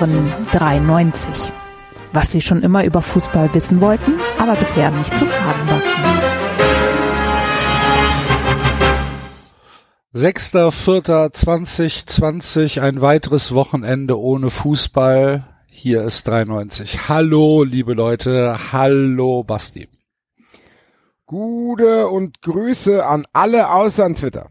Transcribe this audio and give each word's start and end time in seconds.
Hören 0.00 0.32
93. 0.52 1.52
Was 2.12 2.32
Sie 2.32 2.40
schon 2.40 2.62
immer 2.62 2.84
über 2.84 3.02
Fußball 3.02 3.52
wissen 3.52 3.82
wollten, 3.82 4.14
aber 4.38 4.56
bisher 4.56 4.90
nicht 4.90 5.14
zu 5.14 5.26
fragen 5.26 5.68
war. 5.68 5.82
6.4.2020, 10.14 12.80
ein 12.80 13.02
weiteres 13.02 13.54
Wochenende 13.54 14.18
ohne 14.18 14.48
Fußball. 14.48 15.44
Hier 15.66 16.04
ist 16.04 16.26
93. 16.26 17.10
Hallo, 17.10 17.62
liebe 17.62 17.92
Leute. 17.92 18.72
Hallo, 18.72 19.44
Basti. 19.44 19.90
Gute 21.26 22.08
und 22.08 22.40
Grüße 22.40 23.04
an 23.04 23.26
alle 23.34 23.68
außer 23.70 24.06
an 24.06 24.16
Twitter. 24.16 24.48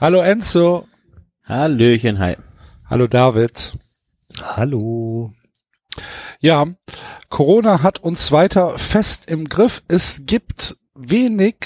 Hallo 0.00 0.20
Enzo. 0.20 0.86
Hallöchen, 1.44 2.20
hi. 2.20 2.36
Hallo 2.88 3.08
David. 3.08 3.74
Hallo. 4.44 5.32
Ja, 6.40 6.66
Corona 7.28 7.82
hat 7.82 7.98
uns 7.98 8.30
weiter 8.32 8.78
fest 8.78 9.30
im 9.30 9.48
Griff. 9.48 9.82
Es 9.88 10.22
gibt 10.24 10.76
wenig 10.94 11.56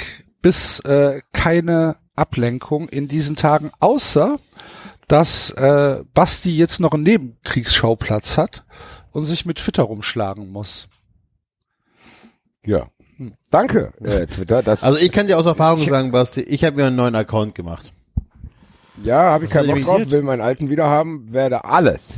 bis 0.41 0.81
äh, 0.81 1.21
keine 1.33 1.97
Ablenkung 2.17 2.89
in 2.89 3.09
diesen 3.09 3.37
Tagen, 3.37 3.71
außer 3.81 4.39
dass 5.09 5.51
äh, 5.51 6.03
Basti 6.15 6.57
jetzt 6.57 6.81
noch 6.81 6.93
einen 6.93 7.03
Nebenkriegsschauplatz 7.03 8.39
hat 8.39 8.65
und 9.11 9.27
sich 9.27 9.45
mit 9.45 9.59
Twitter 9.59 9.83
rumschlagen 9.83 10.49
muss. 10.51 10.89
Ja. 12.65 12.89
Danke, 13.51 13.93
äh, 14.03 14.27
Twitter. 14.27 14.63
Das 14.63 14.83
Also 14.83 14.99
ich 14.99 15.13
kann 15.13 15.27
dir 15.27 15.39
aus 15.39 15.47
Erfahrung 15.47 15.87
sagen, 15.87 16.13
Basti, 16.13 16.41
ich 16.41 16.65
habe 16.65 16.77
mir 16.77 16.87
einen 16.87 16.97
neuen 16.97 17.15
Account 17.15 17.55
gemacht. 17.55 17.93
ja, 19.05 19.31
habe 19.31 19.45
ich 19.45 19.51
keinen 19.51 19.69
Bock 19.69 19.85
drauf, 19.85 20.11
will 20.11 20.23
meinen 20.23 20.41
alten 20.41 20.71
wieder 20.71 20.89
haben, 20.89 21.33
werde 21.33 21.65
alles 21.65 22.15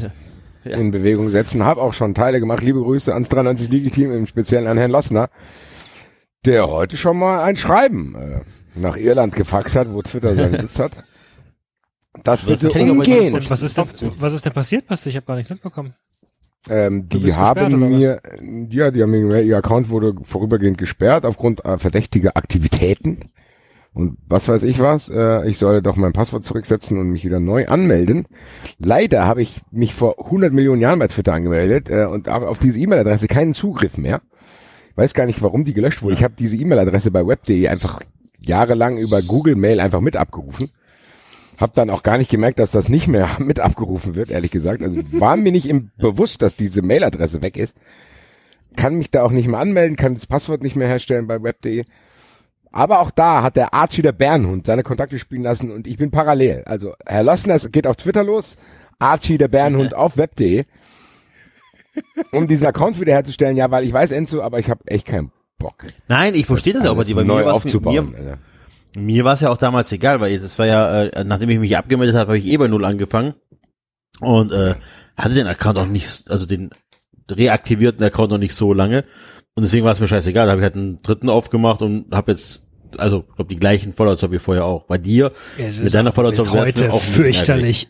Ja. 0.64 0.76
in 0.78 0.90
Bewegung 0.90 1.30
setzen. 1.30 1.64
Hab 1.64 1.78
auch 1.78 1.92
schon 1.92 2.14
Teile 2.14 2.40
gemacht. 2.40 2.62
Liebe 2.62 2.80
Grüße 2.80 3.12
ans 3.12 3.28
93 3.28 3.68
League 3.68 3.92
Team, 3.92 4.12
im 4.12 4.26
Speziellen 4.26 4.66
an 4.66 4.78
Herrn 4.78 4.90
Lossner, 4.90 5.28
der 6.44 6.68
heute 6.68 6.96
schon 6.96 7.18
mal 7.18 7.42
ein 7.42 7.56
Schreiben 7.56 8.14
äh, 8.14 8.40
nach 8.74 8.96
Irland 8.96 9.36
gefaxt 9.36 9.76
hat, 9.76 9.92
wo 9.92 10.02
Twitter 10.02 10.34
seinen 10.34 10.60
Sitz 10.60 10.78
hat. 10.78 11.04
Das 12.22 12.46
mal, 12.46 12.90
umgehen. 12.90 13.34
Was 13.48 13.62
ist 13.62 13.76
denn, 13.76 13.86
was 14.18 14.32
ist 14.32 14.44
denn 14.44 14.52
passiert, 14.52 14.86
Basti? 14.86 15.08
Ich 15.08 15.16
habe 15.16 15.26
gar 15.26 15.36
nichts 15.36 15.50
mitbekommen. 15.50 15.94
Ähm, 16.68 17.08
die 17.08 17.34
haben 17.34 17.78
mir, 17.78 18.20
ja, 18.70 18.90
die 18.90 19.02
haben 19.02 19.10
mir, 19.10 19.42
ihr 19.42 19.58
Account 19.58 19.90
wurde 19.90 20.14
vorübergehend 20.22 20.78
gesperrt 20.78 21.26
aufgrund 21.26 21.64
äh, 21.64 21.76
verdächtiger 21.76 22.36
Aktivitäten. 22.36 23.30
Und 23.94 24.18
was 24.28 24.48
weiß 24.48 24.64
ich 24.64 24.80
was, 24.80 25.08
äh, 25.08 25.48
ich 25.48 25.56
solle 25.56 25.80
doch 25.80 25.94
mein 25.94 26.12
Passwort 26.12 26.42
zurücksetzen 26.42 26.98
und 26.98 27.10
mich 27.10 27.24
wieder 27.24 27.38
neu 27.38 27.68
anmelden. 27.68 28.26
Leider 28.78 29.24
habe 29.24 29.40
ich 29.40 29.62
mich 29.70 29.94
vor 29.94 30.18
100 30.18 30.52
Millionen 30.52 30.80
Jahren 30.80 30.98
bei 30.98 31.06
Twitter 31.06 31.32
angemeldet 31.32 31.90
äh, 31.90 32.06
und 32.06 32.26
habe 32.26 32.48
auf 32.48 32.58
diese 32.58 32.80
E-Mail-Adresse 32.80 33.28
keinen 33.28 33.54
Zugriff 33.54 33.96
mehr. 33.96 34.20
Weiß 34.96 35.14
gar 35.14 35.26
nicht, 35.26 35.42
warum 35.42 35.64
die 35.64 35.74
gelöscht 35.74 36.02
wurde. 36.02 36.14
Ich 36.14 36.24
habe 36.24 36.34
diese 36.36 36.56
E-Mail-Adresse 36.56 37.12
bei 37.12 37.24
web.de 37.24 37.68
einfach 37.68 38.00
jahrelang 38.40 38.98
über 38.98 39.22
Google 39.22 39.54
Mail 39.54 39.78
einfach 39.78 40.00
mit 40.00 40.16
abgerufen. 40.16 40.70
Hab 41.58 41.74
dann 41.74 41.88
auch 41.88 42.02
gar 42.02 42.18
nicht 42.18 42.32
gemerkt, 42.32 42.58
dass 42.58 42.72
das 42.72 42.88
nicht 42.88 43.06
mehr 43.06 43.30
mit 43.38 43.60
abgerufen 43.60 44.16
wird, 44.16 44.30
ehrlich 44.30 44.50
gesagt. 44.50 44.82
Also 44.82 45.00
war 45.12 45.36
mir 45.36 45.52
nicht 45.52 45.68
im 45.68 45.90
bewusst, 45.98 46.42
dass 46.42 46.56
diese 46.56 46.82
Mailadresse 46.82 47.42
weg 47.42 47.56
ist. 47.56 47.74
Kann 48.76 48.96
mich 48.96 49.12
da 49.12 49.22
auch 49.22 49.30
nicht 49.30 49.46
mehr 49.46 49.60
anmelden, 49.60 49.96
kann 49.96 50.14
das 50.14 50.26
Passwort 50.26 50.64
nicht 50.64 50.74
mehr 50.74 50.88
herstellen 50.88 51.28
bei 51.28 51.40
web.de. 51.40 51.84
Aber 52.74 52.98
auch 52.98 53.12
da 53.12 53.44
hat 53.44 53.54
der 53.54 53.72
Archie 53.72 54.02
der 54.02 54.10
Bärenhund 54.10 54.66
seine 54.66 54.82
Kontakte 54.82 55.20
spielen 55.20 55.44
lassen 55.44 55.70
und 55.70 55.86
ich 55.86 55.96
bin 55.96 56.10
parallel. 56.10 56.64
Also 56.66 56.94
Herr 57.06 57.22
Lossner 57.22 57.54
es 57.54 57.70
geht 57.70 57.86
auf 57.86 57.94
Twitter 57.94 58.24
los, 58.24 58.56
Archie 58.98 59.38
der 59.38 59.46
Bärenhund 59.46 59.94
auf 59.94 60.16
web.de, 60.16 60.64
um 62.32 62.48
diesen 62.48 62.66
Account 62.66 62.98
wiederherzustellen. 62.98 63.56
Ja, 63.56 63.70
weil 63.70 63.84
ich 63.84 63.92
weiß 63.92 64.10
Enzo, 64.10 64.42
aber 64.42 64.58
ich 64.58 64.68
habe 64.70 64.80
echt 64.86 65.06
keinen 65.06 65.30
Bock. 65.56 65.84
Nein, 66.08 66.34
ich 66.34 66.46
verstehe 66.46 66.72
das, 66.72 66.82
aber 66.82 66.96
alles 66.96 67.06
die 67.06 67.14
bei 67.14 67.22
mir 67.22 67.54
aufzubauen. 67.54 68.10
Mir, 68.10 68.38
mir 68.96 69.24
war 69.24 69.34
es 69.34 69.40
ja 69.40 69.50
auch 69.50 69.58
damals 69.58 69.92
egal, 69.92 70.20
weil 70.20 70.36
das 70.40 70.58
war 70.58 70.66
ja, 70.66 71.04
äh, 71.04 71.22
nachdem 71.22 71.50
ich 71.50 71.60
mich 71.60 71.76
abgemeldet 71.76 72.16
habe, 72.16 72.26
habe 72.26 72.38
ich 72.38 72.46
eh 72.46 72.56
bei 72.56 72.66
Null 72.66 72.84
angefangen 72.84 73.34
und 74.18 74.50
äh, 74.50 74.74
hatte 75.16 75.34
den 75.36 75.46
Account 75.46 75.78
auch 75.78 75.86
nicht, 75.86 76.28
also 76.28 76.44
den 76.44 76.70
reaktivierten 77.30 78.02
Account 78.02 78.32
noch 78.32 78.38
nicht 78.38 78.56
so 78.56 78.72
lange 78.72 79.04
und 79.54 79.62
deswegen 79.62 79.84
war 79.84 79.92
es 79.92 80.00
mir 80.00 80.08
scheißegal. 80.08 80.46
Da 80.46 80.52
habe 80.52 80.60
ich 80.60 80.64
halt 80.64 80.74
einen 80.74 80.98
dritten 80.98 81.28
aufgemacht 81.28 81.80
und 81.82 82.12
habe 82.12 82.32
jetzt, 82.32 82.63
also 82.98 83.22
glaube 83.22 83.52
die 83.52 83.60
gleichen 83.60 83.94
Followers 83.94 84.30
wie 84.30 84.38
vorher 84.38 84.64
auch. 84.64 84.84
Bei 84.84 84.98
dir 84.98 85.32
Es 85.58 85.80
mit 85.80 85.94
deiner 85.94 86.12
Follower 86.12 86.32
bis 86.32 86.50
heute 86.50 86.90
fürchterlich 86.92 87.88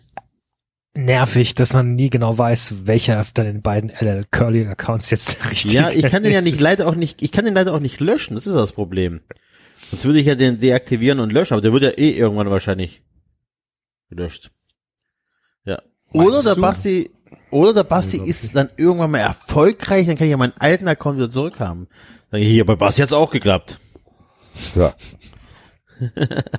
nervig, 0.96 1.54
dass 1.54 1.72
man 1.72 1.94
nie 1.94 2.10
genau 2.10 2.36
weiß, 2.36 2.86
welcher 2.86 3.22
von 3.24 3.44
den 3.44 3.62
beiden 3.62 3.90
LL 3.90 4.24
Curly 4.30 4.66
Accounts 4.66 5.10
jetzt 5.10 5.38
der 5.38 5.50
richtige 5.50 5.74
Ja, 5.74 5.90
ich 5.90 6.06
kann 6.06 6.22
den 6.22 6.32
ja 6.32 6.40
nicht 6.40 6.60
leider 6.60 6.86
auch 6.86 6.94
nicht, 6.94 7.22
ich 7.22 7.32
kann 7.32 7.44
den 7.44 7.54
leider 7.54 7.74
auch 7.74 7.80
nicht 7.80 8.00
löschen, 8.00 8.34
das 8.34 8.46
ist 8.46 8.54
das 8.54 8.72
Problem. 8.72 9.20
Sonst 9.90 10.04
würde 10.04 10.20
ich 10.20 10.26
ja 10.26 10.34
den 10.34 10.60
deaktivieren 10.60 11.20
und 11.20 11.32
löschen, 11.32 11.54
aber 11.54 11.62
der 11.62 11.72
wird 11.72 11.82
ja 11.82 11.90
eh 11.90 12.10
irgendwann 12.10 12.50
wahrscheinlich 12.50 13.02
gelöscht. 14.08 14.50
Ja. 15.64 15.82
Oder 16.12 16.42
der 16.42 16.54
du? 16.54 16.60
Basti, 16.60 17.10
oder 17.50 17.74
der 17.74 17.84
Basti 17.84 18.18
ist 18.18 18.54
dann 18.54 18.70
irgendwann 18.76 19.10
mal 19.10 19.18
erfolgreich, 19.18 20.06
dann 20.06 20.16
kann 20.16 20.26
ich 20.26 20.32
ja 20.32 20.36
meinen 20.36 20.54
alten 20.58 20.88
Account 20.88 21.18
wieder 21.18 21.30
zurückhaben. 21.30 21.88
Dann 22.30 22.40
hier 22.40 22.64
bei 22.64 22.76
Basti 22.76 23.02
hat's 23.02 23.12
auch 23.12 23.30
geklappt. 23.30 23.78
So. 24.54 24.92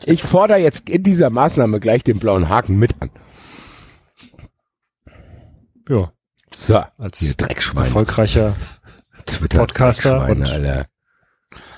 Ich 0.06 0.24
fordere 0.24 0.58
jetzt 0.60 0.90
in 0.90 1.04
dieser 1.04 1.30
Maßnahme 1.30 1.80
gleich 1.80 2.04
den 2.04 2.20
blauen 2.20 2.50
Haken 2.50 2.78
mit 2.80 2.96
an. 3.02 3.10
Ja, 5.88 6.12
So. 6.54 6.84
als 6.98 7.22
Ihr 7.22 7.34
Dreckschweine. 7.36 7.86
erfolgreicher 7.86 8.56
Twitter 9.26 9.60
Podcaster 9.60 10.28
und- 10.30 10.44
Alter. 10.44 10.88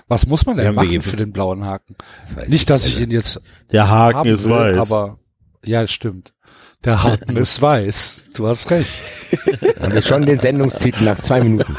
Was 0.08 0.26
muss 0.26 0.46
man 0.46 0.56
denn 0.56 0.74
machen 0.74 1.02
für 1.02 1.18
den 1.18 1.34
blauen 1.34 1.66
Haken? 1.66 1.96
Weiß 2.34 2.48
Nicht, 2.48 2.70
dass 2.70 2.86
ich 2.86 3.00
ihn 3.00 3.12
jetzt 3.12 3.42
Der 3.72 3.90
Haken 3.90 4.18
haben 4.20 4.30
ist 4.30 4.46
will, 4.46 4.52
weiß. 4.52 4.78
aber 4.92 5.18
ja, 5.66 5.86
stimmt. 5.88 6.34
Der 6.86 7.04
Haken 7.04 7.36
ist 7.38 7.62
weiß. 7.62 8.24
Du 8.36 8.48
hast 8.48 8.70
recht. 8.70 8.92
Haben 9.80 9.94
wir 9.94 10.02
schon 10.02 10.26
den 10.26 10.40
Sendungstitel 10.40 11.04
nach 11.04 11.20
zwei 11.22 11.42
Minuten. 11.42 11.76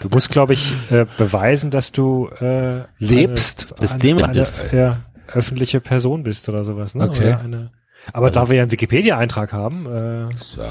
du 0.00 0.08
musst, 0.10 0.30
glaube 0.30 0.52
ich, 0.52 0.72
äh, 0.90 1.06
beweisen, 1.16 1.70
dass 1.70 1.92
du 1.92 2.28
äh, 2.40 2.82
Lebst. 2.98 3.74
eine, 3.78 3.88
Systemrad 3.88 4.30
eine, 4.30 4.38
bist. 4.38 4.72
eine 4.72 4.80
ja, 4.80 4.96
öffentliche 5.28 5.80
Person 5.80 6.22
bist 6.22 6.48
oder 6.48 6.64
sowas. 6.64 6.94
Ne? 6.94 7.08
Okay. 7.08 7.28
Oder 7.28 7.40
eine, 7.40 7.70
aber 8.12 8.30
da 8.30 8.48
wir 8.48 8.56
ja 8.56 8.62
einen 8.62 8.72
Wikipedia-Eintrag 8.72 9.52
haben, 9.52 9.86
äh, 10.30 10.34
So. 10.36 10.62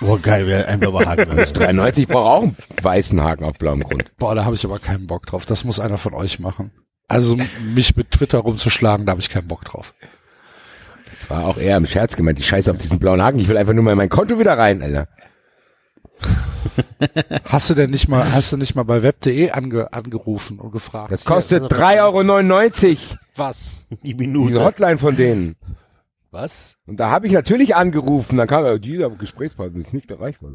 Oh 0.00 0.18
geil, 0.20 0.46
wäre 0.46 0.66
ein 0.66 0.80
blauer 0.80 1.06
Haken. 1.06 1.36
Das 1.36 1.52
93 1.52 2.08
braucht 2.08 2.26
auch 2.26 2.42
einen 2.42 2.56
weißen 2.82 3.22
Haken 3.22 3.44
auf 3.44 3.56
blauem 3.56 3.82
Grund. 3.82 4.16
Boah, 4.18 4.34
da 4.34 4.44
habe 4.44 4.54
ich 4.54 4.64
aber 4.64 4.78
keinen 4.78 5.06
Bock 5.06 5.26
drauf. 5.26 5.46
Das 5.46 5.64
muss 5.64 5.78
einer 5.80 5.98
von 5.98 6.14
euch 6.14 6.40
machen. 6.40 6.72
Also 7.08 7.36
mich 7.62 7.96
mit 7.96 8.10
Twitter 8.10 8.38
rumzuschlagen, 8.38 9.06
da 9.06 9.12
habe 9.12 9.20
ich 9.20 9.30
keinen 9.30 9.48
Bock 9.48 9.64
drauf. 9.64 9.94
Das 11.24 11.30
war 11.30 11.46
auch 11.46 11.56
eher 11.56 11.78
im 11.78 11.86
Scherz 11.86 12.16
gemeint. 12.16 12.38
Ich 12.38 12.46
scheiße 12.46 12.70
auf 12.70 12.76
diesen 12.76 12.98
blauen 12.98 13.22
Haken. 13.22 13.38
Ich 13.38 13.48
will 13.48 13.56
einfach 13.56 13.72
nur 13.72 13.82
mal 13.82 13.92
in 13.92 13.96
mein 13.98 14.10
Konto 14.10 14.38
wieder 14.38 14.58
rein, 14.58 14.82
Alter. 14.82 15.08
Hast 17.46 17.70
du 17.70 17.74
denn 17.74 17.90
nicht 17.90 18.08
mal, 18.08 18.32
hast 18.32 18.52
du 18.52 18.56
nicht 18.56 18.74
mal 18.74 18.84
bei 18.84 19.02
web.de 19.02 19.50
ange, 19.50 19.92
angerufen 19.92 20.58
und 20.58 20.70
gefragt? 20.70 21.12
Das 21.12 21.24
kostet 21.24 21.64
3,99 21.64 22.88
Euro. 22.88 22.98
was? 23.36 23.86
Die 23.90 23.96
Die 24.08 24.14
Minute. 24.14 24.62
Hotline 24.62 24.98
von 24.98 25.16
denen. 25.16 25.56
Was? 26.30 26.76
Und 26.86 27.00
da 27.00 27.10
habe 27.10 27.26
ich 27.26 27.32
natürlich 27.32 27.74
angerufen. 27.74 28.36
Dann 28.36 28.48
kam, 28.48 28.64
äh, 28.66 28.78
dieser 28.78 29.08
Gesprächspartner 29.10 29.80
ist 29.80 29.94
nicht 29.94 30.10
erreichbar. 30.10 30.50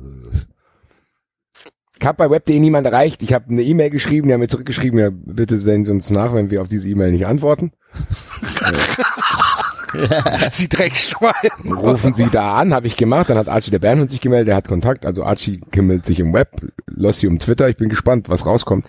Ich 2.00 2.06
habe 2.06 2.18
bei 2.18 2.30
web.de 2.30 2.60
niemand 2.60 2.86
erreicht. 2.86 3.24
Ich 3.24 3.34
habe 3.34 3.50
eine 3.50 3.64
E-Mail 3.64 3.90
geschrieben, 3.90 4.28
die 4.28 4.34
haben 4.34 4.42
mir 4.42 4.48
zurückgeschrieben, 4.48 5.00
ja, 5.00 5.10
bitte 5.12 5.58
sehen 5.58 5.86
Sie 5.86 5.92
uns 5.92 6.10
nach, 6.10 6.34
wenn 6.34 6.50
wir 6.52 6.62
auf 6.62 6.68
diese 6.68 6.90
E-Mail 6.90 7.12
nicht 7.12 7.26
antworten. 7.26 7.72
Sie 10.52 10.70
Dreckschwein. 10.70 11.74
Rufen 11.76 12.14
Sie 12.14 12.28
da 12.28 12.56
an, 12.56 12.74
habe 12.74 12.88
ich 12.88 12.98
gemacht. 12.98 13.30
Dann 13.30 13.38
hat 13.38 13.48
Archie 13.48 13.72
der 13.72 13.80
Bernhund 13.80 14.12
sich 14.12 14.22
gemeldet, 14.22 14.50
der 14.50 14.56
hat 14.56 14.68
Kontakt. 14.68 15.06
Also 15.06 15.24
Archie 15.24 15.62
kümmert 15.72 16.06
sich 16.06 16.20
im 16.20 16.34
Web, 16.34 16.62
Lossi 16.88 17.28
um 17.28 17.40
Twitter. 17.40 17.70
Ich 17.70 17.78
bin 17.78 17.90
gespannt, 17.90 18.30
was 18.30 18.46
rauskommt. 18.46 18.86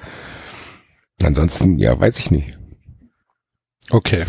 Ansonsten, 1.22 1.78
ja, 1.78 1.98
weiß 1.98 2.18
ich 2.18 2.30
nicht. 2.30 2.58
Okay. 3.90 4.24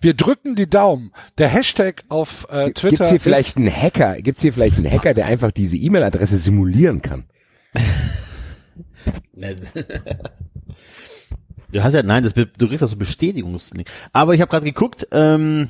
Wir 0.00 0.14
drücken 0.14 0.56
die 0.56 0.68
Daumen. 0.68 1.12
Der 1.38 1.48
Hashtag 1.48 2.04
auf 2.08 2.46
äh, 2.50 2.72
Twitter 2.72 2.96
Gibt's 2.96 3.10
hier 3.10 3.20
vielleicht 3.20 3.56
einen 3.56 3.70
Hacker? 3.70 4.20
Gibt's 4.20 4.42
hier 4.42 4.52
vielleicht 4.52 4.76
einen 4.78 4.90
Hacker, 4.90 5.14
der 5.14 5.26
einfach 5.26 5.52
diese 5.52 5.76
E-Mail-Adresse 5.76 6.36
simulieren 6.38 7.02
kann? 7.02 7.26
Du 11.72 11.82
hast 11.82 11.92
ja, 11.94 12.02
nein, 12.02 12.24
das, 12.24 12.34
du 12.34 12.46
kriegst 12.68 12.82
das 12.82 12.90
so 12.90 12.96
Bestätigungslink. 12.96 13.88
Aber 14.12 14.34
ich 14.34 14.40
habe 14.40 14.50
gerade 14.50 14.64
geguckt, 14.64 15.06
ähm, 15.12 15.68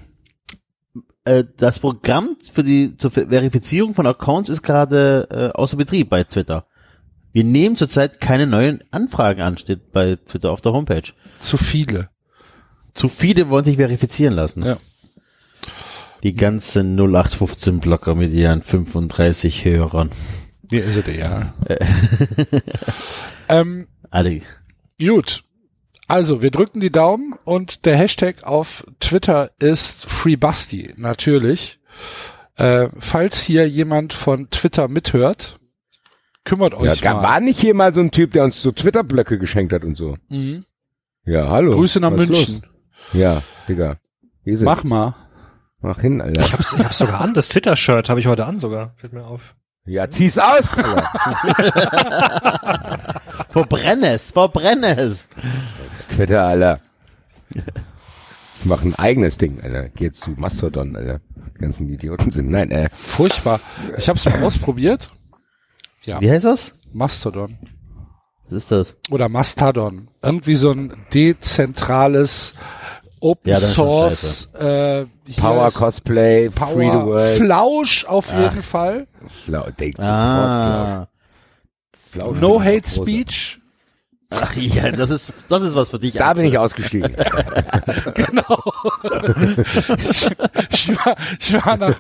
äh, 1.25 1.45
das 1.57 1.79
Programm 1.81 2.37
für 2.53 2.63
die 2.63 2.97
zur 2.97 3.11
Ver- 3.11 3.29
Verifizierung 3.29 3.95
von 3.95 4.07
Accounts 4.07 4.49
ist 4.49 4.63
gerade 4.63 5.29
äh, 5.31 5.59
außer 5.59 5.77
Betrieb 5.77 6.09
bei 6.11 6.25
Twitter. 6.25 6.67
Wir 7.33 7.45
nehmen 7.45 7.77
zurzeit 7.77 8.21
keine 8.21 8.47
neuen 8.47 8.83
Anfragen 8.91 9.43
an, 9.43 9.59
steht 9.59 9.93
bei 9.93 10.17
Twitter 10.17 10.51
auf 10.51 10.61
der 10.61 10.73
Homepage. 10.73 11.13
zu 11.41 11.57
viele. 11.57 12.09
Zu 12.95 13.09
viele 13.09 13.49
wollen 13.49 13.65
sich 13.65 13.77
verifizieren 13.77 14.35
lassen. 14.35 14.65
Ja. 14.65 14.79
Die 16.23 16.35
ganzen 16.35 16.97
0815 16.99 17.81
Blocker 17.81 18.15
mit 18.15 18.33
ihren 18.33 18.63
35 18.63 19.65
Hörern. 19.65 20.11
Mir 20.71 20.85
ist 20.85 20.97
es 20.97 21.17
ja. 21.17 21.55
ähm, 23.49 23.87
Alle. 24.11 24.43
gut. 25.01 25.45
Also, 26.09 26.41
wir 26.43 26.51
drücken 26.51 26.81
die 26.81 26.91
Daumen 26.91 27.35
und 27.45 27.85
der 27.85 27.97
Hashtag 27.97 28.43
auf 28.45 28.85
Twitter 28.99 29.51
ist 29.61 30.07
FreeBusty, 30.11 30.95
natürlich. 30.97 31.79
Äh, 32.57 32.89
falls 32.99 33.41
hier 33.41 33.69
jemand 33.69 34.15
von 34.15 34.49
Twitter 34.51 34.89
mithört, 34.89 35.59
kümmert 36.45 36.73
Ja, 36.73 36.79
euch 36.93 37.03
ga- 37.03 37.15
mal. 37.15 37.23
war 37.23 37.41
nicht 37.41 37.61
hier 37.61 37.75
mal 37.75 37.93
so 37.95 38.01
ein 38.01 38.11
Typ, 38.11 38.33
der 38.33 38.45
uns 38.45 38.61
so 38.63 38.73
Twitter-Blöcke 38.73 39.39
geschenkt 39.39 39.73
hat 39.73 39.85
und 39.85 39.97
so. 39.97 40.17
Mhm. 40.29 40.65
Ja, 41.25 41.49
hallo. 41.51 41.75
Grüße 41.77 42.01
nach 42.01 42.11
München. 42.11 42.63
Los? 42.63 43.13
Ja, 43.13 43.43
Digga. 43.69 43.99
Mach 44.63 44.83
mal. 44.83 45.15
Mach 45.81 46.01
hin, 46.01 46.21
Alter. 46.23 46.41
Ich 46.41 46.53
hab's, 46.55 46.73
ich 46.73 46.79
hab's 46.83 46.99
sogar 46.99 47.21
an, 47.21 47.35
das 47.35 47.51
Twitter-Shirt 47.51 48.09
habe 48.09 48.19
ich 48.19 48.27
heute 48.27 48.47
an 48.47 48.59
sogar. 48.59 48.95
Fällt 48.97 49.13
mir 49.13 49.27
auf. 49.27 49.55
Ja, 49.85 50.09
zieh's 50.11 50.39
aus. 50.39 50.65
Verbrenn 53.51 54.03
es, 54.03 54.31
verbrenn 54.33 54.83
es. 54.85 55.29
Das 55.99 56.07
Twitter, 56.07 56.45
Alter. 56.45 56.79
Ich 57.55 58.65
mach 58.65 58.85
ein 58.85 58.95
eigenes 58.95 59.37
Ding, 59.37 59.61
Alter. 59.61 59.89
Geh 59.89 60.05
jetzt 60.05 60.21
zu 60.21 60.31
Mastodon, 60.31 60.95
Alter. 60.95 61.21
Die 61.57 61.59
ganzen 61.61 61.89
Idioten 61.89 62.31
sind. 62.31 62.51
Nein, 62.51 62.71
äh, 62.71 62.89
Furchtbar. 62.93 63.59
Ich 63.97 64.09
habe 64.09 64.17
es 64.17 64.25
mal 64.25 64.41
ausprobiert. 64.45 65.11
Ja, 66.03 66.21
Wie 66.21 66.31
heißt 66.31 66.45
das? 66.45 66.73
Mastodon. 66.93 67.59
Was 68.45 68.53
ist 68.53 68.71
das? 68.71 68.97
Oder 69.11 69.29
Mastodon. 69.29 70.07
Irgendwie 70.23 70.55
so 70.55 70.71
ein 70.71 70.93
dezentrales 71.13 72.55
Open 73.19 73.51
Ja, 73.51 73.59
Source 73.59 74.55
äh, 74.55 75.05
Power 75.37 75.73
Cosplay, 75.73 76.49
Free 76.49 76.53
the 76.53 76.59
Power 76.61 77.07
World. 77.07 77.39
Flausch 77.39 78.05
auf 78.05 78.33
jeden 78.33 78.63
Fall. 78.63 79.09
Flau, 79.29 79.69
denkt 79.73 79.99
Ah. 79.99 81.09
sofort 81.09 81.09
Flausch. 82.13 82.41
No 82.41 82.61
Flausch. 82.61 82.65
Hate 82.65 82.81
Großer. 82.83 83.03
Speech. 83.03 83.58
Ach 84.31 84.55
ja, 84.57 84.93
das 84.93 85.11
ist, 85.11 85.33
das 85.49 85.63
ist 85.63 85.75
was 85.75 85.89
für 85.89 85.99
dich. 85.99 86.13
Da 86.13 86.35
bin 86.35 86.43
Axel. 86.43 86.53
ich 86.53 86.59
ausgestiegen. 86.59 87.17
Genau. 88.15 88.63
ich, 90.11 90.29
ich, 90.71 90.97
war, 90.97 91.17
ich 91.39 91.53
war 91.55 91.77
nach, 91.77 91.97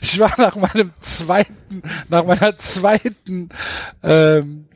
ich 0.00 0.18
war 0.20 0.32
nach 0.38 0.54
meinem 0.54 0.92
zweiten, 1.00 1.82
nach 2.08 2.24
meiner 2.24 2.56
zweiten, 2.58 3.48
ähm, 4.02 4.68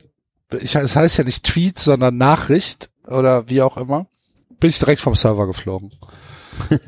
ich, 0.59 0.75
es 0.75 0.95
heißt 0.95 1.17
ja 1.17 1.23
nicht 1.23 1.43
Tweet, 1.45 1.79
sondern 1.79 2.17
Nachricht 2.17 2.89
oder 3.07 3.47
wie 3.49 3.61
auch 3.61 3.77
immer, 3.77 4.07
bin 4.59 4.69
ich 4.69 4.79
direkt 4.79 5.01
vom 5.01 5.15
Server 5.15 5.47
geflogen. 5.47 5.91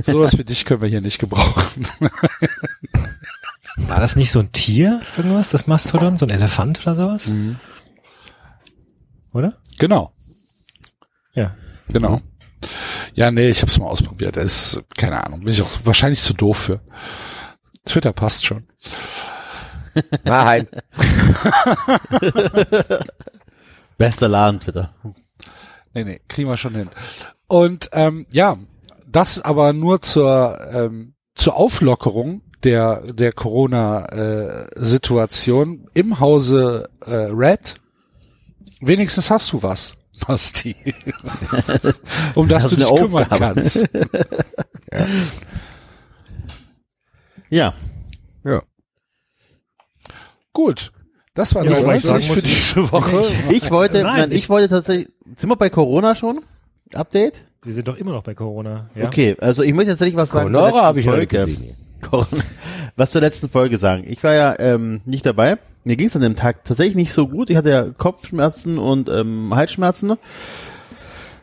Sowas 0.04 0.38
wie 0.38 0.44
dich 0.44 0.66
können 0.66 0.82
wir 0.82 0.90
hier 0.90 1.02
nicht 1.02 1.20
gebrauchen. 1.20 1.88
War 3.78 4.00
das 4.00 4.16
nicht 4.16 4.32
so 4.32 4.40
ein 4.40 4.52
Tier, 4.52 5.02
irgendwas, 5.16 5.50
das 5.50 5.68
Mastodon? 5.68 6.18
So 6.18 6.26
ein 6.26 6.30
Elefant 6.32 6.82
oder 6.82 6.96
sowas? 6.96 7.32
Oder? 9.34 9.58
Genau, 9.78 10.14
Ja. 11.34 11.56
genau. 11.90 12.22
Ja, 13.14 13.30
nee, 13.32 13.50
ich 13.50 13.62
hab's 13.62 13.78
mal 13.78 13.86
ausprobiert. 13.86 14.36
Das 14.36 14.46
ist, 14.46 14.84
keine 14.98 15.24
Ahnung, 15.24 15.42
bin 15.42 15.54
ich 15.54 15.62
auch 15.62 15.70
wahrscheinlich 15.84 16.22
zu 16.22 16.34
doof 16.34 16.58
für. 16.58 16.82
Twitter 17.86 18.14
passt 18.14 18.46
schon. 18.46 18.68
Nein. 20.24 20.68
Bester 23.98 24.28
Laden, 24.28 24.60
Twitter. 24.60 24.94
Nee, 25.94 26.04
nee, 26.04 26.20
kriegen 26.28 26.50
wir 26.50 26.58
schon 26.58 26.76
hin. 26.76 26.90
Und 27.48 27.90
ähm, 27.94 28.26
ja, 28.30 28.58
das 29.08 29.40
aber 29.42 29.74
nur 29.74 30.02
zur, 30.02 30.60
ähm, 30.72 31.14
zur 31.36 31.56
Auflockerung 31.56 32.42
der, 32.64 33.14
der 33.14 33.32
Corona-Situation 33.34 35.88
im 35.94 36.20
Hause 36.20 36.90
äh, 37.06 37.30
Red. 37.32 37.76
Wenigstens 38.82 39.30
hast 39.30 39.52
du 39.52 39.62
was, 39.64 39.96
Basti. 40.28 40.76
um 42.36 42.48
das 42.48 42.70
du 42.70 42.76
dich 42.76 42.88
kümmern 42.88 43.24
Aufgabe. 43.24 43.54
kannst. 43.56 43.88
Ja. 47.50 47.74
Ja. 48.44 48.62
Gut. 50.54 50.92
Das 51.34 51.54
war 51.56 51.64
Ja, 51.64 51.80
ja, 51.80 51.94
ich 51.94 52.02
sagen 52.02 52.24
für 52.24 52.34
muss, 52.34 52.44
diese 52.44 52.92
Woche. 52.92 53.24
Ich 53.52 53.70
wollte, 53.70 54.04
Nein, 54.04 54.18
nein, 54.18 54.32
ich 54.32 54.50
wollte 54.50 54.70
tatsächlich, 54.70 55.08
sind 55.36 55.50
wir 55.50 55.56
bei 55.56 55.70
Corona 55.70 56.16
schon? 56.16 56.42
Update? 56.94 57.42
Wir 57.64 57.74
sind 57.74 57.88
doch 57.88 57.98
immer 57.98 58.12
noch 58.12 58.24
bei 58.24 58.34
Corona. 58.34 58.90
Ja? 58.96 59.06
Okay, 59.06 59.36
also 59.40 59.62
ich 59.64 59.74
möchte 59.74 59.92
tatsächlich 59.92 60.16
was 60.18 60.30
sagen. 60.30 60.52
letzten 60.52 60.82
habe 60.82 61.00
ich 61.00 61.08
heute 61.08 61.28
gesehen. 61.28 61.78
Corona. 62.02 62.44
Was 62.96 63.12
zur 63.12 63.22
letzten 63.22 63.50
Folge 63.50 63.78
sagen. 63.78 64.04
Ich 64.08 64.24
war 64.24 64.34
ja 64.34 64.56
ähm, 64.60 65.02
nicht 65.06 65.26
dabei. 65.26 65.58
Mir 65.88 65.96
ging 65.96 66.08
es 66.08 66.16
an 66.18 66.22
dem 66.22 66.36
Tag 66.36 66.66
tatsächlich 66.66 66.98
nicht 66.98 67.14
so 67.14 67.30
gut. 67.30 67.50
Ich 67.50 67.56
hatte 67.56 67.70
ja 67.70 67.86
Kopfschmerzen 67.86 68.78
und 68.78 69.08
ähm, 69.08 69.56
Halsschmerzen. 69.56 70.18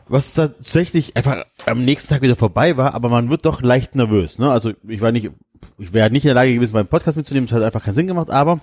Was 0.07 0.35
tatsächlich 0.35 1.17
einfach 1.17 1.45
am 1.65 1.83
nächsten 1.83 2.09
Tag 2.09 2.21
wieder 2.21 2.35
vorbei 2.35 2.77
war, 2.77 2.93
aber 2.93 3.09
man 3.09 3.31
wird 3.31 3.43
doch 3.47 3.63
leicht 3.63 3.95
nervös. 3.95 4.37
Ne? 4.37 4.51
Also 4.51 4.73
ich 4.87 5.01
war 5.01 5.11
nicht, 5.11 5.31
ich 5.79 5.93
wäre 5.93 6.11
nicht 6.11 6.25
in 6.25 6.27
der 6.27 6.35
Lage 6.35 6.53
gewesen, 6.53 6.73
beim 6.73 6.85
Podcast 6.85 7.17
mitzunehmen. 7.17 7.47
Das 7.47 7.57
hat 7.57 7.63
einfach 7.63 7.83
keinen 7.83 7.95
Sinn 7.95 8.05
gemacht. 8.05 8.29
Aber 8.29 8.59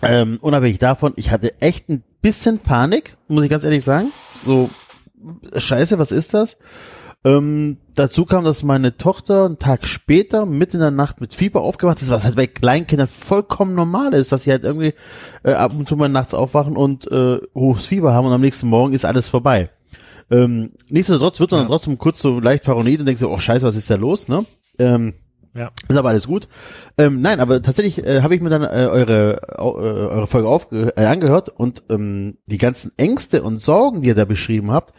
ähm, 0.00 0.38
unabhängig 0.40 0.78
davon, 0.78 1.12
ich 1.16 1.32
hatte 1.32 1.60
echt 1.60 1.88
ein 1.88 2.04
bisschen 2.22 2.60
Panik, 2.60 3.16
muss 3.26 3.42
ich 3.42 3.50
ganz 3.50 3.64
ehrlich 3.64 3.82
sagen. 3.82 4.12
So, 4.46 4.70
scheiße, 5.56 5.98
was 5.98 6.12
ist 6.12 6.34
das? 6.34 6.56
Ähm, 7.22 7.76
dazu 7.94 8.24
kam, 8.24 8.44
dass 8.44 8.62
meine 8.62 8.96
Tochter 8.96 9.44
einen 9.44 9.58
Tag 9.58 9.86
später, 9.86 10.46
mitten 10.46 10.76
in 10.76 10.80
der 10.80 10.90
Nacht 10.90 11.20
mit 11.20 11.34
Fieber 11.34 11.60
aufgewacht 11.60 12.00
ist, 12.00 12.08
was 12.08 12.24
halt 12.24 12.36
bei 12.36 12.46
Kleinkindern 12.46 13.08
vollkommen 13.08 13.74
normal 13.74 14.14
ist, 14.14 14.32
dass 14.32 14.44
sie 14.44 14.50
halt 14.50 14.64
irgendwie 14.64 14.94
äh, 15.42 15.52
ab 15.52 15.72
und 15.78 15.86
zu 15.86 15.96
mal 15.96 16.08
nachts 16.08 16.32
aufwachen 16.32 16.76
und 16.78 17.10
äh, 17.10 17.38
hohes 17.54 17.86
Fieber 17.86 18.14
haben 18.14 18.26
und 18.26 18.32
am 18.32 18.40
nächsten 18.40 18.68
Morgen 18.68 18.94
ist 18.94 19.04
alles 19.04 19.28
vorbei. 19.28 19.68
Ähm, 20.30 20.70
nichtsdestotrotz 20.88 21.40
wird 21.40 21.50
man 21.50 21.60
dann 21.60 21.68
trotzdem 21.68 21.98
kurz 21.98 22.20
so 22.22 22.40
leicht 22.40 22.64
paranoid 22.64 23.00
und 23.00 23.06
denkt 23.06 23.20
so, 23.20 23.30
oh 23.30 23.38
scheiße, 23.38 23.66
was 23.66 23.76
ist 23.76 23.90
da 23.90 23.96
los, 23.96 24.28
ne? 24.28 24.46
Ähm, 24.78 25.12
Ja. 25.54 25.72
ist 25.88 25.96
aber 25.96 26.10
alles 26.10 26.26
gut. 26.26 26.48
Ähm, 26.96 27.20
nein, 27.20 27.38
aber 27.40 27.60
tatsächlich 27.60 28.02
äh, 28.06 28.22
habe 28.22 28.34
ich 28.34 28.40
mir 28.40 28.48
dann 28.48 28.62
äh, 28.62 28.88
eure 28.90 29.42
äh, 29.58 29.60
eure 29.60 30.26
Folge 30.26 30.48
aufge 30.48 30.94
äh, 30.96 31.04
angehört 31.04 31.50
und 31.50 31.82
ähm, 31.90 32.38
die 32.46 32.58
ganzen 32.58 32.92
Ängste 32.96 33.42
und 33.42 33.60
Sorgen, 33.60 34.00
die 34.00 34.08
ihr 34.08 34.14
da 34.14 34.24
beschrieben 34.24 34.70
habt, 34.70 34.94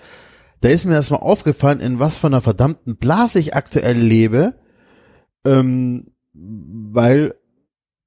da 0.62 0.70
ist 0.70 0.86
mir 0.86 0.94
erstmal 0.94 1.22
aufgefallen, 1.22 1.80
in 1.80 2.00
was 2.00 2.18
für 2.18 2.28
einer 2.28 2.42
verdammten 2.42 2.96
Blase 2.96 3.40
ich 3.40 3.56
aktuell 3.56 3.98
lebe, 3.98 4.56
ähm, 5.46 6.12
weil 6.34 7.36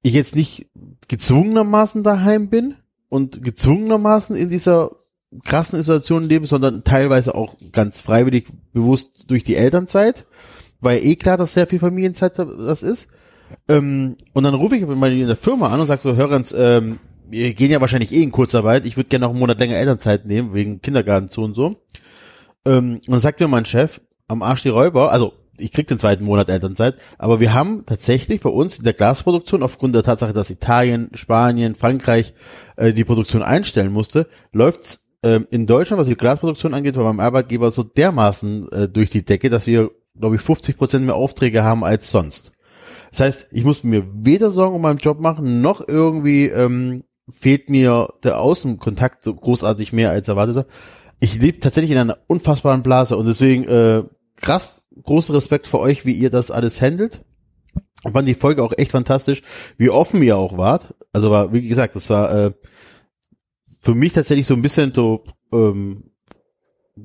ich 0.01 0.13
jetzt 0.13 0.35
nicht 0.35 0.67
gezwungenermaßen 1.07 2.03
daheim 2.03 2.49
bin 2.49 2.75
und 3.09 3.43
gezwungenermaßen 3.43 4.35
in 4.35 4.49
dieser 4.49 4.91
krassen 5.43 5.79
Isolation 5.79 6.23
lebe, 6.23 6.47
sondern 6.47 6.83
teilweise 6.83 7.35
auch 7.35 7.55
ganz 7.71 7.99
freiwillig 7.99 8.47
bewusst 8.73 9.25
durch 9.27 9.43
die 9.43 9.55
Elternzeit 9.55 10.25
ja 10.93 10.99
eh 10.99 11.15
klar, 11.15 11.37
dass 11.37 11.53
sehr 11.53 11.67
viel 11.67 11.79
Familienzeit 11.79 12.37
das 12.37 12.83
ist. 12.83 13.07
Ähm, 13.67 14.15
und 14.33 14.43
dann 14.43 14.53
rufe 14.53 14.75
ich 14.75 14.85
mal 14.85 15.11
in 15.11 15.27
der 15.27 15.35
Firma 15.35 15.69
an 15.69 15.79
und 15.79 15.87
sage 15.87 16.01
so, 16.01 16.15
Hörens, 16.15 16.53
ähm, 16.57 16.99
wir 17.29 17.53
gehen 17.53 17.71
ja 17.71 17.81
wahrscheinlich 17.81 18.13
eh 18.13 18.21
in 18.21 18.31
Kurzarbeit. 18.31 18.85
Ich 18.85 18.97
würde 18.97 19.09
gerne 19.09 19.25
noch 19.25 19.31
einen 19.31 19.39
Monat 19.39 19.59
länger 19.59 19.77
Elternzeit 19.77 20.25
nehmen, 20.25 20.53
wegen 20.53 20.81
Kindergarten 20.81 21.29
zu 21.29 21.41
und 21.41 21.55
so. 21.55 21.75
Ähm, 22.65 22.95
und 22.95 23.09
dann 23.09 23.19
sagt 23.19 23.39
mir 23.39 23.47
mein 23.47 23.65
Chef, 23.65 24.01
am 24.27 24.41
Arsch 24.41 24.63
die 24.63 24.69
Räuber, 24.69 25.11
also 25.11 25.33
ich 25.57 25.71
krieg 25.71 25.87
den 25.87 25.99
zweiten 25.99 26.25
Monat 26.25 26.49
Elternzeit, 26.49 26.95
aber 27.17 27.39
wir 27.39 27.53
haben 27.53 27.85
tatsächlich 27.85 28.41
bei 28.41 28.49
uns 28.49 28.77
in 28.77 28.83
der 28.83 28.93
Glasproduktion, 28.93 29.63
aufgrund 29.63 29.95
der 29.95 30.03
Tatsache, 30.03 30.33
dass 30.33 30.49
Italien, 30.49 31.11
Spanien, 31.13 31.75
Frankreich 31.75 32.33
äh, 32.75 32.91
die 32.93 33.05
Produktion 33.05 33.41
einstellen 33.41 33.93
musste, 33.93 34.27
läuft's 34.51 35.05
ähm, 35.23 35.47
in 35.51 35.65
Deutschland, 35.65 35.99
was 35.99 36.07
die 36.07 36.15
Glasproduktion 36.15 36.73
angeht, 36.73 36.95
bei 36.95 37.03
meinem 37.03 37.19
Arbeitgeber 37.19 37.71
so 37.71 37.83
dermaßen 37.83 38.71
äh, 38.71 38.89
durch 38.89 39.09
die 39.09 39.23
Decke, 39.23 39.49
dass 39.49 39.67
wir, 39.67 39.91
glaube 40.19 40.35
ich, 40.35 40.41
50 40.41 40.77
Prozent 40.77 41.05
mehr 41.05 41.15
Aufträge 41.15 41.63
haben 41.63 41.83
als 41.83 42.11
sonst. 42.11 42.51
Das 43.11 43.21
heißt, 43.21 43.47
ich 43.51 43.63
muss 43.63 43.83
mir 43.83 44.05
weder 44.13 44.51
Sorgen 44.51 44.75
um 44.75 44.81
meinen 44.81 44.97
Job 44.97 45.19
machen, 45.19 45.61
noch 45.61 45.87
irgendwie 45.87 46.47
ähm, 46.47 47.05
fehlt 47.29 47.69
mir 47.69 48.09
der 48.23 48.39
Außenkontakt 48.39 49.23
so 49.23 49.33
großartig 49.33 49.93
mehr 49.93 50.11
als 50.11 50.27
erwartet. 50.27 50.67
Ich 51.19 51.39
lebe 51.39 51.59
tatsächlich 51.59 51.91
in 51.91 51.97
einer 51.97 52.17
unfassbaren 52.27 52.83
Blase 52.83 53.17
und 53.17 53.25
deswegen 53.25 53.63
äh, 53.65 54.03
krass 54.37 54.81
großen 55.03 55.33
Respekt 55.35 55.67
für 55.67 55.79
euch, 55.79 56.05
wie 56.05 56.13
ihr 56.13 56.29
das 56.29 56.51
alles 56.51 56.81
handelt. 56.81 57.23
Und 58.03 58.13
fand 58.13 58.27
die 58.27 58.35
Folge 58.35 58.63
auch 58.63 58.73
echt 58.77 58.91
fantastisch, 58.91 59.41
wie 59.77 59.89
offen 59.89 60.21
ihr 60.21 60.37
auch 60.37 60.57
wart. 60.57 60.93
Also 61.11 61.31
war, 61.31 61.53
wie 61.53 61.67
gesagt, 61.67 61.95
das 61.95 62.09
war 62.09 62.31
äh, 62.33 62.51
für 63.81 63.95
mich 63.95 64.13
tatsächlich 64.13 64.47
so 64.47 64.53
ein 64.53 64.61
bisschen 64.61 64.93
so, 64.93 65.23
ähm, 65.51 66.11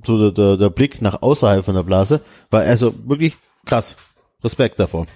so 0.05 0.19
der, 0.19 0.33
der, 0.33 0.57
der 0.57 0.71
Blick 0.71 1.01
nach 1.01 1.23
außerhalb 1.23 1.65
von 1.65 1.75
der 1.75 1.83
Blase. 1.85 2.21
War 2.51 2.63
also 2.63 2.95
wirklich 3.09 3.37
krass. 3.65 3.97
Respekt 4.43 4.79
davor. 4.79 5.07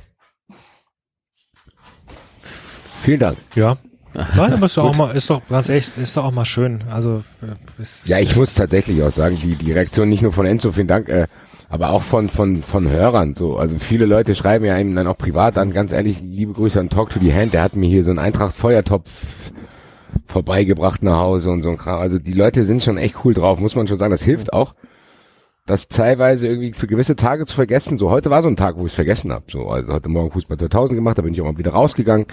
Vielen 3.02 3.20
Dank. 3.20 3.38
Ja. 3.54 3.76
Nein, 4.14 4.52
aber 4.52 4.66
ist 4.66 4.76
doch 4.76 4.84
auch 4.84 4.96
mal, 4.96 5.10
ist 5.14 5.28
doch 5.30 5.42
ganz 5.48 5.68
echt, 5.68 5.98
ist 5.98 6.16
doch 6.16 6.24
auch 6.24 6.30
mal 6.32 6.44
schön. 6.44 6.84
Also, 6.90 7.24
äh, 7.42 7.84
Ja, 8.04 8.18
ich 8.18 8.36
muss 8.36 8.54
tatsächlich 8.54 9.02
auch 9.02 9.10
sagen, 9.10 9.38
die, 9.42 9.56
die 9.56 9.72
Reaktion 9.72 10.08
nicht 10.08 10.22
nur 10.22 10.32
von 10.32 10.46
Enzo, 10.46 10.72
vielen 10.72 10.86
Dank, 10.86 11.08
äh, 11.08 11.26
Aber 11.68 11.90
auch 11.90 12.02
von, 12.02 12.28
von, 12.28 12.62
von 12.62 12.88
Hörern 12.88 13.34
so. 13.34 13.56
Also 13.56 13.78
viele 13.78 14.06
Leute 14.06 14.34
schreiben 14.36 14.64
ja 14.64 14.74
einem 14.74 14.94
dann 14.94 15.08
auch 15.08 15.18
privat 15.18 15.58
an, 15.58 15.72
ganz 15.72 15.90
ehrlich, 15.92 16.20
liebe 16.20 16.52
Grüße 16.52 16.78
an 16.78 16.88
Talk 16.88 17.10
to 17.10 17.18
the 17.18 17.34
Hand, 17.34 17.52
der 17.54 17.62
hat 17.62 17.74
mir 17.74 17.88
hier 17.88 18.04
so 18.04 18.10
einen 18.10 18.20
Eintracht 18.20 18.54
Feuertopf 18.54 19.10
vorbeigebracht 20.26 21.02
nach 21.02 21.18
Hause 21.18 21.50
und 21.50 21.62
so 21.62 21.70
ein 21.70 21.78
Kram. 21.78 21.98
Also 22.00 22.18
die 22.18 22.32
Leute 22.32 22.64
sind 22.64 22.82
schon 22.82 22.96
echt 22.96 23.16
cool 23.24 23.34
drauf, 23.34 23.58
muss 23.58 23.74
man 23.74 23.88
schon 23.88 23.98
sagen. 23.98 24.12
Das 24.12 24.22
hilft 24.22 24.52
auch, 24.52 24.74
das 25.66 25.88
teilweise 25.88 26.46
irgendwie 26.46 26.72
für 26.74 26.86
gewisse 26.86 27.16
Tage 27.16 27.46
zu 27.46 27.54
vergessen. 27.54 27.96
So 27.96 28.10
heute 28.10 28.28
war 28.28 28.42
so 28.42 28.48
ein 28.48 28.56
Tag, 28.56 28.76
wo 28.76 28.80
ich 28.80 28.92
es 28.92 28.94
vergessen 28.94 29.32
habe. 29.32 29.44
So 29.50 29.68
also 29.68 29.94
heute 29.94 30.10
Morgen 30.10 30.30
Fußball 30.30 30.58
2000 30.58 30.96
gemacht, 30.96 31.16
da 31.16 31.22
bin 31.22 31.32
ich 31.32 31.40
auch 31.40 31.46
mal 31.46 31.56
wieder 31.56 31.72
rausgegangen, 31.72 32.26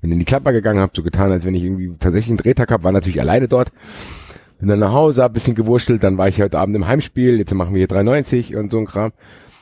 bin 0.00 0.12
in 0.12 0.18
die 0.18 0.24
Klapper 0.24 0.52
gegangen, 0.52 0.80
habe 0.80 0.92
so 0.94 1.02
getan, 1.02 1.30
als 1.30 1.44
wenn 1.44 1.54
ich 1.54 1.62
irgendwie 1.62 1.92
tatsächlich 2.00 2.30
einen 2.30 2.38
Drehtag 2.38 2.70
habe, 2.70 2.84
war 2.84 2.92
natürlich 2.92 3.20
alleine 3.20 3.48
dort. 3.48 3.70
Bin 4.58 4.68
dann 4.68 4.78
nach 4.78 4.92
Hause, 4.92 5.22
hab 5.22 5.34
bisschen 5.34 5.54
gewurschtelt, 5.54 6.02
dann 6.02 6.18
war 6.18 6.28
ich 6.28 6.40
heute 6.40 6.58
Abend 6.58 6.76
im 6.76 6.86
Heimspiel, 6.86 7.38
jetzt 7.38 7.52
machen 7.54 7.74
wir 7.74 7.78
hier 7.78 7.88
390 7.88 8.56
und 8.56 8.70
so 8.70 8.78
ein 8.78 8.86
Kram. 8.86 9.12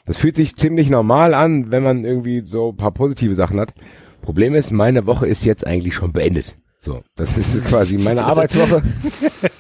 Das 0.07 0.17
fühlt 0.17 0.37
sich 0.37 0.57
ziemlich 0.57 0.89
normal 0.89 1.35
an, 1.35 1.71
wenn 1.71 1.83
man 1.83 2.05
irgendwie 2.05 2.43
so 2.47 2.71
ein 2.71 2.77
paar 2.77 2.93
positive 2.93 3.35
Sachen 3.35 3.61
hat. 3.61 3.75
Problem 4.23 4.55
ist, 4.55 4.71
meine 4.71 5.07
Woche 5.07 5.27
ist 5.27 5.45
jetzt 5.45 5.67
eigentlich 5.67 5.95
schon 5.95 6.13
beendet. 6.13 6.57
So, 6.81 7.03
das 7.17 7.37
ist 7.37 7.65
quasi 7.65 7.99
meine 7.99 8.25
Arbeitswoche. 8.25 8.83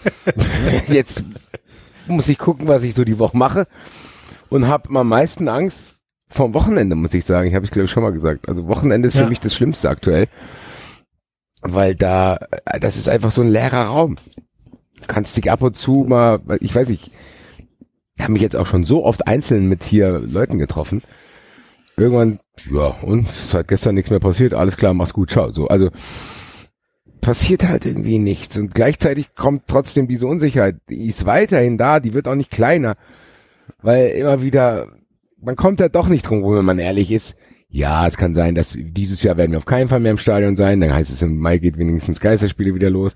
Jetzt 0.88 1.25
muss 2.09 2.29
ich 2.29 2.38
gucken, 2.38 2.69
was 2.69 2.83
ich 2.83 2.95
so 2.95 3.05
die 3.05 3.19
Woche 3.19 3.37
mache 3.37 3.67
und 4.49 4.67
habe 4.67 4.97
am 4.99 5.09
meisten 5.09 5.49
Angst 5.49 5.97
vom 6.29 6.55
Wochenende, 6.55 6.95
muss 6.97 7.15
ich 7.15 7.25
sagen. 7.25 7.49
Ich 7.49 7.55
habe 7.55 7.65
ich 7.65 7.71
glaube 7.71 7.87
ich 7.87 7.91
schon 7.91 8.03
mal 8.03 8.12
gesagt. 8.12 8.49
Also 8.49 8.67
Wochenende 8.67 9.09
ist 9.09 9.15
für 9.15 9.23
Ja. 9.23 9.29
mich 9.29 9.41
das 9.41 9.55
Schlimmste 9.55 9.88
aktuell, 9.88 10.27
weil 11.62 11.95
da 11.95 12.38
das 12.81 12.97
ist 12.97 13.09
einfach 13.09 13.33
so 13.33 13.43
ein 13.43 13.49
leerer 13.50 13.87
Raum. 13.87 14.17
Du 15.00 15.07
kannst 15.07 15.37
dich 15.37 15.50
ab 15.50 15.62
und 15.62 15.77
zu 15.77 16.05
mal, 16.09 16.41
ich 16.61 16.75
weiß 16.75 16.88
nicht, 16.88 17.11
ich 18.17 18.23
habe 18.23 18.33
mich 18.33 18.43
jetzt 18.43 18.57
auch 18.57 18.67
schon 18.67 18.85
so 18.85 19.05
oft 19.05 19.27
einzeln 19.29 19.69
mit 19.69 19.85
hier 19.85 20.19
Leuten 20.19 20.59
getroffen. 20.59 21.03
Irgendwann, 21.97 22.38
ja, 22.73 22.95
und 23.03 23.29
seit 23.31 23.69
gestern 23.69 23.95
nichts 23.95 24.11
mehr 24.11 24.21
passiert, 24.21 24.55
alles 24.55 24.77
klar, 24.77 24.95
mach's 24.95 25.12
gut, 25.12 25.31
ciao. 25.31 25.50
So, 25.50 25.67
also 25.69 25.91
passiert 27.28 27.68
halt 27.68 27.85
irgendwie 27.85 28.18
nichts. 28.18 28.56
Und 28.56 28.75
gleichzeitig 28.75 29.35
kommt 29.35 29.64
trotzdem 29.66 30.08
diese 30.08 30.26
Unsicherheit. 30.26 30.76
Die 30.88 31.08
ist 31.08 31.26
weiterhin 31.26 31.76
da, 31.76 32.00
die 32.00 32.14
wird 32.14 32.26
auch 32.26 32.35
nicht 32.35 32.50
kleiner. 32.50 32.97
Weil 33.82 34.12
immer 34.12 34.40
wieder, 34.40 34.88
man 35.38 35.54
kommt 35.54 35.78
da 35.78 35.90
doch 35.90 36.08
nicht 36.08 36.23
drum, 36.23 36.42
rum, 36.42 36.56
wenn 36.56 36.64
man 36.64 36.78
ehrlich 36.78 37.11
ist. 37.11 37.37
Ja, 37.68 38.06
es 38.06 38.16
kann 38.16 38.32
sein, 38.32 38.54
dass 38.54 38.75
dieses 38.75 39.23
Jahr 39.23 39.37
werden 39.37 39.50
wir 39.50 39.58
auf 39.58 39.66
keinen 39.66 39.90
Fall 39.90 40.00
mehr 40.00 40.12
im 40.12 40.16
Stadion 40.16 40.56
sein. 40.56 40.80
Dann 40.80 40.94
heißt 40.94 41.11
es, 41.11 41.20
im 41.20 41.37
Mai 41.37 41.58
geht 41.58 41.76
wenigstens 41.76 42.18
Geisterspiele 42.18 42.75
wieder 42.75 42.88
los. 42.88 43.14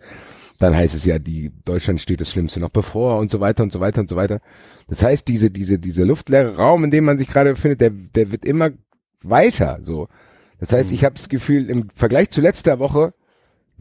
Dann 0.58 0.76
heißt 0.76 0.94
es 0.94 1.06
ja, 1.06 1.18
die 1.18 1.50
Deutschland 1.64 1.98
steht 1.98 2.20
das 2.20 2.30
Schlimmste 2.30 2.60
noch 2.60 2.68
bevor 2.68 3.18
und 3.18 3.30
so 3.30 3.40
weiter 3.40 3.62
und 3.62 3.72
so 3.72 3.80
weiter 3.80 4.02
und 4.02 4.10
so 4.10 4.16
weiter. 4.16 4.42
Das 4.88 5.02
heißt, 5.02 5.26
diese, 5.26 5.50
diese, 5.50 5.78
diese 5.78 6.04
luftleere 6.04 6.56
Raum, 6.56 6.84
in 6.84 6.90
dem 6.90 7.06
man 7.06 7.16
sich 7.16 7.28
gerade 7.28 7.54
befindet, 7.54 7.80
der, 7.80 7.88
der 7.88 8.30
wird 8.30 8.44
immer 8.44 8.72
weiter, 9.22 9.78
so. 9.80 10.08
Das 10.60 10.70
heißt, 10.74 10.92
ich 10.92 11.02
habe 11.02 11.14
das 11.14 11.30
Gefühl, 11.30 11.70
im 11.70 11.88
Vergleich 11.94 12.28
zu 12.28 12.42
letzter 12.42 12.78
Woche 12.78 13.14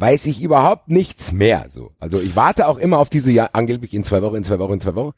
weiß 0.01 0.25
ich 0.25 0.41
überhaupt 0.41 0.89
nichts 0.89 1.31
mehr, 1.31 1.67
so. 1.69 1.91
Also 1.99 2.19
ich 2.19 2.35
warte 2.35 2.67
auch 2.67 2.77
immer 2.77 2.97
auf 2.97 3.09
diese, 3.09 3.31
ja, 3.31 3.49
angeblich 3.53 3.93
in 3.93 4.03
zwei 4.03 4.21
Wochen, 4.21 4.35
in 4.35 4.43
zwei 4.43 4.59
Wochen, 4.59 4.73
in 4.73 4.81
zwei 4.81 4.95
Wochen. 4.95 5.11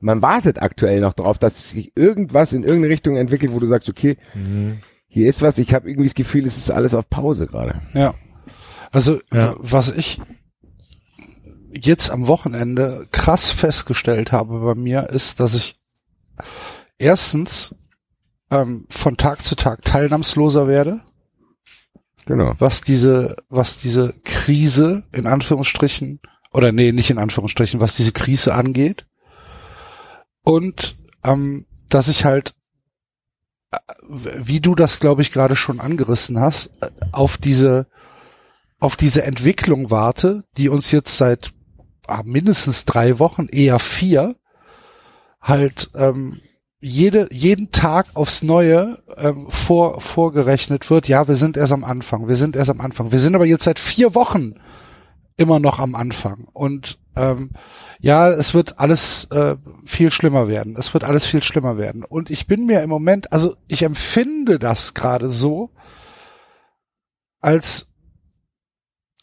Man 0.00 0.22
wartet 0.22 0.62
aktuell 0.62 1.00
noch 1.00 1.14
darauf, 1.14 1.38
dass 1.38 1.70
sich 1.70 1.92
irgendwas 1.96 2.52
in 2.52 2.62
irgendeine 2.62 2.92
Richtung 2.92 3.16
entwickelt, 3.16 3.52
wo 3.52 3.58
du 3.58 3.66
sagst, 3.66 3.88
okay, 3.88 4.16
hier 5.08 5.28
ist 5.28 5.42
was, 5.42 5.58
ich 5.58 5.74
habe 5.74 5.88
irgendwie 5.90 6.06
das 6.08 6.14
Gefühl, 6.14 6.46
es 6.46 6.56
ist 6.56 6.70
alles 6.70 6.94
auf 6.94 7.08
Pause 7.10 7.46
gerade. 7.48 7.80
Ja. 7.94 8.14
Also, 8.92 9.18
Ja. 9.32 9.54
was 9.58 9.90
ich 9.90 10.20
jetzt 11.72 12.10
am 12.10 12.26
Wochenende 12.26 13.06
krass 13.12 13.50
festgestellt 13.50 14.30
habe 14.32 14.60
bei 14.60 14.74
mir, 14.74 15.08
ist, 15.10 15.40
dass 15.40 15.54
ich 15.54 15.76
erstens 16.98 17.74
ähm, 18.50 18.86
von 18.90 19.16
Tag 19.16 19.42
zu 19.42 19.54
Tag 19.56 19.84
teilnahmsloser 19.84 20.66
werde, 20.68 21.00
Genau. 22.28 22.54
was 22.58 22.82
diese, 22.82 23.36
was 23.48 23.78
diese 23.78 24.12
Krise 24.22 25.04
in 25.12 25.26
Anführungsstrichen, 25.26 26.20
oder 26.52 26.72
nee, 26.72 26.92
nicht 26.92 27.08
in 27.08 27.18
Anführungsstrichen, 27.18 27.80
was 27.80 27.96
diese 27.96 28.12
Krise 28.12 28.52
angeht. 28.52 29.06
Und 30.42 30.96
ähm, 31.24 31.64
dass 31.88 32.08
ich 32.08 32.26
halt, 32.26 32.54
wie 34.06 34.60
du 34.60 34.74
das, 34.74 35.00
glaube 35.00 35.22
ich, 35.22 35.32
gerade 35.32 35.56
schon 35.56 35.80
angerissen 35.80 36.38
hast, 36.38 36.70
auf 37.12 37.38
diese, 37.38 37.86
auf 38.78 38.96
diese 38.96 39.22
Entwicklung 39.22 39.90
warte, 39.90 40.44
die 40.58 40.68
uns 40.68 40.90
jetzt 40.90 41.16
seit 41.16 41.54
ah, 42.06 42.22
mindestens 42.26 42.84
drei 42.84 43.18
Wochen, 43.18 43.46
eher 43.46 43.78
vier, 43.78 44.36
halt 45.40 45.88
ähm, 45.94 46.42
jede, 46.80 47.28
jeden 47.32 47.72
Tag 47.72 48.06
aufs 48.14 48.42
Neue 48.42 49.02
ähm, 49.16 49.46
vor, 49.50 50.00
vorgerechnet 50.00 50.90
wird, 50.90 51.08
ja, 51.08 51.26
wir 51.26 51.36
sind 51.36 51.56
erst 51.56 51.72
am 51.72 51.84
Anfang, 51.84 52.28
wir 52.28 52.36
sind 52.36 52.54
erst 52.54 52.70
am 52.70 52.80
Anfang. 52.80 53.10
Wir 53.10 53.18
sind 53.18 53.34
aber 53.34 53.46
jetzt 53.46 53.64
seit 53.64 53.78
vier 53.78 54.14
Wochen 54.14 54.54
immer 55.36 55.58
noch 55.58 55.78
am 55.78 55.94
Anfang. 55.94 56.48
Und 56.52 56.98
ähm, 57.16 57.50
ja, 57.98 58.28
es 58.28 58.54
wird 58.54 58.78
alles 58.78 59.24
äh, 59.30 59.56
viel 59.84 60.10
schlimmer 60.10 60.48
werden. 60.48 60.76
Es 60.78 60.94
wird 60.94 61.04
alles 61.04 61.26
viel 61.26 61.42
schlimmer 61.42 61.78
werden. 61.78 62.04
Und 62.04 62.30
ich 62.30 62.46
bin 62.46 62.66
mir 62.66 62.82
im 62.82 62.90
Moment, 62.90 63.32
also 63.32 63.56
ich 63.66 63.82
empfinde 63.82 64.58
das 64.58 64.94
gerade 64.94 65.30
so, 65.30 65.70
als 67.40 67.86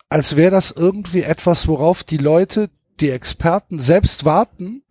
als 0.07 0.35
wäre 0.35 0.51
das 0.51 0.71
irgendwie 0.71 1.23
etwas, 1.23 1.67
worauf 1.67 2.03
die 2.03 2.17
Leute, 2.17 2.69
die 2.99 3.09
Experten 3.09 3.79
selbst 3.79 4.23
warten 4.23 4.84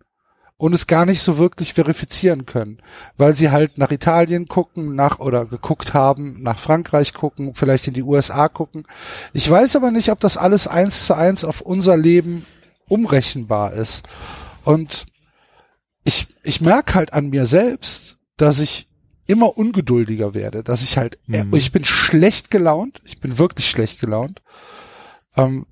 und 0.57 0.73
es 0.73 0.87
gar 0.87 1.05
nicht 1.05 1.21
so 1.21 1.37
wirklich 1.37 1.73
verifizieren 1.73 2.45
können, 2.45 2.77
weil 3.17 3.35
sie 3.35 3.51
halt 3.51 3.77
nach 3.77 3.91
Italien 3.91 4.47
gucken, 4.47 4.95
nach 4.95 5.19
oder 5.19 5.45
geguckt 5.45 5.93
haben, 5.93 6.41
nach 6.41 6.59
Frankreich 6.59 7.13
gucken, 7.13 7.53
vielleicht 7.55 7.87
in 7.87 7.93
die 7.93 8.03
USA 8.03 8.47
gucken. 8.47 8.85
Ich 9.33 9.49
weiß 9.49 9.75
aber 9.75 9.91
nicht, 9.91 10.09
ob 10.11 10.19
das 10.21 10.37
alles 10.37 10.67
eins 10.67 11.05
zu 11.05 11.13
eins 11.15 11.43
auf 11.43 11.61
unser 11.61 11.97
Leben 11.97 12.45
umrechenbar 12.87 13.73
ist. 13.73 14.07
Und 14.63 15.05
ich, 16.05 16.27
ich 16.43 16.61
merke 16.61 16.93
halt 16.95 17.13
an 17.13 17.29
mir 17.29 17.45
selbst, 17.45 18.17
dass 18.37 18.59
ich 18.59 18.87
immer 19.27 19.57
ungeduldiger 19.57 20.33
werde, 20.33 20.63
dass 20.63 20.83
ich 20.83 20.97
halt, 20.97 21.17
Mhm. 21.25 21.53
ich 21.53 21.71
bin 21.71 21.83
schlecht 21.83 22.51
gelaunt, 22.51 23.01
ich 23.03 23.19
bin 23.19 23.37
wirklich 23.39 23.67
schlecht 23.69 23.99
gelaunt. 23.99 24.41
Ähm, 25.35 25.65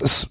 es 0.00 0.30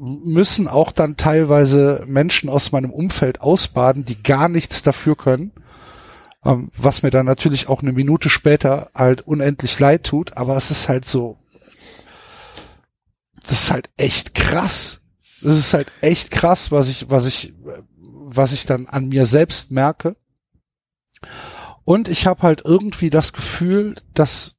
müssen 0.00 0.68
auch 0.68 0.92
dann 0.92 1.16
teilweise 1.16 2.04
Menschen 2.06 2.48
aus 2.48 2.72
meinem 2.72 2.92
Umfeld 2.92 3.40
ausbaden, 3.40 4.04
die 4.04 4.22
gar 4.22 4.48
nichts 4.48 4.82
dafür 4.82 5.16
können. 5.16 5.52
Ähm, 6.44 6.70
was 6.76 7.02
mir 7.02 7.10
dann 7.10 7.26
natürlich 7.26 7.68
auch 7.68 7.82
eine 7.82 7.92
Minute 7.92 8.28
später 8.28 8.90
halt 8.94 9.22
unendlich 9.22 9.78
leid 9.78 10.04
tut, 10.04 10.36
aber 10.36 10.56
es 10.56 10.70
ist 10.70 10.88
halt 10.88 11.04
so, 11.04 11.38
das 13.42 13.62
ist 13.62 13.70
halt 13.70 13.90
echt 13.96 14.34
krass. 14.34 15.00
Das 15.40 15.56
ist 15.56 15.72
halt 15.72 15.90
echt 16.00 16.30
krass, 16.30 16.70
was 16.70 16.88
ich, 16.88 17.10
was 17.10 17.26
ich, 17.26 17.54
was 17.96 18.52
ich 18.52 18.66
dann 18.66 18.86
an 18.86 19.08
mir 19.08 19.26
selbst 19.26 19.70
merke. 19.70 20.16
Und 21.84 22.08
ich 22.08 22.26
habe 22.26 22.42
halt 22.42 22.62
irgendwie 22.64 23.08
das 23.10 23.32
Gefühl, 23.32 23.94
dass, 24.14 24.56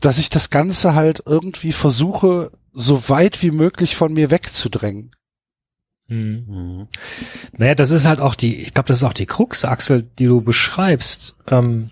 dass 0.00 0.18
ich 0.18 0.30
das 0.30 0.50
Ganze 0.50 0.94
halt 0.94 1.22
irgendwie 1.26 1.72
versuche, 1.72 2.52
so 2.72 3.08
weit 3.08 3.42
wie 3.42 3.50
möglich 3.50 3.96
von 3.96 4.12
mir 4.12 4.30
wegzudrängen. 4.30 5.12
Mhm. 6.08 6.44
Mhm. 6.46 6.88
Naja, 7.52 7.74
das 7.74 7.90
ist 7.90 8.06
halt 8.06 8.20
auch 8.20 8.34
die, 8.34 8.56
ich 8.56 8.74
glaube, 8.74 8.88
das 8.88 8.98
ist 8.98 9.04
auch 9.04 9.12
die 9.12 9.26
Krux, 9.26 9.64
Axel, 9.64 10.02
die 10.18 10.26
du 10.26 10.40
beschreibst. 10.40 11.36
Ähm, 11.48 11.90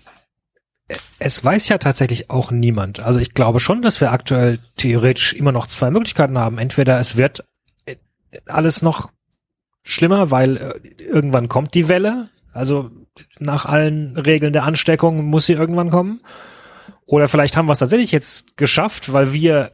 es 1.19 1.43
weiß 1.43 1.69
ja 1.69 1.77
tatsächlich 1.77 2.29
auch 2.29 2.51
niemand. 2.51 2.99
Also 2.99 3.19
ich 3.19 3.33
glaube 3.33 3.59
schon, 3.59 3.81
dass 3.81 4.01
wir 4.01 4.11
aktuell 4.11 4.59
theoretisch 4.75 5.33
immer 5.33 5.51
noch 5.51 5.67
zwei 5.67 5.89
Möglichkeiten 5.91 6.37
haben. 6.37 6.57
Entweder 6.57 6.99
es 6.99 7.17
wird 7.17 7.45
äh, 7.85 7.95
alles 8.47 8.81
noch 8.81 9.11
schlimmer, 9.83 10.31
weil 10.31 10.57
äh, 10.57 10.73
irgendwann 10.99 11.47
kommt 11.47 11.73
die 11.73 11.87
Welle. 11.87 12.29
Also 12.53 12.91
nach 13.39 13.65
allen 13.65 14.17
Regeln 14.17 14.53
der 14.53 14.63
Ansteckung 14.63 15.25
muss 15.25 15.45
sie 15.45 15.53
irgendwann 15.53 15.89
kommen. 15.89 16.21
Oder 17.05 17.27
vielleicht 17.27 17.57
haben 17.57 17.67
wir 17.67 17.73
es 17.73 17.79
tatsächlich 17.79 18.11
jetzt 18.11 18.57
geschafft, 18.57 19.13
weil 19.13 19.33
wir 19.33 19.71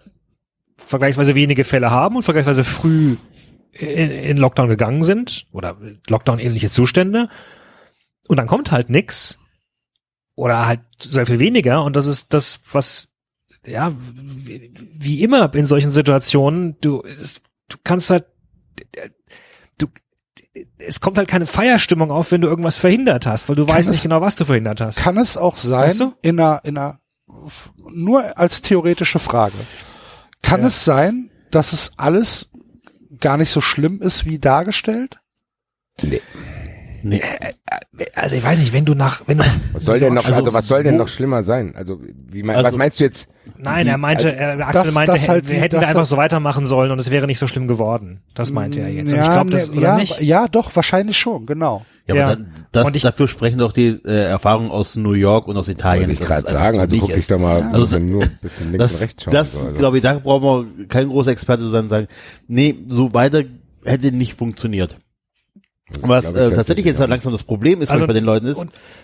vergleichsweise 0.77 1.35
wenige 1.35 1.63
Fälle 1.63 1.91
haben 1.91 2.15
und 2.15 2.23
vergleichsweise 2.23 2.63
früh 2.63 3.17
in, 3.73 4.11
in 4.11 4.37
Lockdown 4.37 4.69
gegangen 4.69 5.03
sind 5.03 5.45
oder 5.51 5.77
Lockdown-ähnliche 6.07 6.69
Zustände 6.69 7.29
und 8.27 8.37
dann 8.37 8.47
kommt 8.47 8.71
halt 8.71 8.89
nix 8.89 9.39
oder 10.35 10.65
halt 10.67 10.81
sehr 10.99 11.25
viel 11.25 11.39
weniger 11.39 11.83
und 11.83 11.95
das 11.95 12.07
ist 12.07 12.33
das, 12.33 12.59
was 12.71 13.09
ja 13.65 13.91
wie, 13.95 14.71
wie 14.93 15.23
immer 15.23 15.53
in 15.55 15.65
solchen 15.65 15.89
Situationen 15.91 16.77
du 16.81 17.01
es, 17.03 17.41
du 17.69 17.77
kannst 17.83 18.09
halt 18.09 18.25
du 19.77 19.87
es 20.79 20.99
kommt 21.01 21.17
halt 21.17 21.27
keine 21.27 21.45
Feierstimmung 21.45 22.09
auf, 22.11 22.31
wenn 22.31 22.41
du 22.41 22.47
irgendwas 22.47 22.77
verhindert 22.77 23.25
hast, 23.27 23.49
weil 23.49 23.55
du 23.55 23.65
Kann 23.65 23.75
weißt 23.75 23.89
es- 23.89 23.93
nicht 23.93 24.03
genau, 24.03 24.21
was 24.21 24.35
du 24.35 24.45
verhindert 24.45 24.81
hast. 24.81 24.97
Kann 24.97 25.17
es 25.17 25.37
auch 25.37 25.57
sein, 25.57 25.87
Weißt 25.87 25.99
du? 25.99 26.13
in 26.21 26.39
einer, 26.39 26.61
in 26.63 26.77
einer, 26.77 26.99
nur 27.89 28.37
als 28.37 28.61
theoretische 28.61 29.19
Frage, 29.19 29.53
kann 30.47 30.61
Ja. 30.61 30.67
es 30.67 30.85
sein, 30.85 31.29
dass 31.51 31.73
es 31.73 31.91
alles 31.97 32.49
gar 33.19 33.37
nicht 33.37 33.49
so 33.49 33.61
schlimm 33.61 34.01
ist, 34.01 34.25
wie 34.25 34.39
dargestellt? 34.39 35.19
Nee. 36.01 36.21
Nee. 37.03 37.21
Also 38.15 38.35
ich 38.35 38.43
weiß 38.43 38.59
nicht, 38.59 38.73
wenn 38.73 38.85
du 38.85 38.93
nach, 38.93 39.21
wenn 39.27 39.39
du 39.39 39.45
Was 39.73 39.83
soll 39.85 39.99
denn 39.99 40.13
noch, 40.13 40.25
Also, 40.25 40.43
also, 40.45 40.53
was 40.57 40.67
soll 40.67 40.83
denn 40.83 40.97
noch 40.97 41.07
schlimmer 41.07 41.43
sein? 41.43 41.73
Also, 41.75 41.99
wie 42.29 42.43
mein, 42.43 42.55
Also- 42.55 42.69
was 42.69 42.75
meinst 42.77 42.99
du 42.99 43.03
jetzt? 43.05 43.27
Nein, 43.57 43.85
Die- 43.85 43.91
er 43.91 43.97
meinte, 43.97 44.27
also, 44.27 44.39
er, 44.39 44.67
Axel 44.67 44.83
das- 44.85 44.93
meinte, 44.93 45.11
das 45.13 45.27
halt 45.29 45.49
hätten 45.49 45.71
wir 45.79 45.79
einfach 45.87 45.95
halt- 45.99 46.07
so 46.07 46.17
weitermachen 46.17 46.65
sollen 46.65 46.91
und 46.91 46.99
es 46.99 47.09
wäre 47.11 47.25
nicht 47.27 47.39
so 47.39 47.47
schlimm 47.47 47.67
geworden. 47.67 48.21
Das 48.35 48.51
meinte 48.51 48.79
er 48.81 48.89
jetzt. 48.89 49.11
Und 49.13 49.17
ja, 49.19 49.23
ich 49.25 49.31
glaube, 49.31 49.49
das, 49.51 49.69
ne, 49.71 49.77
oder 49.77 49.81
ja, 49.81 49.95
nicht? 49.95 50.21
ja, 50.21 50.47
doch, 50.47 50.75
wahrscheinlich 50.75 51.17
schon, 51.17 51.45
genau. 51.45 51.85
Ja, 52.07 52.15
Ja. 52.15 52.23
aber 52.25 52.35
dann, 52.35 52.53
das, 52.71 52.85
Und 52.85 52.95
ich- 52.95 53.01
dafür 53.01 53.27
sprechen 53.27 53.57
doch 53.59 53.73
die 53.73 53.99
äh, 54.05 54.25
Erfahrungen 54.25 54.69
aus 54.69 54.95
New 54.95 55.13
York 55.13 55.47
und 55.47 55.57
aus 55.57 55.67
Italien. 55.67 56.07
Wollte 56.09 56.21
ich 56.21 56.27
gerade 56.27 56.49
sagen, 56.49 56.75
so 56.75 56.81
also 56.81 56.91
nicht 56.93 57.01
guck 57.01 57.09
dich 57.09 57.17
ist. 57.19 57.31
da 57.31 57.37
mal, 57.37 57.63
Also, 57.73 57.91
wenn 57.91 58.09
nur 58.09 58.23
ein 58.23 58.39
bisschen 58.41 58.71
links 58.71 58.73
und 58.73 58.79
Das, 58.79 59.01
rechts 59.01 59.23
schauen. 59.23 59.33
das 59.33 59.53
so, 59.53 59.59
also. 59.61 59.73
glaube 59.73 59.97
ich, 59.97 60.03
da 60.03 60.19
brauchen 60.19 60.67
wir 60.77 60.87
kein 60.87 61.07
großer 61.09 61.31
Experte 61.31 61.63
zu 61.63 61.69
sein 61.69 61.83
und 61.85 61.89
sagen, 61.89 62.07
nee, 62.47 62.75
so 62.87 63.13
weiter 63.13 63.43
hätte 63.83 64.11
nicht 64.11 64.33
funktioniert. 64.35 64.97
Was 66.01 66.33
glaub 66.33 66.35
ich 66.47 66.51
äh, 66.51 66.55
tatsächlich 66.55 66.85
jetzt 66.85 66.97
auch 66.97 67.01
halt 67.01 67.11
langsam 67.11 67.31
das 67.31 67.43
Problem 67.43 67.81
ist, 67.81 67.89
Also- 67.91 68.01
was 68.03 68.07
bei 68.07 68.13
den 68.13 68.25
Leuten 68.25 68.45
ist, 68.47 68.61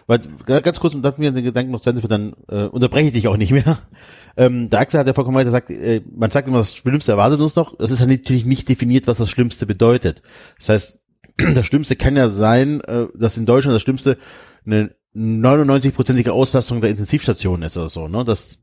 weil 0.08 0.20
ga- 0.46 0.60
ganz 0.60 0.80
kurz, 0.80 0.94
und 0.94 1.02
dann 1.02 1.14
mir 1.18 1.32
den 1.32 1.44
Gedanken 1.44 1.72
noch 1.72 1.80
zu 1.82 1.90
Ende 1.90 2.02
für 2.02 2.08
dann 2.10 2.34
äh, 2.50 2.64
unterbreche 2.66 3.08
ich 3.08 3.14
dich 3.14 3.28
auch 3.28 3.38
nicht 3.38 3.52
mehr. 3.52 3.78
Ähm, 4.36 4.72
der 4.72 4.80
Axel 4.80 5.00
hat 5.00 5.06
ja 5.06 5.14
vollkommen 5.14 5.38
recht, 5.38 5.46
er 5.46 5.52
sagt, 5.52 5.70
äh, 5.70 6.02
man 6.12 6.32
sagt 6.32 6.48
immer, 6.48 6.58
das 6.58 6.74
Schlimmste 6.76 7.12
erwartet 7.12 7.40
uns 7.40 7.56
noch. 7.56 7.78
Das 7.78 7.92
ist 7.92 8.00
ja 8.00 8.08
natürlich 8.08 8.46
nicht 8.46 8.68
definiert, 8.68 9.06
was 9.06 9.20
das 9.20 9.30
Schlimmste 9.30 9.68
bedeutet. 9.68 10.24
Das 10.58 10.70
heißt, 10.70 11.00
das 11.54 11.64
Schlimmste 11.68 11.96
kann 11.96 12.16
ja 12.16 12.30
sein, 12.30 12.82
äh, 12.82 13.06
dass 13.14 13.38
in 13.38 13.46
Deutschland 13.46 13.76
das 13.76 13.84
Schlimmste 13.84 14.18
eine 14.66 14.90
99-prozentige 15.16 16.32
Auslastung 16.32 16.82
der 16.82 16.90
Intensivstation 16.90 17.62
ist 17.62 17.78
oder 17.78 17.90
so, 17.90 18.08
ne? 18.08 18.26
Dass, 18.26 18.58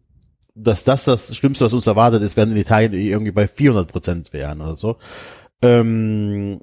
dass 0.56 0.82
das 0.82 1.04
das 1.04 1.36
Schlimmste, 1.36 1.64
was 1.66 1.72
uns 1.72 1.86
erwartet 1.86 2.22
ist, 2.24 2.36
während 2.36 2.50
in 2.50 2.58
Italien 2.58 2.92
irgendwie 2.92 3.30
bei 3.30 3.46
400 3.46 3.86
Prozent 3.92 4.32
wären 4.32 4.60
oder 4.60 4.74
so. 4.74 4.96
Ähm, 5.62 6.62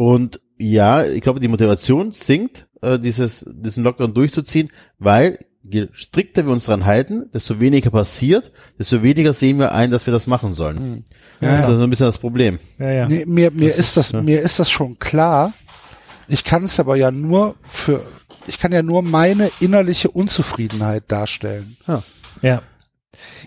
und 0.00 0.40
ja, 0.56 1.04
ich 1.04 1.20
glaube, 1.20 1.40
die 1.40 1.48
Motivation 1.48 2.10
sinkt, 2.10 2.66
äh, 2.80 2.98
dieses, 2.98 3.44
diesen 3.46 3.84
Lockdown 3.84 4.14
durchzuziehen, 4.14 4.70
weil 4.98 5.40
je 5.62 5.88
strikter 5.92 6.46
wir 6.46 6.52
uns 6.52 6.64
dran 6.64 6.86
halten, 6.86 7.28
desto 7.34 7.60
weniger 7.60 7.90
passiert, 7.90 8.50
desto 8.78 9.02
weniger 9.02 9.34
sehen 9.34 9.58
wir 9.58 9.72
ein, 9.72 9.90
dass 9.90 10.06
wir 10.06 10.12
das 10.14 10.26
machen 10.26 10.54
sollen. 10.54 11.04
Ja, 11.42 11.50
das 11.50 11.60
ist 11.60 11.68
ja. 11.68 11.76
so 11.76 11.82
ein 11.82 11.90
bisschen 11.90 12.06
das 12.06 12.16
Problem. 12.16 12.58
Ja, 12.78 12.90
ja. 12.90 13.08
Nee, 13.08 13.26
mir 13.26 13.50
mir 13.50 13.68
Das 13.68 13.76
ist 13.76 13.88
ist, 13.88 13.96
das 13.98 14.12
ja. 14.12 14.22
mir 14.22 14.40
ist 14.40 14.58
das 14.58 14.70
schon 14.70 14.98
klar. 14.98 15.52
Ich 16.28 16.44
kann 16.44 16.64
es 16.64 16.80
aber 16.80 16.96
ja 16.96 17.10
nur 17.10 17.56
für 17.68 18.02
ich 18.46 18.58
kann 18.58 18.72
ja 18.72 18.82
nur 18.82 19.02
meine 19.02 19.50
innerliche 19.60 20.10
Unzufriedenheit 20.10 21.04
darstellen. 21.08 21.76
Ja. 21.86 22.02
Ja, 22.40 22.62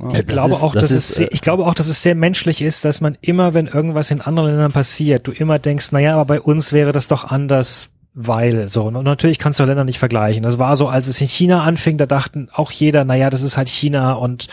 Ich 0.09 0.13
das 0.19 0.25
glaube 0.25 0.53
ist- 0.55 0.63
auch, 0.63 0.73
das 0.73 0.83
dass 0.83 0.91
ist, 0.91 1.09
es 1.09 1.15
sehr, 1.15 1.27
äh, 1.27 1.33
ich 1.33 1.41
glaube 1.41 1.65
auch, 1.65 1.73
dass 1.73 1.87
es 1.87 2.01
sehr 2.03 2.15
menschlich 2.15 2.61
ist, 2.61 2.83
dass 2.85 3.01
man 3.01 3.17
immer, 3.21 3.53
wenn 3.53 3.67
irgendwas 3.67 4.11
in 4.11 4.21
anderen 4.21 4.49
Ländern 4.49 4.71
passiert, 4.71 5.27
du 5.27 5.31
immer 5.31 5.59
denkst, 5.59 5.91
naja, 5.91 6.13
aber 6.13 6.25
bei 6.25 6.41
uns 6.41 6.73
wäre 6.73 6.91
das 6.91 7.07
doch 7.07 7.31
anders, 7.31 7.89
weil 8.13 8.67
so. 8.69 8.83
Und 8.85 9.03
natürlich 9.03 9.39
kannst 9.39 9.59
du 9.59 9.63
Länder 9.65 9.85
nicht 9.85 9.99
vergleichen. 9.99 10.43
Das 10.43 10.59
war 10.59 10.75
so, 10.75 10.87
als 10.87 11.07
es 11.07 11.19
in 11.21 11.27
China 11.27 11.63
anfing, 11.63 11.97
da 11.97 12.05
dachten 12.05 12.49
auch 12.53 12.71
jeder, 12.71 13.05
naja, 13.05 13.29
das 13.29 13.41
ist 13.41 13.57
halt 13.57 13.69
China 13.69 14.13
und 14.13 14.47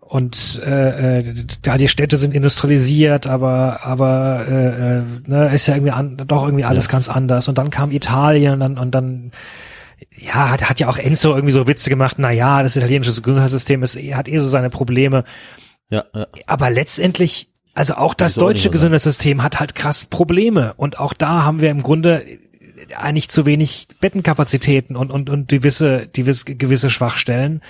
und 0.00 0.60
äh, 0.64 1.20
äh, 1.20 1.34
ja, 1.64 1.76
die 1.78 1.88
Städte 1.88 2.18
sind 2.18 2.34
industrialisiert, 2.34 3.26
aber 3.26 3.80
aber 3.84 4.44
äh, 4.48 4.98
äh, 4.98 5.02
ne, 5.26 5.50
ist 5.52 5.66
ja 5.66 5.74
irgendwie 5.74 5.92
an, 5.92 6.18
doch 6.26 6.44
irgendwie 6.44 6.64
alles 6.64 6.88
ganz 6.88 7.08
anders. 7.08 7.48
Und 7.48 7.56
dann 7.58 7.70
kam 7.70 7.90
Italien 7.90 8.52
und 8.54 8.60
dann, 8.60 8.78
und 8.78 8.90
dann 8.94 9.32
ja, 10.10 10.50
hat, 10.50 10.68
hat 10.68 10.80
ja 10.80 10.88
auch 10.88 10.98
Enzo 10.98 11.34
irgendwie 11.34 11.52
so 11.52 11.66
Witze 11.66 11.90
gemacht, 11.90 12.16
na 12.18 12.30
ja, 12.30 12.62
das 12.62 12.76
italienische 12.76 13.20
Gesundheitssystem 13.20 13.82
ist, 13.82 13.96
hat 13.96 14.28
eh 14.28 14.38
so 14.38 14.48
seine 14.48 14.70
Probleme. 14.70 15.24
ja, 15.90 16.04
ja. 16.14 16.26
Aber 16.46 16.70
letztendlich, 16.70 17.48
also 17.74 17.94
auch 17.94 18.14
das 18.14 18.32
auch 18.32 18.36
nicht 18.36 18.48
deutsche 18.48 18.62
sagen. 18.64 18.72
Gesundheitssystem 18.72 19.42
hat 19.42 19.60
halt 19.60 19.74
krass 19.74 20.04
Probleme. 20.04 20.74
Und 20.76 20.98
auch 20.98 21.12
da 21.12 21.44
haben 21.44 21.60
wir 21.60 21.70
im 21.70 21.82
Grunde 21.82 22.24
eigentlich 22.96 23.28
zu 23.28 23.46
wenig 23.46 23.88
Bettenkapazitäten 24.00 24.96
und, 24.96 25.10
und, 25.10 25.30
und 25.30 25.48
gewisse, 25.48 26.08
gewisse, 26.12 26.44
gewisse 26.44 26.90
Schwachstellen. 26.90 27.62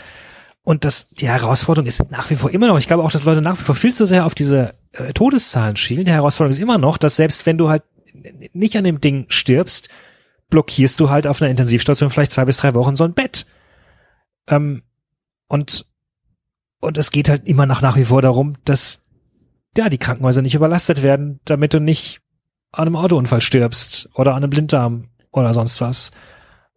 Und 0.63 0.85
das, 0.85 1.11
die 1.11 1.29
Herausforderung 1.29 1.87
ist 1.87 2.11
nach 2.11 2.31
wie 2.31 2.37
vor 2.37 2.51
immer 2.51 2.67
noch, 2.67 2.79
ich 2.79 2.87
glaube 2.87 3.05
auch, 3.05 3.13
dass 3.13 3.25
Leute 3.25 3.43
nach 3.43 3.59
wie 3.59 3.65
vor 3.65 3.75
viel 3.75 3.95
zu 3.95 4.07
sehr 4.07 4.25
auf 4.25 4.35
diese 4.35 4.75
äh, 4.93 5.13
Todeszahlen 5.13 5.77
schielen. 5.77 6.07
Die 6.07 6.11
Herausforderung 6.11 6.53
ist 6.53 6.63
immer 6.63 6.79
noch, 6.79 6.97
dass 6.97 7.17
selbst 7.17 7.45
wenn 7.45 7.59
du 7.59 7.69
halt 7.69 7.83
nicht 8.55 8.77
an 8.77 8.85
dem 8.85 9.01
Ding 9.01 9.27
stirbst, 9.29 9.89
blockierst 10.55 11.01
du 11.01 11.11
halt 11.11 11.27
auf 11.27 11.43
einer 11.43 11.51
Intensivstation 11.51 12.11
vielleicht 12.11 12.31
zwei 12.31 12.45
bis 12.45 12.59
drei 12.59 12.75
Wochen 12.75 12.95
so 12.95 13.03
ein 13.03 13.13
Bett. 13.13 13.45
Ähm, 14.47 14.85
und, 15.49 15.85
und 16.79 16.97
es 16.97 17.11
geht 17.11 17.29
halt 17.29 17.49
immer 17.49 17.67
noch 17.67 17.83
nach 17.83 17.97
wie 17.97 18.05
vor 18.05 18.23
darum, 18.23 18.55
dass 18.65 19.03
ja, 19.77 19.89
die 19.89 19.99
Krankenhäuser 19.99 20.43
nicht 20.43 20.55
überlastet 20.55 21.03
werden, 21.03 21.41
damit 21.45 21.75
du 21.75 21.81
nicht 21.81 22.21
an 22.71 22.87
einem 22.87 22.95
Autounfall 22.95 23.41
stirbst 23.41 24.09
oder 24.15 24.31
an 24.31 24.45
einem 24.45 24.51
Blinddarm 24.51 25.09
oder 25.33 25.53
sonst 25.55 25.81
was. 25.81 26.13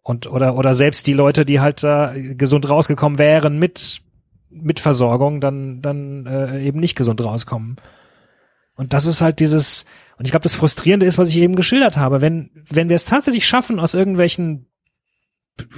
Und, 0.02 0.28
oder, 0.28 0.56
oder 0.56 0.74
selbst 0.74 1.06
die 1.06 1.12
Leute, 1.12 1.44
die 1.44 1.60
halt 1.60 1.84
da 1.84 2.14
gesund 2.16 2.68
rausgekommen 2.68 3.20
wären 3.20 3.60
mit, 3.60 4.02
mit 4.50 4.80
Versorgung, 4.80 5.40
dann, 5.40 5.82
dann 5.82 6.26
äh, 6.26 6.64
eben 6.64 6.80
nicht 6.80 6.96
gesund 6.96 7.24
rauskommen. 7.24 7.76
Und 8.74 8.92
das 8.92 9.06
ist 9.06 9.20
halt 9.20 9.38
dieses, 9.38 9.86
und 10.18 10.24
ich 10.24 10.30
glaube, 10.32 10.42
das 10.44 10.54
Frustrierende 10.54 11.06
ist, 11.06 11.18
was 11.18 11.28
ich 11.28 11.36
eben 11.38 11.54
geschildert 11.54 11.96
habe, 11.96 12.20
wenn, 12.20 12.50
wenn 12.68 12.88
wir 12.88 12.96
es 12.96 13.04
tatsächlich 13.04 13.46
schaffen, 13.46 13.78
aus 13.78 13.94
irgendwelchen 13.94 14.66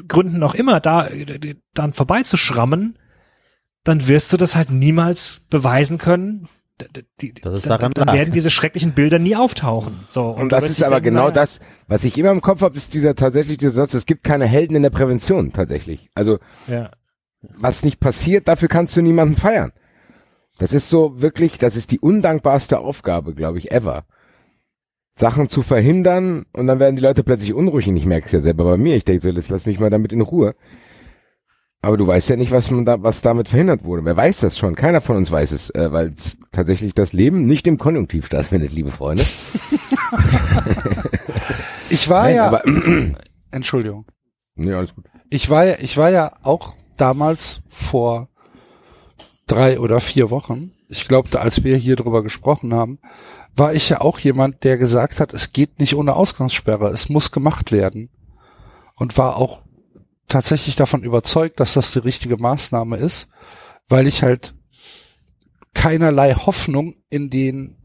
Gründen 0.08 0.42
auch 0.42 0.54
immer, 0.54 0.80
da 0.80 1.06
äh, 1.06 1.54
dann 1.74 1.92
vorbeizuschrammen, 1.92 2.98
dann 3.84 4.08
wirst 4.08 4.32
du 4.32 4.36
das 4.36 4.56
halt 4.56 4.70
niemals 4.70 5.46
beweisen 5.50 5.98
können. 5.98 6.48
Die, 7.20 7.34
es 7.36 7.42
dann, 7.42 7.62
daran 7.62 7.92
dann 7.92 8.06
lag. 8.06 8.14
werden 8.14 8.32
diese 8.32 8.50
schrecklichen 8.50 8.92
Bilder 8.92 9.18
nie 9.18 9.36
auftauchen. 9.36 10.00
So, 10.08 10.30
Und 10.30 10.44
du 10.44 10.48
das 10.48 10.70
ist 10.70 10.82
aber 10.82 10.96
denken, 10.96 11.10
genau 11.10 11.22
naja, 11.24 11.32
das, 11.34 11.60
was 11.88 12.04
ich 12.04 12.16
immer 12.16 12.30
im 12.30 12.40
Kopf 12.40 12.62
habe, 12.62 12.76
ist 12.76 12.94
dieser 12.94 13.14
tatsächlich 13.14 13.58
dieser 13.58 13.72
Satz, 13.72 13.92
es 13.92 14.06
gibt 14.06 14.24
keine 14.24 14.46
Helden 14.46 14.76
in 14.76 14.82
der 14.82 14.88
Prävention 14.90 15.52
tatsächlich. 15.52 16.08
Also 16.14 16.38
Ja. 16.68 16.90
was 17.42 17.84
nicht 17.84 18.00
passiert, 18.00 18.48
dafür 18.48 18.68
kannst 18.68 18.96
du 18.96 19.02
niemanden 19.02 19.36
feiern. 19.36 19.72
Das 20.58 20.72
ist 20.72 20.88
so 20.88 21.20
wirklich, 21.20 21.58
das 21.58 21.76
ist 21.76 21.90
die 21.90 22.00
undankbarste 22.00 22.78
Aufgabe, 22.78 23.34
glaube 23.34 23.58
ich, 23.58 23.72
ever. 23.72 24.04
Sachen 25.20 25.48
zu 25.48 25.62
verhindern 25.62 26.46
und 26.52 26.66
dann 26.66 26.80
werden 26.80 26.96
die 26.96 27.02
Leute 27.02 27.22
plötzlich 27.22 27.54
unruhig 27.54 27.88
und 27.88 27.96
ich 27.96 28.06
merke 28.06 28.26
es 28.26 28.32
ja 28.32 28.40
selber 28.40 28.64
bei 28.64 28.76
mir. 28.76 28.96
Ich 28.96 29.04
denke 29.04 29.22
so, 29.22 29.28
jetzt 29.28 29.50
lass 29.50 29.66
mich 29.66 29.78
mal 29.78 29.90
damit 29.90 30.12
in 30.12 30.20
Ruhe. 30.22 30.54
Aber 31.82 31.96
du 31.96 32.06
weißt 32.06 32.28
ja 32.28 32.36
nicht, 32.36 32.50
was 32.50 32.70
man 32.70 32.84
da, 32.84 33.02
was 33.02 33.22
damit 33.22 33.48
verhindert 33.48 33.84
wurde. 33.84 34.04
Wer 34.04 34.16
weiß 34.16 34.40
das 34.40 34.58
schon? 34.58 34.74
Keiner 34.74 35.00
von 35.00 35.16
uns 35.16 35.30
weiß 35.30 35.52
es, 35.52 35.70
äh, 35.70 35.90
weil 35.92 36.08
es 36.08 36.36
tatsächlich 36.52 36.94
das 36.94 37.12
Leben 37.14 37.46
nicht 37.46 37.66
im 37.66 37.78
Konjunktiv 37.78 38.26
stattfindet, 38.26 38.72
liebe 38.72 38.90
Freunde. 38.90 39.24
Ich 41.90 42.08
war 42.08 42.22
Nein, 42.22 42.36
ja 42.36 42.46
aber 42.46 42.62
Entschuldigung. 43.50 44.06
nee, 44.54 44.72
alles 44.72 44.94
gut. 44.94 45.04
Ich 45.28 45.50
war 45.50 45.66
ja, 45.66 45.76
ich 45.80 45.96
war 45.96 46.10
ja 46.10 46.32
auch 46.42 46.74
damals 46.96 47.62
vor 47.68 48.28
drei 49.48 49.80
oder 49.80 50.00
vier 50.00 50.30
Wochen, 50.30 50.70
ich 50.88 51.08
glaube, 51.08 51.40
als 51.40 51.64
wir 51.64 51.76
hier 51.76 51.96
drüber 51.96 52.22
gesprochen 52.22 52.72
haben, 52.74 53.00
war 53.60 53.74
ich 53.74 53.90
ja 53.90 54.00
auch 54.00 54.18
jemand, 54.18 54.64
der 54.64 54.78
gesagt 54.78 55.20
hat, 55.20 55.34
es 55.34 55.52
geht 55.52 55.80
nicht 55.80 55.94
ohne 55.94 56.16
Ausgangssperre, 56.16 56.88
es 56.88 57.10
muss 57.10 57.30
gemacht 57.30 57.72
werden. 57.72 58.08
Und 58.94 59.18
war 59.18 59.36
auch 59.36 59.60
tatsächlich 60.28 60.76
davon 60.76 61.02
überzeugt, 61.02 61.60
dass 61.60 61.74
das 61.74 61.92
die 61.92 61.98
richtige 61.98 62.38
Maßnahme 62.38 62.96
ist, 62.96 63.28
weil 63.86 64.06
ich 64.06 64.22
halt 64.22 64.54
keinerlei 65.74 66.32
Hoffnung 66.32 66.94
in 67.10 67.28
den 67.28 67.76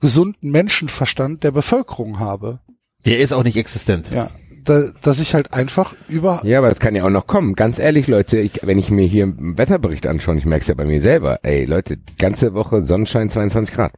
gesunden 0.00 0.50
Menschenverstand 0.50 1.44
der 1.44 1.50
Bevölkerung 1.50 2.18
habe. 2.18 2.60
Der 3.04 3.18
ist 3.18 3.34
auch 3.34 3.44
nicht 3.44 3.56
existent. 3.56 4.10
Ja, 4.14 4.30
da, 4.64 4.92
dass 5.02 5.20
ich 5.20 5.34
halt 5.34 5.52
einfach 5.52 5.94
über 6.08 6.40
Ja, 6.42 6.58
aber 6.58 6.70
es 6.70 6.80
kann 6.80 6.96
ja 6.96 7.04
auch 7.04 7.10
noch 7.10 7.26
kommen. 7.26 7.54
Ganz 7.54 7.78
ehrlich, 7.78 8.06
Leute, 8.06 8.38
ich, 8.38 8.60
wenn 8.62 8.78
ich 8.78 8.90
mir 8.90 9.06
hier 9.06 9.24
einen 9.24 9.58
Wetterbericht 9.58 10.06
anschaue, 10.06 10.38
ich 10.38 10.46
merke 10.46 10.62
es 10.62 10.68
ja 10.68 10.74
bei 10.74 10.86
mir 10.86 11.02
selber, 11.02 11.40
ey, 11.42 11.66
Leute, 11.66 11.98
die 11.98 12.16
ganze 12.16 12.54
Woche 12.54 12.86
Sonnenschein 12.86 13.28
22 13.28 13.74
Grad. 13.74 13.92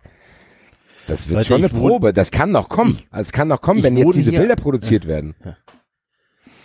Das 1.08 1.28
wird 1.28 1.36
Leute, 1.36 1.48
schon 1.48 1.56
eine 1.58 1.68
Probe. 1.68 2.12
Das 2.12 2.30
kann 2.30 2.50
noch 2.50 2.68
kommen. 2.68 2.98
Es 3.12 3.32
kann 3.32 3.48
noch 3.48 3.60
kommen, 3.60 3.82
wenn 3.82 3.96
jetzt 3.96 4.14
diese 4.16 4.30
hier- 4.30 4.40
Bilder 4.40 4.56
produziert 4.56 5.06
werden. 5.06 5.34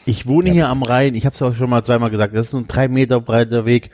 Ich 0.05 0.25
wohne 0.27 0.49
hier 0.51 0.67
am 0.69 0.81
Rhein, 0.83 1.13
ich 1.15 1.25
habe 1.25 1.35
es 1.35 1.41
auch 1.41 1.55
schon 1.55 1.69
mal 1.69 1.83
zweimal 1.83 2.09
gesagt, 2.09 2.35
das 2.35 2.47
ist 2.47 2.53
ein 2.53 2.67
drei 2.67 2.87
Meter 2.87 3.21
breiter 3.21 3.65
Weg. 3.65 3.91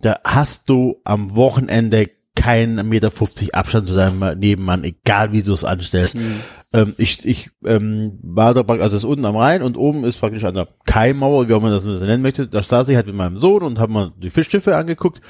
Da 0.00 0.20
hast 0.24 0.68
du 0.68 1.00
am 1.04 1.34
Wochenende 1.34 2.10
keinen 2.36 2.88
Meter 2.88 3.10
50 3.10 3.54
Abstand 3.54 3.86
zu 3.86 3.94
deinem 3.94 4.38
Nebenmann, 4.38 4.84
egal 4.84 5.32
wie 5.32 5.42
du 5.42 5.52
es 5.52 5.64
anstellst. 5.64 6.16
Ähm, 6.72 6.94
ich 6.96 7.24
ich 7.26 7.50
ähm, 7.64 8.18
war 8.22 8.54
da, 8.54 8.62
praktisch- 8.62 8.84
also 8.84 8.96
es 8.96 9.02
ist 9.02 9.08
unten 9.08 9.24
am 9.24 9.36
Rhein 9.36 9.62
und 9.62 9.76
oben 9.76 10.04
ist 10.04 10.20
praktisch 10.20 10.44
an 10.44 10.54
der 10.54 10.68
Kaimauer, 10.86 11.48
wie 11.48 11.54
auch 11.54 11.60
man 11.62 11.72
das 11.72 11.84
nennen 11.84 12.22
möchte. 12.22 12.46
Da 12.46 12.62
saß 12.62 12.88
ich 12.88 12.96
halt 12.96 13.06
mit 13.06 13.16
meinem 13.16 13.36
Sohn 13.36 13.62
und 13.62 13.78
haben 13.78 13.92
mal 13.92 14.12
die 14.22 14.30
Fischschiffe 14.30 14.76
angeguckt. 14.76 15.20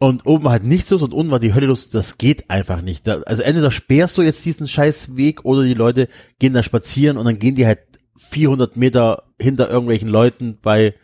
Und 0.00 0.26
oben 0.26 0.44
war 0.44 0.52
halt 0.52 0.64
nichts 0.64 0.90
los 0.90 1.02
und 1.02 1.12
unten 1.12 1.32
war 1.32 1.40
die 1.40 1.54
Hölle 1.54 1.66
los. 1.66 1.88
Das 1.88 2.18
geht 2.18 2.50
einfach 2.50 2.82
nicht. 2.82 3.06
Da, 3.06 3.22
also 3.22 3.42
entweder 3.42 3.72
sperrst 3.72 4.16
du 4.16 4.22
jetzt 4.22 4.44
diesen 4.44 4.68
scheiß 4.68 5.16
Weg 5.16 5.44
oder 5.44 5.64
die 5.64 5.74
Leute 5.74 6.08
gehen 6.38 6.54
da 6.54 6.62
spazieren 6.62 7.16
und 7.16 7.24
dann 7.24 7.40
gehen 7.40 7.56
die 7.56 7.66
halt 7.66 7.80
400 8.16 8.76
Meter 8.76 9.24
hinter 9.40 9.68
irgendwelchen 9.68 10.08
Leuten 10.08 10.58
bei 10.62 10.94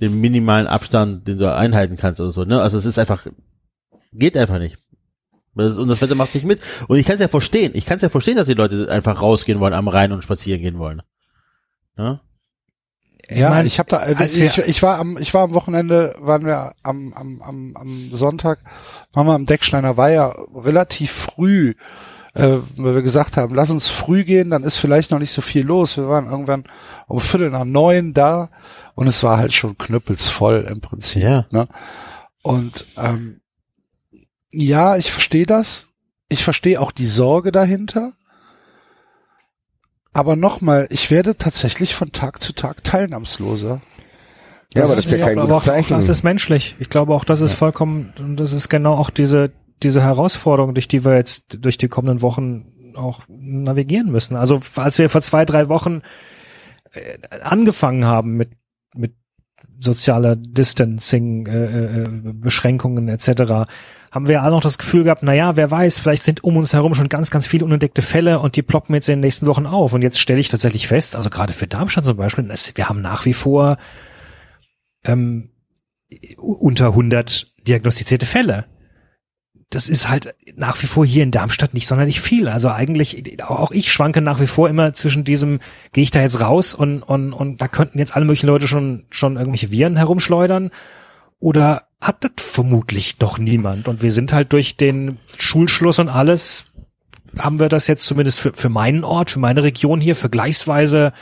dem 0.00 0.20
minimalen 0.20 0.66
Abstand, 0.66 1.26
den 1.26 1.38
du 1.38 1.52
einhalten 1.52 1.96
kannst 1.96 2.20
oder 2.20 2.30
so. 2.30 2.44
Ne? 2.44 2.60
Also 2.60 2.78
es 2.78 2.84
ist 2.84 2.98
einfach, 2.98 3.26
geht 4.12 4.36
einfach 4.36 4.58
nicht. 4.58 4.78
Und 5.54 5.88
das 5.88 6.02
Wetter 6.02 6.14
macht 6.14 6.34
nicht 6.34 6.46
mit. 6.46 6.60
Und 6.86 6.98
ich 6.98 7.06
kann 7.06 7.14
es 7.14 7.20
ja 7.20 7.28
verstehen. 7.28 7.72
Ich 7.74 7.86
kann 7.86 7.96
es 7.96 8.02
ja 8.02 8.10
verstehen, 8.10 8.36
dass 8.36 8.46
die 8.46 8.54
Leute 8.54 8.90
einfach 8.90 9.22
rausgehen 9.22 9.58
wollen 9.58 9.72
am 9.72 9.88
Rhein 9.88 10.12
und 10.12 10.22
spazieren 10.22 10.60
gehen 10.60 10.78
wollen. 10.78 11.02
Ja? 11.96 12.20
Ja, 13.28 13.50
mein, 13.50 13.66
ich 13.66 13.78
habe 13.78 13.90
da, 13.90 13.96
also 13.96 14.22
als 14.22 14.36
ich, 14.36 14.58
ich 14.58 14.82
war 14.82 14.98
am, 14.98 15.18
ich 15.18 15.34
war 15.34 15.42
am 15.42 15.54
Wochenende, 15.54 16.14
waren 16.20 16.44
wir 16.46 16.74
am, 16.82 17.12
am, 17.12 17.42
am, 17.42 17.76
am 17.76 18.10
Sonntag, 18.12 18.60
waren 19.12 19.26
wir 19.26 19.34
am 19.34 19.46
Decksteiner 19.46 19.96
Weiher 19.96 20.36
relativ 20.54 21.10
früh, 21.10 21.74
äh, 22.34 22.58
weil 22.76 22.94
wir 22.94 23.02
gesagt 23.02 23.36
haben, 23.36 23.54
lass 23.54 23.70
uns 23.70 23.88
früh 23.88 24.24
gehen, 24.24 24.50
dann 24.50 24.62
ist 24.62 24.78
vielleicht 24.78 25.10
noch 25.10 25.18
nicht 25.18 25.32
so 25.32 25.42
viel 25.42 25.64
los. 25.64 25.96
Wir 25.96 26.08
waren 26.08 26.30
irgendwann 26.30 26.64
um 27.08 27.18
Viertel 27.18 27.50
nach 27.50 27.64
neun 27.64 28.14
da 28.14 28.50
und 28.94 29.08
es 29.08 29.22
war 29.22 29.38
halt 29.38 29.52
schon 29.52 29.76
knüppelsvoll 29.76 30.66
im 30.70 30.80
Prinzip. 30.80 31.22
Ja. 31.22 31.46
Ne? 31.50 31.68
Und 32.42 32.86
ähm, 32.96 33.40
ja, 34.52 34.96
ich 34.96 35.10
verstehe 35.10 35.46
das. 35.46 35.88
Ich 36.28 36.44
verstehe 36.44 36.80
auch 36.80 36.92
die 36.92 37.06
Sorge 37.06 37.50
dahinter. 37.50 38.12
Aber 40.16 40.34
nochmal, 40.34 40.86
ich 40.88 41.10
werde 41.10 41.36
tatsächlich 41.36 41.94
von 41.94 42.10
Tag 42.10 42.42
zu 42.42 42.54
Tag 42.54 42.82
teilnahmsloser. 42.82 43.82
Ja, 44.74 44.84
aber 44.84 44.96
das 44.96 45.04
ist 45.04 45.12
ja 45.12 45.18
kein 45.18 45.36
gutes 45.36 45.52
auch, 45.52 45.56
auch 45.58 45.62
Zeichen. 45.64 45.92
das 45.92 46.08
ist 46.08 46.22
menschlich. 46.22 46.74
Ich 46.78 46.88
glaube 46.88 47.12
auch, 47.12 47.22
das 47.22 47.42
ist 47.42 47.52
vollkommen, 47.52 48.14
und 48.18 48.36
das 48.40 48.54
ist 48.54 48.70
genau 48.70 48.94
auch 48.94 49.10
diese, 49.10 49.52
diese 49.82 50.02
Herausforderung, 50.02 50.72
durch 50.72 50.88
die 50.88 51.04
wir 51.04 51.16
jetzt 51.16 51.58
durch 51.60 51.76
die 51.76 51.88
kommenden 51.88 52.22
Wochen 52.22 52.94
auch 52.94 53.24
navigieren 53.28 54.10
müssen. 54.10 54.36
Also 54.36 54.58
als 54.76 54.96
wir 54.96 55.10
vor 55.10 55.20
zwei, 55.20 55.44
drei 55.44 55.68
Wochen 55.68 56.00
äh, 56.92 57.00
angefangen 57.42 58.06
haben 58.06 58.38
mit, 58.38 58.52
mit 58.94 59.16
sozialer 59.78 60.34
Distancing, 60.34 61.46
äh, 61.46 62.04
äh, 62.04 62.08
Beschränkungen 62.08 63.08
etc., 63.08 63.68
haben 64.10 64.28
wir 64.28 64.42
alle 64.42 64.52
noch 64.52 64.62
das 64.62 64.78
Gefühl 64.78 65.04
gehabt, 65.04 65.22
na 65.22 65.34
ja, 65.34 65.56
wer 65.56 65.70
weiß, 65.70 65.98
vielleicht 65.98 66.22
sind 66.22 66.44
um 66.44 66.56
uns 66.56 66.72
herum 66.72 66.94
schon 66.94 67.08
ganz, 67.08 67.30
ganz 67.30 67.46
viele 67.46 67.64
unentdeckte 67.64 68.02
Fälle 68.02 68.38
und 68.38 68.56
die 68.56 68.62
ploppen 68.62 68.94
jetzt 68.94 69.08
in 69.08 69.16
den 69.16 69.20
nächsten 69.20 69.46
Wochen 69.46 69.66
auf. 69.66 69.92
Und 69.92 70.02
jetzt 70.02 70.20
stelle 70.20 70.40
ich 70.40 70.48
tatsächlich 70.48 70.86
fest, 70.86 71.16
also 71.16 71.30
gerade 71.30 71.52
für 71.52 71.66
Darmstadt 71.66 72.04
zum 72.04 72.16
Beispiel, 72.16 72.44
wir 72.46 72.88
haben 72.88 73.00
nach 73.00 73.24
wie 73.24 73.32
vor 73.32 73.78
ähm, 75.04 75.50
unter 76.36 76.88
100 76.88 77.52
diagnostizierte 77.66 78.26
Fälle. 78.26 78.66
Das 79.70 79.88
ist 79.88 80.08
halt 80.08 80.34
nach 80.54 80.80
wie 80.82 80.86
vor 80.86 81.04
hier 81.04 81.24
in 81.24 81.32
Darmstadt 81.32 81.74
nicht 81.74 81.88
sonderlich 81.88 82.20
viel. 82.20 82.46
Also 82.46 82.70
eigentlich, 82.70 83.42
auch 83.42 83.72
ich 83.72 83.92
schwanke 83.92 84.20
nach 84.20 84.40
wie 84.40 84.46
vor 84.46 84.68
immer 84.68 84.92
zwischen 84.94 85.24
diesem, 85.24 85.58
gehe 85.92 86.04
ich 86.04 86.12
da 86.12 86.20
jetzt 86.20 86.40
raus 86.40 86.72
und, 86.72 87.02
und, 87.02 87.32
und 87.32 87.60
da 87.60 87.66
könnten 87.66 87.98
jetzt 87.98 88.14
alle 88.14 88.24
möglichen 88.24 88.46
Leute 88.46 88.68
schon, 88.68 89.06
schon 89.10 89.36
irgendwelche 89.36 89.72
Viren 89.72 89.96
herumschleudern 89.96 90.70
oder 91.40 91.88
hat 92.00 92.24
das 92.24 92.32
vermutlich 92.38 93.18
noch 93.20 93.38
niemand. 93.38 93.88
Und 93.88 94.02
wir 94.02 94.12
sind 94.12 94.32
halt 94.32 94.52
durch 94.52 94.76
den 94.76 95.18
Schulschluss 95.36 95.98
und 95.98 96.08
alles, 96.08 96.72
haben 97.38 97.60
wir 97.60 97.68
das 97.68 97.86
jetzt 97.86 98.04
zumindest 98.04 98.40
für, 98.40 98.52
für 98.52 98.68
meinen 98.68 99.04
Ort, 99.04 99.30
für 99.30 99.40
meine 99.40 99.62
Region 99.62 100.00
hier 100.00 100.16
vergleichsweise 100.16 101.12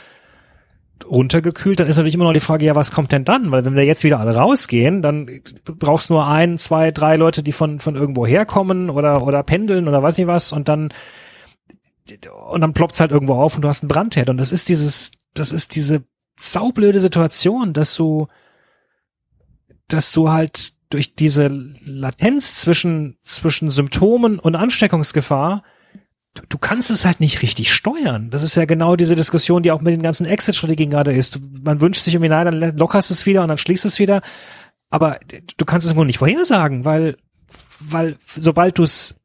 runtergekühlt, 1.03 1.79
dann 1.79 1.87
ist 1.87 1.97
natürlich 1.97 2.15
immer 2.15 2.23
noch 2.23 2.33
die 2.33 2.39
Frage, 2.39 2.65
ja, 2.65 2.75
was 2.75 2.91
kommt 2.91 3.11
denn 3.11 3.25
dann? 3.25 3.51
Weil 3.51 3.65
wenn 3.65 3.75
wir 3.75 3.83
jetzt 3.83 4.03
wieder 4.03 4.19
alle 4.19 4.35
rausgehen, 4.35 5.01
dann 5.01 5.41
brauchst 5.65 6.09
du 6.09 6.13
nur 6.13 6.27
ein, 6.27 6.57
zwei, 6.57 6.91
drei 6.91 7.15
Leute, 7.17 7.43
die 7.43 7.51
von, 7.51 7.79
von 7.79 7.95
irgendwo 7.95 8.25
herkommen 8.25 8.89
oder, 8.89 9.21
oder 9.23 9.43
pendeln 9.43 9.87
oder 9.87 10.01
weiß 10.01 10.17
nicht 10.17 10.27
was 10.27 10.51
und 10.51 10.67
dann, 10.67 10.93
und 12.49 12.61
dann 12.61 12.73
ploppt's 12.73 12.99
halt 12.99 13.11
irgendwo 13.11 13.33
auf 13.33 13.55
und 13.55 13.61
du 13.61 13.67
hast 13.67 13.83
einen 13.83 13.89
Brandherd. 13.89 14.29
Und 14.29 14.37
das 14.37 14.51
ist 14.51 14.69
dieses, 14.69 15.11
das 15.33 15.51
ist 15.51 15.75
diese 15.75 16.03
saublöde 16.39 16.99
Situation, 16.99 17.73
dass 17.73 17.95
du, 17.95 18.27
dass 19.87 20.11
du 20.11 20.31
halt 20.31 20.73
durch 20.89 21.15
diese 21.15 21.47
Latenz 21.47 22.55
zwischen, 22.55 23.17
zwischen 23.21 23.69
Symptomen 23.69 24.39
und 24.39 24.55
Ansteckungsgefahr 24.55 25.63
du, 26.35 26.43
du 26.47 26.57
kannst 26.57 26.91
es 26.91 27.05
halt 27.05 27.19
nicht 27.19 27.41
richtig 27.41 27.73
steuern. 27.73 28.29
Das 28.29 28.43
ist 28.43 28.55
ja 28.55 28.65
genau 28.65 28.95
diese 28.95 29.15
Diskussion, 29.15 29.63
die 29.63 29.71
auch 29.71 29.81
mit 29.81 29.93
den 29.93 30.03
ganzen 30.03 30.25
Exit-Strategien 30.25 30.91
gerade 30.91 31.13
ist. 31.13 31.35
Du, 31.35 31.39
man 31.63 31.81
wünscht 31.81 32.03
sich 32.03 32.13
irgendwie, 32.13 32.29
nein, 32.29 32.45
dann 32.45 32.77
lockerst 32.77 33.09
es 33.09 33.25
wieder 33.25 33.41
und 33.41 33.47
dann 33.47 33.57
schließt 33.57 33.85
es 33.85 33.97
wieder. 33.97 34.21
Aber 34.91 35.17
du 35.57 35.65
kannst 35.65 35.87
es 35.87 35.95
wohl 35.95 36.05
nicht 36.05 36.19
vorhersagen, 36.19 36.85
weil, 36.85 37.17
weil 37.79 38.17
sobald 38.19 38.77
du 38.77 38.83
es, 38.83 39.19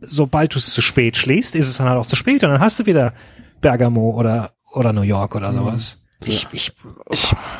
sobald 0.00 0.54
du 0.54 0.58
es 0.58 0.72
zu 0.72 0.80
spät 0.80 1.16
schließt, 1.16 1.54
ist 1.56 1.68
es 1.68 1.76
dann 1.76 1.88
halt 1.88 1.98
auch 1.98 2.06
zu 2.06 2.16
spät 2.16 2.42
und 2.42 2.50
dann 2.50 2.60
hast 2.60 2.80
du 2.80 2.86
wieder 2.86 3.12
Bergamo 3.60 4.10
oder, 4.10 4.52
oder 4.72 4.92
New 4.92 5.02
York 5.02 5.34
oder 5.34 5.52
sowas. 5.52 6.02
Ich, 6.20 6.46
ich, 6.52 6.72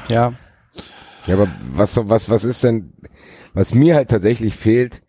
Ja. 0.09 0.33
Ja, 1.27 1.35
aber 1.35 1.53
was, 1.73 1.97
was, 1.97 2.29
was 2.29 2.45
ist 2.45 2.63
denn, 2.65 2.93
was 3.55 3.75
mir 3.75 3.95
halt 3.95 4.11
tatsächlich 4.11 4.55
fehlt, 4.55 5.03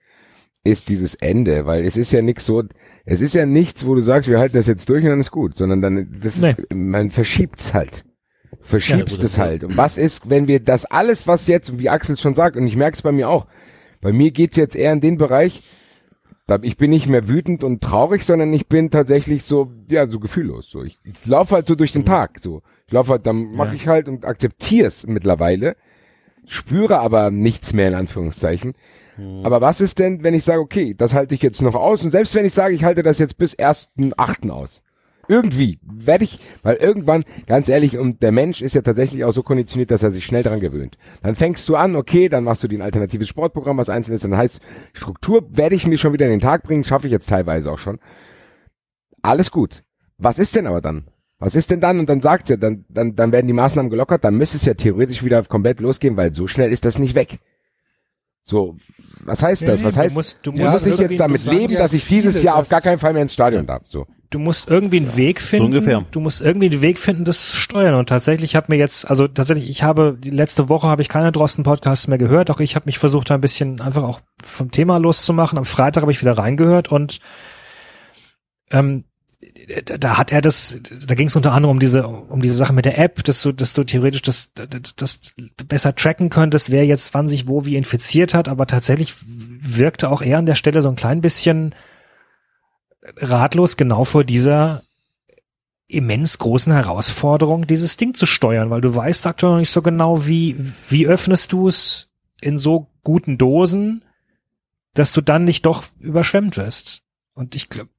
ist 0.63 0.89
dieses 0.89 1.13
Ende, 1.15 1.65
weil 1.65 1.85
es 1.85 1.95
ist 1.95 2.11
ja 2.11 2.21
nix 2.21 2.45
so, 2.45 2.63
es 3.05 3.21
ist 3.21 3.35
ja 3.35 3.45
nichts, 3.45 3.85
wo 3.85 3.93
du 3.95 4.01
sagst, 4.01 4.29
wir 4.29 4.39
halten 4.39 4.55
das 4.57 4.67
jetzt 4.67 4.89
durch 4.89 5.03
und 5.03 5.11
dann 5.11 5.19
ist 5.19 5.31
gut, 5.31 5.55
sondern 5.55 5.81
dann, 5.81 6.19
das 6.21 6.37
ist, 6.37 6.57
man 6.73 7.11
verschiebt's 7.11 7.73
halt. 7.73 8.03
Verschiebst 8.61 9.19
Ja, 9.19 9.25
es 9.25 9.37
halt. 9.37 9.63
Und 9.63 9.77
was 9.77 9.97
ist, 9.97 10.27
wenn 10.29 10.47
wir 10.47 10.59
das 10.59 10.85
alles, 10.85 11.27
was 11.27 11.45
jetzt, 11.45 11.77
wie 11.77 11.89
Axel 11.89 12.17
schon 12.17 12.33
sagt, 12.33 12.57
und 12.57 12.65
ich 12.65 12.75
merke 12.75 12.95
es 12.95 13.03
bei 13.03 13.11
mir 13.11 13.29
auch, 13.29 13.45
bei 14.01 14.11
mir 14.11 14.31
geht's 14.31 14.57
jetzt 14.57 14.75
eher 14.75 14.91
in 14.91 15.01
den 15.01 15.17
Bereich, 15.17 15.61
da- 16.47 16.59
ich 16.61 16.77
bin 16.77 16.89
nicht 16.89 17.07
mehr 17.07 17.27
wütend 17.27 17.63
und 17.63 17.81
traurig, 17.83 18.23
sondern 18.23 18.51
ich 18.53 18.67
bin 18.67 18.89
tatsächlich 18.89 19.43
so, 19.43 19.71
ja, 19.87 20.07
so 20.07 20.19
gefühllos. 20.19 20.69
So, 20.69 20.83
ich, 20.83 20.97
ich 21.03 21.25
laufe 21.27 21.55
halt 21.55 21.67
so 21.67 21.75
durch 21.75 21.91
den 21.91 22.05
Tag. 22.05 22.39
So, 22.39 22.63
ich 22.87 22.93
laufe 22.93 23.11
halt, 23.11 23.27
dann 23.27 23.53
mache 23.55 23.75
ich 23.75 23.87
halt 23.87 24.07
und 24.07 24.25
akzeptiere 24.25 24.87
es 24.87 25.05
mittlerweile, 25.05 25.75
spüre 26.47 26.99
aber 26.99 27.31
nichts 27.31 27.73
mehr 27.73 27.87
in 27.87 27.95
Anführungszeichen. 27.95 28.73
Aber 29.43 29.61
was 29.61 29.79
ist 29.79 29.99
denn, 29.99 30.23
wenn 30.23 30.33
ich 30.33 30.43
sage, 30.43 30.59
okay, 30.59 30.93
das 30.93 31.13
halte 31.13 31.35
ich 31.35 31.41
jetzt 31.41 31.61
noch 31.61 31.75
aus 31.75 32.03
und 32.03 32.11
selbst 32.11 32.35
wenn 32.35 32.45
ich 32.45 32.53
sage, 32.53 32.75
ich 32.75 32.83
halte 32.83 33.01
das 33.01 33.17
jetzt 33.17 33.37
bis 33.37 33.57
1.8. 33.57 34.49
aus. 34.49 34.81
Irgendwie 35.27 35.79
werde 35.81 36.23
ich, 36.23 36.39
weil 36.61 36.75
irgendwann, 36.75 37.23
ganz 37.47 37.67
ehrlich, 37.67 37.97
und 37.97 38.21
der 38.21 38.31
Mensch 38.31 38.61
ist 38.61 38.75
ja 38.75 38.81
tatsächlich 38.81 39.23
auch 39.23 39.33
so 39.33 39.41
konditioniert, 39.41 39.89
dass 39.89 40.03
er 40.03 40.11
sich 40.11 40.25
schnell 40.25 40.43
dran 40.43 40.59
gewöhnt. 40.59 40.97
Dann 41.23 41.35
fängst 41.35 41.67
du 41.67 41.75
an, 41.75 41.95
okay, 41.95 42.29
dann 42.29 42.43
machst 42.43 42.63
du 42.63 42.67
dir 42.67 42.77
ein 42.77 42.83
alternatives 42.83 43.27
Sportprogramm, 43.29 43.77
was 43.77 43.89
einzeln 43.89 44.13
ist, 44.13 44.23
dann 44.23 44.37
heißt, 44.37 44.59
Struktur 44.93 45.47
werde 45.49 45.75
ich 45.75 45.87
mir 45.87 45.97
schon 45.97 46.13
wieder 46.13 46.25
in 46.25 46.31
den 46.31 46.41
Tag 46.41 46.63
bringen, 46.63 46.83
schaffe 46.83 47.07
ich 47.07 47.13
jetzt 47.13 47.29
teilweise 47.29 47.71
auch 47.71 47.79
schon. 47.79 47.99
Alles 49.21 49.49
gut. 49.49 49.83
Was 50.17 50.37
ist 50.37 50.55
denn 50.55 50.67
aber 50.67 50.81
dann? 50.81 51.05
Was 51.39 51.55
ist 51.55 51.69
denn 51.71 51.81
dann? 51.81 51.99
Und 51.99 52.09
dann 52.09 52.21
sagt 52.21 52.49
ja, 52.49 52.55
dann, 52.55 52.85
dann, 52.89 53.15
dann 53.15 53.31
werden 53.31 53.47
die 53.47 53.53
Maßnahmen 53.53 53.89
gelockert, 53.91 54.23
dann 54.23 54.37
müsste 54.37 54.57
es 54.57 54.65
ja 54.65 54.73
theoretisch 54.73 55.23
wieder 55.23 55.43
komplett 55.43 55.79
losgehen, 55.81 56.15
weil 56.15 56.33
so 56.33 56.47
schnell 56.47 56.71
ist 56.71 56.85
das 56.85 56.97
nicht 56.97 57.13
weg. 57.15 57.39
So, 58.43 58.77
was 59.25 59.41
heißt 59.41 59.67
das? 59.67 59.83
Was 59.83 59.95
du 59.95 59.99
heißt, 60.01 60.13
musst- 60.15 60.37
du 60.43 60.51
muss 60.51 60.71
musst 60.71 60.85
ich 60.85 60.93
irgendwie- 60.93 61.13
jetzt 61.15 61.19
damit 61.19 61.45
leben, 61.45 61.73
ja 61.73 61.79
dass 61.79 61.93
ich 61.93 62.05
dieses 62.07 62.41
Jahr 62.43 62.57
auf 62.57 62.69
gar 62.69 62.79
keinen 62.81 62.99
Fall 62.99 63.11
mehr 63.13 63.23
ins 63.23 63.33
Stadion 63.33 63.65
darf? 63.65 63.81
So. 63.85 64.05
du 64.29 64.39
musst 64.39 64.69
irgendwie 64.69 64.97
einen 64.97 65.15
Weg 65.17 65.39
finden. 65.41 65.67
ungefähr. 65.67 66.03
Du 66.11 66.19
musst 66.19 66.41
irgendwie 66.41 66.69
einen 66.69 66.81
Weg 66.81 66.99
finden, 66.99 67.23
das 67.25 67.51
zu 67.51 67.57
steuern. 67.57 67.95
Und 67.95 68.07
tatsächlich 68.09 68.55
hat 68.55 68.69
mir 68.69 68.75
jetzt, 68.75 69.09
also 69.09 69.27
tatsächlich, 69.27 69.69
ich 69.69 69.81
habe 69.83 70.17
die 70.19 70.29
letzte 70.29 70.67
Woche 70.69 70.87
habe 70.87 71.01
ich 71.01 71.09
keine 71.09 71.31
Drosten-Podcasts 71.31 72.07
mehr 72.07 72.17
gehört. 72.17 72.51
Auch 72.51 72.59
ich 72.59 72.75
habe 72.75 72.85
mich 72.85 72.99
versucht, 72.99 73.29
da 73.29 73.35
ein 73.35 73.41
bisschen 73.41 73.79
einfach 73.81 74.03
auch 74.03 74.19
vom 74.43 74.71
Thema 74.71 74.97
loszumachen. 74.97 75.57
Am 75.57 75.65
Freitag 75.65 76.01
habe 76.01 76.11
ich 76.11 76.21
wieder 76.21 76.37
reingehört 76.37 76.91
und 76.91 77.19
ähm, 78.71 79.05
da, 79.99 80.17
hat 80.17 80.31
er 80.31 80.41
das, 80.41 80.79
da 81.07 81.15
ging 81.15 81.27
es 81.27 81.35
unter 81.35 81.53
anderem 81.53 81.71
um 81.75 81.79
diese, 81.79 82.07
um 82.07 82.41
diese 82.41 82.55
Sache 82.55 82.73
mit 82.73 82.85
der 82.85 82.97
App, 82.97 83.23
dass 83.23 83.41
du, 83.41 83.51
dass 83.51 83.73
du 83.73 83.83
theoretisch 83.83 84.21
das, 84.21 84.51
das, 84.53 84.95
das 84.95 85.19
besser 85.67 85.95
tracken 85.95 86.29
könntest, 86.29 86.71
wer 86.71 86.85
jetzt 86.85 87.13
wann 87.13 87.27
sich 87.27 87.47
wo 87.47 87.65
wie 87.65 87.75
infiziert 87.75 88.33
hat, 88.33 88.49
aber 88.49 88.67
tatsächlich 88.67 89.13
wirkte 89.25 90.09
auch 90.09 90.21
er 90.21 90.37
an 90.37 90.45
der 90.45 90.55
Stelle 90.55 90.81
so 90.81 90.89
ein 90.89 90.95
klein 90.95 91.21
bisschen 91.21 91.73
ratlos 93.17 93.77
genau 93.77 94.03
vor 94.03 94.23
dieser 94.23 94.83
immens 95.87 96.39
großen 96.39 96.73
Herausforderung, 96.73 97.67
dieses 97.67 97.97
Ding 97.97 98.13
zu 98.13 98.25
steuern, 98.25 98.69
weil 98.69 98.81
du 98.81 98.95
weißt 98.95 99.27
aktuell 99.27 99.53
noch 99.53 99.59
nicht 99.59 99.71
so 99.71 99.81
genau, 99.81 100.27
wie, 100.27 100.55
wie 100.89 101.07
öffnest 101.07 101.53
du 101.53 101.67
es 101.67 102.09
in 102.41 102.57
so 102.57 102.87
guten 103.03 103.37
Dosen, 103.37 104.03
dass 104.93 105.13
du 105.13 105.21
dann 105.21 105.45
nicht 105.45 105.65
doch 105.65 105.83
überschwemmt 105.99 106.57
wirst. 106.57 107.04
Und 107.35 107.53
ich 107.53 107.67
glaube, 107.67 107.89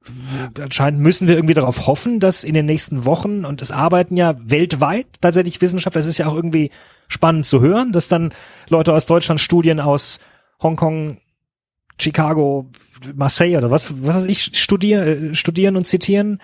anscheinend 0.59 0.99
müssen 0.99 1.27
wir 1.27 1.35
irgendwie 1.35 1.53
darauf 1.53 1.85
hoffen, 1.85 2.19
dass 2.19 2.43
in 2.43 2.55
den 2.55 2.65
nächsten 2.65 3.05
Wochen, 3.05 3.45
und 3.45 3.61
es 3.61 3.69
arbeiten 3.69 4.17
ja 4.17 4.35
weltweit 4.39 5.05
tatsächlich 5.21 5.61
Wissenschaftler, 5.61 6.01
es 6.01 6.07
ist 6.07 6.17
ja 6.17 6.25
auch 6.25 6.33
irgendwie 6.33 6.71
spannend 7.07 7.45
zu 7.45 7.61
hören, 7.61 7.91
dass 7.91 8.07
dann 8.07 8.33
Leute 8.67 8.93
aus 8.93 9.05
Deutschland 9.05 9.39
Studien 9.39 9.79
aus 9.79 10.21
Hongkong, 10.59 11.17
Chicago, 12.01 12.71
Marseille 13.13 13.57
oder 13.57 13.69
was, 13.69 14.03
was 14.03 14.15
weiß 14.15 14.25
ich, 14.25 14.57
studier, 14.57 15.05
äh, 15.05 15.35
studieren 15.35 15.75
und 15.75 15.85
zitieren. 15.87 16.41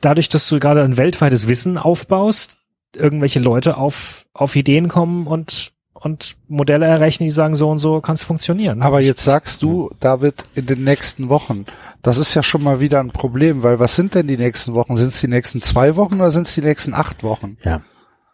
Dadurch, 0.00 0.28
dass 0.28 0.48
du 0.48 0.58
gerade 0.58 0.82
ein 0.82 0.96
weltweites 0.96 1.46
Wissen 1.46 1.78
aufbaust, 1.78 2.58
irgendwelche 2.96 3.38
Leute 3.38 3.76
auf, 3.76 4.26
auf 4.32 4.56
Ideen 4.56 4.88
kommen 4.88 5.28
und, 5.28 5.72
und 6.06 6.36
Modelle 6.48 6.86
errechnen, 6.86 7.26
die 7.26 7.30
sagen, 7.32 7.54
so 7.54 7.68
und 7.68 7.78
so 7.78 8.00
kann 8.00 8.14
es 8.14 8.22
funktionieren. 8.22 8.80
Aber 8.80 9.00
jetzt 9.02 9.22
sagst 9.22 9.60
du, 9.62 9.90
David, 10.00 10.34
in 10.54 10.64
den 10.64 10.82
nächsten 10.82 11.28
Wochen. 11.28 11.66
Das 12.02 12.16
ist 12.16 12.32
ja 12.34 12.42
schon 12.42 12.62
mal 12.62 12.80
wieder 12.80 13.00
ein 13.00 13.10
Problem, 13.10 13.62
weil 13.62 13.78
was 13.78 13.94
sind 13.96 14.14
denn 14.14 14.26
die 14.28 14.38
nächsten 14.38 14.72
Wochen? 14.72 14.96
Sind 14.96 15.08
es 15.08 15.20
die 15.20 15.28
nächsten 15.28 15.60
zwei 15.60 15.96
Wochen 15.96 16.14
oder 16.14 16.30
sind 16.30 16.46
es 16.46 16.54
die 16.54 16.62
nächsten 16.62 16.94
acht 16.94 17.22
Wochen? 17.22 17.58
Ja. 17.62 17.82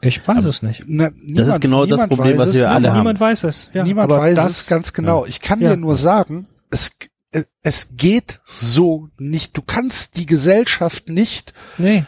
ich 0.01 0.27
weiß 0.29 0.45
es 0.45 0.63
nicht. 0.63 0.85
Na, 0.87 1.11
Das 1.35 1.49
ist 1.49 1.61
genau 1.61 1.85
das 1.87 2.07
Problem, 2.07 2.39
was 2.39 2.49
es, 2.49 2.55
wir 2.59 2.71
alle 2.71 2.91
haben. 2.91 2.99
Niemand 2.99 3.19
weiß 3.21 3.45
es. 3.45 3.71
Ja, 3.75 3.83
niemand 3.83 4.13
aber 4.13 4.21
weiß 4.23 4.37
das, 4.37 4.61
es 4.63 4.67
ganz 4.69 4.93
genau. 4.93 5.25
Ich 5.27 5.41
kann 5.41 5.61
ja. 5.61 5.71
dir 5.71 5.77
nur 5.77 5.97
sagen, 5.97 6.49
es, 6.71 6.91
es, 7.31 7.47
es 7.63 7.89
geht 7.97 8.41
so 8.45 9.09
nicht. 9.19 9.57
Du 9.57 9.63
kannst 9.63 10.17
die 10.17 10.27
Gesellschaft 10.27 11.09
nicht 11.09 11.55
Nee. 11.79 12.05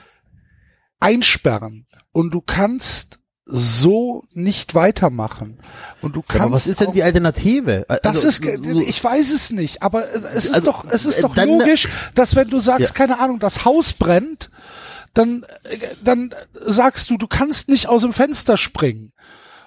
einsperren 1.01 1.87
und 2.13 2.33
du 2.35 2.41
kannst 2.41 3.19
so 3.47 4.25
nicht 4.33 4.75
weitermachen. 4.75 5.59
Und 6.01 6.17
du 6.17 6.23
kannst 6.23 6.43
Aber 6.43 6.53
was 6.53 6.67
ist 6.67 6.81
denn 6.81 6.93
die 6.93 7.03
Alternative? 7.03 7.85
das 7.89 8.01
Also, 8.05 8.29
ist, 8.29 8.41
ge- 8.43 8.57
so- 8.57 8.81
ich 8.81 9.03
weiß 9.05 9.31
es 9.33 9.51
nicht, 9.51 9.83
aber 9.83 10.05
es 10.35 10.47
ist 10.47 10.55
Also, 10.55 10.67
doch, 10.71 10.85
es 10.91 11.05
ist 11.05 11.23
doch 11.23 11.37
logisch, 11.37 11.89
dass 12.15 12.35
wenn 12.37 12.49
du 12.49 12.61
sagst, 12.61 12.81
Ja. 12.89 12.95
keine 12.95 13.19
Ahnung, 13.21 13.39
das 13.41 13.65
Haus 13.67 13.93
brennt, 13.93 14.51
dann, 15.13 15.45
dann 16.03 16.35
sagst 16.55 17.11
du, 17.11 17.19
du 17.19 17.27
kannst 17.27 17.69
nicht 17.69 17.87
aus 17.87 18.03
dem 18.03 18.13
Fenster 18.15 18.57
springen. 18.57 19.13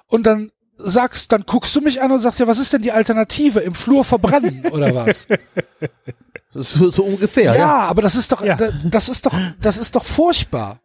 Und 0.08 0.24
dann 0.24 0.52
sagst, 0.80 1.32
dann 1.32 1.44
guckst 1.44 1.76
du 1.76 1.82
mich 1.82 2.02
an 2.02 2.12
und 2.12 2.20
sagst, 2.20 2.40
ja, 2.40 2.48
was 2.48 2.60
ist 2.60 2.74
denn 2.74 2.82
die 2.82 2.92
Alternative? 2.92 3.60
Im 3.60 3.76
Flur 3.76 4.04
verbrennen 4.04 4.66
oder 4.72 4.94
was? 4.96 5.28
so, 6.54 6.90
so 6.92 7.04
ungefähr, 7.04 7.54
ja, 7.54 7.56
ja. 7.56 7.76
aber 7.88 8.02
das 8.02 8.16
ist 8.16 8.32
doch, 8.32 8.44
Ja. 8.44 8.56
da- 8.56 8.72
das 8.86 9.10
ist 9.10 9.26
doch, 9.26 9.34
das 9.62 9.78
ist 9.78 9.96
doch 9.96 10.04
furchtbar. 10.06 10.80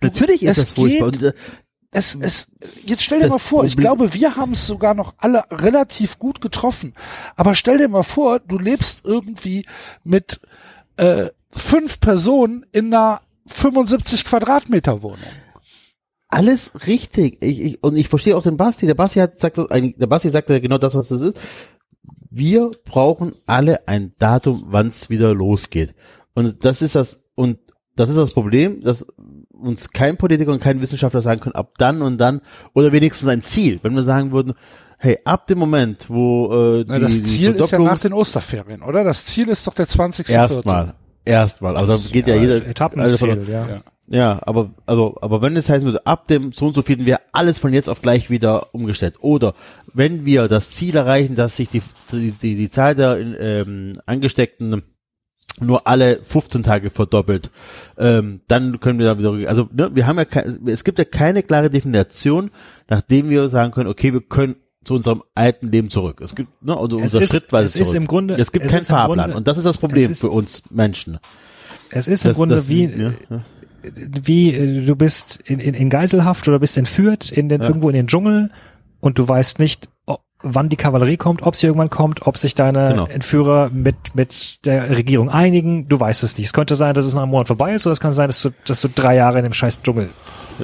Natürlich 0.00 0.42
ist 0.42 0.58
es 0.58 0.64
das 0.66 0.72
furchtbar. 0.74 1.10
geht- 1.12 1.22
Und, 1.22 1.28
äh, 1.28 1.32
Es, 1.96 2.18
es, 2.20 2.48
jetzt 2.84 3.04
stell 3.04 3.18
dir 3.20 3.26
Das 3.26 3.30
mal 3.30 3.38
vor, 3.38 3.64
ich 3.64 3.76
glaube, 3.76 4.14
wir 4.14 4.34
haben 4.34 4.52
es 4.52 4.66
sogar 4.66 4.94
noch 4.94 5.14
alle 5.18 5.44
relativ 5.52 6.18
gut 6.18 6.40
getroffen. 6.40 6.92
Aber 7.36 7.54
stell 7.54 7.78
dir 7.78 7.86
mal 7.86 8.02
vor, 8.02 8.40
du 8.40 8.58
lebst 8.58 9.02
irgendwie 9.04 9.64
mit 10.02 10.40
äh, 10.96 11.28
fünf 11.52 12.00
Personen 12.00 12.66
in 12.72 12.92
einer 12.92 13.20
75 13.46 14.24
Quadratmeter 14.24 15.02
Wohnung. 15.02 15.20
Alles 16.26 16.72
richtig. 16.88 17.38
Ich, 17.40 17.60
ich, 17.60 17.84
und 17.84 17.96
ich 17.96 18.08
verstehe 18.08 18.36
auch 18.36 18.42
den 18.42 18.56
Basti. 18.56 18.86
Der 18.86 18.94
Basti 18.94 19.20
hat 19.20 19.38
sagt 19.38 19.56
der 19.56 20.06
Basti 20.08 20.30
sagt 20.30 20.50
ja 20.50 20.58
genau 20.58 20.78
das, 20.78 20.96
was 20.96 21.08
das 21.08 21.20
ist. 21.20 21.38
Wir 22.28 22.72
brauchen 22.84 23.36
alle 23.46 23.86
ein 23.86 24.14
Datum, 24.18 24.64
wann 24.66 24.88
es 24.88 25.10
wieder 25.10 25.32
losgeht. 25.32 25.94
Und 26.34 26.64
das 26.64 26.82
ist 26.82 26.96
das, 26.96 27.22
und 27.36 27.58
das 27.94 28.10
ist 28.10 28.16
das 28.16 28.34
Problem, 28.34 28.80
dass 28.80 29.06
uns 29.66 29.90
kein 29.90 30.16
Politiker 30.16 30.52
und 30.52 30.60
kein 30.60 30.80
Wissenschaftler 30.80 31.22
sagen 31.22 31.40
können, 31.40 31.54
ab 31.54 31.74
dann 31.78 32.02
und 32.02 32.18
dann, 32.18 32.40
oder 32.72 32.92
wenigstens 32.92 33.28
ein 33.28 33.42
Ziel. 33.42 33.78
Wenn 33.82 33.94
wir 33.94 34.02
sagen 34.02 34.32
würden, 34.32 34.54
hey, 34.98 35.18
ab 35.24 35.46
dem 35.46 35.58
Moment, 35.58 36.08
wo 36.08 36.78
äh, 36.80 36.84
die, 36.84 36.92
Na, 36.92 36.98
das 36.98 37.12
die 37.12 37.22
Ziel 37.24 37.52
ist 37.52 37.70
ja 37.70 37.78
nach 37.78 38.00
den 38.00 38.12
Osterferien, 38.12 38.82
oder? 38.82 39.04
Das 39.04 39.26
Ziel 39.26 39.48
ist 39.48 39.66
doch 39.66 39.74
der 39.74 39.88
20. 39.88 40.28
Erstmal. 40.28 40.94
Erstmal. 41.24 41.76
Also 41.76 41.96
da 41.96 42.02
geht 42.12 42.26
ja, 42.26 42.34
Das 42.34 42.42
jeder. 42.42 42.66
Etappenziel, 42.66 43.30
also, 43.30 43.50
ja. 43.50 43.68
Ja. 43.68 43.80
Ja, 44.06 44.38
aber, 44.42 44.70
aber, 44.84 45.14
aber 45.22 45.40
wenn 45.40 45.56
es 45.56 45.68
heißen 45.68 45.86
würde, 45.86 46.06
ab 46.06 46.26
dem 46.28 46.52
so 46.52 46.66
und 46.66 46.74
so 46.74 46.82
vielen 46.82 47.06
wir 47.06 47.20
alles 47.32 47.58
von 47.58 47.72
jetzt 47.72 47.88
auf 47.88 48.02
gleich 48.02 48.28
wieder 48.28 48.74
umgestellt. 48.74 49.14
Oder 49.20 49.54
wenn 49.94 50.26
wir 50.26 50.46
das 50.46 50.70
Ziel 50.70 50.94
erreichen, 50.94 51.36
dass 51.36 51.56
sich 51.56 51.70
die, 51.70 51.80
die, 52.12 52.32
die, 52.32 52.56
die 52.56 52.70
Zahl 52.70 52.94
der 52.94 53.18
ähm, 53.18 53.94
Angesteckten 54.04 54.82
nur 55.60 55.86
alle 55.86 56.20
15 56.24 56.62
Tage 56.62 56.90
verdoppelt, 56.90 57.50
ähm, 57.98 58.40
dann 58.48 58.80
können 58.80 58.98
wir 58.98 59.06
da 59.06 59.18
wieder, 59.18 59.48
also 59.48 59.68
ne, 59.72 59.90
wir 59.94 60.06
haben 60.06 60.18
ja, 60.18 60.24
kein, 60.24 60.66
es 60.66 60.82
gibt 60.84 60.98
ja 60.98 61.04
keine 61.04 61.42
klare 61.42 61.70
Definition, 61.70 62.50
nachdem 62.88 63.30
wir 63.30 63.48
sagen 63.48 63.70
können, 63.72 63.88
okay, 63.88 64.12
wir 64.12 64.20
können 64.20 64.56
zu 64.84 64.94
unserem 64.94 65.22
alten 65.34 65.68
Leben 65.68 65.88
zurück. 65.90 66.20
Es 66.20 66.34
gibt, 66.34 66.62
ne, 66.62 66.76
also 66.76 66.96
Es 66.98 67.02
unser 67.04 67.22
ist- 67.22 67.30
schrittweise 67.30 67.64
es 67.66 67.76
ist 67.76 67.82
zurück. 67.88 67.96
im 67.96 68.06
Grunde- 68.06 68.34
es 68.34 68.52
gibt 68.52 68.66
es 68.66 68.70
keinen 68.72 68.80
ist 68.80 68.88
Fahrplan 68.88 69.18
Grunde- 69.18 69.36
und 69.36 69.48
das 69.48 69.56
ist 69.56 69.64
das 69.64 69.78
Problem 69.78 70.10
ist- 70.10 70.20
für 70.20 70.30
uns 70.30 70.62
Menschen. 70.70 71.18
Es 71.90 72.08
ist 72.08 72.24
im 72.24 72.30
Das- 72.30 72.36
Grunde 72.36 72.54
das- 72.56 72.68
wie, 72.68 72.84
ja, 72.86 73.12
ja. 73.30 73.42
wie 74.24 74.52
äh, 74.54 74.84
du 74.84 74.96
bist 74.96 75.40
in, 75.44 75.60
in, 75.60 75.74
in 75.74 75.88
Geiselhaft 75.90 76.48
oder 76.48 76.58
bist 76.58 76.76
entführt 76.76 77.30
in 77.30 77.48
den, 77.48 77.60
Ja. 77.62 77.68
irgendwo 77.68 77.88
in 77.88 77.94
den 77.94 78.06
Dschungel 78.08 78.50
und 79.00 79.18
du 79.18 79.26
weißt 79.28 79.58
nicht, 79.58 79.88
wann 80.46 80.68
die 80.68 80.76
Kavallerie 80.76 81.16
kommt, 81.16 81.42
ob 81.42 81.56
sie 81.56 81.66
irgendwann 81.66 81.90
kommt, 81.90 82.26
ob 82.26 82.36
sich 82.38 82.54
deine 82.54 82.90
Genau. 82.90 83.06
Entführer 83.06 83.70
mit, 83.70 83.96
mit 84.14 84.64
der 84.66 84.90
Regierung 84.96 85.30
einigen. 85.30 85.88
Du 85.88 85.98
weißt 85.98 86.22
es 86.22 86.36
nicht. 86.36 86.46
Es 86.46 86.52
könnte 86.52 86.76
sein, 86.76 86.94
dass 86.94 87.06
es 87.06 87.14
nach 87.14 87.22
einem 87.22 87.30
Monat 87.30 87.48
vorbei 87.48 87.74
ist 87.74 87.86
oder 87.86 87.92
es 87.92 88.00
kann 88.00 88.12
sein, 88.12 88.28
dass 88.28 88.42
du, 88.42 88.50
dass 88.66 88.80
du 88.82 88.88
drei 88.88 89.16
Jahre 89.16 89.38
in 89.38 89.44
dem 89.44 89.52
scheiß 89.54 89.82
Dschungel 89.82 90.10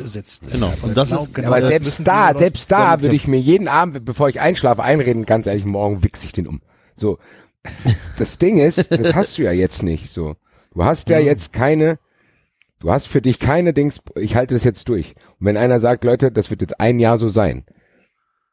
sitzt. 0.04 0.50
Genau. 0.52 0.72
Und 0.82 0.96
das 0.96 1.08
Genau, 1.08 1.22
ist, 1.22 1.34
genau 1.34 1.48
aber 1.48 1.60
das 1.60 1.70
selbst 1.70 2.00
da, 2.06 2.32
selbst 2.36 2.70
da 2.70 2.94
Ja, 2.94 3.00
würde 3.02 3.16
ich 3.16 3.26
mir 3.26 3.40
jeden 3.40 3.66
Abend, 3.68 4.04
bevor 4.04 4.28
ich 4.28 4.40
einschlafe, 4.40 4.82
einreden, 4.82 5.24
ganz 5.26 5.46
ehrlich, 5.46 5.64
morgen 5.64 6.04
wichse 6.04 6.26
ich 6.26 6.32
den 6.32 6.46
um. 6.46 6.60
So. 6.94 7.18
Das 8.18 8.38
Ding 8.38 8.58
ist, 8.58 8.90
das 8.92 9.14
hast 9.14 9.38
du 9.38 9.42
ja 9.42 9.52
jetzt 9.52 9.82
nicht, 9.82 10.10
so. 10.12 10.36
Du 10.74 10.84
hast 10.84 11.10
ja 11.10 11.18
jetzt 11.18 11.52
keine, 11.52 11.98
du 12.78 12.90
hast 12.92 13.06
für 13.06 13.20
dich 13.20 13.38
keine 13.38 13.72
Dings, 13.72 14.00
ich 14.14 14.36
halte 14.36 14.54
das 14.54 14.64
jetzt 14.64 14.88
durch. 14.88 15.14
Und 15.40 15.46
wenn 15.46 15.56
einer 15.56 15.80
sagt, 15.80 16.04
Leute, 16.04 16.30
das 16.30 16.50
wird 16.50 16.60
jetzt 16.60 16.78
ein 16.80 17.00
Jahr 17.00 17.18
so 17.18 17.28
sein, 17.28 17.64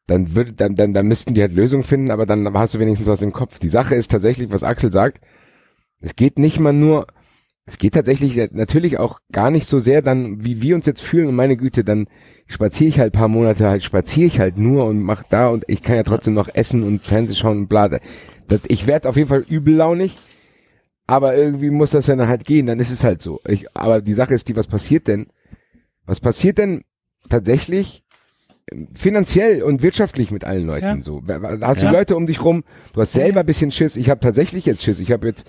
dann 0.08 0.36
würde, 0.36 0.54
dann, 0.54 0.76
dann, 0.76 0.94
dann 0.94 1.08
müssten 1.08 1.34
die 1.34 1.42
halt 1.42 1.54
Lösungen 1.54 1.84
finden, 1.84 2.12
aber 2.12 2.26
dann 2.26 2.52
hast 2.54 2.74
du 2.74 2.80
wenigstens 2.80 3.08
was 3.08 3.22
im 3.22 3.34
Kopf. 3.34 3.60
Die 3.60 3.70
Sache 3.70 3.96
ist 3.96 4.10
tatsächlich, 4.10 4.52
was 4.52 4.64
Axel 4.64 4.92
sagt, 4.92 5.22
es 6.00 6.16
geht 6.16 6.40
nicht 6.40 6.60
mal 6.60 6.74
nur, 6.74 7.08
es 7.66 7.78
geht 7.78 7.94
tatsächlich 7.94 8.38
natürlich 8.54 8.98
auch 8.98 9.20
gar 9.34 9.52
nicht 9.52 9.68
so 9.68 9.80
sehr 9.80 10.02
dann, 10.02 10.46
wie 10.46 10.62
wir 10.62 10.76
uns 10.76 10.86
jetzt 10.86 11.02
fühlen 11.02 11.28
und 11.28 11.36
meine 11.36 11.58
Güte, 11.58 11.84
dann 11.84 12.08
spaziere 12.46 12.88
ich 12.88 13.00
halt 13.00 13.12
paar 13.12 13.28
Monate, 13.28 13.70
halt 13.70 13.84
spaziere 13.84 14.28
ich 14.28 14.40
halt 14.40 14.58
nur 14.58 14.86
und 14.86 15.04
mach 15.04 15.24
da 15.24 15.50
und 15.50 15.66
ich 15.68 15.84
kann 15.84 15.98
ja 15.98 16.04
trotzdem 16.04 16.34
noch 16.34 16.48
essen 16.54 16.84
und 16.84 17.04
Fernseh 17.04 17.36
schauen 17.36 17.58
und 17.58 17.68
bla. 17.68 17.90
Das, 17.90 18.62
ich 18.70 18.88
werde 18.88 19.10
auf 19.10 19.18
jeden 19.18 19.28
Fall 19.28 19.46
übellaunig, 19.50 20.18
aber 21.06 21.36
irgendwie 21.36 21.70
muss 21.70 21.92
das 21.92 22.06
dann 22.06 22.26
halt 22.26 22.46
gehen, 22.46 22.68
dann 22.68 22.80
ist 22.80 22.92
es 22.92 23.04
halt 23.04 23.22
so. 23.22 23.42
Ich, 23.46 23.76
aber 23.76 24.02
die 24.02 24.14
Sache 24.14 24.34
ist 24.34 24.48
die, 24.48 24.56
was 24.56 24.68
passiert 24.68 25.08
denn? 25.08 25.28
Was 26.06 26.22
passiert 26.22 26.60
denn 26.60 26.86
tatsächlich 27.28 28.06
finanziell 28.94 29.64
und 29.64 29.82
wirtschaftlich 29.82 30.32
mit 30.32 30.44
allen 30.44 30.68
Leuten 30.68 30.86
Ja. 30.86 31.02
so? 31.02 31.22
Wer- 31.26 31.60
Hast 31.62 31.82
Ja. 31.82 31.90
du 31.92 31.96
Leute 31.98 32.16
um 32.16 32.28
dich 32.28 32.44
rum? 32.44 32.64
Du 32.94 33.02
hast 33.02 33.14
selber 33.14 33.42
ein 33.42 33.46
bisschen 33.46 33.72
Schiss. 33.72 33.96
Ich 33.96 34.10
habe 34.10 34.20
tatsächlich 34.20 34.66
jetzt 34.66 34.84
Schiss. 34.84 35.00
Ich 35.00 35.12
habe 35.12 35.28
jetzt 35.28 35.46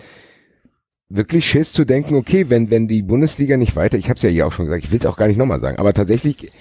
wirklich 1.08 1.46
Schiss 1.46 1.72
zu 1.72 1.84
denken, 1.84 2.14
okay, 2.14 2.48
wenn 2.48 2.70
wenn 2.70 2.86
die 2.86 3.02
Bundesliga 3.02 3.56
nicht 3.56 3.74
weiter, 3.76 3.98
ich 3.98 4.08
habe 4.08 4.16
es 4.18 4.22
ja 4.22 4.28
hier 4.28 4.46
auch 4.46 4.52
schon 4.52 4.66
gesagt, 4.66 4.84
ich 4.84 4.92
will 4.92 5.00
es 5.00 5.06
auch 5.06 5.16
gar 5.16 5.26
nicht 5.26 5.36
nochmal 5.38 5.58
sagen, 5.60 5.78
aber 5.78 5.92
tatsächlich 5.94 6.52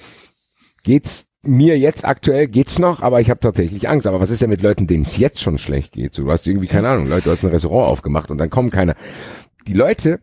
geht's 0.84 1.26
mir 1.43 1.78
jetzt 1.78 2.04
aktuell 2.06 2.48
geht's 2.48 2.80
noch, 2.80 3.02
aber 3.02 3.22
ich 3.22 3.30
habe 3.30 3.39
tatsächlich 3.39 3.88
Angst. 3.88 4.08
Aber 4.08 4.20
was 4.20 4.32
ist 4.32 4.41
denn 4.41 4.50
mit 4.50 4.62
Leuten, 4.62 4.88
denen 4.88 5.04
es 5.04 5.17
jetzt 5.17 5.39
schon 5.41 5.58
schlecht 5.60 5.91
geht? 5.93 6.13
So, 6.13 6.24
du 6.24 6.32
hast 6.32 6.48
irgendwie 6.48 6.67
keine 6.67 6.89
Ahnung, 6.89 7.08
Leute, 7.08 7.26
du 7.26 7.32
hast 7.32 7.43
ein 7.43 7.52
Restaurant 7.52 7.89
aufgemacht 7.91 8.32
und 8.32 8.38
dann 8.39 8.50
kommen 8.50 8.72
keiner. 8.72 8.96
Die 9.67 9.74
Leute, 9.74 10.20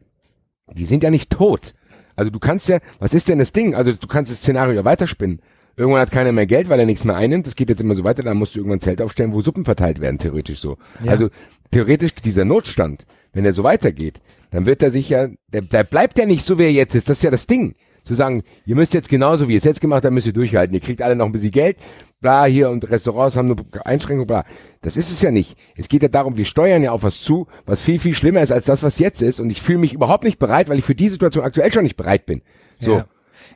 die 0.74 0.84
sind 0.84 1.02
ja 1.02 1.10
nicht 1.10 1.30
tot. 1.30 1.74
Also 2.16 2.30
du 2.30 2.38
kannst 2.40 2.68
ja, 2.68 2.78
was 2.98 3.14
ist 3.14 3.28
denn 3.28 3.38
das 3.38 3.52
Ding? 3.52 3.74
Also 3.74 3.92
du 3.92 4.06
kannst 4.06 4.32
das 4.32 4.38
Szenario 4.38 4.74
ja 4.74 4.84
weiterspinnen. 4.84 5.40
Irgendwann 5.76 6.00
hat 6.00 6.12
keiner 6.12 6.32
mehr 6.32 6.46
Geld, 6.46 6.68
weil 6.68 6.78
er 6.78 6.86
nichts 6.86 7.04
mehr 7.04 7.16
einnimmt. 7.16 7.46
Das 7.46 7.56
geht 7.56 7.68
jetzt 7.68 7.80
immer 7.80 7.96
so 7.96 8.04
weiter. 8.04 8.22
Dann 8.22 8.36
musst 8.36 8.54
du 8.54 8.60
irgendwann 8.60 8.78
ein 8.78 8.82
Zelt 8.82 9.02
aufstellen, 9.02 9.32
wo 9.32 9.42
Suppen 9.42 9.64
verteilt 9.64 10.00
werden, 10.00 10.18
theoretisch 10.18 10.60
so. 10.60 10.78
Ja. 11.02 11.12
Also 11.12 11.30
theoretisch 11.70 12.14
dieser 12.14 12.44
Notstand, 12.44 13.06
wenn 13.32 13.44
er 13.44 13.54
so 13.54 13.64
weitergeht, 13.64 14.20
dann 14.50 14.66
wird 14.66 14.82
er 14.82 14.92
sich 14.92 15.08
ja, 15.08 15.28
der, 15.52 15.62
der 15.62 15.84
bleibt 15.84 16.18
ja 16.18 16.26
nicht 16.26 16.46
so, 16.46 16.58
wie 16.58 16.64
er 16.64 16.72
jetzt 16.72 16.94
ist. 16.94 17.08
Das 17.08 17.18
ist 17.18 17.24
ja 17.24 17.30
das 17.30 17.46
Ding. 17.46 17.74
Zu 18.04 18.14
sagen, 18.14 18.42
ihr 18.66 18.76
müsst 18.76 18.92
jetzt 18.92 19.08
genauso, 19.08 19.48
wie 19.48 19.54
ihr 19.54 19.58
es 19.58 19.64
jetzt 19.64 19.80
gemacht 19.80 20.04
habt, 20.04 20.12
müsst 20.12 20.26
ihr 20.26 20.34
durchhalten. 20.34 20.74
Ihr 20.74 20.80
kriegt 20.80 21.00
alle 21.00 21.16
noch 21.16 21.24
ein 21.24 21.32
bisschen 21.32 21.50
Geld, 21.50 21.78
bla, 22.20 22.44
hier 22.44 22.70
und 22.70 22.88
Restaurants 22.90 23.36
haben 23.36 23.48
nur 23.48 23.56
Einschränkungen, 23.84 24.26
bla. 24.26 24.44
Das 24.82 24.96
ist 24.96 25.10
es 25.10 25.22
ja 25.22 25.30
nicht. 25.30 25.56
Es 25.74 25.88
geht 25.88 26.02
ja 26.02 26.08
darum, 26.08 26.36
wir 26.36 26.44
steuern 26.44 26.82
ja 26.82 26.92
auf 26.92 27.02
was 27.02 27.20
zu, 27.20 27.46
was 27.64 27.82
viel, 27.82 27.98
viel 27.98 28.14
schlimmer 28.14 28.42
ist 28.42 28.52
als 28.52 28.66
das, 28.66 28.82
was 28.82 28.98
jetzt 28.98 29.22
ist. 29.22 29.40
Und 29.40 29.50
ich 29.50 29.62
fühle 29.62 29.78
mich 29.78 29.94
überhaupt 29.94 30.24
nicht 30.24 30.38
bereit, 30.38 30.68
weil 30.68 30.78
ich 30.78 30.84
für 30.84 30.94
die 30.94 31.08
Situation 31.08 31.44
aktuell 31.44 31.72
schon 31.72 31.82
nicht 31.82 31.96
bereit 31.96 32.26
bin. 32.26 32.42
So. 32.78 32.96
Ja. 32.96 33.06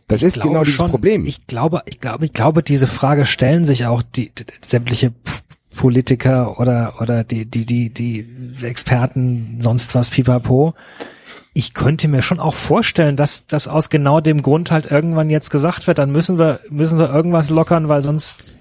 Das 0.09 0.23
Ich 0.23 0.29
ist 0.29 0.43
genau 0.43 0.65
dieses 0.65 0.77
schon, 0.77 0.91
Problem. 0.91 1.27
Ich 1.27 1.47
glaube, 1.47 1.83
ich 1.87 2.01
glaube, 2.01 2.25
ich 2.25 2.33
glaube, 2.33 2.63
diese 2.63 2.87
Frage 2.87 3.25
stellen 3.27 3.65
sich 3.65 3.87
auch 3.87 4.03
die, 4.03 4.31
die 4.31 4.45
sämtliche 4.63 5.11
P- 5.11 5.33
Politiker 5.77 6.59
oder 6.59 6.95
oder 7.01 7.23
die 7.25 7.45
die 7.45 7.65
die 7.67 7.91
die 7.91 8.27
Experten 8.63 9.59
sonst 9.61 9.95
was 9.95 10.11
pipapo. 10.11 10.75
Ich 11.55 11.75
könnte 11.75 12.09
mir 12.09 12.23
schon 12.23 12.41
auch 12.41 12.55
vorstellen, 12.55 13.17
dass 13.17 13.47
das 13.47 13.69
aus 13.69 13.91
genau 13.91 14.21
dem 14.21 14.43
Grund 14.43 14.71
halt 14.71 14.91
irgendwann 14.91 15.31
jetzt 15.31 15.51
gesagt 15.51 15.87
wird, 15.87 15.99
dann 15.99 16.11
müssen 16.11 16.39
wir 16.39 16.59
müssen 16.71 16.99
wir 16.99 17.13
irgendwas 17.13 17.51
lockern, 17.51 17.89
weil 17.89 18.03
sonst 18.03 18.59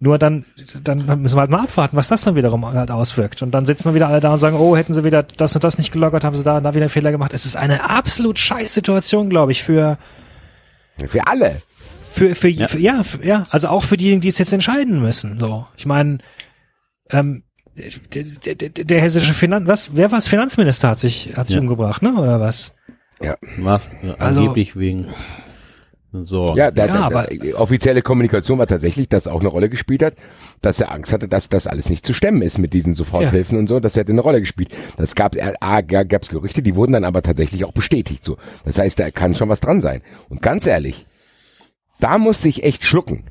nur 0.00 0.16
dann, 0.18 0.44
dann 0.84 1.20
müssen 1.20 1.36
wir 1.36 1.40
halt 1.40 1.50
mal 1.50 1.62
abwarten, 1.64 1.96
was 1.96 2.06
das 2.08 2.22
dann 2.22 2.36
wiederum 2.36 2.64
halt 2.64 2.90
auswirkt. 2.92 3.42
Und 3.42 3.50
dann 3.50 3.66
sitzen 3.66 3.86
wir 3.86 3.94
wieder 3.94 4.06
alle 4.08 4.20
da 4.20 4.32
und 4.32 4.38
sagen, 4.38 4.56
oh, 4.56 4.76
hätten 4.76 4.94
sie 4.94 5.02
wieder 5.02 5.24
das 5.24 5.56
und 5.56 5.64
das 5.64 5.76
nicht 5.76 5.90
gelockert, 5.90 6.22
haben 6.22 6.36
sie 6.36 6.44
da 6.44 6.58
und 6.58 6.62
da 6.64 6.74
wieder 6.74 6.84
einen 6.84 6.90
Fehler 6.90 7.10
gemacht. 7.10 7.32
Es 7.34 7.44
ist 7.46 7.56
eine 7.56 7.90
absolut 7.90 8.38
scheiß 8.38 8.72
Situation, 8.74 9.28
glaube 9.28 9.50
ich, 9.50 9.64
für, 9.64 9.98
für 11.06 11.26
alle. 11.26 11.60
für, 12.12 12.34
für, 12.34 12.48
ja. 12.48 12.66
für 12.68 12.78
ja, 12.78 13.02
für, 13.02 13.24
ja, 13.24 13.46
also 13.50 13.68
auch 13.68 13.84
für 13.84 13.96
diejenigen, 13.96 14.22
die 14.22 14.28
es 14.28 14.38
jetzt 14.38 14.52
entscheiden 14.52 15.00
müssen. 15.00 15.38
So, 15.38 15.66
ich 15.76 15.86
meine, 15.86 16.18
ähm, 17.10 17.44
der, 17.76 18.24
der, 18.24 18.54
der, 18.56 18.84
der 18.84 19.00
hessische 19.00 19.34
Finanz, 19.34 19.68
was, 19.68 19.90
wer 19.94 20.10
war 20.10 20.20
Finanzminister 20.20 20.88
hat 20.88 20.98
sich, 20.98 21.36
hat 21.36 21.46
sich 21.46 21.54
Ja. 21.56 21.60
umgebracht, 21.62 22.02
ne, 22.02 22.12
oder 22.14 22.40
was? 22.40 22.74
Was? 23.58 23.88
Ja, 24.02 24.14
Also- 24.14 24.40
angeblich 24.42 24.76
wegen 24.76 25.06
so. 26.12 26.54
Ja, 26.56 26.70
der, 26.70 26.86
Ja, 26.86 26.92
der, 26.92 27.02
aber- 27.04 27.24
die 27.24 27.54
offizielle 27.54 28.02
Kommunikation 28.02 28.58
war 28.58 28.66
tatsächlich, 28.66 29.08
dass 29.08 29.28
auch 29.28 29.40
eine 29.40 29.48
Rolle 29.48 29.68
gespielt 29.68 30.02
hat, 30.02 30.14
dass 30.62 30.80
er 30.80 30.90
Angst 30.92 31.12
hatte, 31.12 31.28
dass 31.28 31.48
das 31.48 31.66
alles 31.66 31.88
nicht 31.90 32.04
zu 32.06 32.14
stemmen 32.14 32.40
ist 32.42 32.58
mit 32.58 32.72
diesen 32.72 32.94
Soforthilfen 32.94 33.58
und 33.58 33.66
so. 33.68 33.78
Das 33.80 33.96
hätte 33.96 34.12
eine 34.12 34.22
Rolle 34.22 34.40
gespielt. 34.40 34.70
Das 34.96 35.14
gab, 35.14 35.36
äh, 35.36 35.52
A, 35.60 35.82
gab 35.82 36.22
es 36.22 36.28
Gerüchte, 36.28 36.62
die 36.62 36.74
wurden 36.76 36.92
dann 36.92 37.04
aber 37.04 37.22
tatsächlich 37.22 37.64
auch 37.64 37.72
bestätigt. 37.72 38.24
So, 38.24 38.36
das 38.64 38.78
heißt, 38.78 38.98
da 38.98 39.10
kann 39.10 39.34
schon 39.34 39.48
was 39.50 39.60
dran 39.60 39.82
sein. 39.82 40.00
Und 40.28 40.40
ganz 40.42 40.66
ehrlich, 40.66 41.06
da 42.00 42.16
musste 42.18 42.48
ich 42.48 42.62
echt 42.64 42.84
schlucken, 42.84 43.24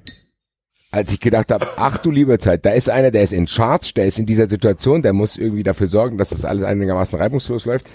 als 0.92 1.12
ich 1.12 1.20
gedacht 1.20 1.52
habe, 1.52 1.68
ach 1.78 1.98
du 1.98 2.12
liebe 2.12 2.38
Zeit, 2.40 2.66
da 2.66 2.72
ist 2.72 2.90
einer, 2.90 3.12
der 3.12 3.24
ist 3.24 3.34
in 3.34 3.48
Charge, 3.48 3.92
der 3.96 4.06
ist 4.06 4.20
in 4.20 4.26
dieser 4.26 4.48
Situation, 4.50 5.02
der 5.02 5.14
muss 5.14 5.38
irgendwie 5.38 5.64
dafür 5.64 5.88
sorgen, 5.88 6.18
dass 6.18 6.30
das 6.30 6.46
alles 6.46 6.64
einigermaßen 6.64 7.18
reibungslos 7.20 7.66
läuft. 7.66 7.88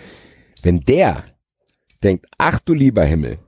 Wenn 0.62 0.81
der 0.81 1.23
denkt, 2.03 2.27
ach 2.38 2.59
du 2.61 2.75
lieber 2.75 3.05
Himmel, 3.05 3.38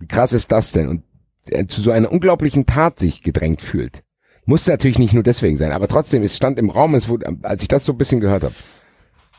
wie 0.00 0.06
krass 0.08 0.32
ist 0.32 0.50
das 0.50 0.72
denn? 0.72 0.88
Und 0.88 1.02
er 1.48 1.68
zu 1.68 1.80
so 1.82 1.90
einer 1.90 2.10
unglaublichen 2.10 2.66
Tat 2.66 2.98
sich 2.98 3.22
gedrängt 3.22 3.60
fühlt. 3.62 4.02
Muss 4.46 4.66
natürlich 4.66 4.98
nicht 4.98 5.12
nur 5.14 5.22
deswegen 5.22 5.56
sein, 5.58 5.70
aber 5.72 5.86
trotzdem, 5.86 6.22
es 6.22 6.36
stand 6.36 6.58
im 6.58 6.70
Raum, 6.70 6.94
es 6.94 7.08
wurde, 7.08 7.36
als 7.42 7.62
ich 7.62 7.68
das 7.68 7.84
so 7.84 7.92
ein 7.92 7.98
bisschen 7.98 8.20
gehört 8.20 8.42
habe, 8.42 8.54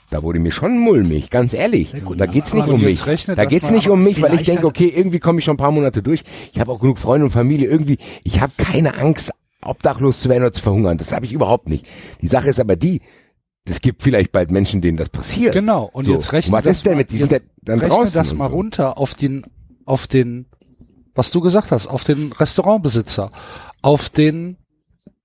da 0.10 0.24
wurde 0.24 0.40
mir 0.40 0.52
schon 0.52 0.78
mulmig, 0.78 1.30
ganz 1.30 1.54
ehrlich. 1.54 1.94
gut, 2.04 2.20
da 2.20 2.26
geht's 2.26 2.54
nicht 2.54 2.68
um 2.68 2.82
mich. 2.82 3.06
rechnet 3.08 3.38
Da 3.38 3.46
geht's 3.46 3.72
nicht 3.72 3.88
um 3.90 4.04
mich, 4.04 4.22
weil 4.22 4.34
ich 4.36 4.44
denke, 4.44 4.68
okay, 4.68 4.92
irgendwie 4.94 5.20
komme 5.20 5.40
ich 5.40 5.46
schon 5.46 5.54
ein 5.56 5.58
paar 5.58 5.72
Monate 5.72 6.04
durch. 6.04 6.24
Ich 6.54 6.60
habe 6.60 6.72
auch 6.72 6.80
genug 6.80 6.98
Freunde 7.00 7.26
und 7.26 7.32
Familie. 7.32 7.70
Irgendwie, 7.70 7.98
ich 8.24 8.42
habe 8.42 8.52
keine 8.58 8.98
Angst, 8.98 9.32
obdachlos 9.62 10.20
zu 10.20 10.28
werden 10.30 10.44
oder 10.44 10.54
zu 10.54 10.62
verhungern. 10.62 10.98
Das 10.98 11.14
habe 11.14 11.26
ich 11.26 11.32
überhaupt 11.32 11.70
nicht. 11.70 11.86
Die 12.22 12.28
Sache 12.28 12.50
ist 12.50 12.60
aber 12.60 12.76
die, 12.76 13.02
es 13.64 13.80
gibt 13.80 14.04
vielleicht 14.04 14.32
bald 14.34 14.52
Menschen, 14.52 14.82
denen 14.82 14.98
das 14.98 15.08
passiert. 15.10 15.54
Genau. 15.54 15.90
Und 15.94 16.04
So. 16.06 16.14
jetzt 16.14 16.34
rechne 16.34 16.52
Was 16.52 16.66
das 16.66 16.78
ist 16.78 16.86
denn 16.86 16.98
mit, 16.98 17.12
die 17.12 17.18
sind 17.18 17.32
jetzt 17.32 17.46
ja 17.46 17.76
dann 17.78 17.80
draußen. 17.80 18.14
das 18.14 18.34
mal 18.34 18.50
so. 18.50 18.56
runter 18.56 18.98
auf 18.98 19.14
den, 19.16 19.46
auf 19.86 20.08
den, 20.08 20.46
was 21.14 21.32
du 21.32 21.42
gesagt 21.42 21.72
hast, 21.72 21.88
auf 21.88 22.04
den 22.04 22.32
Restaurantbesitzer, 22.32 23.32
auf 23.82 24.10
den, 24.10 24.58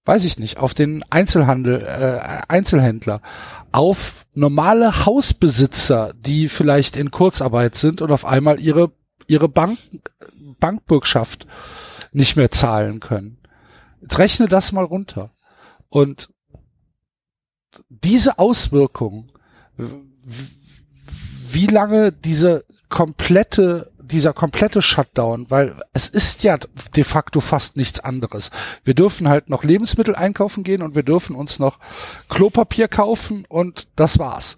weiß 0.05 0.25
ich 0.25 0.39
nicht, 0.39 0.59
auf 0.59 0.75
den 0.75 1.05
Einzelhandel, 1.11 1.81
äh, 1.83 2.43
Einzelhändler, 2.49 3.21
auf 3.73 4.27
normale 4.35 5.07
Hausbesitzer, 5.07 6.15
die 6.15 6.49
vielleicht 6.49 6.97
in 6.97 7.11
Kurzarbeit 7.11 7.75
sind 7.75 8.03
und 8.03 8.11
auf 8.11 8.25
einmal 8.25 8.61
ihre, 8.61 8.93
ihre 9.27 9.49
Bank, 9.49 9.79
Bankbürgschaft 10.59 11.47
nicht 12.13 12.37
mehr 12.37 12.51
zahlen 12.51 13.01
können. 13.01 13.39
Jetzt 14.01 14.19
rechne 14.19 14.47
das 14.47 14.73
mal 14.73 14.85
runter. 14.85 15.33
Und 15.89 16.31
diese 17.89 18.39
Auswirkungen, 18.39 19.27
wie 21.51 21.67
lange 21.67 22.13
diese 22.13 22.65
komplette, 22.89 23.93
dieser 24.07 24.33
komplette 24.33 24.83
Shutdown, 24.83 25.47
weil 25.51 25.77
es 25.93 26.09
ist 26.09 26.43
ja 26.43 26.59
de 26.97 27.05
facto 27.05 27.41
fast 27.41 27.77
nichts 27.77 28.01
anderes. 28.01 28.51
Wir 28.85 28.95
dürfen 28.95 29.29
halt 29.29 29.51
noch 29.51 29.65
Lebensmittel 29.65 30.15
einkaufen 30.15 30.65
gehen 30.65 30.83
und 30.83 30.95
wir 30.95 31.03
dürfen 31.03 31.37
uns 31.37 31.59
noch 31.59 31.79
Klopapier 32.29 32.89
kaufen 32.89 33.45
und 33.49 33.89
das 33.97 34.19
war's. 34.19 34.57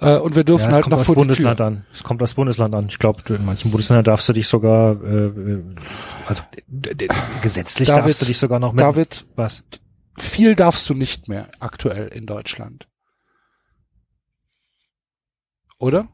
Äh, 0.00 0.16
und 0.16 0.36
wir 0.36 0.44
dürfen 0.44 0.68
Ja, 0.68 0.72
halt 0.72 0.82
kommt 0.82 0.92
noch 0.92 0.98
aufs 1.00 1.06
vor 1.06 1.16
Bundesland 1.16 1.56
Tür. 1.58 1.66
an. 1.66 1.86
Es 1.92 2.02
kommt 2.02 2.22
aufs 2.22 2.34
Bundesland 2.34 2.74
an. 2.74 2.86
Ich 2.88 2.98
glaube, 2.98 3.22
in 3.34 3.44
manchen 3.44 3.70
Bundesländern 3.70 4.04
darfst 4.04 4.28
du 4.28 4.32
dich 4.32 4.48
sogar, 4.48 4.92
äh, 5.02 5.62
also 6.26 6.42
gesetzlich 7.40 7.88
David, 7.88 8.04
darfst 8.04 8.22
du 8.22 8.26
dich 8.26 8.38
sogar 8.38 8.58
noch 8.58 8.72
mit. 8.72 8.80
David, 8.82 9.26
was? 9.36 9.64
viel 10.18 10.54
darfst 10.54 10.88
du 10.88 10.94
nicht 10.94 11.28
mehr 11.28 11.50
aktuell 11.60 12.08
in 12.08 12.26
Deutschland. 12.26 12.88
Oder? 15.78 16.08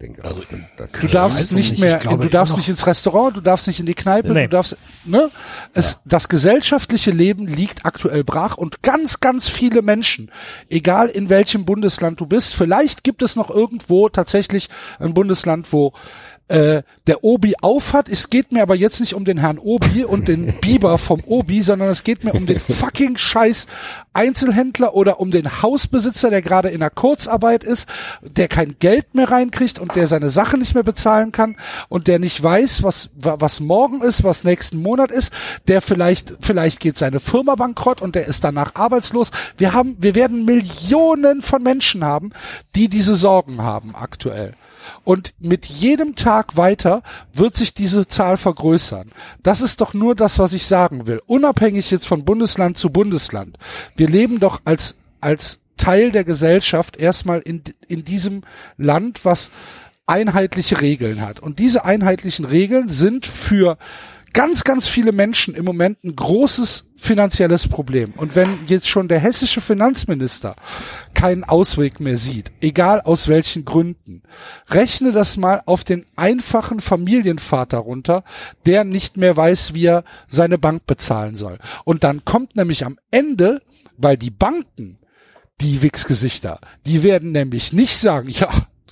Denke 0.00 0.24
Also, 0.24 0.40
auch, 0.40 0.44
das, 0.76 0.90
das 0.92 1.00
Du 1.00 1.06
darfst 1.08 1.52
nicht 1.52 1.72
nicht. 1.72 1.80
mehr, 1.80 1.98
glaube 1.98 2.22
du 2.24 2.30
darfst 2.30 2.56
nicht 2.56 2.68
ins 2.70 2.86
Restaurant, 2.86 3.36
du 3.36 3.42
darfst 3.42 3.66
nicht 3.66 3.80
in 3.80 3.86
die 3.86 3.94
Kneipe, 3.94 4.32
Nee. 4.32 4.44
du 4.44 4.48
darfst, 4.48 4.76
ne? 5.04 5.30
Es, 5.74 5.98
das 6.06 6.28
gesellschaftliche 6.30 7.10
Leben 7.10 7.46
liegt 7.46 7.84
aktuell 7.84 8.24
brach 8.24 8.56
und 8.56 8.82
ganz, 8.82 9.20
ganz 9.20 9.48
viele 9.48 9.82
Menschen, 9.82 10.30
egal 10.70 11.08
in 11.08 11.28
welchem 11.28 11.66
Bundesland 11.66 12.18
du 12.18 12.24
bist, 12.26 12.54
vielleicht 12.54 13.04
gibt 13.04 13.20
es 13.22 13.36
noch 13.36 13.50
irgendwo 13.50 14.08
tatsächlich 14.08 14.70
ein 14.98 15.12
Bundesland, 15.12 15.70
wo 15.70 15.92
äh, 16.50 16.82
der 17.06 17.24
Obi 17.24 17.54
aufhat. 17.62 18.08
Es 18.08 18.28
geht 18.28 18.52
mir 18.52 18.62
aber 18.62 18.74
jetzt 18.74 19.00
nicht 19.00 19.14
um 19.14 19.24
den 19.24 19.38
Herrn 19.38 19.58
Obi 19.58 20.04
und 20.04 20.28
den 20.28 20.52
Biber 20.60 20.98
vom 20.98 21.22
Obi, 21.24 21.62
sondern 21.62 21.88
es 21.88 22.04
geht 22.04 22.24
mir 22.24 22.34
um 22.34 22.46
den 22.46 22.58
fucking 22.60 23.16
Scheiß 23.16 23.66
Einzelhändler 24.12 24.94
oder 24.94 25.20
um 25.20 25.30
den 25.30 25.62
Hausbesitzer, 25.62 26.30
der 26.30 26.42
gerade 26.42 26.68
in 26.68 26.82
einer 26.82 26.90
Kurzarbeit 26.90 27.62
ist, 27.62 27.88
der 28.22 28.48
kein 28.48 28.76
Geld 28.80 29.14
mehr 29.14 29.30
reinkriegt 29.30 29.78
und 29.78 29.94
der 29.94 30.08
seine 30.08 30.30
Sachen 30.30 30.58
nicht 30.58 30.74
mehr 30.74 30.82
bezahlen 30.82 31.30
kann 31.32 31.56
und 31.88 32.08
der 32.08 32.18
nicht 32.18 32.42
weiß, 32.42 32.82
was 32.82 33.10
wa- 33.14 33.36
was 33.38 33.60
morgen 33.60 34.02
ist, 34.02 34.24
was 34.24 34.42
nächsten 34.44 34.82
Monat 34.82 35.10
ist, 35.12 35.32
der 35.68 35.80
vielleicht 35.80 36.34
vielleicht 36.40 36.80
geht 36.80 36.98
seine 36.98 37.20
Firma 37.20 37.54
bankrott 37.54 38.02
und 38.02 38.16
der 38.16 38.26
ist 38.26 38.42
danach 38.42 38.74
arbeitslos. 38.74 39.30
Wir 39.56 39.72
haben 39.72 39.96
wir 40.00 40.16
werden 40.16 40.44
Millionen 40.44 41.40
von 41.42 41.62
Menschen 41.62 42.04
haben, 42.04 42.30
die 42.74 42.88
diese 42.88 43.14
Sorgen 43.14 43.62
haben 43.62 43.94
aktuell. 43.94 44.54
Und 45.04 45.34
mit 45.38 45.66
jedem 45.66 46.16
Tag 46.16 46.39
weiter 46.56 47.02
wird 47.32 47.56
sich 47.56 47.74
diese 47.74 48.06
Zahl 48.06 48.36
vergrößern. 48.36 49.10
Das 49.42 49.60
ist 49.60 49.80
doch 49.80 49.94
nur 49.94 50.14
das, 50.14 50.38
was 50.38 50.52
ich 50.52 50.66
sagen 50.66 51.06
will. 51.06 51.20
Unabhängig 51.26 51.90
jetzt 51.90 52.06
von 52.06 52.24
Bundesland 52.24 52.78
zu 52.78 52.90
Bundesland. 52.90 53.56
Wir 53.96 54.08
leben 54.08 54.40
doch 54.40 54.60
als, 54.64 54.96
als 55.20 55.60
Teil 55.76 56.10
der 56.12 56.24
Gesellschaft 56.24 56.96
erstmal 56.96 57.40
in, 57.40 57.62
in 57.88 58.04
diesem 58.04 58.42
Land, 58.76 59.24
was 59.24 59.50
einheitliche 60.06 60.80
Regeln 60.80 61.20
hat. 61.20 61.40
Und 61.40 61.58
diese 61.58 61.84
einheitlichen 61.84 62.44
Regeln 62.44 62.88
sind 62.88 63.26
für 63.26 63.78
ganz, 64.32 64.64
ganz 64.64 64.88
viele 64.88 65.12
Menschen 65.12 65.54
im 65.54 65.64
Moment 65.64 66.02
ein 66.04 66.14
großes 66.14 66.90
finanzielles 66.96 67.68
Problem. 67.68 68.12
Und 68.16 68.34
wenn 68.36 68.48
jetzt 68.66 68.88
schon 68.88 69.08
der 69.08 69.18
hessische 69.18 69.60
Finanzminister 69.60 70.56
keinen 71.14 71.44
Ausweg 71.44 72.00
mehr 72.00 72.16
sieht, 72.16 72.52
egal 72.60 73.00
aus 73.00 73.28
welchen 73.28 73.64
Gründen, 73.64 74.22
rechne 74.68 75.12
das 75.12 75.36
mal 75.36 75.62
auf 75.66 75.84
den 75.84 76.06
einfachen 76.16 76.80
Familienvater 76.80 77.78
runter, 77.78 78.24
der 78.66 78.84
nicht 78.84 79.16
mehr 79.16 79.36
weiß, 79.36 79.74
wie 79.74 79.86
er 79.86 80.04
seine 80.28 80.58
Bank 80.58 80.86
bezahlen 80.86 81.36
soll. 81.36 81.58
Und 81.84 82.04
dann 82.04 82.24
kommt 82.24 82.56
nämlich 82.56 82.84
am 82.84 82.98
Ende, 83.10 83.60
weil 83.96 84.16
die 84.16 84.30
Banken 84.30 84.98
die 85.60 85.82
Wichsgesichter, 85.82 86.60
die 86.86 87.02
werden 87.02 87.32
nämlich 87.32 87.72
nicht 87.72 87.96
sagen, 87.96 88.28
ja, 88.28 88.48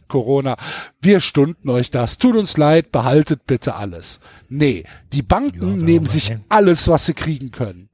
Corona, 0.09 0.57
wir 1.01 1.21
stunden 1.21 1.69
euch 1.71 1.91
das, 1.91 2.19
tut 2.19 2.37
uns 2.37 2.57
leid, 2.57 2.91
behaltet 2.93 3.47
bitte 3.47 3.75
alles. 3.77 4.21
Nee, 4.49 4.85
die 5.13 5.23
Banken 5.23 5.79
Ja, 5.79 5.85
nehmen 5.85 6.07
sich 6.07 6.25
sehen. 6.25 6.45
alles, 6.49 6.89
was 6.89 7.07
sie 7.07 7.15
kriegen 7.15 7.51
können. 7.51 7.89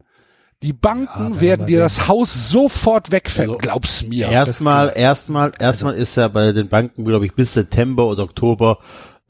Die 0.63 0.73
Banken 0.73 1.35
Ja, 1.35 1.41
werden 1.43 1.67
dir 1.67 1.73
sehen. 1.73 1.81
das 1.81 2.09
Haus 2.09 2.49
sofort 2.49 3.11
wegfällen, 3.11 3.51
Also, 3.51 3.59
glaub's 3.59 4.03
mir. 4.05 4.29
Erstmal, 4.29 4.93
erstmal, 4.97 5.53
erstmal 5.59 5.95
ist 5.95 6.17
ja 6.17 6.29
bei 6.29 6.53
den 6.53 6.69
Banken, 6.69 7.05
glaube 7.05 7.27
ich, 7.27 7.35
bis 7.35 7.53
September 7.53 8.07
oder 8.07 8.23
Oktober 8.23 8.79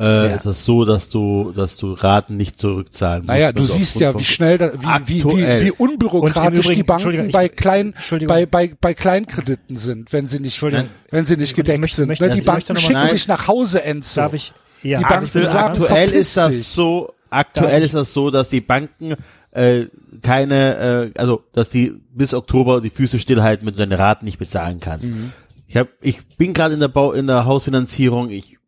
äh, 0.01 0.35
ist 0.37 0.45
das 0.47 0.65
so, 0.65 0.85
dass 0.85 1.09
du, 1.11 1.53
dass 1.53 1.77
du 1.77 1.93
Raten 1.93 2.37
nicht 2.37 2.59
zurückzahlen 2.59 3.23
musst. 3.23 3.29
Naja, 3.29 3.53
du 3.53 3.65
siehst 3.65 4.01
ja, 4.01 4.19
wie 4.19 4.25
schnell, 4.25 4.59
da, 4.59 4.73
wie, 5.07 5.25
wie, 5.25 5.37
wie, 5.37 5.65
wie 5.67 5.71
unbürokratisch 5.71 6.59
Übrigen, 6.61 6.75
die 6.75 6.83
Banken 6.83 7.31
bei 7.31 7.47
ich- 7.47 7.53
kleinen, 7.57 7.93
Entschuldigung. 7.95 8.35
bei, 8.35 8.47
bei, 8.47 8.75
bei 8.81 8.95
Kleinkrediten 8.95 9.77
sind, 9.77 10.13
wenn 10.13 10.27
sie 10.27 10.41
nicht, 10.41 10.61
wenn 10.63 11.27
sie 11.27 11.37
nicht 11.37 11.51
Ich 11.51 11.55
gedeckt 11.55 11.81
möchte- 11.81 11.97
sind. 11.97 12.09
möchte- 12.09 12.25
ne? 12.27 12.35
Die 12.35 12.41
ich 12.41 12.47
möchte 12.47 12.73
Banken 12.75 12.81
schicken 12.81 12.93
Nein. 13.01 13.21
nach 13.29 13.47
Hause, 13.47 13.83
Enzo. 13.85 14.21
Darf 14.21 14.35
ich? 14.35 14.53
Ja, 14.83 14.99
Die 14.99 15.05
Banken 15.05 15.19
Axel, 15.25 15.47
sagen, 15.47 15.81
aktuell 15.81 16.11
ist 16.11 16.37
das 16.37 16.75
so, 16.75 17.15
aktuell 17.31 17.83
ist 17.83 17.95
das 17.95 18.13
so, 18.13 18.31
dass 18.31 18.51
die 18.51 18.61
Banken 18.61 19.15
äh, 19.53 19.87
keine, 20.23 21.13
äh, 21.15 21.19
also 21.19 21.45
dass 21.53 21.69
die 21.71 21.95
bis 22.13 22.35
Oktober 22.35 22.81
die 22.81 22.91
Füße 22.91 23.19
stillhalten, 23.21 23.65
wenn 23.67 23.75
du 23.75 23.79
deine 23.79 23.99
Raten 23.99 24.25
nicht 24.25 24.39
bezahlen 24.39 24.81
kannst. 24.81 25.11
Mhm. 25.11 25.33
Ich 25.69 25.77
hab, 25.77 25.89
ich 26.03 26.27
bin 26.37 26.53
gerade 26.53 26.75
in 26.75 26.81
der 26.81 26.89
Bau, 26.89 27.13
in 27.13 27.27
der 27.29 27.47
Hausfinanzierung. 27.47 28.31
Ich 28.31 28.59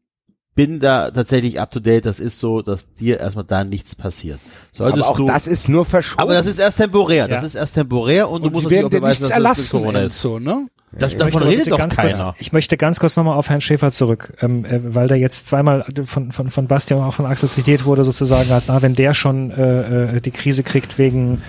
bin 0.57 0.81
da 0.81 1.11
tatsächlich 1.13 1.61
up 1.61 1.71
to 1.71 1.79
date. 1.79 2.05
Das 2.05 2.19
ist 2.19 2.41
so, 2.41 2.63
dass 2.63 2.93
dir 2.95 3.21
erstmal 3.21 3.45
da 3.45 3.63
nichts 3.63 3.95
passiert. 3.95 4.41
Solltest 4.73 5.05
aber 5.05 5.13
auch 5.13 5.17
du, 5.17 5.27
das 5.29 5.47
ist 5.47 5.69
nur 5.69 5.85
verschoben. 5.85 6.21
aber 6.21 6.35
das 6.35 6.47
ist 6.47 6.59
erst 6.59 6.79
temporär. 6.79 7.29
Das 7.29 7.43
Ja. 7.43 7.47
ist 7.47 7.55
erst 7.55 7.75
temporär 7.75 8.29
und, 8.29 8.41
du 8.43 8.47
und 8.49 8.55
musst 8.55 8.67
die 8.67 8.71
werden 8.71 8.85
natürlich 8.85 8.97
auch 8.97 9.01
beweisen, 9.03 9.29
dass 9.45 9.59
das 9.59 9.71
Corona 9.71 10.01
ist. 10.01 10.25
Enzo, 10.25 10.41
ne? 10.41 10.67
Das, 10.93 11.13
Ich 11.13 11.19
davon 11.19 11.43
redet 11.43 11.71
doch 11.71 11.79
ganz 11.79 11.95
keiner. 11.95 12.25
Kurz, 12.33 12.41
ich 12.41 12.53
möchte 12.53 12.77
ganz 12.77 13.01
kurz 13.01 13.17
nochmal 13.17 13.37
auf 13.37 13.51
Herrn 13.51 13.61
Schäfer 13.61 13.91
zurück, 13.91 14.33
ähm, 14.41 14.65
äh, 14.65 14.95
weil 14.95 15.09
der 15.09 15.19
jetzt 15.19 15.47
zweimal 15.47 15.85
von, 16.05 16.33
von, 16.33 16.49
von 16.49 16.67
Bastian 16.69 17.01
und 17.01 17.07
auch 17.07 17.15
von 17.15 17.27
Axel 17.27 17.49
zitiert 17.49 17.85
wurde, 17.85 18.03
sozusagen 18.03 18.51
als, 18.51 18.67
na, 18.69 18.81
wenn 18.83 18.95
der 18.95 19.13
schon 19.13 19.51
äh, 19.51 20.17
äh, 20.17 20.21
die 20.21 20.31
Krise 20.31 20.63
kriegt 20.63 20.99
wegen 20.99 21.43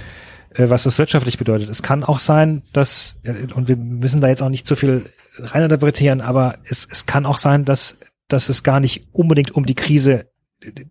äh, 0.55 0.69
was 0.69 0.83
das 0.83 0.97
wirtschaftlich 0.97 1.37
bedeutet. 1.37 1.69
Es 1.69 1.81
kann 1.81 2.03
auch 2.03 2.19
sein, 2.19 2.63
dass, 2.73 3.19
äh, 3.23 3.53
und 3.53 3.67
wir 3.69 3.77
müssen 3.77 4.19
da 4.21 4.27
jetzt 4.27 4.41
auch 4.43 4.49
nicht 4.49 4.67
zu 4.67 4.75
viel 4.75 5.05
reininterpretieren, 5.39 6.19
aber 6.19 6.55
es, 6.67 6.87
es 6.91 7.05
kann 7.05 7.25
auch 7.25 7.37
sein, 7.37 7.63
dass, 7.63 7.97
dass 8.27 8.49
es 8.49 8.63
gar 8.63 8.79
nicht 8.79 9.07
unbedingt 9.11 9.51
um 9.51 9.65
die 9.65 9.75
Krise, 9.75 10.29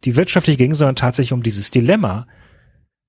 die 0.05 0.17
wirtschaftlich 0.17 0.59
ging, 0.59 0.75
sondern 0.75 0.97
tatsächlich 0.97 1.33
um 1.33 1.43
dieses 1.43 1.71
Dilemma, 1.71 2.27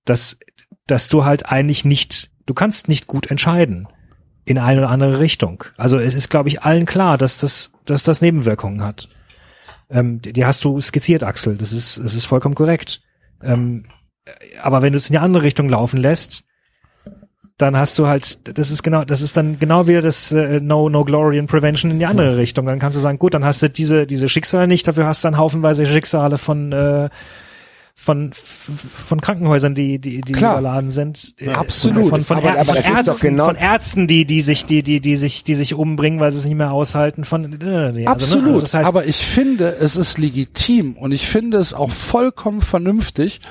dass, 0.06 0.40
dass 0.86 1.10
du 1.10 1.26
halt 1.26 1.52
eigentlich 1.52 1.86
nicht, 1.86 2.32
du 2.46 2.54
kannst 2.54 2.88
nicht 2.88 3.08
gut 3.08 3.30
entscheiden 3.30 3.88
in 4.46 4.58
eine 4.58 4.80
oder 4.82 4.90
andere 4.90 5.20
Richtung. 5.20 5.64
Also 5.78 5.98
es 5.98 6.14
ist, 6.14 6.30
glaube 6.30 6.50
ich, 6.50 6.64
allen 6.64 6.86
klar, 6.86 7.18
dass 7.18 7.38
das, 7.38 7.72
dass 7.86 8.04
das 8.04 8.22
Nebenwirkungen 8.22 8.84
hat. 8.84 9.10
Ähm, 9.90 10.22
die, 10.22 10.34
die 10.34 10.46
hast 10.46 10.64
du 10.64 10.80
skizziert, 10.80 11.24
Axel. 11.24 11.58
Das 11.58 11.74
ist, 11.74 11.98
das 11.98 12.14
ist 12.14 12.26
vollkommen 12.26 12.56
korrekt. 12.56 13.02
Ähm, 13.42 13.86
aber 14.62 14.82
wenn 14.82 14.94
du 14.94 14.98
es 14.98 15.08
in 15.08 15.14
die 15.14 15.20
andere 15.20 15.44
Richtung 15.44 15.70
laufen 15.70 15.98
lässt, 15.98 16.44
dann 17.58 17.76
hast 17.76 17.98
du 17.98 18.08
halt, 18.08 18.58
das 18.58 18.70
ist 18.70 18.84
genau, 18.84 19.04
das 19.04 19.22
ist 19.22 19.36
dann 19.36 19.58
genau 19.58 19.88
wieder 19.88 20.02
das 20.04 20.32
äh, 20.32 20.60
No 20.60 20.90
No 20.90 21.04
Glory 21.04 21.40
and 21.40 21.50
Prevention 21.50 21.90
in 21.92 22.00
die 22.00 22.06
andere 22.06 22.38
Richtung. 22.38 22.66
Dann 22.68 22.78
kannst 22.80 22.96
du 22.96 23.02
sagen, 23.02 23.18
gut, 23.18 23.34
dann 23.34 23.44
hast 23.44 23.62
du 23.64 23.70
diese 23.70 24.06
diese 24.06 24.30
Schicksale 24.30 24.68
nicht, 24.68 24.88
dafür 24.88 25.06
hast 25.08 25.24
du 25.24 25.28
dann 25.30 25.38
haufenweise 25.38 25.86
Schicksale 25.88 26.38
von 26.38 26.72
äh, 26.72 27.10
von 28.00 28.30
von 28.32 29.20
Krankenhäusern, 29.22 29.74
die 29.74 29.98
die 29.98 30.22
die 30.22 30.34
Klar. 30.34 30.60
überladen 30.60 30.92
sind. 30.92 31.34
Absolut. 31.52 32.10
Von, 32.10 32.22
von, 32.22 32.38
Aber- 32.38 32.52
aber 32.52 32.64
von, 32.66 32.76
Ärzten, 32.76 33.28
genau- 33.30 33.46
von 33.46 33.56
Ärzten, 33.56 34.06
die 34.08 34.26
die 34.26 34.42
sich 34.42 34.66
die 34.66 34.84
die 34.84 35.02
die 35.02 35.18
sich 35.18 35.44
die 35.44 35.56
sich 35.56 35.74
umbringen, 35.74 36.20
weil 36.20 36.32
sie 36.32 36.38
es 36.38 36.46
nicht 36.46 36.58
mehr 36.58 36.72
aushalten. 36.72 37.24
Von 37.24 37.60
äh, 37.60 37.92
nee, 37.92 38.06
also, 38.06 38.24
Absolut. 38.24 38.44
ne, 38.46 38.50
also 38.50 38.62
das 38.62 38.74
heißt, 38.76 38.88
aber 38.88 39.06
ich 39.06 39.26
finde, 39.26 39.78
es 39.80 39.96
ist 39.96 40.20
legitim 40.20 40.96
und 40.96 41.12
ich 41.12 41.26
finde 41.28 41.58
es 41.58 41.74
auch 41.74 41.90
vollkommen 41.90 42.62
vernünftig, 42.62 43.42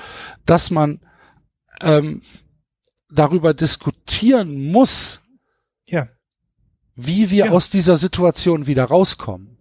dass 0.45 0.71
man 0.71 1.01
ähm, 1.83 2.21
darüber 3.09 3.53
diskutieren 3.53 4.71
muss, 4.71 5.21
ja, 5.85 6.07
wie 6.95 7.29
wir 7.29 7.45
Ja. 7.47 7.51
aus 7.51 7.69
dieser 7.69 7.97
Situation 7.97 8.67
wieder 8.67 8.85
rauskommen. 8.85 9.57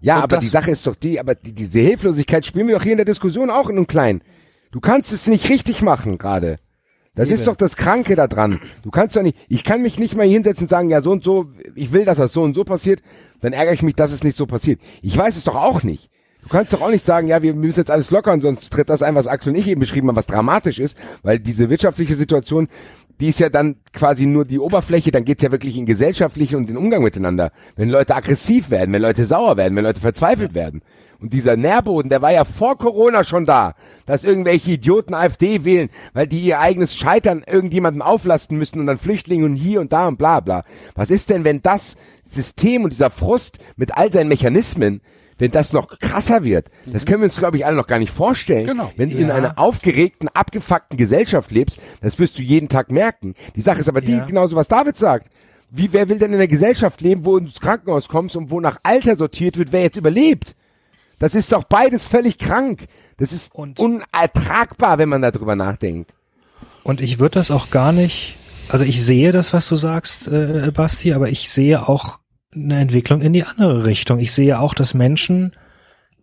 Ja, 0.00 0.16
Und 0.16 0.22
aber 0.24 0.38
die 0.38 0.48
Sache 0.48 0.70
ist 0.70 0.86
doch 0.86 0.94
die, 0.94 1.20
aber 1.20 1.34
die, 1.34 1.52
diese 1.52 1.78
Hilflosigkeit 1.78 2.46
spielen 2.46 2.68
wir 2.68 2.76
doch 2.76 2.82
hier 2.82 2.92
in 2.92 2.98
der 2.98 3.04
Diskussion 3.04 3.50
auch 3.50 3.68
in 3.68 3.76
einem 3.76 3.86
Kleinen. 3.86 4.22
Du 4.72 4.80
kannst 4.80 5.12
es 5.12 5.26
nicht 5.26 5.48
richtig 5.48 5.82
machen 5.82 6.16
gerade. 6.18 6.58
Das 7.14 7.28
Eben. 7.28 7.38
ist 7.38 7.46
doch 7.46 7.56
das 7.56 7.76
Kranke 7.76 8.14
da 8.16 8.26
dran. 8.28 8.60
Du 8.82 8.90
kannst 8.90 9.16
doch 9.16 9.22
nicht, 9.22 9.36
ich 9.48 9.64
kann 9.64 9.82
mich 9.82 9.98
nicht 9.98 10.14
mal 10.16 10.24
hier 10.24 10.34
hinsetzen 10.34 10.64
und 10.64 10.68
sagen, 10.68 10.90
ja, 10.90 11.02
so 11.02 11.10
und 11.10 11.24
so, 11.24 11.50
ich 11.74 11.92
will, 11.92 12.04
dass 12.04 12.18
das 12.18 12.32
so 12.32 12.42
und 12.42 12.54
so 12.54 12.64
passiert, 12.64 13.02
dann 13.40 13.52
ärgere 13.52 13.74
ich 13.74 13.82
mich, 13.82 13.94
dass 13.96 14.12
es 14.12 14.24
nicht 14.24 14.36
so 14.36 14.46
passiert. 14.46 14.80
Ich 15.02 15.16
weiß 15.16 15.36
es 15.36 15.44
doch 15.44 15.56
auch 15.56 15.82
nicht. 15.82 16.09
Du 16.42 16.48
kannst 16.48 16.72
doch 16.72 16.80
auch 16.80 16.90
nicht 16.90 17.04
sagen, 17.04 17.28
ja, 17.28 17.42
wir 17.42 17.54
müssen 17.54 17.80
jetzt 17.80 17.90
alles 17.90 18.10
lockern, 18.10 18.40
sonst 18.40 18.70
tritt 18.72 18.88
das 18.88 19.02
ein, 19.02 19.14
was 19.14 19.26
Axel 19.26 19.52
und 19.52 19.58
ich 19.58 19.68
eben 19.68 19.80
beschrieben 19.80 20.08
haben, 20.08 20.16
was 20.16 20.26
dramatisch 20.26 20.78
ist, 20.78 20.96
weil 21.22 21.38
diese 21.38 21.68
wirtschaftliche 21.70 22.14
Situation, 22.14 22.68
die 23.20 23.28
ist 23.28 23.40
ja 23.40 23.50
dann 23.50 23.76
quasi 23.92 24.24
nur 24.24 24.46
die 24.46 24.58
Oberfläche, 24.58 25.10
dann 25.10 25.24
geht's 25.24 25.42
ja 25.42 25.52
wirklich 25.52 25.76
in 25.76 25.84
gesellschaftliche 25.84 26.56
und 26.56 26.68
den 26.68 26.78
Umgang 26.78 27.02
miteinander. 27.02 27.52
Wenn 27.76 27.90
Leute 27.90 28.16
aggressiv 28.16 28.70
werden, 28.70 28.92
wenn 28.92 29.02
Leute 29.02 29.26
sauer 29.26 29.58
werden, 29.58 29.76
wenn 29.76 29.84
Leute 29.84 30.00
verzweifelt 30.00 30.54
werden. 30.54 30.80
Und 31.20 31.34
dieser 31.34 31.56
Nährboden, 31.56 32.08
der 32.08 32.22
war 32.22 32.32
ja 32.32 32.46
vor 32.46 32.78
Corona 32.78 33.24
schon 33.24 33.44
da, 33.44 33.74
dass 34.06 34.24
irgendwelche 34.24 34.70
Idioten 34.70 35.12
AfD 35.12 35.64
wählen, 35.64 35.90
weil 36.14 36.26
die 36.26 36.40
ihr 36.40 36.60
eigenes 36.60 36.96
Scheitern 36.96 37.42
irgendjemandem 37.46 38.00
auflasten 38.00 38.56
müssen 38.56 38.80
und 38.80 38.86
dann 38.86 38.98
Flüchtlinge 38.98 39.44
und 39.44 39.54
hier 39.54 39.82
und 39.82 39.92
da 39.92 40.08
und 40.08 40.16
bla 40.16 40.40
bla. 40.40 40.64
Was 40.94 41.10
ist 41.10 41.28
denn, 41.28 41.44
wenn 41.44 41.60
das 41.60 41.96
System 42.26 42.84
und 42.84 42.92
dieser 42.94 43.10
Frust 43.10 43.58
mit 43.76 43.98
all 43.98 44.10
seinen 44.10 44.28
Mechanismen, 44.28 45.02
wenn 45.40 45.50
das 45.50 45.72
noch 45.72 45.98
krasser 45.98 46.44
wird, 46.44 46.68
das 46.86 47.04
können 47.04 47.22
wir 47.22 47.24
uns, 47.26 47.36
glaube 47.38 47.56
ich, 47.56 47.66
alle 47.66 47.74
noch 47.76 47.88
gar 47.88 47.98
nicht 47.98 48.12
vorstellen. 48.12 48.68
Genau. 48.68 48.92
Wenn 48.96 49.10
du 49.10 49.16
in 49.16 49.30
einer 49.32 49.58
aufgeregten, 49.58 50.28
abgefuckten 50.28 50.96
Gesellschaft 50.96 51.50
lebst, 51.50 51.80
das 52.00 52.18
wirst 52.20 52.38
du 52.38 52.42
jeden 52.42 52.68
Tag 52.68 52.92
merken. 52.92 53.34
Die 53.56 53.60
Sache 53.60 53.80
ist 53.80 53.88
aber 53.88 54.00
die, 54.00 54.12
Ja. 54.12 54.24
genauso 54.24 54.54
was 54.54 54.68
David 54.68 54.96
sagt. 54.96 55.26
Wie, 55.72 55.92
wer 55.92 56.08
will 56.08 56.18
denn 56.18 56.30
in 56.30 56.36
einer 56.36 56.46
Gesellschaft 56.46 57.00
leben, 57.00 57.24
wo 57.24 57.38
du 57.38 57.46
ins 57.46 57.60
Krankenhaus 57.60 58.06
kommst 58.08 58.36
und 58.36 58.50
wo 58.50 58.60
nach 58.60 58.78
Alter 58.84 59.16
sortiert 59.16 59.56
wird, 59.58 59.72
wer 59.72 59.82
jetzt 59.82 59.96
überlebt? 59.96 60.54
Das 61.18 61.34
ist 61.34 61.52
doch 61.52 61.64
beides 61.64 62.06
völlig 62.06 62.38
krank. 62.38 62.86
Das 63.18 63.32
ist 63.32 63.54
Und- 63.54 63.78
unertragbar, 63.80 64.98
wenn 64.98 65.08
man 65.08 65.22
darüber 65.22 65.56
nachdenkt. 65.56 66.12
Und 66.82 67.00
ich 67.00 67.18
würde 67.18 67.34
das 67.34 67.50
auch 67.50 67.70
gar 67.70 67.92
nicht, 67.92 68.36
also 68.68 68.84
ich 68.84 69.04
sehe 69.04 69.32
das, 69.32 69.52
was 69.52 69.68
du 69.68 69.74
sagst, 69.76 70.28
äh, 70.28 70.70
Basti, 70.74 71.12
aber 71.12 71.28
ich 71.28 71.50
sehe 71.50 71.88
auch 71.88 72.19
eine 72.54 72.78
Entwicklung 72.78 73.20
in 73.20 73.32
die 73.32 73.44
andere 73.44 73.84
Richtung. 73.84 74.18
Ich 74.18 74.32
sehe 74.32 74.58
auch, 74.58 74.74
dass 74.74 74.94
Menschen 74.94 75.54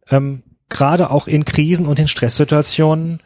ähm, 0.09 0.43
gerade 0.69 1.09
auch 1.09 1.27
in 1.27 1.45
Krisen 1.45 1.85
und 1.85 1.99
in 1.99 2.07
Stresssituationen 2.07 3.21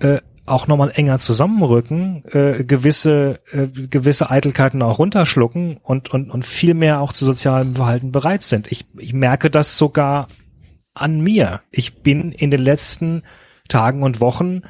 äh, 0.00 0.18
auch 0.46 0.66
nochmal 0.66 0.92
enger 0.94 1.18
zusammenrücken, 1.18 2.24
äh, 2.32 2.64
gewisse 2.64 3.40
äh, 3.52 3.68
gewisse 3.68 4.30
Eitelkeiten 4.30 4.82
auch 4.82 4.98
runterschlucken 4.98 5.78
und 5.82 6.10
und 6.10 6.30
und 6.30 6.44
viel 6.44 6.74
mehr 6.74 7.00
auch 7.00 7.12
zu 7.12 7.24
sozialem 7.24 7.74
Verhalten 7.74 8.12
bereit 8.12 8.42
sind. 8.42 8.70
Ich 8.70 8.86
ich 8.96 9.12
merke 9.12 9.50
das 9.50 9.76
sogar 9.76 10.28
an 10.94 11.20
mir. 11.20 11.60
Ich 11.70 12.02
bin 12.02 12.32
in 12.32 12.50
den 12.50 12.60
letzten 12.60 13.22
Tagen 13.68 14.02
und 14.02 14.20
Wochen 14.20 14.62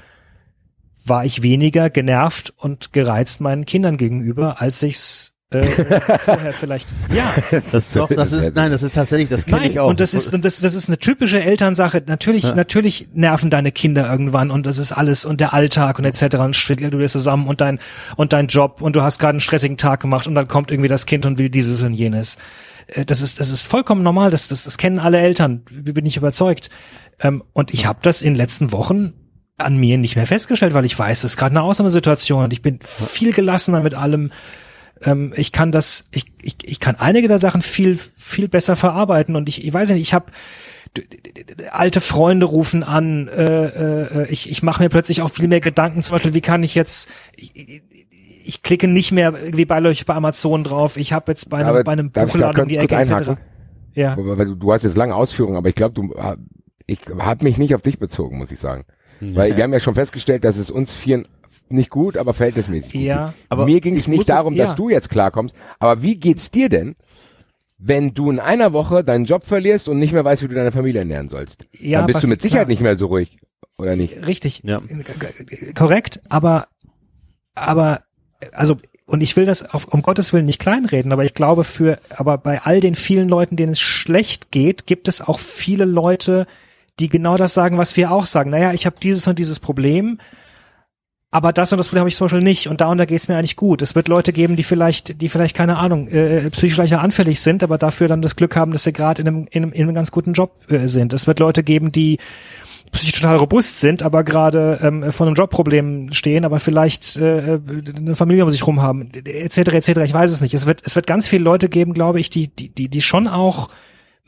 war 1.04 1.24
ich 1.24 1.42
weniger 1.42 1.90
genervt 1.90 2.52
und 2.56 2.92
gereizt 2.92 3.40
meinen 3.40 3.64
Kindern 3.64 3.96
gegenüber, 3.96 4.60
als 4.60 4.82
ich's 4.82 5.27
äh, 5.50 5.62
vorher 6.24 6.52
vielleicht. 6.52 6.88
Ja, 7.12 7.34
Das, 7.72 7.92
doch, 7.92 8.08
das 8.08 8.32
ist, 8.32 8.54
nein, 8.54 8.70
das 8.70 8.82
ist 8.82 8.94
tatsächlich, 8.94 9.28
das 9.28 9.46
kenne 9.46 9.60
nein. 9.60 9.70
ich 9.70 9.80
auch. 9.80 9.88
Und 9.88 10.00
das 10.00 10.12
ist 10.12 10.32
und 10.32 10.44
das, 10.44 10.60
das 10.60 10.74
ist 10.74 10.88
eine 10.88 10.98
typische 10.98 11.42
Elternsache. 11.42 12.02
Natürlich, 12.06 12.54
natürlich 12.54 13.08
nerven 13.14 13.50
deine 13.50 13.72
Kinder 13.72 14.10
irgendwann 14.10 14.50
und 14.50 14.66
das 14.66 14.78
ist 14.78 14.92
alles 14.92 15.24
und 15.24 15.40
der 15.40 15.54
Alltag 15.54 15.98
und 15.98 16.04
etc. 16.04 16.36
und 16.38 16.54
schüttelt 16.54 16.92
du 16.92 16.98
dir 16.98 17.08
zusammen 17.08 17.46
und 17.46 17.60
dein 17.60 17.78
und 18.16 18.32
dein 18.32 18.48
Job 18.48 18.82
und 18.82 18.94
du 18.96 19.02
hast 19.02 19.18
gerade 19.18 19.30
einen 19.30 19.40
stressigen 19.40 19.76
Tag 19.76 20.00
gemacht 20.00 20.26
und 20.26 20.34
dann 20.34 20.48
kommt 20.48 20.70
irgendwie 20.70 20.88
das 20.88 21.06
Kind 21.06 21.24
und 21.24 21.38
will 21.38 21.48
dieses 21.48 21.82
und 21.82 21.94
jenes. 21.94 22.36
Äh, 22.88 23.04
Das 23.06 23.22
ist 23.22 23.40
das 23.40 23.50
ist 23.50 23.66
vollkommen 23.66 24.02
normal. 24.02 24.30
Das 24.30 24.48
das, 24.48 24.64
das 24.64 24.76
kennen 24.76 24.98
alle 24.98 25.18
Eltern. 25.18 25.62
Bin 25.70 26.04
ich 26.04 26.16
überzeugt. 26.16 26.68
Ähm, 27.20 27.42
und 27.52 27.72
ich 27.72 27.86
habe 27.86 28.00
das 28.02 28.20
in 28.22 28.34
den 28.34 28.36
letzten 28.36 28.70
Wochen 28.72 29.14
an 29.56 29.76
mir 29.76 29.98
nicht 29.98 30.14
mehr 30.14 30.26
festgestellt, 30.26 30.74
weil 30.74 30.84
ich 30.84 30.96
weiß, 30.96 31.24
es 31.24 31.32
ist 31.32 31.36
gerade 31.36 31.52
eine 31.52 31.62
Ausnahmesituation 31.62 32.44
und 32.44 32.52
ich 32.52 32.62
bin 32.62 32.78
viel 32.82 33.32
gelassener 33.32 33.80
mit 33.80 33.94
allem. 33.94 34.30
Ähm, 35.04 35.32
ich 35.36 35.52
kann 35.52 35.72
das, 35.72 36.08
ich, 36.10 36.26
ich, 36.42 36.56
ich 36.64 36.80
kann 36.80 36.96
einige 36.96 37.28
der 37.28 37.38
Sachen 37.38 37.62
viel, 37.62 37.98
viel 38.16 38.48
besser 38.48 38.76
verarbeiten 38.76 39.36
und 39.36 39.48
ich, 39.48 39.64
ich 39.64 39.72
weiß 39.72 39.90
nicht, 39.90 40.02
ich 40.02 40.14
habe 40.14 40.32
alte 41.70 42.00
Freunde 42.00 42.46
rufen 42.46 42.82
an, 42.82 43.28
äh, 43.28 43.64
äh, 43.66 44.28
ich, 44.28 44.50
ich 44.50 44.62
mache 44.62 44.82
mir 44.82 44.88
plötzlich 44.88 45.22
auch 45.22 45.30
viel 45.30 45.48
mehr 45.48 45.60
Gedanken, 45.60 46.02
zum 46.02 46.14
Beispiel, 46.14 46.34
wie 46.34 46.40
kann 46.40 46.62
ich 46.62 46.74
jetzt, 46.74 47.10
ich, 47.36 47.82
ich, 48.44 48.62
klicke 48.62 48.88
nicht 48.88 49.12
mehr 49.12 49.34
wie 49.52 49.66
bei 49.66 49.82
euch 49.82 50.06
bei 50.06 50.14
Amazon 50.14 50.64
drauf, 50.64 50.96
ich 50.96 51.12
habe 51.12 51.30
jetzt 51.30 51.50
bei 51.50 51.58
einem, 51.58 51.68
Aber 51.68 51.84
bei 51.84 51.92
einem 51.92 52.10
Buchladen 52.10 52.62
um 52.62 52.68
die 52.68 52.78
Ecke 52.78 52.96
etc. 52.96 53.32
Ja. 53.94 54.16
Du, 54.16 54.54
du 54.54 54.72
hast 54.72 54.84
jetzt 54.84 54.96
lange 54.96 55.14
Ausführungen, 55.14 55.56
aber 55.56 55.68
ich 55.68 55.74
glaube, 55.74 55.94
du, 55.94 56.14
ich 56.86 57.00
habe 57.18 57.44
mich 57.44 57.58
nicht 57.58 57.74
auf 57.74 57.82
dich 57.82 57.98
bezogen, 57.98 58.38
muss 58.38 58.50
ich 58.50 58.58
sagen. 58.58 58.84
Weil 59.20 59.56
wir 59.56 59.64
haben 59.64 59.72
ja 59.72 59.80
schon 59.80 59.94
festgestellt, 59.94 60.44
dass 60.44 60.58
es 60.58 60.70
uns 60.70 60.92
vieren 60.92 61.26
nicht 61.72 61.90
gut, 61.90 62.16
aber 62.16 62.34
verhältnismäßig 62.34 62.92
gut 62.92 63.00
Ja, 63.02 63.34
aber 63.48 63.66
Mir 63.66 63.80
ging 63.80 63.94
es 63.94 64.02
ich 64.02 64.08
nicht 64.08 64.28
darum, 64.28 64.56
dass 64.56 64.70
ja. 64.70 64.74
du 64.74 64.88
jetzt 64.88 65.10
klarkommst, 65.10 65.54
aber 65.78 66.02
wie 66.02 66.16
geht's 66.16 66.50
dir 66.50 66.68
denn, 66.68 66.96
wenn 67.78 68.12
du 68.12 68.30
in 68.30 68.40
einer 68.40 68.72
Woche 68.72 69.04
deinen 69.04 69.24
Job 69.24 69.44
verlierst 69.44 69.88
und 69.88 69.98
nicht 69.98 70.12
mehr 70.12 70.24
weißt, 70.24 70.42
wie 70.42 70.48
du 70.48 70.54
deine 70.54 70.72
Familie 70.72 71.00
ernähren 71.00 71.28
sollst? 71.28 71.64
Ja, 71.78 71.98
Dann 71.98 72.06
bist 72.06 72.22
du 72.22 72.26
mit 72.26 72.42
Sicherheit 72.42 72.66
klar. 72.66 72.72
nicht 72.72 72.82
mehr 72.82 72.96
so 72.96 73.06
ruhig, 73.06 73.38
oder 73.78 73.94
nicht? 73.94 74.26
Richtig. 74.26 74.62
Ja. 74.64 74.82
Korrekt, 75.74 76.20
aber, 76.28 76.66
aber, 77.54 78.02
also, 78.52 78.76
und 79.06 79.22
ich 79.22 79.36
will 79.36 79.46
das 79.46 79.62
auf, 79.62 79.86
um 79.86 80.02
Gottes 80.02 80.32
Willen 80.32 80.44
nicht 80.44 80.58
kleinreden, 80.58 81.12
aber 81.12 81.24
ich 81.24 81.34
glaube 81.34 81.64
für, 81.64 81.98
aber 82.10 82.36
bei 82.36 82.60
all 82.62 82.80
den 82.80 82.94
vielen 82.94 83.28
Leuten, 83.28 83.56
denen 83.56 83.72
es 83.72 83.80
schlecht 83.80 84.50
geht, 84.50 84.86
gibt 84.86 85.08
es 85.08 85.20
auch 85.20 85.38
viele 85.38 85.84
Leute, 85.84 86.46
die 87.00 87.08
genau 87.08 87.36
das 87.36 87.54
sagen, 87.54 87.78
was 87.78 87.96
wir 87.96 88.10
auch 88.10 88.26
sagen. 88.26 88.50
Naja, 88.50 88.72
ich 88.72 88.86
habe 88.86 88.96
dieses 89.00 89.26
und 89.26 89.38
dieses 89.38 89.60
Problem, 89.60 90.18
aber 91.30 91.52
das 91.52 91.72
und 91.72 91.78
das 91.78 91.88
Problem 91.88 92.00
habe 92.00 92.08
ich 92.08 92.16
zum 92.16 92.26
Beispiel 92.26 92.42
nicht 92.42 92.68
und 92.68 92.80
da 92.80 92.88
und 92.88 92.96
da 92.96 93.04
geht's 93.04 93.28
mir 93.28 93.36
eigentlich 93.36 93.56
gut. 93.56 93.82
Es 93.82 93.94
wird 93.94 94.08
Leute 94.08 94.32
geben, 94.32 94.56
die 94.56 94.62
vielleicht, 94.62 95.20
die 95.20 95.28
vielleicht 95.28 95.54
keine 95.54 95.76
Ahnung, 95.76 96.08
äh, 96.08 96.48
psychisch 96.50 96.78
leichter 96.78 97.02
anfällig 97.02 97.40
sind, 97.40 97.62
aber 97.62 97.76
dafür 97.76 98.08
dann 98.08 98.22
das 98.22 98.34
Glück 98.34 98.56
haben, 98.56 98.72
dass 98.72 98.84
sie 98.84 98.94
gerade 98.94 99.20
in 99.20 99.28
einem, 99.28 99.46
in, 99.50 99.62
einem, 99.62 99.72
in 99.72 99.82
einem 99.82 99.94
ganz 99.94 100.10
guten 100.10 100.32
Job 100.32 100.52
äh, 100.70 100.86
sind. 100.86 101.12
Es 101.12 101.26
wird 101.26 101.38
Leute 101.38 101.62
geben, 101.62 101.92
die 101.92 102.18
psychisch 102.92 103.20
total 103.20 103.36
robust 103.36 103.80
sind, 103.80 104.02
aber 104.02 104.24
gerade 104.24 104.78
ähm, 104.82 105.12
vor 105.12 105.26
einem 105.26 105.36
Jobproblem 105.36 106.14
stehen, 106.14 106.46
aber 106.46 106.60
vielleicht 106.60 107.18
äh, 107.18 107.60
eine 107.94 108.14
Familie 108.14 108.44
um 108.44 108.50
sich 108.50 108.66
rum 108.66 108.80
haben, 108.80 109.10
etc. 109.12 109.58
etc. 109.58 109.88
Ich 110.04 110.14
weiß 110.14 110.30
es 110.30 110.40
nicht. 110.40 110.54
Es 110.54 110.64
wird 110.64 110.80
es 110.86 110.96
wird 110.96 111.06
ganz 111.06 111.28
viele 111.28 111.44
Leute 111.44 111.68
geben, 111.68 111.92
glaube 111.92 112.20
ich, 112.20 112.30
die 112.30 112.48
die 112.48 112.70
die 112.70 112.88
die 112.88 113.02
schon 113.02 113.28
auch 113.28 113.68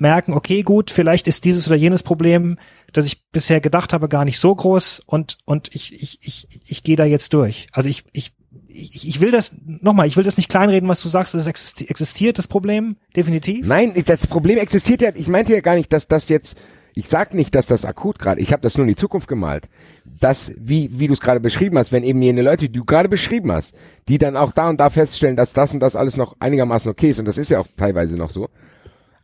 merken, 0.01 0.32
okay, 0.32 0.62
gut, 0.62 0.90
vielleicht 0.90 1.28
ist 1.28 1.44
dieses 1.44 1.66
oder 1.66 1.76
jenes 1.76 2.03
Problem, 2.03 2.59
das 2.92 3.07
ich 3.07 3.22
bisher 3.30 3.61
gedacht 3.61 3.92
habe, 3.92 4.09
gar 4.09 4.24
nicht 4.24 4.38
so 4.38 4.55
groß 4.55 5.03
und 5.07 5.38
und 5.44 5.74
ich 5.74 5.92
ich 5.94 6.18
ich 6.22 6.48
ich 6.66 6.82
gehe 6.82 6.96
da 6.96 7.05
jetzt 7.05 7.32
durch. 7.32 7.68
Also 7.72 7.88
ich 7.88 8.05
ich 8.12 8.32
ich, 8.68 9.07
ich 9.07 9.20
will 9.20 9.30
das 9.30 9.55
nochmal, 9.64 10.07
ich 10.07 10.16
will 10.16 10.24
das 10.24 10.36
nicht 10.36 10.48
kleinreden, 10.48 10.88
was 10.88 11.03
du 11.03 11.09
sagst, 11.09 11.34
existi- 11.34 11.88
existiert 11.88 12.38
das 12.38 12.48
Problem 12.48 12.96
definitiv. 13.14 13.66
Nein, 13.66 13.92
das 14.07 14.26
Problem 14.26 14.59
existiert 14.59 15.03
ja, 15.03 15.11
ich 15.14 15.28
meinte 15.28 15.53
ja 15.53 15.61
gar 15.61 15.76
nicht, 15.76 15.92
dass 15.92 16.09
das 16.09 16.28
jetzt, 16.28 16.57
ich 16.94 17.09
sag 17.09 17.34
nicht, 17.34 17.55
dass 17.55 17.66
das 17.66 17.84
akut 17.84 18.18
gerade, 18.18 18.40
ich 18.40 18.53
habe 18.53 18.62
das 18.62 18.76
nur 18.76 18.84
in 18.84 18.88
die 18.88 18.96
Zukunft 18.96 19.28
gemalt. 19.28 19.68
Das, 20.05 20.53
wie, 20.57 20.98
wie 20.98 21.07
du 21.07 21.14
es 21.14 21.20
gerade 21.20 21.40
beschrieben 21.40 21.78
hast, 21.78 21.92
wenn 21.92 22.03
eben 22.05 22.20
jene 22.20 22.42
Leute, 22.42 22.68
die 22.68 22.78
du 22.78 22.84
gerade 22.84 23.09
beschrieben 23.09 23.53
hast, 23.53 23.74
die 24.09 24.18
dann 24.18 24.36
auch 24.36 24.53
da 24.53 24.68
und 24.68 24.80
da 24.80 24.90
feststellen, 24.90 25.36
dass 25.36 25.53
das 25.53 25.72
und 25.72 25.80
das 25.80 25.96
alles 25.96 26.16
noch 26.16 26.36
einigermaßen 26.40 26.90
okay 26.90 27.11
ist, 27.11 27.18
und 27.18 27.26
das 27.26 27.38
ist 27.38 27.51
ja 27.51 27.61
auch 27.61 27.68
teilweise 27.76 28.16
noch 28.16 28.30
so, 28.30 28.48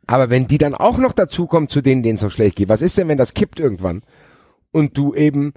aber 0.06 0.30
wenn 0.30 0.46
die 0.46 0.58
dann 0.58 0.74
auch 0.74 0.98
noch 0.98 1.12
dazukommen 1.12 1.68
zu 1.68 1.82
denen, 1.82 2.02
denen 2.02 2.16
es 2.16 2.20
so 2.20 2.30
schlecht 2.30 2.56
geht, 2.56 2.68
was 2.68 2.82
ist 2.82 2.98
denn, 2.98 3.08
wenn 3.08 3.18
das 3.18 3.34
kippt 3.34 3.58
irgendwann 3.60 4.02
und 4.72 4.96
du 4.96 5.14
eben 5.14 5.52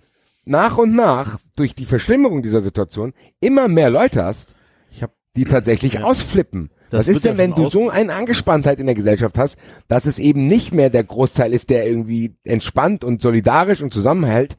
nach 0.46 0.78
und 0.78 0.96
nach 0.96 1.38
durch 1.56 1.76
die 1.76 1.86
Verschlimmerung 1.86 2.42
dieser 2.42 2.62
Situation 2.62 3.14
immer 3.40 3.68
mehr 3.68 3.90
Leute 3.90 4.24
hast, 4.24 4.56
hab, 5.02 5.12
die 5.36 5.46
tatsächlich 5.46 5.94
Ja. 5.94 6.04
ausflippen. 6.04 6.72
Das 6.90 7.02
Was 7.02 7.08
ist 7.08 7.26
denn, 7.26 7.34
ja 7.34 7.38
wenn 7.38 7.54
du 7.54 7.70
so 7.70 7.90
eine 7.90 8.12
Angespanntheit 8.14 8.80
in 8.80 8.88
der 8.88 8.96
Gesellschaft 8.96 9.38
hast, 9.38 9.58
dass 9.88 10.08
es 10.08 10.18
eben 10.18 10.48
nicht 10.48 10.74
mehr 10.74 10.90
der 10.90 11.04
Großteil 11.04 11.54
ist, 11.54 11.70
der 11.70 11.88
irgendwie 11.88 12.36
entspannt 12.44 13.04
und 13.04 13.22
solidarisch 13.22 13.82
und 13.82 13.94
zusammenhält, 13.94 14.58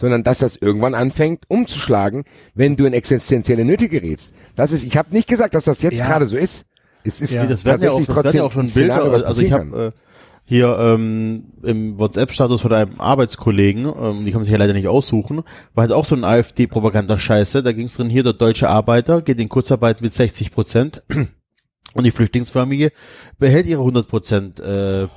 sondern 0.00 0.24
dass 0.24 0.38
das 0.38 0.56
irgendwann 0.56 0.94
anfängt 0.94 1.44
umzuschlagen, 1.46 2.24
wenn 2.54 2.76
du 2.76 2.84
in 2.84 2.94
existenzielle 2.94 3.64
Nöte 3.64 3.88
gerätst. 3.88 4.32
Das 4.56 4.72
ist, 4.72 4.82
ich 4.82 4.96
habe 4.96 5.14
nicht 5.14 5.28
gesagt, 5.28 5.54
dass 5.54 5.64
das 5.64 5.82
jetzt 5.82 6.00
Ja. 6.00 6.06
gerade 6.06 6.26
so 6.26 6.36
ist. 6.36 6.64
Es 7.04 7.20
ist 7.20 7.32
Ja. 7.32 7.46
das 7.46 7.64
werden 7.64 7.82
ja 7.82 7.90
auch, 7.92 8.04
das 8.04 8.16
werden 8.16 8.36
ja 8.36 8.42
auch 8.42 8.52
schon 8.52 8.68
Bilder, 8.70 9.12
was 9.12 9.22
also 9.22 9.42
ich 9.42 9.52
habe 9.52 9.92
hier 10.44 10.78
ähm, 10.80 11.52
im 11.62 11.98
WhatsApp-Status 11.98 12.62
von 12.62 12.72
einem 12.72 12.98
Arbeitskollegen, 13.00 13.84
ähm, 13.84 14.24
die 14.24 14.30
kann 14.30 14.40
man 14.40 14.44
sich 14.44 14.52
ja 14.52 14.58
leider 14.58 14.72
nicht 14.72 14.88
aussuchen, 14.88 15.42
war 15.74 15.82
halt 15.82 15.92
auch 15.92 16.06
so 16.06 16.16
ein 16.16 16.24
AfD-Propaganda-Scheiße. 16.24 17.62
Da 17.62 17.72
ging 17.72 17.86
es 17.86 17.94
drin, 17.94 18.08
hier 18.08 18.22
der 18.22 18.32
deutsche 18.32 18.68
Arbeiter 18.70 19.20
geht 19.20 19.38
in 19.40 19.50
Kurzarbeit 19.50 20.00
mit 20.00 20.14
60 20.14 20.50
Prozent 20.50 21.02
und 21.94 22.04
die 22.04 22.10
Flüchtlingsfamilie 22.10 22.92
behält 23.38 23.66
ihre 23.66 23.80
100 23.80 24.08
Prozent. 24.08 24.60
Äh, 24.60 25.08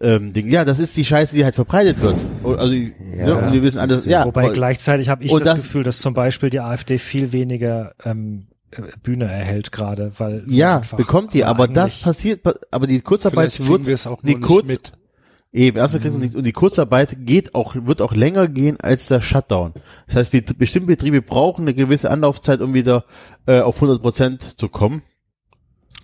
ähm, 0.00 0.32
Ding. 0.32 0.48
Ja, 0.48 0.64
das 0.64 0.78
ist 0.78 0.96
die 0.96 1.04
Scheiße, 1.04 1.34
die 1.34 1.42
halt 1.44 1.56
verbreitet 1.56 2.00
wird. 2.00 2.24
Also, 2.44 2.72
ja, 2.72 2.90
ne, 3.26 3.36
und 3.36 3.52
wir 3.52 3.62
wissen 3.64 3.80
alles. 3.80 4.04
Ja, 4.04 4.26
Wobei 4.26 4.50
gleichzeitig 4.50 5.08
habe 5.08 5.24
ich 5.24 5.32
das, 5.32 5.40
das- 5.42 5.56
Gefühl, 5.56 5.82
dass 5.82 5.98
zum 5.98 6.14
Beispiel 6.14 6.50
die 6.50 6.60
AfD 6.60 6.98
viel 6.98 7.32
weniger 7.32 7.94
ähm, 8.04 8.46
äh, 8.52 8.57
Bühne 9.02 9.24
erhält 9.26 9.72
gerade, 9.72 10.12
weil 10.18 10.44
ja, 10.48 10.82
bekommt 10.96 11.32
die, 11.34 11.44
aber 11.44 11.68
das 11.68 11.96
passiert, 11.98 12.40
aber 12.70 12.86
die 12.86 13.00
Kurzarbeit 13.00 13.52
kriegen 13.52 13.68
wird 13.68 13.86
wir 13.86 13.94
es 13.94 14.06
auch 14.06 14.20
die 14.22 14.38
Kurz- 14.38 14.66
mit. 14.68 14.92
Eben, 15.50 15.78
erstmal 15.78 16.02
kriegst 16.02 16.16
du 16.16 16.20
nichts. 16.20 16.36
Und 16.36 16.44
die 16.44 16.52
Kurzarbeit 16.52 17.16
geht 17.20 17.54
auch, 17.54 17.74
wird 17.74 18.02
auch 18.02 18.14
länger 18.14 18.48
gehen 18.48 18.76
als 18.82 19.06
der 19.06 19.22
Shutdown. 19.22 19.72
Das 20.06 20.16
heißt, 20.16 20.32
bet- 20.32 20.58
bestimmte 20.58 20.88
Betriebe 20.88 21.22
brauchen 21.22 21.62
eine 21.62 21.72
gewisse 21.72 22.10
Anlaufzeit, 22.10 22.60
um 22.60 22.74
wieder 22.74 23.04
äh, 23.46 23.60
auf 23.60 23.76
100 23.76 24.02
Prozent 24.02 24.60
zu 24.60 24.68
kommen. 24.68 25.02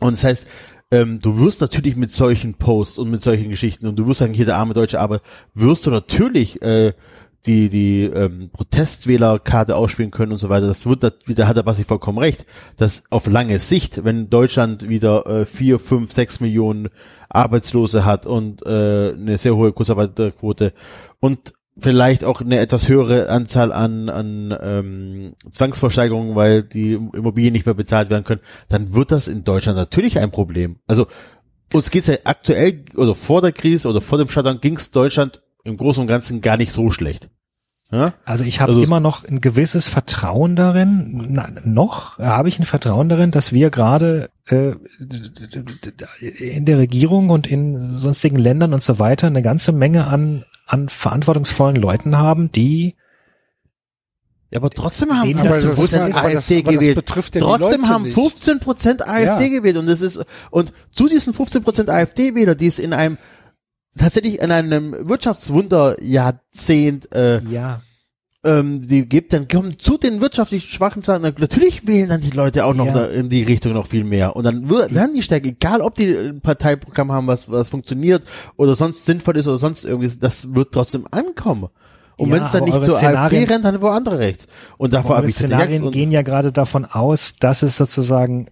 Und 0.00 0.14
das 0.14 0.24
heißt, 0.24 0.46
ähm, 0.90 1.20
du 1.20 1.38
wirst 1.40 1.60
natürlich 1.60 1.94
mit 1.94 2.10
solchen 2.10 2.54
Posts 2.54 2.98
und 2.98 3.10
mit 3.10 3.22
solchen 3.22 3.50
Geschichten 3.50 3.86
und 3.86 3.96
du 3.96 4.06
wirst 4.06 4.20
sagen, 4.20 4.32
hier 4.32 4.46
der 4.46 4.56
arme 4.56 4.72
Deutsche, 4.72 4.98
aber 4.98 5.20
wirst 5.52 5.84
du 5.86 5.90
natürlich 5.90 6.62
äh, 6.62 6.94
die 7.46 7.68
die 7.68 8.04
ähm, 8.04 8.50
Protestwählerkarte 8.52 9.76
ausspielen 9.76 10.10
können 10.10 10.32
und 10.32 10.38
so 10.38 10.48
weiter. 10.48 10.66
Das 10.66 10.86
wird, 10.86 11.02
da 11.02 11.10
da 11.26 11.46
hat 11.46 11.56
der 11.56 11.62
Basti 11.62 11.84
vollkommen 11.84 12.18
recht, 12.18 12.46
dass 12.76 13.04
auf 13.10 13.26
lange 13.26 13.58
Sicht, 13.58 14.04
wenn 14.04 14.30
Deutschland 14.30 14.88
wieder 14.88 15.26
äh, 15.26 15.46
vier, 15.46 15.78
fünf, 15.78 16.12
sechs 16.12 16.40
Millionen 16.40 16.88
Arbeitslose 17.28 18.04
hat 18.04 18.26
und 18.26 18.64
äh, 18.64 19.12
eine 19.12 19.38
sehr 19.38 19.56
hohe 19.56 19.72
Kurzarbeiterquote 19.72 20.72
und 21.20 21.54
vielleicht 21.76 22.24
auch 22.24 22.40
eine 22.40 22.58
etwas 22.58 22.88
höhere 22.88 23.28
Anzahl 23.28 23.72
an, 23.72 24.08
an 24.08 24.56
ähm, 24.62 25.34
Zwangsversteigerungen, 25.50 26.36
weil 26.36 26.62
die 26.62 26.92
Immobilien 26.92 27.52
nicht 27.52 27.66
mehr 27.66 27.74
bezahlt 27.74 28.10
werden 28.10 28.24
können, 28.24 28.40
dann 28.68 28.94
wird 28.94 29.10
das 29.10 29.28
in 29.28 29.44
Deutschland 29.44 29.76
natürlich 29.76 30.18
ein 30.18 30.30
Problem. 30.30 30.76
Also 30.86 31.06
uns 31.72 31.90
geht's 31.90 32.06
ja 32.06 32.14
aktuell, 32.24 32.84
oder 32.96 33.14
vor 33.14 33.42
der 33.42 33.52
Krise 33.52 33.88
oder 33.88 34.00
vor 34.00 34.18
dem 34.18 34.28
Shutdown 34.28 34.60
ging's 34.60 34.92
Deutschland 34.92 35.42
im 35.64 35.76
Großen 35.76 36.00
und 36.00 36.06
Ganzen 36.06 36.40
gar 36.40 36.56
nicht 36.56 36.72
so 36.72 36.90
schlecht. 36.90 37.30
Ja? 37.94 38.14
Also 38.24 38.44
ich 38.44 38.60
habe 38.60 38.70
Also 38.70 38.82
es- 38.82 38.86
immer 38.88 39.00
noch 39.00 39.24
ein 39.24 39.40
gewisses 39.40 39.88
Vertrauen 39.88 40.56
darin, 40.56 41.28
na, 41.30 41.48
noch 41.64 42.18
habe 42.18 42.48
ich 42.48 42.58
ein 42.58 42.64
Vertrauen 42.64 43.08
darin, 43.08 43.30
dass 43.30 43.52
wir 43.52 43.70
gerade 43.70 44.30
äh, 44.48 44.72
in 46.38 46.64
der 46.64 46.78
Regierung 46.78 47.30
und 47.30 47.46
in 47.46 47.78
sonstigen 47.78 48.36
Ländern 48.38 48.74
und 48.74 48.82
so 48.82 48.98
weiter 48.98 49.26
eine 49.28 49.42
ganze 49.42 49.72
Menge 49.72 50.06
an, 50.06 50.44
an 50.66 50.88
verantwortungsvollen 50.88 51.76
Leuten 51.76 52.18
haben, 52.18 52.50
die 52.52 52.94
Ja, 54.50 54.58
aber 54.60 54.70
trotzdem 54.70 55.10
haben 55.12 55.34
Aber 55.38 55.48
das 55.48 55.62
das, 55.62 55.74
bewusst 55.74 55.98
aber 55.98 56.08
ist, 56.08 56.16
AfD 56.16 56.58
aber 56.58 56.64
das 56.72 56.74
gewählt. 56.80 56.94
betrifft 56.96 57.34
ja 57.34 57.40
die 57.40 57.46
Trotzdem 57.46 57.80
Leute 57.82 57.88
haben 57.92 58.02
nicht. 58.04 58.14
15 58.14 58.60
Prozent 58.60 59.06
AfD 59.06 59.44
Ja. 59.46 59.48
gewählt 59.58 59.76
und 59.76 59.86
das 59.86 60.00
ist 60.00 60.20
und 60.50 60.72
zu 60.92 61.08
diesen 61.08 61.32
15 61.32 61.62
Prozent 61.62 61.90
AfD-Wähler, 61.90 62.54
die 62.54 62.66
es 62.66 62.78
in 62.78 62.92
einem 62.92 63.18
tatsächlich 63.98 64.40
in 64.40 64.50
einem 64.50 64.96
Wirtschaftswunderjahrzehnt 65.08 67.14
äh, 67.14 67.42
ja 67.44 67.80
ähm, 68.44 68.82
die 68.82 69.08
gibt, 69.08 69.32
dann 69.32 69.48
kommen 69.48 69.78
zu 69.78 69.96
den 69.96 70.20
wirtschaftlich 70.20 70.70
schwachen 70.70 71.02
Zahlen, 71.02 71.22
natürlich 71.22 71.86
wählen 71.86 72.10
dann 72.10 72.20
die 72.20 72.30
Leute 72.30 72.66
auch 72.66 72.74
noch 72.74 72.86
Ja. 72.86 72.92
da 72.92 73.04
in 73.06 73.30
die 73.30 73.42
Richtung 73.42 73.72
noch 73.72 73.86
viel 73.86 74.04
mehr. 74.04 74.36
Und 74.36 74.44
dann 74.44 74.68
werden 74.68 75.14
die 75.14 75.22
stärker, 75.22 75.48
egal 75.48 75.80
ob 75.80 75.94
die 75.94 76.14
ein 76.14 76.40
Parteiprogramm 76.40 77.10
haben, 77.10 77.26
was, 77.26 77.50
was 77.50 77.70
funktioniert 77.70 78.22
oder 78.56 78.76
sonst 78.76 79.06
sinnvoll 79.06 79.38
ist 79.38 79.48
oder 79.48 79.58
sonst 79.58 79.84
irgendwie, 79.84 80.12
das 80.18 80.54
wird 80.54 80.72
trotzdem 80.72 81.06
ankommen. 81.10 81.68
Und 82.16 82.28
Ja, 82.28 82.36
wenn 82.36 82.42
es 82.42 82.52
dann 82.52 82.64
nicht 82.64 82.84
zur 82.84 83.02
AfD 83.02 83.44
rennt, 83.44 83.64
dann 83.64 83.82
wo 83.82 83.88
andere 83.88 84.18
rechts. 84.18 84.46
Und 84.78 84.92
davor 84.92 85.16
habe 85.16 85.28
ich 85.28 85.34
Szenarien 85.34 85.90
gehen 85.90 86.10
ja 86.10 86.22
gerade 86.22 86.52
davon 86.52 86.84
aus, 86.84 87.34
dass 87.40 87.62
es 87.62 87.76
sozusagen, 87.76 88.46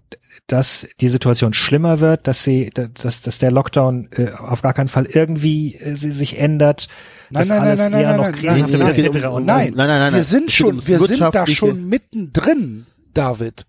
dass 0.48 0.88
die 1.00 1.08
Situation 1.08 1.52
schlimmer 1.52 2.00
wird, 2.00 2.26
dass 2.26 2.42
sie, 2.42 2.70
dass, 2.70 3.22
dass 3.22 3.38
der 3.38 3.52
Lockdown 3.52 4.08
äh, 4.16 4.32
auf 4.32 4.62
gar 4.62 4.74
keinen 4.74 4.88
Fall 4.88 5.06
irgendwie 5.06 5.76
äh, 5.76 5.94
sie 5.94 6.10
sich 6.10 6.38
ändert, 6.38 6.88
Nein, 7.30 7.40
dass 7.40 7.48
nein, 7.48 7.58
nein, 7.58 7.68
alles 7.68 7.80
nein, 7.80 7.92
eher 7.92 8.08
nein, 8.08 8.16
noch 8.16 8.24
nein, 8.24 8.34
krisenhafter 8.34 8.78
nein, 8.78 8.96
wird, 8.96 9.14
nein, 9.14 9.22
nein, 9.22 9.32
Und 9.32 9.44
Nein, 9.46 9.72
Nein, 9.76 9.88
nein, 9.88 9.98
nein, 10.00 10.12
wir 10.12 10.18
nein. 10.18 10.22
sind 10.24 10.50
schon, 10.50 10.86
wir 10.86 10.98
sind 10.98 11.20
da 11.20 11.46
schon 11.46 11.88
mittendrin, 11.88 12.86
David. 13.14 13.66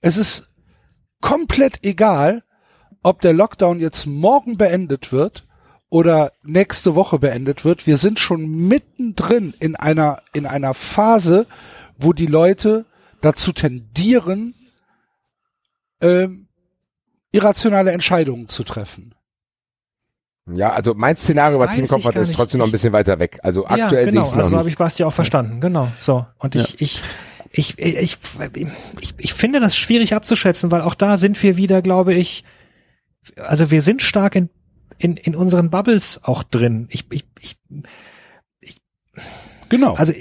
Es 0.00 0.16
ist 0.16 0.48
komplett 1.20 1.84
egal, 1.84 2.42
ob 3.02 3.20
der 3.20 3.34
Lockdown 3.34 3.80
jetzt 3.80 4.06
morgen 4.06 4.56
beendet 4.56 5.12
wird 5.12 5.44
oder 5.94 6.32
nächste 6.42 6.96
Woche 6.96 7.20
beendet 7.20 7.64
wird. 7.64 7.86
Wir 7.86 7.98
sind 7.98 8.18
schon 8.18 8.66
mittendrin 8.66 9.54
in 9.60 9.76
einer, 9.76 10.22
in 10.32 10.44
einer 10.44 10.74
Phase, 10.74 11.46
wo 11.96 12.12
die 12.12 12.26
Leute 12.26 12.84
dazu 13.20 13.52
tendieren, 13.52 14.54
ähm, 16.00 16.48
irrationale 17.30 17.92
Entscheidungen 17.92 18.48
zu 18.48 18.64
treffen. 18.64 19.14
Ja, 20.52 20.72
also 20.72 20.94
mein 20.94 21.16
Szenario, 21.16 21.60
was 21.60 21.74
ich 21.74 21.78
im 21.78 21.82
Weiß 21.84 21.90
Kopf 21.90 22.00
ich 22.00 22.06
hatte, 22.06 22.14
gar 22.16 22.24
ist 22.24 22.34
trotzdem 22.34 22.58
noch 22.58 22.66
ein 22.66 22.72
bisschen 22.72 22.92
weiter 22.92 23.20
weg. 23.20 23.38
Also 23.44 23.64
aktuell 23.64 23.78
ja, 23.84 23.90
sehe 23.90 24.06
genau, 24.06 24.22
ich 24.22 24.28
es 24.28 24.32
noch 24.32 24.38
also 24.38 24.50
so 24.50 24.58
habe 24.58 24.68
ich 24.68 24.76
Basti 24.76 25.04
auch 25.04 25.12
verstanden, 25.12 25.60
genau. 25.60 25.86
So. 26.00 26.26
Und 26.38 26.56
ich, 26.56 26.80
ich, 26.80 27.02
ich, 27.52 27.78
ich, 27.78 28.18
ich, 28.98 29.14
ich 29.16 29.32
finde 29.32 29.60
das 29.60 29.76
schwierig 29.76 30.12
abzuschätzen, 30.12 30.72
weil 30.72 30.80
auch 30.80 30.96
da 30.96 31.18
sind 31.18 31.40
wir 31.40 31.56
wieder, 31.56 31.82
glaube 31.82 32.14
ich, 32.14 32.42
also 33.36 33.70
wir 33.70 33.80
sind 33.80 34.02
stark 34.02 34.34
in, 34.34 34.50
in, 34.98 35.16
in 35.16 35.34
unseren 35.34 35.70
Bubbles 35.70 36.20
auch 36.24 36.42
drin. 36.42 36.86
Ich, 36.90 37.06
ich, 37.10 37.24
ich 37.40 37.56
Genau, 39.68 39.94
also 39.94 40.12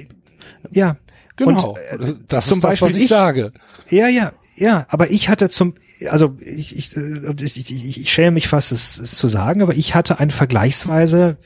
ja, 0.71 0.97
genau. 1.35 1.75
und, 1.99 2.31
das 2.31 2.47
zum 2.47 2.59
ist 2.59 2.63
das, 2.63 2.71
was 2.71 2.79
Beispiel 2.79 2.97
ich 2.97 3.03
ich- 3.03 3.09
sage. 3.09 3.51
Ja, 3.89 4.07
ja, 4.07 4.33
ja, 4.55 4.85
aber 4.89 5.11
ich 5.11 5.29
hatte 5.29 5.49
zum, 5.49 5.75
also 6.09 6.37
ich, 6.39 6.75
ich, 6.77 6.95
äh, 6.95 7.33
ich, 7.41 7.57
ich, 7.71 7.99
ich 7.99 8.13
schäme 8.13 8.31
mich 8.31 8.47
fast, 8.47 8.71
es, 8.71 8.99
es 8.99 9.15
zu 9.15 9.27
sagen, 9.27 9.61
aber 9.61 9.75
ich 9.75 9.95
hatte 9.95 10.19
ein 10.19 10.29
vergleichsweise 10.29 11.37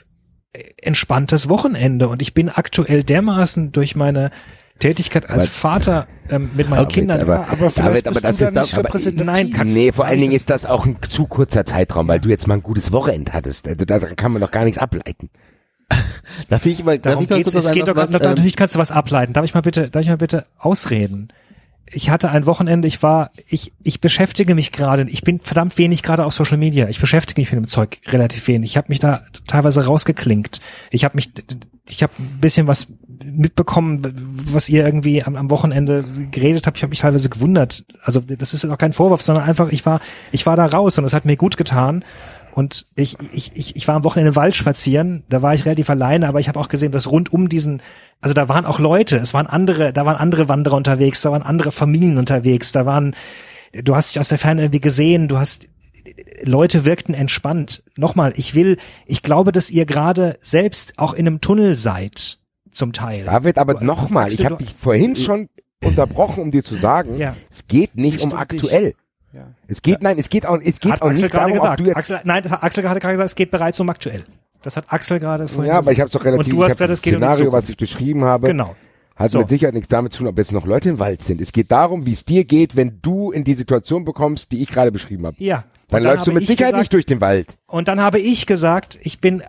entspanntes 0.82 1.50
Wochenende 1.50 2.08
und 2.08 2.22
ich 2.22 2.34
bin 2.34 2.50
aktuell 2.50 3.04
dermaßen 3.04 3.72
durch 3.72 3.96
meine 3.96 4.32
Tätigkeit 4.78 5.30
als 5.30 5.44
Aber- 5.44 5.52
Vater 5.52 6.08
ähm, 6.30 6.50
mit 6.56 6.70
meinen 6.70 6.80
David, 6.80 6.94
Kindern. 6.94 7.22
aber- 7.22 7.34
Ja, 7.36 7.48
aber 7.52 7.70
vielleicht 7.70 7.78
David, 7.78 8.08
aber 8.08 8.22
das 8.22 8.38
du 8.38 8.52
da 8.52 8.62
ist- 8.62 8.68
nicht 8.68 8.74
aber- 8.76 8.88
repräsentativ. 8.90 9.26
Nein, 9.26 9.52
kann- 9.52 9.74
Nee, 9.74 9.92
vor 9.92 10.06
allen 10.06 10.20
Dingen 10.20 10.34
ist 10.34 10.50
das 10.50 10.66
auch 10.66 10.86
ein 10.86 10.98
zu 11.10 11.26
kurzer 11.26 11.66
Zeitraum, 11.66 12.08
weil 12.08 12.20
du 12.20 12.30
jetzt 12.30 12.48
mal 12.48 12.56
ein 12.56 12.64
gutes 12.64 12.92
Wochenende 12.92 13.34
hattest. 13.34 13.68
Also 13.68 13.86
da 13.86 14.00
kann 14.00 14.32
man 14.34 14.42
doch 14.42 14.52
gar 14.52 14.64
nichts 14.66 14.78
ableiten. 14.78 15.30
darf 16.50 16.66
ich 16.66 16.84
mal, 16.84 17.00
darf 17.00 17.14
Darum 17.14 17.24
ich 17.24 17.30
mal 17.30 17.38
geht's, 17.38 17.52
kurz 17.54 17.64
es 17.64 17.70
was 17.70 17.74
geht 17.74 17.88
doch, 17.88 17.96
was, 17.96 18.08
ähm, 18.12 18.20
natürlich 18.20 18.56
kannst 18.56 18.76
du 18.76 18.80
was 18.80 18.92
ableiten. 18.92 19.34
Darf 19.34 19.46
ich 19.46 19.54
mal 19.54 19.62
bitte, 19.62 19.90
darf 19.90 20.02
ich 20.02 20.10
mal 20.10 20.18
bitte 20.18 20.46
ausreden? 20.58 21.30
Ich 21.90 22.10
hatte 22.10 22.30
ein 22.30 22.46
Wochenende, 22.46 22.86
ich 22.90 23.02
war, 23.02 23.32
ich, 23.48 23.72
ich 23.82 24.02
beschäftige 24.02 24.56
mich 24.56 24.74
gerade, 24.74 25.04
ich 25.10 25.22
bin 25.22 25.40
verdammt 25.40 25.78
wenig 25.78 26.04
gerade 26.04 26.26
auf 26.26 26.34
Social 26.34 26.58
Media. 26.58 26.90
Ich 26.90 27.00
beschäftige 27.00 27.40
mich 27.40 27.50
mit 27.50 27.62
dem 27.64 27.68
Zeug 27.68 28.00
relativ 28.08 28.46
wenig. 28.50 28.72
Ich 28.72 28.78
habe 28.78 28.90
mich 28.90 29.00
da 29.00 29.22
teilweise 29.48 29.86
rausgeklinkt. 29.86 30.60
Ich 30.92 31.06
habe 31.06 31.16
mich, 31.16 31.32
ich 31.90 32.04
habe 32.04 32.14
ein 32.20 32.40
bisschen 32.40 32.68
was 32.68 32.94
mitbekommen, 33.24 34.02
was 34.52 34.70
ihr 34.70 34.86
irgendwie 34.86 35.24
am, 35.24 35.36
am 35.36 35.50
Wochenende 35.50 36.04
geredet 36.32 36.68
habt. 36.68 36.78
Ich 36.78 36.84
habe 36.84 36.90
mich 36.90 37.00
teilweise 37.00 37.30
gewundert. 37.30 37.86
Also 38.04 38.20
das 38.20 38.54
ist 38.54 38.66
auch 38.66 38.78
kein 38.78 38.94
Vorwurf, 38.94 39.22
sondern 39.22 39.46
einfach, 39.46 39.70
ich 39.70 39.86
war, 39.86 40.00
ich 40.32 40.46
war 40.46 40.56
da 40.56 40.66
raus 40.66 40.98
und 40.98 41.06
es 41.06 41.14
hat 41.14 41.26
mir 41.26 41.38
gut 41.38 41.58
getan. 41.58 42.04
Und 42.54 42.88
ich, 42.96 43.16
ich, 43.34 43.52
ich, 43.54 43.76
ich 43.76 43.88
war 43.88 43.96
am 43.96 44.04
Wochenende 44.04 44.30
im 44.30 44.36
Wald 44.36 44.56
spazieren, 44.56 45.24
da 45.30 45.44
war 45.44 45.54
ich 45.54 45.66
relativ 45.66 45.92
alleine, 45.92 46.28
aber 46.28 46.40
ich 46.40 46.48
habe 46.48 46.60
auch 46.60 46.70
gesehen, 46.70 46.92
dass 46.92 47.12
rund 47.12 47.32
um 47.32 47.50
diesen, 47.50 47.84
also 48.20 48.34
da 48.34 48.50
waren 48.50 48.66
auch 48.66 48.80
Leute, 48.80 49.18
es 49.18 49.36
waren 49.36 49.46
andere, 49.46 49.94
da 49.94 50.08
waren 50.08 50.16
andere 50.16 50.50
Wanderer 50.50 50.76
unterwegs, 50.76 51.22
da 51.22 51.32
waren 51.32 51.44
andere 51.44 51.72
Familien 51.72 52.18
unterwegs, 52.18 52.72
da 52.72 52.88
waren, 52.88 53.16
du 53.74 53.96
hast 53.96 54.10
dich 54.10 54.20
aus 54.20 54.30
der 54.30 54.40
Ferne 54.40 54.64
irgendwie 54.64 54.80
gesehen, 54.80 55.28
du 55.28 55.38
hast, 55.38 55.68
Leute 56.44 56.86
wirkten 56.86 57.14
entspannt. 57.14 57.84
Nochmal, 57.96 58.34
ich 58.36 58.56
will, 58.56 58.78
ich 59.06 59.22
glaube, 59.24 59.52
dass 59.52 59.70
ihr 59.70 59.86
gerade 59.86 60.38
selbst 60.42 60.94
auch 60.98 61.14
in 61.14 61.28
einem 61.28 61.42
Tunnel 61.42 61.76
seid, 61.76 62.40
zum 62.72 62.94
Teil. 62.94 63.26
David, 63.26 63.58
aber 63.58 63.82
nochmal, 63.84 64.32
ich 64.32 64.46
habe 64.46 64.58
dich 64.58 64.74
vorhin 64.80 65.16
schon 65.16 65.50
unterbrochen, 65.84 66.42
um 66.44 66.52
dir 66.52 66.64
zu 66.64 66.76
sagen, 66.76 67.18
Ja. 67.18 67.36
es 67.52 67.68
geht 67.68 67.96
nicht 67.96 68.22
um 68.22 68.34
aktuell. 68.34 68.94
Ja. 69.34 69.48
Es 69.68 69.82
geht, 69.82 70.02
nein, 70.02 70.18
es 70.20 70.30
geht 70.30 70.46
auch, 70.46 70.60
es 70.64 70.80
geht 70.80 70.94
hat 70.94 71.02
auch 71.02 71.08
Axel 71.10 71.24
nicht 71.24 71.32
gerade 71.32 71.52
darum, 71.54 71.58
ob 71.58 71.62
gesagt. 71.62 71.80
du 71.80 71.84
jetzt, 71.86 71.98
Axel, 71.98 72.20
nein, 72.24 72.44
das 72.44 72.52
hat 72.52 72.64
Axel 72.64 72.84
gerade 72.84 73.00
gerade 73.00 73.14
gesagt, 73.14 73.30
es 73.30 73.36
geht 73.36 73.52
bereits 73.52 73.80
um 73.80 73.90
aktuell. 73.90 74.24
Das 74.64 74.76
hat 74.78 74.92
Axel 74.92 75.20
gerade 75.20 75.48
vorhin 75.48 75.72
ja, 75.72 75.78
aber 75.78 75.92
ich 75.92 75.98
gesagt. 75.98 76.14
habe 76.14 76.20
doch 76.20 76.26
relativ, 76.26 76.46
Und 76.46 76.54
du 76.54 76.58
ich 76.58 76.64
hast 76.70 76.78
gesagt, 76.78 76.92
das 76.92 77.02
geht 77.02 77.14
um 77.16 77.20
Szenario, 77.22 77.52
was 77.52 77.70
ich 77.70 77.78
beschrieben 77.78 78.24
habe, 78.24 78.48
Genau. 78.48 78.76
Hat 79.18 79.32
So. 79.32 79.40
mit 79.40 79.50
Sicherheit 79.50 79.74
nichts 79.74 79.90
damit 79.90 80.14
zu 80.14 80.20
tun, 80.20 80.28
ob 80.28 80.38
jetzt 80.38 80.52
noch 80.52 80.66
Leute 80.66 80.90
im 80.90 81.00
Wald 81.00 81.22
sind. 81.22 81.42
Es 81.42 81.52
geht 81.52 81.72
darum, 81.72 82.06
wie 82.06 82.12
es 82.14 82.24
dir 82.26 82.46
geht, 82.46 82.76
wenn 82.76 83.00
du 83.02 83.32
in 83.32 83.44
die 83.44 83.54
Situation 83.56 84.06
bekommst, 84.06 84.52
die 84.52 84.62
ich 84.62 84.70
gerade 84.70 84.92
beschrieben 84.92 85.26
habe. 85.26 85.36
Ja. 85.40 85.64
Dann 85.90 86.02
Und 86.02 86.08
läufst 86.08 86.28
du 86.28 86.32
mit 86.34 86.44
ich 86.44 86.48
Sicherheit 86.50 86.74
gesagt, 86.74 86.82
nicht 86.82 86.94
durch 86.94 87.06
den 87.06 87.22
Wald. 87.22 87.56
Und 87.66 87.88
dann 87.88 88.02
habe 88.02 88.20
ich 88.20 88.46
gesagt, 88.46 89.00
ich 89.04 89.20
bin 89.22 89.40
äh, 89.42 89.46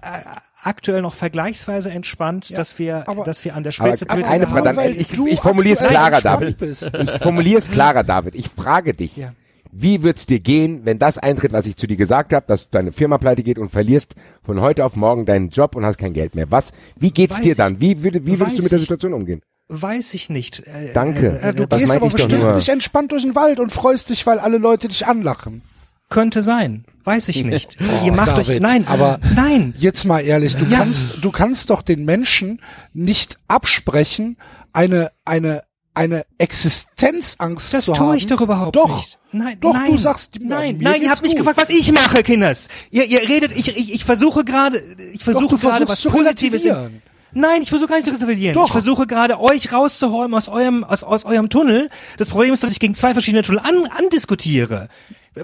aktuell 0.62 1.03
noch 1.03 1.14
vergleichsweise 1.14 1.91
entspannt, 1.91 2.57
dass 2.57 2.79
wir, 2.79 3.09
aber- 3.09 3.25
dass 3.25 3.45
wir 3.45 3.55
an 3.57 3.62
der 3.64 3.73
Aber 3.79 3.97
Spitze 3.97 4.11
eine 4.11 4.47
Frage, 4.47 4.62
dann, 4.62 4.77
weil 4.77 4.97
ich, 4.97 5.12
ich 5.12 5.41
formuliere 5.41 5.77
es 5.77 5.85
klarer, 5.87 6.21
David. 6.21 6.59
bist. 6.59 6.91
Ich 6.97 7.11
formuliere 7.23 7.59
es 7.59 7.71
klarer, 7.71 8.05
David. 8.05 8.35
Ich 8.37 8.49
frage 8.49 8.95
dich. 8.95 9.16
Ja. 9.16 9.33
Wie 9.71 10.03
wird's 10.03 10.25
dir 10.27 10.41
gehen, 10.41 10.81
wenn 10.85 10.99
das 10.99 11.19
eintritt, 11.19 11.53
was 11.53 11.66
ich 11.66 11.77
zu 11.77 11.87
dir 11.87 11.97
gesagt 11.97 12.33
habe, 12.33 12.47
dass 12.47 12.71
deine 12.71 12.91
Firma 12.93 13.19
pleite 13.19 13.43
geht 13.43 13.59
und 13.59 13.71
verlierst 13.71 14.14
von 14.43 14.61
heute 14.62 14.85
auf 14.85 14.97
morgen 14.97 15.27
deinen 15.27 15.51
Job 15.51 15.77
und 15.77 15.85
hast 15.85 15.99
kein 15.99 16.14
Geld 16.14 16.35
mehr? 16.35 16.51
Was? 16.51 16.73
Wie 16.99 17.11
geht's 17.11 17.35
Weiß 17.37 17.43
dir 17.43 17.55
dann? 17.55 17.79
Wie, 17.81 18.03
würde, 18.03 18.25
wie 18.25 18.39
würdest 18.41 18.59
du 18.59 18.62
mit 18.62 18.73
der. 18.73 18.79
Situation 18.79 19.12
umgehen? 19.12 19.43
Weiß 19.69 20.14
ich 20.14 20.31
nicht. 20.31 20.61
Äh, 20.66 20.93
Danke. 20.95 21.39
Ja, 21.43 21.53
du 21.53 21.66
das 21.66 21.79
gehst 21.81 21.91
aber 21.91 22.09
bestimmt 22.09 22.57
nicht 22.57 22.69
entspannt 22.69 23.12
durch 23.12 23.23
den 23.23 23.35
Wald 23.35 23.59
und 23.61 23.73
freust 23.73 24.09
dich, 24.11 24.27
weil 24.27 24.39
alle 24.39 24.59
Leute 24.59 24.89
dich 24.89 25.07
anlachen. 25.07 25.62
Könnte 26.09 26.43
sein. 26.43 26.87
Weiß 27.05 27.29
ich 27.29 27.45
nicht. 27.45 27.77
Ihr 28.05 28.12
macht 28.12 28.39
euch, 28.39 28.47
David, 28.47 28.62
nein, 28.62 28.87
aber- 28.89 29.21
nein. 29.35 29.75
Jetzt 29.79 30.05
mal 30.07 30.21
ehrlich, 30.21 30.57
du 30.57 30.64
Ja. 30.64 30.79
kannst, 30.79 31.23
du 31.23 31.31
kannst 31.31 31.69
doch 31.69 31.83
den 31.83 32.07
Menschen 32.07 32.62
nicht 32.95 33.39
absprechen, 33.47 34.39
eine, 34.73 35.12
eine, 35.27 35.64
eine 35.93 36.25
Existenzangst 36.39 37.75
Das 37.75 37.85
zu 37.87 37.93
tue 37.93 38.07
haben. 38.09 38.16
ich 38.16 38.27
doch 38.27 38.41
überhaupt 38.41 38.77
doch. 38.77 38.97
nicht. 38.97 39.19
Nein, 39.33 39.59
Doch, 39.61 39.75
nein, 39.75 39.93
du 39.93 39.99
sagst, 39.99 40.37
nein, 40.41 40.79
mir 40.79 40.85
nein, 40.85 41.03
ihr 41.03 41.11
habt 41.11 41.23
mich 41.23 41.37
gefragt, 41.37 41.59
was 41.61 41.69
ich 41.69 41.93
mache, 41.93 42.23
Kinders. 42.23 42.69
Ihr, 42.91 43.05
ihr 43.05 43.29
redet, 43.29 43.53
ich, 43.55 43.69
ich, 43.77 43.93
ich 43.93 44.05
versuche 44.05 44.45
gerade, 44.45 44.83
ich 45.12 45.23
versuche 45.23 45.59
gerade 45.59 45.87
was 45.87 46.01
Positives. 46.03 46.64
In. 46.64 47.03
Nein, 47.33 47.62
ich 47.62 47.68
versuche 47.70 47.89
gar 47.89 47.97
nicht 47.97 48.07
zu 48.07 48.12
relativieren. 48.14 48.55
Doch. 48.55 48.66
Ich 48.66 48.72
versuche 48.72 49.07
gerade 49.07 49.41
euch 49.41 49.72
rauszuräumen 49.72 50.35
aus 50.35 50.49
eurem, 50.49 50.85
aus, 50.85 51.03
aus 51.05 51.24
eurem 51.24 51.49
Tunnel. 51.49 51.89
Das 52.16 52.29
Problem 52.29 52.53
ist, 52.55 52.62
dass 52.62 52.70
ich 52.72 52.81
gegen 52.81 52.95
zwei 52.95 53.12
verschiedene 53.12 53.43
Tunnel 53.43 53.61
an, 53.61 53.89
andiskutiere. 53.97 54.89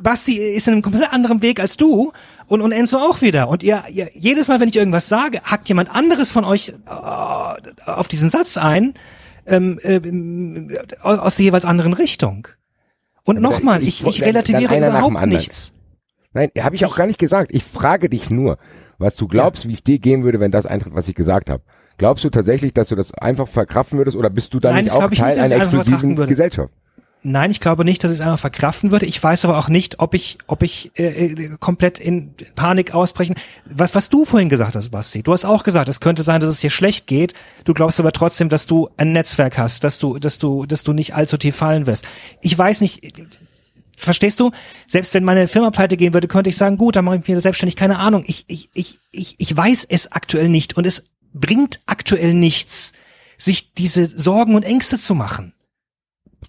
Basti 0.02 0.36
ist 0.38 0.66
in 0.66 0.72
einem 0.74 0.82
komplett 0.82 1.12
anderen 1.12 1.40
Weg 1.42 1.60
als 1.60 1.76
du 1.76 2.12
und, 2.46 2.60
und 2.62 2.72
Enzo 2.72 2.98
auch 2.98 3.20
wieder. 3.22 3.48
Und 3.48 3.62
ihr, 3.62 3.84
ihr, 3.90 4.08
jedes 4.12 4.48
Mal, 4.48 4.58
wenn 4.58 4.68
ich 4.68 4.76
irgendwas 4.76 5.08
sage, 5.08 5.40
hackt 5.44 5.68
jemand 5.68 5.94
anderes 5.94 6.32
von 6.32 6.44
euch 6.44 6.70
äh, 6.70 7.90
auf 7.90 8.08
diesen 8.08 8.28
Satz 8.30 8.56
ein, 8.56 8.94
ähm, 9.46 9.78
ähm, 9.84 10.76
aus 11.02 11.36
der 11.36 11.44
jeweils 11.44 11.64
anderen 11.64 11.92
Richtung. 11.92 12.48
Und 13.24 13.40
nochmal, 13.40 13.82
ich- 13.82 14.00
ich, 14.04 14.22
relativiere 14.22 14.62
dann 14.80 14.90
überhaupt 14.90 15.26
nichts. 15.38 15.72
Nein, 16.32 16.50
habe 16.58 16.74
ich 16.74 16.84
auch 16.84 16.96
gar 16.96 17.06
nicht 17.06 17.18
gesagt. 17.18 17.50
Ich 17.54 17.62
frage 17.62 18.08
dich 18.08 18.28
nur, 18.30 18.58
was 18.98 19.14
du 19.14 19.28
glaubst, 19.28 19.68
wie 19.68 19.72
es 19.72 19.84
dir 19.84 19.98
gehen 20.00 20.24
würde, 20.24 20.40
wenn 20.40 20.50
das 20.50 20.66
eintritt, 20.66 20.94
was 20.94 21.06
ich 21.08 21.14
gesagt 21.14 21.48
habe. 21.50 21.62
Glaubst 21.96 22.24
du 22.24 22.30
tatsächlich, 22.30 22.74
dass 22.74 22.88
du 22.88 22.96
das 22.96 23.14
einfach 23.14 23.48
verkraften 23.48 23.98
würdest 23.98 24.16
oder 24.16 24.30
bist 24.30 24.52
du 24.52 24.60
dann 24.60 24.74
Nein, 24.74 24.84
nicht 24.84 24.94
auch 24.94 25.10
Teil 25.10 25.36
nicht, 25.36 25.52
einer 25.52 25.62
exklusiven. 25.62 26.16
Gesellschaft? 26.16 26.72
Nein, 27.26 27.50
ich 27.50 27.60
glaube 27.60 27.86
nicht, 27.86 28.04
dass 28.04 28.10
ich 28.10 28.18
es 28.18 28.20
einfach 28.20 28.38
verkraften 28.38 28.92
würde. 28.92 29.06
Ich 29.06 29.20
weiß 29.20 29.46
aber 29.46 29.56
auch 29.56 29.70
nicht, 29.70 29.98
ob 30.00 30.12
ich, 30.12 30.36
ob 30.46 30.62
ich 30.62 30.90
äh, 30.98 31.04
äh, 31.04 31.56
komplett 31.58 31.98
in 31.98 32.34
Panik 32.54 32.94
ausbrechen. 32.94 33.34
Was, 33.64 33.94
was 33.94 34.10
du 34.10 34.26
vorhin 34.26 34.50
gesagt 34.50 34.76
hast, 34.76 34.90
Basti. 34.90 35.22
Du 35.22 35.32
hast 35.32 35.46
auch 35.46 35.64
gesagt, 35.64 35.88
es 35.88 36.00
könnte 36.00 36.22
sein, 36.22 36.42
dass 36.42 36.50
es 36.50 36.60
dir 36.60 36.68
schlecht 36.68 37.06
geht. 37.06 37.32
Du 37.64 37.72
glaubst 37.72 37.98
aber 37.98 38.12
trotzdem, 38.12 38.50
dass 38.50 38.66
du 38.66 38.90
ein 38.98 39.12
Netzwerk 39.12 39.56
hast, 39.56 39.84
dass 39.84 39.98
du, 39.98 40.18
dass 40.18 40.38
du, 40.38 40.66
dass 40.66 40.84
du 40.84 40.92
nicht 40.92 41.14
allzu 41.14 41.38
tief 41.38 41.56
fallen 41.56 41.86
wirst. 41.86 42.06
Ich 42.42 42.56
weiß 42.58 42.82
nicht. 42.82 43.24
Verstehst 43.96 44.38
du? 44.38 44.50
Selbst 44.86 45.14
wenn 45.14 45.24
meine 45.24 45.48
Firma 45.48 45.70
pleite 45.70 45.96
gehen 45.96 46.12
würde, 46.12 46.28
könnte 46.28 46.50
ich 46.50 46.58
sagen, 46.58 46.76
gut, 46.76 46.96
dann 46.96 47.06
mache 47.06 47.16
ich 47.16 47.26
mir 47.26 47.40
selbstständig. 47.40 47.76
Keine 47.76 48.00
Ahnung. 48.00 48.24
Ich, 48.26 48.44
ich, 48.48 48.68
ich, 48.74 48.98
ich, 49.12 49.36
ich 49.38 49.56
weiß 49.56 49.86
es 49.88 50.12
aktuell 50.12 50.50
nicht 50.50 50.76
und 50.76 50.86
es 50.86 51.04
bringt 51.34 51.80
aktuell 51.86 52.32
nichts, 52.32 52.92
sich 53.36 53.74
diese 53.74 54.06
Sorgen 54.06 54.54
und 54.54 54.62
Ängste 54.62 54.98
zu 54.98 55.14
machen. 55.14 55.52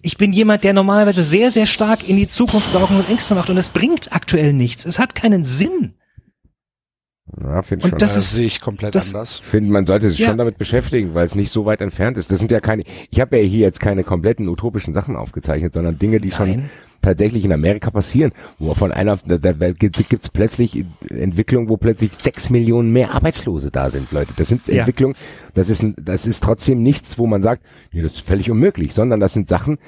Ich 0.02 0.16
bin 0.16 0.32
jemand, 0.32 0.62
der 0.64 0.72
normalerweise 0.72 1.24
sehr, 1.24 1.50
sehr 1.50 1.66
stark 1.66 2.08
in 2.08 2.16
die 2.16 2.26
Zukunft 2.28 2.70
Sorgen 2.70 2.96
und 2.96 3.08
Ängste 3.08 3.34
macht 3.34 3.50
und 3.50 3.56
es 3.56 3.68
bringt 3.70 4.12
aktuell 4.14 4.52
nichts. 4.52 4.84
Es 4.86 4.98
hat 4.98 5.14
keinen 5.14 5.42
Sinn. 5.44 5.94
Ja, 7.42 7.62
finde 7.62 7.84
Und 7.84 7.90
schon. 7.90 7.98
das 7.98 8.14
Das 8.14 8.24
ist- 8.24 8.34
sehe 8.34 8.46
ich 8.46 8.60
komplett 8.60 8.94
das- 8.94 9.08
anders. 9.12 9.40
Ich 9.42 9.50
finde, 9.50 9.72
man 9.72 9.84
sollte 9.84 10.10
sich 10.10 10.20
Ja. 10.20 10.28
schon 10.28 10.38
damit 10.38 10.58
beschäftigen, 10.58 11.12
weil 11.14 11.26
es 11.26 11.34
nicht 11.34 11.50
so 11.50 11.64
weit 11.64 11.80
entfernt 11.80 12.16
ist. 12.18 12.30
Das 12.30 12.38
sind 12.38 12.52
ja 12.52 12.60
keine, 12.60 12.84
ich 13.10 13.20
habe 13.20 13.36
ja 13.38 13.42
hier 13.42 13.60
jetzt 13.60 13.80
keine 13.80 14.04
kompletten 14.04 14.48
utopischen 14.48 14.94
Sachen 14.94 15.16
aufgezeichnet, 15.16 15.74
sondern 15.74 15.98
Dinge, 15.98 16.20
die 16.20 16.30
schon 16.30 16.48
Nein. 16.48 16.70
Tatsächlich 17.06 17.44
in 17.44 17.52
Amerika 17.52 17.90
passieren, 17.90 18.32
wo 18.58 18.74
von 18.74 18.90
einer 18.92 19.16
der 19.16 19.60
Welt 19.60 19.78
gibt 19.78 19.98
es 19.98 20.28
plötzlich 20.28 20.84
Entwicklungen, 21.08 21.68
wo 21.68 21.76
plötzlich 21.76 22.10
sechs 22.20 22.50
Millionen 22.50 22.92
mehr 22.92 23.12
Arbeitslose 23.12 23.70
da 23.70 23.90
sind, 23.90 24.10
Leute. 24.10 24.32
Das 24.36 24.48
sind 24.48 24.66
Ja. 24.66 24.80
Entwicklungen, 24.80 25.14
das 25.54 25.70
ist 25.70 25.84
das 25.96 26.26
ist 26.26 26.42
trotzdem 26.42 26.82
nichts, 26.82 27.16
wo 27.18 27.26
man 27.26 27.42
sagt, 27.42 27.62
nee, 27.92 28.02
das 28.02 28.12
ist 28.12 28.26
völlig 28.26 28.50
unmöglich, 28.50 28.92
sondern 28.92 29.20
das 29.20 29.32
sind 29.32 29.48
Sachen, 29.48 29.78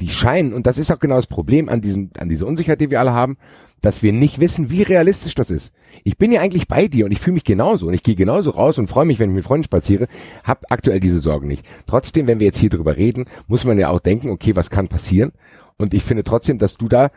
die 0.00 0.10
scheinen, 0.10 0.52
und 0.52 0.66
das 0.66 0.76
ist 0.76 0.92
auch 0.92 0.98
genau 0.98 1.16
das 1.16 1.26
Problem 1.26 1.70
an 1.70 1.80
diesem, 1.80 2.10
an 2.18 2.28
dieser 2.28 2.46
Unsicherheit, 2.46 2.82
die 2.82 2.90
wir 2.90 3.00
alle 3.00 3.14
haben, 3.14 3.38
dass 3.80 4.02
wir 4.02 4.12
nicht 4.12 4.38
wissen, 4.40 4.70
wie 4.70 4.82
realistisch 4.82 5.34
das 5.34 5.50
ist. 5.50 5.72
Ich 6.04 6.18
bin 6.18 6.32
ja 6.32 6.40
eigentlich 6.42 6.68
bei 6.68 6.88
dir 6.88 7.06
und 7.06 7.12
ich 7.12 7.20
fühle 7.20 7.34
mich 7.34 7.44
genauso 7.44 7.86
und 7.86 7.94
ich 7.94 8.02
gehe 8.02 8.16
genauso 8.16 8.50
raus 8.50 8.78
und 8.78 8.88
freue 8.88 9.06
mich, 9.06 9.18
wenn 9.18 9.30
ich 9.30 9.36
mit 9.36 9.44
Freunden 9.44 9.64
spaziere, 9.64 10.08
hab 10.44 10.64
aktuell 10.70 11.00
diese 11.00 11.20
Sorgen 11.20 11.48
nicht. 11.48 11.64
Trotzdem, 11.86 12.26
wenn 12.26 12.40
wir 12.40 12.46
jetzt 12.46 12.58
hier 12.58 12.68
drüber 12.68 12.96
reden, 12.96 13.24
muss 13.46 13.64
man 13.64 13.78
ja 13.78 13.88
auch 13.88 14.00
denken, 14.00 14.28
okay, 14.28 14.54
was 14.56 14.68
kann 14.68 14.88
passieren? 14.88 15.32
Und 15.78 15.94
ich 15.94 16.02
finde 16.02 16.24
trotzdem, 16.24 16.58
dass 16.58 16.76
du 16.76 16.88
da, 16.88 17.10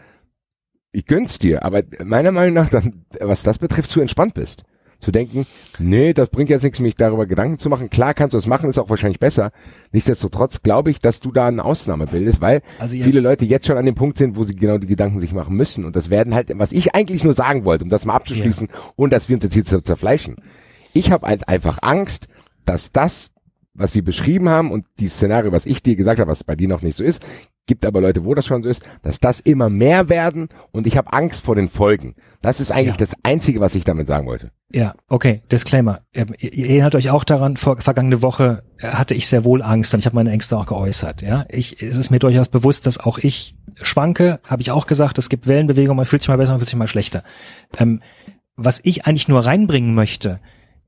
ich 0.92 1.06
gönn's 1.06 1.40
dir, 1.40 1.64
aber 1.64 1.84
meiner 2.04 2.32
Meinung 2.32 2.54
nach, 2.56 2.70
dann, 2.70 3.06
was 3.20 3.44
das 3.44 3.58
betrifft, 3.58 3.92
zu 3.92 4.02
entspannt 4.02 4.34
bist. 4.34 4.64
Zu 5.02 5.14
denken, 5.14 5.48
nee, 5.78 6.12
das 6.12 6.30
bringt 6.30 6.50
jetzt 6.50 6.64
nichts, 6.64 6.82
mich 6.82 6.96
darüber 6.98 7.26
Gedanken 7.26 7.58
zu 7.58 7.70
machen. 7.70 7.90
Klar 7.90 8.14
kannst 8.14 8.34
du 8.34 8.38
das 8.38 8.48
machen, 8.48 8.70
ist 8.70 8.78
auch 8.78 8.90
wahrscheinlich 8.90 9.20
besser. 9.22 9.52
Nichtsdestotrotz 9.94 10.62
glaube 10.62 10.92
ich, 10.92 11.00
dass 11.00 11.22
du 11.22 11.32
da 11.32 11.48
eine 11.48 11.64
Ausnahme 11.64 12.06
bildest, 12.06 12.42
weil 12.42 12.62
Also 12.80 12.98
viele 13.02 13.22
Leute 13.22 13.46
jetzt 13.46 13.66
schon 13.66 13.78
an 13.78 13.86
dem 13.86 13.96
Punkt 13.96 14.18
sind, 14.18 14.36
wo 14.36 14.44
sie 14.44 14.56
genau 14.58 14.78
die 14.78 14.88
Gedanken 14.88 15.22
sich 15.22 15.32
machen 15.32 15.56
müssen. 15.56 15.86
Und 15.86 15.96
das 15.96 16.10
werden 16.10 16.36
halt, 16.36 16.52
was 16.56 16.74
ich 16.74 16.96
eigentlich 16.96 17.24
nur 17.24 17.34
sagen 17.34 17.64
wollte, 17.64 17.86
um 17.86 17.90
das 17.90 18.04
mal 18.04 18.16
abzuschließen 18.16 18.68
und 18.98 19.14
dass 19.14 19.30
wir 19.30 19.38
uns 19.38 19.46
jetzt 19.46 19.54
hier 19.54 19.64
zer- 19.64 19.86
zerfleischen. 19.86 20.36
Ich 20.94 21.12
habe 21.12 21.28
halt 21.28 21.48
einfach 21.48 21.78
Angst, 21.82 22.28
dass 22.66 22.92
das, 22.92 23.32
was 23.74 23.96
wir 23.96 24.04
beschrieben 24.04 24.50
haben 24.50 24.70
und 24.70 24.86
die 25.00 25.08
Szenario, 25.08 25.54
was 25.54 25.66
ich 25.66 25.82
dir 25.82 25.96
gesagt 25.96 26.20
habe, 26.20 26.30
was 26.30 26.44
bei 26.44 26.58
dir 26.58 26.68
noch 26.68 26.82
nicht 26.82 26.98
so 26.98 27.06
ist, 27.06 27.26
gibt 27.70 27.86
aber 27.86 28.02
Leute, 28.02 28.26
wo 28.26 28.34
das 28.34 28.48
schon 28.48 28.64
so 28.64 28.68
ist, 28.68 28.82
dass 29.04 29.20
das 29.20 29.40
immer 29.40 29.70
mehr 29.70 30.10
werden 30.10 30.50
und 30.72 30.88
ich 30.88 30.98
habe 30.98 31.14
Angst 31.14 31.42
vor 31.42 31.56
den 31.56 31.70
Folgen. 31.70 32.16
Das 32.42 32.60
ist 32.60 32.72
eigentlich 32.72 32.98
Ja. 33.00 33.06
das 33.06 33.14
Einzige, 33.24 33.60
was 33.62 33.76
ich 33.76 33.84
damit 33.86 34.08
sagen 34.08 34.26
wollte. 34.28 34.52
Ja, 34.74 34.96
okay, 35.08 35.44
Disclaimer. 35.52 36.02
Ähm, 36.14 36.34
Ihr, 36.40 36.68
erinnert 36.68 36.96
euch 36.96 37.12
auch 37.12 37.24
daran, 37.24 37.58
vor, 37.58 37.78
vergangene 37.78 38.22
Woche 38.24 38.64
äh, 38.80 38.88
hatte 38.88 39.14
ich 39.14 39.28
sehr 39.28 39.46
wohl 39.46 39.62
Angst 39.62 39.94
und 39.94 40.00
ich 40.00 40.08
habe 40.08 40.16
meine 40.16 40.32
Ängste 40.32 40.58
auch 40.58 40.66
geäußert. 40.66 41.22
Ja, 41.22 41.46
ich, 41.48 41.82
es 41.82 41.96
ist 41.96 42.10
mir 42.10 42.20
durchaus 42.20 42.50
bewusst, 42.50 42.88
dass 42.88 43.00
auch 43.00 43.20
ich 43.20 43.56
schwanke, 43.82 44.40
habe 44.44 44.62
ich 44.64 44.72
auch 44.72 44.88
gesagt, 44.88 45.18
es 45.20 45.30
gibt 45.30 45.46
Wellenbewegungen, 45.48 45.96
man 45.96 46.06
fühlt 46.06 46.24
sich 46.24 46.30
mal 46.30 46.38
besser, 46.38 46.52
man 46.54 46.60
fühlt 46.60 46.70
sich 46.70 46.78
mal 46.80 46.88
schlechter. 46.88 47.24
Ähm, 47.78 48.02
was 48.56 48.82
ich 48.84 49.06
eigentlich 49.06 49.28
nur 49.28 49.46
reinbringen 49.46 49.94
möchte, 49.96 50.40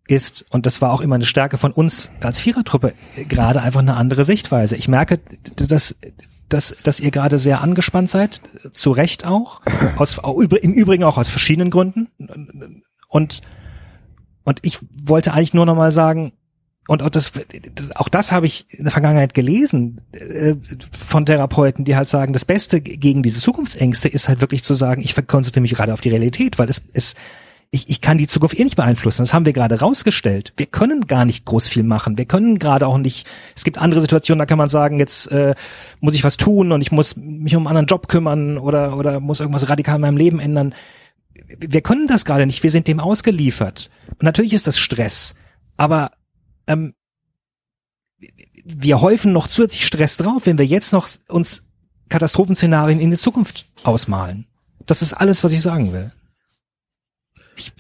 ist, 0.08 0.46
und 0.50 0.66
das 0.66 0.82
war 0.82 0.92
auch 0.92 1.02
immer 1.02 1.16
eine 1.16 1.26
Stärke 1.26 1.58
von 1.58 1.72
uns 1.72 2.12
als 2.22 2.40
Vierertruppe, 2.40 2.94
äh, 3.16 3.24
gerade 3.26 3.62
einfach 3.62 3.80
eine 3.82 3.96
andere 3.96 4.24
Sichtweise. 4.24 4.76
Ich 4.76 4.88
merke, 4.88 5.20
dass, 5.56 5.96
dass, 6.54 6.76
dass 6.84 7.00
ihr 7.00 7.12
gerade 7.12 7.38
sehr 7.40 7.62
angespannt 7.62 8.10
seid, 8.10 8.42
zu 8.74 8.92
Recht 8.92 9.26
auch, 9.26 9.62
aus, 9.98 10.20
im 10.62 10.74
Übrigen 10.74 11.04
auch 11.04 11.18
aus 11.18 11.30
verschiedenen 11.30 11.70
Gründen. 11.72 12.08
Und 13.08 13.42
und 14.44 14.60
ich 14.64 14.80
wollte 15.04 15.34
eigentlich 15.34 15.54
nur 15.54 15.66
noch 15.68 15.76
mal 15.76 15.92
sagen, 15.92 16.34
und 16.88 17.04
auch 17.04 17.10
das, 17.10 17.32
das- 17.76 17.96
auch 17.96 18.10
das 18.10 18.32
habe 18.32 18.48
ich 18.48 18.66
in 18.74 18.86
der 18.86 18.92
Vergangenheit 18.92 19.36
gelesen 19.36 20.02
äh, 20.14 20.56
von 21.00 21.28
Therapeuten, 21.28 21.86
die 21.86 21.96
halt 21.96 22.10
sagen, 22.10 22.34
das 22.34 22.44
Beste 22.44 22.82
gegen 22.82 23.22
diese 23.22 23.40
Zukunftsängste 23.40 24.08
ist 24.10 24.28
halt 24.28 24.42
wirklich 24.42 24.64
zu 24.64 24.74
sagen, 24.74 25.02
ich 25.04 25.16
konzentriere 25.28 25.62
mich 25.62 25.74
gerade 25.76 25.94
auf 25.94 26.02
die 26.02 26.10
Realität, 26.10 26.58
weil 26.58 26.70
es, 26.70 26.82
es 26.94 27.14
ich, 27.72 27.90
ich 27.90 28.02
kann 28.02 28.18
die 28.18 28.28
Zukunft 28.28 28.60
eh 28.60 28.64
nicht 28.64 28.76
beeinflussen. 28.76 29.22
Das 29.22 29.34
haben 29.34 29.46
wir 29.46 29.54
gerade 29.54 29.80
rausgestellt. 29.80 30.54
Wir 30.58 30.66
können 30.66 31.08
gar 31.08 31.26
nicht 31.26 31.46
groß 31.46 31.70
viel 31.70 31.84
machen. 31.84 32.18
Wir 32.18 32.26
können 32.26 32.60
gerade 32.60 32.86
auch 32.86 32.98
nicht. 32.98 33.26
Es 33.56 33.64
gibt 33.64 33.78
andere 33.78 34.02
Situationen, 34.02 34.40
da 34.40 34.46
kann 34.46 34.58
man 34.58 34.70
sagen, 34.70 35.00
jetzt 35.00 35.32
äh, 35.32 35.56
muss 36.02 36.14
ich 36.14 36.24
was 36.24 36.38
tun 36.38 36.72
und 36.72 36.82
ich 36.82 36.92
muss 36.92 37.16
mich 37.16 37.56
um 37.56 37.62
einen 37.62 37.78
anderen 37.78 37.88
Job 37.88 38.08
kümmern 38.08 38.58
oder 38.58 38.98
oder 38.98 39.20
muss 39.20 39.40
irgendwas 39.40 39.70
radikal 39.70 39.96
in 39.96 40.02
meinem 40.02 40.18
Leben 40.18 40.40
ändern 40.40 40.76
wir 41.58 41.82
können 41.82 42.08
das 42.08 42.26
gerade 42.26 42.46
nicht, 42.46 42.64
wir 42.64 42.72
sind 42.72 42.88
dem 42.88 43.00
ausgeliefert. 43.00 43.90
Und 44.10 44.24
natürlich 44.24 44.54
ist 44.54 44.68
das 44.68 44.78
Stress, 44.78 45.36
aber 45.78 46.12
ähm, 46.68 46.94
wir 48.64 49.02
häufen 49.02 49.34
noch 49.34 49.48
zusätzlich 49.48 49.86
Stress 49.86 50.18
drauf, 50.18 50.46
wenn 50.46 50.58
wir 50.58 50.66
jetzt 50.66 50.94
noch 50.94 51.08
uns 51.28 51.64
Katastrophenszenarien 52.10 53.00
in 53.00 53.12
die 53.12 53.18
Zukunft 53.18 53.66
ausmalen. 53.84 54.46
Das 54.86 55.02
ist 55.02 55.14
alles, 55.14 55.44
was 55.44 55.52
ich 55.52 55.62
sagen 55.62 55.94
will. 55.94 56.12
Ich, 57.56 57.74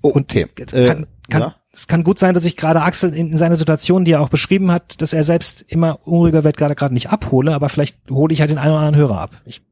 und 0.00 0.16
Okay. 0.30 0.46
kann, 0.54 0.68
Äh, 0.72 0.86
kann, 1.28 1.40
ja. 1.40 1.54
Es 1.72 1.86
kann 1.86 2.02
gut 2.02 2.18
sein, 2.18 2.34
dass 2.34 2.44
ich 2.44 2.56
gerade 2.56 2.82
Axel 2.82 3.14
in, 3.14 3.30
in 3.30 3.36
seiner 3.36 3.56
Situation, 3.56 4.04
die 4.04 4.12
er 4.12 4.20
auch 4.20 4.30
beschrieben 4.30 4.70
hat, 4.70 5.00
dass 5.02 5.12
er 5.12 5.22
selbst 5.22 5.62
immer 5.68 6.06
unruhiger 6.06 6.44
wird, 6.44 6.56
gerade 6.56 6.74
gerade 6.74 6.94
nicht 6.94 7.10
abhole, 7.10 7.54
aber 7.54 7.68
vielleicht 7.68 7.98
hole 8.10 8.32
ich 8.32 8.40
halt 8.40 8.50
den 8.50 8.58
einen 8.58 8.72
oder 8.72 8.80
anderen 8.80 9.00
Hörer 9.00 9.20
ab. 9.20 9.42
Ich, 9.44 9.62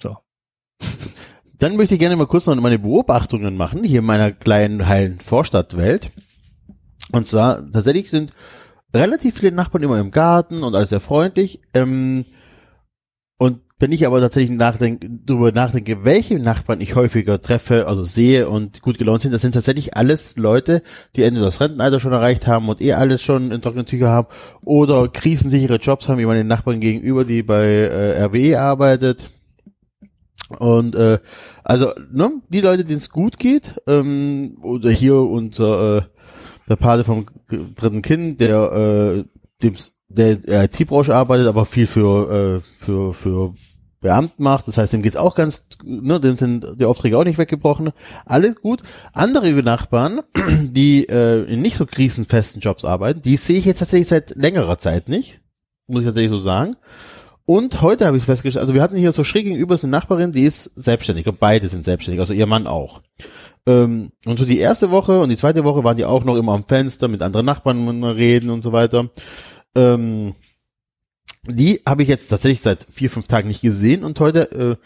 so. 0.00 0.16
Dann 1.58 1.76
möchte 1.76 1.94
ich 1.94 2.00
gerne 2.00 2.16
mal 2.16 2.26
kurz 2.26 2.46
noch 2.46 2.54
meine 2.56 2.78
Beobachtungen 2.78 3.56
machen, 3.56 3.84
hier 3.84 3.98
in 3.98 4.06
meiner 4.06 4.32
kleinen 4.32 4.86
heilen 4.86 5.20
Vorstadtwelt. 5.20 6.10
Und 7.12 7.26
zwar, 7.26 7.70
tatsächlich 7.70 8.10
sind 8.10 8.30
relativ 8.94 9.38
viele 9.38 9.52
Nachbarn 9.52 9.82
immer 9.84 9.98
im 9.98 10.10
Garten 10.10 10.62
und 10.62 10.74
alles 10.74 10.90
sehr 10.90 11.00
freundlich. 11.00 11.60
Ähm, 11.74 12.24
wenn 13.80 13.92
ich 13.92 14.06
aber 14.06 14.20
tatsächlich 14.20 14.56
nachdenke, 14.56 15.08
darüber 15.24 15.52
nachdenke, 15.52 16.04
welche 16.04 16.38
Nachbarn 16.38 16.82
ich 16.82 16.94
häufiger 16.94 17.40
treffe, 17.40 17.86
also 17.86 18.04
sehe 18.04 18.48
und 18.48 18.82
gut 18.82 18.98
gelaunt 18.98 19.22
sind, 19.22 19.32
das 19.32 19.40
sind 19.40 19.52
tatsächlich 19.52 19.96
alles 19.96 20.36
Leute, 20.36 20.82
die 21.16 21.22
entweder 21.22 21.46
das 21.46 21.62
Rentenalter 21.62 21.98
schon 21.98 22.12
erreicht 22.12 22.46
haben 22.46 22.68
und 22.68 22.82
eh 22.82 22.92
alles 22.92 23.22
schon 23.22 23.50
in 23.50 23.62
trockenen 23.62 23.86
Tücher 23.86 24.10
haben 24.10 24.28
oder 24.62 25.08
krisensichere 25.08 25.76
Jobs 25.76 26.08
haben, 26.08 26.18
wie 26.18 26.26
meine 26.26 26.44
Nachbarn 26.44 26.80
gegenüber, 26.80 27.24
die 27.24 27.42
bei 27.42 27.64
äh, 27.64 28.22
RWE 28.22 28.60
arbeitet. 28.60 29.30
Und 30.58 30.94
äh, 30.94 31.18
also 31.64 31.92
ne, 32.12 32.32
die 32.50 32.60
Leute, 32.60 32.84
denen 32.84 32.98
es 32.98 33.08
gut 33.08 33.38
geht, 33.38 33.80
ähm, 33.86 34.58
oder 34.60 34.90
hier 34.90 35.16
unser 35.16 35.96
äh, 35.96 36.02
der 36.68 36.76
Pate 36.76 37.04
vom 37.04 37.26
dritten 37.48 38.02
Kind, 38.02 38.40
der 38.40 38.72
äh, 38.72 39.24
dem 39.62 39.74
der 40.08 40.64
IT-Branche 40.64 41.14
arbeitet, 41.14 41.46
aber 41.46 41.64
viel 41.64 41.86
für 41.86 42.60
äh, 42.60 42.84
für 42.84 43.14
für 43.14 43.52
Beamten 44.00 44.42
macht. 44.42 44.66
Das 44.66 44.78
heißt, 44.78 44.92
dem 44.92 45.02
geht's 45.02 45.16
auch 45.16 45.34
ganz, 45.34 45.66
ne, 45.84 46.20
dem 46.20 46.36
sind 46.36 46.66
die 46.76 46.84
Aufträge 46.84 47.18
auch 47.18 47.24
nicht 47.24 47.38
weggebrochen. 47.38 47.90
Alles 48.24 48.56
gut. 48.56 48.82
Andere 49.12 49.50
Nachbarn, 49.62 50.20
die 50.60 51.08
äh, 51.08 51.44
in 51.44 51.60
nicht 51.62 51.76
so 51.76 51.86
krisenfesten 51.86 52.60
Jobs 52.60 52.84
arbeiten, 52.84 53.22
die 53.22 53.36
sehe 53.36 53.58
ich 53.58 53.66
jetzt 53.66 53.80
tatsächlich 53.80 54.08
seit 54.08 54.36
längerer 54.36 54.78
Zeit 54.78 55.08
nicht. 55.08 55.40
Muss 55.86 56.00
ich 56.00 56.06
tatsächlich 56.06 56.30
so 56.30 56.38
sagen. 56.38 56.76
Und 57.44 57.82
heute 57.82 58.06
habe 58.06 58.16
ich 58.16 58.22
festgestellt, 58.22 58.62
also 58.62 58.74
wir 58.74 58.82
hatten 58.82 58.96
hier 58.96 59.10
so 59.12 59.24
schräg 59.24 59.44
gegenüber 59.44 59.76
eine 59.80 59.90
Nachbarin, 59.90 60.32
die 60.32 60.44
ist 60.44 60.70
selbstständig. 60.76 61.26
Und 61.26 61.40
beide 61.40 61.68
sind 61.68 61.84
selbstständig, 61.84 62.20
also 62.20 62.32
ihr 62.32 62.46
Mann 62.46 62.66
auch. 62.66 63.02
Ähm, 63.66 64.12
und 64.24 64.38
so 64.38 64.44
die 64.44 64.58
erste 64.58 64.90
Woche 64.90 65.20
und 65.20 65.28
die 65.28 65.36
zweite 65.36 65.64
Woche 65.64 65.84
waren 65.84 65.96
die 65.96 66.04
auch 66.04 66.24
noch 66.24 66.36
immer 66.36 66.52
am 66.52 66.64
Fenster 66.64 67.08
mit 67.08 67.22
anderen 67.22 67.46
Nachbarn 67.46 68.02
reden 68.04 68.50
und 68.50 68.62
so 68.62 68.72
weiter. 68.72 69.10
Ähm, 69.74 70.34
die 71.46 71.80
habe 71.86 72.02
ich 72.02 72.08
jetzt 72.08 72.28
tatsächlich 72.28 72.62
seit 72.62 72.86
vier, 72.90 73.10
fünf 73.10 73.26
Tagen 73.26 73.48
nicht 73.48 73.62
gesehen 73.62 74.04
und 74.04 74.18
heute, 74.20 74.52
äh, 74.52 74.76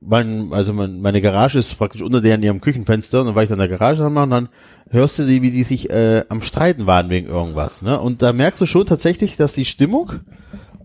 mein, 0.00 0.52
also 0.52 0.72
mein, 0.72 1.00
meine 1.00 1.20
Garage 1.20 1.58
ist 1.58 1.74
praktisch 1.76 2.02
unter 2.02 2.20
der 2.20 2.34
in 2.34 2.42
ihrem 2.42 2.60
Küchenfenster 2.60 3.20
und 3.20 3.26
dann 3.26 3.34
war 3.34 3.42
ich 3.42 3.48
dann 3.48 3.60
in 3.60 3.68
der 3.68 3.78
Garage 3.78 4.04
und 4.04 4.14
dann 4.14 4.48
hörst 4.90 5.18
du 5.18 5.24
die, 5.24 5.42
wie 5.42 5.50
die 5.50 5.64
sich 5.64 5.90
äh, 5.90 6.24
am 6.28 6.42
Streiten 6.42 6.86
waren 6.86 7.08
wegen 7.08 7.26
irgendwas. 7.26 7.82
Ne? 7.82 7.98
Und 7.98 8.20
da 8.20 8.32
merkst 8.32 8.60
du 8.60 8.66
schon 8.66 8.86
tatsächlich, 8.86 9.36
dass 9.36 9.54
die 9.54 9.64
Stimmung 9.64 10.12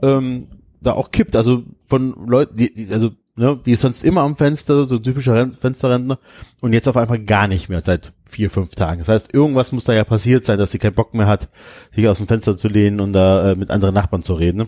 ähm, 0.01 0.47
da 0.81 0.93
auch 0.93 1.11
kippt. 1.11 1.35
Also 1.35 1.63
von 1.87 2.15
Leuten, 2.27 2.55
die, 2.55 2.73
die, 2.73 2.93
also 2.93 3.11
ne, 3.35 3.59
die 3.65 3.71
ist 3.71 3.81
sonst 3.81 4.03
immer 4.03 4.21
am 4.21 4.37
Fenster, 4.37 4.87
so 4.87 4.99
typischer 4.99 5.33
Ren 5.33 5.51
Fensterrentner 5.51 6.19
und 6.61 6.73
jetzt 6.73 6.87
auf 6.87 6.97
einmal 6.97 7.19
gar 7.19 7.47
nicht 7.47 7.69
mehr 7.69 7.81
seit 7.81 8.13
vier, 8.29 8.49
fünf 8.49 8.75
Tagen. 8.75 8.99
Das 8.99 9.07
heißt, 9.07 9.33
irgendwas 9.33 9.71
muss 9.71 9.83
da 9.83 9.93
ja 9.93 10.03
passiert 10.03 10.45
sein, 10.45 10.57
dass 10.57 10.71
sie 10.71 10.77
keinen 10.77 10.95
Bock 10.95 11.13
mehr 11.13 11.27
hat, 11.27 11.49
sich 11.93 12.07
aus 12.07 12.17
dem 12.17 12.27
Fenster 12.27 12.55
zu 12.55 12.67
lehnen 12.67 12.99
und 12.99 13.13
da 13.13 13.51
äh, 13.51 13.55
mit 13.55 13.71
anderen 13.71 13.95
Nachbarn 13.95 14.23
zu 14.23 14.33
reden. 14.33 14.57
Ne? 14.59 14.67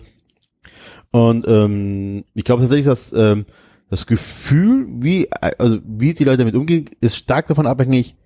Und 1.12 1.46
ähm, 1.46 2.24
ich 2.34 2.44
glaube 2.44 2.62
tatsächlich, 2.62 2.86
dass 2.86 3.12
ähm, 3.12 3.46
das 3.88 4.06
Gefühl, 4.06 4.86
wie 4.88 5.30
also 5.58 5.78
wie 5.86 6.14
die 6.14 6.24
Leute 6.24 6.38
damit 6.38 6.54
umgehen, 6.54 6.90
ist 7.00 7.16
stark 7.16 7.48
davon 7.48 7.66
abhängig. 7.66 8.16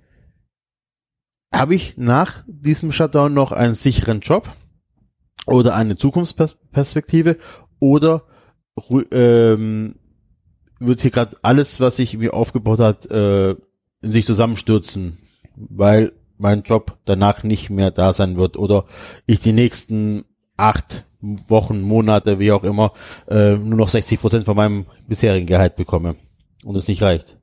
Habe 1.53 1.75
ich 1.75 1.97
nach 1.97 2.45
diesem 2.47 2.93
Shutdown 2.93 3.35
noch 3.35 3.53
einen 3.53 3.75
sicheren 3.75 4.21
Job 4.21 4.49
oder 5.47 5.75
eine 5.75 5.97
Zukunftsperspektive 5.97 7.37
oder 7.79 8.25
ähm, 9.11 9.97
wird 10.79 11.01
hier 11.01 11.11
gerade 11.11 11.37
alles, 11.43 11.81
was 11.81 11.97
sich 11.97 12.17
mir 12.17 12.35
aufgebaut 12.35 12.81
hat, 12.81 13.11
äh, 13.11 13.51
in 13.51 14.13
sich 14.13 14.27
zusammenstürzen, 14.27 15.17
weil 15.57 16.13
mein 16.39 16.63
Job 16.63 16.99
danach 17.05 17.43
nicht 17.43 17.71
mehr 17.71 17.91
da 17.91 18.13
sein 18.13 18.37
wird 18.37 18.57
oder 18.57 18.85
ich 19.27 19.41
die 19.41 19.53
nächsten 19.53 20.25
acht 20.57 21.05
Wochen, 21.49 21.81
Monate, 21.81 22.39
wie 22.39 22.53
auch 22.53 22.63
immer, 22.63 22.93
äh, 23.29 23.57
nur 23.57 23.79
noch 23.79 23.89
60 23.89 24.21
Prozent 24.21 24.45
von 24.45 24.57
meinem 24.57 24.87
bisherigen 25.09 25.47
Gehalt 25.47 25.77
bekomme 25.77 26.15
und 26.65 26.77
es 26.77 26.89
nicht 26.89 27.03
reicht. 27.03 27.39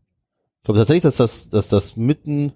Ich 0.58 0.66
glaube 0.66 0.80
tatsächlich, 0.80 1.04
dass 1.04 1.18
das, 1.18 1.50
dass 1.50 1.68
das 1.68 1.98
mitten, 1.98 2.54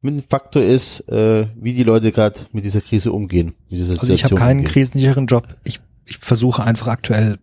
mitten 0.00 0.22
Faktor 0.22 0.62
ist, 0.62 1.00
äh, 1.08 1.48
wie 1.56 1.74
die 1.74 1.82
Leute 1.82 2.12
gerade 2.12 2.40
mit 2.52 2.64
dieser 2.64 2.80
Krise 2.80 3.12
umgehen. 3.12 3.54
also 3.70 4.06
ich 4.06 4.24
habe 4.24 4.36
keinen 4.36 4.60
umgehen. 4.60 4.72
krisensicheren 4.72 5.26
Job. 5.26 5.56
Ich, 5.64 5.80
ich 6.06 6.16
versuche 6.16 6.64
einfach 6.64 6.86
aktuell 6.86 7.38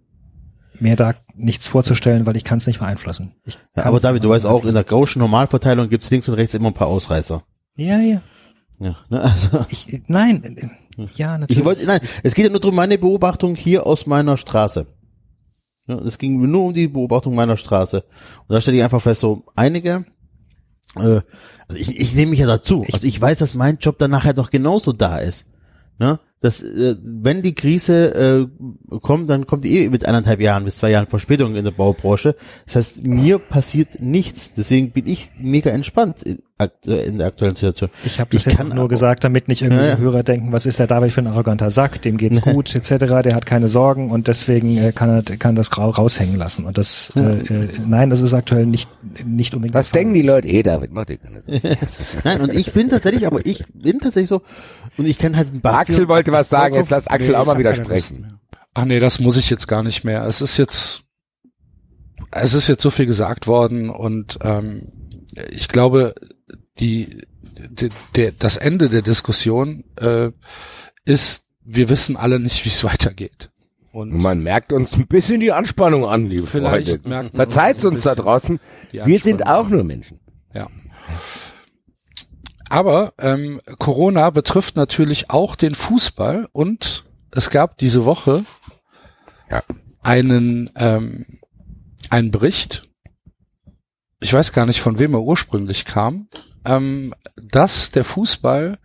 mir 0.79 0.95
da 0.95 1.15
nichts 1.35 1.67
vorzustellen, 1.67 2.25
weil 2.25 2.35
ich 2.35 2.43
kann 2.43 2.57
es 2.57 2.67
nicht 2.67 2.79
beeinflussen. 2.79 3.33
Ja, 3.75 3.85
aber 3.85 3.99
David, 3.99 4.23
du 4.23 4.29
weißt 4.29 4.45
auch, 4.45 4.65
in 4.65 4.73
der 4.73 4.83
Gaußschen 4.83 5.19
Normalverteilung 5.19 5.89
gibt's 5.89 6.09
links 6.09 6.27
und 6.29 6.35
rechts 6.35 6.53
immer 6.53 6.69
ein 6.69 6.73
paar 6.73 6.87
Ausreißer. 6.87 7.43
Ja, 7.75 7.99
ja. 7.99 8.21
Ja, 8.79 8.95
ne, 9.09 9.21
also. 9.21 9.65
Ich, 9.69 10.03
nein, 10.07 10.43
äh, 10.97 11.07
ja, 11.15 11.37
natürlich. 11.37 11.59
Ich 11.59 11.65
wollte, 11.65 11.85
nein, 11.85 12.01
es 12.23 12.35
geht 12.35 12.45
ja 12.45 12.51
nur 12.51 12.59
darum, 12.59 12.75
meine 12.75 12.97
Beobachtung 12.97 13.55
hier 13.55 13.85
aus 13.87 14.05
meiner 14.05 14.37
Straße. 14.37 14.85
Ja, 15.87 15.97
es 15.99 16.17
ging 16.17 16.39
nur 16.49 16.65
um 16.65 16.73
die 16.73 16.87
Beobachtung 16.87 17.33
meiner 17.33 17.57
Straße. 17.57 18.03
Und 18.47 18.53
da 18.53 18.61
stelle 18.61 18.77
ich 18.77 18.83
einfach 18.83 19.01
fest, 19.01 19.21
so 19.21 19.43
einige, 19.55 20.05
äh, 20.95 21.21
also 21.67 21.79
ich, 21.79 21.99
ich 21.99 22.13
nehme 22.13 22.31
mich 22.31 22.39
ja 22.39 22.47
dazu. 22.47 22.85
Also 22.91 23.07
ich 23.07 23.19
weiß, 23.19 23.37
dass 23.39 23.53
mein 23.53 23.77
Job 23.77 23.97
dann 23.97 24.11
nachher 24.11 24.33
doch 24.33 24.49
genauso 24.49 24.93
da 24.93 25.17
ist. 25.17 25.45
Ne? 25.97 26.19
Dass 26.39 26.61
äh, 26.61 26.95
wenn 27.03 27.41
die 27.41 27.55
Krise 27.55 28.49
äh, 28.91 28.97
kommt, 28.99 29.29
dann 29.29 29.47
kommt 29.47 29.63
die 29.63 29.77
eh 29.77 29.89
mit 29.89 30.05
eineinhalb 30.05 30.39
Jahren 30.39 30.65
bis 30.65 30.77
zwei 30.77 30.91
Jahren 30.91 31.07
Verspätung 31.07 31.55
in 31.55 31.63
der 31.63 31.71
Baubranche. 31.71 32.35
Das 32.65 32.75
heißt, 32.75 33.07
mir 33.07 33.39
passiert 33.39 33.99
nichts. 33.99 34.53
Deswegen 34.53 34.91
bin 34.91 35.07
ich 35.07 35.31
mega 35.39 35.71
entspannt 35.71 36.21
in, 36.21 36.39
in 36.85 37.17
der 37.17 37.27
aktuellen 37.27 37.55
Situation. 37.55 37.89
Ich 38.05 38.19
habe 38.19 38.29
das 38.35 38.45
ich 38.45 38.55
kann 38.55 38.69
nur 38.69 38.87
gesagt, 38.87 39.23
damit 39.23 39.47
nicht 39.47 39.63
irgendwelche 39.63 39.89
ja, 39.89 39.97
Hörer 39.97 40.21
denken, 40.21 40.51
was 40.51 40.67
ist 40.67 40.77
der 40.77 40.85
David 40.85 41.11
für 41.11 41.21
ein 41.21 41.27
arroganter 41.27 41.71
Sack, 41.71 42.01
dem 42.03 42.17
geht's 42.17 42.41
gut 42.41 42.73
etc., 42.75 43.05
der 43.23 43.35
hat 43.35 43.45
keine 43.47 43.67
Sorgen 43.67 44.11
und 44.11 44.27
deswegen 44.27 44.77
äh, 44.77 44.91
kann 44.91 45.09
er 45.09 45.23
kann 45.37 45.55
das 45.55 45.71
grau 45.71 45.89
raushängen 45.89 46.35
lassen. 46.35 46.65
Und 46.65 46.77
das 46.77 47.13
äh, 47.15 47.19
äh, 47.19 47.69
nein, 47.85 48.11
das 48.11 48.21
ist 48.21 48.33
aktuell 48.33 48.67
nicht 48.67 48.89
nicht 49.25 49.55
unbedingt. 49.55 49.73
Was 49.73 49.89
denken 49.89 50.13
die 50.13 50.21
Leute? 50.21 50.47
Eh, 50.47 50.61
David, 50.61 50.91
mach 50.91 51.05
dir 51.05 51.17
keine 51.17 51.41
Nein, 52.23 52.41
und 52.41 52.53
ich 52.53 52.71
bin 52.73 52.89
tatsächlich, 52.89 53.25
aber 53.25 53.45
ich 53.45 53.63
bin 53.73 53.99
tatsächlich 53.99 54.29
so 54.29 54.41
und 54.97 55.05
ich 55.05 55.17
kann 55.17 55.35
halt 55.35 55.49
einen 55.49 55.61
Basti 55.61 55.93
Axel 55.93 56.07
wollte 56.07 56.31
was 56.31 56.49
sagen, 56.49 56.75
jetzt 56.75 56.89
lass 56.89 57.07
Axel 57.07 57.31
nee, 57.31 57.35
auch 57.35 57.45
mal 57.45 57.57
wieder 57.57 57.75
sprechen. 57.75 58.39
Ach 58.73 58.85
nee, 58.85 58.99
das 58.99 59.19
muss 59.19 59.37
ich 59.37 59.49
jetzt 59.49 59.67
gar 59.67 59.83
nicht 59.83 60.03
mehr. 60.03 60.23
Es 60.23 60.41
ist 60.41 60.57
jetzt, 60.57 61.03
es 62.31 62.53
ist 62.53 62.67
jetzt 62.67 62.83
so 62.83 62.89
viel 62.89 63.05
gesagt 63.05 63.47
worden 63.47 63.89
und 63.89 64.39
ähm, 64.41 64.91
ich 65.49 65.67
glaube, 65.67 66.15
die, 66.79 67.23
die 67.69 67.89
der, 68.15 68.33
das 68.37 68.57
Ende 68.57 68.89
der 68.89 69.01
Diskussion 69.01 69.83
äh, 69.99 70.31
ist, 71.05 71.45
wir 71.63 71.89
wissen 71.89 72.17
alle 72.17 72.39
nicht, 72.39 72.65
wie 72.65 72.69
es 72.69 72.83
weitergeht. 72.83 73.49
Und 73.91 74.13
man 74.13 74.43
merkt 74.43 74.73
uns 74.73 74.93
ein 74.93 75.07
bisschen 75.07 75.39
die 75.39 75.51
Anspannung 75.51 76.05
an, 76.05 76.27
liebe 76.27 76.45
Vielleicht 76.45 77.01
Freunde. 77.01 77.31
Verzeiht 77.31 77.83
uns 77.83 78.03
da 78.03 78.13
draußen. 78.13 78.59
Wir 78.91 79.19
sind 79.19 79.47
auch 79.47 79.69
nur 79.69 79.83
Menschen. 79.83 80.19
Ja. 80.53 80.67
Aber 82.69 83.13
ähm, 83.17 83.61
Corona 83.77 84.29
betrifft 84.29 84.75
natürlich 84.75 85.29
auch 85.29 85.55
den 85.55 85.75
Fußball 85.75 86.47
und 86.51 87.05
es 87.31 87.49
gab 87.49 87.77
diese 87.77 88.05
Woche 88.05 88.43
ja. 89.49 89.63
einen, 90.01 90.69
ähm, 90.75 91.39
einen 92.09 92.31
Bericht, 92.31 92.89
ich 94.19 94.33
weiß 94.33 94.51
gar 94.51 94.65
nicht, 94.65 94.81
von 94.81 94.99
wem 94.99 95.13
er 95.13 95.21
ursprünglich 95.21 95.85
kam, 95.85 96.27
ähm, 96.65 97.13
dass 97.35 97.91
der 97.91 98.03
Fußball 98.03 98.79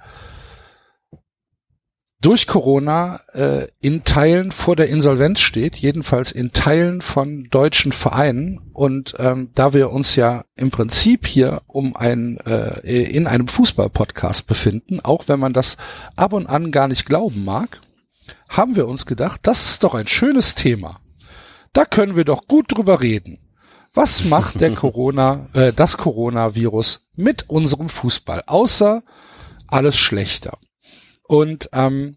durch 2.22 2.46
Corona 2.46 3.20
äh, 3.34 3.66
in 3.80 4.04
Teilen 4.04 4.52
vor 4.52 4.76
der 4.76 4.88
Insolvenz 4.88 5.40
steht, 5.40 5.74
jedenfalls 5.74 6.30
in 6.30 6.52
Teilen 6.52 7.02
von 7.02 7.48
deutschen 7.50 7.90
Vereinen. 7.90 8.70
Und 8.72 9.16
ähm, 9.18 9.50
da 9.54 9.74
wir 9.74 9.90
uns 9.90 10.14
ja 10.14 10.44
im 10.54 10.70
Prinzip 10.70 11.26
hier 11.26 11.62
um 11.66 11.96
ein 11.96 12.38
äh, 12.46 12.80
in 12.84 13.26
einem 13.26 13.48
Fußball-Podcast 13.48 14.46
befinden, 14.46 15.00
auch 15.00 15.24
wenn 15.26 15.40
man 15.40 15.52
das 15.52 15.76
ab 16.14 16.32
und 16.32 16.46
an 16.46 16.70
gar 16.70 16.86
nicht 16.86 17.06
glauben 17.06 17.44
mag, 17.44 17.80
haben 18.48 18.76
wir 18.76 18.86
uns 18.86 19.04
gedacht, 19.04 19.40
das 19.42 19.70
ist 19.70 19.84
doch 19.84 19.94
ein 19.94 20.06
schönes 20.06 20.54
Thema. 20.54 21.00
Da 21.72 21.84
können 21.84 22.14
wir 22.14 22.24
doch 22.24 22.46
gut 22.46 22.66
drüber 22.68 23.02
reden. 23.02 23.40
Was 23.94 24.24
macht 24.24 24.60
der 24.60 24.70
Corona, 24.76 25.48
äh, 25.54 25.72
das 25.72 25.96
Coronavirus 25.96 27.08
mit 27.16 27.50
unserem 27.50 27.88
Fußball, 27.88 28.44
außer 28.46 29.02
alles 29.66 29.96
schlechter? 29.96 30.58
Und 31.26 31.70
ähm, 31.72 32.16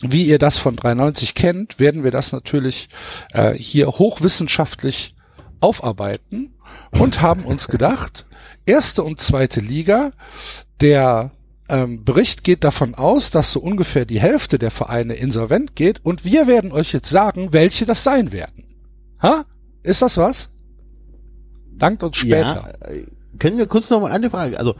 wie 0.00 0.26
ihr 0.26 0.38
das 0.38 0.58
von 0.58 0.76
93 0.76 1.34
kennt, 1.34 1.80
werden 1.80 2.04
wir 2.04 2.10
das 2.10 2.32
natürlich 2.32 2.88
äh, 3.32 3.54
hier 3.54 3.88
hochwissenschaftlich 3.88 5.14
aufarbeiten 5.60 6.54
und 6.90 7.20
haben 7.20 7.44
uns 7.44 7.68
gedacht, 7.68 8.26
erste 8.66 9.02
und 9.02 9.20
zweite 9.20 9.60
Liga, 9.60 10.12
der 10.80 11.32
ähm, 11.68 12.04
Bericht 12.04 12.44
geht 12.44 12.64
davon 12.64 12.94
aus, 12.94 13.30
dass 13.30 13.52
so 13.52 13.60
ungefähr 13.60 14.04
die 14.04 14.20
Hälfte 14.20 14.58
der 14.58 14.70
Vereine 14.70 15.14
insolvent 15.14 15.74
geht 15.74 16.04
und 16.04 16.24
wir 16.24 16.46
werden 16.46 16.72
euch 16.72 16.92
jetzt 16.92 17.10
sagen, 17.10 17.52
welche 17.52 17.84
das 17.84 18.04
sein 18.04 18.32
werden. 18.32 18.64
Ha? 19.20 19.44
Ist 19.82 20.02
das 20.02 20.16
was? 20.16 20.50
Dankt 21.76 22.02
uns 22.02 22.16
später. 22.16 22.74
Ja, 22.82 22.88
äh, 22.88 23.06
können 23.38 23.58
wir 23.58 23.66
kurz 23.66 23.90
noch 23.90 24.00
mal 24.00 24.10
eine 24.10 24.30
Frage, 24.30 24.58
also 24.58 24.74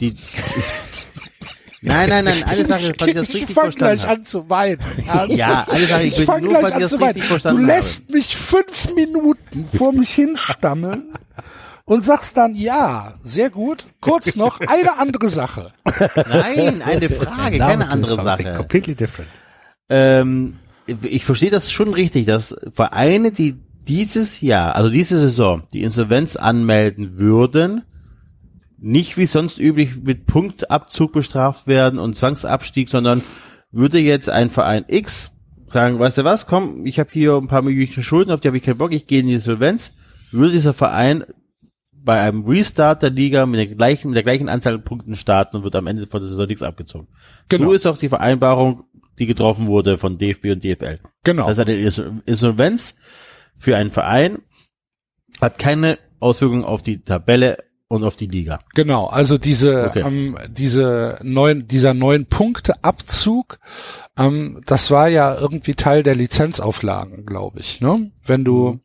die 0.00 0.16
Nein, 1.86 2.08
nein, 2.08 2.24
nein, 2.24 2.42
eine 2.46 2.66
Sache, 2.66 2.94
falls 2.98 3.08
ich 3.10 3.14
das 3.14 3.28
ich 3.28 3.34
richtig 3.34 3.54
fang 3.54 3.64
verstanden 3.64 3.96
gleich 3.96 4.02
habe. 4.08 4.20
an 4.20 4.26
zu 4.26 4.50
weinen. 4.50 4.80
Ernsthaft? 5.06 5.30
Ja, 5.32 5.66
eine 5.68 5.86
Sache, 5.86 6.02
ich 6.02 6.12
ich 6.12 6.18
will 6.18 6.26
fang 6.26 6.42
nur, 6.42 6.50
gleich 6.50 6.62
falls 6.62 6.70
ich 6.70 6.74
an 6.76 6.80
das 6.82 6.90
zu 6.90 7.00
weinen. 7.00 7.56
Du 7.56 7.62
lässt 7.64 8.10
mich 8.10 8.36
fünf 8.36 8.94
Minuten 8.94 9.68
vor 9.76 9.92
mich 9.92 10.10
hinstammeln 10.10 11.12
und 11.84 12.04
sagst 12.04 12.36
dann, 12.36 12.54
ja, 12.54 13.14
sehr 13.22 13.50
gut. 13.50 13.86
Kurz 14.00 14.36
noch 14.36 14.60
eine 14.60 14.98
andere 14.98 15.28
Sache. 15.28 15.72
habe. 15.84 16.24
Nein, 16.28 16.82
eine 16.82 17.10
Frage, 17.10 17.58
keine 17.58 17.90
andere 17.90 18.14
Sache. 18.14 18.54
Completely 18.54 18.94
different. 18.94 19.30
Ähm, 19.90 20.56
ich 21.02 21.24
verstehe 21.24 21.50
das 21.50 21.70
schon 21.70 21.92
richtig, 21.92 22.26
dass 22.26 22.56
Vereine, 22.72 23.30
die 23.32 23.56
dieses 23.86 24.40
Jahr, 24.40 24.76
also 24.76 24.88
diese 24.88 25.18
Saison, 25.18 25.64
die 25.72 25.82
Insolvenz 25.82 26.36
anmelden 26.36 27.18
würden, 27.18 27.82
nicht 28.84 29.16
wie 29.16 29.24
sonst 29.24 29.58
üblich 29.58 29.96
mit 30.02 30.26
Punktabzug 30.26 31.12
bestraft 31.12 31.66
werden 31.66 31.98
und 31.98 32.18
Zwangsabstieg, 32.18 32.90
sondern 32.90 33.22
würde 33.72 33.98
jetzt 33.98 34.28
ein 34.28 34.50
Verein 34.50 34.84
X 34.88 35.30
sagen, 35.64 35.98
weißt 35.98 36.18
du 36.18 36.24
was, 36.24 36.46
komm, 36.46 36.84
ich 36.84 36.98
habe 36.98 37.08
hier 37.10 37.34
ein 37.36 37.48
paar 37.48 37.62
Millionen 37.62 38.02
Schulden, 38.02 38.30
auf 38.30 38.40
die 38.40 38.48
habe 38.48 38.58
ich 38.58 38.62
keinen 38.62 38.76
Bock, 38.76 38.92
ich 38.92 39.06
gehe 39.06 39.20
in 39.20 39.26
die 39.26 39.34
Insolvenz, 39.34 39.92
würde 40.32 40.52
dieser 40.52 40.74
Verein 40.74 41.24
bei 41.92 42.20
einem 42.20 42.44
Restart 42.44 43.02
der 43.02 43.08
Liga 43.08 43.46
mit 43.46 43.58
der 43.58 43.74
gleichen, 43.74 44.08
mit 44.08 44.16
der 44.16 44.22
gleichen 44.22 44.50
Anzahl 44.50 44.74
an 44.74 44.84
Punkten 44.84 45.16
starten 45.16 45.56
und 45.56 45.64
wird 45.64 45.76
am 45.76 45.86
Ende 45.86 46.06
von 46.06 46.20
der 46.20 46.28
Saison 46.28 46.46
nichts 46.46 46.62
abgezogen. 46.62 47.08
Genau. 47.48 47.68
So 47.68 47.72
ist 47.72 47.86
auch 47.86 47.96
die 47.96 48.10
Vereinbarung, 48.10 48.84
die 49.18 49.24
getroffen 49.24 49.66
wurde 49.66 49.96
von 49.96 50.18
DFB 50.18 50.50
und 50.50 50.62
DFL. 50.62 50.98
Genau. 51.24 51.48
Das 51.48 51.56
heißt, 51.56 51.68
eine 51.70 51.78
Insol- 51.78 52.20
Insolvenz 52.26 52.96
für 53.58 53.78
einen 53.78 53.92
Verein 53.92 54.42
hat 55.40 55.58
keine 55.58 55.98
Auswirkungen 56.20 56.64
auf 56.64 56.82
die 56.82 57.02
Tabelle 57.02 57.64
und 57.88 58.04
auf 58.04 58.16
die 58.16 58.26
Liga. 58.26 58.60
Genau, 58.74 59.06
also 59.06 59.38
diese, 59.38 59.88
Okay. 59.88 60.02
ähm, 60.06 60.36
diese 60.48 61.18
neuen, 61.22 61.68
dieser 61.68 61.94
neun 61.94 62.26
Punkte 62.26 62.82
Abzug, 62.82 63.58
ähm, 64.18 64.60
das 64.66 64.90
war 64.90 65.08
ja 65.08 65.34
irgendwie 65.38 65.74
Teil 65.74 66.02
der 66.02 66.14
Lizenzauflagen, 66.14 67.26
glaube 67.26 67.60
ich. 67.60 67.80
Ne? 67.80 68.10
Wenn 68.24 68.44
du, 68.44 68.80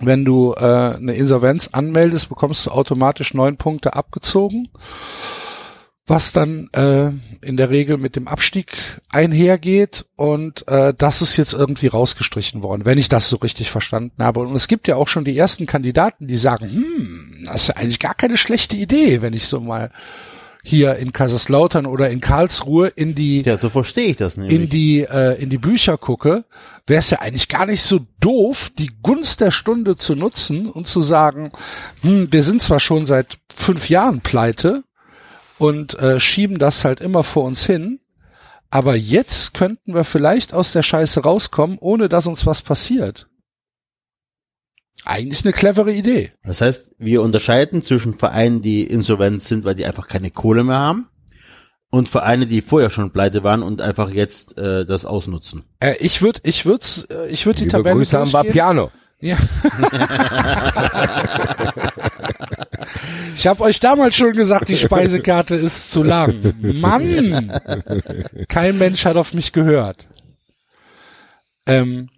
wenn 0.00 0.24
du 0.24 0.52
äh, 0.54 0.94
eine 0.96 1.14
Insolvenz 1.14 1.68
anmeldest, 1.72 2.28
bekommst 2.28 2.66
du 2.66 2.70
automatisch 2.70 3.34
neun 3.34 3.56
Punkte 3.56 3.94
abgezogen, 3.94 4.68
was 6.06 6.32
dann 6.32 6.68
äh, 6.72 7.10
in 7.40 7.56
der 7.56 7.70
Regel 7.70 7.96
mit 7.96 8.14
dem 8.14 8.28
Abstieg 8.28 8.72
einhergeht 9.10 10.04
und 10.16 10.68
äh, 10.68 10.92
das 10.96 11.22
ist 11.22 11.36
jetzt 11.36 11.54
irgendwie 11.54 11.86
rausgestrichen 11.86 12.62
worden, 12.62 12.84
wenn 12.84 12.98
ich 12.98 13.08
das 13.08 13.28
so 13.28 13.36
richtig 13.36 13.70
verstanden 13.70 14.22
habe. 14.22 14.40
Und 14.40 14.54
es 14.54 14.68
gibt 14.68 14.86
ja 14.86 14.96
auch 14.96 15.08
schon 15.08 15.24
die 15.24 15.36
ersten 15.36 15.66
Kandidaten, 15.66 16.26
die 16.26 16.36
sagen, 16.36 16.70
hm, 16.70 17.44
das 17.46 17.62
ist 17.62 17.68
ja 17.68 17.76
eigentlich 17.76 18.00
gar 18.00 18.14
keine 18.14 18.36
schlechte 18.36 18.76
Idee, 18.76 19.22
wenn 19.22 19.32
ich 19.32 19.46
so 19.46 19.60
mal 19.60 19.90
hier 20.66 20.96
in 20.96 21.12
Kaiserslautern 21.12 21.84
oder 21.84 22.08
in 22.08 22.20
Karlsruhe 22.20 22.88
in 22.88 23.14
die 23.14 23.42
Ja, 23.42 23.58
so 23.58 23.68
verstehe 23.68 24.08
ich 24.08 24.16
das 24.16 24.36
nämlich. 24.38 24.58
in 24.58 24.68
die 24.70 25.00
äh, 25.02 25.40
in 25.40 25.50
die 25.50 25.58
Bücher 25.58 25.98
gucke, 25.98 26.44
wäre 26.86 27.00
es 27.00 27.10
ja 27.10 27.20
eigentlich 27.20 27.48
gar 27.48 27.66
nicht 27.66 27.82
so 27.82 28.00
doof, 28.20 28.70
die 28.78 28.90
Gunst 29.02 29.42
der 29.42 29.50
Stunde 29.50 29.96
zu 29.96 30.14
nutzen 30.14 30.68
und 30.70 30.86
zu 30.88 31.02
sagen, 31.02 31.50
hm, 32.02 32.28
wir 32.30 32.42
sind 32.42 32.62
zwar 32.62 32.80
schon 32.80 33.04
seit 33.04 33.38
fünf 33.54 33.90
Jahren 33.90 34.20
pleite 34.20 34.84
und 35.58 35.98
äh, 35.98 36.20
schieben 36.20 36.58
das 36.58 36.84
halt 36.84 37.00
immer 37.00 37.22
vor 37.22 37.44
uns 37.44 37.64
hin, 37.64 38.00
aber 38.70 38.96
jetzt 38.96 39.54
könnten 39.54 39.94
wir 39.94 40.04
vielleicht 40.04 40.52
aus 40.52 40.72
der 40.72 40.82
Scheiße 40.82 41.22
rauskommen, 41.22 41.78
ohne 41.80 42.08
dass 42.08 42.26
uns 42.26 42.46
was 42.46 42.62
passiert. 42.62 43.28
Eigentlich 45.04 45.44
eine 45.44 45.52
clevere 45.52 45.92
Idee. 45.92 46.30
das 46.44 46.60
heißt, 46.60 46.92
wir 46.98 47.22
unterscheiden 47.22 47.84
zwischen 47.84 48.14
Vereinen, 48.14 48.62
die 48.62 48.84
insolvent 48.84 49.42
sind, 49.42 49.64
weil 49.64 49.74
die 49.74 49.84
einfach 49.84 50.08
keine 50.08 50.30
Kohle 50.30 50.64
mehr 50.64 50.78
haben, 50.78 51.08
und 51.94 52.08
Vereine, 52.08 52.46
die 52.46 52.60
vorher 52.60 52.90
schon 52.90 53.12
pleite 53.12 53.44
waren 53.44 53.62
und 53.62 53.80
einfach 53.80 54.10
jetzt 54.10 54.58
äh, 54.58 54.84
das 54.84 55.04
ausnutzen. 55.04 55.62
Äh, 55.78 55.94
ich 56.00 56.22
würde, 56.22 56.40
ich 56.42 56.66
würde, 56.66 56.84
äh, 57.10 57.28
ich 57.28 57.46
würde 57.46 57.58
die 57.58 57.64
Liebe 57.66 57.76
Tabelle 57.76 57.96
Grüße 57.96 58.18
an 58.18 58.30
durchgehen. 58.30 58.48
Vapiano. 58.48 58.90
Ja. 59.20 59.36
ich 63.34 63.46
habe 63.46 63.62
euch 63.62 63.80
damals 63.80 64.16
schon 64.16 64.32
gesagt, 64.32 64.68
die 64.68 64.76
Speisekarte 64.76 65.54
ist 65.54 65.90
zu 65.90 66.02
lang. 66.02 66.54
Mann! 66.60 67.52
Kein 68.48 68.78
Mensch 68.78 69.04
hat 69.04 69.16
auf 69.16 69.34
mich 69.34 69.52
gehört. 69.52 70.06
Ähm, 71.66 72.08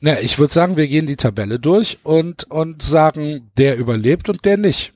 na, 0.00 0.20
ich 0.20 0.38
würde 0.38 0.52
sagen, 0.52 0.76
wir 0.76 0.86
gehen 0.86 1.06
die 1.06 1.16
Tabelle 1.16 1.58
durch 1.58 1.98
und, 2.02 2.44
und 2.50 2.82
sagen, 2.82 3.50
der 3.56 3.76
überlebt 3.78 4.28
und 4.28 4.44
der 4.44 4.56
nicht. 4.56 4.92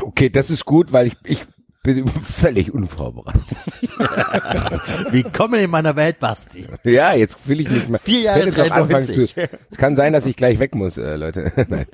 Okay, 0.00 0.30
das 0.30 0.50
ist 0.50 0.64
gut, 0.64 0.92
weil 0.92 1.08
ich, 1.08 1.16
ich 1.24 1.46
bin 1.94 2.06
völlig 2.22 2.72
unvorbereitet. 2.72 3.42
Willkommen 5.10 5.60
in 5.60 5.70
meiner 5.70 5.96
Welt, 5.96 6.18
Basti. 6.20 6.66
Ja, 6.84 7.14
jetzt 7.14 7.48
will 7.48 7.60
ich 7.60 7.68
nicht 7.68 7.88
mehr. 7.88 7.98
Vier 7.98 8.20
Jahre 8.20 8.48
Ich 8.48 8.60
anfangen 8.60 8.88
93. 8.88 9.34
zu. 9.34 9.48
Es 9.70 9.76
kann 9.78 9.96
sein, 9.96 10.12
dass 10.12 10.26
ich 10.26 10.36
gleich 10.36 10.58
weg 10.58 10.74
muss, 10.74 10.98
äh, 10.98 11.16
Leute. 11.16 11.52
Nein. 11.68 11.86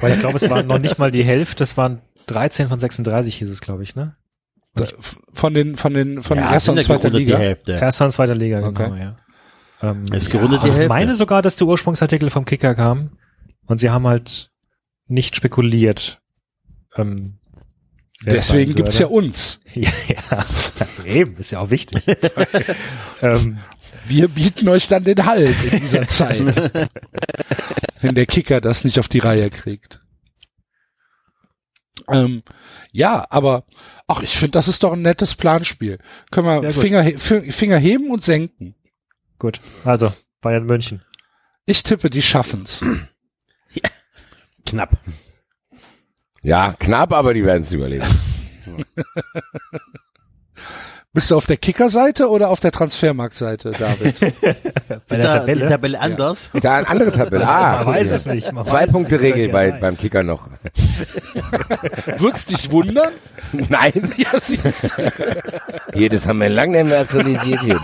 Weil 0.00 0.12
ich 0.14 0.18
glaube, 0.18 0.36
es 0.36 0.48
waren 0.50 0.66
noch 0.66 0.78
nicht 0.78 0.98
mal 0.98 1.10
die 1.10 1.22
Hälfte, 1.24 1.62
es 1.62 1.76
waren 1.76 2.00
13 2.26 2.68
von 2.68 2.80
36 2.80 3.36
hieß 3.36 3.50
es, 3.50 3.60
glaube 3.60 3.82
ich, 3.82 3.94
ne? 3.96 4.16
Von 5.32 5.52
den, 5.54 5.76
von 5.76 5.94
den, 5.94 6.22
von 6.22 6.36
ja, 6.38 6.44
der 6.44 6.52
ersten 6.52 6.66
sind 6.66 6.72
und 6.72 6.78
ja 6.78 6.84
zweiten 6.84 7.00
gerundet 7.02 7.20
Liga. 7.26 7.36
die 7.36 7.42
Hälfte. 7.42 7.72
Erster 7.72 8.04
und 8.06 8.10
zweiter 8.12 8.34
Liga, 8.34 8.60
Okay. 8.60 8.84
genau, 8.84 8.94
ja. 8.96 9.16
Ähm, 9.82 10.02
Es 10.12 10.24
ist 10.24 10.30
gerundet 10.30 10.62
die 10.62 10.68
ich 10.68 10.74
Hälfte. 10.74 10.88
meine 10.88 11.14
sogar, 11.14 11.42
dass 11.42 11.56
der 11.56 11.66
Ursprungsartikel 11.66 12.30
vom 12.30 12.44
Kicker 12.44 12.74
kam 12.74 13.18
und 13.66 13.78
sie 13.78 13.90
haben 13.90 14.06
halt 14.06 14.50
nicht 15.06 15.34
spekuliert. 15.36 16.20
Ähm, 16.96 17.39
Deswegen 18.24 18.74
gibt's 18.74 18.98
ja 18.98 19.06
uns. 19.06 19.60
ja, 19.74 19.90
ja, 20.08 20.46
eben, 21.06 21.36
ist 21.36 21.52
ja 21.52 21.60
auch 21.60 21.70
wichtig. 21.70 22.02
ähm, 23.22 23.58
Wir 24.06 24.28
bieten 24.28 24.68
euch 24.68 24.88
dann 24.88 25.04
den 25.04 25.24
Halt 25.24 25.56
in 25.72 25.80
dieser 25.80 26.06
Zeit. 26.06 26.40
wenn 28.02 28.14
der 28.14 28.26
Kicker 28.26 28.60
das 28.60 28.84
nicht 28.84 28.98
auf 28.98 29.08
die 29.08 29.20
Reihe 29.20 29.48
kriegt. 29.50 30.00
Ähm, 32.08 32.42
ja, 32.92 33.26
aber 33.30 33.64
ach, 34.06 34.22
ich 34.22 34.36
finde, 34.36 34.52
das 34.52 34.68
ist 34.68 34.82
doch 34.82 34.92
ein 34.92 35.02
nettes 35.02 35.34
Planspiel. 35.34 35.98
Können 36.30 36.46
wir 36.46 36.62
Ja. 36.62 36.70
Finger, 36.70 37.02
he- 37.02 37.18
Finger 37.18 37.78
heben 37.78 38.10
und 38.10 38.24
senken. 38.24 38.74
gut, 39.38 39.60
also 39.84 40.12
Bayern 40.40 40.64
München. 40.66 41.02
Ich 41.66 41.82
tippe, 41.82 42.10
die 42.10 42.22
schaffen's. 42.22 42.84
Knapp. 44.66 44.98
Ja, 46.42 46.74
knapp, 46.78 47.12
aber 47.12 47.34
die 47.34 47.44
werden 47.44 47.62
es 47.62 47.72
überleben. 47.72 48.06
Bist 51.12 51.28
du 51.32 51.36
auf 51.36 51.46
der 51.46 51.56
Kickerseite 51.56 52.30
oder 52.30 52.50
auf 52.50 52.60
der 52.60 52.70
Transfermarktseite, 52.70 53.72
David? 53.78 54.20
Bei 54.20 55.16
ist 55.16 55.24
der 55.24 55.38
Tabelle. 55.40 55.60
die 55.62 55.66
Tabelle 55.68 56.00
anders? 56.00 56.50
Ist 56.52 56.62
ja 56.62 56.76
eine 56.76 56.88
andere 56.88 57.10
Tabelle. 57.10 57.48
Ah, 57.48 57.82
man 57.84 57.94
weiß 57.96 58.12
es 58.12 58.26
nicht. 58.26 58.52
Man 58.52 58.64
Zwei 58.64 58.86
Punkte 58.86 59.20
Regel 59.20 59.48
bei, 59.48 59.72
beim 59.72 59.98
Kicker 59.98 60.22
noch. 60.22 60.46
Würd's 62.18 62.44
dich 62.46 62.70
wundern? 62.70 63.10
Nein. 63.52 64.12
Ja, 64.18 64.38
siehst 64.40 64.84
du. 64.96 65.12
Hier, 65.94 66.10
das 66.10 66.28
haben 66.28 66.38
wir 66.40 66.48
lange 66.48 66.78
nicht 66.78 66.90
mehr 66.90 67.00
aktualisiert 67.00 67.60
hier. 67.62 67.80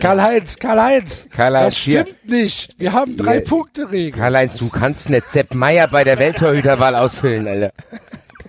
Karl-Heinz, 0.00 0.58
Karl-Heinz. 0.58 1.28
Karl-Heinz, 1.34 1.74
Das 1.74 1.82
hier. 1.82 2.02
stimmt 2.02 2.28
nicht. 2.30 2.74
Wir 2.78 2.92
haben 2.92 3.16
drei 3.16 3.38
Hier. 3.38 3.44
Punkte 3.44 3.90
Regel. 3.90 4.20
Karl-Heinz, 4.20 4.58
du 4.58 4.68
kannst 4.68 5.08
nicht 5.08 5.30
Sepp 5.30 5.54
Meier 5.54 5.88
bei 5.88 6.04
der 6.04 6.18
Welttorhüterwahl 6.18 6.94
ausfüllen, 6.94 7.48
Alter. 7.48 7.72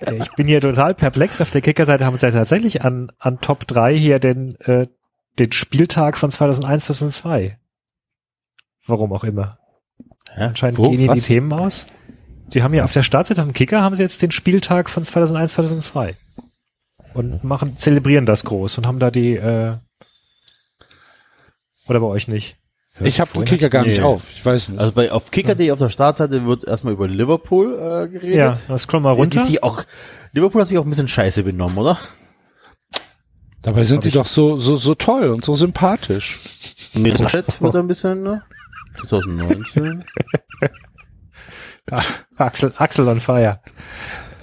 Ja, 0.06 0.14
Ich 0.14 0.32
bin 0.34 0.48
hier 0.48 0.62
total 0.62 0.94
perplex. 0.94 1.42
Auf 1.42 1.50
der 1.52 1.62
Kickerseite 1.62 2.06
haben 2.06 2.18
sie 2.18 2.26
ja 2.26 2.32
tatsächlich 2.32 2.84
an, 2.84 3.12
an 3.20 3.40
Top 3.42 3.68
3 3.68 3.98
hier 3.98 4.20
den, 4.20 4.60
äh, 4.62 4.88
den 5.40 5.52
Spieltag 5.52 6.18
von 6.18 6.30
2001, 6.30 6.86
2002. 6.86 7.58
Warum 8.86 9.14
auch 9.14 9.24
immer. 9.24 9.60
Hä? 10.34 10.44
Anscheinend 10.44 10.78
Wo? 10.78 10.90
gehen 10.90 11.02
die 11.02 11.08
Was? 11.08 11.26
Themen 11.26 11.52
aus. 11.54 11.88
Die 12.54 12.64
haben 12.64 12.74
ja 12.74 12.84
auf 12.84 12.94
der 12.94 13.04
Startseite 13.04 13.42
vom 13.42 13.54
Kicker 13.54 13.82
haben 13.82 13.96
sie 13.96 14.04
jetzt 14.04 14.22
den 14.22 14.32
Spieltag 14.32 14.90
von 14.90 15.04
2001, 15.04 15.54
2002. 15.54 16.16
Und 17.14 17.44
machen, 17.44 17.76
zelebrieren 17.78 18.26
das 18.26 18.46
groß 18.46 18.78
und 18.78 18.88
haben 18.88 19.00
da 19.00 19.12
die, 19.12 19.36
äh, 19.36 19.76
oder 21.88 22.00
bei 22.00 22.08
euch 22.08 22.28
nicht? 22.28 22.58
Ich 23.00 23.20
habe 23.20 23.32
den 23.34 23.46
Kicker 23.46 23.70
gar 23.70 23.84
nicht 23.86 23.98
Nee. 24.00 24.04
auf. 24.04 24.24
Ich 24.32 24.44
weiß 24.46 24.70
nicht. 24.70 24.80
Also 24.80 24.92
bei 24.92 25.12
auf 25.12 25.30
Kicker.de 25.32 25.72
auf 25.72 25.80
der 25.80 25.90
Startseite 25.90 26.46
wird 26.46 26.66
erstmal 26.66 26.94
über 26.94 27.08
Liverpool 27.08 27.74
äh, 27.76 28.08
geredet. 28.08 28.36
Ja, 28.36 28.60
das 28.68 28.84
scroll 28.84 29.02
mal 29.02 29.14
Die, 29.16 29.22
runter. 29.22 29.46
die 29.48 29.62
auch, 29.62 29.84
Liverpool 30.34 30.62
hat 30.62 30.68
sich 30.68 30.78
auch 30.78 30.84
ein 30.86 30.90
bisschen 30.90 31.08
scheiße 31.08 31.44
benommen, 31.44 31.78
oder? 31.78 31.98
Dabei 33.62 33.86
sind 33.86 34.06
die 34.06 34.12
doch 34.12 34.26
so, 34.26 34.58
so, 34.60 34.78
so 34.78 34.96
toll 34.96 35.30
und 35.30 35.44
so 35.44 35.54
sympathisch. 35.54 36.40
Mit 36.94 37.18
Chat 37.28 37.62
wird 37.62 37.76
ein 37.76 37.88
bisschen, 37.88 38.24
ne? 38.24 38.42
2019. 39.08 40.04
Axel, 42.38 42.74
Axel 42.78 43.08
on 43.08 43.20
fire. 43.20 43.60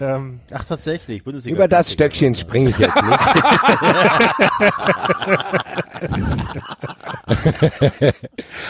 Ähm, 0.04 0.40
Ach, 0.52 0.64
tatsächlich. 0.64 1.24
Bundesliga. 1.24 1.56
Über 1.56 1.68
das 1.68 1.90
Stöckchen 1.90 2.34
springe 2.34 2.70
ich 2.70 2.78
jetzt 2.78 2.94
nicht. 2.94 3.18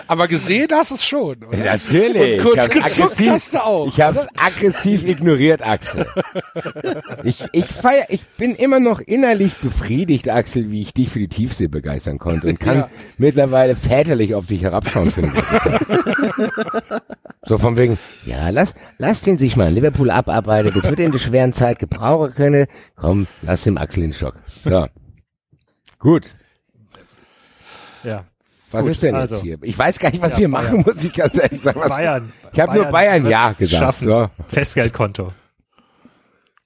Aber 0.06 0.28
gesehen 0.28 0.68
hast 0.72 0.90
du 0.90 0.94
es 0.94 1.04
schon, 1.04 1.42
oder? 1.42 1.56
Natürlich. 1.56 2.44
Und 2.44 2.54
kurz 2.54 2.68
ich 2.68 2.80
hab's 2.82 3.00
aggressiv, 3.00 3.30
hast 3.30 3.54
du 3.54 3.64
auch, 3.64 3.86
Ich 3.88 4.00
hab's 4.00 4.26
aggressiv 4.36 5.04
ignoriert, 5.04 5.66
Axel. 5.66 6.06
Ich, 7.24 7.42
ich 7.52 7.64
feier, 7.66 8.04
ich 8.08 8.22
bin 8.38 8.54
immer 8.54 8.80
noch 8.80 9.00
innerlich 9.00 9.54
befriedigt, 9.56 10.28
Axel, 10.28 10.70
wie 10.70 10.82
ich 10.82 10.94
dich 10.94 11.10
für 11.10 11.18
die 11.18 11.28
Tiefsee 11.28 11.66
begeistern 11.68 12.18
konnte 12.18 12.48
und 12.48 12.60
kann 12.60 12.78
Ja. 12.78 12.88
mittlerweile 13.18 13.76
väterlich 13.76 14.34
auf 14.34 14.46
dich 14.46 14.62
herabschauen 14.62 15.10
für 15.10 15.22
den 15.22 15.34
Zeit. 15.34 17.02
So 17.46 17.58
von 17.58 17.76
wegen, 17.76 17.98
ja, 18.24 18.48
lass, 18.48 18.72
lass 18.96 19.20
den 19.20 19.36
sich 19.36 19.54
mal 19.54 19.68
in 19.68 19.74
Liverpool 19.74 20.10
abarbeiten, 20.10 20.72
das 20.74 20.84
wird 20.84 20.98
in 20.98 21.12
der 21.12 21.18
schweren 21.24 21.52
Zeit 21.52 21.78
gebrauchen 21.78 22.34
können. 22.34 22.66
Komm, 22.96 23.26
lass 23.42 23.64
dem 23.64 23.78
Axel 23.78 24.02
den 24.02 24.12
Schock. 24.12 24.34
So. 24.62 24.86
Gut. 25.98 26.34
ja. 28.02 28.24
Was 28.70 28.82
Gut, 28.82 28.90
ist 28.90 29.02
denn 29.04 29.14
also. 29.14 29.36
jetzt 29.36 29.44
hier? 29.44 29.58
Ich 29.62 29.78
weiß 29.78 30.00
gar 30.00 30.10
nicht, 30.10 30.20
was 30.20 30.32
Ja, 30.32 30.38
wir 30.40 30.50
Bayern. 30.50 30.64
machen, 30.80 30.84
muss 30.94 31.04
ich 31.04 31.12
ganz 31.12 31.38
ehrlich 31.38 31.60
sagen. 31.60 31.78
Was, 31.78 31.88
Bayern. 31.88 32.32
ich 32.52 32.58
habe 32.60 32.74
nur 32.74 32.86
Bayern 32.86 33.24
ja 33.28 33.52
gesagt. 33.52 33.80
Schaffen. 33.80 34.04
So. 34.08 34.28
Festgeldkonto. 34.48 35.32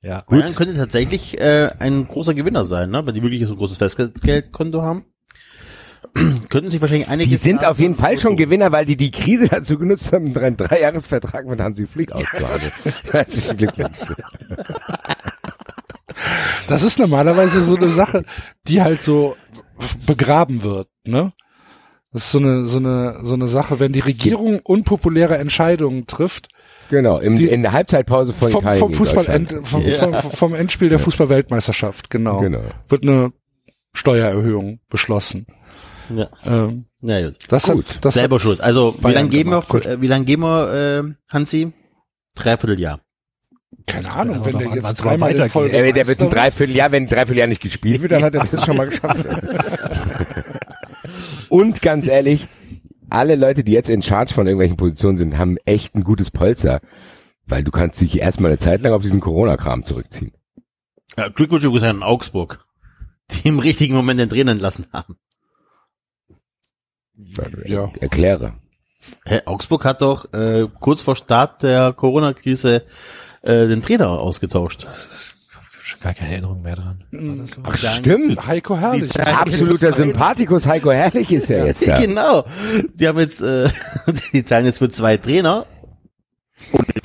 Ja. 0.00 0.22
Bayern 0.26 0.54
könnte 0.54 0.74
tatsächlich 0.74 1.38
äh, 1.38 1.70
ein 1.78 2.08
großer 2.08 2.32
Gewinner 2.32 2.64
sein, 2.64 2.88
ne? 2.90 3.04
Weil 3.04 3.12
die 3.12 3.22
wirklich 3.22 3.44
so 3.46 3.52
ein 3.52 3.58
großes 3.58 3.76
Festgeldkonto 3.76 4.80
haben. 4.80 5.04
Könnten 6.48 6.70
sich 6.70 6.80
wahrscheinlich 6.80 7.08
einige... 7.08 7.30
Die 7.30 7.36
sind 7.36 7.64
auf 7.64 7.78
jeden 7.78 7.94
Fall 7.94 8.18
schon 8.18 8.36
Gewinner, 8.36 8.72
weil 8.72 8.84
die 8.84 8.96
die 8.96 9.10
Krise 9.10 9.48
dazu 9.50 9.78
genutzt 9.78 10.12
haben, 10.12 10.36
einen 10.36 10.56
Dreijahresvertrag 10.56 11.46
mit 11.46 11.60
Hansi 11.60 11.86
Flick 11.86 12.12
auszuhandeln. 12.12 12.72
Herzlichen 13.12 13.56
Glückwunsch. 13.56 13.98
Das 16.68 16.82
ist 16.82 16.98
normalerweise 16.98 17.62
so 17.62 17.76
eine 17.76 17.90
Sache, 17.90 18.24
die 18.66 18.82
halt 18.82 19.02
so 19.02 19.36
begraben 20.06 20.62
wird, 20.62 20.88
ne? 21.04 21.32
Das 22.12 22.24
ist 22.24 22.32
so 22.32 22.38
eine, 22.38 22.66
so 22.66 22.78
eine, 22.78 23.20
so 23.22 23.34
eine 23.34 23.48
Sache, 23.48 23.78
wenn 23.80 23.92
die 23.92 24.00
Regierung 24.00 24.60
unpopuläre 24.64 25.38
Entscheidungen 25.38 26.06
trifft, 26.06 26.48
Genau, 26.90 27.18
im, 27.18 27.36
Die- 27.36 27.48
in 27.48 27.60
der 27.62 27.72
Halbzeitpause 27.72 28.32
von 28.32 28.50
vom, 28.50 28.60
Italien 28.62 28.80
vom 28.80 28.92
Fußball, 28.94 29.26
end, 29.26 29.52
vom, 29.64 29.82
vom, 29.84 30.14
vom 30.14 30.54
Endspiel 30.54 30.88
der 30.88 30.98
Fußball-Weltmeisterschaft, 30.98 32.08
genau, 32.08 32.40
Genau. 32.40 32.62
wird 32.88 33.02
eine 33.02 33.32
Steuererhöhung 33.92 34.80
beschlossen. 34.88 35.46
Ja, 36.14 36.28
Ähm, 36.44 36.86
na 37.00 37.20
gut. 37.22 37.38
das 37.48 37.64
Gut. 37.64 37.86
hat, 37.88 38.04
das 38.04 38.14
Selber 38.14 38.36
hat, 38.36 38.42
schuld. 38.42 38.60
Also, 38.60 38.96
wie 39.02 39.12
lange 39.12 39.28
geben 39.28 39.50
wir, 39.50 39.62
gemacht. 39.62 39.86
äh, 39.86 40.00
wie 40.00 40.06
lange 40.06 40.24
geben 40.24 40.42
wir, 40.42 40.72
äh, 41.04 41.14
Hansi? 41.32 41.72
Dreivierteljahr. 42.34 43.00
keine 43.86 44.10
Ahnung, 44.12 44.44
wenn 44.44 44.58
der 44.58 44.74
jetzt 44.74 44.94
dreimal 44.94 45.30
weitergeht. 45.30 45.44
in 45.46 45.50
Folge 45.50 45.76
Äh, 45.76 45.92
der 45.92 46.06
wird 46.06 46.20
ein 46.20 46.30
Dreivierteljahr, 46.30 46.92
wenn 46.92 47.04
ein 47.04 47.08
Dreivierteljahr 47.08 47.46
nicht 47.48 47.60
gespielt 47.62 48.00
wird, 48.02 48.12
dann 48.12 48.22
hat 48.22 48.34
er 48.34 48.44
das 48.44 48.64
schon 48.64 48.76
mal 48.76 48.86
geschafft. 48.90 49.26
Und 51.48 51.82
ganz 51.82 52.06
ehrlich, 52.06 52.48
alle 53.10 53.36
Leute, 53.36 53.64
die 53.64 53.72
jetzt 53.72 53.90
in 53.90 54.02
Charge 54.02 54.34
von 54.34 54.46
irgendwelchen 54.46 54.76
Positionen 54.76 55.16
sind, 55.18 55.38
haben 55.38 55.56
echt 55.64 55.94
ein 55.94 56.04
gutes 56.04 56.30
Polster. 56.30 56.80
Weil 57.46 57.64
du 57.64 57.70
kannst 57.70 58.00
dich 58.00 58.20
erstmal 58.20 58.50
eine 58.50 58.58
Zeit 58.58 58.82
lang 58.82 58.92
auf 58.92 59.02
diesen 59.02 59.20
Corona-Kram 59.20 59.84
zurückziehen. 59.86 60.32
Ja, 61.16 61.28
Glückwunsch 61.28 61.64
übrigens 61.64 61.88
an 61.88 62.02
Augsburg, 62.02 62.66
die 63.30 63.48
im 63.48 63.58
richtigen 63.58 63.94
Moment 63.94 64.20
den 64.20 64.28
Trainer 64.28 64.52
entlassen 64.52 64.86
haben. 64.92 65.16
Ja. 67.64 67.90
Erkläre. 68.00 68.54
Hä, 69.24 69.40
Augsburg 69.44 69.84
hat 69.84 70.02
doch 70.02 70.32
äh, 70.32 70.66
kurz 70.80 71.02
vor 71.02 71.16
Start 71.16 71.62
der 71.62 71.92
Corona-Krise 71.92 72.82
äh, 73.42 73.66
den 73.68 73.82
Trainer 73.82 74.08
ausgetauscht. 74.10 74.86
Schon 75.82 76.00
gar 76.00 76.12
keine 76.14 76.32
Erinnerung 76.32 76.62
mehr 76.62 76.76
dran. 76.76 77.04
Das 77.12 77.52
so? 77.52 77.60
Ach, 77.64 77.76
stimmt. 77.76 78.46
Heiko 78.46 78.76
Herrlich. 78.76 79.08
Die- 79.10 79.20
Absoluter 79.20 79.92
Sympathikus 79.92 80.66
Heiko 80.66 80.90
Herrlich 80.92 81.32
ist 81.32 81.48
ja 81.48 81.64
jetzt 81.64 81.86
da. 81.86 81.98
Genau. 82.00 82.44
Die 82.94 83.08
haben 83.08 83.18
jetzt, 83.18 83.40
äh, 83.40 83.68
die 84.32 84.44
zahlen 84.44 84.66
jetzt 84.66 84.78
für 84.78 84.90
zwei 84.90 85.16
Trainer. 85.16 85.66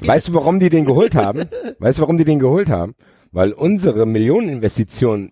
Weißt 0.02 0.28
du, 0.28 0.34
warum 0.34 0.60
die 0.60 0.70
den 0.70 0.86
geholt 0.86 1.16
haben? 1.16 1.44
Weißt 1.80 1.98
du, 2.00 2.02
warum 2.02 2.18
die 2.18 2.26
den 2.26 2.40
geholt 2.40 2.70
haben? 2.70 2.96
Weil 3.32 3.54
unsere 3.54 4.06
Millioneninvestition, 4.06 5.32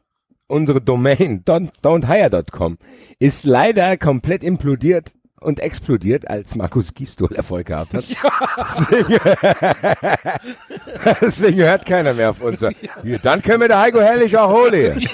unsere 0.51 0.81
Domain 0.81 1.43
don't, 1.45 1.71
don'thire.com 1.81 2.77
ist 3.19 3.45
leider 3.45 3.97
komplett 3.97 4.43
implodiert 4.43 5.13
und 5.39 5.59
explodiert, 5.59 6.29
als 6.29 6.55
Markus 6.55 6.93
Gisdol 6.93 7.33
Erfolg 7.33 7.65
gehabt 7.67 7.95
hat. 7.95 8.03
Deswegen, 8.77 9.17
deswegen 11.21 11.61
hört 11.61 11.85
keiner 11.87 12.13
mehr 12.13 12.29
auf 12.29 12.41
uns. 12.41 12.61
Ja, 12.61 13.17
dann 13.23 13.41
können 13.41 13.61
wir 13.61 13.67
der 13.67 13.79
Heiko 13.79 13.99
Herrlich 13.99 14.37
auch 14.37 14.51
holen. 14.51 14.99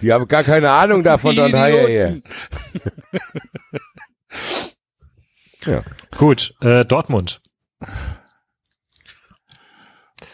Die 0.00 0.12
haben 0.12 0.26
gar 0.28 0.42
keine 0.42 0.70
Ahnung 0.70 1.02
davon, 1.02 1.34
Don't 1.36 1.54
Hire 1.54 1.86
hier. 1.86 2.22
Ja. 5.66 5.82
Gut, 6.16 6.54
äh, 6.60 6.84
Dortmund. 6.84 7.40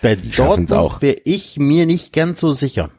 Bei 0.02 0.16
Dortmund 0.16 0.72
auch. 0.72 1.00
wäre 1.00 1.16
ich 1.24 1.58
mir 1.58 1.86
nicht 1.86 2.12
ganz 2.12 2.40
so 2.40 2.50
sicher, 2.50 2.90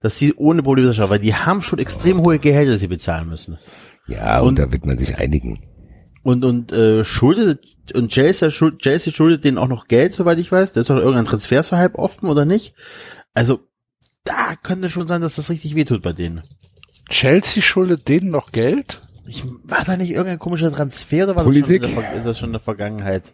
dass 0.00 0.18
sie 0.18 0.34
ohne 0.34 0.62
Probleme 0.62 0.92
schaffen, 0.94 1.10
weil 1.10 1.18
die 1.18 1.34
haben 1.34 1.62
schon 1.62 1.78
extrem 1.78 2.20
hohe 2.20 2.38
Gehälter, 2.38 2.72
die 2.72 2.78
sie 2.78 2.86
bezahlen 2.86 3.28
müssen. 3.28 3.58
Ja, 4.06 4.40
und, 4.40 4.48
Und- 4.48 4.58
da 4.58 4.70
wird 4.70 4.86
man 4.86 4.98
sich 4.98 5.16
einigen. 5.18 5.62
Und, 6.22 6.44
und 6.44 6.72
äh, 6.72 7.04
schuldet, 7.04 7.60
und 7.94 8.10
Chelsea, 8.10 8.50
schuld, 8.50 8.80
Chelsea 8.80 9.12
schuldet 9.12 9.44
denen 9.44 9.58
auch 9.58 9.68
noch 9.68 9.86
Geld, 9.86 10.12
soweit 10.12 10.38
ich 10.38 10.50
weiß. 10.50 10.72
Da 10.72 10.80
ist 10.80 10.90
doch 10.90 10.96
irgendein 10.96 11.24
Transfer 11.26 11.62
so 11.62 11.76
halb 11.76 11.94
offen, 11.96 12.28
oder 12.28 12.44
nicht? 12.44 12.74
Also, 13.32 13.60
da 14.24 14.56
könnte 14.60 14.90
schon 14.90 15.06
sein, 15.06 15.20
dass 15.20 15.36
das 15.36 15.50
richtig 15.50 15.76
wehtut 15.76 16.02
bei 16.02 16.12
denen. 16.12 16.42
Chelsea 17.08 17.62
schuldet 17.62 18.08
denen 18.08 18.30
noch 18.30 18.50
Geld? 18.50 19.02
Ich, 19.28 19.44
war 19.64 19.84
da 19.84 19.96
nicht 19.96 20.10
irgendein 20.10 20.40
komischer 20.40 20.72
Transfer 20.72 21.24
oder 21.24 21.36
war 21.36 21.44
das 21.44 21.54
schon, 21.54 21.70
in 21.76 21.80
der, 21.82 21.90
Ver- 21.90 22.12
ist 22.14 22.26
das 22.26 22.38
schon 22.38 22.48
in 22.48 22.52
der 22.54 22.60
Vergangenheit? 22.60 23.32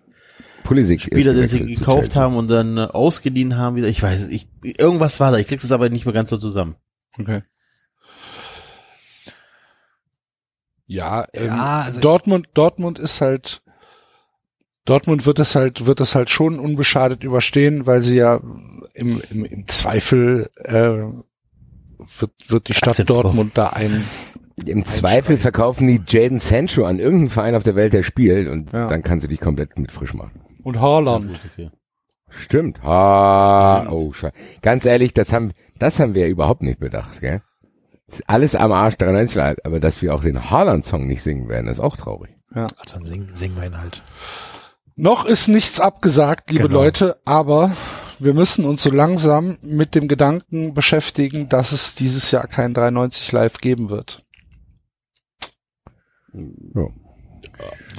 Pulisic 0.73 1.01
Spieler, 1.03 1.35
die 1.35 1.47
sie 1.47 1.65
gekauft 1.67 2.03
Chelsea. 2.03 2.21
haben 2.23 2.37
und 2.37 2.49
dann 2.49 2.77
äh, 2.79 2.81
ausgeliehen 2.83 3.57
haben 3.57 3.77
wieder. 3.77 3.89
Ich 3.89 4.03
weiß 4.03 4.23
es, 4.23 4.29
ich, 4.29 4.49
irgendwas 4.63 5.21
war 5.21 5.33
da. 5.33 5.39
Ich 5.39 5.47
krieg's 5.49 5.71
aber 5.71 5.89
nicht 5.89 6.05
mehr 6.07 6.15
ganz 6.15 6.31
so 6.31 6.39
zusammen. 6.39 6.77
Okay. 7.19 7.43
Ja, 10.87 11.27
ähm, 11.33 11.47
Ja, 11.47 11.83
also 11.87 11.99
ich- 11.99 12.03
Dortmund, 12.03 12.49
Dortmund 12.55 12.99
ist 12.99 13.21
halt, 13.21 13.63
Dortmund 14.85 15.27
wird 15.27 15.39
es 15.39 15.55
halt, 15.55 15.87
wird 15.87 16.01
es 16.01 16.15
halt 16.15 16.29
schon 16.29 16.59
unbeschadet 16.59 17.23
überstehen, 17.25 17.87
weil 17.87 18.03
sie 18.03 18.17
ja 18.17 18.41
im, 18.95 19.23
im, 19.31 19.45
im 19.45 19.69
Zweifel 19.69 20.51
äh, 20.57 21.05
wird, 22.19 22.33
wird 22.49 22.69
die 22.69 22.75
Stadt. 22.75 23.09
Dortmund 23.09 23.53
da 23.55 23.69
ein. 23.71 24.03
Im 24.67 24.85
Zweifel 24.85 25.39
verkaufen 25.39 25.87
die 25.87 26.01
Jaden 26.07 26.41
Sancho 26.41 26.85
an 26.85 26.99
irgendeinen 26.99 27.31
Verein 27.31 27.55
auf 27.55 27.63
der 27.63 27.75
Welt, 27.75 27.93
der 27.95 28.03
spielt 28.03 28.49
und 28.49 28.73
Ja. 28.73 28.89
dann 28.89 29.03
kannst 29.03 29.25
du 29.25 29.29
dich 29.29 29.41
komplett 29.41 29.79
mit 29.79 29.93
frisch 29.93 30.13
machen. 30.15 30.41
Und 30.63 30.81
Haaland. 30.81 31.41
Okay. 31.53 31.71
Stimmt. 32.29 32.83
Ah, 32.83 33.89
oh, 33.91 34.13
scheiße. 34.13 34.35
Ganz 34.63 34.85
ehrlich, 34.85 35.13
das 35.13 35.33
haben, 35.33 35.53
das 35.79 36.01
haben 36.01 36.15
wir 36.15 36.29
überhaupt 36.29 36.63
nicht 36.63 36.81
bedacht, 36.81 37.21
gell? 37.21 37.43
Alles 38.27 38.55
am 38.55 38.73
Arsch 38.73 38.97
93 38.97 39.37
leid, 39.37 39.67
aber 39.67 39.81
dass 39.81 40.03
wir 40.03 40.15
auch 40.15 40.23
den 40.23 40.51
Haaland-Song 40.51 41.07
nicht 41.07 41.23
singen 41.23 41.49
werden, 41.49 41.69
ist 41.69 41.81
auch 41.81 41.97
traurig. 41.97 42.35
Ach, 42.55 42.71
dann 42.91 43.05
singen, 43.05 43.35
singen 43.35 43.57
wir 43.57 43.67
ihn 43.67 43.79
halt. 43.79 44.03
Noch 44.97 45.25
ist 45.25 45.49
nichts 45.49 45.81
abgesagt, 45.81 46.51
liebe 46.51 46.69
Genau. 46.69 46.81
Leute, 46.81 47.19
aber 47.25 47.75
wir 48.19 48.35
müssen 48.35 48.65
uns 48.67 48.83
so 48.83 48.91
langsam 48.91 49.59
mit 49.63 49.95
dem 49.95 50.09
Gedanken 50.09 50.75
beschäftigen, 50.75 51.49
dass 51.49 51.73
es 51.73 51.95
dieses 51.95 52.31
Jahr 52.31 52.47
kein 52.47 52.75
93 52.75 53.33
Live 53.33 53.59
geben 53.59 53.89
wird. 53.89 54.25
Ja. 56.75 56.89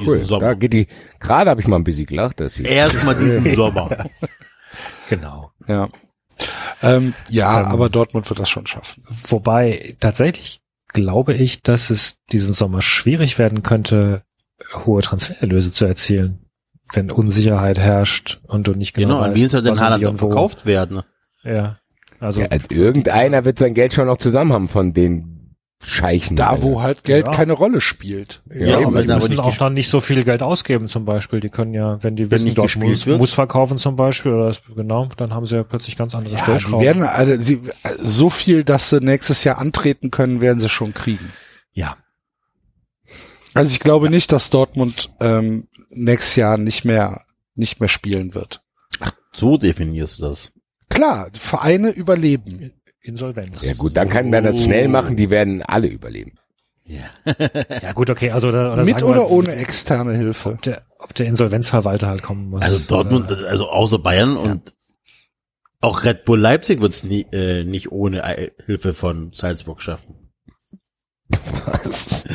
Cool. 0.05 0.19
Da 0.19 0.25
Sommer. 0.25 0.55
geht 0.55 0.73
die, 0.73 0.87
gerade 1.23 1.49
habe 1.49 1.61
ich 1.61 1.67
mal 1.67 1.77
ein 1.77 1.83
bisschen 1.83 2.05
gelacht, 2.05 2.39
dass 2.39 2.55
sie, 2.55 2.63
Erstmal 2.63 3.15
diesen 3.15 3.49
Sommer. 3.55 4.09
Genau. 5.09 5.51
Ja. 5.67 5.89
Ähm, 6.81 7.13
ja, 7.29 7.61
Ähm, 7.61 7.65
aber 7.67 7.89
Dortmund 7.89 8.29
wird 8.29 8.39
das 8.39 8.49
schon 8.49 8.67
schaffen. 8.67 9.03
Wobei, 9.07 9.95
tatsächlich 9.99 10.61
glaube 10.87 11.33
ich, 11.33 11.61
dass 11.61 11.89
es 11.89 12.17
diesen 12.31 12.53
Sommer 12.53 12.81
schwierig 12.81 13.39
werden 13.39 13.63
könnte, 13.63 14.23
hohe 14.73 15.01
Transfererlöse 15.01 15.71
zu 15.71 15.85
erzielen, 15.85 16.45
wenn 16.93 17.11
Unsicherheit 17.11 17.79
herrscht 17.79 18.39
und 18.47 18.67
du 18.67 18.73
nicht 18.73 18.93
genau, 18.93 19.15
Genau, 19.15 19.19
an 19.19 19.31
weißt, 19.31 19.41
wen 19.41 19.49
soll 19.49 19.61
denn 19.61 19.79
Haaland 19.79 20.05
auch 20.05 20.17
verkauft 20.17 20.65
werden? 20.65 21.01
Ja. 21.43 21.79
Also, 22.19 22.41
ja, 22.41 22.47
irgendeiner 22.69 23.43
wird 23.43 23.59
sein 23.59 23.73
Geld 23.73 23.93
schon 23.93 24.07
noch 24.07 24.17
zusammen 24.17 24.53
haben 24.53 24.69
von 24.69 24.93
den 24.93 25.32
Scheichen. 25.85 26.35
Da, 26.35 26.61
wo 26.61 26.81
halt 26.81 27.03
Geld 27.03 27.25
Ja. 27.27 27.31
keine 27.33 27.53
Rolle 27.53 27.81
spielt. 27.81 28.41
Ja, 28.49 28.65
ja, 28.65 28.77
aber 28.77 28.93
weil 28.95 29.05
die 29.05 29.13
müssen 29.13 29.39
auch 29.39 29.57
dann 29.57 29.73
nicht 29.73 29.89
so 29.89 30.01
viel 30.01 30.23
Geld 30.23 30.41
ausgeben 30.41 30.87
zum 30.87 31.05
Beispiel. 31.05 31.39
Die 31.39 31.49
können 31.49 31.73
ja, 31.73 32.01
wenn 32.03 32.15
die 32.15 32.31
wissen, 32.31 32.45
nicht 32.45 32.57
dort 32.57 32.75
muss, 32.77 33.05
wird. 33.05 33.19
muss 33.19 33.33
verkaufen 33.33 33.77
zum 33.77 33.95
Beispiel, 33.95 34.31
oder 34.33 34.45
das, 34.47 34.61
genau, 34.75 35.07
dann 35.17 35.33
haben 35.33 35.45
sie 35.45 35.55
ja 35.57 35.63
plötzlich 35.63 35.95
ganz 35.97 36.15
andere 36.15 36.33
Ja, 36.33 36.39
die 36.39 36.43
Stellschrauben. 36.43 36.85
werden 36.85 37.03
also, 37.03 37.37
die, 37.37 37.61
so 38.01 38.29
viel, 38.29 38.63
dass 38.63 38.89
sie 38.89 38.99
nächstes 39.01 39.43
Jahr 39.43 39.57
antreten 39.57 40.09
können, 40.11 40.41
werden 40.41 40.59
sie 40.59 40.69
schon 40.69 40.93
kriegen. 40.93 41.31
ja. 41.73 41.97
Also 43.55 43.71
ich 43.71 43.79
glaube 43.79 44.09
nicht, 44.09 44.31
dass 44.31 44.49
Dortmund 44.49 45.11
ähm, 45.19 45.67
nächstes 45.91 46.35
Jahr 46.37 46.57
nicht 46.57 46.85
mehr 46.85 47.21
nicht 47.53 47.79
mehr 47.79 47.89
spielen 47.89 48.33
wird. 48.33 48.63
So 49.35 49.57
definierst 49.59 50.17
du 50.17 50.23
das. 50.23 50.53
Klar, 50.89 51.29
Vereine 51.35 51.91
überleben. 51.91 52.71
Insolvenz. 53.03 53.63
Ja 53.63 53.73
gut, 53.73 53.95
dann 53.97 54.09
kann 54.09 54.29
man 54.29 54.43
das 54.43 54.61
schnell 54.61 54.87
machen, 54.87 55.15
die 55.15 55.29
werden 55.29 55.61
alle 55.61 55.87
überleben. 55.87 56.33
Ja 56.85 57.03
gut, 57.93 58.09
okay, 58.09 58.31
also 58.31 58.49
oder, 58.49 58.73
oder 58.73 58.83
Mit 58.83 58.97
wir 58.97 59.05
oder 59.07 59.21
mal, 59.21 59.27
ohne 59.27 59.55
externe 59.55 60.15
Hilfe. 60.17 60.53
ob 60.53 60.61
der, 60.63 60.83
ob 60.99 61.13
der 61.13 61.27
Insolvenzverwalter 61.27 62.07
halt 62.07 62.21
kommen 62.23 62.49
muss. 62.49 62.61
Also 62.61 62.87
Dortmund, 62.87 63.31
Oder- 63.31 63.47
also 63.47 63.69
außer 63.69 63.99
Bayern 63.99 64.35
und 64.35 64.73
auch 65.79 66.03
Red 66.05 66.25
Bull 66.25 66.39
Leipzig 66.39 66.81
wird 66.81 66.91
es 66.93 67.03
nie, 67.03 67.25
äh, 67.31 67.63
nicht 67.63 67.91
ohne 67.91 68.23
Ei- 68.23 68.51
Hilfe 68.65 68.93
von 68.93 69.31
Salzburg 69.33 69.81
schaffen. 69.81 70.31
Was? 71.29 72.25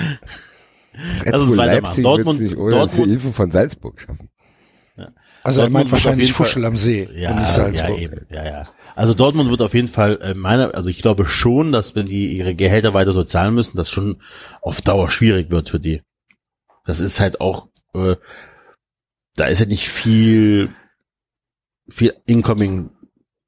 Lass 1.25 1.41
uns 1.41 1.57
weitermachen. 1.57 2.03
Dortmund- 2.03 2.41
wird's 2.41 2.51
nicht 2.53 2.59
ohne 2.61 2.71
Dortmund- 2.75 3.09
Hilfe 3.11 3.33
von 3.33 3.51
Salzburg 3.51 4.01
schaffen. 4.01 4.29
Also 5.43 5.61
er 5.61 5.65
Dortmund 5.65 5.73
meint 5.73 5.75
wird 5.75 5.87
auf 5.87 5.93
wahrscheinlich 5.93 6.27
jeden 6.29 6.37
Fall- 6.37 6.47
Fuschel 6.47 6.65
am 6.65 6.77
See 6.77 7.09
Ja, 7.15 7.31
und 7.31 7.37
nicht 7.41 7.49
ja, 7.49 7.55
Salzburg. 7.55 7.99
eben, 8.01 8.27
ja, 8.31 8.45
ja. 8.45 8.63
Also 8.97 9.15
Dortmund 9.15 9.51
wird 9.51 9.63
auf 9.63 9.75
jeden 9.75 9.89
Fall 9.89 10.21
äh, 10.21 10.35
meiner, 10.35 10.75
also 10.75 10.91
ich 10.91 11.01
glaube 11.01 11.27
schon, 11.27 11.73
dass 11.73 11.95
wenn 11.95 12.07
die 12.07 12.37
ihre 12.37 12.55
Gehälter 12.55 12.95
weiter 12.95 13.13
so 13.13 13.25
zahlen 13.25 13.55
müssen, 13.55 13.77
das 13.77 13.91
schon 13.91 14.21
auf 14.63 14.81
Dauer 14.83 15.11
schwierig 15.11 15.51
wird 15.51 15.69
für 15.69 15.81
die. 15.81 16.03
Das 16.85 17.01
ist 17.01 17.21
halt 17.21 17.41
auch, 17.41 17.69
äh, 17.95 18.17
da 19.37 19.47
ist 19.47 19.61
ja 19.61 19.67
nicht 19.67 19.89
viel, 19.89 20.71
viel 21.89 22.15
Incoming 22.27 22.91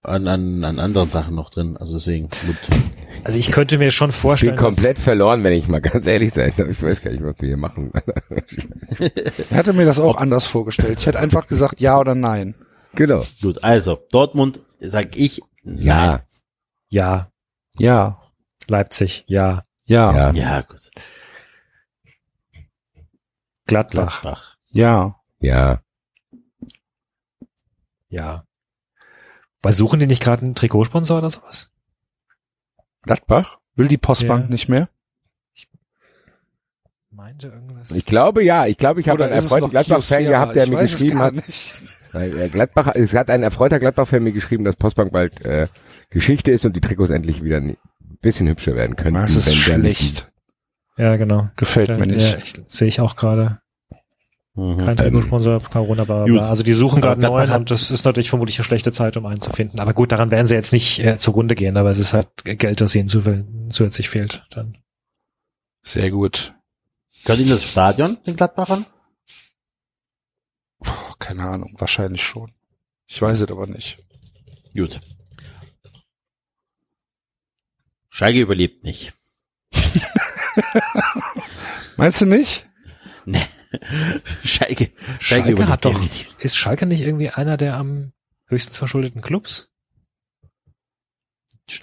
an, 0.03 0.29
an, 0.29 0.65
an 0.65 0.79
anderen 0.79 1.11
Sachen 1.11 1.35
noch 1.35 1.51
drin. 1.51 1.77
Also 1.77 1.95
deswegen 1.95 2.29
gut. 2.29 2.57
Also 3.25 3.39
ich 3.39 3.51
könnte 3.53 3.79
mir 3.79 3.91
schon 3.91 4.11
Ich 4.11 4.17
bin 4.17 4.21
vorstellen, 4.21 4.57
komplett 4.57 4.99
verloren, 4.99 5.45
wenn 5.45 5.53
ich 5.53 5.69
mal 5.69 5.81
ganz 5.81 6.07
ehrlich 6.07 6.33
sein 6.33 6.53
darf. 6.57 6.69
Ich 6.69 6.83
weiß 6.83 7.03
gar 7.03 7.11
nicht, 7.11 7.23
was 7.23 7.41
wir 7.41 7.49
hier 7.49 7.57
machen. 7.57 7.93
Ich 8.99 9.53
hatte 9.53 9.73
mir 9.73 9.85
das 9.85 9.99
auch 9.99 10.17
anders 10.17 10.47
vorgestellt. 10.47 10.99
Ich 11.01 11.07
hätte 11.07 11.19
einfach 11.19 11.47
gesagt 11.47 11.81
ja 11.81 11.99
oder 11.99 12.15
nein. 12.15 12.55
genau. 12.95 13.25
Gut, 13.41 13.63
also 13.63 13.99
Dortmund, 14.11 14.61
sag 14.81 15.17
ich, 15.17 15.41
Ja, 15.65 16.25
ja, 16.89 17.31
Ja, 17.79 18.23
Leipzig, 18.67 19.25
ja, 19.27 19.65
ja, 19.85 20.13
ja. 20.13 20.33
ja. 20.33 20.33
ja, 20.33 20.61
gut. 20.63 20.91
Gladbach, 23.67 24.21
Gladbach. 24.23 24.57
ja. 24.71 25.17
Ja. 25.41 25.81
ja. 28.09 28.45
Weil 29.63 29.73
suchen 29.73 30.01
die 30.01 30.07
nicht 30.07 30.23
gerade 30.23 30.43
einen 30.43 30.55
Trikotsponsor 30.55 31.19
oder 31.19 31.31
sowas? 31.31 31.70
Gladbach? 33.03 33.59
Will 33.77 33.89
die 33.89 33.99
Postbank 33.99 34.45
Ja. 34.45 34.51
nicht 34.51 34.69
mehr? 34.69 34.89
Meinte 37.11 37.49
irgendwas. 37.49 37.91
Ich 37.91 38.07
glaube 38.07 38.43
ja. 38.45 38.67
Ich 38.67 38.77
glaube, 38.77 39.01
ich 39.01 39.09
habe 39.09 39.25
einen 39.25 39.33
erfreuten 39.33 39.71
Gladbach-Fan 39.71 40.25
gehabt, 40.25 40.55
der 40.55 40.65
Ich 40.65 40.71
mir 40.71 40.81
geschrieben 40.83 41.19
hat, 41.19 41.35
nicht. 41.35 41.75
Weil, 42.13 42.39
äh, 42.39 42.49
Gladbach, 42.49 42.93
es 42.95 43.15
hat 43.15 43.31
ein 43.31 43.43
erfreuter 43.43 43.79
Gladbach-Fan 43.79 44.23
mir 44.23 44.33
geschrieben, 44.33 44.65
dass 44.65 44.77
Postbank 44.77 45.13
bald 45.13 45.45
äh, 45.45 45.67
Geschichte 46.11 46.51
ist 46.53 46.65
und 46.65 46.77
die 46.77 46.81
Trikots 46.81 47.11
endlich 47.11 47.43
wieder 47.43 47.57
ein 47.59 47.77
bisschen 48.21 48.49
hübscher 48.49 48.75
werden 48.77 48.97
können. 48.97 49.15
Das 49.23 49.35
ist 49.35 49.47
wenn 49.47 49.65
der 49.67 49.79
nicht- 49.79 49.99
schlecht. 49.99 50.33
ja, 50.97 51.17
genau. 51.17 51.49
Gefällt 51.57 51.91
mir 51.99 52.07
nicht. 52.07 52.21
ja, 52.21 52.39
ich, 52.39 52.55
sehe 52.69 52.89
ich 52.89 53.01
auch 53.01 53.17
gerade. 53.17 53.61
Mhm. 54.55 54.79
Kein 54.79 54.97
Trikotsponsor, 54.97 55.61
Corona, 55.61 56.05
bla, 56.05 56.25
bla, 56.25 56.35
Gut. 56.35 56.43
Also 56.43 56.63
die 56.65 56.73
suchen 56.73 57.01
gerade 57.01 57.21
neuen 57.21 57.49
hat- 57.51 57.61
und 57.61 57.71
das 57.71 57.91
ist 57.91 58.05
natürlich 58.05 58.31
vermutlich 58.31 58.59
eine 58.59 58.65
schlechte 58.65 58.91
Zeit, 58.93 59.17
um 59.17 59.25
einen 59.27 59.41
zu 59.41 59.51
finden. 59.51 59.79
Aber 59.79 59.95
gut, 59.95 60.11
daran 60.13 60.31
werden 60.33 60.47
sie 60.49 60.55
jetzt 60.55 60.73
nicht 60.73 60.99
äh, 60.99 61.17
zugrunde 61.17 61.55
gehen, 61.55 61.77
aber 61.77 61.91
es 61.91 61.99
ist 61.99 62.13
halt 62.13 62.29
Geld, 62.45 62.81
das 62.81 62.95
ihnen 62.95 63.07
zu- 63.09 63.45
zusätzlich 63.69 64.09
fehlt. 64.09 64.45
Dann. 64.51 64.77
Sehr 65.83 66.11
gut. 66.11 66.55
Gehört 67.25 67.41
Ihnen 67.41 67.51
das 67.51 67.65
Stadion, 67.65 68.17
den 68.27 68.35
Gladbachern? 68.37 68.87
Puh, 70.83 71.15
keine 71.19 71.43
Ahnung, 71.45 71.75
wahrscheinlich 71.79 72.25
schon. 72.25 72.51
Ich 73.07 73.21
weiß 73.21 73.41
es 73.43 73.51
aber 73.51 73.67
nicht. 73.67 73.99
Gut. 74.75 75.01
Schalke 78.09 78.41
überlebt 78.41 78.85
nicht. 78.85 79.13
Meinst 81.97 82.21
du 82.21 82.27
nicht? 82.27 82.70
Schalke, 84.45 84.91
Schalke, 85.21 85.57
Schalke 85.57 85.69
hat 85.69 85.85
doch, 85.85 86.01
ist 86.39 86.57
Schalke 86.57 86.87
nicht 86.87 87.03
irgendwie 87.03 87.31
einer 87.31 87.57
der 87.57 87.77
am 87.77 88.13
höchsten 88.47 88.75
verschuldeten 88.75 89.23
Clubs? 89.23 89.71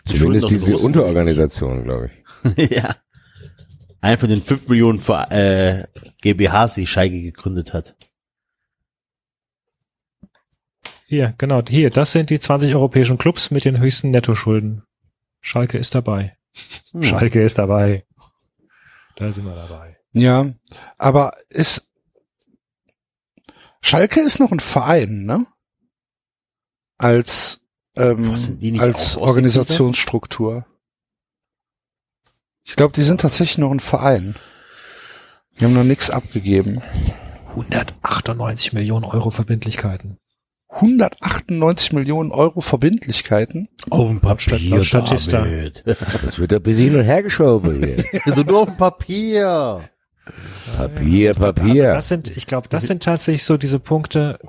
Zumindest 0.06 0.52
diese. 0.52 0.78
Unterorganisation, 0.78 1.86
glaube 1.86 2.12
ich. 2.44 2.70
ja. 2.72 2.96
Ein 4.02 4.18
von 4.18 4.30
den 4.30 4.42
fünf 4.42 4.68
Millionen 4.68 5.02
äh, 5.30 5.88
GmbHs, 6.22 6.76
die 6.76 6.88
Schalke 6.88 7.22
gegründet 7.22 7.74
hat. 7.74 7.96
Hier, 11.06 11.34
genau, 11.38 11.64
hier, 11.68 11.90
das 11.90 12.12
sind 12.12 12.30
die 12.30 12.40
20 12.40 12.76
europäischen 12.76 13.18
Clubs 13.18 13.50
mit 13.50 13.64
den 13.64 13.80
höchsten 13.80 14.12
Nettoschulden. 14.12 14.84
Schalke 15.40 15.78
ist 15.78 15.96
dabei. 15.96 16.38
Hm. 16.92 17.04
Schalke 17.04 17.42
ist 17.42 17.58
dabei. 17.58 18.06
Da 19.16 19.32
sind 19.32 19.46
wir 19.46 19.56
dabei. 19.56 19.97
Ja, 20.14 20.54
aber 20.98 21.34
ist 21.50 21.88
Schalke 23.82 24.22
ist 24.22 24.40
noch 24.40 24.52
ein 24.52 24.60
Verein, 24.60 25.26
ne? 25.26 25.46
Als 26.98 27.62
ähm, 27.96 28.36
als 28.80 29.18
Organisationsstruktur. 29.18 30.66
Ich 32.64 32.76
glaube, 32.76 32.94
die 32.94 33.04
sind 33.04 33.22
tatsächlich 33.22 33.58
noch 33.60 33.72
ein 33.72 33.80
Verein. 33.80 34.36
Die 35.60 35.66
haben 35.66 35.74
noch 35.74 35.84
nichts 35.84 36.10
abgegeben. 36.10 36.82
198 37.50 38.74
Millionen 38.74 39.06
Euro 39.06 39.30
Verbindlichkeiten. 39.30 40.18
198 40.70 41.94
Millionen 41.94 42.32
Euro 42.32 42.62
Verbindlichkeiten. 42.62 43.70
Auf 43.90 44.10
dem 44.10 44.20
Papier, 44.20 44.84
Statista. 44.84 45.48
Das 45.86 46.38
wird 46.38 46.54
ein 46.54 46.62
bisschen 46.62 46.90
hin 46.90 47.00
und 47.00 47.06
her 47.06 47.24
geschoben 47.24 47.84
hier. 47.84 48.04
Also 48.26 48.44
nur 48.44 48.62
auf 48.62 48.70
dem 48.70 48.78
Papier. 48.78 49.90
Papier, 50.76 51.30
Also 51.30 51.42
Papier. 51.42 51.92
das 51.92 52.08
sind, 52.08 52.36
ich 52.36 52.46
glaube, 52.48 52.68
das 52.70 52.88
sind 52.88 53.04
tatsächlich 53.04 53.44
so 53.44 53.58
diese 53.58 53.80
Punkte. 53.80 54.40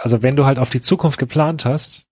Also 0.00 0.22
wenn 0.22 0.36
du 0.36 0.44
halt 0.44 0.58
auf 0.58 0.70
die 0.70 0.80
Zukunft 0.80 1.18
geplant 1.18 1.64
hast 1.64 2.06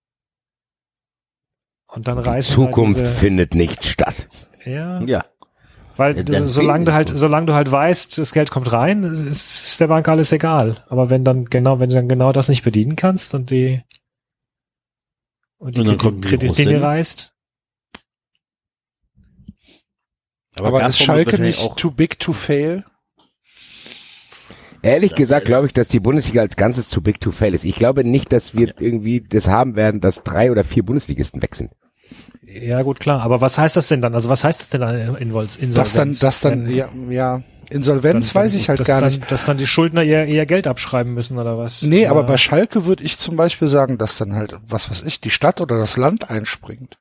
und 1.88 2.06
dann 2.08 2.22
Die 2.22 2.28
reißen 2.28 2.54
Zukunft 2.54 2.96
halt 2.98 3.06
diese, 3.06 3.18
findet 3.18 3.54
nicht 3.54 3.84
statt. 3.84 4.28
ja, 4.64 5.00
Ja. 5.02 5.24
weil 5.96 6.16
Ja, 6.16 6.22
das, 6.22 6.52
solange 6.54 6.84
du 6.86 6.92
halt, 6.92 7.08
solange 7.14 7.46
du 7.46 7.54
halt 7.54 7.70
weißt, 7.70 8.16
das 8.18 8.32
Geld 8.32 8.50
kommt 8.50 8.72
rein, 8.72 9.02
ist, 9.04 9.22
ist 9.24 9.80
der 9.80 9.88
Bank 9.88 10.08
alles 10.08 10.32
egal. 10.32 10.84
Aber 10.88 11.10
wenn 11.10 11.24
dann 11.24 11.46
genau, 11.46 11.80
wenn 11.80 11.88
du 11.90 11.94
dann 11.96 12.08
genau 12.08 12.32
das 12.32 12.48
nicht 12.48 12.62
bedienen 12.62 12.96
kannst 12.96 13.34
und 13.34 13.50
die 13.50 13.82
und 15.58 15.76
die 15.76 15.80
Und 15.80 15.86
dann 15.88 15.96
Kredit- 15.98 16.02
kommt 16.02 16.24
die 16.24 16.28
Kreditlinie 16.28 16.82
reißt, 16.82 17.34
Aber, 20.56 20.80
ist 20.80 20.98
Gazprom 20.98 21.16
wird 21.16 21.28
Schalke 21.28 21.42
nicht 21.42 21.60
auch 21.60 21.76
too 21.76 21.90
big 21.90 22.18
to 22.18 22.32
fail? 22.32 22.84
Ehrlich 24.82 25.14
gesagt 25.14 25.46
glaube 25.46 25.68
ich, 25.68 25.72
dass 25.72 25.88
die 25.88 26.00
Bundesliga 26.00 26.40
als 26.40 26.56
Ganzes 26.56 26.88
zu 26.88 27.02
big 27.02 27.20
to 27.20 27.30
fail 27.30 27.54
ist. 27.54 27.64
Ich 27.64 27.76
glaube 27.76 28.04
nicht, 28.04 28.32
dass 28.32 28.56
wir 28.56 28.74
irgendwie 28.80 29.20
das 29.20 29.48
haben 29.48 29.76
werden, 29.76 30.00
dass 30.00 30.24
drei 30.24 30.50
oder 30.50 30.64
vier 30.64 30.84
Bundesligisten 30.84 31.40
weg 31.40 31.54
sind. 31.54 31.70
ja 32.44 32.82
gut 32.82 32.98
klar. 32.98 33.22
Aber 33.22 33.40
was 33.40 33.58
heißt 33.58 33.76
das 33.76 33.88
denn 33.88 34.00
dann? 34.02 34.14
Also 34.14 34.28
was 34.28 34.42
heißt 34.44 34.60
das 34.60 34.70
denn 34.70 34.80
dann 34.80 35.16
in 35.16 35.30
Insolvenz? 35.30 35.74
Das 35.74 35.92
dann, 35.92 36.16
das 36.20 36.40
dann, 36.40 36.68
ja, 36.68 36.90
ja 37.08 37.42
Insolvenz 37.70 38.34
weiß 38.34 38.54
ich 38.54 38.68
halt 38.68 38.84
gar 38.84 39.00
dann, 39.00 39.12
nicht. 39.12 39.30
Dass 39.30 39.46
dann 39.46 39.56
die 39.56 39.66
Schuldner 39.66 40.02
ihr, 40.02 40.26
ihr 40.26 40.44
Geld 40.46 40.66
abschreiben 40.66 41.14
müssen 41.14 41.38
oder 41.38 41.56
was? 41.56 41.82
Nee, 41.82 42.06
aber 42.06 42.20
Oder- 42.20 42.28
bei 42.28 42.36
Schalke 42.36 42.84
würde 42.84 43.02
ich 43.04 43.18
zum 43.18 43.36
Beispiel 43.36 43.68
sagen, 43.68 43.98
dass 43.98 44.16
dann 44.16 44.34
halt, 44.34 44.58
was 44.66 44.90
weiß 44.90 45.02
ich, 45.04 45.20
die 45.20 45.30
Stadt 45.30 45.60
oder 45.60 45.78
das 45.78 45.96
Land 45.96 46.28
einspringt. 46.28 46.98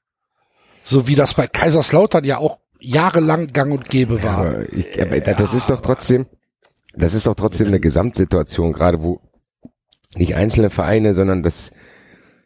So 0.83 1.07
wie 1.07 1.15
das 1.15 1.33
bei 1.33 1.47
Kaiserslautern 1.47 2.23
ja 2.23 2.37
auch 2.37 2.60
jahrelang 2.81 3.47
gang 3.53 3.71
und 3.71 3.89
gäbe 3.89 4.21
war. 4.23 4.39
Aber, 4.39 4.73
ich, 4.73 5.01
aber 5.01 5.19
das 5.19 5.53
ist 5.53 5.69
doch 5.69 5.81
trotzdem, 5.81 6.25
das 6.93 7.13
ist 7.13 7.27
doch 7.27 7.35
trotzdem 7.35 7.67
eine 7.67 7.79
Gesamtsituation, 7.79 8.73
gerade 8.73 9.01
wo 9.01 9.21
nicht 10.15 10.35
einzelne 10.35 10.69
Vereine, 10.69 11.13
sondern 11.13 11.41
das, 11.41 11.71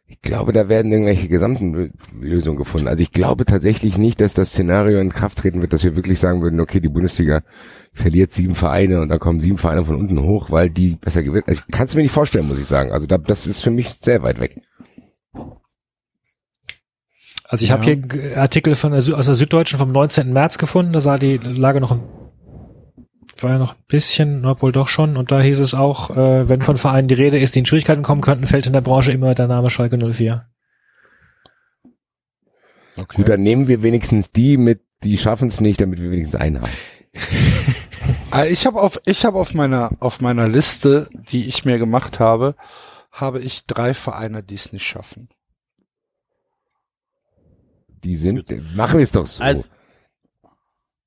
ich 0.07 0.22
glaube, 0.22 0.52
da 0.52 0.70
werden 0.70 0.91
irgendwelche 0.91 1.28
gesamten 1.28 1.94
Lösungen 2.20 2.57
gefunden. 2.57 2.88
Also 2.88 3.02
ich 3.02 3.12
glaube 3.12 3.45
tatsächlich 3.45 3.98
nicht, 3.98 4.22
dass 4.22 4.36
das 4.36 4.49
Szenario 4.49 4.99
in 4.99 5.10
Kraft 5.10 5.40
treten 5.40 5.62
wird, 5.62 5.74
dass 5.74 5.84
wir 5.84 5.95
wirklich 5.95 6.20
sagen 6.20 6.41
würden, 6.41 6.60
okay, 6.60 6.80
die 6.80 6.90
Bundesliga 6.90 7.41
verliert 7.91 8.32
sieben 8.32 8.56
Vereine 8.56 9.02
und 9.02 9.10
dann 9.10 9.20
kommen 9.20 9.40
sieben 9.40 9.57
Vereine 9.57 9.84
von 9.84 9.95
unten 9.95 10.22
hoch, 10.22 10.52
weil 10.52 10.70
die 10.70 10.98
besser 10.98 11.24
gewinnen. 11.24 11.45
Also 11.48 11.64
ich 11.68 11.74
kann 11.74 11.88
es 11.88 11.95
mir 11.95 12.03
nicht 12.03 12.12
vorstellen, 12.12 12.48
muss 12.48 12.60
ich 12.60 12.68
sagen. 12.68 12.91
Also 12.91 13.07
da, 13.07 13.18
das 13.18 13.48
ist 13.48 13.64
für 13.64 13.72
mich 13.72 13.95
sehr 14.02 14.22
weit 14.22 14.40
weg. 14.40 14.62
Also 17.47 17.63
ich 17.63 17.69
Ja. 17.69 17.77
habe 17.77 17.84
hier 17.85 18.38
Artikel 18.38 18.76
von 18.76 18.91
der, 18.91 18.99
aus 19.17 19.26
der 19.26 19.35
Süddeutschen 19.35 19.77
vom 19.80 19.91
19. 19.91 20.34
März 20.34 20.57
gefunden, 20.57 20.93
da 20.93 21.01
sah 21.01 21.17
die 21.17 21.38
Lage 21.38 21.80
noch 21.80 21.91
ein, 21.91 22.01
war 23.41 23.51
ja 23.51 23.57
noch 23.59 23.76
ein 23.76 23.84
bisschen, 23.88 24.45
obwohl 24.45 24.72
doch 24.72 24.88
schon, 24.88 25.15
und 25.17 25.31
da 25.31 25.41
hieß 25.41 25.59
es 25.59 25.73
auch, 25.73 26.09
äh, 26.11 26.49
wenn 26.49 26.61
von 26.61 26.77
Vereinen 26.77 27.07
die 27.07 27.13
Rede 27.15 27.38
ist, 27.38 27.53
die 27.55 27.59
in 27.59 27.65
Schwierigkeiten 27.65 28.01
kommen 28.01 28.22
könnten, 28.22 28.45
fällt 28.45 28.65
in 28.65 28.73
der 28.73 28.81
Branche 28.81 29.11
immer 29.11 29.35
der 29.35 29.47
Name 29.47 29.69
Schalke 29.69 29.97
04. 29.97 30.45
Gut, 32.95 33.27
dann 33.27 33.43
nehmen 33.43 33.67
wir 33.67 33.84
wenigstens 33.84 34.31
die 34.31 34.57
mit, 34.57 34.81
die 35.03 35.17
schaffen 35.17 35.49
es 35.49 35.59
nicht, 35.59 35.81
damit 35.81 36.01
wir 36.01 36.11
wenigstens 36.11 36.39
einen 36.39 36.61
haben. 36.61 36.72
Äh, 38.34 38.49
Ich 38.51 38.65
habe 38.65 38.81
auf, 38.81 38.99
ich 39.05 39.23
habe 39.26 39.38
auf 39.38 39.53
meiner, 39.53 39.91
auf 39.99 40.19
meiner 40.22 40.47
Liste, 40.47 41.09
die 41.31 41.47
ich 41.47 41.63
mir 41.65 41.77
gemacht 41.77 42.19
habe, 42.19 42.55
habe 43.11 43.39
ich 43.39 43.65
drei 43.65 43.93
Vereine, 43.93 44.43
die 44.43 44.55
es 44.55 44.73
nicht 44.73 44.85
schaffen. 44.85 45.30
Die 48.06 48.15
sind, 48.15 48.45
machen 48.77 48.99
wir 48.99 49.03
es 49.03 49.11
doch 49.11 49.27
so. 49.27 49.44
Als, 49.44 49.69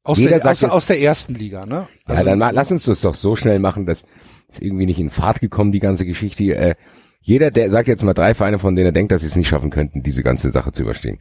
Aus, 0.02 0.18
Jeder 0.18 0.32
der, 0.32 0.40
sagt 0.40 0.56
aus, 0.56 0.60
jetzt- 0.62 0.72
aus 0.72 0.86
der 0.86 1.00
ersten 1.00 1.34
Liga, 1.34 1.64
ne? 1.64 1.86
ja, 2.08 2.24
dann 2.24 2.38
ma- 2.38 2.50
lass 2.50 2.70
uns 2.70 2.84
das 2.84 3.00
doch 3.02 3.14
so 3.14 3.36
schnell 3.36 3.58
machen, 3.60 3.86
dass 3.86 4.04
ist 4.48 4.62
irgendwie 4.62 4.86
nicht 4.86 4.98
in 4.98 5.10
Fahrt 5.10 5.40
gekommen, 5.40 5.72
die 5.72 5.78
ganze 5.78 6.04
Geschichte. 6.06 6.44
Äh, 6.54 6.74
jeder, 7.20 7.50
der 7.50 7.70
sagt 7.70 7.86
jetzt 7.86 8.02
mal 8.02 8.14
drei 8.14 8.34
Vereine, 8.34 8.58
von 8.58 8.74
denen 8.74 8.86
er 8.86 8.92
denkt, 8.92 9.12
dass 9.12 9.20
sie 9.20 9.26
es 9.28 9.36
nicht 9.36 9.48
schaffen 9.48 9.70
könnten, 9.70 10.02
diese 10.02 10.22
ganze 10.22 10.50
Sache 10.50 10.72
zu 10.72 10.82
überstehen. 10.82 11.18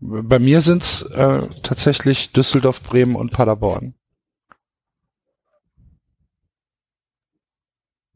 Bei 0.00 0.38
mir 0.40 0.60
sind's 0.62 1.02
äh, 1.02 1.46
tatsächlich 1.62 2.32
Düsseldorf, 2.32 2.82
Bremen 2.82 3.14
und 3.14 3.30
Paderborn. 3.32 3.94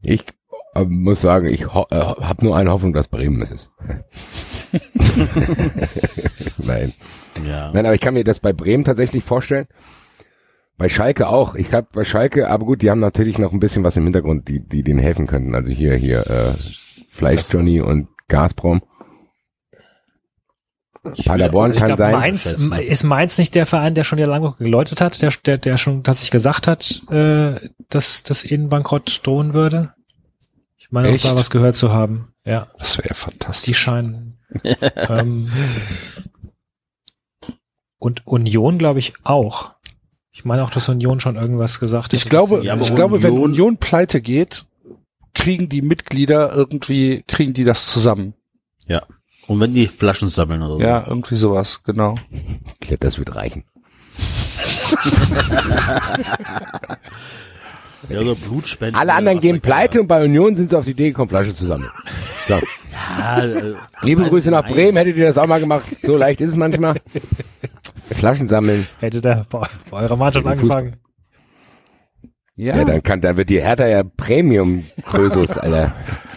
Ich 0.01 0.25
äh, 0.75 0.85
muss 0.85 1.21
sagen, 1.21 1.47
ich 1.47 1.73
ho 1.73 1.85
äh, 1.89 1.95
habe 1.95 2.45
nur 2.45 2.55
eine 2.55 2.71
Hoffnung, 2.71 2.93
dass 2.93 3.07
Bremen 3.07 3.41
es 3.41 3.51
ist. 3.51 3.69
Nein. 6.57 6.93
ja. 7.47 7.71
Nein, 7.73 7.85
aber 7.85 7.95
ich 7.95 8.01
kann 8.01 8.13
mir 8.13 8.23
das 8.23 8.39
bei 8.39 8.53
Bremen 8.53 8.83
tatsächlich 8.83 9.23
vorstellen. 9.23 9.67
Bei 10.77 10.89
Schalke 10.89 11.29
auch. 11.29 11.55
Ich 11.55 11.73
habe 11.73 11.87
bei 11.93 12.03
Schalke, 12.03 12.49
aber 12.49 12.65
gut, 12.65 12.81
die 12.81 12.91
haben 12.91 12.99
natürlich 12.99 13.39
noch 13.39 13.53
ein 13.53 13.61
bisschen 13.61 13.83
was 13.83 13.95
im 13.95 14.03
Hintergrund, 14.03 14.49
die, 14.49 14.59
die 14.59 14.83
denen 14.83 14.99
helfen 14.99 15.25
könnten. 15.25 15.55
Also 15.55 15.71
hier, 15.71 15.95
hier, 15.95 16.27
äh, 16.27 16.53
Fleisch 17.09 17.43
Johnny 17.49 17.79
und 17.79 18.09
Gazprom. 18.27 18.81
Paderborn 21.25 21.71
Ich 21.71 21.77
kann 21.77 21.87
glaube, 21.87 22.01
sein. 22.01 22.11
Mainz, 22.13 22.57
ist 22.87 23.03
Mainz 23.03 23.37
nicht 23.37 23.55
der 23.55 23.65
Verein, 23.65 23.93
der 23.93 24.03
schon 24.03 24.19
ja 24.19 24.25
lange 24.25 24.53
geläutet 24.57 25.01
hat, 25.01 25.21
der, 25.21 25.31
der, 25.45 25.57
der 25.57 25.77
schon 25.77 26.03
tatsächlich 26.03 26.31
gesagt 26.31 26.67
hat, 26.67 27.01
äh, 27.09 27.69
dass, 27.89 28.23
dass 28.23 28.43
ihnen 28.43 28.69
Bankrott 28.69 29.21
drohen 29.23 29.53
würde? 29.53 29.93
Ich 30.95 31.03
meine, 31.03 31.09
auch 31.09 31.13
Echt? 31.13 31.25
da 31.25 31.35
was 31.35 31.49
gehört 31.49 31.75
zu 31.75 31.91
haben. 31.91 32.29
Ja, 32.45 32.67
Das 32.79 32.97
wäre 32.97 33.09
die 33.09 33.13
fantastisch. 33.15 33.77
scheinen. 33.77 34.37
ähm, 35.09 35.51
und 37.99 38.25
Union, 38.25 38.77
glaube 38.77 38.99
ich, 38.99 39.11
auch. 39.25 39.71
Ich 40.31 40.45
meine 40.45 40.63
auch, 40.63 40.69
dass 40.69 40.87
Union 40.87 41.19
schon 41.19 41.35
irgendwas 41.35 41.81
gesagt 41.81 42.05
hat. 42.05 42.13
Ich 42.13 42.29
glaube, 42.29 42.63
Ja, 42.63 42.77
ich 42.79 42.95
glaube, 42.95 43.21
wenn 43.23 43.33
Union- 43.33 43.51
Union 43.51 43.77
pleite 43.77 44.21
geht, 44.21 44.65
kriegen 45.33 45.67
die 45.67 45.81
Mitglieder 45.81 46.53
irgendwie, 46.53 47.25
kriegen 47.27 47.53
die 47.53 47.65
das 47.65 47.87
zusammen. 47.87 48.33
ja. 48.85 49.03
Und 49.47 49.59
wenn 49.59 49.75
die 49.75 49.87
Flaschen 49.87 50.27
sammeln 50.27 50.63
oder 50.63 50.75
so. 50.77 50.81
Ja, 50.81 51.05
irgendwie 51.07 51.35
sowas, 51.35 51.83
genau. 51.83 52.15
Ich 52.31 52.79
glaube, 52.87 52.97
das 53.05 53.19
wird 53.19 53.35
reichen. 53.35 53.63
Ja, 58.09 58.23
so 58.23 58.35
Blutspenden. 58.35 58.95
Alle 58.95 59.13
anderen 59.13 59.39
gehen 59.39 59.61
pleite 59.61 60.01
und 60.01 60.07
bei 60.07 60.23
Union 60.23 60.55
sind 60.55 60.69
sie 60.69 60.77
auf 60.77 60.85
die 60.85 60.91
Idee 60.91 61.09
gekommen, 61.09 61.29
Flasche 61.29 61.55
zu 61.55 61.65
sammeln. 61.65 61.91
So. 62.47 62.59
Ja, 63.19 63.43
äh, 63.43 63.75
Liebe 64.03 64.23
Grüße 64.23 64.49
nach 64.49 64.63
nein. 64.63 64.73
Bremen, 64.73 64.97
hättet 64.97 65.17
ihr 65.17 65.25
das 65.25 65.37
auch 65.37 65.47
mal 65.47 65.59
gemacht. 65.59 65.83
So 66.03 66.15
leicht 66.15 66.39
ist 66.39 66.51
es 66.51 66.55
manchmal. 66.55 66.95
Flaschen 68.11 68.47
sammeln. 68.47 68.87
Hätte 68.99 69.21
der 69.21 69.45
bei, 69.49 69.67
bei 69.91 69.97
eurer 70.03 70.15
Mannschaft 70.15 70.45
angefangen. 70.45 70.95
Ja, 72.55 72.85
dann 72.85 73.03
kann, 73.03 73.19
dann 73.19 73.35
wird 73.35 73.49
die 73.49 73.61
Hertha 73.61 73.85
ja 73.85 74.03
Premium 74.03 74.85
Krösus, 75.03 75.57
Alter. 75.57 75.93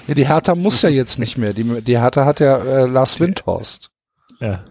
Ja, 0.08 0.14
die 0.14 0.26
Hertha 0.26 0.56
muss 0.56 0.82
ja 0.82 0.88
jetzt 0.88 1.18
nicht 1.20 1.38
mehr. 1.38 1.52
Die, 1.52 1.80
die 1.82 2.00
Hertha 2.00 2.24
hat 2.24 2.40
ja 2.40 2.58
äh, 2.58 2.86
Lars 2.86 3.20
Windhorst. 3.20 3.90
Ja. 4.40 4.64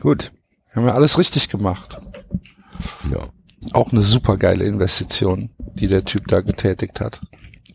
Gut. 0.00 0.32
Haben 0.74 0.88
ja 0.88 0.94
alles 0.94 1.16
richtig 1.18 1.48
gemacht. 1.48 1.98
Ja. 3.10 3.28
Auch 3.72 3.92
eine 3.92 4.02
super 4.02 4.36
geile 4.36 4.64
Investition, 4.64 5.50
die 5.74 5.88
der 5.88 6.04
Typ 6.04 6.26
da 6.28 6.40
getätigt 6.40 7.00
hat. 7.00 7.20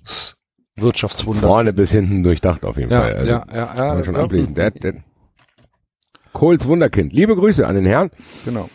Das 0.03 0.35
Wirtschaftswunder. 0.76 1.41
Vorne 1.41 1.73
bis 1.73 1.91
hinten 1.91 2.23
durchdacht 2.23 2.65
auf 2.65 2.77
jeden 2.77 2.91
Ja, 2.91 3.01
Fall. 3.01 3.15
Also, 3.15 3.31
ja, 3.31 3.45
ja, 3.51 3.76
ja, 3.76 3.93
man 3.93 4.03
schon 4.03 4.15
ja, 4.15 4.23
ablesen. 4.23 4.55
Der, 4.55 4.72
der 4.72 5.03
Kohls 6.34 6.68
Wunderkind. 6.68 7.13
Liebe 7.13 7.35
Grüße 7.35 7.65
an 7.68 7.76
den 7.76 7.85
Herrn. 7.85 8.09
Genau. 8.45 8.69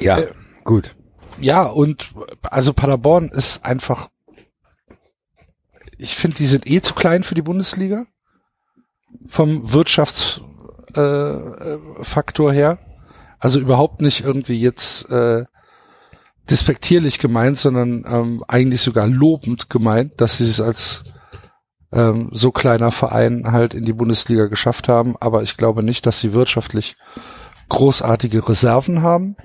Ja, 0.00 0.18
Äh, 0.18 0.28
gut. 0.64 0.94
Ja, 1.40 1.66
und 1.66 2.12
also 2.42 2.72
Paderborn 2.72 3.28
ist 3.28 3.64
einfach, 3.64 4.08
ich 5.96 6.16
finde, 6.16 6.36
die 6.38 6.46
sind 6.46 6.68
eh 6.68 6.80
zu 6.80 6.94
klein 6.94 7.22
für 7.22 7.34
die 7.34 7.42
Bundesliga. 7.42 8.06
Vom 9.26 9.72
Wirtschaftsfaktor 9.72 12.50
äh, 12.50 12.52
äh, 12.52 12.56
her. 12.56 12.78
Also 13.38 13.60
überhaupt 13.60 14.00
nicht 14.00 14.24
irgendwie 14.24 14.60
jetzt 14.60 15.10
äh, 15.10 15.44
despektierlich 16.50 17.18
gemeint, 17.18 17.58
sondern 17.58 18.04
ähm, 18.08 18.44
eigentlich 18.48 18.80
sogar 18.82 19.06
lobend 19.06 19.70
gemeint, 19.70 20.20
dass 20.20 20.38
sie 20.38 20.44
es 20.44 20.60
als 20.60 21.04
ähm, 21.92 22.30
so 22.32 22.50
kleiner 22.50 22.90
Verein 22.90 23.52
halt 23.52 23.74
in 23.74 23.84
die 23.84 23.92
Bundesliga 23.92 24.46
geschafft 24.46 24.88
haben. 24.88 25.16
Aber 25.20 25.42
ich 25.42 25.56
glaube 25.56 25.82
nicht, 25.82 26.06
dass 26.06 26.20
sie 26.20 26.32
wirtschaftlich 26.32 26.96
großartige 27.68 28.48
Reserven 28.48 29.02
haben. 29.02 29.36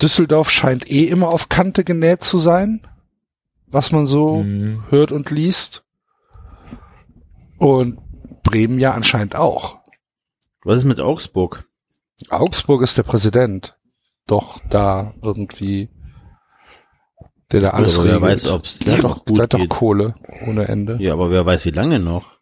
Düsseldorf 0.00 0.50
scheint 0.50 0.88
eh 0.90 1.04
immer 1.04 1.28
auf 1.28 1.48
Kante 1.48 1.82
genäht 1.82 2.22
zu 2.22 2.38
sein, 2.38 2.86
was 3.66 3.90
man 3.90 4.06
so 4.06 4.42
Mhm. 4.42 4.84
hört 4.90 5.10
und 5.12 5.30
liest. 5.30 5.84
Und 7.58 7.98
Bremen 8.44 8.78
ja 8.78 8.92
anscheinend 8.92 9.34
auch. 9.34 9.78
Was 10.62 10.78
ist 10.78 10.84
mit 10.84 11.00
Augsburg? 11.00 11.67
Augsburg 12.28 12.82
ist 12.82 12.96
der 12.98 13.02
Präsident. 13.04 13.76
Doch 14.26 14.60
da 14.68 15.14
irgendwie, 15.22 15.88
der 17.50 17.60
da 17.60 17.70
alles 17.70 17.94
aber 17.96 18.04
wer 18.04 18.14
regelt. 18.16 18.30
weiß, 18.32 18.46
ob's 18.48 18.78
der 18.80 18.94
hat 18.94 19.02
noch 19.02 19.18
doch, 19.18 19.24
gut 19.24 19.38
der 19.38 19.42
hat 19.44 19.54
doch. 19.54 19.68
Kohle 19.68 20.14
ohne 20.46 20.68
Ende. 20.68 20.96
Ja, 21.00 21.14
aber 21.14 21.30
wer 21.30 21.46
weiß, 21.46 21.64
wie 21.64 21.70
lange 21.70 21.98
noch. 21.98 22.36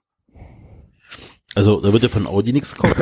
Also, 1.55 1.81
da 1.81 1.93
wird 1.93 2.03
ja 2.03 2.09
von 2.09 2.27
Audi 2.27 2.53
nichts 2.53 2.75
kommen. 2.75 2.95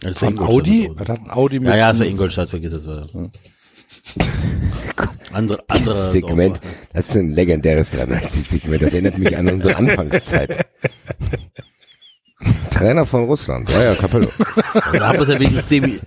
Das 0.00 0.20
war 0.20 0.30
Von 0.36 0.38
Audi? 0.38 0.90
Er 0.96 1.00
hat 1.00 1.10
ein 1.10 1.30
Audi 1.30 1.58
mit 1.60 1.68
Ja, 1.68 1.76
ja, 1.76 1.90
es 1.92 1.98
war 1.98 2.06
Ingolstadt, 2.06 2.50
vergiss 2.50 2.72
es. 2.72 2.86
War. 2.86 3.08
Andere, 5.32 5.62
andere 5.68 6.10
Segment. 6.10 6.56
Dorf. 6.62 6.74
Das 6.92 7.08
ist 7.08 7.16
ein 7.16 7.32
legendäres 7.32 7.92
93-Segment. 7.92 8.82
Das 8.82 8.92
erinnert 8.92 9.16
mich 9.18 9.34
an 9.36 9.48
unsere 9.48 9.76
Anfangszeit. 9.78 10.66
Trainer 12.70 13.06
von 13.06 13.24
Russland. 13.24 13.70
Ja, 13.70 13.82
ja, 13.84 13.94
Capello. 13.94 14.28
Da 14.92 15.08
haben 15.08 15.18
wir 15.18 15.22
es 15.22 15.28
ja 15.28 15.34
wenigstens 15.34 15.68
zehn, 15.68 15.84
Mi- 15.84 16.00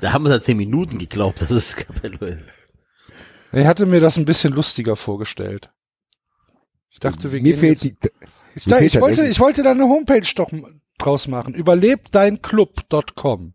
da 0.00 0.12
haben 0.12 0.24
wir 0.24 0.30
es 0.30 0.36
ja 0.36 0.42
zehn 0.42 0.56
Minuten 0.56 0.98
geglaubt, 0.98 1.40
dass 1.42 1.50
es 1.50 1.76
Capello 1.76 2.26
ist. 2.26 2.38
Ich 3.52 3.66
hatte 3.66 3.86
mir 3.86 4.00
das 4.00 4.16
ein 4.16 4.24
bisschen 4.24 4.52
lustiger 4.52 4.96
vorgestellt. 4.96 5.70
Ich 6.90 6.98
dachte, 7.00 7.32
wir 7.32 7.42
Mir 7.42 7.52
gehen 7.52 7.60
fehlt 7.60 7.82
jetzt, 7.84 8.04
die, 8.04 8.10
ich, 8.54 8.66
mir 8.66 8.74
da, 8.76 8.80
ich 8.80 9.00
wollte, 9.00 9.26
ich 9.26 9.40
wollte 9.40 9.62
da 9.62 9.72
eine 9.72 9.84
Homepage 9.84 10.22
doch 10.36 10.50
draus 10.98 11.26
machen. 11.28 11.54
Überlebdeinclub.com. 11.54 13.54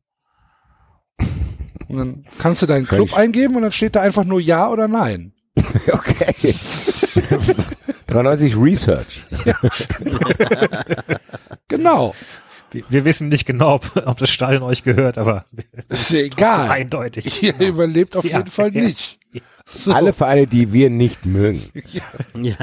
Und 1.88 1.98
dann 1.98 2.26
kannst 2.38 2.62
du 2.62 2.66
deinen 2.66 2.86
Club 2.86 3.14
eingeben 3.16 3.56
und 3.56 3.64
dann 3.64 3.72
steht 3.72 3.96
da 3.96 4.02
einfach 4.02 4.26
nur 4.26 4.40
Ja 4.40 4.70
oder 4.70 4.88
Nein. 4.88 5.34
okay. 5.92 6.56
93 8.08 8.56
Research. 8.58 9.24
Genau. 11.68 12.16
Wir, 12.72 12.84
wir 12.90 13.06
wissen 13.06 13.30
nicht 13.30 13.46
genau, 13.46 13.76
ob, 13.76 13.96
ob 14.06 14.18
das 14.18 14.30
Stadion 14.30 14.64
euch 14.64 14.84
gehört, 14.84 15.18
aber 15.18 15.46
Ist 15.88 16.12
ja 16.12 16.20
egal. 16.22 16.70
eindeutig. 16.70 17.42
Ihr 17.44 17.60
überlebt 17.60 18.16
auf 18.16 18.26
Ja, 18.26 18.40
jeden 18.40 18.50
Fall 18.52 18.76
ja. 18.76 18.84
nicht. 18.84 19.20
So. 19.66 19.92
Alle 19.94 20.14
Vereine, 20.14 20.48
die 20.48 20.74
wir 20.74 20.90
nicht 20.90 21.26
mögen. 21.28 21.64
Ja. 22.36 22.56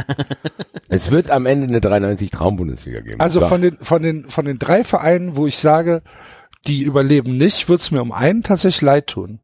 Es 0.89 1.11
wird 1.13 1.31
am 1.31 1.47
Ende 1.47 1.69
eine 1.69 1.81
93 1.81 2.31
Traumbundesliga 2.31 3.01
geben. 3.01 3.21
Also 3.21 3.41
So. 3.41 3.49
von 3.49 3.63
den, 3.63 3.79
von 3.81 4.03
den, 4.03 4.29
von 4.29 4.45
den 4.45 4.59
drei 4.59 4.83
Vereinen, 4.85 5.37
wo 5.37 5.47
ich 5.47 5.57
sage, 5.59 6.03
die 6.67 6.83
überleben 6.83 7.37
nicht, 7.39 7.69
wird's 7.69 7.91
mir 7.93 8.03
um 8.03 8.11
einen 8.13 8.43
tatsächlich 8.43 8.83
leid 8.83 9.07
tun. 9.09 9.41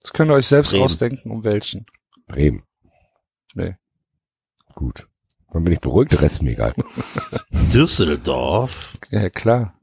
Das 0.00 0.12
könnt 0.12 0.30
ihr 0.30 0.34
euch 0.34 0.46
selbst 0.46 0.70
Bremen. 0.70 0.84
ausdenken, 0.84 1.30
um 1.30 1.42
welchen. 1.44 1.86
Bremen. 2.28 2.62
Nee. 3.54 3.76
Gut. 4.74 5.06
Dann 5.52 5.64
bin 5.64 5.72
ich 5.72 5.80
beruhigt, 5.80 6.12
der 6.12 6.22
Rest 6.22 6.36
ist 6.36 6.42
mir 6.42 6.52
egal. 6.52 6.74
Düsseldorf. 7.74 8.96
Ja, 9.10 9.28
klar. 9.28 9.74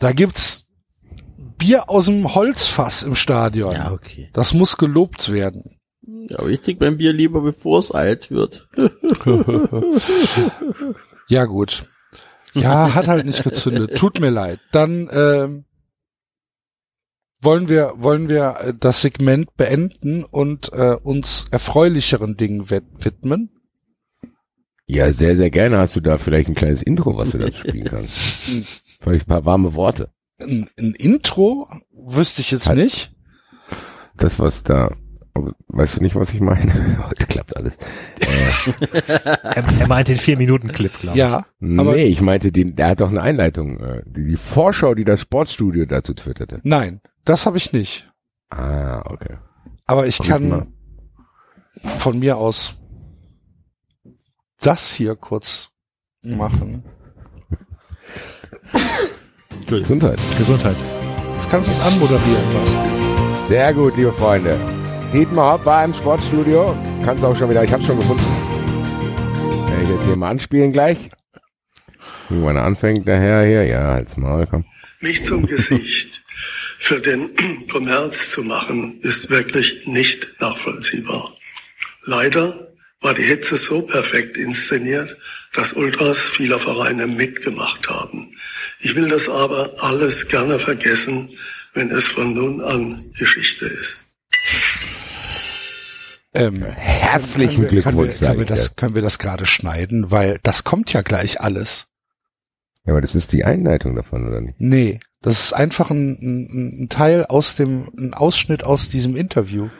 Da 0.00 0.12
gibt's 0.12 0.66
Bier 1.58 1.88
aus 1.88 2.06
dem 2.06 2.34
Holzfass 2.34 3.02
im 3.02 3.14
Stadion. 3.14 3.72
Ja, 3.72 3.92
okay. 3.92 4.30
Das 4.32 4.52
muss 4.52 4.76
gelobt 4.76 5.32
werden. 5.32 5.78
Ja, 6.02 6.40
aber 6.40 6.48
ich 6.48 6.60
trinke 6.60 6.84
mein 6.84 6.98
Bier 6.98 7.12
lieber, 7.12 7.40
bevor 7.40 7.78
es 7.78 7.92
alt 7.92 8.30
wird. 8.30 8.68
Ja, 11.28 11.44
gut. 11.44 11.88
Ja, 12.54 12.94
hat 12.94 13.08
halt 13.08 13.26
nicht 13.26 13.42
gezündet. 13.42 13.96
Tut 13.96 14.20
mir 14.20 14.30
leid. 14.30 14.60
Dann 14.72 15.10
ähm, 15.12 15.64
wollen 17.42 17.68
wir 17.68 17.92
wollen 17.96 18.28
wir 18.28 18.56
äh, 18.60 18.74
das 18.78 19.02
Segment 19.02 19.54
beenden 19.56 20.24
und 20.24 20.72
äh, 20.72 20.96
uns 21.02 21.44
erfreulicheren 21.50 22.36
Dingen 22.36 22.70
wid- 22.70 22.84
widmen. 22.98 23.50
Ja, 24.88 25.10
sehr, 25.12 25.34
sehr 25.36 25.50
gerne 25.50 25.78
hast 25.78 25.96
du 25.96 26.00
da 26.00 26.16
vielleicht 26.16 26.48
ein 26.48 26.54
kleines 26.54 26.80
Intro, 26.82 27.16
was 27.16 27.30
du 27.30 27.38
dazu 27.38 27.58
spielen 27.58 27.84
kannst. 27.84 28.12
Vielleicht 29.00 29.26
ein 29.26 29.28
paar 29.28 29.44
warme 29.44 29.74
Worte. 29.74 30.10
ein, 30.38 30.68
ein 30.78 30.94
Intro 30.94 31.68
wüsste 31.92 32.40
ich 32.40 32.50
jetzt 32.52 32.68
Halt. 32.68 32.78
nicht. 32.78 33.12
Das, 34.16 34.38
was 34.38 34.62
da, 34.62 34.94
weißt 35.68 35.98
du 35.98 36.02
nicht, 36.02 36.14
was 36.14 36.32
ich 36.32 36.40
meine? 36.40 37.04
Heute 37.08 37.26
klappt 37.26 37.56
alles. 37.56 37.76
Er, 39.42 39.64
er 39.80 39.88
meint 39.88 40.08
den 40.08 40.16
Vier-Minuten-Clip, 40.16 40.92
glaube 41.00 41.16
ich. 41.16 41.18
Ja, 41.20 41.46
aber 41.78 41.94
nee, 41.94 42.04
ich 42.04 42.20
meinte, 42.20 42.52
den, 42.52 42.74
der 42.76 42.88
hat 42.90 43.00
doch 43.00 43.10
eine 43.10 43.22
Einleitung. 43.22 43.78
äh, 43.80 44.02
Die, 44.06 44.24
die 44.24 44.36
Vorschau, 44.36 44.94
die 44.94 45.04
das 45.04 45.20
Sportstudio 45.20 45.86
dazu 45.86 46.14
twitterte. 46.14 46.60
nein, 46.64 47.00
das 47.26 47.44
habe 47.44 47.58
ich 47.58 47.72
nicht. 47.72 48.08
Ah, 48.50 49.02
okay. 49.04 49.36
Aber 49.84 50.06
ich 50.06 50.20
mal. 50.20 50.26
kann 50.26 50.74
von 51.98 52.18
mir 52.18 52.38
aus 52.38 52.74
das 54.60 54.94
hier 54.94 55.14
kurz 55.16 55.68
machen. 56.22 56.84
Gesundheit. 59.66 60.18
Gesundheit. 60.38 60.76
Jetzt 61.34 61.50
kannst 61.50 61.68
du 61.68 61.72
es 61.72 61.80
anmoderieren, 61.80 62.52
Basti. 62.52 63.46
Sehr 63.48 63.74
gut, 63.74 63.96
liebe 63.96 64.12
Freunde. 64.12 64.58
Dietmar 65.12 65.54
Hopp 65.54 65.66
war 65.66 65.84
im 65.84 65.94
Sportstudio. 65.94 66.76
Kannst 67.04 67.24
auch 67.24 67.36
schon 67.36 67.50
wieder, 67.50 67.62
ich 67.62 67.72
hab's 67.72 67.86
schon 67.86 67.98
gefunden. 67.98 68.24
Werde 69.68 69.82
ich 69.82 69.88
jetzt 69.88 70.04
hier 70.06 70.16
mal 70.16 70.30
anspielen 70.30 70.72
gleich. 70.72 71.10
Irgendwann 72.30 72.56
anfängt 72.56 73.06
der 73.06 73.20
Herr 73.20 73.44
hier. 73.44 73.64
Ja, 73.66 73.92
halt's 73.92 74.16
Maul, 74.16 74.46
komm. 74.46 74.64
mich 75.00 75.22
zum 75.22 75.46
Gesicht 75.46 76.25
für 76.78 77.00
den 77.00 77.30
Kommerz 77.70 78.30
zu 78.30 78.42
machen, 78.42 79.00
ist 79.00 79.30
wirklich 79.30 79.86
nicht 79.86 80.40
nachvollziehbar. 80.40 81.36
Leider 82.04 82.72
war 83.00 83.14
die 83.14 83.22
Hitze 83.22 83.56
so 83.56 83.82
perfekt 83.82 84.36
inszeniert, 84.36 85.16
dass 85.54 85.72
Ultras 85.72 86.22
vieler 86.22 86.58
Vereine 86.58 87.06
mitgemacht 87.06 87.88
haben. 87.88 88.36
Ich 88.80 88.94
will 88.94 89.08
das 89.08 89.28
aber 89.28 89.74
alles 89.78 90.28
gerne 90.28 90.58
vergessen, 90.58 91.30
wenn 91.74 91.90
es 91.90 92.08
von 92.08 92.32
nun 92.32 92.60
an 92.60 93.12
Geschichte 93.18 93.66
ist. 93.66 94.14
Ähm, 96.34 96.62
Herzlichen 96.62 97.66
können 97.66 97.72
wir, 97.72 97.82
können 97.82 97.98
wir, 97.98 98.04
Glückwunsch, 98.04 98.18
können 98.18 98.38
wir 98.38 98.46
das, 98.46 98.76
können 98.76 98.94
wir 98.94 99.02
das 99.02 99.18
gerade 99.18 99.46
schneiden, 99.46 100.10
weil 100.10 100.38
das 100.42 100.64
kommt 100.64 100.92
ja 100.92 101.00
gleich 101.00 101.40
alles. 101.40 101.86
Ja, 102.84 102.92
aber 102.92 103.00
das 103.00 103.14
ist 103.14 103.32
die 103.32 103.44
Einleitung 103.44 103.96
davon, 103.96 104.28
oder 104.28 104.40
nicht? 104.40 104.60
Nee, 104.60 105.00
das 105.26 105.46
ist 105.46 105.52
einfach 105.54 105.90
ein, 105.90 106.16
ein, 106.22 106.82
ein 106.82 106.88
Teil 106.88 107.24
aus 107.24 107.56
dem, 107.56 107.90
ein 107.98 108.14
Ausschnitt 108.14 108.62
aus 108.62 108.90
diesem 108.90 109.16
Interview. 109.16 109.70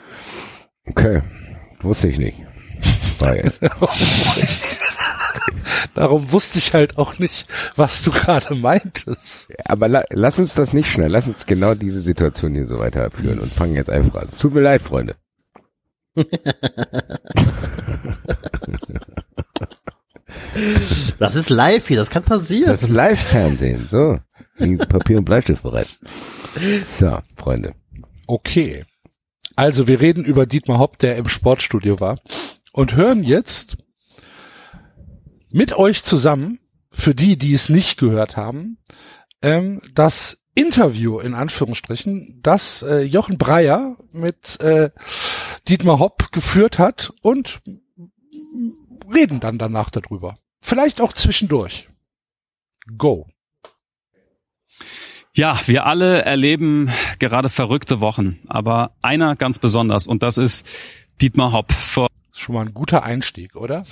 Okay. 0.86 1.22
Wusste 1.82 2.08
ich 2.08 2.18
nicht. 2.18 2.42
Weil, 3.20 3.52
Darum 5.94 6.32
wusste 6.32 6.58
ich 6.58 6.74
halt 6.74 6.98
auch 6.98 7.20
nicht, 7.20 7.46
was 7.76 8.02
du 8.02 8.10
gerade 8.10 8.56
meintest. 8.56 9.46
aber 9.64 9.86
la, 9.86 10.02
lass 10.10 10.40
uns 10.40 10.54
das 10.54 10.72
nicht 10.72 10.90
schnell. 10.90 11.12
Lass 11.12 11.28
uns 11.28 11.46
genau 11.46 11.76
diese 11.76 12.00
Situation 12.00 12.52
hier 12.52 12.66
so 12.66 12.80
weiterführen 12.80 13.38
und 13.38 13.52
fangen 13.52 13.76
jetzt 13.76 13.88
einfach 13.88 14.22
an. 14.22 14.28
Es 14.32 14.38
tut 14.38 14.52
mir 14.52 14.62
leid, 14.62 14.82
Freunde. 14.82 15.14
Das 21.18 21.34
ist 21.34 21.50
live 21.50 21.86
hier, 21.86 21.98
das 21.98 22.10
kann 22.10 22.22
passieren. 22.22 22.70
Das 22.70 22.82
ist 22.82 22.88
Live-Fernsehen. 22.88 23.86
So. 23.86 24.18
Legen 24.58 24.78
Sie 24.78 24.86
Papier 24.86 25.18
und 25.18 25.24
Bleistift 25.24 25.62
bereit. 25.62 25.88
So, 26.84 27.18
Freunde. 27.36 27.74
Okay. 28.26 28.84
Also 29.54 29.86
wir 29.86 30.00
reden 30.00 30.24
über 30.24 30.46
Dietmar 30.46 30.78
Hopp, 30.78 30.98
der 30.98 31.16
im 31.16 31.28
Sportstudio 31.28 32.00
war 32.00 32.18
und 32.72 32.94
hören 32.94 33.22
jetzt 33.22 33.76
mit 35.50 35.74
euch 35.74 36.04
zusammen, 36.04 36.60
für 36.90 37.14
die, 37.14 37.36
die 37.36 37.52
es 37.52 37.68
nicht 37.68 37.98
gehört 37.98 38.36
haben, 38.36 38.78
ähm, 39.42 39.80
das 39.94 40.38
Interview 40.54 41.18
in 41.20 41.34
Anführungsstrichen, 41.34 42.40
das 42.42 42.82
äh, 42.82 43.02
Jochen 43.02 43.36
Breyer 43.36 43.98
mit 44.10 44.58
äh, 44.60 44.90
Dietmar 45.68 45.98
Hopp 45.98 46.32
geführt 46.32 46.78
hat 46.78 47.12
und 47.20 47.60
reden 49.12 49.40
dann 49.40 49.58
danach 49.58 49.90
darüber. 49.90 50.36
Vielleicht 50.60 51.00
auch 51.00 51.12
zwischendurch. 51.12 51.88
Go. 52.96 53.26
Ja, 55.36 55.60
wir 55.66 55.84
alle 55.84 56.22
erleben 56.24 56.90
gerade 57.18 57.48
verrückte 57.50 58.00
Wochen, 58.00 58.38
aber 58.48 58.92
einer 59.02 59.36
ganz 59.36 59.58
besonders 59.58 60.06
und 60.06 60.22
das 60.22 60.38
ist 60.38 60.66
Dietmar 61.20 61.52
Hopp. 61.52 61.72
Vor 61.72 62.08
Schon 62.32 62.54
mal 62.54 62.66
ein 62.66 62.74
guter 62.74 63.02
Einstieg, 63.02 63.54
oder? 63.56 63.84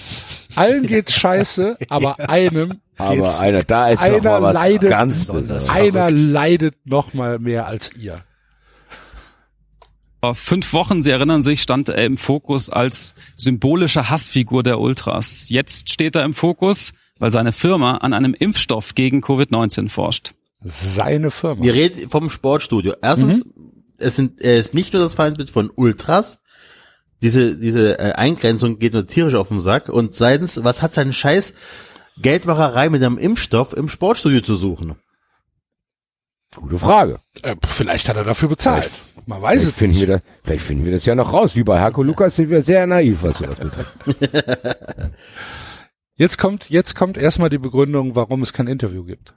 Allen 0.54 0.86
geht's 0.86 1.12
scheiße, 1.14 1.78
aber 1.88 2.18
einem 2.28 2.80
Aber 2.98 3.14
geht's 3.16 3.38
einer, 3.38 3.62
da 3.62 3.88
ist 3.88 4.00
einer 4.02 4.16
noch 4.16 4.22
mal 4.24 4.42
was 4.42 4.54
leidet- 4.54 4.90
ganz 4.90 5.18
Besonders. 5.20 5.68
Einer 5.68 6.10
leidet 6.10 6.74
noch 6.86 7.12
mal 7.14 7.38
mehr 7.38 7.66
als 7.66 7.90
ihr. 7.94 8.22
fünf 10.32 10.72
Wochen, 10.72 11.02
Sie 11.02 11.10
erinnern 11.10 11.42
sich, 11.42 11.60
stand 11.60 11.90
er 11.90 12.04
im 12.06 12.16
Fokus 12.16 12.70
als 12.70 13.14
symbolische 13.36 14.08
Hassfigur 14.08 14.62
der 14.62 14.80
Ultras. 14.80 15.50
Jetzt 15.50 15.90
steht 15.90 16.16
er 16.16 16.24
im 16.24 16.32
Fokus, 16.32 16.92
weil 17.18 17.30
seine 17.30 17.52
Firma 17.52 17.98
an 17.98 18.14
einem 18.14 18.32
Impfstoff 18.32 18.94
gegen 18.94 19.20
Covid-19 19.22 19.90
forscht. 19.90 20.32
Seine 20.64 21.30
Firma. 21.30 21.62
Wir 21.62 21.74
reden 21.74 22.10
vom 22.10 22.30
Sportstudio. 22.30 22.94
Erstens, 23.02 23.44
es 23.98 24.16
sind, 24.16 24.40
er 24.40 24.58
ist 24.58 24.74
nicht 24.74 24.92
nur 24.92 25.02
das 25.02 25.14
Feindbild 25.14 25.50
von 25.50 25.70
Ultras. 25.74 26.42
Diese, 27.22 27.56
diese 27.56 27.98
äh, 27.98 28.12
Eingrenzung 28.12 28.78
geht 28.78 28.92
nur 28.94 29.06
tierisch 29.06 29.34
auf 29.34 29.48
den 29.48 29.60
Sack. 29.60 29.88
Und 29.88 30.14
zweitens, 30.14 30.64
was 30.64 30.82
hat 30.82 30.94
sein 30.94 31.12
Scheiß 31.12 31.54
Geldmacherei 32.18 32.88
mit 32.88 33.02
einem 33.02 33.18
Impfstoff 33.18 33.72
im 33.74 33.88
Sportstudio 33.88 34.40
zu 34.40 34.56
suchen? 34.56 34.96
Gute 36.54 36.78
Frage. 36.78 37.20
Äh, 37.42 37.56
vielleicht 37.66 38.08
hat 38.08 38.16
er 38.16 38.24
dafür 38.24 38.48
bezahlt. 38.48 38.90
Man 39.26 39.42
weiß 39.42 39.62
Vielleicht 39.62 39.72
es 39.72 39.78
finden, 39.78 39.98
nicht. 39.98 40.08
wir 40.08 40.14
das, 40.14 40.22
vielleicht 40.44 40.64
finden 40.64 40.84
wir 40.84 40.92
das 40.92 41.04
ja 41.04 41.14
noch 41.14 41.32
raus. 41.32 41.56
Wie 41.56 41.64
bei 41.64 41.78
Herko 41.78 42.02
Lukas 42.02 42.36
sind 42.36 42.50
wir 42.50 42.62
sehr 42.62 42.86
naiv, 42.86 43.22
was 43.22 43.38
sowas 43.38 43.58
betrifft. 43.58 43.92
Jetzt 46.16 46.38
kommt, 46.38 46.70
jetzt 46.70 46.94
kommt 46.94 47.16
erstmal 47.16 47.50
die 47.50 47.58
Begründung, 47.58 48.14
warum 48.14 48.42
es 48.42 48.52
kein 48.52 48.68
Interview 48.68 49.02
gibt. 49.02 49.34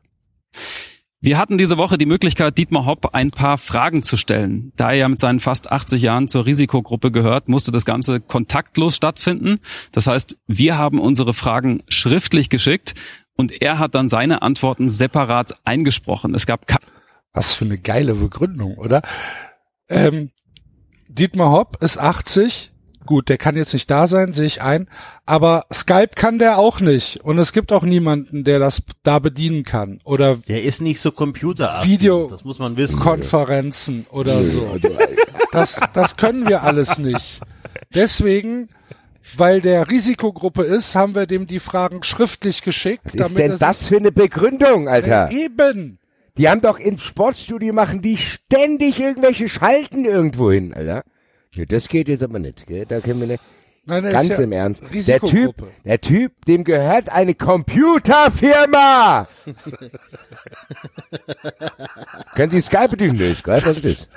Wir 1.19 1.39
hatten 1.39 1.57
diese 1.57 1.77
Woche 1.77 1.97
die 1.97 2.05
Möglichkeit, 2.05 2.59
Dietmar 2.59 2.85
Hopp 2.85 3.15
ein 3.15 3.31
paar 3.31 3.57
Fragen 3.57 4.03
zu 4.03 4.17
stellen. 4.17 4.71
Da 4.75 4.91
er 4.91 4.97
ja 4.97 5.09
mit 5.09 5.19
seinen 5.19 5.39
fast 5.39 5.71
80 5.71 6.03
Jahren 6.03 6.27
zur 6.27 6.45
Risikogruppe 6.45 7.11
gehört, 7.11 7.49
musste 7.49 7.71
das 7.71 7.85
Ganze 7.85 8.19
kontaktlos 8.19 8.95
stattfinden. 8.95 9.59
Das 9.91 10.05
heißt, 10.05 10.37
wir 10.45 10.77
haben 10.77 10.99
unsere 10.99 11.33
Fragen 11.33 11.81
schriftlich 11.89 12.49
geschickt 12.49 12.93
und 13.35 13.61
er 13.61 13.79
hat 13.79 13.95
dann 13.95 14.09
seine 14.09 14.43
Antworten 14.43 14.89
separat 14.89 15.55
eingesprochen. 15.65 16.35
Es 16.35 16.45
gab 16.45 16.67
Was 17.33 17.55
für 17.55 17.65
eine 17.65 17.79
geile 17.79 18.13
Begründung, 18.13 18.77
oder? 18.77 19.01
Ähm, 19.89 20.29
Dietmar 21.07 21.51
Hopp 21.51 21.81
ist 21.81 21.97
80. 21.97 22.71
Gut, 23.07 23.29
der 23.29 23.39
kann 23.39 23.55
jetzt 23.55 23.73
nicht 23.73 23.89
da 23.89 24.05
sein, 24.05 24.33
sehe 24.33 24.45
ich 24.45 24.61
ein. 24.61 24.87
Aber 25.25 25.65
Skype 25.73 26.11
kann 26.13 26.37
der 26.37 26.59
auch 26.59 26.79
nicht. 26.79 27.21
Und 27.23 27.39
es 27.39 27.51
gibt 27.53 27.71
auch 27.71 27.81
niemanden, 27.83 28.43
der 28.43 28.59
das 28.59 28.83
da 29.01 29.17
bedienen 29.17 29.63
kann. 29.63 29.99
Oder 30.03 30.35
Der 30.47 30.61
ist 30.63 30.81
nicht 30.81 30.99
so 31.01 31.11
Computer. 31.11 31.81
Video- 31.83 32.27
Das 32.29 32.43
muss 32.43 32.59
man 32.59 32.77
wissen. 32.77 32.99
Konferenzen 32.99 34.05
oder 34.11 34.43
so. 34.43 34.77
Das, 35.51 35.79
das 35.93 36.17
können 36.17 36.47
wir 36.47 36.61
alles 36.63 36.99
nicht. 36.99 37.39
Deswegen, 37.95 38.69
weil 39.35 39.61
der 39.61 39.89
Risikogruppe 39.89 40.63
ist, 40.63 40.93
haben 40.95 41.15
wir 41.15 41.25
dem 41.25 41.47
die 41.47 41.59
Fragen 41.59 42.03
schriftlich 42.03 42.61
geschickt. 42.61 43.05
Was 43.05 43.13
ist 43.15 43.21
damit 43.23 43.37
denn 43.37 43.57
das 43.57 43.87
für 43.87 43.97
eine 43.97 44.11
Begründung, 44.11 44.87
Alter? 44.87 45.31
Eben. 45.31 45.99
Die 46.37 46.47
haben 46.49 46.61
doch 46.61 46.77
im 46.77 46.99
Sportstudio 46.99 47.73
machen 47.73 48.01
die 48.03 48.17
ständig 48.17 48.99
irgendwelche 48.99 49.49
Schalten 49.49 50.05
irgendwo 50.05 50.51
hin, 50.51 50.73
Alter. 50.73 51.03
Ja, 51.57 51.65
das 51.65 51.87
geht 51.87 52.09
jetzt 52.09 52.23
aber 52.23 52.39
nicht, 52.39 52.65
gell? 52.67 52.85
Da 52.85 52.99
können 52.99 53.19
wir 53.19 53.27
nicht. 53.27 53.43
Nein, 53.85 54.03
er 54.03 54.11
Ganz 54.11 54.29
ist 54.29 54.37
ja 54.37 54.43
im 54.43 54.51
Ernst. 54.51 54.83
Der 54.91 55.21
Typ, 55.21 55.65
der 55.85 56.01
Typ, 56.01 56.45
dem 56.45 56.65
gehört 56.65 57.07
eine 57.07 57.35
Computerfirma. 57.35 59.29
Können 62.35 62.51
Sie 62.51 62.59
Skype 62.59 62.89
bedienen? 62.89 63.15
Nee, 63.15 63.33
Skype, 63.33 63.65
was 63.65 63.79
ist 63.79 63.85
das? 63.85 64.07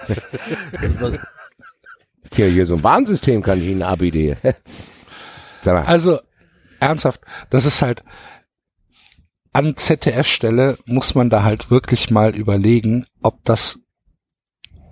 Hier, 2.35 2.49
hier 2.49 2.67
so 2.67 2.75
ein 2.75 2.83
Warnsystem 2.83 3.43
kann 3.43 3.61
ich 3.61 3.69
Ihnen 3.69 3.83
anbieten. 3.83 4.37
Also, 5.63 6.19
ernsthaft, 6.81 7.21
das 7.51 7.67
ist 7.67 7.83
halt, 7.83 8.03
an 9.53 9.77
ZDF-Stelle 9.77 10.79
muss 10.87 11.15
man 11.15 11.29
da 11.29 11.43
halt 11.43 11.71
wirklich 11.71 12.09
mal 12.11 12.35
überlegen, 12.35 13.07
ob 13.21 13.45
das, 13.45 13.79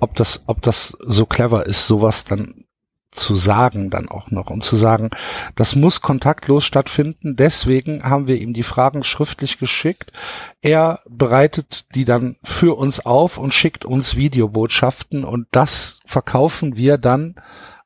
ob 0.01 0.15
das, 0.15 0.43
ob 0.47 0.63
das 0.63 0.97
so 1.01 1.27
clever 1.27 1.67
ist, 1.67 1.87
sowas 1.87 2.25
dann 2.25 2.65
zu 3.11 3.35
sagen 3.35 3.91
dann 3.91 4.09
auch 4.09 4.31
noch 4.31 4.51
und 4.51 4.63
zu 4.63 4.77
sagen, 4.77 5.11
das 5.55 5.75
muss 5.75 6.03
kontaktlos 6.03 6.65
stattfinden, 6.65 7.37
deswegen 7.37 8.05
haben 8.05 8.27
wir 8.27 8.39
ihm 8.39 8.53
die 8.53 8.63
Fragen 8.63 9.03
schriftlich 9.03 9.59
geschickt. 9.59 10.13
Er 10.61 11.01
bereitet 11.09 11.95
die 11.95 12.05
dann 12.05 12.37
für 12.45 12.77
uns 12.77 13.05
auf 13.05 13.39
und 13.39 13.55
schickt 13.55 13.85
uns 13.85 14.17
Videobotschaften 14.17 15.25
und 15.25 15.47
das 15.53 16.01
verkaufen 16.05 16.77
wir 16.77 16.99
dann 16.99 17.37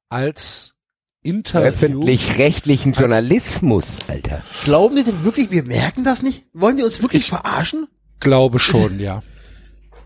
als 0.09 0.75
Interview. 1.23 1.69
öffentlich-rechtlichen 1.69 2.93
Journalismus, 2.93 4.01
Alter. 4.09 4.43
Glauben 4.65 4.97
die 4.97 5.05
denn 5.05 5.25
wirklich, 5.25 5.53
wir 5.53 5.63
merken 5.63 6.03
das 6.03 6.23
nicht? 6.23 6.47
Wollen 6.53 6.77
die 6.77 6.83
uns 6.83 7.01
wirklich 7.01 7.29
verarschen? 7.29 7.87
Glaube 8.19 8.59
schon, 8.59 8.99
ja. 8.99 9.23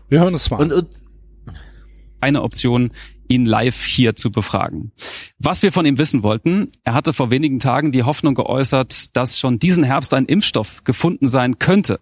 Wir 0.09 0.19
hören 0.19 0.33
uns 0.33 0.49
mal. 0.51 0.61
Und, 0.61 0.71
und 0.71 0.87
eine 2.21 2.43
Option, 2.43 2.91
ihn 3.27 3.45
live 3.45 3.83
hier 3.83 4.15
zu 4.15 4.31
befragen. 4.31 4.91
Was 5.37 5.63
wir 5.63 5.71
von 5.71 5.85
ihm 5.85 5.97
wissen 5.97 6.23
wollten, 6.23 6.67
er 6.83 6.93
hatte 6.93 7.13
vor 7.13 7.29
wenigen 7.31 7.59
Tagen 7.59 7.91
die 7.91 8.03
Hoffnung 8.03 8.35
geäußert, 8.35 9.15
dass 9.15 9.39
schon 9.39 9.59
diesen 9.59 9.83
Herbst 9.83 10.13
ein 10.13 10.25
Impfstoff 10.25 10.83
gefunden 10.83 11.27
sein 11.27 11.59
könnte. 11.59 11.99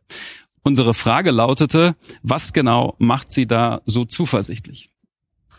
Unsere 0.64 0.94
Frage 0.94 1.32
lautete, 1.32 1.96
was 2.24 2.54
genau 2.54 2.96
macht 2.98 3.32
Sie 3.32 3.48
da 3.48 3.82
so 3.86 4.06
zuversichtlich? 4.06 4.90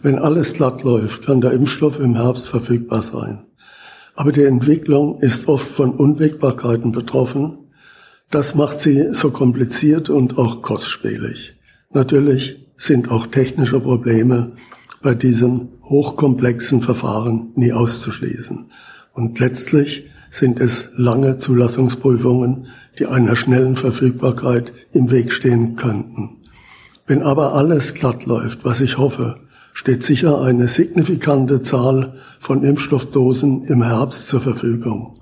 Wenn 0.01 0.19
alles 0.19 0.53
glatt 0.53 0.83
läuft, 0.83 1.25
kann 1.25 1.41
der 1.41 1.53
Impfstoff 1.53 1.99
im 1.99 2.17
Herbst 2.17 2.47
verfügbar 2.47 3.03
sein. 3.03 3.45
Aber 4.15 4.33
die 4.33 4.45
Entwicklung 4.45 5.21
ist 5.21 5.47
oft 5.47 5.69
von 5.69 5.93
Unwägbarkeiten 5.93 6.93
betroffen. 6.93 7.59
Das 8.31 8.55
macht 8.55 8.81
sie 8.81 9.13
so 9.13 9.31
kompliziert 9.31 10.11
und 10.11 10.39
auch 10.39 10.63
kostspielig. 10.63 11.55
Natürlich 11.93 12.66
sind 12.77 13.11
auch 13.11 13.27
technische 13.27 13.81
Probleme 13.81 14.53
bei 15.03 15.15
diesem 15.15 15.69
hochkomplexen 15.85 16.83
Verfahren 16.83 17.53
nie 17.55 17.73
auszuschließen. 17.73 18.67
Und 19.15 19.39
letztlich 19.39 20.11
sind 20.31 20.61
es 20.61 20.89
lange 20.97 21.39
Zulassungsprüfungen, 21.39 22.67
die 22.99 23.07
einer 23.07 23.37
schnellen 23.37 23.77
Verfügbarkeit 23.77 24.73
im 24.93 25.11
Weg 25.11 25.33
stehen 25.33 25.77
könnten. 25.77 26.37
Wenn 27.07 27.23
aber 27.23 27.55
alles 27.55 27.95
glatt 27.95 28.27
läuft, 28.27 28.65
was 28.65 28.81
ich 28.81 28.99
hoffe, 28.99 29.39
steht 29.73 30.03
sicher 30.03 30.41
eine 30.41 30.69
signifikante 30.69 31.63
Zahl 31.63 32.15
von 32.41 32.65
Impfstoffdosen 32.65 33.65
im 33.65 33.83
Herbst 33.83 34.27
zur 34.27 34.41
Verfügung. 34.41 35.21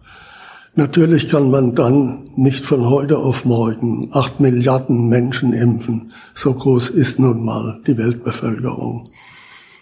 Natürlich 0.76 1.28
kann 1.28 1.52
man 1.52 1.76
dann 1.76 2.30
nicht 2.34 2.66
von 2.66 2.90
heute 2.90 3.18
auf 3.18 3.44
morgen 3.44 4.08
acht 4.10 4.40
Milliarden 4.40 5.08
Menschen 5.08 5.52
impfen. 5.52 6.12
So 6.34 6.52
groß 6.52 6.90
ist 6.90 7.20
nun 7.20 7.44
mal 7.44 7.78
die 7.86 7.96
Weltbevölkerung. 7.96 9.08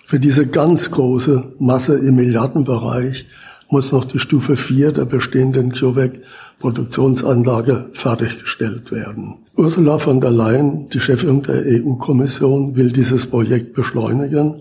Für 0.05 0.21
diese 0.21 0.47
ganz 0.47 0.91
große 0.91 1.55
Masse 1.59 1.97
im 1.97 2.17
Milliardenbereich 2.17 3.25
muss 3.71 3.91
noch 3.91 4.05
die 4.05 4.19
Stufe 4.19 4.59
4 4.59 4.93
der 4.93 5.07
bestehenden 5.07 5.73
CureVac-Produktionsanlage 5.73 7.87
fertiggestellt 7.95 8.93
werden. 8.93 9.37
Ursula 9.57 9.99
von 9.99 10.21
der 10.21 10.31
Leyen, 10.31 10.91
die 10.91 11.01
Chefin 11.01 11.43
der 11.43 11.65
EU-Kommission, 11.65 12.77
will 12.77 12.93
dieses 12.93 13.25
Projekt 13.25 13.73
beschleunigen 13.73 14.57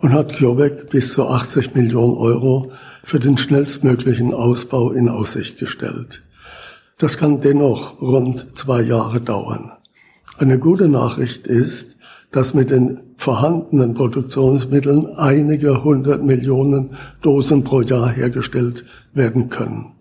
und 0.00 0.12
hat 0.12 0.36
CureVac 0.36 0.90
bis 0.90 1.12
zu 1.12 1.26
80 1.26 1.74
Millionen 1.74 2.18
Euro 2.18 2.70
für 3.02 3.18
den 3.18 3.38
schnellstmöglichen 3.38 4.34
Ausbau 4.34 4.92
in 4.92 5.08
Aussicht 5.08 5.58
gestellt. 5.58 6.22
Das 6.98 7.16
kann 7.16 7.40
dennoch 7.40 8.00
rund 8.00 8.58
zwei 8.58 8.82
Jahre 8.82 9.20
dauern. 9.20 9.72
Eine 10.38 10.58
gute 10.58 10.88
Nachricht 10.88 11.46
ist, 11.46 11.96
dass 12.30 12.54
mit 12.54 12.70
den 12.70 13.00
vorhandenen 13.16 13.94
Produktionsmitteln 13.94 15.06
einige 15.16 15.82
hundert 15.82 16.24
Millionen 16.24 16.96
Dosen 17.22 17.64
pro 17.64 17.82
Jahr 17.82 18.10
hergestellt 18.10 18.84
werden 19.12 19.50
können. 19.50 19.92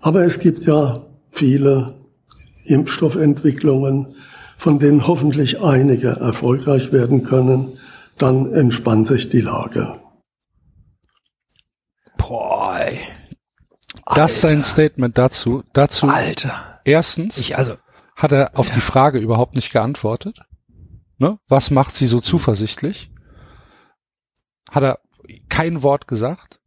Aber 0.00 0.24
es 0.24 0.40
gibt 0.40 0.64
ja 0.64 1.04
viele 1.32 1.94
Impfstoffentwicklungen, 2.64 4.14
von 4.56 4.78
denen 4.78 5.06
hoffentlich 5.06 5.60
einige 5.60 6.08
erfolgreich 6.08 6.92
werden 6.92 7.24
können. 7.24 7.78
Dann 8.18 8.52
entspannt 8.52 9.06
sich 9.06 9.28
die 9.28 9.40
Lage. 9.40 10.00
Boah, 12.16 12.78
ey. 12.80 12.98
Das 14.14 14.32
ist 14.32 14.40
sein 14.40 14.62
Statement 14.62 15.16
dazu. 15.16 15.62
Dazu 15.72 16.08
Alter. 16.08 16.80
erstens 16.84 17.38
Ich, 17.38 17.56
also, 17.56 17.76
hat 18.16 18.32
er 18.32 18.58
auf 18.58 18.70
die 18.70 18.80
Frage 18.80 19.18
überhaupt 19.18 19.54
nicht 19.54 19.72
geantwortet. 19.72 20.40
Ne? 21.18 21.38
Was 21.48 21.70
macht 21.70 21.94
sie 21.94 22.06
so 22.06 22.20
zuversichtlich? 22.20 23.10
Hat 24.70 24.82
er 24.82 24.98
kein 25.48 25.82
Wort 25.82 26.08
gesagt. 26.08 26.60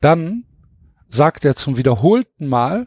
Dann 0.00 0.44
sagt 1.08 1.44
er 1.44 1.56
zum 1.56 1.76
wiederholten 1.76 2.46
Mal, 2.46 2.86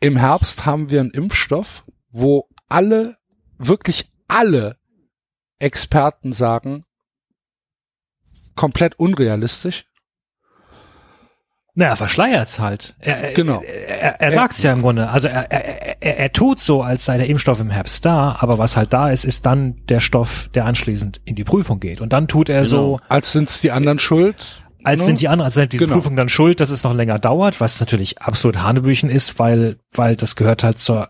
im 0.00 0.16
Herbst 0.16 0.66
haben 0.66 0.90
wir 0.90 1.00
einen 1.00 1.10
Impfstoff, 1.10 1.84
wo 2.10 2.48
alle, 2.68 3.16
wirklich 3.58 4.12
alle 4.28 4.78
Experten 5.58 6.32
sagen, 6.32 6.84
komplett 8.54 8.98
unrealistisch. 8.98 9.86
Naja, 11.74 11.90
er 11.92 11.96
verschleiert's 11.96 12.58
halt. 12.60 12.94
Er, 13.00 13.32
Genau. 13.32 13.60
Er, 13.62 14.00
er, 14.00 14.20
er 14.20 14.30
sagt's 14.32 14.62
ja 14.62 14.72
im 14.72 14.80
Grunde. 14.80 15.08
Also 15.08 15.28
er, 15.28 15.50
er, 15.50 16.02
er, 16.02 16.18
er 16.18 16.32
tut 16.32 16.60
so, 16.60 16.82
als 16.82 17.04
sei 17.04 17.18
der 17.18 17.28
Impfstoff 17.28 17.58
im 17.60 17.70
Herbst 17.70 18.04
da, 18.04 18.36
aber 18.38 18.58
was 18.58 18.76
halt 18.76 18.92
da 18.92 19.10
ist, 19.10 19.24
ist 19.24 19.44
dann 19.44 19.84
der 19.86 20.00
Stoff, 20.00 20.48
der 20.54 20.66
anschließend 20.66 21.20
in 21.24 21.34
die 21.34 21.44
Prüfung 21.44 21.80
geht. 21.80 22.00
Und 22.00 22.12
dann 22.12 22.28
tut 22.28 22.48
er 22.48 22.64
so, 22.64 23.00
Als 23.08 23.32
sind's 23.32 23.60
die 23.60 23.72
anderen 23.72 23.98
schuld. 23.98 24.64
als 24.84 25.00
ne? 25.00 25.06
sind 25.06 25.20
die 25.20 25.28
anderen, 25.28 25.46
als 25.46 25.54
sind 25.54 25.72
diese 25.72 25.84
Genau. 25.84 25.96
Prüfung 25.96 26.14
dann 26.16 26.28
schuld, 26.28 26.60
dass 26.60 26.70
es 26.70 26.84
noch 26.84 26.94
länger 26.94 27.18
dauert, 27.18 27.60
was 27.60 27.80
natürlich 27.80 28.22
absolut 28.22 28.58
Hanebüchen 28.62 29.10
ist, 29.10 29.38
weil, 29.40 29.78
weil 29.92 30.14
das 30.16 30.36
gehört 30.36 30.62
halt 30.62 30.78
zur 30.78 31.08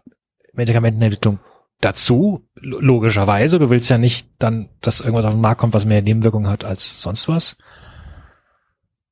Medikamentenentwicklung 0.54 1.40
dazu, 1.80 2.48
lo- 2.54 2.80
logischerweise. 2.80 3.58
Du 3.58 3.68
willst 3.68 3.90
ja 3.90 3.98
nicht 3.98 4.28
dann, 4.38 4.70
dass 4.80 5.00
irgendwas 5.00 5.26
auf 5.26 5.32
den 5.34 5.40
Markt 5.42 5.60
kommt, 5.60 5.74
was 5.74 5.84
mehr 5.84 6.00
Nebenwirkungen 6.00 6.48
hat 6.48 6.64
als 6.64 7.02
sonst 7.02 7.28
was. 7.28 7.58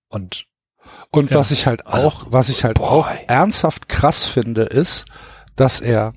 Und 0.09 0.47
Und 1.13 1.31
Ja. 1.31 1.37
was 1.37 1.51
ich 1.51 1.67
halt 1.67 1.87
Also, 1.87 2.07
auch, 2.09 2.27
was 2.31 2.49
ich 2.49 2.65
halt 2.65 2.79
boy. 2.79 2.87
auch 2.89 3.09
ernsthaft 3.29 3.89
krass 3.89 4.25
finde, 4.25 4.63
ist, 4.63 5.05
dass 5.57 5.81
er 5.81 6.15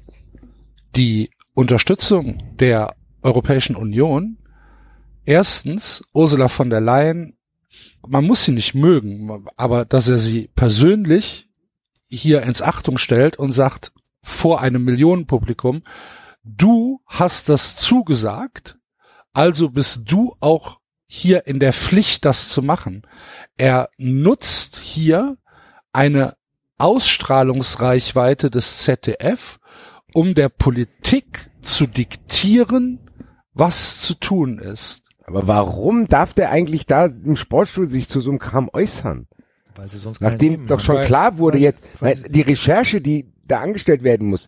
die 0.95 1.29
Unterstützung 1.53 2.41
der 2.57 2.95
Europäischen 3.21 3.75
Union 3.75 4.37
erstens 5.25 6.03
Ursula 6.13 6.47
von 6.47 6.69
der 6.69 6.81
Leyen, 6.81 7.37
man 8.07 8.25
muss 8.25 8.45
sie 8.45 8.51
nicht 8.51 8.73
mögen, 8.75 9.45
aber 9.57 9.83
dass 9.85 10.07
er 10.07 10.17
sie 10.19 10.49
persönlich 10.55 11.49
hier 12.07 12.43
ins 12.43 12.61
Achtung 12.61 12.97
stellt 12.97 13.37
und 13.37 13.51
sagt 13.51 13.91
vor 14.21 14.61
einem 14.61 14.83
Millionenpublikum, 14.83 15.83
du 16.43 17.01
hast 17.07 17.49
das 17.49 17.75
zugesagt, 17.75 18.77
also 19.33 19.69
bist 19.69 20.03
du 20.05 20.35
auch 20.39 20.79
hier 21.07 21.47
in 21.47 21.59
der 21.59 21.73
Pflicht, 21.73 22.25
das 22.25 22.49
zu 22.49 22.61
machen. 22.61 23.03
Er 23.57 23.89
nutzt 23.97 24.77
hier 24.77 25.37
eine 25.93 26.35
Ausstrahlungsreichweite 26.77 28.49
des 28.49 28.79
ZDF, 28.79 29.59
um 30.13 30.33
der 30.35 30.49
Politik 30.49 31.49
zu 31.61 31.87
diktieren, 31.87 32.99
was 33.53 34.01
zu 34.01 34.13
tun 34.15 34.59
ist. 34.59 35.03
Aber 35.25 35.47
warum 35.47 36.07
darf 36.07 36.33
der 36.33 36.51
eigentlich 36.51 36.85
da 36.85 37.05
im 37.05 37.35
Sportstudio 37.35 37.89
sich 37.89 38.09
zu 38.09 38.21
so 38.21 38.29
einem 38.31 38.39
Kram 38.39 38.69
äußern? 38.71 39.27
weil 39.77 39.89
sie 39.89 39.97
sonst 39.97 40.21
Nachdem 40.21 40.67
doch 40.67 40.77
haben. 40.77 40.85
schon 40.85 40.95
Weil- 40.95 41.05
klar 41.05 41.37
wurde 41.37 41.57
weil- 41.57 41.63
jetzt, 41.63 41.83
weil- 41.99 42.15
weil 42.23 42.29
die 42.31 42.41
Recherche, 42.43 43.01
die 43.01 43.25
da 43.45 43.59
angestellt 43.59 44.03
werden 44.03 44.29
muss, 44.29 44.47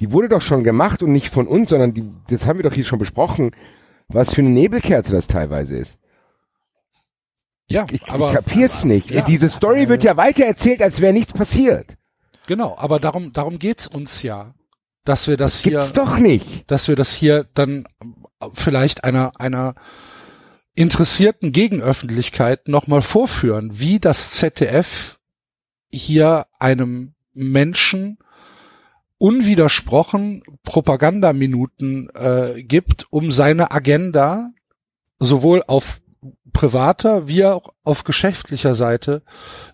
die 0.00 0.12
wurde 0.12 0.30
doch 0.30 0.40
schon 0.40 0.64
gemacht 0.64 1.02
und 1.02 1.12
nicht 1.12 1.28
von 1.28 1.46
uns, 1.46 1.68
sondern 1.68 1.92
die, 1.92 2.10
das 2.30 2.46
haben 2.46 2.58
wir 2.58 2.62
doch 2.62 2.72
hier 2.72 2.86
schon 2.86 2.98
besprochen, 2.98 3.50
was 4.08 4.34
für 4.34 4.40
eine 4.42 4.50
Nebelkerze 4.50 5.12
das 5.12 5.26
teilweise 5.28 5.76
ist. 5.76 5.98
Ja, 7.68 7.86
Ich, 7.90 8.02
ich 8.02 8.06
kapier's 8.06 8.84
nicht. 8.84 9.10
ja. 9.10 9.22
Diese 9.22 9.48
Story 9.48 9.88
wird 9.88 10.04
ja 10.04 10.16
weiter 10.16 10.44
erzählt, 10.44 10.82
als 10.82 11.00
wäre 11.00 11.12
nichts 11.12 11.32
passiert. 11.32 11.96
Genau, 12.46 12.76
aber 12.76 12.98
darum, 13.00 13.32
darum 13.32 13.58
geht's 13.58 13.86
uns 13.86 14.22
ja, 14.22 14.54
dass 15.04 15.28
wir 15.28 15.36
das, 15.36 15.52
Das 15.54 15.62
hier, 15.62 15.72
gibt's 15.72 15.92
doch 15.92 16.18
nicht. 16.18 16.70
dass 16.70 16.88
wir 16.88 16.96
das 16.96 17.12
hier 17.12 17.46
dann 17.54 17.86
vielleicht 18.52 19.04
einer, 19.04 19.40
einer 19.40 19.74
interessierten 20.74 21.52
Gegenöffentlichkeit 21.52 22.68
nochmal 22.68 23.02
vorführen, 23.02 23.70
wie 23.78 24.00
das 24.00 24.32
ZDF 24.32 25.18
hier 25.90 26.46
einem 26.58 27.14
Menschen 27.34 28.18
unwidersprochen 29.22 30.42
Propagandaminuten 30.64 32.10
äh, 32.12 32.64
gibt, 32.64 33.06
um 33.10 33.30
seine 33.30 33.70
Agenda 33.70 34.50
sowohl 35.20 35.62
auf 35.64 36.00
privater 36.52 37.28
wie 37.28 37.44
auch 37.44 37.72
auf 37.84 38.02
geschäftlicher 38.02 38.74
Seite 38.74 39.22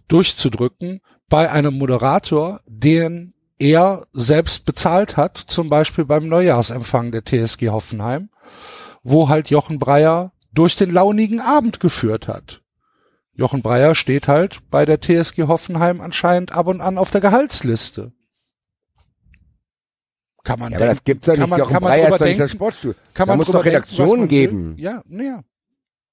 durchzudrücken 0.07 1.01
bei 1.31 1.51
einem 1.51 1.79
Moderator, 1.79 2.61
den 2.67 3.33
er 3.59 4.07
selbst 4.13 4.67
bezahlt 4.67 5.17
hat, 5.17 5.39
zum 5.39 5.71
Beispiel 5.71 6.05
beim 6.05 6.29
Neujahrsempfang 6.29 7.11
der 7.11 7.25
TSG 7.25 7.71
Hoffenheim, 7.71 8.29
wo 9.03 9.31
halt 9.31 9.49
Jochen 9.49 9.79
Breyer 9.79 10.33
durch 10.53 10.77
den 10.77 10.91
launigen 10.91 11.41
Abend 11.41 11.81
geführt 11.81 12.29
hat. 12.29 12.61
Jochen 13.33 13.63
Breyer 13.63 13.95
steht 13.95 14.29
halt 14.29 14.59
bei 14.69 14.85
der 14.85 15.01
TSG 15.01 15.45
Hoffenheim 15.45 16.03
anscheinend 16.03 16.53
ab 16.53 16.67
und 16.67 16.83
an 16.83 16.99
auf 16.99 17.11
der 17.11 17.23
Gehaltsliste. 17.23 18.13
Kann 20.45 20.59
man 20.61 20.73
Ja, 20.73 20.79
aber 20.79 20.87
das 20.87 21.05
gibt's 21.05 21.27
kann 21.27 21.39
nicht. 21.39 21.49
man- 21.49 21.59
Jochen 21.59 21.73
kann 21.73 21.83
man 21.83 21.93
Breyer 21.93 22.05
ist 22.05 22.11
doch 22.13 22.27
nicht 22.27 22.41
das 22.41 22.49
denken? 22.51 22.57
Sportstudio. 22.59 22.95
kann 23.15 23.27
da 23.27 23.33
man 23.33 23.39
muss 23.39 23.47
doch 23.49 23.53
denken, 23.55 23.69
Redaktionen 23.69 24.19
man 24.21 24.29
geben. 24.29 24.77
Will. 24.77 24.85
Ja, 24.85 25.03
naja. 25.07 25.43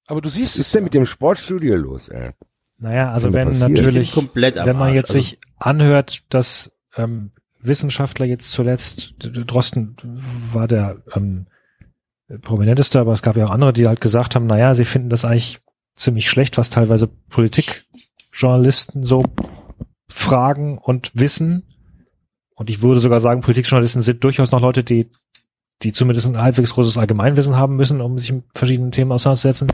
Aber 0.08 0.20
du 0.20 0.28
siehst 0.28 0.54
Was 0.54 0.60
es 0.60 0.66
ist 0.66 0.74
denn 0.74 0.80
ja. 0.82 0.84
mit 0.84 0.94
dem 0.94 1.06
Sportstudio 1.06 1.76
los, 1.76 2.08
ey? 2.08 2.30
Naja, 2.78 3.10
also 3.10 3.32
wenn 3.32 3.48
passiert? 3.48 3.70
natürlich, 3.70 4.14
wenn 4.16 4.76
man 4.76 4.94
jetzt 4.94 5.10
Also- 5.10 5.20
sich 5.20 5.38
anhört, 5.58 6.22
dass 6.28 6.70
ähm, 6.96 7.30
Wissenschaftler 7.60 8.26
jetzt 8.26 8.52
zuletzt, 8.52 9.14
Drosten 9.18 9.96
war 10.52 10.68
der 10.68 11.02
ähm, 11.14 11.46
prominenteste, 12.42 13.00
aber 13.00 13.12
es 13.12 13.22
gab 13.22 13.36
ja 13.36 13.46
auch 13.46 13.50
andere, 13.50 13.72
die 13.72 13.86
halt 13.86 14.00
gesagt 14.00 14.34
haben, 14.34 14.46
naja, 14.46 14.74
sie 14.74 14.84
finden 14.84 15.08
das 15.08 15.24
eigentlich 15.24 15.60
ziemlich 15.94 16.28
schlecht, 16.28 16.58
was 16.58 16.68
teilweise 16.70 17.06
Politikjournalisten 17.30 19.02
so 19.02 19.22
fragen 20.08 20.78
und 20.78 21.10
wissen. 21.14 21.64
Und 22.56 22.68
ich 22.70 22.82
würde 22.82 23.00
sogar 23.00 23.20
sagen, 23.20 23.40
Politikjournalisten 23.42 24.02
sind 24.02 24.24
durchaus 24.24 24.50
noch 24.50 24.60
Leute, 24.60 24.82
die, 24.82 25.08
die 25.82 25.92
zumindest 25.92 26.26
ein 26.26 26.40
halbwegs 26.42 26.72
großes 26.72 26.98
Allgemeinwissen 26.98 27.56
haben 27.56 27.76
müssen, 27.76 28.00
um 28.00 28.18
sich 28.18 28.32
mit 28.32 28.44
verschiedenen 28.54 28.90
Themen 28.92 29.12
auseinanderzusetzen. 29.12 29.68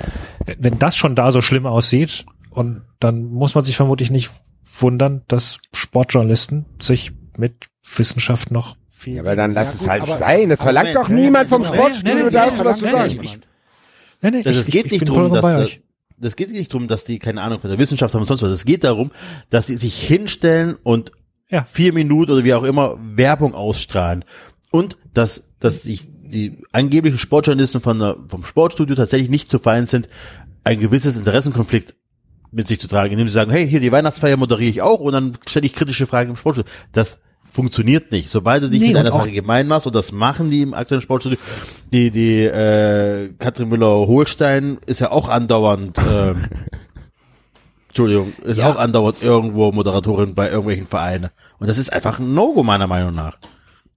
Wenn 0.44 0.56
wenn 0.62 0.78
das 0.78 0.96
schon 0.96 1.14
da 1.16 1.30
so 1.30 1.40
schlimm 1.40 1.64
aussieht, 1.66 2.26
und 2.50 2.82
dann 3.00 3.24
muss 3.24 3.54
man 3.54 3.64
sich 3.64 3.76
vermutlich 3.76 4.10
nicht 4.10 4.30
wundern, 4.78 5.22
dass 5.28 5.58
Sportjournalisten 5.72 6.66
sich 6.80 7.12
mit 7.38 7.68
Wissenschaft 7.96 8.50
noch 8.50 8.76
viel. 8.90 9.14
Ja, 9.14 9.22
aber 9.22 9.36
dann 9.36 9.54
lass 9.54 9.68
Ja, 9.68 9.72
es 9.74 9.78
gut, 9.80 9.88
halt 9.88 10.02
aber- 10.02 10.16
sein. 10.16 10.48
Das 10.50 10.60
verlangt 10.60 10.94
doch 10.94 11.08
niemand 11.08 11.48
vom 11.48 11.64
Sportstudio 11.64 12.28
dazu, 12.30 12.54
nee, 12.58 12.64
was 12.64 12.78
zu 12.78 12.84
nee, 12.84 12.90
sagen. 12.90 13.18
nee, 14.22 14.30
Nee, 14.30 14.38
es 14.44 14.66
geht 14.66 14.86
ich, 14.86 14.92
ich 14.92 15.00
nicht 15.00 15.08
vollkommen 15.12 15.34
dass 15.34 15.70
das 16.18 16.36
geht 16.36 16.52
nicht 16.52 16.72
darum, 16.72 16.86
dass 16.86 17.04
die 17.04 17.18
keine 17.18 17.42
Ahnung 17.42 17.58
von 17.58 17.68
der 17.68 17.78
Wissenschaft 17.80 18.14
haben 18.14 18.20
und 18.20 18.26
sonst 18.28 18.42
was. 18.42 18.50
Es 18.52 18.64
geht 18.64 18.84
darum, 18.84 19.10
dass 19.50 19.66
die 19.66 19.74
sich 19.74 20.00
hinstellen 20.00 20.76
und 20.84 21.10
Ja. 21.52 21.64
vier 21.70 21.92
Minuten 21.92 22.32
oder 22.32 22.42
wie 22.44 22.54
auch 22.54 22.64
immer 22.64 22.98
Werbung 23.00 23.54
ausstrahlen 23.54 24.24
und 24.72 24.96
dass 25.14 25.50
dass 25.60 25.82
sich 25.82 26.08
die 26.10 26.58
angeblichen 26.72 27.18
Sportjournalisten 27.18 27.80
von 27.80 27.98
der, 27.98 28.16
vom 28.26 28.42
Sportstudio 28.42 28.96
tatsächlich 28.96 29.30
nicht 29.30 29.50
zu 29.50 29.58
fein 29.58 29.86
sind, 29.86 30.08
ein 30.64 30.80
gewisses 30.80 31.16
Interessenkonflikt 31.16 31.94
mit 32.50 32.68
sich 32.68 32.80
zu 32.80 32.88
tragen, 32.88 33.12
indem 33.12 33.28
sie 33.28 33.34
sagen, 33.34 33.50
hey, 33.50 33.68
hier 33.68 33.80
die 33.80 33.92
Weihnachtsfeier 33.92 34.36
moderiere 34.36 34.70
ich 34.70 34.82
auch 34.82 35.00
und 35.00 35.12
dann 35.12 35.32
stelle 35.46 35.66
ich 35.66 35.74
kritische 35.74 36.06
Fragen 36.06 36.30
im 36.30 36.36
Sportstudio. 36.36 36.70
Das 36.92 37.18
funktioniert 37.50 38.12
nicht. 38.12 38.30
Sobald 38.30 38.62
du 38.62 38.70
dich 38.70 38.80
Nee, 38.80 38.88
mit 38.88 38.96
einer 38.96 39.12
Sache 39.12 39.30
gemein 39.30 39.68
machst, 39.68 39.86
und 39.86 39.94
das 39.94 40.10
machen 40.10 40.50
die 40.50 40.62
im 40.62 40.74
aktuellen 40.74 41.02
Sportstudio, 41.02 41.38
die, 41.92 42.10
die 42.10 42.40
äh, 42.44 43.30
Katrin 43.38 43.68
Müller-Holstein 43.68 44.78
ist 44.86 45.00
ja 45.00 45.10
auch 45.10 45.28
andauernd, 45.28 45.98
ähm, 46.10 46.44
Entschuldigung, 47.92 48.32
ist 48.44 48.56
Ja. 48.56 48.70
auch 48.70 48.76
andauernd 48.76 49.22
irgendwo 49.22 49.70
Moderatorin 49.70 50.34
bei 50.34 50.48
irgendwelchen 50.48 50.86
Vereinen. 50.86 51.28
Und 51.58 51.68
das 51.68 51.76
ist 51.76 51.92
einfach 51.92 52.18
ein 52.18 52.32
No-Go 52.32 52.62
meiner 52.62 52.86
Meinung 52.86 53.14
nach. 53.14 53.36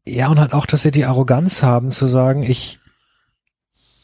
Ja, 0.05 0.27
und 0.27 0.39
halt 0.39 0.53
auch, 0.53 0.65
dass 0.65 0.81
sie 0.81 0.91
die 0.91 1.05
Arroganz 1.05 1.63
haben 1.63 1.91
zu 1.91 2.05
sagen, 2.05 2.43
ich, 2.43 2.79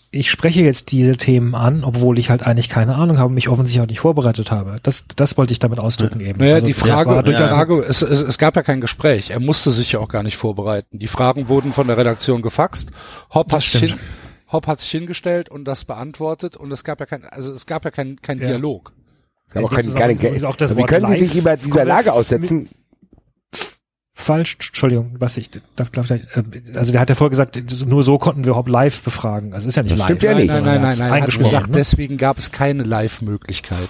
ich 0.10 0.32
spreche 0.32 0.62
jetzt 0.62 0.92
diese 0.94 1.16
Themen 1.18 1.56
an, 1.56 1.84
obwohl 1.84 2.18
ich 2.20 2.30
halt 2.30 2.44
eigentlich 2.48 2.70
keine 2.70 2.96
Ahnung 2.96 3.18
habe 3.18 3.28
und 3.28 3.34
mich 3.36 3.50
offensichtlich 3.50 3.84
auch 3.84 3.88
nicht 3.90 4.00
vorbereitet 4.00 4.50
habe. 4.50 4.78
Das, 4.82 5.06
das 5.16 5.38
wollte 5.38 5.52
ich 5.52 5.60
damit 5.60 5.80
ausdrücken 5.80 6.22
eben. 6.22 6.40
Naja, 6.40 6.56
Also, 6.56 6.68
die 6.68 6.74
Frage, 6.74 7.10
war 7.10 7.24
die 7.24 7.34
Frage 7.34 7.80
es, 7.80 8.02
es, 8.02 8.22
es 8.22 8.38
gab 8.38 8.56
ja 8.56 8.64
kein 8.64 8.80
Gespräch. 8.82 9.30
Er 9.32 9.40
musste 9.42 9.72
sich 9.72 9.92
ja 9.92 10.00
auch 10.00 10.08
gar 10.10 10.24
nicht 10.24 10.38
vorbereiten. 10.38 11.00
Die 11.00 11.08
Fragen 11.08 11.50
wurden 11.50 11.74
von 11.74 11.88
der 11.88 11.98
Redaktion 11.98 12.42
gefaxt. 12.42 12.92
Hopp 13.34 13.50
Das 13.50 13.66
hat, 13.66 13.72
sich 13.74 13.92
hin. 13.92 14.00
Hopp 14.52 14.68
hat 14.68 14.80
sich 14.82 14.92
hingestellt 14.92 15.50
und 15.50 15.66
das 15.66 15.84
beantwortet 15.86 16.56
und 16.58 16.72
es 16.72 16.84
gab 16.84 17.00
ja 17.02 17.06
kein, 17.06 17.24
also 17.26 17.52
es 17.54 17.66
gab 17.66 17.86
ja 17.86 17.92
kein, 17.92 18.22
kein 18.22 18.40
Ja. 18.40 18.48
Dialog. 18.48 18.94
Es 19.54 19.56
gab 19.56 19.64
auch 19.66 19.74
dem 19.82 19.94
keine, 19.94 20.14
ist 20.14 20.46
auch 20.46 20.56
das 20.56 20.78
wie 20.78 20.84
können 20.84 21.08
Sie 21.14 21.20
sich 21.26 21.36
über 21.36 21.56
dieser 21.58 21.84
Lage 21.86 22.14
aussetzen? 22.14 22.70
falsch, 24.14 24.56
Entschuldigung, 24.68 25.16
was 25.18 25.36
ich, 25.38 25.50
darf, 25.76 25.90
darf, 25.90 26.12
ich- 26.12 26.24
äh, 26.36 26.44
also 26.76 26.92
der 26.92 27.02
hat 27.02 27.10
ja 27.10 27.16
vorher 27.16 27.32
gesagt, 27.32 27.60
nur 27.88 28.04
so 28.04 28.18
konnten 28.20 28.44
wir 28.44 28.50
überhaupt 28.52 28.70
live 28.70 29.02
befragen. 29.04 29.54
Also 29.54 29.68
ist 29.68 29.76
ja 29.76 29.84
nicht 29.84 29.94
Das 29.94 30.00
live. 30.00 30.06
stimmt 30.08 30.22
ja 30.24 30.32
nein, 30.34 30.42
nicht. 30.42 30.48
nein, 30.54 30.64
nein, 30.64 30.82
nein, 30.82 30.98
nein. 31.00 31.12
Er 31.12 31.22
hat 31.22 31.38
gesagt, 31.38 31.68
ne? 31.70 31.74
deswegen 31.78 32.18
gab 32.18 32.38
es 32.38 32.52
keine 32.52 32.84
Live-Möglichkeit. 32.84 33.90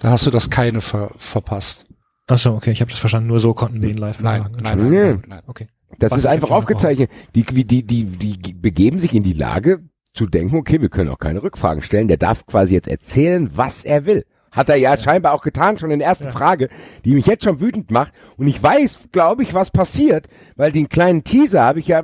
Da 0.00 0.10
hast 0.10 0.26
du 0.26 0.30
das 0.30 0.50
keine 0.50 0.80
ver 0.80 1.10
verpasst. 1.16 1.86
Ach 2.26 2.38
so, 2.38 2.52
okay, 2.52 2.70
ich 2.70 2.80
habe 2.80 2.90
das 2.90 3.00
verstanden. 3.00 3.28
Nur 3.28 3.40
so 3.40 3.54
konnten 3.54 3.80
wir 3.82 3.88
ihn 3.88 3.96
live 3.98 4.20
Nein, 4.20 4.42
befragen. 4.44 4.62
nein, 4.62 4.78
nein, 4.78 4.90
nein, 4.90 5.22
nein. 5.26 5.42
Okay. 5.46 5.68
Das 5.98 6.12
Was 6.12 6.18
ist 6.18 6.26
einfach 6.26 6.50
aufgezeichnet. 6.50 7.10
Die, 7.34 7.42
die, 7.44 7.64
die, 7.64 7.82
die, 7.82 8.04
die 8.04 8.52
begeben 8.54 8.98
sich 9.00 9.12
in 9.14 9.22
die 9.22 9.32
Lage 9.32 9.80
zu 10.14 10.26
denken, 10.26 10.56
okay, 10.56 10.80
wir 10.80 10.88
können 10.90 11.10
auch 11.10 11.18
keine 11.18 11.42
Rückfragen 11.42 11.82
stellen. 11.82 12.08
Der 12.08 12.16
darf 12.18 12.46
quasi 12.46 12.74
jetzt 12.74 12.88
erzählen, 12.88 13.50
was 13.54 13.84
er 13.84 14.06
will. 14.06 14.24
Hat 14.52 14.68
er 14.68 14.76
ja, 14.76 14.96
scheinbar 14.96 15.32
auch 15.32 15.42
getan, 15.42 15.78
schon 15.78 15.90
in 15.90 16.00
der 16.00 16.08
ersten 16.08 16.26
Ja. 16.26 16.32
Frage, 16.32 16.68
die 17.04 17.14
mich 17.14 17.26
jetzt 17.26 17.44
schon 17.44 17.60
wütend 17.60 17.90
macht. 17.90 18.12
Und 18.36 18.48
ich 18.48 18.62
weiß, 18.62 18.98
glaube 19.12 19.42
ich, 19.42 19.54
was 19.54 19.70
passiert, 19.70 20.26
weil 20.56 20.72
den 20.72 20.88
kleinen 20.88 21.24
Teaser 21.24 21.62
habe 21.62 21.80
ich 21.80 21.88
ja, 21.88 22.02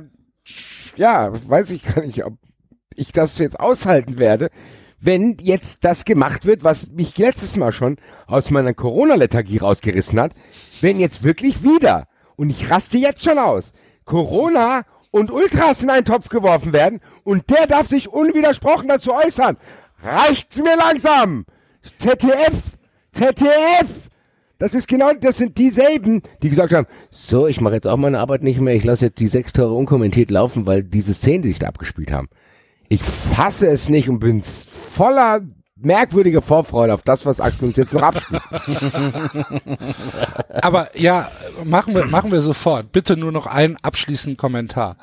ja, 0.95 1.31
weiß 1.49 1.71
ich 1.71 1.83
gar 1.83 2.05
nicht, 2.05 2.23
ob 2.25 2.33
ich 2.95 3.11
das 3.11 3.37
jetzt 3.37 3.59
aushalten 3.59 4.17
werde, 4.17 4.49
wenn 4.99 5.37
jetzt 5.39 5.79
das 5.81 6.05
gemacht 6.05 6.45
wird, 6.45 6.63
was 6.63 6.89
mich 6.89 7.17
letztes 7.17 7.55
Mal 7.57 7.71
schon 7.71 7.97
aus 8.25 8.49
meiner 8.49 8.73
Corona-Lethargie 8.73 9.57
rausgerissen 9.57 10.19
hat, 10.19 10.31
wenn 10.81 10.99
jetzt 10.99 11.23
wirklich 11.23 11.63
wieder, 11.63 12.07
und 12.35 12.49
ich 12.49 12.69
raste 12.69 12.97
jetzt 12.97 13.23
schon 13.23 13.37
aus, 13.37 13.73
Corona 14.05 14.83
und 15.11 15.31
Ultras 15.31 15.83
in 15.83 15.89
einen 15.89 16.05
Topf 16.05 16.29
geworfen 16.29 16.73
werden 16.73 17.01
und 17.23 17.49
der 17.49 17.67
darf 17.67 17.87
sich 17.87 18.07
unwidersprochen 18.09 18.87
dazu 18.87 19.13
äußern. 19.13 19.57
Reicht's 20.01 20.57
mir 20.57 20.75
langsam! 20.75 21.45
ZDF! 21.99 22.61
ZDF! 23.11 23.87
Das 24.59 24.73
ist 24.73 24.87
genau, 24.87 25.11
das 25.13 25.37
sind 25.37 25.57
dieselben, 25.57 26.23
die 26.41 26.49
gesagt 26.49 26.73
haben, 26.73 26.87
so, 27.11 27.47
ich 27.47 27.61
mache 27.61 27.75
jetzt 27.75 27.87
auch 27.87 27.97
meine 27.97 28.19
Arbeit 28.19 28.41
nicht 28.41 28.59
mehr, 28.59 28.73
ich 28.73 28.83
lasse 28.83 29.05
jetzt 29.05 29.19
die 29.19 29.27
sechs 29.27 29.53
Tore 29.53 29.73
unkommentiert 29.73 30.31
laufen, 30.31 30.65
weil 30.65 30.83
diese 30.83 31.13
Szenen, 31.13 31.43
die 31.43 31.49
sich 31.49 31.59
da 31.59 31.67
abgespielt 31.67 32.11
haben. 32.11 32.27
Ich 32.89 33.03
fasse 33.03 33.67
es 33.67 33.89
nicht 33.89 34.09
und 34.09 34.19
bin 34.19 34.41
voller 34.41 35.41
merkwürdiger 35.75 36.41
Vorfreude 36.41 36.93
auf 36.93 37.03
das, 37.03 37.25
was 37.25 37.39
Axel 37.39 37.67
uns 37.67 37.77
jetzt 37.77 37.93
noch 37.93 38.01
abspielt. 38.01 38.41
Aber 40.49 40.97
ja, 40.97 41.29
machen 41.63 41.93
wir, 41.93 42.05
machen 42.05 42.31
wir 42.31 42.41
sofort. 42.41 42.91
Bitte 42.91 43.15
nur 43.15 43.31
noch 43.31 43.45
einen 43.45 43.77
abschließenden 43.77 44.37
Kommentar. 44.37 44.97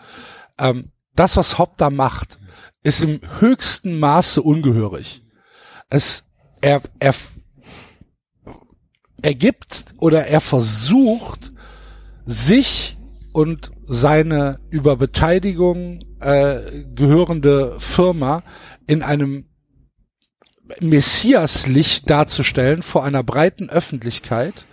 Ähm, 0.58 0.90
das, 1.14 1.36
was 1.36 1.58
Hopp 1.58 1.76
da 1.76 1.90
macht, 1.90 2.38
ist 2.82 3.02
im 3.02 3.20
höchsten 3.38 4.00
Maße 4.00 4.42
ungehörig. 4.42 5.22
Es, 5.90 6.23
er, 6.64 6.80
er, 6.98 7.14
er 9.20 9.34
gibt 9.34 9.84
oder 9.98 10.26
er 10.26 10.40
versucht, 10.40 11.52
sich 12.24 12.96
und 13.34 13.70
seine 13.82 14.60
über 14.70 14.96
Beteiligung 14.96 16.00
äh, 16.20 16.60
gehörende 16.94 17.78
Firma 17.80 18.42
in 18.86 19.02
einem 19.02 19.44
Messiaslicht 20.80 22.08
darzustellen 22.08 22.82
vor 22.82 23.04
einer 23.04 23.22
breiten 23.22 23.68
Öffentlichkeit, 23.68 24.64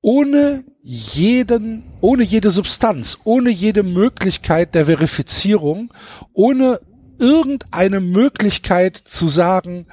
ohne 0.00 0.64
jeden, 0.80 1.92
ohne 2.00 2.22
jede 2.22 2.50
Substanz, 2.50 3.18
ohne 3.24 3.50
jede 3.50 3.82
Möglichkeit 3.82 4.74
der 4.74 4.86
Verifizierung, 4.86 5.92
ohne 6.32 6.80
irgendeine 7.18 8.00
Möglichkeit 8.00 8.96
zu 8.96 9.28
sagen, 9.28 9.86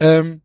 ähm, 0.00 0.42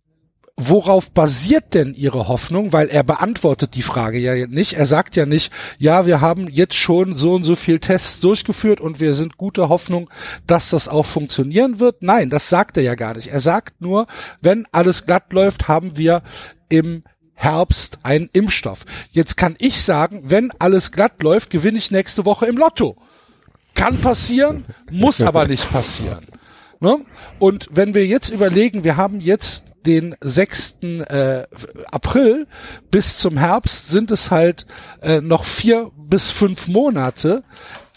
worauf 0.57 1.11
basiert 1.11 1.73
denn 1.73 1.94
Ihre 1.94 2.27
Hoffnung? 2.27 2.72
Weil 2.72 2.88
er 2.88 3.03
beantwortet 3.03 3.76
die 3.76 3.82
Frage 3.82 4.19
ja 4.19 4.48
nicht. 4.48 4.73
Er 4.73 4.86
sagt 4.86 5.15
ja 5.15 5.26
nicht, 5.26 5.52
ja, 5.77 6.06
wir 6.06 6.22
haben 6.22 6.48
jetzt 6.48 6.76
schon 6.76 7.15
so 7.15 7.34
und 7.34 7.44
so 7.44 7.56
viel 7.56 7.80
Tests 7.80 8.19
durchgeführt 8.22 8.80
und 8.80 8.99
wir 8.99 9.15
sind 9.15 9.38
guter 9.38 9.69
Hoffnung, 9.69 10.10
dass 10.48 10.69
das 10.69 10.88
auch 10.88 11.06
funktionieren 11.06 11.80
wird. 11.80 12.03
Nein, 12.03 12.30
das 12.30 12.49
sagt 12.49 12.77
er 12.77 12.84
ja 12.84 12.95
gar 12.95 13.15
nicht. 13.15 13.27
Er 13.27 13.41
sagt 13.41 13.82
nur, 13.82 14.07
wenn 14.41 14.65
alles 14.72 15.06
glatt 15.06 15.34
läuft, 15.34 15.68
haben 15.68 15.98
wir 15.98 16.23
im 16.69 17.03
Herbst 17.34 17.99
einen 18.03 18.30
Impfstoff. 18.32 18.86
Jetzt 19.11 19.36
kann 19.36 19.56
ich 19.60 19.82
sagen, 19.82 20.23
wenn 20.26 20.52
alles 20.57 20.94
glatt 20.94 21.22
läuft, 21.22 21.49
gewinne 21.49 21.77
ich 21.77 21.91
nächste 21.91 22.23
Woche 22.23 22.45
im 22.45 22.57
Lotto. 22.57 22.95
Kann 23.73 23.98
passieren, 23.99 24.64
muss 24.90 25.22
aber 25.22 25.48
nicht 25.48 25.69
passieren. 25.69 26.26
Ne? 26.80 27.06
Und 27.40 27.68
wenn 27.72 27.94
wir 27.94 28.07
jetzt 28.07 28.30
überlegen, 28.30 28.86
wir 28.86 28.95
haben 28.95 29.19
jetzt 29.19 29.74
den 29.86 30.16
6. 30.22 30.78
Äh, 30.82 31.44
April 31.91 32.48
bis 32.91 33.18
zum 33.18 33.38
Herbst 33.38 33.90
sind 33.90 34.12
es 34.12 34.32
halt 34.32 34.66
äh, 35.02 35.22
noch 35.22 35.44
vier 35.44 35.91
bis 35.98 36.32
fünf 36.32 36.68
Monate. 36.68 37.44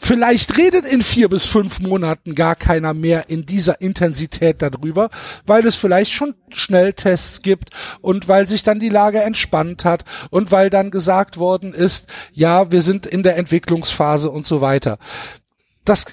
Vielleicht 0.01 0.57
redet 0.57 0.85
in 0.85 1.03
vier 1.03 1.29
bis 1.29 1.45
fünf 1.45 1.81
Monaten 1.81 2.35
gar 2.35 2.55
keiner 2.55 2.95
mehr 2.95 3.29
in 3.29 3.47
dieser 3.47 3.81
Intensität 3.81 4.63
darüber, 4.63 5.11
weil 5.45 5.67
es 5.67 5.75
vielleicht 5.75 6.13
schon 6.13 6.35
Schnelltests 6.51 7.43
gibt 7.43 7.71
und 8.01 8.29
weil 8.29 8.47
sich 8.47 8.63
dann 8.63 8.79
die 8.79 8.89
Lage 8.91 9.21
entspannt 9.21 9.85
hat 9.85 10.05
und 10.31 10.53
weil 10.53 10.71
dann 10.71 10.91
gesagt 10.91 11.37
worden 11.37 11.75
ist, 11.75 12.07
ja, 12.33 12.71
wir 12.71 12.83
sind 12.83 13.07
in 13.07 13.25
der 13.25 13.37
Entwicklungsphase 13.37 14.31
und 14.31 14.47
so 14.47 14.61
weiter. 14.61 14.99
Das 15.85 16.07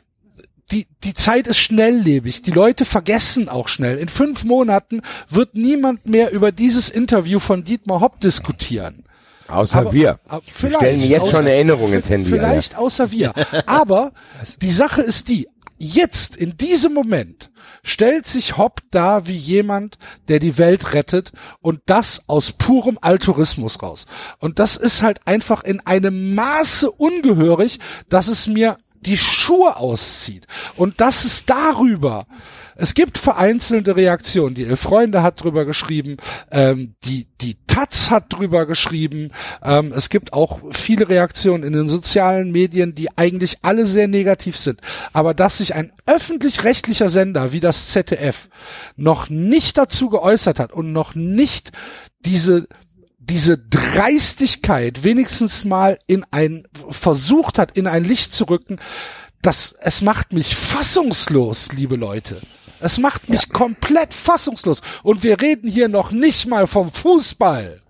die, 0.72 0.88
die 1.04 1.14
Zeit 1.14 1.48
ist 1.48 1.58
schnelllebig. 1.60 2.42
Die 2.42 2.52
Leute 2.52 2.86
vergessen 2.86 3.50
auch 3.50 3.68
schnell. 3.68 3.98
In 3.98 4.10
fünf 4.10 4.44
Monaten 4.44 5.02
wird 5.30 5.54
niemand 5.56 6.08
mehr 6.08 6.32
über 6.32 6.52
dieses 6.52 6.90
Interview 6.90 7.40
von 7.40 7.64
Dietmar 7.64 8.00
Hopp 8.02 8.20
diskutieren. 8.20 9.04
Außer 9.48 9.78
Aber- 9.78 9.94
wir. 9.94 10.20
aber 10.28 10.44
Wir 10.46 10.54
vielleicht, 10.54 10.76
stellen 10.78 11.00
jetzt 11.02 11.22
außer- 11.22 11.30
schon 11.32 11.40
eine 11.42 11.54
Erinnerung 11.54 11.94
ins 11.94 12.10
Handy. 12.10 12.30
Vielleicht 12.32 12.76
außer 12.78 13.12
wir. 13.12 13.34
Aber 13.68 14.12
die 14.62 14.72
Sache 14.72 15.04
ist 15.04 15.30
die, 15.30 15.48
jetzt, 15.78 16.36
in 16.36 16.58
diesem 16.58 16.94
Moment, 16.96 17.52
stellt 17.84 18.26
sich 18.26 18.58
Hopp 18.58 18.82
da 18.90 19.28
wie 19.28 19.36
jemand, 19.36 20.00
der 20.30 20.40
die 20.40 20.58
Welt 20.58 20.94
rettet 20.94 21.32
und 21.62 21.82
das 21.86 22.24
aus 22.26 22.52
purem 22.54 22.98
Altruismus 23.02 23.84
raus. 23.84 24.08
Und 24.40 24.58
das 24.58 24.76
ist 24.78 25.04
halt 25.04 25.20
einfach 25.26 25.64
in 25.64 25.80
einem 25.82 26.34
Maße 26.34 26.90
ungehörig, 26.90 27.78
dass 28.10 28.28
es 28.28 28.48
mir 28.48 28.78
die 29.06 29.18
Schuhe 29.18 29.78
auszieht. 29.78 30.48
Und 30.76 31.00
das 31.02 31.26
ist 31.26 31.50
darüber. 31.50 32.26
Es 32.78 32.94
gibt 32.94 33.18
vereinzelte 33.18 33.96
Reaktionen. 33.96 34.54
Die 34.54 34.66
Elf 34.66 34.82
Freunde 34.82 35.24
hat 35.24 35.42
drüber 35.42 35.64
geschrieben, 35.64 36.18
ähm, 36.52 36.96
die, 37.06 37.28
die 37.40 37.56
Taz 37.68 38.12
hat 38.12 38.34
drüber 38.34 38.66
geschrieben. 38.66 39.32
Ähm, 39.64 39.94
es 39.96 40.10
gibt 40.10 40.34
auch 40.34 40.60
viele 40.72 41.08
Reaktionen 41.08 41.64
in 41.64 41.72
den 41.72 41.88
sozialen 41.88 42.52
Medien, 42.52 42.94
die 42.94 43.08
eigentlich 43.18 43.60
alle 43.62 43.86
sehr 43.86 44.10
negativ 44.10 44.58
sind. 44.58 44.82
Aber 45.14 45.34
dass 45.34 45.60
sich 45.60 45.74
ein 45.74 45.94
öffentlich-rechtlicher 46.06 47.08
Sender 47.08 47.54
wie 47.54 47.62
das 47.62 47.90
ZDF 47.90 48.50
noch 48.98 49.30
nicht 49.30 49.78
dazu 49.78 50.10
geäußert 50.10 50.60
hat 50.60 50.74
und 50.74 50.92
noch 50.92 51.16
nicht 51.16 51.72
diese 52.26 52.68
diese 53.30 53.58
Dreistigkeit 53.58 55.04
wenigstens 55.04 55.66
mal 55.66 56.00
in 56.08 56.26
ein 56.32 56.68
versucht 56.90 57.58
hat, 57.60 57.78
in 57.78 57.88
ein 57.88 58.04
Licht 58.04 58.34
zu 58.34 58.46
rücken, 58.46 58.80
das 59.42 59.76
es 59.80 60.02
macht 60.02 60.34
mich 60.34 60.56
fassungslos, 60.56 61.72
liebe 61.72 61.96
Leute. 61.96 62.42
Es 62.80 62.98
macht 62.98 63.30
mich 63.30 63.50
komplett 63.50 64.14
fassungslos. 64.14 64.82
Und 65.02 65.24
wir 65.24 65.42
reden 65.42 65.70
hier 65.70 65.88
noch 65.88 66.12
nicht 66.12 66.46
mal 66.48 66.68
vom 66.68 66.92
Fußball. 66.92 67.82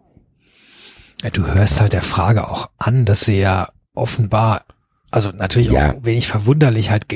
Ja, 1.21 1.29
du 1.29 1.45
hörst 1.47 1.81
halt 1.81 1.93
der 1.93 2.01
Frage 2.01 2.47
auch 2.49 2.69
an, 2.77 3.05
dass 3.05 3.21
sie 3.21 3.39
ja 3.39 3.69
offenbar, 3.93 4.63
also 5.11 5.31
natürlich 5.31 5.71
Ja. 5.71 5.93
auch 5.93 6.05
wenig 6.05 6.27
verwunderlich 6.27 6.91
halt 6.91 7.09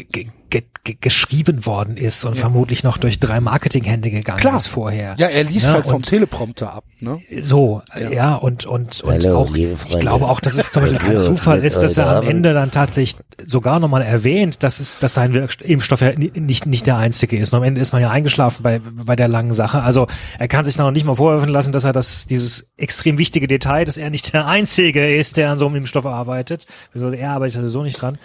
ge 0.49 0.61
ge 0.61 0.67
ge 0.83 0.93
ge 0.93 0.97
geschrieben 1.01 1.65
worden 1.65 1.97
ist 1.97 2.25
und 2.25 2.35
vermutlich 2.37 2.83
noch 2.83 2.97
durch 2.97 3.19
drei 3.19 3.39
Marketinghände 3.41 4.09
gegangen 4.11 4.39
Klar. 4.39 4.55
ist 4.55 4.67
vorher. 4.67 5.15
Ja, 5.17 5.27
er 5.27 5.43
liest 5.43 5.67
Ja, 5.67 5.73
halt 5.73 5.85
vom 5.85 6.01
Teleprompter 6.01 6.73
ab, 6.73 6.83
ne? 6.99 7.19
So, 7.39 7.81
ja, 8.11 8.35
und, 8.35 8.65
und, 8.65 9.01
und 9.01 9.25
Hallo, 9.25 9.37
auch, 9.37 9.55
ich 9.55 9.99
glaube 9.99 10.25
auch, 10.27 10.39
dass 10.39 10.55
es 10.55 10.71
zum 10.71 10.83
Beispiel 10.83 10.99
kein 11.07 11.17
Zufall 11.17 11.63
ist, 11.63 11.77
dass 11.81 11.97
er 11.97 12.17
am? 12.17 12.27
Ende 12.27 12.53
dann 12.53 12.71
tatsächlich 12.71 13.17
sogar 13.45 13.79
nochmal 13.79 14.01
erwähnt, 14.01 14.63
dass 14.63 14.79
es, 14.79 14.97
dass 14.99 15.13
sein 15.13 15.33
Wirk- 15.33 15.61
Impfstoff 15.61 16.01
ja 16.01 16.11
ni- 16.13 16.31
nicht, 16.35 16.65
nicht 16.65 16.87
der 16.87 16.97
einzige 16.97 17.37
ist. 17.37 17.53
Und 17.53 17.57
am 17.57 17.63
Ende 17.63 17.81
ist 17.81 17.93
man 17.93 18.01
ja 18.01 18.09
eingeschlafen 18.09 18.63
bei, 18.63 18.79
bei 18.79 19.15
der 19.15 19.27
langen 19.27 19.53
Sache. 19.53 19.81
Also 19.83 20.07
er 20.39 20.47
kann 20.47 20.65
sich 20.65 20.77
noch 20.77 20.91
nicht 20.91 21.05
mal 21.05 21.15
vorwerfen 21.15 21.49
lassen, 21.49 21.71
dass 21.71 21.83
er 21.83 21.93
das, 21.93 22.25
dieses 22.27 22.71
extrem 22.77 23.17
wichtige 23.17 23.47
Detail, 23.47 23.85
dass 23.85 23.97
er 23.97 24.09
nicht 24.09 24.33
der 24.33 24.47
einzige 24.47 25.15
ist, 25.15 25.37
der 25.37 25.51
an 25.51 25.59
so 25.59 25.67
einem 25.67 25.75
Impfstoff 25.75 26.05
arbeitet. 26.05 26.65
Also 26.93 27.09
er 27.11 27.31
arbeitet 27.31 27.55
ja 27.55 27.61
sowieso 27.61 27.83
nicht 27.83 28.01
dran. 28.01 28.17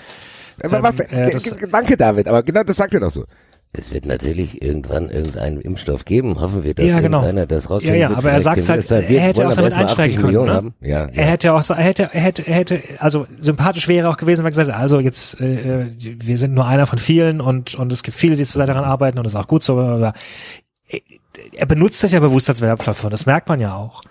Aber 0.62 0.82
was, 0.82 1.01
Ähm, 1.01 1.06
äh, 1.10 1.31
G- 1.39 1.66
danke 1.70 1.97
David, 1.97 2.28
aber 2.28 2.43
genau 2.43 2.62
das 2.62 2.76
sagt 2.76 2.94
er 2.94 3.01
doch 3.01 3.10
so. 3.10 3.24
Es 3.76 3.93
wird 3.93 4.06
natürlich 4.06 4.62
irgendwann 4.62 5.10
irgendeinen 5.10 5.60
Impfstoff 5.60 6.05
geben. 6.05 6.40
Hoffen 6.40 6.62
wir, 6.62 6.74
dass 6.74 6.86
Ja, 6.86 7.01
genau. 7.01 7.22
irgendeiner 7.22 7.47
das 7.47 7.64
Ja, 7.64 7.70
rausfinden 7.70 8.01
ja, 8.01 8.09
wird. 8.10 8.18
aber 8.18 8.31
er 8.31 8.40
sagt 8.40 8.68
halt, 8.68 8.89
dann. 8.89 9.02
er 9.02 9.20
hätte 9.20 9.48
auch 9.48 9.55
damit 9.55 9.72
erstmal 9.72 9.85
80 9.86 9.98
einsteigen 9.98 10.16
können. 10.22 10.44
Ne? 10.47 10.52
haben. 10.52 10.74
Ja, 10.81 11.06
Er 11.06 11.14
ja. 11.14 11.22
hätte 11.31 11.52
auch, 11.52 11.70
er 11.70 11.74
hätte, 11.76 12.09
er 12.12 12.20
hätte, 12.20 12.47
er 12.47 12.55
hätte, 12.55 12.81
also 12.98 13.26
sympathisch 13.40 13.89
wäre 13.89 14.09
auch 14.09 14.16
gewesen, 14.16 14.40
wenn 14.43 14.47
er 14.47 14.51
gesagt 14.51 14.68
hätte, 14.68 14.78
also 14.78 15.01
jetzt, 15.01 15.40
äh, 15.40 15.55
äh, 15.86 15.86
wir 15.98 16.39
sind 16.39 16.55
nur 16.55 16.66
einer 16.68 16.86
von 16.86 17.01
vielen 17.01 17.40
und, 17.40 17.74
und 17.74 17.93
es 17.93 18.05
gibt 18.05 18.16
viele, 18.16 18.36
die 18.36 18.44
zurzeit 18.44 18.68
daran 18.68 18.85
arbeiten 18.85 19.18
und 19.18 19.24
das 19.24 19.32
ist 19.32 19.39
auch 19.40 19.48
gut 19.48 19.64
so, 19.64 19.76
aber 19.81 20.12
er 21.56 21.66
benutzt 21.66 22.02
das 22.05 22.12
ja 22.12 22.20
bewusst 22.20 22.48
als 22.48 22.60
Werbeplattform, 22.60 23.10
das 23.10 23.26
merkt 23.26 23.48
man 23.48 23.59
ja 23.59 23.74
auch. 23.74 24.02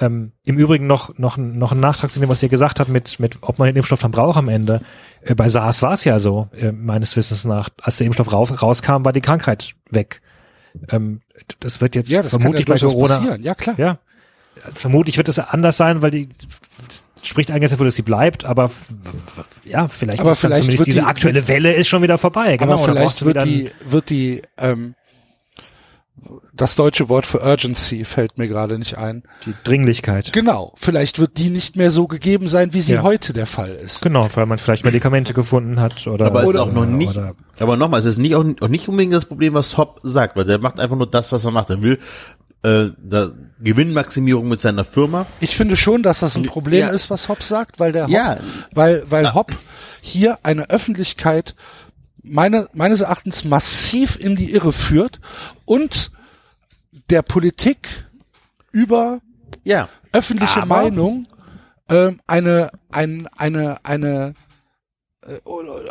Ähm, 0.00 0.32
Im 0.44 0.58
Übrigen 0.58 0.86
noch, 0.86 1.16
noch, 1.18 1.36
ein- 1.38 1.58
noch 1.58 1.72
ein 1.72 1.80
Nachtrag 1.80 2.10
zu 2.10 2.20
dem, 2.20 2.28
was 2.28 2.42
ihr 2.42 2.50
gesagt 2.50 2.80
habt, 2.80 2.90
mit, 2.90 3.18
mit, 3.18 3.38
ob 3.40 3.58
man 3.58 3.66
den 3.66 3.76
Impfstoff 3.76 4.00
dann 4.00 4.10
braucht 4.10 4.36
am 4.36 4.48
Ende. 4.48 4.80
Äh, 5.22 5.34
bei 5.34 5.48
SARS 5.48 5.80
war 5.82 5.92
es 5.94 6.04
ja 6.04 6.18
so, 6.18 6.48
äh, 6.54 6.70
meines 6.72 7.16
Wissens 7.16 7.44
nach, 7.46 7.70
als 7.80 7.96
der 7.96 8.06
Impfstoff 8.06 8.32
raus, 8.32 8.62
rauskam, 8.62 9.04
war 9.04 9.12
die 9.12 9.22
Krankheit 9.22 9.74
weg. 9.90 10.20
Ähm, 10.90 11.22
das 11.60 11.80
wird 11.80 11.94
jetzt 11.94 12.10
Ja, 12.10 12.22
das 12.22 12.30
vermutlich 12.30 12.68
ja 12.68 12.74
bei 12.74 12.80
Corona, 12.80 13.16
passieren. 13.18 13.42
Ja, 13.42 13.54
klar. 13.54 13.76
ja. 13.78 13.98
Vermutlich 14.72 15.16
wird 15.16 15.28
es 15.28 15.38
anders 15.38 15.76
sein, 15.76 16.02
weil 16.02 16.10
die 16.10 16.28
spricht 17.22 17.50
eigentlich 17.50 17.70
dafür, 17.70 17.86
dass 17.86 17.94
sie 17.94 18.02
bleibt, 18.02 18.44
aber 18.44 18.70
ja, 19.64 19.88
vielleicht 19.88 20.20
Aber 20.20 20.30
ist 20.30 20.38
vielleicht 20.40 20.64
zumindest 20.64 20.86
diese 20.86 21.00
die- 21.00 21.06
aktuelle 21.06 21.48
Welle 21.48 21.72
ist 21.72 21.88
schon 21.88 22.02
wieder 22.02 22.18
vorbei. 22.18 22.56
Genau, 22.56 22.74
Aber 22.74 22.84
vielleicht 22.84 23.24
wird 23.24 23.44
die, 23.44 23.70
wird 23.86 24.10
die, 24.10 24.42
ähm, 24.58 24.94
das 26.52 26.74
deutsche 26.76 27.08
Wort 27.08 27.26
für 27.26 27.42
Urgency 27.42 28.04
fällt 28.04 28.38
mir 28.38 28.48
gerade 28.48 28.78
nicht 28.78 28.98
ein. 28.98 29.22
die 29.44 29.54
Dringlichkeit. 29.64 30.32
Genau. 30.32 30.72
Vielleicht 30.76 31.18
wird 31.18 31.38
die 31.38 31.50
nicht 31.50 31.76
mehr 31.76 31.90
so 31.90 32.06
gegeben 32.06 32.48
sein, 32.48 32.72
wie 32.74 32.80
sie 32.80 32.94
Ja. 32.94 33.02
heute 33.02 33.32
der 33.32 33.46
Fall 33.46 33.70
ist. 33.70 34.02
Genau, 34.02 34.28
weil 34.34 34.46
man 34.46 34.58
vielleicht 34.58 34.84
Medikamente 34.84 35.34
gefunden 35.34 35.80
hat 35.80 36.06
oder 36.06 36.26
Aber 36.26 36.42
es 36.44 36.50
ist 36.50 36.56
auch 36.56 36.72
noch 36.72 36.86
nicht, 36.86 37.16
oder, 37.16 37.34
aber 37.60 37.76
nochmal, 37.76 38.00
es 38.00 38.06
ist 38.06 38.18
nicht 38.18 38.34
auch, 38.34 38.44
auch 38.60 38.68
nicht 38.68 38.88
unbedingt 38.88 39.12
das 39.14 39.24
Problem, 39.26 39.54
was 39.54 39.76
Hopp 39.76 40.00
sagt, 40.02 40.36
weil 40.36 40.44
der 40.44 40.58
macht 40.58 40.80
einfach 40.80 40.96
nur 40.96 41.08
das, 41.10 41.32
was 41.32 41.44
er 41.44 41.50
macht. 41.50 41.70
Er 41.70 41.82
will 41.82 41.98
äh, 42.62 42.86
da 42.98 43.30
Gewinnmaximierung 43.60 44.48
mit 44.48 44.60
seiner 44.60 44.84
Firma. 44.84 45.26
Ich 45.40 45.56
finde 45.56 45.76
schon, 45.76 46.02
dass 46.02 46.20
das 46.20 46.36
ein 46.36 46.44
Problem 46.44 46.80
Ja. 46.80 46.88
ist, 46.88 47.10
was 47.10 47.28
Hopp 47.28 47.42
sagt, 47.42 47.78
weil 47.78 47.92
der 47.92 48.04
Hopp, 48.04 48.10
Ja. 48.12 48.38
weil, 48.72 49.04
weil 49.08 49.34
Hopp 49.34 49.52
hier 50.00 50.38
eine 50.42 50.70
Öffentlichkeit 50.70 51.54
meine, 52.22 52.68
meines 52.72 53.02
Erachtens 53.02 53.44
massiv 53.44 54.18
in 54.18 54.34
die 54.34 54.50
Irre 54.52 54.72
führt 54.72 55.20
und 55.64 56.10
der 57.10 57.22
Politik 57.22 58.06
über 58.72 59.20
Ja, 59.64 59.88
öffentliche 60.12 60.62
Aber- 60.62 60.66
Meinung 60.82 61.26
ähm, 61.88 62.20
eine, 62.26 62.70
ein, 62.90 63.28
eine, 63.36 63.84
eine, 63.84 64.34
äh, 65.24 65.38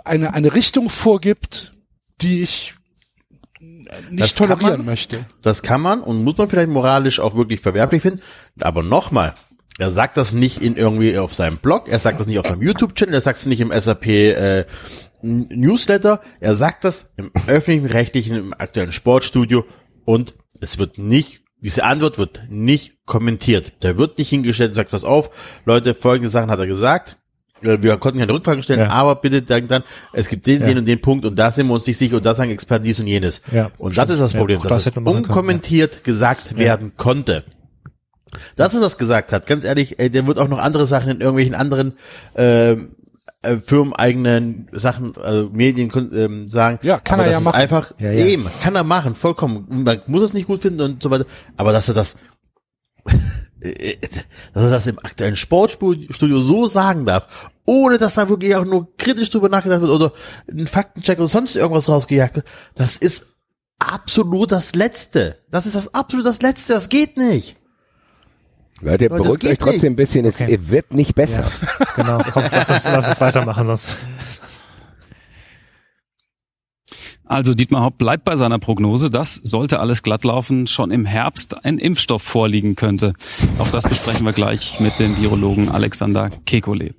eine, 0.04 0.34
eine 0.34 0.54
Richtung 0.54 0.90
vorgibt, 0.90 1.74
die 2.22 2.42
ich 2.44 2.74
nicht 4.12 4.38
tolerieren 4.38 4.78
man- 4.78 4.86
möchte. 4.86 5.26
das 5.42 5.62
kann 5.62 5.82
man 5.82 6.02
und 6.02 6.24
muss 6.24 6.38
man 6.38 6.50
vielleicht 6.50 6.70
moralisch 6.70 7.20
auch 7.20 7.36
wirklich 7.36 7.62
verwerflich 7.62 8.02
finden. 8.02 8.22
Aber 8.60 8.84
nochmal, 8.84 9.34
er 9.78 9.90
sagt 9.92 10.18
das 10.18 10.34
nicht 10.34 10.62
in 10.62 10.76
irgendwie 10.76 11.18
auf 11.18 11.34
seinem 11.34 11.58
Blog, 11.58 11.88
er 11.88 12.00
sagt 12.00 12.20
das 12.20 12.28
nicht 12.28 12.40
auf 12.40 12.48
seinem 12.48 12.62
YouTube-Channel, 12.62 13.14
er 13.16 13.22
sagt 13.22 13.40
es 13.40 13.46
nicht 13.46 13.62
im 13.62 13.72
SAP 13.78 14.06
äh, 14.08 14.66
Newsletter, 15.22 16.22
er 16.40 16.56
sagt 16.56 16.84
das 16.84 17.12
im 17.18 17.32
öffentlichen, 17.48 17.86
rechtlichen, 17.88 18.36
im 18.38 18.54
aktuellen 18.54 18.92
Sportstudio 18.92 19.66
und 20.06 20.34
es 20.66 20.80
wird 20.80 20.98
nicht, 20.98 21.42
diese 21.62 21.84
Antwort 21.84 22.18
wird 22.18 22.42
nicht 22.50 23.06
kommentiert. 23.06 23.74
Da 23.82 23.98
wird 23.98 24.18
nicht 24.18 24.30
hingestellt 24.30 24.72
und 24.72 24.76
sagt, 24.76 24.92
pass 24.92 25.04
auf, 25.04 25.30
Leute, 25.66 25.94
folgende 25.94 26.30
Sachen 26.30 26.50
hat 26.50 26.60
er 26.60 26.68
gesagt. 26.68 27.18
Äh, 27.62 27.78
Wir 27.82 27.98
konnten 27.98 28.20
keine 28.20 28.34
Rückfragen 28.34 28.64
stellen, 28.64 28.80
Ja. 28.82 28.90
aber 28.90 29.16
bitte 29.16 29.42
denkt 29.44 29.70
dann, 29.72 29.84
es 30.12 30.28
gibt 30.28 30.46
den, 30.48 30.62
Ja. 30.62 30.68
den 30.68 30.80
und 30.80 30.86
den 30.86 31.02
Punkt 31.02 31.24
und 31.26 31.36
da 31.38 31.52
sind 31.52 31.68
wir 31.68 31.74
uns 31.76 31.86
nicht 31.88 31.98
sicher 31.98 32.18
und 32.18 32.26
da 32.26 32.34
sagen 32.36 32.50
Experten 32.52 32.84
dies 32.86 33.00
und 33.00 33.08
jenes. 33.08 33.42
Ja, 33.52 33.70
und 33.78 33.96
das 33.98 34.10
ist 34.10 34.20
das 34.22 34.34
Problem, 34.34 34.60
dass 34.62 34.70
das 34.72 34.88
es 34.88 34.96
machen 34.96 35.06
können, 35.06 35.18
unkommentiert 35.26 36.04
gesagt 36.04 36.58
werden 36.58 36.94
konnte. 36.98 37.44
Dass 38.56 38.74
er 38.74 38.82
das 38.82 38.98
gesagt 38.98 39.32
hat, 39.32 39.46
ganz 39.48 39.64
ehrlich, 39.64 40.00
ey, 40.00 40.10
der 40.10 40.28
wird 40.28 40.40
auch 40.40 40.48
noch 40.50 40.58
andere 40.60 40.88
Sachen 40.88 41.10
in 41.12 41.22
irgendwelchen 41.22 41.56
anderen 41.56 41.94
ähm, 42.36 42.96
äh, 43.46 43.58
firmeneigenen 43.64 44.68
Sachen, 44.72 45.16
also 45.18 45.50
Medien 45.52 45.92
ähm, 46.14 46.48
sagen. 46.48 46.80
Ja, 46.82 47.00
kann 47.00 47.20
aber 47.20 47.28
er 47.28 47.34
das 47.34 47.34
ja 47.34 47.38
ist 47.40 47.46
machen. 47.46 47.62
Einfach, 47.62 47.94
Ja, 48.00 48.12
ja. 48.12 48.26
eben, 48.26 48.46
kann 48.62 48.76
er 48.76 48.84
machen, 48.84 49.16
vollkommen. 49.16 49.66
Man 49.70 50.02
muss 50.08 50.24
es 50.24 50.34
nicht 50.34 50.48
gut 50.48 50.62
finden 50.62 50.82
und 50.82 51.04
so 51.04 51.12
weiter. 51.12 51.26
Aber 51.58 51.72
dass 51.72 51.88
er 51.88 51.94
das, 51.94 52.18
dass 53.06 54.64
er 54.64 54.70
das 54.70 54.88
im 54.88 55.00
aktuellen 55.00 55.38
Sportstudio 55.38 56.40
so 56.40 56.68
sagen 56.68 57.06
darf, 57.06 57.52
ohne 57.66 57.98
dass 57.98 58.16
da 58.16 58.30
wirklich 58.30 58.56
auch 58.56 58.66
nur 58.66 58.96
kritisch 58.98 59.30
drüber 59.30 59.50
nachgedacht 59.50 59.82
wird 59.82 59.92
oder 59.92 60.14
ein 60.50 60.68
Faktencheck 60.68 61.20
oder 61.20 61.28
sonst 61.28 61.56
irgendwas 61.56 61.90
rausgejagt 61.90 62.36
wird, 62.36 62.46
das 62.76 62.96
ist 62.96 63.28
absolut 63.80 64.52
das 64.52 64.76
Letzte. 64.76 65.38
Das 65.50 65.66
ist 65.66 65.76
das 65.76 65.94
absolut 65.94 66.26
das 66.26 66.42
Letzte. 66.42 66.74
Das 66.74 66.90
geht 66.90 67.18
nicht. 67.18 67.58
Leute, 68.82 69.08
das 69.10 69.18
beruhigt 69.18 69.46
euch 69.46 69.58
trotzdem 69.58 69.74
nicht. 69.74 69.86
ein 69.86 69.96
bisschen, 69.96 70.26
es 70.26 70.42
Okay. 70.42 70.60
wird 70.64 70.94
nicht 70.94 71.16
besser. 71.16 71.50
genau, 71.96 72.22
komm, 72.34 72.44
lass 72.52 72.70
uns, 72.70 72.84
lass 72.84 73.08
uns 73.08 73.22
weitermachen, 73.22 73.66
sonst. 73.66 73.96
Also 77.28 77.54
Dietmar 77.56 77.84
Hopp 77.84 77.98
bleibt 77.98 78.24
bei 78.24 78.36
seiner 78.38 78.60
Prognose, 78.60 79.10
dass, 79.10 79.36
sollte 79.44 79.80
alles 79.80 80.04
glatt 80.04 80.24
laufen, 80.24 80.68
schon 80.68 80.92
im 80.92 81.06
Herbst 81.06 81.66
ein 81.66 81.80
Impfstoff 81.80 82.22
vorliegen 82.22 82.76
könnte. 82.76 83.14
Auch 83.58 83.70
das 83.70 83.86
besprechen 83.86 84.26
wir 84.28 84.34
gleich 84.34 84.80
mit 84.80 85.00
dem 85.00 85.18
Virologen 85.20 85.70
Alexander 85.70 86.30
Kekulé. 86.46 86.94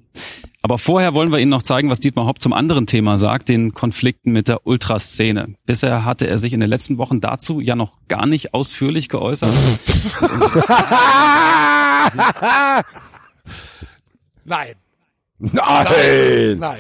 Aber 0.67 0.79
vorher 0.79 1.15
wollen 1.15 1.31
wir 1.31 1.39
Ihnen 1.39 1.53
noch 1.53 1.63
zeigen, 1.63 1.91
was 1.91 2.01
Dietmar 2.01 2.27
Hopp 2.27 2.43
zum 2.43 2.53
anderen 2.53 2.87
Thema 2.87 3.19
sagt, 3.19 3.49
den 3.49 3.71
Konflikten 3.71 4.33
mit 4.33 4.49
der 4.49 4.67
Ultraszene. 4.67 5.55
Bisher 5.65 6.05
hatte 6.05 6.27
er 6.27 6.39
sich 6.39 6.53
in 6.53 6.59
den 6.59 6.69
letzten 6.69 6.99
Wochen 6.99 7.21
dazu 7.21 7.61
ja 7.61 7.77
noch 7.77 7.93
gar 8.09 8.27
nicht 8.27 8.53
ausführlich 8.53 9.09
geäußert. 9.09 9.53
Nein, 14.45 14.75
Nein! 15.39 16.59
nein, 16.59 16.79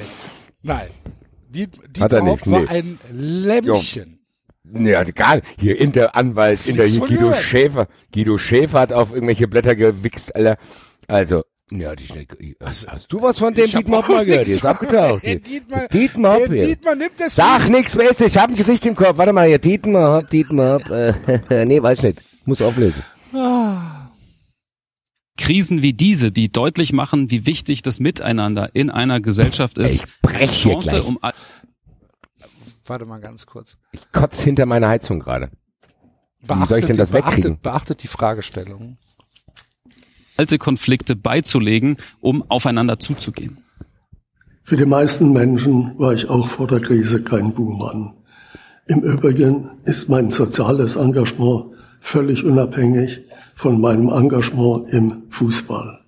nein. 0.62 0.88
Die, 1.48 1.68
die 1.68 2.00
Hat 2.00 2.12
er 2.12 2.22
Hopp 2.22 2.44
nicht, 2.44 2.50
war 2.50 2.62
nee. 2.62 2.66
ein 2.66 2.98
Lämmchen. 3.12 4.18
Ja, 4.64 5.04
gar 5.04 5.36
nicht. 5.36 5.46
Hier 5.60 5.80
in 5.80 5.92
der 5.92 6.16
Anwalt, 6.16 6.66
in 6.66 6.74
der 6.74 6.86
nichts 6.86 6.98
von 6.98 7.06
Guido 7.06 7.28
gehört. 7.28 7.44
Schäfer. 7.44 7.86
Guido 8.12 8.36
Schäfer 8.36 8.80
hat 8.80 8.92
auf 8.92 9.12
irgendwelche 9.12 9.46
Blätter 9.46 9.76
gewichst, 9.76 10.34
Alter. 10.34 10.56
Also, 11.06 11.44
ja, 11.70 11.96
die 11.96 12.06
schnell, 12.06 12.26
hast, 12.62 12.86
hast 12.86 13.12
du 13.12 13.20
was 13.20 13.38
von 13.38 13.52
dem 13.52 13.66
Dietmar 13.68 14.02
Hopp 14.02 14.08
mal 14.08 14.24
gehört? 14.24 14.46
Die 14.46 14.52
ist 14.52 14.64
abgetaucht. 14.64 15.24
Hier. 15.24 15.40
Dietmar, 15.40 15.88
Dietmar 15.88 16.34
Hopp 16.36 16.46
hier. 16.46 16.66
Dietmar 16.66 16.94
nimmt 16.94 17.18
das 17.18 17.34
Sag 17.34 17.68
nix, 17.68 17.96
weißt 17.96 18.20
du, 18.20 18.24
ich 18.26 18.38
hab 18.38 18.50
ein 18.50 18.56
Gesicht 18.56 18.86
im 18.86 18.94
Kopf. 18.94 19.16
Warte 19.18 19.32
mal 19.32 19.48
hier, 19.48 19.58
Dietmar 19.58 20.16
Hopp, 20.16 20.30
Dietmar 20.30 20.74
Hopp. 20.74 20.90
Äh, 20.90 21.64
nee, 21.66 21.82
weiß 21.82 22.02
nicht. 22.04 22.22
Muss 22.44 22.62
auflesen. 22.62 23.02
Krisen 25.36 25.82
wie 25.82 25.92
diese, 25.92 26.32
die 26.32 26.50
deutlich 26.50 26.92
machen, 26.92 27.30
wie 27.30 27.46
wichtig 27.46 27.82
das 27.82 28.00
Miteinander 28.00 28.70
in 28.74 28.88
einer 28.90 29.20
Gesellschaft 29.20 29.78
ist, 29.78 30.04
Ich 30.04 30.20
brech 30.22 30.50
hier 30.50 30.72
Chance, 30.72 30.90
gleich. 30.90 31.04
um 31.04 31.18
Warte 32.86 33.04
mal 33.04 33.20
ganz 33.20 33.46
kurz. 33.46 33.76
Ich 33.92 34.00
kotz 34.12 34.42
hinter 34.42 34.64
meiner 34.66 34.88
Heizung 34.88 35.18
gerade. 35.18 35.50
Wie 36.40 36.66
soll 36.66 36.78
ich 36.78 36.86
denn 36.86 36.96
das 36.96 37.08
die, 37.08 37.14
wegkriegen? 37.14 37.42
Beachtet, 37.42 37.62
beachtet 37.62 38.02
die 38.04 38.08
Fragestellung. 38.08 38.98
Alte 40.36 40.58
Konflikte 40.58 41.16
beizulegen, 41.16 41.96
um 42.20 42.44
aufeinander 42.48 42.98
zuzugehen. 42.98 43.58
Für 44.64 44.76
die 44.76 44.86
meisten 44.86 45.32
Menschen 45.32 45.92
war 45.96 46.12
ich 46.12 46.28
auch 46.28 46.48
vor 46.48 46.66
der 46.66 46.80
Krise 46.80 47.22
kein 47.22 47.52
Buhmann. 47.52 48.12
Im 48.86 49.00
Übrigen 49.00 49.70
ist 49.84 50.08
mein 50.08 50.30
soziales 50.30 50.96
Engagement 50.96 51.66
völlig 52.00 52.44
unabhängig 52.44 53.20
von 53.54 53.80
meinem 53.80 54.08
Engagement 54.08 54.88
im 54.90 55.22
Fußball. 55.30 56.00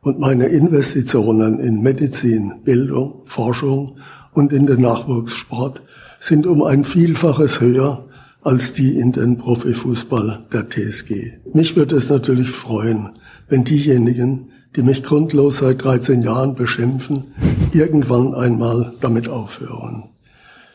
Und 0.00 0.18
meine 0.18 0.46
Investitionen 0.46 1.60
in 1.60 1.82
Medizin, 1.82 2.62
Bildung, 2.62 3.22
Forschung 3.24 3.98
und 4.32 4.52
in 4.52 4.66
den 4.66 4.82
Nachwuchssport 4.82 5.82
sind 6.20 6.46
um 6.46 6.62
ein 6.62 6.84
Vielfaches 6.84 7.60
höher 7.60 8.06
als 8.42 8.74
die 8.74 8.98
in 8.98 9.12
den 9.12 9.38
Profifußball 9.38 10.46
der 10.52 10.68
TSG. 10.68 11.38
Mich 11.54 11.76
würde 11.76 11.96
es 11.96 12.10
natürlich 12.10 12.50
freuen, 12.50 13.10
wenn 13.48 13.64
diejenigen, 13.64 14.50
die 14.76 14.82
mich 14.82 15.02
grundlos 15.02 15.58
seit 15.58 15.84
13 15.84 16.22
Jahren 16.22 16.54
beschimpfen, 16.54 17.24
irgendwann 17.72 18.34
einmal 18.34 18.94
damit 19.00 19.28
aufhören. 19.28 20.04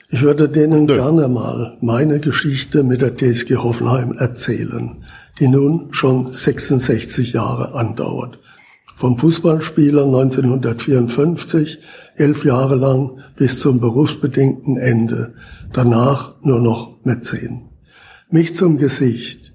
Ich 0.09 0.21
würde 0.21 0.49
denen 0.49 0.87
gerne 0.87 1.27
mal 1.27 1.77
meine 1.81 2.19
Geschichte 2.19 2.83
mit 2.83 3.01
der 3.01 3.15
TSG 3.15 3.57
Hoffenheim 3.57 4.13
erzählen, 4.13 4.95
die 5.39 5.47
nun 5.47 5.93
schon 5.93 6.33
66 6.33 7.33
Jahre 7.33 7.75
andauert. 7.75 8.39
Vom 8.95 9.17
Fußballspieler 9.17 10.05
1954, 10.05 11.79
elf 12.15 12.43
Jahre 12.43 12.75
lang 12.75 13.19
bis 13.37 13.59
zum 13.59 13.79
berufsbedingten 13.79 14.77
Ende, 14.77 15.35
danach 15.73 16.35
nur 16.41 16.59
noch 16.59 16.97
Mäzen. 17.03 17.69
Mich 18.31 18.55
zum 18.55 18.77
Gesicht 18.77 19.48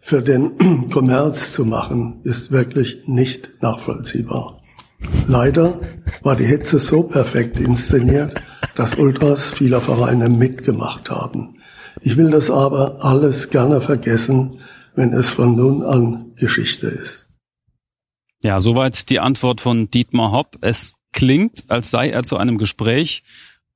für 0.00 0.22
den 0.22 0.88
Kommerz 0.90 1.52
zu 1.52 1.64
machen, 1.64 2.20
ist 2.24 2.50
wirklich 2.50 3.02
nicht 3.06 3.62
nachvollziehbar. 3.62 4.62
Leider 5.28 5.80
war 6.22 6.36
die 6.36 6.44
Hetze 6.44 6.78
so 6.78 7.02
perfekt 7.02 7.58
inszeniert, 7.58 8.34
dass 8.74 8.94
Ultras 8.94 9.50
vieler 9.50 9.80
Vereine 9.80 10.28
mitgemacht 10.28 11.10
haben. 11.10 11.58
Ich 12.02 12.16
will 12.16 12.30
das 12.30 12.50
aber 12.50 13.04
alles 13.04 13.50
gerne 13.50 13.80
vergessen, 13.80 14.60
wenn 14.94 15.12
es 15.12 15.30
von 15.30 15.56
nun 15.56 15.82
an 15.82 16.32
Geschichte 16.36 16.88
ist. 16.88 17.38
Ja, 18.42 18.60
soweit 18.60 19.10
die 19.10 19.20
Antwort 19.20 19.60
von 19.60 19.90
Dietmar 19.90 20.32
Hopp. 20.32 20.56
Es 20.62 20.94
klingt, 21.12 21.64
als 21.68 21.90
sei 21.90 22.10
er 22.10 22.22
zu 22.22 22.36
einem 22.36 22.58
Gespräch 22.58 23.22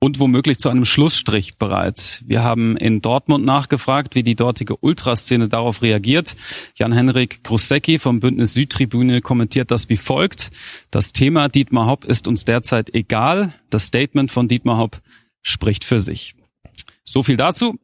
und 0.04 0.18
womöglich 0.18 0.58
zu 0.58 0.68
einem 0.68 0.84
Schlussstrich 0.84 1.56
bereit. 1.56 2.22
Wir 2.26 2.42
haben 2.42 2.76
in 2.76 3.00
Dortmund 3.00 3.46
nachgefragt, 3.46 4.14
wie 4.14 4.22
die 4.22 4.36
dortige 4.36 4.76
Ultraszene 4.76 5.48
darauf 5.48 5.80
reagiert. 5.80 6.36
Jan-Henrik 6.76 7.42
Grusecki 7.42 7.98
vom 7.98 8.20
Bündnis 8.20 8.52
Südtribüne 8.52 9.22
kommentiert 9.22 9.70
das 9.70 9.88
wie 9.88 9.96
folgt. 9.96 10.50
Das 10.90 11.14
Thema 11.14 11.48
Dietmar 11.48 11.86
Hopp 11.86 12.04
ist 12.04 12.28
uns 12.28 12.44
derzeit 12.44 12.94
egal. 12.94 13.54
Das 13.70 13.86
Statement 13.86 14.30
von 14.30 14.46
Dietmar 14.46 14.76
Hopp 14.76 15.00
spricht 15.40 15.84
für 15.84 16.00
sich. 16.00 16.34
So 17.02 17.22
viel 17.22 17.38
dazu. 17.38 17.78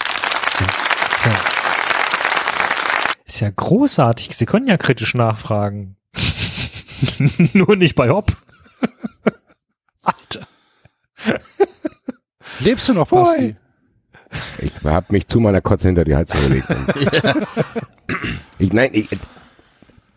Ist 0.00 1.26
ja, 1.26 1.40
ist 3.24 3.40
ja 3.40 3.50
großartig. 3.54 4.34
Sie 4.34 4.46
können 4.46 4.66
ja 4.66 4.76
kritisch 4.76 5.14
nachfragen. 5.14 5.94
Nur 7.52 7.76
nicht 7.76 7.94
bei 7.94 8.08
Hopp. 8.08 8.36
Lebst 12.60 12.88
du 12.88 12.94
noch, 12.94 13.08
Basti? 13.08 13.56
Ich 14.58 14.72
habe 14.84 15.06
mich 15.12 15.26
zu 15.26 15.40
meiner 15.40 15.60
Kotze 15.60 15.88
hinter 15.88 16.04
die 16.04 16.14
Heizung 16.14 16.40
gelegt. 16.40 16.68
ich, 18.58 18.72
nein, 18.72 18.90
ich, 18.92 19.08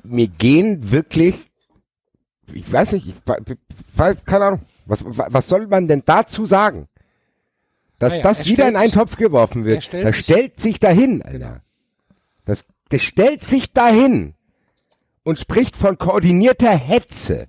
mir 0.04 0.28
gehen 0.28 0.92
wirklich, 0.92 1.36
ich 2.54 2.72
weiß 2.72 2.92
nicht, 2.94 3.08
ich, 3.08 3.16
keine 4.26 4.46
Ahnung, 4.46 4.62
was, 4.86 5.04
was 5.04 5.48
soll 5.48 5.68
man 5.68 5.88
denn 5.88 6.04
dazu 6.06 6.46
sagen? 6.46 6.88
Dass 8.00 8.12
Naja, 8.14 8.24
das 8.24 8.40
er 8.40 8.46
wieder 8.46 8.68
in 8.68 8.76
einen 8.76 8.88
sich- 8.90 8.96
Topf 8.96 9.16
geworfen 9.16 9.66
wird, 9.66 9.84
stellt 9.84 10.06
das 10.06 10.16
sich- 10.16 10.24
stellt 10.26 10.60
sich 10.60 10.80
dahin, 10.80 11.22
Alter. 11.22 11.38
Genau. 11.40 11.56
Das, 12.46 12.66
das 12.90 13.02
stellt 13.02 13.44
sich 13.44 13.72
dahin 13.74 14.36
und 15.24 15.40
spricht 15.40 15.76
von 15.76 15.98
koordinierter 15.98 16.72
Hetze, 16.76 17.48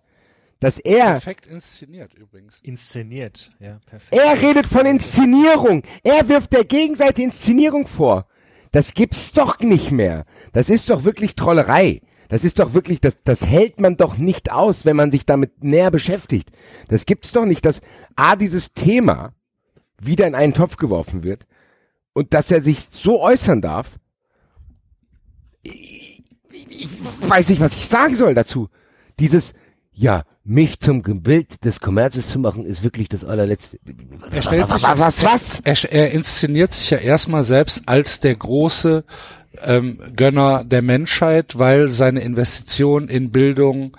dass 0.65 0.79
er 0.79 1.11
Perfekt 1.11 1.45
inszeniert 1.45 2.15
übrigens. 2.15 2.59
Inszeniert. 2.63 3.53
Ja, 3.61 3.81
perfekt. 3.85 4.19
Er 4.19 4.41
redet 4.41 4.65
von 4.65 4.87
Inszenierung. 4.87 5.83
Er 6.03 6.27
wirft 6.31 6.55
der 6.55 6.65
Gegenseite 6.65 7.21
Inszenierung 7.21 7.87
vor. 7.87 8.27
Das 8.73 8.95
gibt's 8.95 9.33
doch 9.33 9.61
nicht 9.61 9.91
mehr. 9.91 10.25
Das 10.55 10.71
ist 10.71 10.89
doch 10.89 11.05
wirklich 11.05 11.37
Trollerei. 11.37 12.01
Das 12.31 12.45
ist 12.45 12.61
doch 12.61 12.73
wirklich, 12.73 13.03
das, 13.03 13.19
das 13.25 13.45
hält 13.45 13.79
man 13.79 13.99
doch 13.99 14.17
nicht 14.17 14.53
aus, 14.53 14.87
wenn 14.87 14.97
man 14.97 15.13
sich 15.13 15.27
damit 15.27 15.63
näher 15.63 15.91
beschäftigt. 15.91 16.51
Das 16.89 17.05
gibt's 17.05 17.33
doch 17.33 17.45
nicht, 17.45 17.67
dass 17.67 17.83
A, 18.17 18.35
dieses 18.35 18.73
Thema 18.73 19.35
wieder 20.01 20.27
in 20.27 20.35
einen 20.35 20.55
Topf 20.55 20.79
geworfen 20.79 21.25
wird 21.25 21.47
und 22.15 22.33
dass 22.33 22.51
er 22.51 22.63
sich 22.63 22.87
so 22.91 23.21
äußern 23.21 23.61
darf. 23.61 23.99
Ich, 25.61 26.23
ich 26.71 26.89
weiß 27.21 27.51
nicht, 27.51 27.61
was 27.61 27.77
ich 27.77 27.87
sagen 27.87 28.17
soll 28.17 28.33
dazu. 28.33 28.71
Dieses, 29.19 29.53
ja, 29.95 30.25
mich 30.45 30.81
zum 30.81 31.03
Bild 31.03 31.65
des 31.65 31.81
Kommerzes 31.81 32.29
zu 32.29 32.39
machen, 32.39 32.67
ist 32.67 32.83
wirklich 32.83 33.09
das 33.09 33.25
allerletzte. 33.25 33.79
Er 34.31 34.43
stellt 34.43 34.69
sich, 34.69 34.83
was, 34.83 35.25
was? 35.25 35.61
Er, 35.61 35.93
er 35.93 36.11
inszeniert 36.11 36.75
sich 36.75 36.91
ja 36.91 36.99
erstmal 36.99 37.45
selbst 37.45 37.83
als 37.87 38.21
der 38.21 38.35
große 38.35 39.05
ähm, 39.63 39.99
Gönner 40.15 40.65
der 40.65 40.83
Menschheit, 40.83 41.59
weil 41.59 41.89
seine 41.89 42.21
Investition 42.21 43.09
in 43.09 43.31
Bildung, 43.31 43.97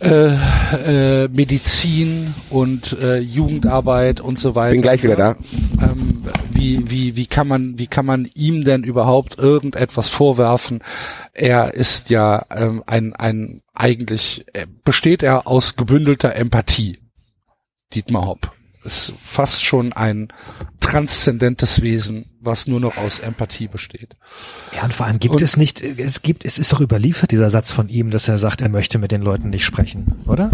äh, 0.00 1.24
äh, 1.24 1.28
Medizin 1.28 2.34
und 2.50 2.96
äh, 3.00 3.18
Jugendarbeit 3.18 4.20
und 4.20 4.38
so 4.38 4.54
weiter. 4.54 4.72
Bin 4.72 4.82
gleich 4.82 5.02
wieder 5.02 5.16
da. 5.16 5.36
Ähm, 5.82 6.24
wie, 6.58 6.90
wie, 6.90 7.16
wie 7.16 7.26
kann 7.26 7.48
man, 7.48 7.78
wie 7.78 7.86
kann 7.86 8.04
man 8.06 8.28
ihm 8.34 8.64
denn 8.64 8.82
überhaupt 8.84 9.38
irgendetwas 9.38 10.08
vorwerfen? 10.08 10.82
Er 11.32 11.74
ist 11.74 12.10
ja 12.10 12.44
ähm, 12.54 12.82
ein, 12.86 13.14
ein 13.14 13.60
eigentlich 13.74 14.44
äh, 14.52 14.66
besteht 14.84 15.22
er 15.22 15.46
aus 15.46 15.76
gebündelter 15.76 16.34
Empathie. 16.34 16.98
Dietmar 17.94 18.26
Hopp 18.26 18.52
ist 18.84 19.12
fast 19.22 19.62
schon 19.64 19.92
ein 19.92 20.28
transzendentes 20.80 21.82
Wesen, 21.82 22.26
was 22.40 22.66
nur 22.66 22.80
noch 22.80 22.96
aus 22.96 23.18
Empathie 23.18 23.68
besteht. 23.68 24.16
Ja, 24.74 24.84
und 24.84 24.94
vor 24.94 25.06
allem 25.06 25.18
gibt 25.18 25.34
Und- 25.34 25.42
es 25.42 25.56
nicht, 25.56 25.82
es 25.82 26.22
gibt, 26.22 26.44
es 26.44 26.58
ist 26.58 26.72
doch 26.72 26.80
überliefert, 26.80 27.30
dieser 27.30 27.50
Satz 27.50 27.70
von 27.70 27.88
ihm, 27.88 28.10
dass 28.10 28.28
er 28.28 28.38
sagt, 28.38 28.62
er 28.62 28.68
möchte 28.68 28.98
mit 28.98 29.10
den 29.12 29.22
Leuten 29.22 29.50
nicht 29.50 29.64
sprechen, 29.64 30.22
oder? 30.26 30.50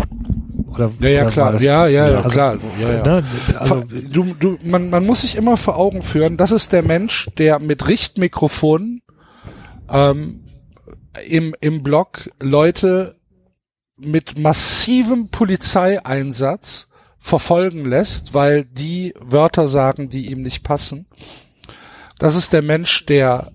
Oder, 0.75 0.91
Ja, 1.01 1.09
ja, 1.09 1.23
oder 1.23 1.31
klar. 1.31 1.61
ja, 1.61 1.87
ja, 1.87 2.09
ja, 2.09 2.17
also, 2.17 2.29
klar. 2.29 2.59
Ja, 2.81 2.93
ja. 2.93 3.03
Ne, 3.03 3.25
also, 3.59 3.83
du, 3.85 4.35
du, 4.35 4.59
man, 4.63 4.91
man 4.91 5.07
muss 5.07 5.23
sich 5.23 5.37
immer 5.37 5.57
vor 5.57 5.77
Augen 5.77 6.03
führen, 6.03 6.37
das 6.37 6.53
ist 6.53 6.73
der 6.73 6.83
Mensch, 6.83 7.29
der 7.39 7.59
mit 7.59 7.89
Richtmikrofonen 7.89 9.03
ähm, 9.91 10.45
im, 11.27 11.55
im 11.61 11.83
Block 11.83 12.31
Leute 12.41 13.17
mit 13.97 14.39
massivem 14.39 15.31
Polizeieinsatz 15.31 16.89
verfolgen 17.19 17.87
lässt, 17.87 18.35
weil 18.35 18.65
die 18.65 19.15
Wörter 19.21 19.69
sagen, 19.69 20.11
die 20.11 20.31
ihm 20.31 20.43
nicht 20.43 20.63
passen. 20.63 21.07
Das 22.19 22.35
ist 22.35 22.53
der 22.53 22.63
Mensch, 22.63 23.07
der 23.07 23.53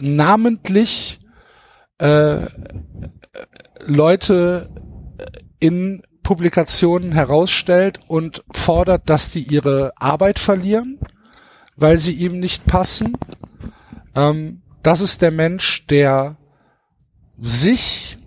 namentlich 0.00 1.20
äh, 1.98 2.46
Leute 3.84 4.70
in 5.60 6.02
Publikationen 6.22 7.12
herausstellt 7.12 8.00
und 8.06 8.44
fordert, 8.52 9.08
dass 9.08 9.30
die 9.30 9.42
ihre 9.42 9.92
Arbeit 9.96 10.38
verlieren, 10.38 10.98
weil 11.76 11.98
sie 11.98 12.12
ihm 12.12 12.38
nicht 12.38 12.66
passen. 12.66 13.16
Ähm, 14.14 14.62
das 14.82 15.00
ist 15.00 15.22
der 15.22 15.30
Mensch, 15.30 15.86
der 15.86 16.36
sich 17.40 18.18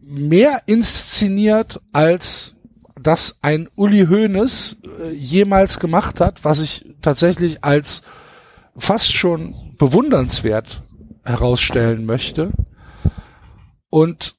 mehr 0.00 0.62
inszeniert, 0.66 1.80
als 1.92 2.56
das 3.00 3.38
ein 3.42 3.68
Uli 3.76 4.06
Hoeneß 4.06 4.78
äh, 4.82 5.12
jemals 5.12 5.78
gemacht 5.78 6.20
hat, 6.20 6.44
was 6.44 6.60
ich 6.60 6.84
tatsächlich 7.02 7.62
als 7.62 8.02
fast 8.76 9.12
schon 9.14 9.54
bewundernswert 9.78 10.82
herausstellen 11.24 12.06
möchte. 12.06 12.52
Und 13.90 14.36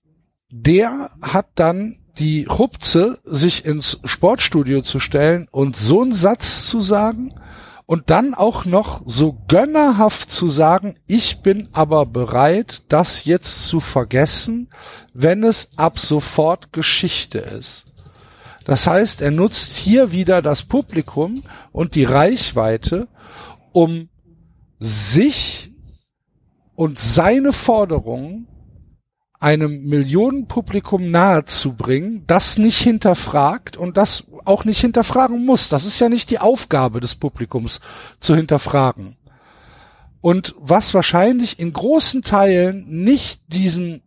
der 0.49 1.11
hat 1.22 1.48
dann 1.56 1.99
die 2.19 2.45
Rupze, 2.45 3.19
sich 3.23 3.65
ins 3.65 3.99
Sportstudio 4.03 4.81
zu 4.81 4.99
stellen 4.99 5.47
und 5.51 5.77
so 5.77 6.01
einen 6.01 6.13
Satz 6.13 6.67
zu 6.67 6.81
sagen 6.81 7.33
Und 7.85 8.11
dann 8.11 8.35
auch 8.35 8.65
noch 8.65 9.01
so 9.07 9.35
gönnerhaft 9.47 10.29
zu 10.29 10.47
sagen, 10.47 10.97
ich 11.07 11.41
bin 11.41 11.69
aber 11.71 12.05
bereit, 12.05 12.83
das 12.87 13.25
jetzt 13.25 13.65
zu 13.65 13.79
vergessen, 13.79 14.69
wenn 15.15 15.43
es 15.43 15.71
ab 15.75 15.97
sofort 15.97 16.71
Geschichte 16.71 17.39
ist. 17.39 17.85
Das 18.63 18.85
heißt, 18.85 19.23
er 19.23 19.31
nutzt 19.31 19.75
hier 19.75 20.11
wieder 20.11 20.43
das 20.43 20.61
Publikum 20.61 21.41
und 21.71 21.95
die 21.95 22.03
Reichweite, 22.03 23.07
um 23.71 24.09
sich 24.77 25.71
und 26.75 26.99
seine 26.99 27.53
Forderungen 27.53 28.47
einem 29.40 29.86
Millionenpublikum 29.86 31.11
nahezubringen, 31.11 32.26
das 32.28 32.57
nicht 32.57 32.80
hinterfragt 32.80 33.78
und 33.78 33.95
das 33.95 34.26
auch 34.44 34.66
nicht 34.66 34.82
hinterfragen 34.82 35.45
muss. 35.45 35.70
Das 35.70 35.86
ist 35.86 35.99
ja 35.99 36.10
nicht 36.10 36.30
die 36.30 36.40
Aufgabe 36.40 36.99
des 36.99 37.16
Publikums 37.16 37.80
zu 38.20 38.36
hinterfragen. 38.36 39.16
Und 40.22 40.53
was 40.60 40.94
wahrscheinlich 40.94 41.57
in 41.60 41.72
großen 41.72 42.22
Teilen 42.22 42.86
nicht 42.88 43.41
diesen 43.48 44.02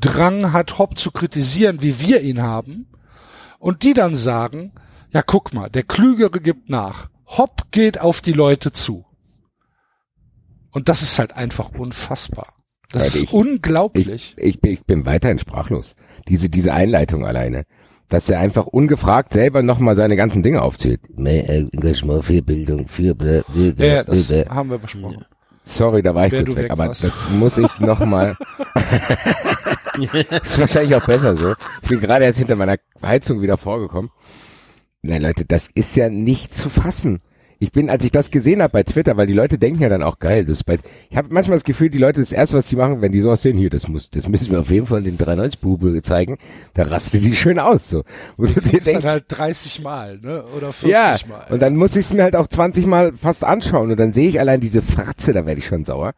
Drang 0.00 0.52
hat, 0.52 0.78
Hopp 0.78 0.98
zu 0.98 1.12
kritisieren, 1.12 1.82
wie 1.82 2.00
wir 2.00 2.22
ihn 2.22 2.42
haben, 2.42 2.86
und 3.60 3.84
die 3.84 3.94
dann 3.94 4.16
sagen, 4.16 4.72
ja 5.12 5.22
guck 5.22 5.54
mal, 5.54 5.70
der 5.70 5.84
Klügere 5.84 6.40
gibt 6.40 6.68
nach. 6.68 7.10
Hopp 7.26 7.70
geht 7.70 8.00
auf 8.00 8.20
die 8.20 8.32
Leute 8.32 8.72
zu. 8.72 9.04
Und 10.72 10.88
das 10.88 11.02
ist 11.02 11.18
halt 11.18 11.32
einfach 11.32 11.70
unfassbar. 11.70 12.59
Das 12.92 13.02
Leute, 13.04 13.16
ist 13.18 13.22
ich- 13.24 13.32
unglaublich. 13.32 14.08
Ich, 14.08 14.34
ich, 14.38 14.60
bin- 14.60 14.72
ich 14.72 14.84
bin 14.84 15.06
weiterhin 15.06 15.38
sprachlos. 15.38 15.94
Diese, 16.28 16.48
diese 16.48 16.72
Einleitung 16.74 17.24
alleine. 17.26 17.64
Dass 18.08 18.28
er 18.28 18.40
einfach 18.40 18.66
ungefragt 18.66 19.32
selber 19.32 19.62
nochmal 19.62 19.94
seine 19.94 20.16
ganzen 20.16 20.42
Dinge 20.42 20.62
aufzählt. 20.62 21.00
Mehr 21.16 21.48
Engagement 21.48 22.24
für 22.24 22.42
Bildung, 22.42 22.88
für 22.88 23.14
bla, 23.14 23.42
ja, 23.54 23.72
bla, 23.72 23.86
ja, 23.86 24.02
das 24.04 24.28
haben 24.48 24.70
wir 24.70 24.78
besprochen. 24.78 25.24
Sorry, 25.64 26.02
da 26.02 26.12
war 26.16 26.26
ich 26.26 26.32
Wer 26.32 26.44
kurz 26.44 26.56
weg, 26.56 26.64
weg 26.64 26.70
aber 26.72 26.88
das 26.88 27.12
muss 27.30 27.56
ich 27.58 27.78
nochmal. 27.80 28.36
ist 30.42 30.58
wahrscheinlich 30.58 30.94
auch 30.96 31.06
besser 31.06 31.36
so. 31.36 31.54
Ich 31.82 31.88
bin 31.88 32.00
gerade 32.00 32.24
erst 32.24 32.38
hinter 32.38 32.56
meiner 32.56 32.76
Heizung 33.02 33.40
wieder 33.40 33.56
vorgekommen. 33.56 34.10
Nein, 35.02 35.22
Leute, 35.22 35.44
das 35.44 35.68
ist 35.74 35.96
ja 35.96 36.08
nicht 36.08 36.52
zu 36.54 36.68
fassen. 36.68 37.20
Ich 37.62 37.72
bin, 37.72 37.90
als 37.90 38.02
ich 38.06 38.10
das 38.10 38.30
gesehen 38.30 38.62
habe 38.62 38.72
bei 38.72 38.82
Twitter, 38.84 39.18
weil 39.18 39.26
die 39.26 39.34
Leute 39.34 39.58
denken 39.58 39.82
ja 39.82 39.90
dann 39.90 40.02
auch 40.02 40.18
geil, 40.18 40.46
das 40.46 40.58
ist 40.58 40.64
bei, 40.64 40.78
ich 41.10 41.16
habe 41.18 41.28
manchmal 41.30 41.56
das 41.56 41.64
Gefühl, 41.64 41.90
die 41.90 41.98
Leute, 41.98 42.18
das 42.18 42.32
erste, 42.32 42.56
was 42.56 42.70
sie 42.70 42.76
machen, 42.76 43.02
wenn 43.02 43.12
die 43.12 43.20
sowas 43.20 43.42
sehen, 43.42 43.58
hier, 43.58 43.68
das 43.68 43.86
muss, 43.86 44.08
das 44.08 44.28
müssen 44.28 44.50
wir 44.50 44.60
auf 44.60 44.70
jeden 44.70 44.86
Fall 44.86 45.02
den 45.02 45.18
93-Bube 45.18 46.00
zeigen, 46.00 46.38
da 46.72 46.84
rastet 46.84 47.22
die 47.22 47.36
schön 47.36 47.58
aus, 47.58 47.90
so. 47.90 48.02
Wo 48.38 48.46
du 48.46 48.62
denkst, 48.62 49.04
halt 49.04 49.24
30 49.28 49.82
Mal, 49.82 50.18
ne? 50.22 50.42
Oder 50.56 50.72
40 50.72 50.90
ja, 50.90 51.18
Mal. 51.28 51.48
und 51.50 51.60
dann 51.60 51.76
muss 51.76 51.90
ich 51.96 52.06
es 52.06 52.14
mir 52.14 52.22
halt 52.22 52.34
auch 52.34 52.46
20 52.46 52.86
Mal 52.86 53.12
fast 53.12 53.44
anschauen 53.44 53.90
und 53.90 54.00
dann 54.00 54.14
sehe 54.14 54.30
ich 54.30 54.40
allein 54.40 54.60
diese 54.60 54.80
Fratze, 54.80 55.34
da 55.34 55.44
werde 55.44 55.58
ich 55.58 55.66
schon 55.66 55.84
sauer, 55.84 56.14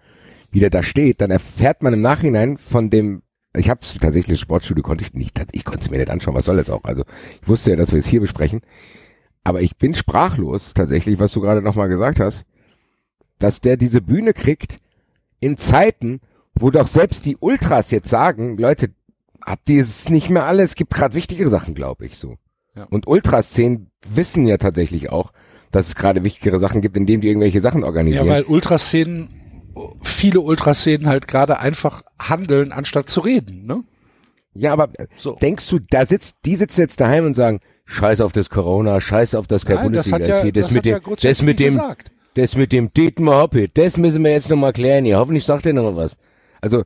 wie 0.53 0.61
der 0.61 0.71
da 0.71 0.85
steht. 0.85 1.21
Dann 1.21 1.33
erfährt 1.33 1.83
man 1.83 1.93
im 1.93 2.03
Nachhinein 2.03 2.57
von 2.57 2.89
dem, 2.89 3.23
ich 3.57 3.69
habe 3.69 3.81
tatsächlich 4.01 4.39
Sportstudio 4.39 4.85
konnte 4.85 5.03
ich 5.03 5.13
nicht, 5.13 5.45
ich 5.51 5.65
konnte 5.65 5.81
es 5.81 5.91
mir 5.91 5.99
nicht 5.99 6.11
anschauen, 6.11 6.37
was 6.37 6.45
soll 6.45 6.57
das 6.57 6.71
auch? 6.71 6.85
Also 6.85 7.03
ich 7.43 7.49
wusste 7.49 7.71
ja, 7.71 7.77
dass 7.77 7.91
wir 7.91 7.99
es 7.99 8.07
hier 8.07 8.21
besprechen, 8.21 8.61
aber 9.45 9.61
ich 9.63 9.77
bin 9.77 9.95
sprachlos 9.95 10.75
tatsächlich, 10.75 11.19
was 11.19 11.33
du 11.33 11.41
gerade 11.41 11.63
nochmal 11.63 11.89
gesagt 11.89 12.21
hast, 12.21 12.45
dass 13.39 13.61
der 13.61 13.77
diese 13.77 14.01
Bühne 14.01 14.33
kriegt 14.35 14.79
in 15.41 15.57
Zeiten, 15.57 16.21
wo 16.55 16.71
doch 16.71 16.87
selbst 16.87 17.27
die 17.27 17.37
Ultras 17.39 17.91
jetzt 17.91 18.09
sagen, 18.09 18.57
Leute, 18.57 18.91
habt 19.45 19.69
ihr 19.69 19.83
es 19.83 20.09
nicht 20.09 20.31
mehr 20.31 20.45
alle? 20.45 20.63
Es 20.63 20.75
gibt 20.77 20.95
gerade 20.95 21.15
wichtigere 21.15 21.49
Sachen, 21.49 21.75
glaube 21.75 22.07
ich, 22.07 22.19
so. 22.19 22.37
Ja. 22.75 22.85
Und 22.85 23.07
Ultraszenen 23.07 23.91
wissen 24.09 24.47
ja 24.47 24.57
tatsächlich 24.59 25.11
auch, 25.11 25.33
dass 25.73 25.89
es 25.89 25.95
gerade 25.95 26.23
wichtigere 26.25 26.59
Sachen 26.59 26.81
gibt, 26.81 26.97
indem 26.97 27.21
die 27.21 27.29
irgendwelche 27.29 27.61
Sachen 27.61 27.81
Ja, 27.81 27.87
organisieren. 27.87 28.29
weil 28.29 28.45
Ultraszenen, 28.45 29.29
viele 30.03 30.41
Ultraszenen 30.41 31.09
halt 31.09 31.27
gerade 31.27 31.59
einfach 31.59 32.03
handeln, 32.19 32.73
anstatt 32.73 33.09
zu 33.09 33.21
reden, 33.21 33.67
ne? 33.67 33.83
Ja, 34.55 34.73
aber 34.75 34.91
äh, 34.99 35.07
So. 35.17 35.35
denkst 35.37 35.67
du, 35.71 35.79
da 35.81 36.05
sitzt, 36.07 36.37
die 36.45 36.57
sitzen 36.57 36.83
jetzt 36.83 37.01
daheim 37.01 37.25
und 37.25 37.35
sagen, 37.35 37.61
scheiß 37.85 38.21
auf 38.21 38.33
das 38.33 38.51
Corona, 38.51 39.01
scheiß 39.01 39.35
auf 39.35 39.47
das 39.47 39.65
Nein, 39.65 39.75
das 39.75 39.83
Bundesliga 39.85 40.19
hat 40.19 40.45
ja, 40.45 40.51
das, 40.51 40.67
das 40.67 40.73
mit 40.73 40.85
dem, 40.85 41.01
das 41.21 41.43
mit 41.43 41.61
dem, 41.61 41.75
gesagt. 41.75 42.13
das 42.35 42.57
mit 42.57 42.73
dem 42.73 42.93
Dietmar 42.93 43.43
Hoppe, 43.43 43.69
das 43.69 43.97
müssen 43.97 44.23
wir 44.25 44.33
jetzt 44.33 44.51
nochmal 44.51 44.73
klären 44.73 45.05
hier. 45.05 45.19
Hoffentlich 45.19 45.45
sagt 45.45 45.67
er 45.67 45.73
noch 45.73 45.97
was. 45.97 46.19
Also, 46.61 46.85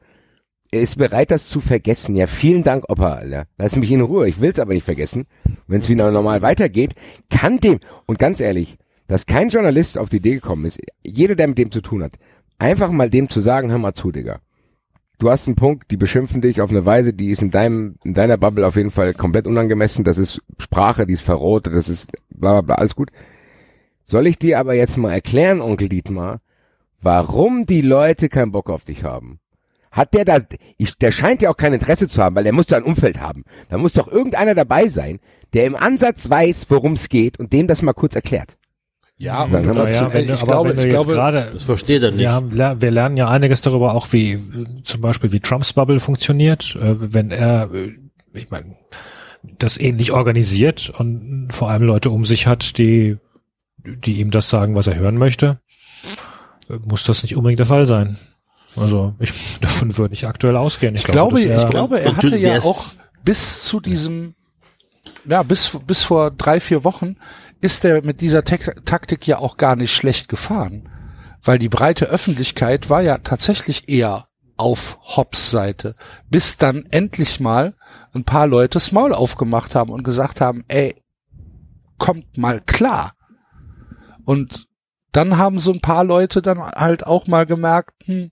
er 0.72 0.80
ist 0.80 0.98
bereit, 0.98 1.30
das 1.30 1.46
zu 1.46 1.60
vergessen. 1.60 2.16
Ja, 2.16 2.26
vielen 2.26 2.64
Dank, 2.64 2.84
Opa, 2.88 3.14
Alter. 3.14 3.46
Lass 3.56 3.76
mich 3.76 3.90
in 3.90 4.00
Ruhe. 4.00 4.28
Ich 4.28 4.40
will's 4.40 4.58
aber 4.58 4.74
nicht 4.74 4.84
vergessen. 4.84 5.26
Wenn 5.66 5.80
es 5.80 5.88
wieder 5.88 6.10
normal 6.10 6.42
weitergeht, 6.42 6.94
kann 7.30 7.58
dem, 7.58 7.78
und 8.06 8.18
ganz 8.18 8.40
ehrlich, 8.40 8.76
dass 9.06 9.26
kein 9.26 9.48
Journalist 9.48 9.96
auf 9.96 10.08
die 10.08 10.16
Idee 10.16 10.34
gekommen 10.34 10.64
ist, 10.64 10.80
jeder, 11.04 11.36
der 11.36 11.46
mit 11.46 11.58
dem 11.58 11.70
zu 11.70 11.80
tun 11.80 12.02
hat, 12.02 12.14
einfach 12.58 12.90
mal 12.90 13.10
dem 13.10 13.28
zu 13.28 13.40
sagen, 13.40 13.70
hör 13.70 13.78
mal 13.78 13.92
zu, 13.92 14.10
Digga. 14.10 14.40
Du 15.18 15.30
hast 15.30 15.46
einen 15.46 15.56
Punkt, 15.56 15.90
die 15.90 15.96
beschimpfen 15.96 16.42
dich 16.42 16.60
auf 16.60 16.70
eine 16.70 16.84
Weise, 16.84 17.14
die 17.14 17.30
ist 17.30 17.40
in 17.40 17.50
deinem, 17.50 17.96
in 18.04 18.12
deiner 18.12 18.36
Bubble 18.36 18.66
auf 18.66 18.76
jeden 18.76 18.90
Fall 18.90 19.14
komplett 19.14 19.46
unangemessen. 19.46 20.04
Das 20.04 20.18
ist 20.18 20.42
Sprache, 20.58 21.06
die 21.06 21.14
ist 21.14 21.22
verrotet, 21.22 21.74
das 21.74 21.88
ist 21.88 22.10
bla 22.28 22.52
bla 22.52 22.60
bla, 22.60 22.74
alles 22.76 22.94
gut. 22.94 23.10
Soll 24.04 24.26
ich 24.26 24.38
dir 24.38 24.58
aber 24.58 24.74
jetzt 24.74 24.98
mal 24.98 25.12
erklären, 25.12 25.62
Onkel 25.62 25.88
Dietmar, 25.88 26.40
warum 27.00 27.64
die 27.64 27.80
Leute 27.80 28.28
keinen 28.28 28.52
Bock 28.52 28.68
auf 28.68 28.84
dich 28.84 29.04
haben? 29.04 29.40
Hat 29.90 30.12
der 30.12 30.26
da, 30.26 30.40
ich, 30.76 30.98
der 30.98 31.12
scheint 31.12 31.40
ja 31.40 31.48
auch 31.48 31.56
kein 31.56 31.72
Interesse 31.72 32.08
zu 32.08 32.22
haben, 32.22 32.36
weil 32.36 32.44
der 32.44 32.52
muss 32.52 32.66
da 32.66 32.76
ein 32.76 32.82
Umfeld 32.82 33.18
haben. 33.18 33.44
Da 33.70 33.78
muss 33.78 33.94
doch 33.94 34.08
irgendeiner 34.08 34.54
dabei 34.54 34.88
sein, 34.88 35.20
der 35.54 35.64
im 35.64 35.74
Ansatz 35.74 36.28
weiß, 36.28 36.66
worum 36.68 36.92
es 36.92 37.08
geht 37.08 37.40
und 37.40 37.54
dem 37.54 37.66
das 37.66 37.80
mal 37.80 37.94
kurz 37.94 38.14
erklärt. 38.14 38.58
Ja, 39.18 39.44
und 39.44 39.52
Sagen 39.52 39.74
wir 39.76 39.90
ja, 39.90 40.12
wenn 40.12 40.26
du, 40.26 40.34
ich 40.34 40.42
aber 40.42 40.52
glaube, 40.52 40.68
wenn 40.70 40.76
du 40.76 40.82
ich 40.86 40.92
jetzt 40.92 41.04
glaube, 41.04 41.14
gerade, 41.14 41.50
Das 41.54 41.62
versteht 41.64 42.02
er 42.02 42.10
nicht. 42.10 42.18
wir, 42.20 42.32
haben, 42.32 42.52
wir 42.52 42.90
lernen 42.90 43.16
ja 43.16 43.28
einiges 43.28 43.62
darüber 43.62 43.94
auch, 43.94 44.12
wie 44.12 44.38
zum 44.84 45.00
Beispiel 45.00 45.32
wie 45.32 45.40
Trumps 45.40 45.72
Bubble 45.72 46.00
funktioniert, 46.00 46.76
äh, 46.76 47.14
wenn 47.14 47.30
er, 47.30 47.70
äh, 47.72 47.92
ich 48.34 48.50
meine, 48.50 48.76
das 49.58 49.78
ähnlich 49.78 50.12
organisiert 50.12 50.90
und 50.90 51.48
vor 51.50 51.70
allem 51.70 51.84
Leute 51.84 52.10
um 52.10 52.24
sich 52.26 52.46
hat, 52.46 52.76
die, 52.76 53.16
die 53.78 54.20
ihm 54.20 54.30
das 54.30 54.50
sagen, 54.50 54.74
was 54.74 54.86
er 54.86 54.96
hören 54.96 55.16
möchte, 55.16 55.60
muss 56.84 57.04
das 57.04 57.22
nicht 57.22 57.36
unbedingt 57.36 57.60
der 57.60 57.66
Fall 57.66 57.86
sein. 57.86 58.18
Also 58.74 59.14
ich 59.18 59.32
davon 59.62 59.96
würde 59.96 60.12
ich 60.14 60.26
aktuell 60.26 60.56
ausgehen. 60.56 60.94
ich 60.94 61.04
glaube, 61.04 61.36
dass 61.36 61.44
ich 61.44 61.50
er- 61.50 61.70
glaube, 61.70 62.00
er 62.00 62.16
hatte 62.16 62.36
ja 62.36 62.58
auch 62.62 62.84
bis 63.24 63.62
zu 63.62 63.80
diesem, 63.80 64.34
ja, 65.24 65.42
bis, 65.42 65.72
bis 65.86 66.02
vor 66.02 66.30
drei, 66.30 66.60
vier 66.60 66.84
Wochen 66.84 67.16
ist 67.60 67.84
er 67.84 68.04
mit 68.04 68.20
dieser 68.20 68.44
Taktik 68.44 69.26
ja 69.26 69.38
auch 69.38 69.56
gar 69.56 69.76
nicht 69.76 69.92
schlecht 69.92 70.28
gefahren. 70.28 70.88
Weil 71.42 71.58
die 71.58 71.68
breite 71.68 72.06
Öffentlichkeit 72.06 72.90
war 72.90 73.02
ja 73.02 73.18
tatsächlich 73.18 73.88
eher 73.88 74.28
auf 74.56 74.98
Hobbs 75.02 75.50
Seite, 75.50 75.94
bis 76.30 76.56
dann 76.56 76.86
endlich 76.90 77.40
mal 77.40 77.74
ein 78.14 78.24
paar 78.24 78.46
Leute 78.46 78.74
das 78.74 78.92
Maul 78.92 79.12
aufgemacht 79.12 79.74
haben 79.74 79.90
und 79.90 80.02
gesagt 80.02 80.40
haben, 80.40 80.64
ey, 80.68 80.96
kommt 81.98 82.38
mal 82.38 82.60
klar. 82.60 83.12
Und 84.24 84.66
dann 85.12 85.38
haben 85.38 85.58
so 85.58 85.72
ein 85.72 85.80
paar 85.80 86.04
Leute 86.04 86.42
dann 86.42 86.58
halt 86.58 87.06
auch 87.06 87.26
mal 87.26 87.46
gemerkt, 87.46 87.94
hm, 88.04 88.30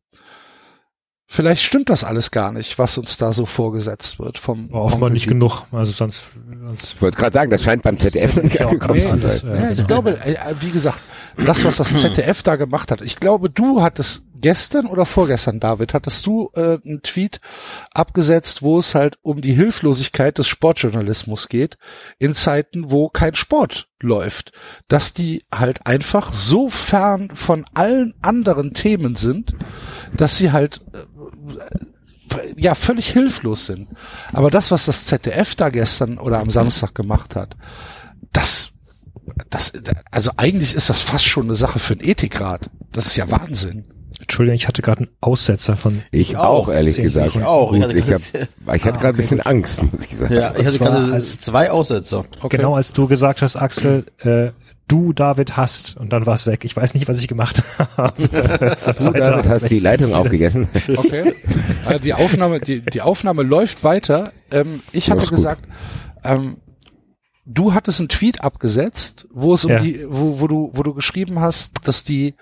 vielleicht 1.34 1.62
stimmt 1.62 1.90
das 1.90 2.04
alles 2.04 2.30
gar 2.30 2.52
nicht, 2.52 2.78
was 2.78 2.96
uns 2.96 3.16
da 3.16 3.32
so 3.32 3.44
vorgesetzt 3.44 4.18
wird 4.18 4.38
vom 4.38 4.70
war 4.72 4.82
offenbar 4.82 5.10
nicht 5.10 5.26
genug. 5.26 5.66
Also 5.72 5.90
sonst, 5.90 6.30
sonst 6.62 6.94
Ich 6.94 7.02
wollte 7.02 7.18
gerade 7.18 7.34
sagen, 7.34 7.50
das 7.50 7.62
scheint 7.64 7.82
beim 7.82 7.98
ZDF 7.98 8.36
nicht 8.42 8.60
angekommen 8.60 8.98
nee, 8.98 9.04
zu 9.04 9.16
sein. 9.16 9.50
äh, 9.50 9.62
Ja, 9.62 9.70
ich 9.70 9.76
genau. 9.78 9.86
glaube, 9.88 10.18
äh, 10.24 10.54
wie 10.60 10.70
gesagt, 10.70 11.00
das, 11.36 11.64
was 11.64 11.76
das 11.76 11.88
ZDF 12.00 12.42
da 12.42 12.56
gemacht 12.56 12.90
hat, 12.90 13.00
ich 13.00 13.16
glaube, 13.16 13.50
du 13.50 13.82
hattest 13.82 14.22
gestern 14.44 14.86
oder 14.86 15.06
vorgestern, 15.06 15.58
David, 15.58 15.94
hattest 15.94 16.26
du 16.26 16.50
äh, 16.54 16.78
einen 16.84 17.00
Tweet 17.02 17.40
abgesetzt, 17.92 18.62
wo 18.62 18.78
es 18.78 18.94
halt 18.94 19.18
um 19.22 19.40
die 19.40 19.54
Hilflosigkeit 19.54 20.36
des 20.36 20.48
Sportjournalismus 20.48 21.48
geht, 21.48 21.78
in 22.18 22.34
Zeiten, 22.34 22.90
wo 22.90 23.08
kein 23.08 23.34
Sport 23.34 23.88
läuft, 24.00 24.52
dass 24.86 25.14
die 25.14 25.44
halt 25.50 25.86
einfach 25.86 26.34
so 26.34 26.68
fern 26.68 27.30
von 27.32 27.64
allen 27.72 28.12
anderen 28.20 28.74
Themen 28.74 29.16
sind, 29.16 29.54
dass 30.14 30.36
sie 30.36 30.52
halt 30.52 30.82
äh, 30.92 30.98
ja 32.56 32.74
völlig 32.74 33.08
hilflos 33.10 33.66
sind. 33.66 33.88
Aber 34.32 34.50
das, 34.50 34.70
was 34.70 34.86
das 34.86 35.04
ZDF 35.06 35.54
da 35.54 35.68
gestern 35.68 36.18
oder 36.18 36.40
am 36.40 36.50
Samstag 36.50 36.94
gemacht 36.94 37.36
hat, 37.36 37.56
das 38.32 38.70
das, 39.50 39.72
also 40.10 40.32
eigentlich 40.36 40.74
ist 40.74 40.90
das 40.90 41.00
fast 41.00 41.24
schon 41.24 41.44
eine 41.46 41.54
Sache 41.54 41.78
für 41.78 41.94
einen 41.94 42.02
Ethikrat. 42.06 42.68
Das 42.92 43.06
ist 43.06 43.16
ja 43.16 43.30
Wahnsinn. 43.30 43.84
Entschuldigung, 44.20 44.54
ich 44.56 44.68
hatte 44.68 44.82
gerade 44.82 44.98
einen 45.04 45.10
Aussetzer 45.20 45.76
von 45.76 46.02
Ich 46.10 46.36
auch, 46.36 46.68
ehrlich 46.68 46.96
gesagt. 46.96 47.28
Sekunden. 47.28 47.46
auch. 47.46 47.72
Ich 47.72 47.80
Gut, 47.80 47.88
hatte 47.88 47.98
ich, 47.98 48.04
hab, 48.12 48.20
gerade- 48.32 48.48
ich 48.76 48.84
hatte 48.84 48.98
Ah, 48.98 49.00
gerade 49.00 49.04
ein 49.06 49.08
okay, 49.08 49.16
bisschen 49.22 49.40
Angst, 49.40 49.82
muss 49.82 50.04
ich 50.08 50.16
sagen. 50.16 50.34
Ja, 50.34 50.54
ich 50.56 50.66
hatte 50.66 50.78
gerade 50.78 51.12
als- 51.12 51.40
zwei 51.40 51.70
Aussetzer. 51.70 52.24
Okay. 52.42 52.56
Genau 52.58 52.74
als 52.76 52.92
du 52.92 53.06
gesagt 53.08 53.42
hast, 53.42 53.56
Axel, 53.56 54.04
äh, 54.18 54.50
du 54.88 55.12
David 55.12 55.56
hast 55.56 55.96
und 55.96 56.12
dann 56.12 56.26
war 56.26 56.34
es 56.34 56.46
weg. 56.46 56.64
Ich 56.64 56.76
weiß 56.76 56.94
nicht, 56.94 57.08
was 57.08 57.18
ich 57.20 57.28
gemacht 57.28 57.62
habe. 57.96 58.12
Du, 58.28 58.28
David, 59.12 59.48
hast 59.48 59.70
die 59.70 59.78
Leitung 59.80 60.12
aufgegessen. 60.14 60.68
Okay. 60.96 61.34
Äh, 61.88 62.00
die 62.00 62.14
Aufnahme, 62.14 62.60
die, 62.60 62.80
die 62.80 63.00
Aufnahme 63.00 63.42
läuft 63.42 63.84
weiter. 63.84 64.32
Ähm, 64.50 64.82
ich 64.92 65.10
hatte 65.10 65.22
gut. 65.22 65.30
gesagt, 65.30 65.66
ähm, 66.22 66.58
du 67.46 67.74
hattest 67.74 68.00
einen 68.00 68.08
Tweet 68.08 68.42
abgesetzt, 68.42 69.26
wo 69.32 69.54
es 69.54 69.64
um 69.64 69.70
Ja. 69.72 69.80
die, 69.80 70.04
wo, 70.08 70.40
wo 70.40 70.46
du, 70.46 70.70
wo 70.74 70.82
du 70.82 70.94
geschrieben 70.94 71.40
hast, 71.40 71.72
dass 71.84 72.04
die, 72.04 72.34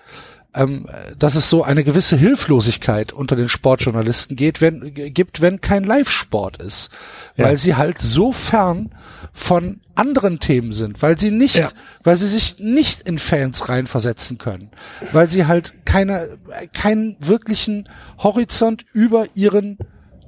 ähm, 0.55 0.87
dass 1.17 1.35
es 1.35 1.49
so 1.49 1.63
eine 1.63 1.83
gewisse 1.83 2.15
Hilflosigkeit 2.15 3.11
unter 3.11 3.35
den 3.35 3.49
Sportjournalisten 3.49 4.35
geht, 4.35 4.61
wenn, 4.61 4.93
gibt, 4.93 5.41
wenn 5.41 5.61
kein 5.61 5.83
Live-Sport 5.83 6.57
ist. 6.57 6.89
Ja. 7.35 7.45
Weil 7.45 7.57
sie 7.57 7.75
halt 7.75 7.99
so 7.99 8.31
fern 8.31 8.91
von 9.33 9.81
anderen 9.95 10.39
Themen 10.39 10.73
sind, 10.73 11.01
weil 11.01 11.17
sie 11.17 11.31
nicht, 11.31 11.55
Ja. 11.55 11.69
weil 12.03 12.15
sie 12.15 12.27
sich 12.27 12.59
nicht 12.59 13.01
in 13.01 13.17
Fans 13.17 13.67
reinversetzen 13.69 14.37
können, 14.37 14.69
weil 15.11 15.27
sie 15.29 15.45
halt 15.47 15.73
keine, 15.85 16.37
keinen 16.73 17.15
wirklichen 17.19 17.89
Horizont 18.19 18.85
über 18.93 19.25
ihren 19.33 19.77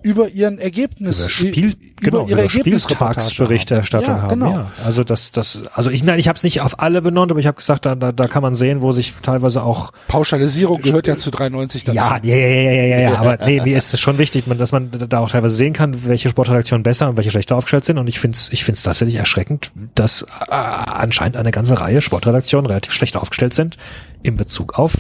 über 0.06 0.30
ihren 0.30 0.60
Ergebnis 0.60 1.20
über 1.20 1.30
Spiel, 1.30 1.74
genau, 2.00 2.28
über 2.28 2.48
Spieltagsberichterstattung 2.48 4.16
ja, 4.16 4.22
haben. 4.22 4.40
Genau. 4.40 4.52
Ja, 4.52 4.72
also 4.86 5.04
das, 5.04 5.32
das, 5.32 5.64
also 5.74 5.90
ich, 5.90 6.04
nein, 6.04 6.20
ich 6.20 6.28
habe 6.28 6.38
es 6.38 6.44
nicht 6.44 6.62
auf 6.62 6.80
alle 6.80 7.02
benannt, 7.02 7.32
aber 7.32 7.40
ich 7.40 7.48
habe 7.48 7.58
gesagt, 7.58 7.88
da, 7.88 7.96
da, 7.96 8.12
da 8.12 8.28
kann 8.28 8.44
man 8.44 8.54
sehen, 8.54 8.84
wo 8.84 8.92
sich 8.92 9.16
teilweise 9.24 9.64
auch 9.64 9.94
Pauschalisierung 10.08 10.80
gehört 10.82 11.08
ja 11.08 11.18
zu 11.18 11.32
93 11.32 11.86
dazu. 11.86 11.96
Ja, 11.96 12.20
ja, 12.22 12.36
ja, 12.36 12.48
ja, 12.48 12.72
ja, 12.72 12.84
ja, 12.84 13.00
ja, 13.00 13.16
aber 13.18 13.38
nee, 13.48 13.60
mir 13.62 13.76
ist 13.76 13.96
es 13.96 14.00
schon 14.00 14.20
wichtig, 14.20 14.44
dass 14.46 14.72
man 14.72 14.92
da 14.92 15.18
auch 15.18 15.32
teilweise 15.32 15.56
sehen 15.56 15.74
kann, 15.74 16.06
welche 16.06 16.30
Sportredaktionen 16.30 16.84
besser 16.84 17.10
und 17.10 17.18
welche 17.18 17.32
schlechter 17.32 17.56
aufgestellt 17.56 17.86
sind. 17.86 17.98
Und 17.98 18.06
ich 18.06 18.20
finde 18.20 18.36
es 18.36 18.54
ich 18.54 18.64
find's 18.64 18.84
tatsächlich 18.84 19.16
erschreckend, 19.16 19.72
dass 19.96 20.22
äh, 20.22 20.54
anscheinend 20.54 21.36
eine 21.36 21.50
ganze 21.50 21.82
Reihe 21.82 22.02
Sportredaktionen 22.02 22.68
relativ 22.68 22.94
schlecht 22.94 23.18
aufgestellt 23.18 23.56
sind 23.56 23.78
in 24.22 24.38
Bezug 24.38 24.78
auf 24.78 24.98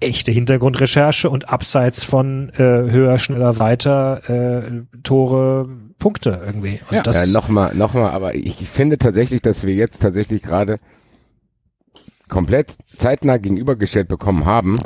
echte 0.00 0.32
Hintergrundrecherche 0.32 1.30
und 1.30 1.48
abseits 1.48 2.04
von 2.04 2.50
äh, 2.50 2.58
höher, 2.58 3.18
schneller, 3.18 3.58
weiter, 3.58 4.28
äh, 4.28 4.82
Tore, 5.02 5.68
Punkte 5.98 6.42
irgendwie. 6.44 6.80
Und 6.90 6.96
Ja. 6.96 7.02
das, 7.02 7.26
Ja, 7.26 7.32
nochmal, 7.32 7.74
nochmal, 7.74 8.10
aber 8.10 8.34
ich 8.34 8.56
finde 8.68 8.98
tatsächlich, 8.98 9.40
dass 9.42 9.64
wir 9.64 9.74
jetzt 9.74 10.00
tatsächlich 10.00 10.42
gerade 10.42 10.76
komplett 12.28 12.76
zeitnah 12.98 13.36
gegenübergestellt 13.38 14.08
bekommen 14.08 14.44
haben, 14.44 14.78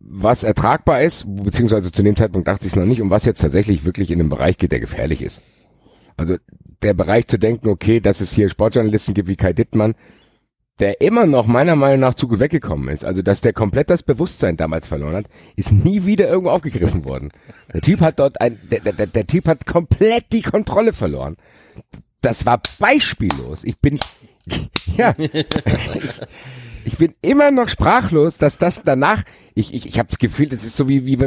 was 0.00 0.44
ertragbar 0.44 1.02
ist, 1.02 1.24
beziehungsweise 1.26 1.90
zu 1.90 2.02
dem 2.02 2.16
Zeitpunkt 2.16 2.46
dachte 2.46 2.66
ich 2.66 2.72
es 2.72 2.76
noch 2.76 2.86
nicht, 2.86 3.02
und 3.02 3.10
was 3.10 3.24
jetzt 3.24 3.40
tatsächlich 3.40 3.84
wirklich 3.84 4.10
in 4.10 4.20
einem 4.20 4.28
Bereich 4.28 4.58
geht, 4.58 4.72
der 4.72 4.80
gefährlich 4.80 5.22
ist. 5.22 5.42
Also 6.16 6.36
der 6.82 6.94
Bereich 6.94 7.26
zu 7.26 7.38
denken, 7.38 7.68
okay, 7.68 8.00
dass 8.00 8.20
es 8.20 8.32
hier 8.32 8.48
Sportjournalisten 8.48 9.14
gibt 9.14 9.28
wie 9.28 9.36
Kai 9.36 9.52
Dittmann, 9.52 9.94
der 10.80 11.00
immer 11.00 11.26
noch 11.26 11.46
meiner 11.46 11.76
Meinung 11.76 12.00
nach 12.00 12.14
zu 12.14 12.26
gut 12.26 12.40
weggekommen 12.40 12.88
ist. 12.88 13.04
Also 13.04 13.22
dass 13.22 13.40
der 13.40 13.52
komplett 13.52 13.90
das 13.90 14.02
Bewusstsein 14.02 14.56
damals 14.56 14.86
verloren 14.86 15.16
hat, 15.16 15.26
ist 15.56 15.72
nie 15.72 16.04
wieder 16.04 16.28
irgendwo 16.28 16.50
aufgegriffen 16.50 17.04
worden. 17.04 17.30
Der 17.72 17.80
Typ 17.80 18.00
hat 18.00 18.18
dort 18.18 18.40
ein, 18.40 18.58
der, 18.70 18.80
der, 18.80 19.06
der 19.06 19.26
Typ 19.26 19.46
hat 19.46 19.66
komplett 19.66 20.32
die 20.32 20.42
Kontrolle 20.42 20.92
verloren. 20.92 21.36
Das 22.20 22.46
war 22.46 22.60
beispiellos. 22.78 23.64
Ich 23.64 23.78
bin, 23.78 24.00
ja, 24.96 25.14
ich, 25.18 25.34
ich 26.84 26.98
bin 26.98 27.14
immer 27.22 27.50
noch 27.50 27.68
sprachlos, 27.68 28.38
dass 28.38 28.58
das 28.58 28.82
danach, 28.84 29.22
ich, 29.54 29.72
ich, 29.72 29.86
ich 29.86 29.98
habe 29.98 30.08
das 30.08 30.18
Gefühl, 30.18 30.48
das 30.48 30.64
ist 30.64 30.76
so 30.76 30.88
wie, 30.88 31.06
wie, 31.06 31.18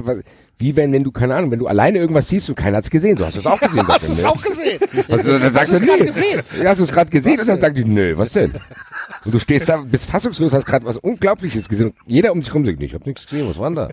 wie 0.60 0.76
wenn, 0.76 0.91
wenn 0.91 1.04
du, 1.04 1.12
keine 1.12 1.36
Ahnung, 1.36 1.52
wenn 1.52 1.60
du 1.60 1.68
alleine 1.68 1.98
irgendwas 1.98 2.28
siehst 2.28 2.49
und 2.49 2.56
keiner 2.56 2.78
hat's 2.78 2.90
gesehen. 2.90 3.16
Du 3.16 3.26
hast 3.26 3.38
es 3.38 3.45
auch 3.45 3.60
gesehen. 3.60 3.86
sagt 3.86 4.04
er, 4.04 4.10
nö. 4.10 4.26
auch 4.26 4.41
gesehen. 4.41 4.80
Also, 5.08 5.40
dann 5.40 5.54
Hast 5.56 5.70
grad 5.70 5.82
nee. 5.82 6.06
gesehen? 6.06 6.41
Ja, 6.62 6.70
hast 6.70 6.80
du 6.80 6.84
es 6.84 6.91
gerade 6.91 7.10
gesehen? 7.10 7.40
Und 7.40 7.48
dann 7.48 7.62
sagt 7.62 7.78
die, 7.78 7.86
nö, 7.86 8.18
was 8.18 8.34
denn? 8.34 8.54
Und 9.24 9.34
du 9.34 9.40
stehst 9.40 9.70
da, 9.70 9.78
bist 9.78 10.10
fassungslos, 10.10 10.54
hast 10.54 10.66
gerade 10.66 10.86
was 10.86 10.98
Unglaubliches 10.98 11.70
gesehen. 11.70 11.88
Und 11.88 11.95
jeder 12.06 12.34
um 12.34 12.41
dich 12.41 12.54
rum 12.54 12.66
sagt, 12.66 12.80
nee, 12.80 12.86
ich 12.86 12.94
habe 12.94 13.06
nichts 13.06 13.26
gesehen, 13.26 13.48
was 13.48 13.58
war 13.58 13.70
denn 13.70 13.76
da? 13.76 13.90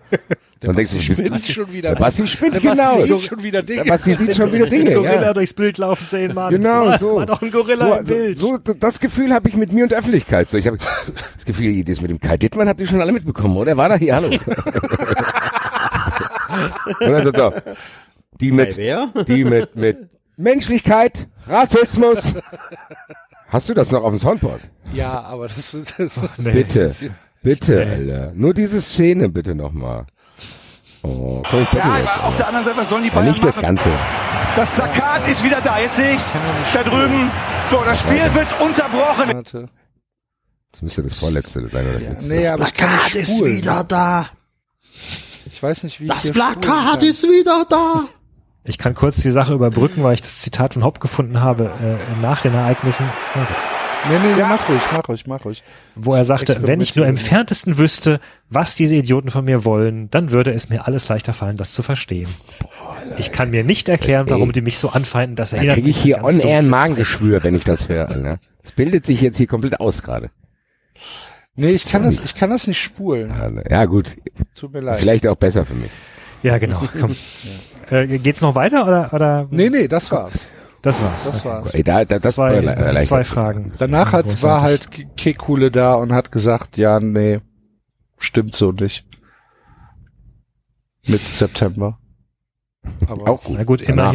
Dann 0.66 0.76
denkst 0.76 0.92
du, 0.92 0.98
du 0.98 1.06
bist, 1.06 1.20
Spinnt 1.20 1.46
schon 1.46 1.72
wieder. 1.72 1.90
der 1.90 2.00
Basti 2.00 2.26
spinnt, 2.26 2.54
Der 2.54 2.60
genau. 2.60 2.96
Basti 2.96 3.08
sieht 3.08 3.20
schon 3.22 3.42
wieder 3.42 3.62
Dinge. 3.62 3.84
Der 3.84 3.90
Basti 3.90 4.14
sieht 4.14 4.36
schon 4.36 4.52
wieder 4.52 4.66
Dinge, 4.66 4.94
Gorilla 4.94 5.22
ja. 5.22 5.32
durchs 5.34 5.52
Bild 5.54 5.78
laufen 5.78 6.06
sehen, 6.08 6.34
Mann. 6.34 6.52
Genau, 6.52 6.96
so. 6.96 7.16
War 7.16 7.26
doch 7.26 7.42
ein 7.42 7.50
Gorilla 7.50 7.88
so, 7.88 7.94
im 7.94 8.04
Bild. 8.04 8.38
So, 8.38 8.58
so, 8.64 8.74
das 8.74 9.00
Gefühl 9.00 9.32
habe 9.32 9.48
ich 9.48 9.56
mit 9.56 9.72
mir 9.72 9.84
und 9.84 9.90
der 9.90 9.98
Öffentlichkeit. 9.98 10.50
So, 10.50 10.56
ich 10.56 10.66
habe 10.66 10.78
das 10.78 11.44
Gefühl, 11.44 11.84
das 11.84 12.00
mit 12.00 12.10
dem 12.10 12.20
Kai 12.20 12.36
Dittmann 12.36 12.68
habt 12.68 12.80
ihr 12.80 12.86
schon 12.86 13.00
alle 13.00 13.12
mitbekommen, 13.12 13.56
oder? 13.56 13.76
War 13.76 13.88
da 13.88 13.96
hier, 13.96 14.14
hallo. 14.16 14.28
und 14.28 14.40
dann 17.00 17.24
so, 17.24 17.32
so, 17.34 17.52
die 18.40 18.52
mit, 18.52 18.76
wer? 18.76 19.08
die 19.26 19.44
mit, 19.44 19.76
mit 19.76 20.08
Menschlichkeit, 20.36 21.28
Rassismus. 21.46 22.34
Hast 23.48 23.68
du 23.68 23.74
das 23.74 23.90
noch 23.92 24.02
auf 24.02 24.10
dem 24.10 24.18
Soundboard? 24.18 24.60
Ja, 24.92 25.20
aber 25.22 25.48
das 25.48 25.74
ist, 25.74 25.94
das 25.96 26.20
Nee. 26.38 26.52
Bitte, 26.52 26.92
bitte, 27.42 27.86
Alter. 27.86 28.32
Nur 28.34 28.54
diese 28.54 28.80
Szene 28.80 29.28
bitte 29.28 29.54
nochmal. 29.54 30.06
Oh, 31.04 31.42
komm, 31.48 31.66
Ja, 31.72 31.98
jetzt, 31.98 32.08
aber 32.08 32.24
auf 32.24 32.36
der 32.36 32.48
anderen 32.48 32.64
Seite, 32.66 32.76
was 32.78 32.88
sollen 32.88 33.02
die 33.04 33.10
Aber 33.10 33.20
Bayern 33.20 33.32
nicht 33.32 33.44
das 33.44 33.56
machen? 33.56 33.66
Ganze. 33.66 33.90
Das 34.56 34.70
Plakat 34.70 35.28
ist 35.28 35.44
wieder 35.44 35.60
da. 35.60 35.78
Jetzt 35.78 35.96
sehe 35.96 36.14
ich's 36.14 36.38
da 36.72 36.82
drüben. 36.82 37.30
So, 37.70 37.82
das 37.84 38.00
Spiel 38.00 38.34
wird 38.34 38.60
unterbrochen. 38.60 39.34
Warte. 39.34 39.66
Das 40.72 40.82
müsste 40.82 41.02
das 41.02 41.14
vorletzte 41.14 41.68
sein, 41.68 41.86
oder? 41.86 42.00
Ja, 42.00 42.10
nee, 42.20 42.48
aber 42.48 42.64
ich 42.64 42.74
kann 42.74 42.88
nicht 43.12 43.28
spulen. 43.28 43.62
da. 43.88 44.26
Ich 45.46 45.62
weiß 45.62 45.84
nicht, 45.84 46.00
wie 46.00 46.06
Das 46.06 46.30
Plakat 46.32 47.02
ist 47.02 47.22
wieder 47.22 47.64
da. 47.68 48.04
Ich 48.64 48.78
kann 48.78 48.94
kurz 48.94 49.16
die 49.16 49.30
Sache 49.30 49.52
überbrücken, 49.52 50.02
weil 50.02 50.14
ich 50.14 50.22
das 50.22 50.40
Zitat 50.40 50.74
von 50.74 50.84
Hopp 50.84 50.98
gefunden 51.00 51.42
habe 51.42 51.64
äh, 51.64 52.22
nach 52.22 52.40
den 52.40 52.54
Ereignissen, 52.54 53.04
Na 53.34 53.46
Nee, 54.10 54.18
nee, 54.18 54.42
mach 54.42 54.68
ruhig, 54.68 54.82
mach 54.92 55.08
ruhig, 55.08 55.26
mach 55.26 55.44
ruhig. 55.44 55.62
wo 55.94 56.14
er 56.14 56.24
sagte, 56.24 56.58
wenn 56.62 56.80
ich 56.80 56.94
nur 56.94 57.06
im 57.06 57.12
entferntesten 57.12 57.78
wüsste, 57.78 58.20
was 58.50 58.74
diese 58.74 58.94
Idioten 58.96 59.30
von 59.30 59.44
mir 59.46 59.64
wollen, 59.64 60.10
dann 60.10 60.30
würde 60.30 60.52
es 60.52 60.68
mir 60.68 60.86
alles 60.86 61.08
leichter 61.08 61.32
fallen, 61.32 61.56
das 61.56 61.72
zu 61.72 61.82
verstehen. 61.82 62.28
Ich 63.16 63.32
kann 63.32 63.50
mir 63.50 63.64
nicht 63.64 63.88
erklären, 63.88 64.28
warum 64.28 64.52
die 64.52 64.60
mich 64.60 64.78
so 64.78 64.90
anfeinden. 64.90 65.36
Das 65.36 65.50
Da 65.50 65.56
erinnert 65.56 65.76
kriege 65.76 65.88
ich 65.90 65.96
hier 65.96 66.18
an 66.18 66.24
ganz 66.24 66.34
on 66.42 66.48
air 66.48 66.58
ein 66.58 66.68
Magengeschwür, 66.68 67.42
wenn 67.44 67.54
ich 67.54 67.64
das 67.64 67.88
höre. 67.88 68.14
Ne? 68.16 68.38
Das 68.62 68.72
bildet 68.72 69.06
sich 69.06 69.20
jetzt 69.20 69.38
hier 69.38 69.46
komplett 69.46 69.80
aus 69.80 70.02
gerade. 70.02 70.30
Nee, 71.56 71.70
ich 71.70 71.84
kann 71.84 72.02
das, 72.02 72.18
ich 72.24 72.34
kann 72.34 72.50
das 72.50 72.66
nicht 72.66 72.80
spulen. 72.82 73.28
Ja. 73.30 73.50
Ja 73.70 73.84
gut, 73.86 74.16
Tut 74.58 74.72
mir 74.72 74.80
leid. 74.80 75.00
vielleicht 75.00 75.26
auch 75.26 75.36
besser 75.36 75.64
für 75.64 75.74
mich. 75.74 75.90
Ja, 76.42 76.58
genau. 76.58 76.82
Komm. 77.00 77.16
Äh, 77.90 78.06
geht's 78.18 78.40
noch 78.40 78.54
weiter 78.54 78.86
oder 78.88 79.12
oder? 79.12 79.46
Nee, 79.50 79.68
nee, 79.68 79.88
das 79.88 80.10
war's. 80.10 80.46
Das 80.84 81.02
war's. 81.02 81.24
Das 81.24 81.44
war's. 81.44 81.74
Ey, 81.74 81.82
da, 81.82 82.04
da, 82.04 82.18
das 82.18 82.34
zwei, 82.34 82.54
war 82.64 82.74
le- 82.76 82.92
leicht. 82.92 83.08
zwei 83.08 83.24
Fragen. 83.24 83.72
Danach 83.78 84.12
hat, 84.12 84.24
Großartig. 84.26 84.42
war 84.44 84.60
halt 84.62 85.16
Kekule 85.16 85.70
da 85.70 85.94
und 85.94 86.12
hat 86.12 86.30
gesagt, 86.30 86.76
ja, 86.76 87.00
nee, 87.00 87.40
stimmt 88.18 88.54
so 88.54 88.70
nicht. 88.70 89.04
Mitte 91.06 91.24
September. 91.30 91.98
Aber, 93.08 93.28
Auch 93.30 93.42
gut. 93.44 93.56
Na 93.58 93.64
gut, 93.64 93.82
Danach. 93.88 94.14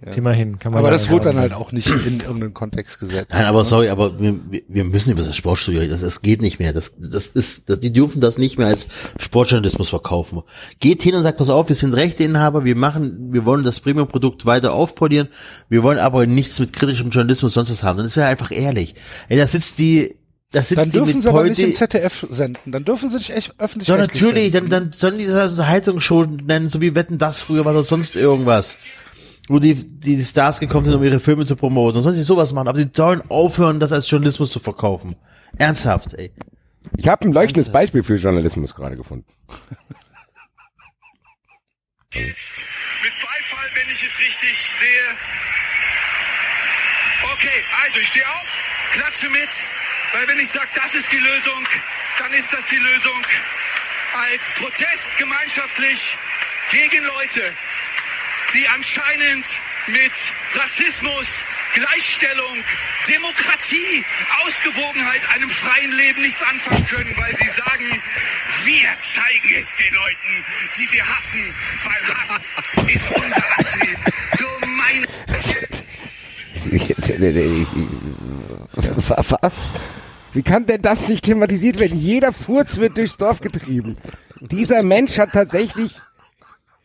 Immerhin. 0.00 0.12
Ja. 0.12 0.18
Immerhin 0.18 0.58
kann 0.58 0.72
man. 0.72 0.78
aber 0.80 0.90
das 0.90 1.10
wurde 1.10 1.26
dann 1.26 1.38
halt 1.38 1.52
auch 1.52 1.72
nicht 1.72 1.88
in 1.88 2.20
irgendeinen 2.20 2.54
Kontext 2.54 2.98
gesetzt. 3.00 3.30
Nein, 3.32 3.44
aber 3.46 3.64
sorry, 3.64 3.88
aber 3.88 4.18
wir, 4.20 4.34
wir- 4.50 4.62
wir 4.68 4.84
müssen 4.84 5.10
über 5.12 5.22
das 5.22 5.36
Sportstudio 5.36 5.80
reden. 5.80 5.92
Das, 5.92 6.00
das 6.00 6.22
geht 6.22 6.40
nicht 6.42 6.58
mehr. 6.58 6.72
Das, 6.72 6.92
das 6.98 7.26
ist, 7.26 7.68
das, 7.68 7.80
die 7.80 7.92
dürfen 7.92 8.20
das 8.20 8.38
nicht 8.38 8.58
mehr 8.58 8.68
als 8.68 8.86
Sportjournalismus 9.18 9.88
verkaufen. 9.90 10.42
Geht 10.80 11.02
hin 11.02 11.14
und 11.14 11.22
sagt, 11.22 11.38
pass 11.38 11.48
auf, 11.50 11.68
wir 11.68 11.76
sind 11.76 11.94
Rechteinhaber, 11.94 12.64
wir 12.64 12.76
machen, 12.76 13.32
wir 13.32 13.44
wollen 13.44 13.64
das 13.64 13.80
Premium-Produkt 13.80 14.46
weiter 14.46 14.72
aufpolieren, 14.72 15.28
wir 15.68 15.82
wollen 15.82 15.98
aber 15.98 16.26
nichts 16.26 16.58
mit 16.58 16.72
kritischem 16.72 17.10
Journalismus 17.10 17.54
sonst 17.54 17.70
was 17.70 17.82
haben. 17.82 17.98
Dann 17.98 18.06
ist 18.06 18.14
ja 18.16 18.26
einfach 18.26 18.50
ehrlich. 18.50 18.94
Ey, 19.28 19.36
da 19.38 19.46
sitzt 19.46 19.78
die, 19.78 20.16
da 20.52 20.62
sitzt 20.62 20.78
Dann 20.78 20.90
die 20.90 20.96
dürfen 20.96 21.14
mit 21.14 21.22
sie 21.22 21.28
aber 21.28 21.44
nicht 21.44 21.58
im 21.60 21.74
ZDF 21.74 22.26
senden. 22.30 22.72
Dann 22.72 22.84
dürfen 22.84 23.08
sie 23.08 23.16
nicht 23.18 23.30
echt 23.30 23.54
öffentlich 23.58 23.88
Ja, 23.88 23.96
natürlich, 23.96 24.50
dann, 24.52 24.68
dann 24.68 24.92
sollen 24.92 25.18
die 25.18 25.26
das 25.26 25.50
Unterhaltungsshow 25.52 26.24
nennen, 26.24 26.68
so 26.68 26.80
wie 26.80 26.94
Wetten 26.94 27.18
das 27.18 27.40
früher 27.40 27.64
war 27.64 27.72
oder 27.72 27.84
sonst 27.84 28.16
irgendwas. 28.16 28.86
Wo 29.50 29.58
die, 29.58 29.74
die 29.74 30.24
Stars 30.24 30.60
gekommen 30.60 30.84
sind, 30.84 30.94
um 30.94 31.02
ihre 31.02 31.18
Filme 31.18 31.44
zu 31.44 31.56
promoten. 31.56 31.96
Und 31.96 32.04
sollen 32.04 32.14
sie 32.14 32.22
sowas 32.22 32.52
machen, 32.52 32.68
aber 32.68 32.84
die 32.84 32.88
sollen 32.94 33.20
aufhören, 33.28 33.80
das 33.80 33.90
als 33.90 34.08
Journalismus 34.08 34.52
zu 34.52 34.60
verkaufen. 34.60 35.16
Ernsthaft, 35.58 36.14
ey. 36.14 36.32
Ich 36.96 37.08
habe 37.08 37.26
ein 37.26 37.32
leuchtendes 37.32 37.72
Beispiel 37.72 38.04
für 38.04 38.14
Journalismus 38.14 38.72
gerade 38.76 38.96
gefunden. 38.96 39.26
Mit 42.14 42.22
Beifall, 42.22 43.68
wenn 43.74 43.90
ich 43.90 44.04
es 44.04 44.20
richtig 44.20 44.56
sehe. 44.56 45.16
Okay, 47.34 47.64
also 47.84 47.98
ich 47.98 48.08
stehe 48.08 48.24
auf, 48.40 48.62
klatsche 48.92 49.30
mit, 49.30 49.50
weil 50.12 50.28
wenn 50.28 50.38
ich 50.38 50.48
sage, 50.48 50.68
das 50.76 50.94
ist 50.94 51.12
die 51.12 51.18
Lösung, 51.18 51.66
dann 52.20 52.30
ist 52.38 52.52
das 52.52 52.66
die 52.66 52.76
Lösung. 52.76 53.20
Als 54.14 54.52
Protest 54.52 55.18
gemeinschaftlich 55.18 56.16
gegen 56.70 57.04
Leute, 57.04 57.42
die 58.54 58.66
anscheinend 58.68 59.44
mit 59.86 60.12
Rassismus, 60.54 61.44
Gleichstellung, 61.74 62.64
Demokratie, 63.08 64.04
Ausgewogenheit, 64.44 65.20
einem 65.34 65.50
freien 65.50 65.92
Leben 65.92 66.22
nichts 66.22 66.42
anfangen 66.42 66.86
können, 66.86 67.14
weil 67.16 67.36
sie 67.36 67.48
sagen, 67.48 68.02
wir 68.64 68.88
zeigen 69.00 69.54
es 69.58 69.76
den 69.76 69.94
Leuten, 69.94 70.44
die 70.78 70.90
wir 70.92 71.06
hassen, 71.06 71.54
weil 71.84 72.16
Hass 72.16 72.56
ist 72.86 73.10
unser 73.10 73.58
Antrieb. 73.58 73.98
Du 74.38 74.46
jetzt. 75.30 75.90
Was? 79.40 79.72
Wie 80.32 80.42
kann 80.42 80.66
denn 80.66 80.82
das 80.82 81.08
nicht 81.08 81.24
thematisiert 81.24 81.80
werden? 81.80 81.98
Jeder 81.98 82.32
Furz 82.32 82.76
wird 82.76 82.96
durchs 82.96 83.16
Dorf 83.16 83.40
getrieben. 83.40 83.96
Dieser 84.40 84.82
Mensch 84.82 85.18
hat 85.18 85.32
tatsächlich, 85.32 85.96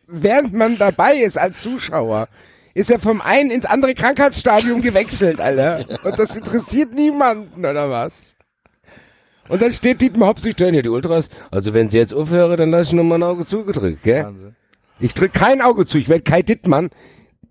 während 0.08 0.54
man 0.54 0.78
dabei 0.78 1.18
ist 1.18 1.38
als 1.38 1.62
Zuschauer, 1.62 2.28
ist 2.74 2.92
er 2.92 3.00
vom 3.00 3.22
einen 3.22 3.52
ins 3.52 3.66
andere 3.66 3.94
Krankheitsstadium 3.94 4.82
gewechselt, 4.82 5.40
Alter. 5.40 5.86
Und 6.04 6.20
das 6.20 6.36
interessiert 6.36 6.94
niemanden, 6.94 7.66
oder 7.66 7.90
was? 7.90 8.36
Und 9.48 9.62
dann 9.62 9.72
steht 9.72 10.02
Dietmar 10.02 10.30
Hopp, 10.30 10.40
sie 10.40 10.52
stellen 10.52 10.74
ja 10.74 10.82
die 10.82 10.90
Ultras. 10.90 11.30
Also 11.52 11.74
wenn 11.74 11.90
sie 11.90 11.98
jetzt 11.98 12.14
aufhören, 12.14 12.58
dann 12.58 12.72
lasse 12.72 12.90
ich 12.90 12.94
nur 12.94 13.04
mal 13.04 13.16
ein 13.16 13.24
Auge 13.24 13.46
zugedrückt, 13.46 14.04
gell? 14.04 14.24
Wahnsinn. 14.24 14.56
Ich 15.00 15.14
drück 15.14 15.34
kein 15.34 15.62
Auge 15.62 15.86
zu. 15.86 15.98
Ich 15.98 16.10
werde 16.10 16.24
Kai 16.24 16.42
Dittmann. 16.42 16.90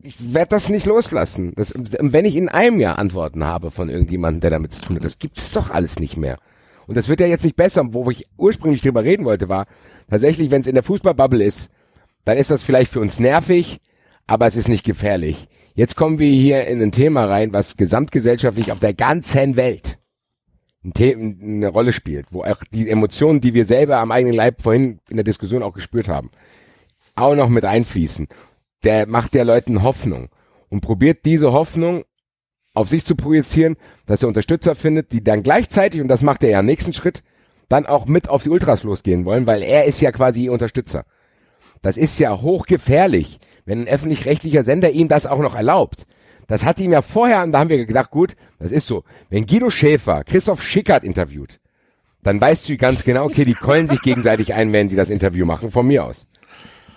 Ich 0.02 0.34
werde 0.34 0.50
das 0.50 0.68
nicht 0.68 0.86
loslassen. 0.86 1.52
Das, 1.56 1.72
wenn 1.74 2.24
ich 2.24 2.36
in 2.36 2.48
einem 2.48 2.80
Jahr 2.80 2.98
Antworten 2.98 3.44
habe 3.44 3.70
von 3.70 3.88
irgendjemandem, 3.88 4.40
der 4.40 4.50
damit 4.50 4.72
zu 4.72 4.82
tun 4.82 4.96
hat, 4.96 5.04
das 5.04 5.18
gibt's 5.18 5.52
doch 5.52 5.70
alles 5.70 5.98
nicht 5.98 6.16
mehr. 6.16 6.38
Und 6.86 6.96
das 6.96 7.08
wird 7.08 7.20
ja 7.20 7.26
jetzt 7.26 7.44
nicht 7.44 7.56
besser. 7.56 7.94
Wo 7.94 8.10
ich 8.10 8.26
ursprünglich 8.36 8.82
drüber 8.82 9.04
reden 9.04 9.24
wollte, 9.24 9.48
war 9.48 9.66
tatsächlich, 10.10 10.50
wenn 10.50 10.60
es 10.60 10.66
in 10.66 10.74
der 10.74 10.82
Fußballbubble 10.82 11.42
ist, 11.42 11.70
dann 12.24 12.38
ist 12.38 12.50
das 12.50 12.62
vielleicht 12.62 12.92
für 12.92 13.00
uns 13.00 13.18
nervig, 13.18 13.80
aber 14.26 14.46
es 14.46 14.56
ist 14.56 14.68
nicht 14.68 14.84
gefährlich. 14.84 15.48
Jetzt 15.74 15.96
kommen 15.96 16.18
wir 16.18 16.30
hier 16.30 16.66
in 16.66 16.80
ein 16.80 16.92
Thema 16.92 17.24
rein, 17.24 17.52
was 17.52 17.76
gesamtgesellschaftlich 17.76 18.70
auf 18.70 18.80
der 18.80 18.94
ganzen 18.94 19.56
Welt 19.56 19.98
eine 20.84 21.68
Rolle 21.68 21.92
spielt, 21.92 22.26
wo 22.30 22.44
auch 22.44 22.62
die 22.72 22.88
Emotionen, 22.88 23.40
die 23.40 23.54
wir 23.54 23.64
selber 23.64 23.98
am 23.98 24.12
eigenen 24.12 24.36
Leib 24.36 24.60
vorhin 24.60 25.00
in 25.08 25.16
der 25.16 25.24
Diskussion 25.24 25.62
auch 25.62 25.72
gespürt 25.72 26.08
haben, 26.08 26.30
auch 27.14 27.34
noch 27.34 27.48
mit 27.48 27.64
einfließen. 27.64 28.28
Der 28.84 29.06
macht 29.06 29.34
der 29.34 29.46
Leuten 29.46 29.82
Hoffnung 29.82 30.28
und 30.68 30.82
probiert 30.82 31.24
diese 31.24 31.52
Hoffnung 31.52 32.04
auf 32.74 32.88
sich 32.88 33.04
zu 33.04 33.16
projizieren, 33.16 33.76
dass 34.06 34.22
er 34.22 34.28
Unterstützer 34.28 34.74
findet, 34.74 35.12
die 35.12 35.24
dann 35.24 35.42
gleichzeitig, 35.42 36.00
und 36.00 36.08
das 36.08 36.22
macht 36.22 36.42
er 36.42 36.50
ja 36.50 36.60
im 36.60 36.66
nächsten 36.66 36.92
Schritt, 36.92 37.22
dann 37.68 37.86
auch 37.86 38.06
mit 38.06 38.28
auf 38.28 38.42
die 38.42 38.50
Ultras 38.50 38.82
losgehen 38.82 39.24
wollen, 39.24 39.46
weil 39.46 39.62
er 39.62 39.84
ist 39.84 40.00
ja 40.00 40.12
quasi 40.12 40.44
ihr 40.44 40.52
Unterstützer. 40.52 41.06
Das 41.84 41.98
ist 41.98 42.18
ja 42.18 42.40
hochgefährlich, 42.40 43.38
wenn 43.66 43.82
ein 43.82 43.88
öffentlich-rechtlicher 43.88 44.64
Sender 44.64 44.92
ihm 44.92 45.08
das 45.08 45.26
auch 45.26 45.40
noch 45.40 45.54
erlaubt. 45.54 46.06
Das 46.46 46.64
hat 46.64 46.80
ihm 46.80 46.92
ja 46.92 47.02
vorher, 47.02 47.42
und 47.42 47.52
da 47.52 47.58
haben 47.58 47.68
wir 47.68 47.84
gedacht, 47.84 48.10
gut, 48.10 48.36
das 48.58 48.72
ist 48.72 48.86
so. 48.86 49.04
Wenn 49.28 49.44
Guido 49.44 49.68
Schäfer 49.68 50.24
Christoph 50.24 50.62
Schickert 50.62 51.04
interviewt, 51.04 51.60
dann 52.22 52.40
weißt 52.40 52.70
du 52.70 52.78
ganz 52.78 53.04
genau, 53.04 53.26
okay, 53.26 53.44
die 53.44 53.52
keulen 53.52 53.86
sich 53.86 54.00
gegenseitig 54.00 54.54
ein, 54.54 54.72
wenn 54.72 54.88
sie 54.88 54.96
das 54.96 55.10
Interview 55.10 55.44
machen, 55.44 55.70
von 55.70 55.86
mir 55.86 56.06
aus. 56.06 56.26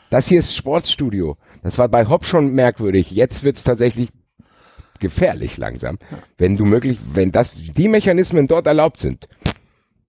Das 0.10 0.30
hier 0.30 0.40
ist 0.40 0.56
Sportstudio. 0.56 1.36
Das 1.64 1.78
war 1.78 1.90
bei 1.90 2.08
Hopp 2.08 2.24
schon 2.24 2.54
merkwürdig. 2.54 3.12
Jetzt 3.12 3.44
wird's 3.44 3.66
tatsächlich 3.66 4.08
gefährlich 5.00 5.58
langsam. 5.58 6.00
Wenn 6.38 6.56
du 6.56 6.64
möglich, 6.64 6.98
wenn 7.12 7.34
das, 7.34 7.52
die 7.54 7.90
Mechanismen 7.90 8.48
dort 8.48 8.68
erlaubt 8.68 9.02
sind, 9.02 9.28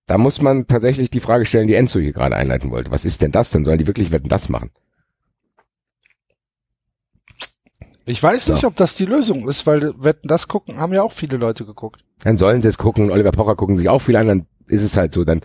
da 0.09 0.19
muss 0.19 0.43
man 0.43 0.67
tatsächlich 0.67 1.11
die 1.11 1.21
Frage 1.21 1.45
stellen, 1.45 1.69
die 1.69 1.75
Enzo 1.75 2.01
hier 2.01 2.13
gerade 2.13 2.35
einleiten 2.35 2.71
wollte. 2.71 2.91
Was 2.91 3.05
ist 3.05 3.23
denn 3.23 3.31
das 3.31 3.51
denn? 3.51 3.65
Sollen 3.65 3.79
die 3.79 3.87
wirklich 3.87 4.11
wetten 4.11 4.29
das 4.29 4.49
machen? 4.49 4.71
Ich 8.07 8.23
weiß 8.23 8.47
So. 8.47 8.55
nicht, 8.55 8.65
ob 8.65 8.75
das 8.75 8.95
die 8.97 9.05
Lösung 9.05 9.47
ist, 9.49 9.67
weil 9.67 9.93
Wetten, 10.03 10.29
das 10.29 10.49
gucken, 10.49 10.79
haben 10.79 10.95
ja 10.95 11.03
auch 11.03 11.13
viele 11.13 11.37
Leute 11.37 11.67
geguckt. 11.67 12.03
Dann 12.25 12.39
sollen 12.39 12.63
sie 12.63 12.69
es 12.69 12.79
gucken. 12.79 13.11
Oliver 13.11 13.33
Pocher 13.33 13.55
gucken 13.55 13.77
sich 13.77 13.91
auch 13.91 13.99
viel 14.01 14.17
an, 14.17 14.27
dann 14.27 14.47
ist 14.67 14.83
es 14.83 14.97
halt 14.97 15.13
so. 15.13 15.25
Dann 15.25 15.43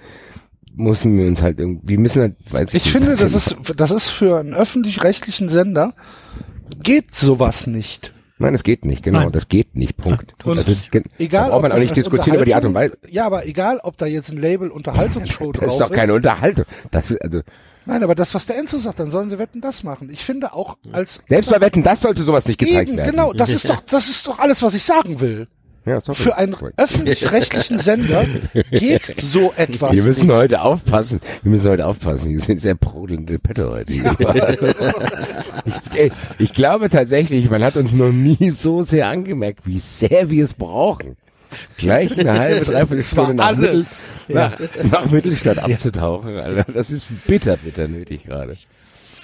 müssen 0.74 1.18
wir 1.18 1.28
uns 1.28 1.42
halt 1.42 1.60
irgendwie, 1.60 1.98
müssen 1.98 2.22
halt, 2.22 2.36
weiß 2.50 2.74
Ich 2.74 2.90
finde, 2.90 3.18
das 3.18 3.34
ist, 3.34 3.58
das 3.76 3.92
ist 3.92 4.08
für 4.10 4.40
einen 4.40 4.54
öffentlich-rechtlichen 4.54 5.50
Sender, 5.50 5.94
geht 6.82 7.14
sowas 7.14 7.68
nicht. 7.68 8.14
Nein, 8.40 8.56
es 8.56 8.64
geht 8.64 8.84
nicht, 8.86 9.04
genau. 9.04 9.20
Nein. 9.20 9.32
Das 9.32 9.48
geht 9.48 9.76
nicht, 9.76 9.96
Punkt. 9.96 10.34
Und 10.44 10.58
das 10.58 10.68
ist, 10.68 10.90
Egal, 11.20 11.50
braucht 11.50 11.62
man 11.62 11.72
ob 11.72 11.78
auch 11.78 11.82
nicht 11.82 11.96
diskutieren 11.96 12.36
über 12.36 12.46
die 12.46 12.56
Art 12.56 12.66
und 12.66 12.74
Weise. 12.74 12.98
Ja, 13.10 13.26
aber 13.26 13.46
egal, 13.46 13.80
ob 13.84 13.98
da 13.98 14.06
jetzt 14.06 14.32
ein 14.32 14.38
Label 14.38 14.70
Unterhaltungsshow 14.72 15.52
drauf 15.52 15.64
Das 15.64 15.74
ist 15.74 15.80
doch 15.80 15.92
keine 15.92 16.14
Unterhaltung. 16.14 16.66
Das 16.92 17.12
ist, 17.12 17.22
also, 17.22 17.42
Nein, 17.86 18.04
aber 18.04 18.16
das, 18.16 18.34
was 18.34 18.46
der 18.46 18.58
Enzo 18.58 18.78
sagt, 18.78 19.00
dann 19.00 19.12
sollen 19.12 19.30
sie 19.30 19.40
Wetten, 19.40 19.62
das 19.62 19.84
machen. 19.84 20.10
Ich 20.10 20.24
finde 20.24 20.54
auch 20.54 20.78
als 20.92 21.22
selbst 21.28 21.50
bei 21.50 21.60
Wetten, 21.62 21.84
das 21.84 22.02
sollte 22.02 22.24
sowas 22.24 22.48
nicht 22.48 22.58
gezeigt 22.58 22.90
Eben, 22.90 22.98
werden. 22.98 23.12
genau, 23.12 23.34
das 23.34 23.50
ist 23.50 23.70
doch, 23.70 23.82
das 23.82 24.08
ist 24.08 24.26
doch 24.26 24.40
alles, 24.40 24.62
was 24.64 24.74
ich 24.74 24.84
sagen 24.84 25.20
will. 25.20 25.48
Ja, 25.86 26.00
sorry. 26.00 26.18
Für 26.18 26.38
einen 26.38 26.56
öffentlich-rechtlichen 26.78 27.78
Sender 27.80 28.26
geht 28.72 29.16
so 29.22 29.54
etwas. 29.58 29.94
Wir 29.94 30.04
müssen 30.04 30.28
nicht. 30.28 30.36
heute 30.36 30.62
aufpassen. 30.62 31.20
Wir 31.42 31.52
müssen 31.52 31.70
heute 31.70 31.86
aufpassen. 31.86 32.30
Wir 32.30 32.40
sind 32.40 32.62
sehr 32.62 32.76
brodelnde 32.76 33.38
Pette 33.40 33.70
heute. 33.70 33.94
ich, 35.66 35.98
ey, 35.98 36.12
ich 36.40 36.54
glaube 36.54 36.90
tatsächlich, 36.90 37.50
man 37.50 37.64
hat 37.64 37.76
uns 37.76 37.92
noch 37.92 38.12
nie 38.12 38.50
so 38.50 38.84
sehr 38.84 39.08
angemerkt, 39.08 39.66
wie 39.66 39.80
sehr 39.80 40.30
wir 40.30 40.46
es 40.46 40.54
brauchen. 40.54 41.18
Gleich 41.78 42.18
eine 42.18 42.40
halbe, 42.40 42.66
dreiviertel 42.66 43.04
Stunde 43.04 43.34
nach, 43.36 43.56
Mittel, 43.56 43.86
nach, 44.28 44.58
nach 44.90 45.06
Mittelstadt 45.12 45.60
abzutauchen. 45.60 46.38
Alter. 46.38 46.72
Das 46.72 46.90
ist 46.92 47.06
bitter, 47.28 47.58
bitter 47.58 47.88
nötig 47.88 48.24
gerade. 48.26 48.58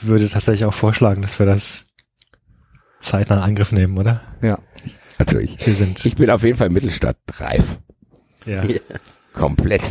Würde 0.02 0.30
tatsächlich 0.30 0.66
auch 0.66 0.74
vorschlagen, 0.74 1.22
dass 1.22 1.40
wir 1.40 1.46
das 1.46 1.88
zeitnah 3.00 3.38
in 3.38 3.42
Angriff 3.44 3.72
nehmen, 3.72 3.98
oder? 3.98 4.22
Ja. 4.42 4.60
Also 5.20 5.38
ich, 5.40 5.66
Wir 5.66 5.76
sind, 5.76 6.04
ich 6.06 6.16
bin 6.16 6.30
auf 6.30 6.44
jeden 6.44 6.58
Fall 6.58 6.70
Mittelstadt 6.70 7.18
reif. 7.38 7.80
ja. 8.46 8.64
Komplett. 9.34 9.84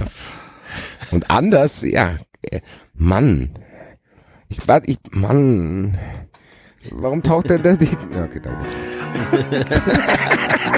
Und 1.11 1.31
anders, 1.31 1.83
ja, 1.83 2.17
äh, 2.43 2.61
Mann. 2.95 3.51
Ich 4.49 4.67
war, 4.67 4.83
ich, 4.87 4.99
Mann. 5.13 5.97
Warum 6.91 7.23
taucht 7.23 7.51
denn 7.51 7.63
da 7.63 7.75
die, 7.75 7.87
ja, 7.87 8.25
okay, 8.25 8.41
danke. 8.43 8.67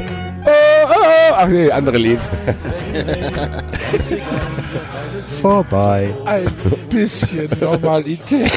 Ach 1.43 1.47
nee, 1.47 1.71
andere 1.71 1.97
Lied. 1.97 2.19
vorbei. 5.41 6.13
Ein 6.25 6.47
bisschen 6.89 7.49
Normalität. 7.59 8.51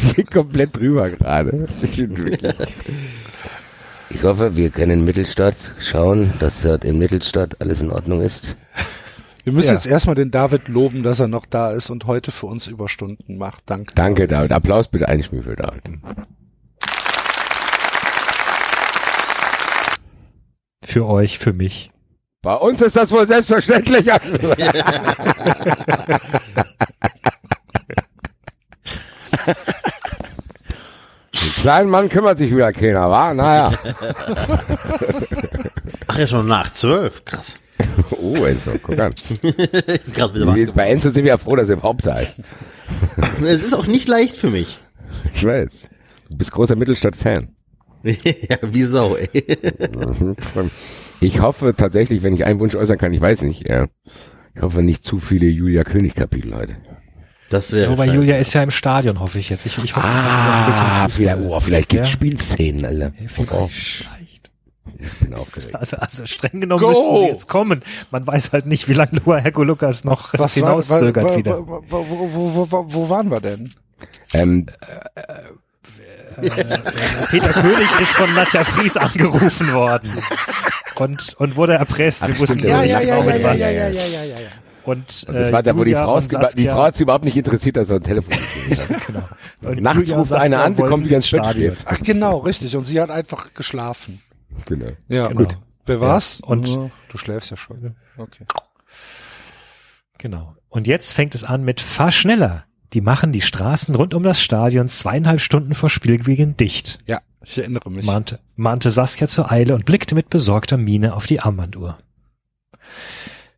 Ich 0.00 0.14
bin 0.14 0.26
komplett 0.26 0.76
drüber 0.76 1.10
gerade. 1.10 1.66
Ich 4.10 4.22
hoffe, 4.22 4.54
wir 4.56 4.70
können 4.70 4.92
in 4.92 5.04
Mittelstadt 5.04 5.56
schauen, 5.80 6.32
dass 6.38 6.62
dort 6.62 6.84
in 6.84 6.98
Mittelstadt 6.98 7.60
alles 7.60 7.80
in 7.80 7.90
Ordnung 7.90 8.20
ist. 8.20 8.54
Wir 9.42 9.52
müssen 9.52 9.68
Ja. 9.68 9.74
jetzt 9.74 9.86
erstmal 9.86 10.14
den 10.14 10.30
David 10.30 10.68
loben, 10.68 11.02
dass 11.02 11.18
er 11.20 11.26
noch 11.28 11.46
da 11.46 11.70
ist 11.70 11.90
und 11.90 12.06
heute 12.06 12.30
für 12.30 12.46
uns 12.46 12.68
Überstunden 12.68 13.38
macht. 13.38 13.64
Danke. 13.66 13.92
Danke, 13.94 14.28
David. 14.28 14.52
Applaus 14.52 14.86
bitte 14.88 15.06
für 15.42 15.56
David. 15.56 15.82
Für 20.88 21.06
euch, 21.06 21.38
für 21.38 21.52
mich. 21.52 21.90
Bei 22.40 22.54
uns 22.54 22.80
ist 22.80 22.96
das 22.96 23.10
wohl 23.10 23.26
selbstverständlich. 23.26 24.06
Den 24.06 24.14
kleinen 31.60 31.90
Mann 31.90 32.08
kümmert 32.08 32.38
sich 32.38 32.50
wieder 32.50 32.72
keiner, 32.72 33.10
wa? 33.10 33.34
Naja. 33.34 33.74
Ach 36.06 36.18
ja, 36.18 36.26
schon 36.26 36.48
nach 36.48 36.72
zwölf. 36.72 37.22
Krass. 37.26 37.56
Oh, 38.12 38.46
Enzo, 38.46 38.70
guck 38.82 38.98
an. 38.98 39.14
Bei 40.74 40.88
Enzo 40.88 41.10
sind 41.10 41.24
wir 41.24 41.32
ja 41.32 41.36
froh, 41.36 41.56
dass 41.56 41.68
er 41.68 41.76
überhaupt 41.76 42.06
da 42.06 42.20
ist. 42.20 42.32
Es 43.42 43.62
ist 43.62 43.74
auch 43.74 43.86
nicht 43.86 44.08
leicht 44.08 44.38
für 44.38 44.48
mich. 44.48 44.78
Ich 45.34 45.44
weiß. 45.44 45.86
Du 46.30 46.38
bist 46.38 46.50
großer 46.50 46.76
Mittelstadt-Fan. 46.76 47.57
ja, 48.48 48.56
wie 48.62 48.84
Sau, 48.84 49.16
ey. 49.16 49.28
Mhm. 50.20 50.36
Ich 51.20 51.40
hoffe 51.40 51.74
tatsächlich, 51.76 52.22
wenn 52.22 52.32
ich 52.34 52.44
einen 52.44 52.60
Wunsch 52.60 52.74
äußern 52.74 52.98
kann, 52.98 53.12
ich 53.12 53.20
weiß 53.20 53.42
nicht, 53.42 53.68
ja. 53.68 53.86
Ich 54.54 54.62
hoffe 54.62 54.82
nicht 54.82 55.04
zu 55.04 55.18
viele 55.20 55.46
Julia 55.46 55.84
König-Kapitel 55.84 56.54
heute. 56.54 56.76
Das 57.50 57.72
wäre 57.72 57.90
Wobei. 57.92 58.06
Julia 58.06 58.36
ist 58.36 58.52
ja 58.52 58.62
im 58.62 58.70
Stadion, 58.70 59.20
hoffe 59.20 59.38
ich 59.38 59.48
jetzt. 59.50 59.64
Ich, 59.66 59.78
ich 59.82 59.96
hoffe, 59.96 60.06
noch 60.06 60.14
ein 60.14 60.66
bisschen 60.66 60.86
Ah, 60.86 61.08
vielleicht, 61.08 61.38
oh, 61.40 61.60
vielleicht 61.60 61.88
gibt's 61.88 62.08
Ja. 62.10 62.12
Spielszenen, 62.12 62.84
Alter. 62.84 63.12
Vielleicht. 63.26 63.52
Oh, 63.52 63.70
ich 65.00 65.10
bin 65.20 65.34
aufgeregt. 65.34 65.74
Also, 65.76 65.96
also 65.96 66.26
streng 66.26 66.60
genommen 66.60 66.80
Go! 66.82 66.88
müssten 66.88 67.18
sie 67.20 67.26
jetzt 67.30 67.48
kommen. 67.48 67.82
Man 68.10 68.26
weiß 68.26 68.52
halt 68.52 68.66
nicht, 68.66 68.88
wie 68.88 68.94
lange 68.94 69.20
Lua 69.24 69.36
Herko 69.38 69.62
Lukas 69.64 70.04
noch 70.04 70.32
Was 70.34 70.60
war, 70.60 70.68
hinauszögert 70.70 71.24
wa- 71.24 71.30
wa- 71.30 71.36
wieder. 71.36 71.66
wa- 71.68 71.82
wa- 71.88 72.04
Wo, 72.08 72.08
wo, 72.08 72.54
wo, 72.54 72.70
wo, 72.72 72.86
wo 72.94 73.08
waren 73.08 73.30
wir 73.30 73.40
denn? 73.40 73.72
Ähm, 74.34 74.66
Peter 76.40 77.52
König 77.52 78.00
ist 78.00 78.10
von 78.12 78.34
Nadja 78.34 78.64
Fries 78.64 78.96
angerufen 78.96 79.72
worden 79.72 80.12
und, 80.96 81.34
und 81.38 81.56
wurde 81.56 81.74
erpresst. 81.74 82.26
Wir 82.26 82.34
Ach, 82.34 82.40
wussten 82.40 82.58
stimmt, 82.58 82.70
ja, 82.72 82.82
ja, 82.82 83.00
genau 83.00 83.18
ja, 83.20 83.22
mit 83.24 83.38
ja, 83.42 83.44
was. 83.48 83.60
ja, 83.60 83.70
ja, 83.70 83.88
ja, 83.88 84.04
ja, 84.06 84.24
ja. 84.24 84.34
Und, 84.84 85.24
Und 85.28 85.34
das 85.34 85.48
äh, 85.48 85.52
war 85.52 85.62
da, 85.62 85.76
wo 85.76 85.84
die 85.84 85.92
Frau, 85.92 86.18
die 86.20 86.66
Frau 86.68 86.82
hat 86.84 86.94
es 86.94 87.00
überhaupt 87.00 87.24
nicht 87.24 87.36
interessiert, 87.36 87.76
dass 87.76 87.90
er 87.90 87.96
ein 87.96 88.02
Telefon 88.02 88.32
hat. 88.34 88.88
genau. 89.06 89.28
Und 89.60 89.82
Nachts 89.82 90.10
ruft 90.10 90.30
Saskia 90.30 90.46
einer 90.46 90.62
an, 90.64 90.78
wollten 90.78 90.90
kommt 90.90 91.04
die 91.04 91.10
ganz 91.10 91.24
ins 91.24 91.32
Bett 91.32 91.40
Stadion. 91.44 91.72
schläft. 91.74 91.86
Ach 91.90 91.98
genau, 92.02 92.38
richtig. 92.38 92.74
Und 92.76 92.86
sie 92.86 92.98
hat 93.00 93.10
einfach 93.10 93.52
geschlafen. 93.52 94.22
Genau. 94.66 94.92
Ja, 95.08 95.28
Genau. 95.28 95.40
gut. 95.44 95.58
Wer 95.84 96.00
war's? 96.00 96.40
Und- 96.40 96.74
du 96.74 97.18
schläfst 97.18 97.50
ja 97.50 97.56
schon. 97.58 97.96
Okay. 98.16 98.44
Genau. 100.18 100.54
Und 100.68 100.86
jetzt 100.86 101.12
fängt 101.12 101.34
es 101.34 101.44
an 101.44 101.62
mit 101.64 101.80
Fahr 101.80 102.10
schneller. 102.10 102.64
Die 102.94 103.00
machen 103.00 103.32
die 103.32 103.40
Straßen 103.42 103.94
rund 103.94 104.14
um 104.14 104.22
das 104.22 104.40
Stadion 104.40 104.88
zweieinhalb 104.88 105.40
Stunden 105.40 105.74
vor 105.74 105.90
Spielbeginn 105.90 106.56
dicht, 106.56 107.00
Ja, 107.06 107.20
ich 107.44 107.58
erinnere 107.58 107.90
mich. 107.90 108.04
mahnte, 108.04 108.40
mahnte 108.56 108.90
Saskia 108.90 109.28
zur 109.28 109.52
Eile 109.52 109.74
und 109.74 109.84
blickte 109.84 110.14
mit 110.14 110.30
besorgter 110.30 110.76
Miene 110.78 111.14
auf 111.14 111.26
die 111.26 111.40
Armbanduhr. 111.40 111.98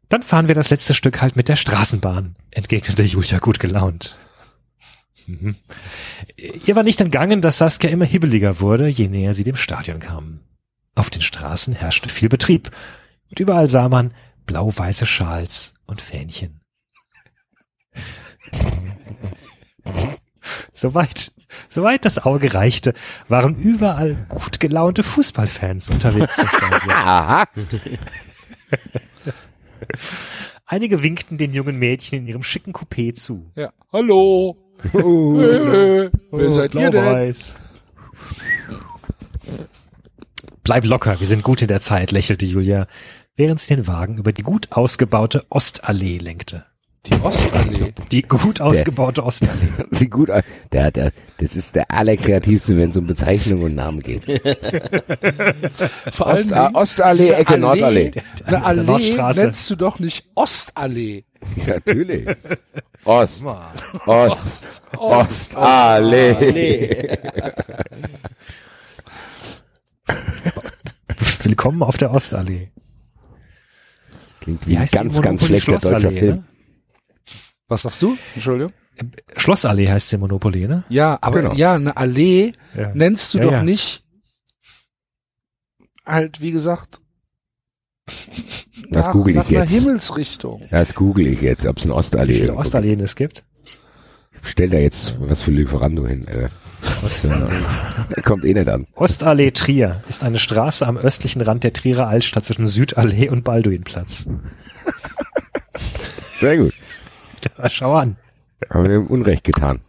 Dann 0.08 0.22
fahren 0.22 0.48
wir 0.48 0.56
das 0.56 0.70
letzte 0.70 0.94
Stück 0.94 1.22
halt 1.22 1.36
mit 1.36 1.48
der 1.48 1.54
Straßenbahn, 1.56 2.34
entgegnete 2.50 3.04
Julia 3.04 3.38
gut 3.38 3.60
gelaunt. 3.60 4.16
Mhm. 5.26 5.54
Ihr 6.66 6.74
war 6.74 6.82
nicht 6.82 7.00
entgangen, 7.00 7.40
dass 7.40 7.58
Saskia 7.58 7.90
immer 7.90 8.04
hibbeliger 8.06 8.58
wurde, 8.60 8.88
je 8.88 9.06
näher 9.06 9.34
sie 9.34 9.44
dem 9.44 9.54
Stadion 9.56 10.00
kam. 10.00 10.40
Auf 10.96 11.10
den 11.10 11.22
Straßen 11.22 11.72
herrschte 11.74 12.08
viel 12.08 12.28
Betrieb 12.28 12.72
und 13.30 13.38
überall 13.38 13.68
sah 13.68 13.88
man 13.88 14.12
blau-weiße 14.46 15.06
Schals 15.06 15.74
und 15.86 16.00
Fähnchen. 16.00 16.59
Soweit, 20.72 21.32
soweit 21.68 22.04
das 22.04 22.18
Auge 22.18 22.54
reichte, 22.54 22.94
waren 23.28 23.54
überall 23.54 24.14
gut 24.28 24.60
gelaunte 24.60 25.02
Fußballfans 25.02 25.90
unterwegs 25.90 26.38
im 26.38 26.48
Stadion. 26.48 27.46
Einige 30.66 31.02
winkten 31.02 31.36
den 31.36 31.52
jungen 31.52 31.78
Mädchen 31.78 32.20
in 32.20 32.26
ihrem 32.26 32.42
schicken 32.42 32.72
Coupé 32.72 33.14
zu. 33.14 33.50
Ja. 33.56 33.72
Hallo. 33.92 34.56
Äh, 34.84 34.98
Wer 36.30 36.52
seid 36.52 36.74
ihr 36.74 36.90
denn? 36.90 37.02
Blau-Weiß. 37.02 37.58
Bleib 40.62 40.84
locker, 40.84 41.18
wir 41.18 41.26
sind 41.26 41.42
gut 41.42 41.62
in 41.62 41.68
der 41.68 41.80
Zeit, 41.80 42.12
lächelte 42.12 42.46
Julia, 42.46 42.86
während 43.34 43.60
sie 43.60 43.74
den 43.74 43.86
Wagen 43.86 44.18
über 44.18 44.32
die 44.32 44.42
gut 44.42 44.68
ausgebaute 44.70 45.44
Ostallee 45.50 46.18
lenkte. 46.18 46.64
Die 47.06 47.14
Ostallee. 47.22 47.94
Die 48.12 48.22
gut 48.22 48.60
ausgebaute 48.60 49.24
Ostallee. 49.24 49.68
Wie 49.90 50.06
gut. 50.08 50.28
Der, 50.72 50.90
der, 50.90 51.12
das 51.38 51.56
ist 51.56 51.74
der 51.74 51.90
allerkreativste, 51.90 52.76
wenn 52.76 52.90
es 52.90 52.96
um 52.96 53.06
Bezeichnungen 53.06 53.62
und 53.64 53.74
Namen 53.74 54.00
geht. 54.00 54.24
Vor 56.12 56.26
Ost, 56.26 56.50
Dingen, 56.50 56.74
Ostallee, 56.76 57.30
Ecke 57.30 57.52
Allee. 57.54 57.60
Nordallee. 57.60 58.10
eine 58.44 58.64
Allee 58.64 58.82
Nordstraße. 58.82 59.44
nennst 59.46 59.70
du 59.70 59.76
doch 59.76 59.98
nicht 59.98 60.26
Ostallee. 60.34 61.24
Natürlich. 61.66 62.28
Ost. 63.04 63.44
Ost. 64.04 64.64
Ostallee. 64.94 66.38
Willkommen 71.42 71.82
auf 71.82 71.96
der 71.96 72.10
Ostallee. 72.12 72.68
Klingt 74.42 74.66
Wie 74.66 74.72
wie 74.72 74.76
ein 74.78 74.84
die 74.86 74.90
ganz, 74.96 75.22
ganz 75.22 75.46
schlechter 75.46 75.78
deutscher 75.78 76.10
Film. 76.10 76.36
ne? 76.36 76.44
Was 77.70 77.82
sagst 77.82 78.02
du? 78.02 78.16
Entschuldigung. 78.34 78.72
Schlossallee 79.36 79.88
heißt 79.88 80.10
sie 80.10 80.18
Monopoly, 80.18 80.66
ne? 80.68 80.84
Ja, 80.90 81.18
aber 81.22 81.40
Genau. 81.42 81.54
ja, 81.54 81.74
eine 81.74 81.96
Allee 81.96 82.52
Ja. 82.76 82.90
nennst 82.94 83.32
du 83.32 83.38
Ja, 83.38 83.44
doch 83.44 83.52
ja. 83.52 83.62
nicht 83.62 84.04
halt, 86.04 86.40
wie 86.40 86.50
gesagt, 86.50 87.00
Das 88.90 89.06
nach, 89.06 89.12
google 89.12 89.30
ich 89.36 89.36
nach 89.36 89.48
einer 89.48 89.60
jetzt. 89.60 89.70
Himmelsrichtung. 89.72 90.66
Das 90.70 90.94
google 90.96 91.28
ich 91.28 91.40
jetzt, 91.40 91.64
ob 91.66 91.78
es 91.78 91.84
eine 91.84 91.92
Wie 91.94 91.96
Ostallee 91.98 92.32
viele 92.32 92.44
irgendwo 92.46 92.60
Ostalleen 92.60 93.00
es 93.00 93.14
gibt? 93.16 93.44
gibt. 93.62 93.78
Stell 94.42 94.70
da 94.70 94.78
jetzt 94.78 95.16
was 95.20 95.42
für 95.42 95.50
Lieferando 95.52 96.06
hin. 96.06 96.26
Da 96.26 98.22
kommt 98.22 98.44
eh 98.44 98.54
nicht 98.54 98.68
an. 98.68 98.86
Ostallee 98.94 99.50
Trier 99.52 100.02
ist 100.08 100.24
eine 100.24 100.38
Straße 100.38 100.86
am 100.86 100.96
östlichen 100.96 101.40
Rand 101.42 101.62
der 101.62 101.72
Trierer 101.72 102.08
Altstadt 102.08 102.44
zwischen 102.46 102.66
Südallee 102.66 103.28
und 103.30 103.44
Balduinplatz. 103.44 104.26
Sehr 106.40 106.56
gut. 106.56 106.72
Schau 107.68 107.94
an. 107.94 108.16
Haben 108.68 108.84
wir 108.88 108.96
ihm 108.96 109.06
Unrecht 109.06 109.44
getan. 109.44 109.80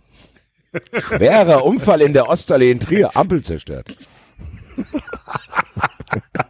Schwerer 0.93 1.65
Unfall 1.65 2.01
in 2.01 2.13
der 2.13 2.29
Ostallee 2.29 2.71
in 2.71 2.79
Trier. 2.79 3.15
Ampel 3.15 3.43
zerstört. 3.43 3.95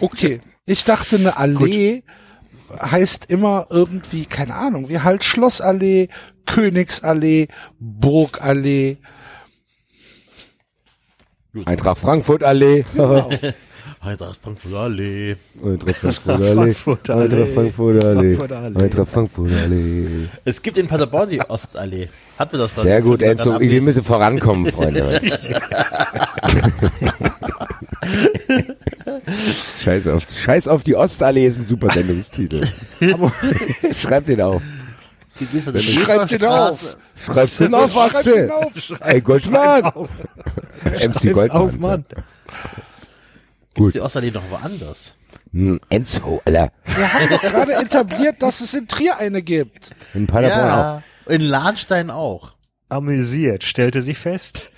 Okay. 0.00 0.40
Ich 0.66 0.84
dachte, 0.84 1.16
eine 1.16 1.36
Allee 1.36 2.02
heißt 2.78 3.26
immer 3.26 3.68
irgendwie, 3.70 4.26
keine 4.26 4.54
Ahnung, 4.54 4.88
wie 4.88 4.98
halt 5.00 5.24
Schlossallee, 5.24 6.08
Königsallee, 6.44 7.48
Burgallee. 7.78 8.98
Eintracht 11.64 11.98
Frankfurt 11.98 12.42
Allee. 12.42 12.84
Eintracht 14.06 14.36
Frankfurt 14.42 14.74
Allee. 14.74 15.36
Eintracht 15.62 16.22
Frankfurt 16.22 16.30
Allee. 16.40 16.64
Frankfurt 16.64 17.10
Allee. 17.10 17.34
Eintracht 17.42 17.54
Frankfurt 17.54 18.04
Allee. 18.04 18.36
Eintracht 18.84 19.08
Frankfurt 19.08 19.52
Allee. 19.52 20.28
Es 20.44 20.62
gibt 20.62 20.78
in 20.78 20.86
Paderborn 20.86 21.28
die 21.28 21.40
Ostallee. 21.40 22.08
Hatten 22.38 22.52
wir 22.52 22.58
das 22.60 22.72
schon? 22.72 22.84
Sehr 22.84 23.02
gut, 23.02 23.20
Enzo. 23.22 23.58
Wir 23.58 23.82
müssen 23.82 24.02
vorankommen, 24.04 24.70
Freunde. 24.72 25.20
Scheiß 29.82 30.06
auf, 30.08 30.26
Scheiß 30.30 30.68
auf 30.68 30.82
die 30.84 30.94
Ostallee 30.94 31.46
ist 31.46 31.58
ein 31.58 31.66
super 31.66 31.90
Sendungstitel. 31.90 32.60
Schreibt 33.94 34.28
den 34.28 34.40
auf. 34.40 34.62
Schreibt 35.38 36.30
den 36.30 36.44
auf. 36.44 36.96
Schreibt 37.24 37.60
den 37.60 37.74
auf, 37.74 37.92
Schreibt 37.92 38.16
Axel. 38.16 38.44
ihn 38.44 38.50
auf. 38.50 38.72
Ey, 39.00 39.22
auf. 39.92 40.10
MC 40.84 41.32
Goldmann. 41.32 41.50
auf, 41.50 41.78
Mann. 41.78 42.04
Gibt's 43.76 43.92
die 43.92 44.00
Ostallee 44.00 44.30
noch 44.32 44.42
woanders? 44.50 45.12
Hm, 45.52 45.78
Enzo, 45.88 46.42
Alter. 46.44 46.72
Wir 46.84 47.12
haben 47.12 47.28
doch 47.30 47.40
gerade 47.42 47.72
etabliert, 47.74 48.42
dass 48.42 48.60
es 48.60 48.74
in 48.74 48.88
Trier 48.88 49.18
eine 49.18 49.42
gibt. 49.42 49.90
In 50.14 50.26
Paderborn 50.26 50.70
auch. 50.70 51.30
In 51.30 51.42
Lahnstein 51.42 52.10
auch. 52.10 52.54
Amüsiert 52.88 53.64
stellte 53.64 54.00
sie 54.02 54.14
fest, 54.14 54.70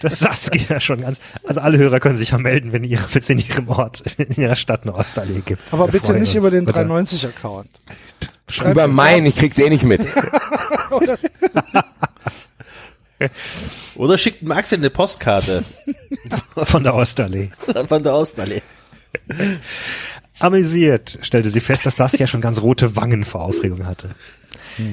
dass 0.00 0.18
Saskia 0.20 0.78
schon 0.86 1.00
ganz, 1.02 1.20
also 1.46 1.60
alle 1.60 1.78
Hörer 1.78 2.00
können 2.00 2.16
sich 2.18 2.30
ja 2.30 2.38
melden, 2.38 2.72
wenn 2.72 2.84
ihr, 2.84 2.98
wenn 3.12 3.22
es 3.22 3.30
in 3.30 3.38
ihrem 3.38 3.68
Ort, 3.68 4.02
in 4.18 4.30
ihrer 4.42 4.56
Stadt 4.56 4.82
eine 4.82 4.94
Ostallee 4.94 5.42
gibt. 5.44 5.72
Aber 5.72 5.86
Wir 5.92 6.00
bitte 6.00 6.12
nicht 6.14 6.34
uns. 6.34 6.44
über 6.44 6.50
den 6.50 6.64
Bitte. 6.66 6.82
390-Account. 6.82 7.70
Über 8.64 8.86
mein, 8.88 9.26
ich 9.26 9.36
krieg's 9.36 9.58
eh 9.58 9.68
nicht 9.70 9.84
mit. 9.84 10.02
Oder 13.94 14.18
schickt 14.18 14.48
Axel 14.50 14.78
eine 14.78 14.90
Postkarte 14.90 15.64
Von 16.56 16.84
der 16.84 16.94
Ostallee. 16.94 17.50
von 17.88 18.02
der 18.02 18.14
Ostallee. 18.14 18.62
Amüsiert 20.38 21.18
stellte 21.22 21.50
sie 21.50 21.60
fest, 21.60 21.86
dass 21.86 21.96
Saskia 21.96 22.26
schon 22.26 22.40
ganz 22.40 22.60
rote 22.60 22.96
Wangen 22.96 23.24
vor 23.24 23.42
Aufregung 23.42 23.86
hatte. 23.86 24.14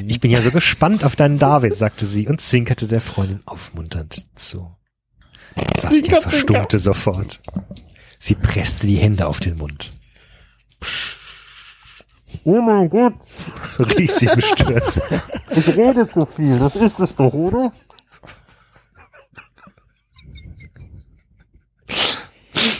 Ich 0.08 0.22
bin 0.22 0.32
ja 0.32 0.42
so 0.42 0.52
gespannt 0.52 1.04
auf 1.04 1.18
deinen 1.18 1.40
David, 1.40 1.76
sagte 1.76 2.06
sie 2.06 2.28
und 2.28 2.40
zwinkerte 2.40 2.88
der 2.88 3.02
Freundin 3.02 3.42
aufmunternd 3.46 4.26
zu. 4.36 4.74
Saskia 5.78 6.22
verstummte 6.22 6.80
sofort. 6.80 7.42
Sie 8.20 8.36
presste 8.36 8.88
die 8.88 8.96
Hände 8.96 9.28
auf 9.28 9.42
den 9.42 9.58
Mund. 9.58 9.92
Oh 12.46 12.62
mein 12.62 12.90
Gott, 12.90 13.14
rief 13.80 14.12
sie 14.12 14.28
bestürzt. 14.28 15.02
Ich 15.50 15.68
rede 15.76 16.10
zu 16.10 16.26
viel, 16.26 16.58
das 16.58 16.76
ist 16.76 17.00
es 17.00 17.16
doch, 17.16 17.34
oder? 17.34 17.72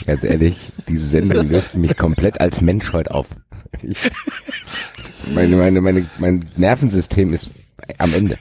Ganz 0.06 0.22
ehrlich, 0.24 0.56
diese 0.88 1.06
Sendung 1.06 1.48
löst 1.48 1.74
mich 1.74 1.96
komplett 1.96 2.40
als 2.40 2.60
Mensch 2.60 2.92
heute 2.92 3.12
auf. 3.12 3.26
Ich, 3.82 3.98
meine, 5.34 5.56
meine, 5.56 5.80
meine, 5.80 6.08
mein 6.18 6.48
Nervensystem 6.56 7.32
ist 7.32 7.50
am 7.98 8.14
Ende. 8.14 8.38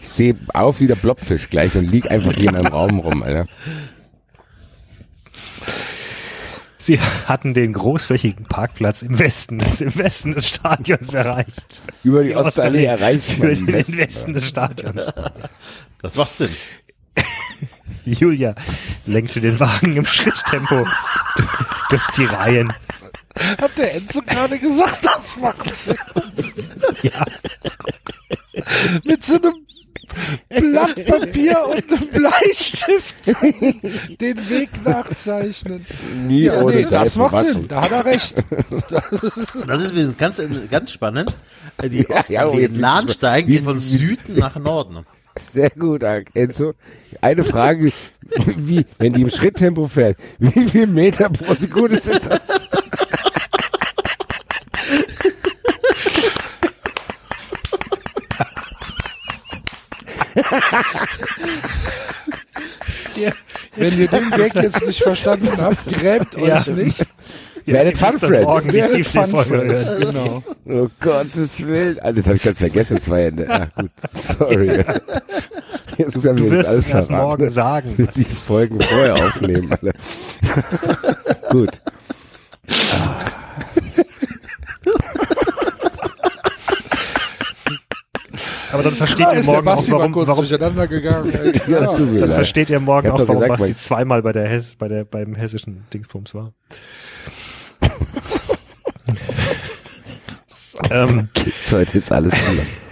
Ich 0.00 0.08
sehe 0.08 0.34
auf 0.52 0.80
wie 0.80 0.88
der 0.88 0.96
Blobfisch 0.96 1.48
gleich 1.48 1.74
und 1.76 1.90
lieg 1.90 2.10
einfach 2.10 2.32
hier 2.32 2.50
in 2.50 2.56
einem 2.56 2.72
Raum 2.72 2.98
rum, 2.98 3.22
Alter. 3.22 3.46
Sie 6.76 6.98
hatten 7.00 7.54
den 7.54 7.74
großflächigen 7.74 8.46
Parkplatz 8.46 9.02
im 9.02 9.20
Westen 9.20 9.58
des, 9.60 9.80
im 9.80 9.96
Westen 9.96 10.32
des 10.32 10.48
Stadions 10.48 11.14
erreicht. 11.14 11.80
Über 12.02 12.24
die, 12.24 12.30
Die 12.30 12.36
Ostallee 12.36 12.86
erreicht 12.86 13.38
man 13.38 13.48
den 13.50 13.66
den 13.66 13.74
Westen. 13.74 13.96
Westen 13.96 14.34
des 14.34 14.48
Stadions. 14.48 15.12
Das 16.02 16.16
macht 16.16 16.34
Sinn. 16.34 16.50
Julia 18.20 18.54
lenkte 19.06 19.40
den 19.40 19.58
Wagen 19.60 19.96
im 19.96 20.06
Schritttempo 20.06 20.86
durch 21.90 22.06
die 22.16 22.24
Reihen. 22.24 22.72
Hat 23.60 23.76
der 23.78 23.94
Enzo 23.94 24.20
gerade 24.22 24.58
gesagt, 24.58 24.98
das 25.04 25.36
macht 25.38 25.74
Sinn. 25.76 25.96
Ja, 27.02 27.24
Mit 29.04 29.24
so 29.24 29.36
einem 29.36 29.54
Blatt 30.50 31.06
Papier 31.06 31.64
und 31.68 31.90
einem 31.92 32.10
Bleistift 32.10 33.14
den 34.20 34.48
Weg 34.50 34.84
nachzeichnen. 34.84 35.86
Nie 36.26 36.42
Ja, 36.44 36.60
ohne 36.60 36.76
nee, 36.76 36.86
das 36.88 37.16
macht. 37.16 37.46
Sinn, 37.46 37.66
da 37.68 37.80
hat 37.82 37.92
er 37.92 38.04
recht. 38.04 38.34
Das 39.66 39.82
ist 39.82 39.90
übrigens 39.92 40.18
ganz, 40.18 40.40
ganz 40.70 40.92
spannend. 40.92 41.34
Die 41.82 42.02
Ja, 42.08 42.16
Osten, 42.18 42.32
ja, 42.34 42.50
die 42.50 42.58
wie- 42.74 42.78
Lahnsteigen 42.78 43.48
wie- 43.48 43.54
gehen 43.56 43.64
von 43.64 43.78
Süden 43.78 44.36
nach 44.38 44.56
Norden. 44.56 45.06
Sehr 45.38 45.70
gut, 45.70 46.02
Enzo. 46.34 46.74
Eine 47.20 47.44
Frage, 47.44 47.92
wie, 48.56 48.84
wenn 48.98 49.12
die 49.12 49.22
im 49.22 49.30
Schritttempo 49.30 49.86
fährt, 49.88 50.18
wie 50.38 50.68
viel 50.68 50.86
Meter 50.86 51.30
pro 51.30 51.54
Sekunde 51.54 52.00
sind 52.00 52.20
das? 52.26 52.40
Wenn 63.74 63.98
ihr 63.98 64.08
den 64.08 64.30
Gag 64.30 64.54
jetzt 64.54 64.86
nicht 64.86 65.02
verstanden 65.02 65.50
habt, 65.58 65.84
gräbt 65.86 66.36
Ja. 66.36 66.58
euch 66.58 66.66
nicht. 66.68 67.06
Werdet 67.66 67.98
Fun 67.98 68.18
Friends. 68.18 68.44
Morgen 68.44 68.68
die 68.68 68.74
Werdet 68.74 69.06
Fun 69.06 69.24
Tiefseefolge 69.24 69.48
Friends, 69.48 69.90
genau. 70.00 70.42
Oh 70.68 70.88
Gottes 71.00 71.66
Willen. 71.66 71.98
Ah, 72.02 72.12
das 72.12 72.26
habe 72.26 72.36
ich 72.36 72.42
ganz 72.42 72.58
vergessen, 72.58 72.94
das 72.96 73.08
war 73.08 73.18
ja, 73.20 73.30
ah, 73.48 73.66
gut, 73.80 73.90
sorry. 74.12 74.84
Jetzt 75.98 76.24
Du 76.24 76.32
das 76.32 76.40
wirst 76.50 76.68
alles 76.70 76.86
es 76.86 76.90
erst 76.92 77.08
verraten. 77.08 77.26
morgen 77.28 77.50
sagen. 77.50 77.98
Will 77.98 78.08
die 78.14 78.24
Folgen 78.24 78.80
vorher 78.80 79.14
aufnehmen, 79.14 79.72
alle. 79.80 79.92
gut. 81.50 81.80
Aber 88.72 88.82
dann 88.82 88.92
versteht 88.94 89.26
Da 89.26 89.34
ihr 89.34 89.44
morgen 89.44 89.68
auch, 89.68 89.84
warum, 89.90 90.14
warum 90.14 90.36
durcheinander 90.36 90.88
gegangen. 90.88 91.30
Ja, 91.68 91.80
mir 91.80 91.86
dann 91.96 92.14
leid. 92.14 92.32
versteht 92.32 92.70
ihr 92.70 92.80
morgen 92.80 93.06
Ich 93.08 93.12
auch, 93.12 93.18
warum 93.28 93.42
gesagt, 93.42 93.60
Basti 93.60 93.74
zweimal 93.74 94.22
bei 94.22 94.32
der 94.32 94.48
Hess, 94.48 94.74
bei 94.78 94.88
der, 94.88 95.04
beim 95.04 95.34
hessischen 95.34 95.84
Dingsbums 95.92 96.34
war. 96.34 96.52
ähm, 100.90 101.28
heute 101.70 101.98
ist 101.98 102.12
alles 102.12 102.32
anders. 102.32 102.82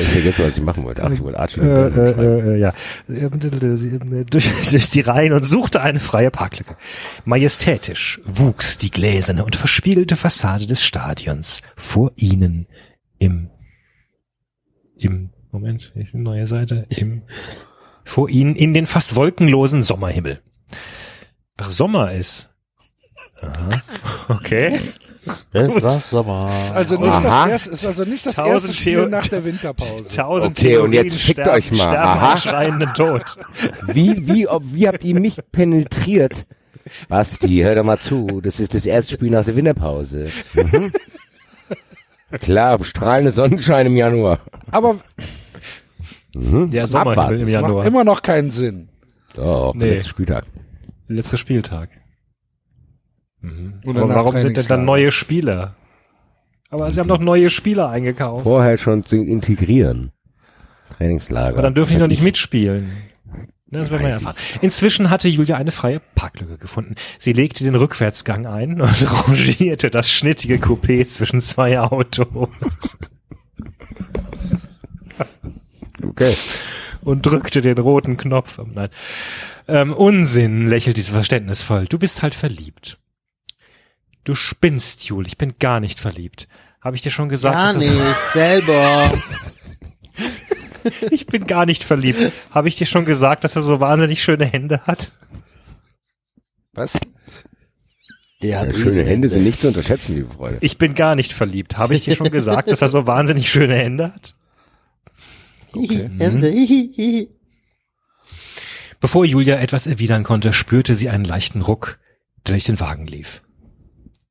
ich 0.00 0.08
vergesse, 0.08 0.44
was 0.44 0.56
ich 0.56 0.62
machen 0.62 0.84
wollte. 0.84 1.04
Ach, 1.04 1.10
ich 1.10 1.22
wollte 1.22 1.38
Archie. 1.38 1.60
äh, 1.60 1.64
äh, 1.64 2.54
äh, 2.54 2.58
ja, 2.58 2.72
durch, 3.08 4.50
durch 4.70 4.90
die 4.90 5.00
Reihen 5.00 5.32
und 5.32 5.44
suchte 5.44 5.80
eine 5.80 6.00
freie 6.00 6.30
Parklücke. 6.30 6.76
Majestätisch 7.24 8.20
wuchs 8.24 8.78
die 8.78 8.90
gläserne 8.90 9.44
und 9.44 9.56
verspiegelte 9.56 10.16
Fassade 10.16 10.66
des 10.66 10.84
Stadions 10.84 11.62
vor 11.76 12.12
ihnen 12.16 12.66
im, 13.18 13.50
im, 14.98 15.30
Moment, 15.52 15.92
ist 15.94 16.14
eine 16.14 16.22
neue 16.22 16.46
Seite, 16.46 16.86
im, 16.90 17.22
vor 18.04 18.28
ihnen 18.28 18.54
in 18.54 18.74
den 18.74 18.86
fast 18.86 19.16
wolkenlosen 19.16 19.82
Sommerhimmel. 19.82 20.40
Ach, 21.56 21.68
Sommer 21.68 22.12
ist. 22.12 22.50
Aha. 23.40 23.82
Okay. 24.28 24.80
Das 25.52 25.82
war 25.82 26.00
Sommer. 26.00 26.44
Also 26.74 26.96
nicht 26.96 27.08
Aha. 27.12 27.20
das 27.46 27.50
erste, 27.50 27.70
ist 27.70 27.86
also 27.86 28.04
nicht 28.04 28.24
das 28.26 28.34
Tausend 28.36 28.70
erste 28.70 28.74
Spiel 28.74 28.94
Theo- 28.94 29.08
nach 29.08 29.26
der 29.28 29.44
Winterpause. 29.44 30.04
Tausend 30.16 30.58
Okay, 30.58 30.76
und 30.78 30.90
Theorien 30.92 31.04
jetzt 31.04 31.20
fickt 31.20 31.40
sterben, 31.40 31.50
euch 31.50 31.70
mal. 31.72 31.76
sterben 31.78 31.96
Aha. 32.20 32.36
schreienden 32.36 32.94
Tod. 32.94 33.22
Wie, 33.88 34.26
wie, 34.28 34.48
ob, 34.48 34.62
wie 34.66 34.86
habt 34.88 35.04
ihr 35.04 35.18
mich 35.18 35.38
penetriert? 35.52 36.46
Basti, 37.08 37.58
hör 37.62 37.74
doch 37.74 37.84
mal 37.84 37.98
zu. 37.98 38.40
Das 38.40 38.60
ist 38.60 38.72
das 38.74 38.86
erste 38.86 39.14
Spiel 39.14 39.30
nach 39.30 39.44
der 39.44 39.56
Winterpause. 39.56 40.28
Mhm. 40.54 40.92
Klar, 42.40 42.82
strahlende 42.84 43.32
Sonnenschein 43.32 43.86
im 43.86 43.96
Januar. 43.96 44.40
Aber 44.70 44.96
Mhm. 46.34 46.70
Der 46.70 46.86
Sommerhimmel 46.86 47.12
Abwarten. 47.18 47.34
im 47.34 47.40
das 47.40 47.62
macht 47.62 47.62
Januar. 47.70 47.86
immer 47.86 48.04
noch 48.04 48.20
keinen 48.22 48.50
Sinn. 48.50 48.88
Doch, 49.34 49.74
Nee. 49.74 49.94
letzter 49.94 50.10
Spieltag. 50.10 50.44
Letzter 51.08 51.36
Spieltag. 51.36 51.90
Mhm. 53.40 53.80
Und 53.84 53.96
Aber 53.96 54.14
warum 54.14 54.38
sind 54.38 54.56
denn 54.56 54.66
dann 54.66 54.84
neue 54.84 55.10
Spieler? 55.12 55.74
Aber 56.70 56.90
sie 56.90 56.98
haben 57.00 57.08
doch 57.08 57.20
neue 57.20 57.48
Spieler 57.50 57.88
eingekauft. 57.90 58.42
Vorher 58.44 58.76
schon 58.76 59.04
zu 59.04 59.16
integrieren. 59.16 60.10
Trainingslager. 60.96 61.54
Aber 61.54 61.62
dann 61.62 61.74
dürfen 61.74 61.94
die 61.94 61.98
noch 62.00 62.08
nicht 62.08 62.18
ich. 62.18 62.24
mitspielen. 62.24 62.90
Das 63.68 63.90
werden 63.90 64.02
wir 64.02 64.10
erfahren. 64.10 64.36
Inzwischen 64.62 65.10
hatte 65.10 65.28
Julia 65.28 65.56
eine 65.56 65.72
freie 65.72 66.00
Parklücke 66.14 66.56
gefunden. 66.56 66.94
Sie 67.18 67.32
legte 67.32 67.64
den 67.64 67.74
Rückwärtsgang 67.74 68.46
ein 68.46 68.80
und 68.80 69.26
rangierte 69.28 69.90
das 69.90 70.10
schnittige 70.10 70.56
Coupé 70.56 71.04
zwischen 71.06 71.40
zwei 71.40 71.80
Autos 71.80 72.28
Okay. 76.02 76.36
und 77.02 77.24
drückte 77.26 77.60
den 77.60 77.78
roten 77.78 78.16
Knopf. 78.16 78.60
Nein. 78.72 78.90
Ähm, 79.68 79.92
Unsinn, 79.92 80.68
lächelte 80.68 81.02
sie 81.02 81.10
verständnisvoll. 81.10 81.86
Du 81.86 81.98
bist 81.98 82.22
halt 82.22 82.34
verliebt. 82.34 82.98
Du 84.24 84.34
spinnst, 84.34 85.04
Jul. 85.04 85.26
Ich 85.26 85.38
bin 85.38 85.54
gar 85.58 85.80
nicht 85.80 86.00
verliebt. 86.00 86.48
Habe 86.80 86.96
ich 86.96 87.02
dir 87.02 87.10
schon 87.10 87.28
gesagt? 87.28 87.54
Gar 87.56 87.72
nicht, 87.74 87.92
selber. 88.32 89.12
Ich 91.10 91.26
bin 91.26 91.48
gar 91.48 91.66
nicht 91.66 91.82
verliebt. 91.82 92.32
Habe 92.52 92.68
ich 92.68 92.76
dir 92.76 92.86
schon 92.86 93.04
gesagt, 93.04 93.42
dass 93.42 93.56
er 93.56 93.62
so 93.62 93.80
wahnsinnig 93.80 94.22
schöne 94.22 94.44
Hände 94.46 94.82
hat? 94.82 95.10
Was? 96.72 96.92
Der 98.40 98.50
Ja, 98.50 98.60
hat 98.60 98.72
schöne 98.72 98.86
Riesenhände. 98.86 99.10
Hände 99.10 99.28
sind 99.28 99.42
nicht 99.42 99.60
zu 99.60 99.66
unterschätzen, 99.68 100.14
liebe 100.14 100.32
Freunde. 100.32 100.58
Ich 100.60 100.78
bin 100.78 100.94
gar 100.94 101.16
nicht 101.16 101.32
verliebt. 101.32 101.76
Habe 101.76 101.96
ich 101.96 102.04
dir 102.04 102.14
schon 102.14 102.30
gesagt, 102.30 102.70
dass 102.70 102.82
er 102.82 102.88
so 102.88 103.06
wahnsinnig 103.06 103.50
schöne 103.50 103.74
Hände 103.74 104.12
hat? 104.14 104.36
Hihi, 105.74 106.08
Hände. 106.18 106.48
Bevor 109.00 109.24
Julia 109.24 109.56
etwas 109.56 109.86
erwidern 109.86 110.24
konnte, 110.24 110.52
spürte 110.52 110.94
sie 110.94 111.08
einen 111.08 111.24
leichten 111.24 111.60
Ruck, 111.62 111.98
der 112.46 112.54
durch 112.54 112.64
den 112.64 112.80
Wagen 112.80 113.06
lief. 113.06 113.42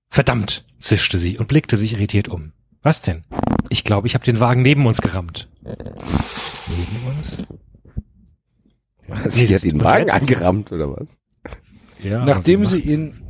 Verdammt, 0.10 0.66
zischte 0.78 1.18
sie 1.18 1.38
und 1.38 1.48
blickte 1.48 1.78
sich 1.78 1.94
irritiert 1.94 2.28
um. 2.30 2.54
Was 2.82 3.02
denn? 3.02 3.24
Ich 3.70 3.84
glaube, 3.84 4.08
ich 4.08 4.14
habe 4.14 4.26
den 4.26 4.40
Wagen 4.40 4.62
neben 4.62 4.86
uns 4.86 5.02
gerammt. 5.02 5.50
Neben 5.64 7.08
uns? 7.08 7.46
Sie 9.34 9.54
hat 9.54 9.64
den 9.64 9.82
Wagen 9.84 10.10
angerammt, 10.10 10.72
oder 10.72 10.90
was? 10.96 11.18
Ja, 12.02 12.26
Nachdem 12.26 12.62
aber 12.62 12.70
sie 12.70 12.80
ihn, 12.80 13.22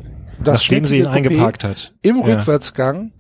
das 0.43 0.61
nachdem 0.61 0.85
sie 0.85 0.99
ihn 0.99 1.07
eingeparkt 1.07 1.63
hat. 1.63 1.93
im 2.01 2.17
Ja. 2.19 2.37
Rückwärtsgang 2.37 3.13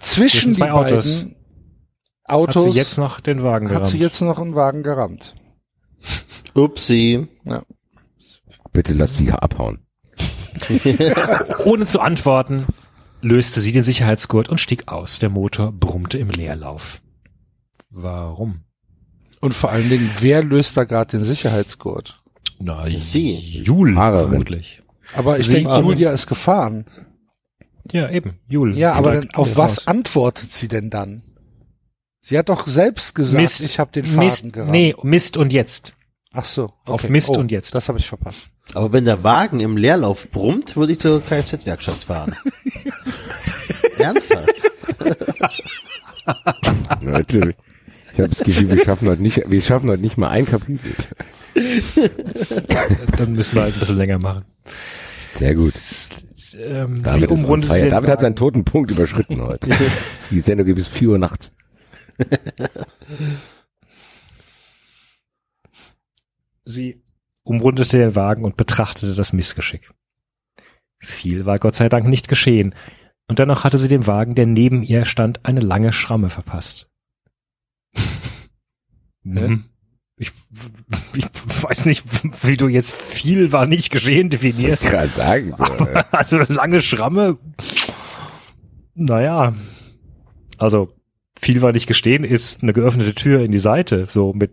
Zwischen 0.00 0.30
zwischen 0.30 0.52
die 0.54 0.58
zwei 0.60 0.72
Autos. 0.72 1.24
beiden 1.24 1.36
Autos 2.24 2.66
Hat 2.66 2.72
sie 2.72 2.78
jetzt 2.78 2.98
noch 2.98 3.20
den 3.20 3.42
Wagen 3.42 3.66
hat 3.66 3.72
gerammt. 3.72 3.86
sie 3.88 3.98
jetzt 3.98 4.20
noch 4.20 4.38
einen 4.38 4.54
Wagen 4.54 4.82
gerammt. 4.82 5.34
Upsi. 6.54 7.26
Bitte 8.72 8.94
lass 8.94 9.16
sie 9.16 9.30
abhauen. 9.30 9.86
Ohne 11.64 11.86
zu 11.86 12.00
antworten, 12.00 12.66
löste 13.20 13.60
sie 13.60 13.72
den 13.72 13.84
Sicherheitsgurt 13.84 14.48
und 14.48 14.60
stieg 14.60 14.88
aus. 14.88 15.18
Der 15.18 15.28
Motor 15.28 15.72
brummte 15.72 16.18
im 16.18 16.30
Leerlauf. 16.30 17.00
Warum? 17.90 18.62
Und 19.40 19.54
vor 19.54 19.72
allen 19.72 19.88
Dingen, 19.90 20.10
wer 20.20 20.42
löst 20.44 20.76
da 20.76 20.84
gerade 20.84 21.16
den 21.18 21.24
Sicherheitsgurt? 21.24 22.22
Na, 22.60 22.86
Sie. 22.88 23.34
Jul, 23.36 23.94
Fahrerin. 23.94 24.28
vermutlich. 24.28 24.82
Aber 25.14 25.38
ich 25.38 25.48
denke, 25.48 25.70
aber- 25.70 25.84
Julia 25.88 26.12
ist 26.12 26.26
gefahren. 26.28 26.86
Ja, 27.90 28.08
eben, 28.08 28.38
Jul. 28.48 28.76
Ja, 28.78 28.92
aber 28.92 29.14
dann, 29.14 29.30
auf 29.34 29.48
raus. 29.48 29.56
was 29.56 29.86
antwortet 29.88 30.52
sie 30.52 30.68
denn 30.68 30.88
dann? 30.88 31.24
Sie 32.20 32.38
hat 32.38 32.48
doch 32.48 32.68
selbst 32.68 33.14
gesagt, 33.16 33.42
Mist, 33.42 33.60
ich 33.62 33.80
habe 33.80 33.90
den 33.90 34.04
Faden 34.04 34.24
Mist, 34.24 34.52
gerammt. 34.52 34.70
nee, 34.70 34.94
Mist 35.02 35.36
und 35.36 35.52
jetzt. 35.52 35.96
Ach 36.32 36.44
so. 36.44 36.72
auf 36.84 37.04
okay. 37.04 37.12
Mist 37.12 37.30
oh, 37.30 37.40
und 37.40 37.50
jetzt. 37.50 37.74
Das 37.74 37.88
habe 37.88 37.98
ich 37.98 38.08
verpasst. 38.08 38.46
Aber 38.74 38.92
wenn 38.92 39.04
der 39.04 39.22
Wagen 39.22 39.60
im 39.60 39.76
Leerlauf 39.76 40.30
brummt, 40.30 40.76
würde 40.76 40.92
ich 40.92 41.00
zur 41.00 41.22
Kfz-Werkstatt 41.22 42.04
fahren. 42.04 42.36
Ernsthaft? 43.98 44.48
Leute, 47.02 47.54
ich 48.12 48.18
habe 48.18 48.28
das 48.28 48.44
Gefühl, 48.44 48.70
wir 48.70 48.84
schaffen 48.84 49.08
heute 49.08 49.22
nicht, 49.22 49.42
wir 49.46 49.62
schaffen 49.62 49.90
heute 49.90 50.02
nicht 50.02 50.16
mal 50.16 50.28
ein 50.28 50.46
Kapitel. 50.46 50.94
Dann 53.18 53.32
müssen 53.32 53.56
wir 53.56 53.62
halt 53.62 53.74
ein 53.74 53.80
bisschen 53.80 53.98
länger 53.98 54.18
machen. 54.18 54.44
Sehr 55.34 55.54
gut. 55.54 55.74
Ähm, 56.58 56.96
sie 56.96 57.02
David, 57.02 57.30
umrundet 57.30 57.70
David 57.70 58.10
hat 58.10 58.20
seinen 58.20 58.36
toten 58.36 58.64
Punkt 58.64 58.90
überschritten 58.90 59.42
heute. 59.42 59.70
Die 60.30 60.40
Sendung 60.40 60.66
geht 60.66 60.76
bis 60.76 60.86
4 60.86 61.10
Uhr 61.10 61.18
nachts. 61.18 61.50
Sie 66.64 67.02
umrundete 67.44 67.98
den 67.98 68.14
Wagen 68.14 68.44
und 68.44 68.56
betrachtete 68.56 69.14
das 69.14 69.32
Missgeschick. 69.32 69.90
Viel 71.00 71.46
war 71.46 71.58
Gott 71.58 71.74
sei 71.74 71.88
Dank 71.88 72.06
nicht 72.06 72.28
geschehen, 72.28 72.74
und 73.28 73.38
dennoch 73.38 73.64
hatte 73.64 73.78
sie 73.78 73.88
dem 73.88 74.06
Wagen, 74.06 74.34
der 74.34 74.46
neben 74.46 74.82
ihr 74.82 75.04
stand, 75.04 75.46
eine 75.46 75.60
lange 75.60 75.92
Schramme 75.92 76.28
verpasst. 76.28 76.90
Mhm. 79.24 79.66
Ich, 80.16 80.32
ich 81.14 81.26
weiß 81.62 81.84
nicht, 81.84 82.02
wie 82.44 82.56
du 82.56 82.66
jetzt 82.66 82.90
viel 82.90 83.52
war 83.52 83.66
nicht 83.66 83.92
geschehen 83.92 84.30
definierst. 84.30 84.82
Ich 84.82 84.90
kann 84.90 85.08
sagen. 85.10 85.54
So, 85.56 85.64
äh, 85.86 86.02
Also 86.10 86.38
lange 86.38 86.82
Schramme. 86.82 87.38
Naja. 88.96 89.54
Also 90.58 90.92
vielweilig 91.38 91.86
gestehen, 91.86 92.24
ist 92.24 92.64
eine 92.64 92.72
geöffnete 92.72 93.14
Tür 93.14 93.44
in 93.44 93.52
die 93.52 93.60
Seite, 93.60 94.06
so 94.06 94.32
mit 94.32 94.50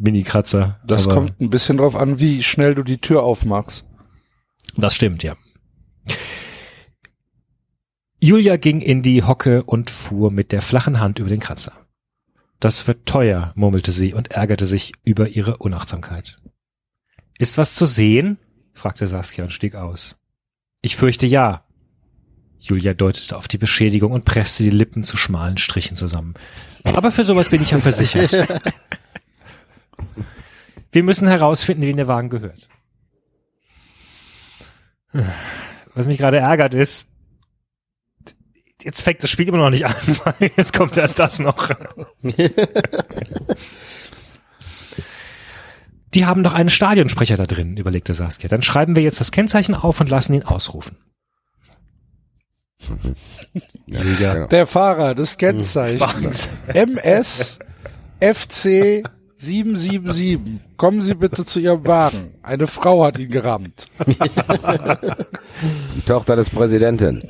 Mini-Kratzer. 0.00 0.80
Das 0.86 1.04
Aber 1.04 1.14
kommt 1.14 1.40
ein 1.40 1.50
bisschen 1.50 1.76
drauf 1.76 1.94
an, 1.94 2.18
wie 2.18 2.42
schnell 2.42 2.74
du 2.74 2.82
die 2.82 2.98
Tür 2.98 3.22
aufmachst. 3.22 3.84
Das 4.76 4.94
stimmt, 4.94 5.22
ja. 5.22 5.36
Julia 8.22 8.56
ging 8.56 8.80
in 8.80 9.02
die 9.02 9.22
Hocke 9.22 9.62
und 9.62 9.90
fuhr 9.90 10.30
mit 10.30 10.52
der 10.52 10.62
flachen 10.62 11.00
Hand 11.00 11.18
über 11.18 11.28
den 11.28 11.40
Kratzer. 11.40 11.72
Das 12.60 12.86
wird 12.86 13.06
teuer, 13.06 13.52
murmelte 13.54 13.92
sie 13.92 14.12
und 14.12 14.30
ärgerte 14.32 14.66
sich 14.66 14.92
über 15.04 15.28
ihre 15.28 15.56
Unachtsamkeit. 15.58 16.38
Ist 17.38 17.56
was 17.56 17.74
zu 17.74 17.86
sehen? 17.86 18.38
fragte 18.74 19.06
Saskia 19.06 19.44
und 19.44 19.50
stieg 19.50 19.74
aus. 19.74 20.16
Ich 20.82 20.96
fürchte 20.96 21.26
ja. 21.26 21.64
Julia 22.58 22.92
deutete 22.92 23.36
auf 23.36 23.48
die 23.48 23.56
Beschädigung 23.56 24.12
und 24.12 24.26
presste 24.26 24.62
die 24.62 24.70
Lippen 24.70 25.02
zu 25.02 25.16
schmalen 25.16 25.56
Strichen 25.56 25.96
zusammen. 25.96 26.34
Aber 26.84 27.10
für 27.10 27.24
sowas 27.24 27.48
bin 27.48 27.62
ich 27.62 27.70
ja 27.70 27.78
versichert. 27.78 28.60
Wir 30.92 31.02
müssen 31.02 31.28
herausfinden, 31.28 31.82
wem 31.82 31.96
der 31.96 32.08
Wagen 32.08 32.30
gehört. 32.30 32.68
Was 35.94 36.06
mich 36.06 36.18
gerade 36.18 36.38
ärgert 36.38 36.74
ist, 36.74 37.08
jetzt 38.82 39.02
fängt 39.02 39.22
das 39.22 39.30
Spiel 39.30 39.48
immer 39.48 39.58
noch 39.58 39.70
nicht 39.70 39.86
an, 39.86 39.94
weil 40.24 40.50
jetzt 40.56 40.72
kommt 40.72 40.96
erst 40.96 41.18
das 41.18 41.38
noch. 41.38 41.70
Die 46.14 46.26
haben 46.26 46.42
doch 46.42 46.54
einen 46.54 46.70
Stadionsprecher 46.70 47.36
da 47.36 47.46
drin, 47.46 47.76
überlegte 47.76 48.14
Saskia. 48.14 48.48
Dann 48.48 48.62
schreiben 48.62 48.96
wir 48.96 49.02
jetzt 49.04 49.20
das 49.20 49.30
Kennzeichen 49.30 49.76
auf 49.76 50.00
und 50.00 50.10
lassen 50.10 50.34
ihn 50.34 50.42
ausrufen. 50.44 50.96
Ja, 53.86 54.02
genau. 54.04 54.46
Der 54.46 54.68
Fahrer 54.68 55.16
des 55.16 55.36
Kennzeichens 55.36 56.48
MS 56.68 57.58
FC 58.20 59.02
777. 59.40 60.60
Kommen 60.76 61.00
Sie 61.02 61.14
bitte 61.14 61.46
zu 61.46 61.60
Ihrem 61.60 61.86
Wagen. 61.86 62.32
Eine 62.42 62.66
Frau 62.66 63.04
hat 63.04 63.18
ihn 63.18 63.30
gerammt. 63.30 63.88
Die 65.96 66.02
Tochter 66.02 66.36
des 66.36 66.50
Präsidenten. 66.50 67.26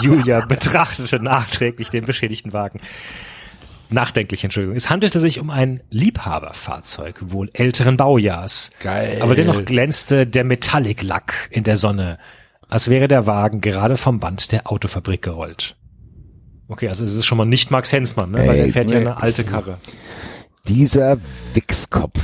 Julia 0.00 0.44
betrachtete 0.46 1.20
nachträglich 1.20 1.90
den 1.90 2.04
beschädigten 2.04 2.52
Wagen. 2.52 2.80
Nachdenklich, 3.88 4.44
Entschuldigung. 4.44 4.76
Es 4.76 4.90
handelte 4.90 5.18
sich 5.18 5.40
um 5.40 5.50
ein 5.50 5.80
Liebhaberfahrzeug, 5.90 7.18
wohl 7.22 7.50
älteren 7.52 7.96
Baujahrs. 7.96 8.70
Geil. 8.80 9.18
Aber 9.20 9.34
dennoch 9.34 9.64
glänzte 9.64 10.28
der 10.28 10.44
Metallic-Lack 10.44 11.48
in 11.50 11.64
der 11.64 11.76
Sonne, 11.76 12.18
als 12.68 12.88
wäre 12.88 13.08
der 13.08 13.26
Wagen 13.26 13.60
gerade 13.60 13.96
vom 13.96 14.20
Band 14.20 14.52
der 14.52 14.70
Autofabrik 14.70 15.22
gerollt. 15.22 15.74
Okay, 16.68 16.86
also 16.86 17.04
es 17.04 17.12
ist 17.14 17.26
schon 17.26 17.38
mal 17.38 17.44
nicht 17.44 17.72
Max 17.72 17.92
Hensmann, 17.92 18.30
ne? 18.30 18.46
weil 18.46 18.50
Ey, 18.50 18.62
der 18.62 18.68
fährt 18.72 18.90
ja 18.90 19.00
nee. 19.00 19.06
eine 19.06 19.20
alte 19.20 19.42
Karre. 19.42 19.78
Dieser 20.68 21.18
Wichskopf 21.54 22.20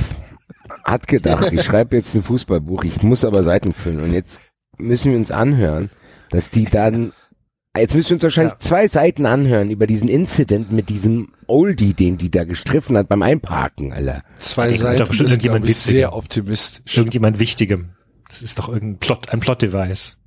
hat 0.83 1.07
gedacht, 1.07 1.51
ich 1.51 1.63
schreibe 1.65 1.95
jetzt 1.97 2.15
ein 2.15 2.23
Fußballbuch, 2.23 2.83
ich 2.83 3.01
muss 3.03 3.23
aber 3.25 3.43
Seiten 3.43 3.73
füllen. 3.73 4.01
Und 4.01 4.13
jetzt 4.13 4.39
müssen 4.77 5.11
wir 5.11 5.17
uns 5.17 5.31
anhören, 5.31 5.89
dass 6.29 6.49
die 6.51 6.65
dann, 6.65 7.13
jetzt 7.75 7.95
müssen 7.95 8.09
wir 8.11 8.15
uns 8.15 8.23
wahrscheinlich 8.23 8.53
Ja. 8.53 8.59
zwei 8.59 8.87
Seiten 8.87 9.25
anhören 9.25 9.69
über 9.69 9.87
diesen 9.87 10.07
Incident 10.07 10.71
mit 10.71 10.89
diesem 10.89 11.33
Oldie, 11.47 11.93
den 11.93 12.17
die 12.17 12.29
da 12.29 12.43
gestriffen 12.43 12.95
hat 12.97 13.07
beim 13.09 13.21
Einparken, 13.21 13.91
Alter. 13.93 14.23
Zwei 14.39 14.67
Der 14.69 14.77
Seiten 14.77 14.99
doch 14.99 15.07
bestimmt 15.09 15.29
ist, 15.29 15.33
irgendjemand 15.33 15.65
ich, 15.65 15.71
witziger. 15.71 15.97
sehr 15.97 16.13
optimistisch. 16.15 16.97
Irgendjemand 16.97 17.39
Wichtigem. 17.39 17.91
Das 18.29 18.41
ist 18.41 18.59
doch 18.59 18.67
irgendein 18.69 18.99
Plot, 18.99 19.29
ein 19.29 19.39
Plot-Device. 19.39 20.17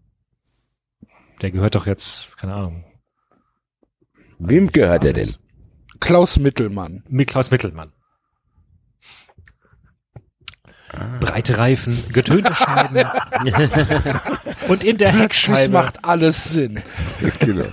Der 1.43 1.51
gehört 1.51 1.75
doch 1.75 1.87
jetzt, 1.87 2.37
keine 2.39 2.55
Ahnung, 2.55 2.85
Wem 4.43 4.73
gehört 4.73 5.05
er 5.05 5.13
denn? 5.13 5.35
Klaus 6.01 6.39
Mittelmann. 6.39 7.05
mit 7.11 7.29
Klaus 7.29 7.51
Mittelmann. 7.51 7.93
Breite 11.21 11.59
Reifen, 11.59 12.03
getönte 12.13 12.55
Scheiben 12.55 12.99
und 14.69 14.83
in 14.83 14.99
der 14.99 15.11
Plötzlich 15.11 15.23
Heckscheibe 15.23 15.73
macht 15.73 16.05
alles 16.05 16.45
Sinn. 16.45 16.83
genau. 17.39 17.65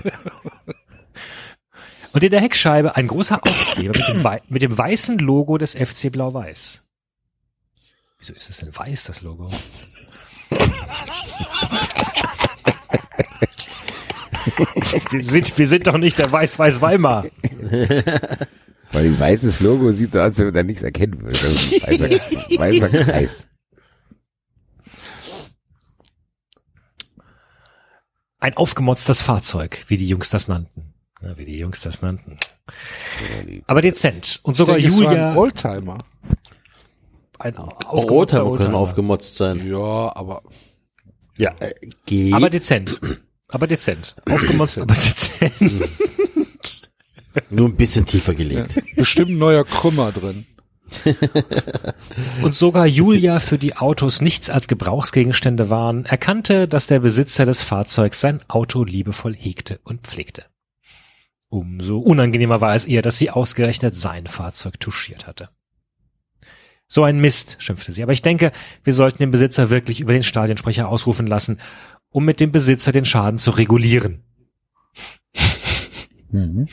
und 2.13 2.23
in 2.23 2.29
der 2.29 2.41
Heckscheibe 2.41 2.95
ein 2.95 3.07
großer 3.07 3.43
Aufkleber 3.43 3.97
mit 3.97 4.07
dem, 4.07 4.23
wei 4.23 4.41
mit 4.49 4.61
dem 4.61 4.77
weißen 4.77 5.17
Logo 5.17 5.57
des 5.57 5.73
FC 5.73 6.11
Blau-Weiß. 6.11 6.83
Wieso 8.19 8.33
ist 8.33 8.49
es 8.49 8.57
denn 8.57 8.75
weiß, 8.75 9.05
das 9.05 9.21
Logo? 9.21 9.49
wir, 15.11 15.23
sind, 15.23 15.57
wir 15.57 15.67
sind 15.67 15.87
doch 15.87 15.97
nicht 15.97 16.19
der 16.19 16.31
Weiß-Weiß-Weimar. 16.31 17.25
Weil 18.97 19.05
ein 19.11 19.19
weißes 19.19 19.59
Logo 19.59 19.91
sieht 19.91 20.13
so 20.13 20.19
aus, 20.19 20.25
als 20.25 20.37
wenn 20.39 20.45
man 20.45 20.53
da 20.55 20.63
nichts 20.63 20.81
erkennen 20.81 21.21
würde. 21.23 21.37
Weißer, 21.37 22.09
weißer 22.59 22.89
Kreis. 22.89 23.47
Ein 28.39 28.57
aufgemotztes 28.57 29.21
Fahrzeug, 29.21 29.83
wie 29.87 29.97
die 29.97 30.07
Jungs 30.07 30.31
das 30.31 30.47
nannten. 30.47 30.93
Ja, 31.21 31.37
wie 31.37 31.45
die 31.45 31.59
Jungs 31.59 31.79
das 31.81 32.01
nannten. 32.01 32.37
Aber 33.67 33.81
dezent. 33.81 34.39
Und 34.41 34.57
sogar 34.57 34.77
Ich 34.79 34.85
denke, 34.85 34.97
es 34.99 35.03
war 35.05 35.11
Julia 35.11 35.31
ein 35.31 35.37
Oldtimer. 35.37 35.97
ein 37.37 37.55
Auch 37.57 37.67
aufgemotzter 37.85 38.11
Oldtimer 38.15 38.43
können 38.43 38.49
Oldtimer. 38.49 38.77
aufgemotzt 38.79 39.35
sein. 39.35 39.67
Ja, 39.67 40.15
aber 40.15 40.41
Ja, 41.37 41.53
Geht. 42.07 42.33
aber 42.33 42.49
dezent. 42.49 42.99
Aber 43.49 43.67
dezent. 43.67 44.15
Aufgemotzt, 44.27 44.79
aber 44.79 44.95
dezent. 44.95 45.53
Nur 47.49 47.69
ein 47.69 47.75
bisschen 47.75 48.05
tiefer 48.05 48.33
gelegt. 48.33 48.81
bestimmt 48.95 49.31
ein 49.31 49.37
neuer 49.37 49.63
Krümmer 49.63 50.11
drin. 50.11 50.45
Und 52.41 52.55
sogar 52.55 52.85
Julia, 52.85 53.39
für 53.39 53.57
die 53.57 53.75
Autos 53.75 54.21
nichts 54.21 54.49
als 54.49 54.67
Gebrauchsgegenstände 54.67 55.69
waren, 55.69 56.05
erkannte, 56.05 56.67
dass 56.67 56.87
der 56.87 56.99
Besitzer 56.99 57.45
des 57.45 57.61
Fahrzeugs 57.61 58.21
sein 58.21 58.39
Auto 58.47 58.83
liebevoll 58.83 59.35
hegte 59.35 59.79
und 59.83 60.07
pflegte. 60.07 60.45
Umso 61.49 61.99
unangenehmer 61.99 62.61
war 62.61 62.75
es 62.75 62.85
ihr, 62.85 63.01
dass 63.01 63.17
sie 63.17 63.29
ausgerechnet 63.29 63.95
sein 63.95 64.27
Fahrzeug 64.27 64.79
touchiert 64.79 65.27
hatte. 65.27 65.49
So 66.87 67.03
ein 67.03 67.19
Mist, 67.19 67.57
schimpfte 67.59 67.91
sie. 67.91 68.03
Aber 68.03 68.13
ich 68.13 68.21
denke, 68.21 68.51
wir 68.83 68.93
sollten 68.93 69.19
den 69.19 69.31
Besitzer 69.31 69.69
wirklich 69.69 69.99
über 69.99 70.13
den 70.13 70.23
Stadionsprecher 70.23 70.87
ausrufen 70.87 71.27
lassen, 71.27 71.59
um 72.09 72.23
mit 72.23 72.39
dem 72.39 72.51
Besitzer 72.51 72.91
den 72.91 73.05
Schaden 73.05 73.39
zu 73.39 73.51
regulieren. 73.51 74.23
Mhm. 76.31 76.67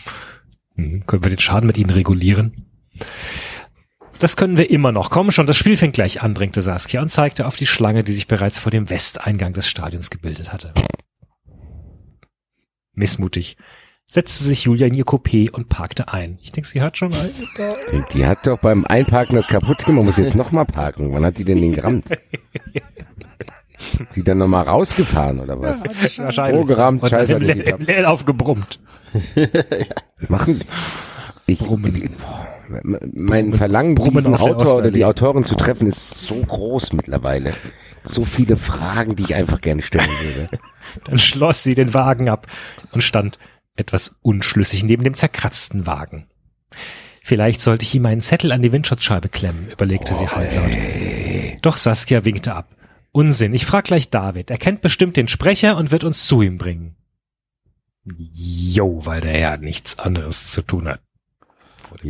Können 0.77 1.25
wir 1.25 1.31
den 1.31 1.39
Schaden 1.39 1.67
mit 1.67 1.77
ihnen 1.79 1.91
regulieren? 1.91 2.67
Das 4.19 4.37
können 4.37 4.59
wir 4.59 4.71
immer 4.71 4.93
noch. 4.93 5.11
Komm 5.11 5.31
schon, 5.31 5.47
das 5.47 5.57
Spiel 5.57 5.77
fängt 5.77 5.95
gleich 5.95 6.23
an, 6.23 6.35
drängte 6.35 6.63
Saskia 6.63 7.03
und 7.03 7.11
zeigte 7.11 7.47
auf 7.47 7.57
die 7.57 7.67
Schlange, 7.67 8.05
die 8.05 8.13
sich 8.13 8.27
bereits 8.27 8.59
vor 8.59 8.71
dem 8.71 8.91
Westeingang 8.91 9.53
des 9.53 9.69
Stadions 9.69 10.11
gebildet 10.11 10.53
hatte. 10.53 10.73
Missmutig 12.93 13.57
setzte 14.07 14.45
sich 14.45 14.65
Julia 14.65 14.87
in 14.87 14.95
ihr 14.95 15.05
Coupé 15.05 15.51
und 15.51 15.69
parkte 15.69 16.13
ein. 16.13 16.39
Ich 16.43 16.53
denke, 16.53 16.69
sie 16.69 16.83
hat 16.83 16.97
schon 16.97 17.13
ein. 17.13 17.31
Die 18.13 18.27
hat 18.27 18.47
doch 18.47 18.59
beim 18.59 18.85
Einparken 18.85 19.35
das 19.35 19.49
kaputt 19.49 19.79
gemacht, 19.79 19.97
man 19.97 20.05
muss 20.07 20.17
jetzt 20.17 20.35
nochmal 20.35 20.67
parken. 20.67 21.13
Wann 21.13 21.25
hat 21.25 21.39
die 21.39 21.45
denn 21.45 21.61
den 21.61 21.75
gerammt? 21.75 22.07
Sie 24.11 24.23
dann 24.23 24.39
nochmal 24.39 24.65
rausgefahren 24.65 25.41
oder 25.41 25.61
was? 25.61 25.79
Wahrscheinlich. 26.19 26.63
Oh, 26.63 26.65
gerammt, 26.65 27.03
Und 27.03 27.09
scheiße, 27.11 27.35
im, 27.35 27.43
Le- 27.43 27.53
im 27.53 27.81
Leerlauf 27.85 28.25
gebrummt. 28.27 28.79
Machen. 30.29 30.61
Ich, 31.47 31.59
Brummen. 31.59 32.11
boah, 32.19 32.47
mein 33.13 33.53
Verlangen, 33.53 33.95
Brummen 33.95 34.25
diesen 34.25 34.35
Autor 34.37 34.77
oder 34.79 34.91
die 34.91 35.05
Autorin 35.05 35.45
zu 35.45 35.55
treffen, 35.57 35.87
ist 35.87 36.17
so 36.19 36.37
groß 36.37 36.95
mittlerweile. 36.95 37.53
So 38.07 38.25
viele 38.25 38.57
Fragen, 38.57 39.17
die 39.17 39.25
ich 39.25 39.35
einfach 39.35 39.61
gerne 39.61 39.83
stellen 39.83 40.09
würde. 40.23 40.49
Dann 41.05 41.19
schloss 41.19 41.63
sie 41.63 41.75
den 41.75 41.93
Wagen 41.95 42.29
ab 42.29 42.47
und 42.93 43.03
stand 43.03 43.39
etwas 43.77 44.15
unschlüssig 44.23 44.85
neben 44.85 45.05
dem 45.05 45.15
zerkratzten 45.15 45.87
Wagen. 45.87 46.27
Vielleicht 47.23 47.61
sollte 47.61 47.85
ich 47.85 47.95
ihm 47.95 48.07
einen 48.07 48.21
Zettel 48.21 48.53
an 48.53 48.63
die 48.63 48.73
Windschutzscheibe 48.73 49.29
klemmen, 49.29 49.69
überlegte 49.71 50.15
sie 50.15 50.29
halblaut. 50.29 50.71
Doch 51.63 51.77
Saskia 51.79 52.25
winkte 52.25 52.55
ab. 52.55 52.69
Unsinn, 53.17 53.55
ich 53.55 53.65
frag 53.65 53.85
gleich 53.85 54.11
David. 54.11 54.51
Er 54.51 54.59
kennt 54.59 54.83
bestimmt 54.83 55.17
den 55.17 55.29
Sprecher 55.29 55.77
und 55.77 55.93
wird 55.93 56.03
uns 56.03 56.27
zu 56.27 56.43
ihm 56.43 56.59
bringen. 56.59 56.97
Jo, 58.05 59.07
weil 59.07 59.21
der 59.21 59.39
ja 59.39 59.57
nichts 59.57 60.01
anderes 60.01 60.51
zu 60.51 60.63
tun 60.63 60.89
hat. 60.89 61.01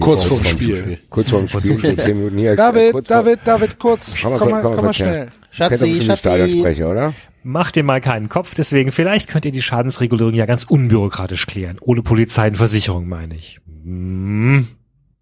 Kurz 0.01 0.25
vorm 0.25 0.43
Spiel. 0.43 0.99
Kurz 1.11 1.29
vorm 1.29 1.47
Spiel, 1.47 1.79
schon 1.79 1.99
zehn 1.99 2.17
Minuten 2.17 2.39
hier. 2.39 2.57
David, 2.57 2.93
kurz 2.93 3.09
vor- 3.09 3.17
David, 3.17 3.41
David, 3.45 3.79
kurz. 3.79 4.17
Komm 4.19 4.33
mal, 4.33 4.63
Komm 4.63 4.77
komm, 4.77 4.85
mal, 4.87 4.93
schnell. 4.95 5.29
Schatzi, 5.51 6.01
Schatzi. 6.03 6.85
Oder? 6.85 7.13
Macht 7.43 7.77
dir 7.77 7.85
mal 7.85 8.01
keinen 8.01 8.31
Kopf, 8.31 8.55
deswegen 8.55 8.91
vielleicht 8.91 9.29
könnt 9.29 9.45
ihr 9.45 9.53
die 9.53 9.61
Schadensregulierung 9.61 10.33
ja 10.33 10.47
ganz 10.47 10.65
unbürokratisch 10.65 11.47
klären. 11.47 11.77
Ohne 11.83 12.01
Polizei 12.01 12.49
und 12.49 12.57
Versicherung, 12.57 13.07
meine 13.07 13.37
ich. 13.37 13.61
Hm. 13.67 14.69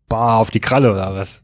Bar 0.08 0.38
auf 0.38 0.52
die 0.52 0.60
Kralle 0.60 0.92
oder 0.92 1.12
was? 1.16 1.42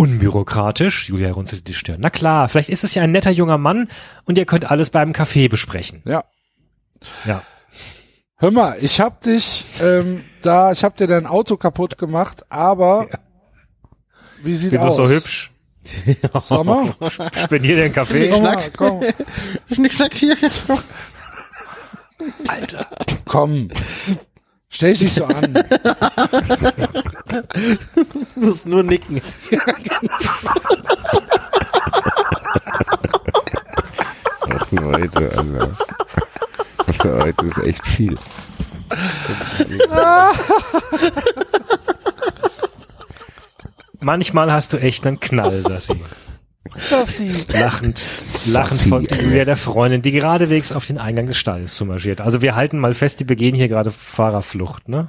Unbürokratisch, 0.00 1.10
Julia 1.10 1.30
runzelte 1.30 1.62
die 1.62 1.74
Stirn. 1.74 2.00
Na 2.00 2.08
klar, 2.08 2.48
vielleicht 2.48 2.70
ist 2.70 2.84
es 2.84 2.94
ja 2.94 3.02
ein 3.02 3.10
netter 3.10 3.30
junger 3.30 3.58
Mann 3.58 3.90
und 4.24 4.38
ihr 4.38 4.46
könnt 4.46 4.70
alles 4.70 4.88
beim 4.88 5.12
Café 5.12 5.50
besprechen. 5.50 6.00
Ja. 6.06 6.24
Ja. 7.26 7.42
Hör 8.36 8.50
mal, 8.50 8.78
ich 8.80 8.98
hab 8.98 9.20
dich 9.20 9.66
ähm, 9.82 10.24
da, 10.40 10.72
ich 10.72 10.84
hab 10.84 10.96
dir 10.96 11.06
dein 11.06 11.26
Auto 11.26 11.58
kaputt 11.58 11.98
gemacht, 11.98 12.46
aber 12.48 13.08
wie 14.42 14.54
sieht 14.54 14.70
Bin 14.70 14.80
doch 14.80 14.86
aus? 14.86 14.96
so 14.96 15.06
hübsch. 15.06 15.52
Sommer? 16.48 16.94
Spendier 17.44 17.76
dir 17.76 17.84
einen 17.84 17.92
Kaffee. 17.92 18.30
Komm, 18.30 18.42
mal, 18.42 18.70
komm, 18.74 19.04
Schnick, 19.70 19.92
schnack, 19.92 20.14
hier. 20.14 20.34
Alter. 22.48 22.86
komm. 23.26 23.68
Stell 24.70 24.94
dich 24.94 25.12
so 25.12 25.24
an. 25.24 25.54
Du 28.34 28.40
musst 28.46 28.66
nur 28.66 28.82
nicken. 28.82 29.20
Leute, 34.70 35.30
Alter. 35.36 35.70
Heute 37.22 37.46
ist 37.46 37.58
echt 37.58 37.86
viel. 37.86 38.16
Manchmal 44.00 44.52
hast 44.52 44.72
du 44.72 44.78
echt 44.78 45.06
einen 45.06 45.20
Knall, 45.20 45.62
Sassi. 45.62 46.00
Sassi. 46.76 47.32
Lachend, 47.52 48.02
lachend 48.52 48.78
Sassi, 48.78 48.88
von 48.88 49.06
ey. 49.06 49.24
Julia 49.24 49.44
der 49.44 49.56
Freundin, 49.56 50.02
die 50.02 50.12
geradewegs 50.12 50.72
auf 50.72 50.86
den 50.86 50.98
Eingang 50.98 51.26
des 51.26 51.36
Stalls 51.36 51.74
zumarschiert. 51.76 52.20
Also 52.20 52.42
wir 52.42 52.54
halten 52.54 52.78
mal 52.78 52.94
fest, 52.94 53.20
die 53.20 53.24
begehen 53.24 53.54
hier 53.54 53.68
gerade 53.68 53.90
Fahrerflucht, 53.90 54.88
ne? 54.88 55.08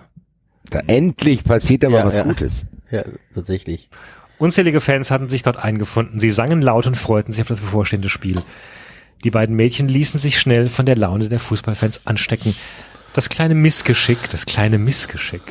Da 0.70 0.80
endlich 0.88 1.44
passiert 1.44 1.84
aber 1.86 2.00
Ja, 2.00 2.06
was 2.06 2.16
ja. 2.16 2.24
Gutes. 2.24 2.66
Ja, 2.90 3.04
tatsächlich. 3.34 3.90
Unzählige 4.38 4.82
Fans 4.82 5.12
hatten 5.12 5.30
sich 5.30 5.44
dort 5.44 5.58
eingefunden. 5.64 6.20
Sie 6.20 6.32
sangen 6.32 6.62
laut 6.62 6.88
und 6.88 6.98
freuten 6.98 7.32
sich 7.32 7.42
auf 7.42 7.48
das 7.48 7.60
bevorstehende 7.60 8.10
Spiel. 8.10 8.42
Die 9.24 9.30
beiden 9.30 9.56
Mädchen 9.56 9.88
ließen 9.88 10.20
sich 10.20 10.40
schnell 10.40 10.68
von 10.68 10.86
der 10.86 10.96
Laune 10.96 11.30
der 11.30 11.40
Fußballfans 11.40 12.08
anstecken. 12.08 12.56
Das 13.14 13.30
kleine 13.30 13.56
Missgeschick, 13.56 14.30
das 14.30 14.46
kleine 14.46 14.78
Missgeschick. 14.78 15.42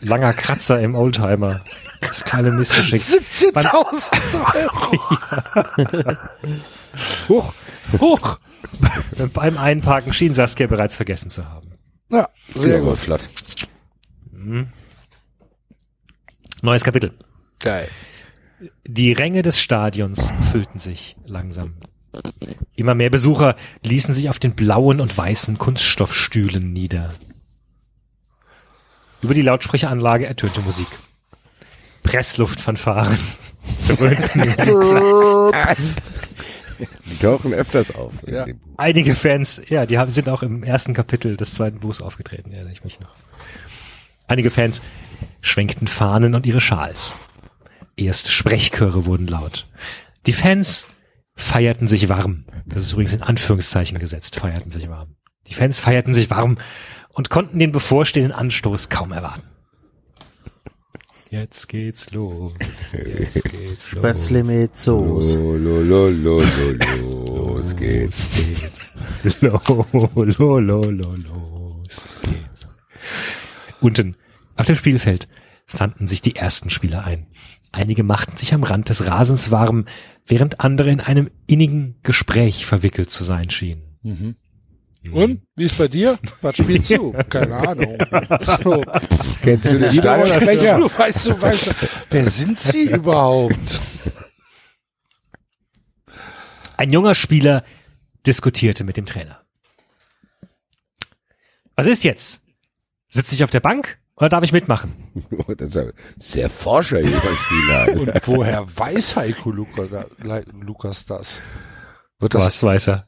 Langer 0.00 0.34
Kratzer 0.34 0.80
im 0.80 0.94
Oldtimer. 0.94 1.62
Das 2.00 2.24
kleine 2.24 2.50
Missgeschick. 2.50 3.00
17.000 3.00 4.54
Euro. 4.54 6.16
Hoch, 7.28 7.54
hoch. 7.98 8.38
Beim 9.32 9.56
Einparken 9.58 10.12
schien 10.12 10.34
Saskia 10.34 10.66
bereits 10.66 10.96
vergessen 10.96 11.30
zu 11.30 11.48
haben. 11.48 11.72
Ja, 12.10 12.28
sehr 12.54 12.80
gut. 12.80 12.98
flott. 12.98 13.22
Neues 16.62 16.84
Kapitel. 16.84 17.12
Geil. 17.60 17.88
Die 18.86 19.12
Ränge 19.12 19.42
des 19.42 19.60
Stadions 19.60 20.32
füllten 20.50 20.78
sich 20.78 21.16
langsam. 21.26 21.74
Immer 22.76 22.94
mehr 22.94 23.10
Besucher 23.10 23.56
ließen 23.82 24.14
sich 24.14 24.28
auf 24.28 24.38
den 24.38 24.54
blauen 24.54 25.00
und 25.00 25.16
weißen 25.16 25.58
Kunststoffstühlen 25.58 26.72
nieder. 26.72 27.14
Über 29.22 29.34
die 29.34 29.42
Lautsprecheranlage 29.42 30.26
ertönte 30.26 30.60
Musik. 30.60 30.88
Pressluftfanfaren 32.02 33.18
dröhnten. 33.88 34.54
Die 37.06 37.18
tauchen 37.18 37.54
öfters 37.54 37.94
auf. 37.94 38.12
Ja. 38.26 38.46
Einige 38.76 39.14
Fans, 39.14 39.62
ja, 39.68 39.86
die 39.86 39.98
haben, 39.98 40.10
sind 40.10 40.28
auch 40.28 40.42
im 40.42 40.62
ersten 40.62 40.92
Kapitel 40.92 41.36
des 41.36 41.54
zweiten 41.54 41.80
Buchs 41.80 42.00
aufgetreten, 42.00 42.52
erinnere 42.52 42.72
ich 42.72 42.84
mich 42.84 43.00
noch. 43.00 43.14
Einige 44.26 44.50
Fans 44.50 44.82
schwenkten 45.40 45.86
Fahnen 45.86 46.34
und 46.34 46.46
ihre 46.46 46.60
Schals. 46.60 47.16
Erst 47.96 48.32
Sprechchöre 48.32 49.06
wurden 49.06 49.28
laut. 49.28 49.66
Die 50.26 50.32
Fans 50.32 50.86
feierten 51.36 51.88
sich 51.88 52.08
warm. 52.08 52.44
Das 52.66 52.82
ist 52.82 52.92
übrigens 52.92 53.14
in 53.14 53.22
Anführungszeichen 53.22 53.98
gesetzt, 53.98 54.36
feierten 54.36 54.70
sich 54.70 54.88
warm. 54.88 55.16
Die 55.46 55.54
Fans 55.54 55.78
feierten 55.78 56.14
sich 56.14 56.30
warm 56.30 56.58
und 57.10 57.30
konnten 57.30 57.58
den 57.58 57.72
bevorstehenden 57.72 58.32
Anstoß 58.32 58.88
kaum 58.88 59.12
erwarten. 59.12 59.42
Jetzt 61.30 61.68
geht's 61.68 62.12
los. 62.12 62.52
Jetzt 62.92 63.44
geht's 63.44 63.92
los. 63.92 64.00
Spätzle 64.00 64.44
mit 64.44 64.76
Soße. 64.76 65.36
Lo, 65.36 65.56
lo, 65.56 66.08
lo, 66.08 66.10
lo, 66.10 66.40
lo, 66.40 67.54
los 67.56 67.74
geht's. 67.74 68.30
geht's. 68.30 68.92
Lo, 69.40 69.60
lo, 69.92 70.60
lo, 70.60 70.90
lo, 70.90 71.16
los 71.16 72.06
geht's. 72.22 72.68
Unten 73.80 74.16
auf 74.54 74.66
dem 74.66 74.76
Spielfeld 74.76 75.26
fanden 75.66 76.06
sich 76.06 76.22
die 76.22 76.36
ersten 76.36 76.70
Spieler 76.70 77.04
ein. 77.04 77.26
Einige 77.74 78.04
machten 78.04 78.36
sich 78.36 78.54
am 78.54 78.62
Rand 78.62 78.88
des 78.88 79.04
Rasens 79.06 79.50
warm, 79.50 79.86
während 80.26 80.60
andere 80.60 80.90
in 80.90 81.00
einem 81.00 81.28
innigen 81.48 81.96
Gespräch 82.04 82.66
verwickelt 82.66 83.10
zu 83.10 83.24
sein 83.24 83.50
schienen. 83.50 83.98
Mhm. 84.02 84.36
Und? 85.12 85.42
Wie 85.56 85.64
ist 85.64 85.76
bei 85.76 85.88
dir? 85.88 86.16
Was 86.40 86.56
spielst 86.56 86.90
du? 86.90 87.12
Keine 87.28 87.56
Ahnung. 87.56 87.98
So. 88.62 88.84
Kennst 89.42 89.64
du 89.66 89.72
den 89.72 89.82
Weißt 89.82 89.96
Stadionsprecher? 89.98 90.78
du, 90.78 90.98
weißt 90.98 91.26
du, 91.26 91.42
weißt 91.42 91.66
du, 91.66 91.70
wer 92.10 92.30
sind 92.30 92.58
sie 92.60 92.84
überhaupt? 92.90 93.80
Ein 96.76 96.92
junger 96.92 97.14
Spieler 97.16 97.64
diskutierte 98.24 98.84
mit 98.84 98.96
dem 98.96 99.04
Trainer. 99.04 99.40
Was 101.74 101.86
ist 101.86 102.04
jetzt? 102.04 102.40
Sitze 103.08 103.34
ich 103.34 103.42
auf 103.42 103.50
der 103.50 103.60
Bank 103.60 103.98
oder 104.16 104.28
darf 104.28 104.44
ich 104.44 104.52
mitmachen? 104.52 104.92
Sehr 106.18 106.50
forscher, 106.50 107.00
junger 107.00 107.36
Spieler. 107.36 107.92
Und 108.00 108.26
woher 108.26 108.66
weiß 108.76 109.16
Heiko 109.16 109.50
Luca, 109.50 110.06
Lukas 110.60 111.04
das? 111.06 111.40
Wird 112.18 112.34
das, 112.34 112.44
Was 112.44 112.62
weiß 112.62 112.88
er? 112.88 113.06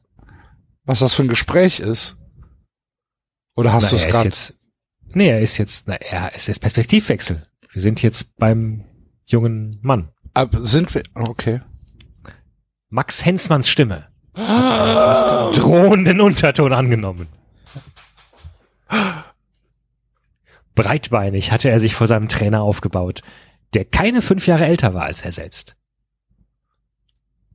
was 0.87 0.99
das 0.99 1.13
für 1.13 1.23
ein 1.23 1.27
Gespräch 1.27 1.79
ist? 1.79 2.15
Oder 3.55 3.73
hast 3.73 3.91
du 3.91 3.97
es 3.97 4.03
er 4.03 4.07
ist 4.07 4.13
gerade? 4.13 4.27
jetzt, 4.29 4.53
nee, 5.13 5.29
er 5.29 5.41
ist 5.41 5.57
jetzt, 5.57 5.87
na, 5.87 5.95
er, 5.95 6.33
ist 6.33 6.59
Perspektivwechsel. 6.59 7.43
Wir 7.73 7.81
sind 7.81 8.01
jetzt 8.01 8.35
beim 8.37 8.85
jungen 9.25 9.79
Mann. 9.81 10.09
Ab, 10.33 10.55
sind 10.61 10.93
wir, 10.95 11.03
okay. 11.13 11.61
Max 12.89 13.25
Hensmanns 13.25 13.69
Stimme 13.69 14.07
hat 14.33 14.71
einen 14.71 14.95
fast 14.95 15.57
drohenden 15.59 16.21
Unterton 16.21 16.71
angenommen. 16.71 17.27
Breitbeinig 20.77 21.51
hatte 21.51 21.69
er 21.69 21.79
sich 21.79 21.95
vor 21.95 22.07
seinem 22.07 22.29
Trainer 22.29 22.61
aufgebaut, 22.61 23.21
der 23.73 23.83
keine 23.83 24.21
fünf 24.21 24.47
Jahre 24.47 24.65
älter 24.65 24.93
war 24.93 25.03
als 25.03 25.23
er 25.23 25.33
selbst. 25.33 25.75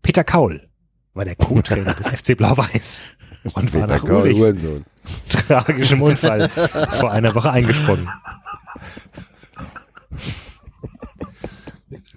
Peter 0.03 0.25
Kaul 0.25 0.69
war 1.15 1.25
der 1.25 1.37
Co-Trainer 1.37 1.95
des 1.95 2.09
FC 2.09 2.37
Blau-Weiß 2.37 3.07
und 3.45 3.73
war 3.73 3.83
Peter 3.83 3.87
nach 3.87 4.05
Kaul, 4.05 4.23
Ulichs 4.23 4.55
tragischem 5.29 6.03
Unfall 6.03 6.49
vor 6.49 7.13
einer 7.13 7.35
Woche 7.35 7.51
eingesprungen. 7.51 8.09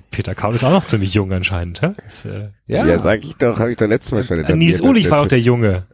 Peter 0.10 0.34
Kaul 0.34 0.56
ist 0.56 0.64
auch 0.64 0.72
noch 0.72 0.86
ziemlich 0.86 1.14
jung 1.14 1.32
anscheinend. 1.32 1.82
Hä? 1.82 1.91
Ist, 2.07 2.26
äh, 2.26 2.49
Ja, 2.65 2.86
Ja, 2.86 2.99
sag 2.99 3.23
ich 3.23 3.36
doch, 3.36 3.60
habe 3.60 3.72
ich 3.72 3.77
doch 3.77 3.88
letztes 3.88 4.11
Mal 4.11 4.23
schon 4.23 4.40
etabliert. 4.40 4.57
Nils 4.57 4.82
Ulich 4.82 5.11
war 5.11 5.22
auch 5.22 5.27
der 5.27 5.41
Junge. 5.41 5.86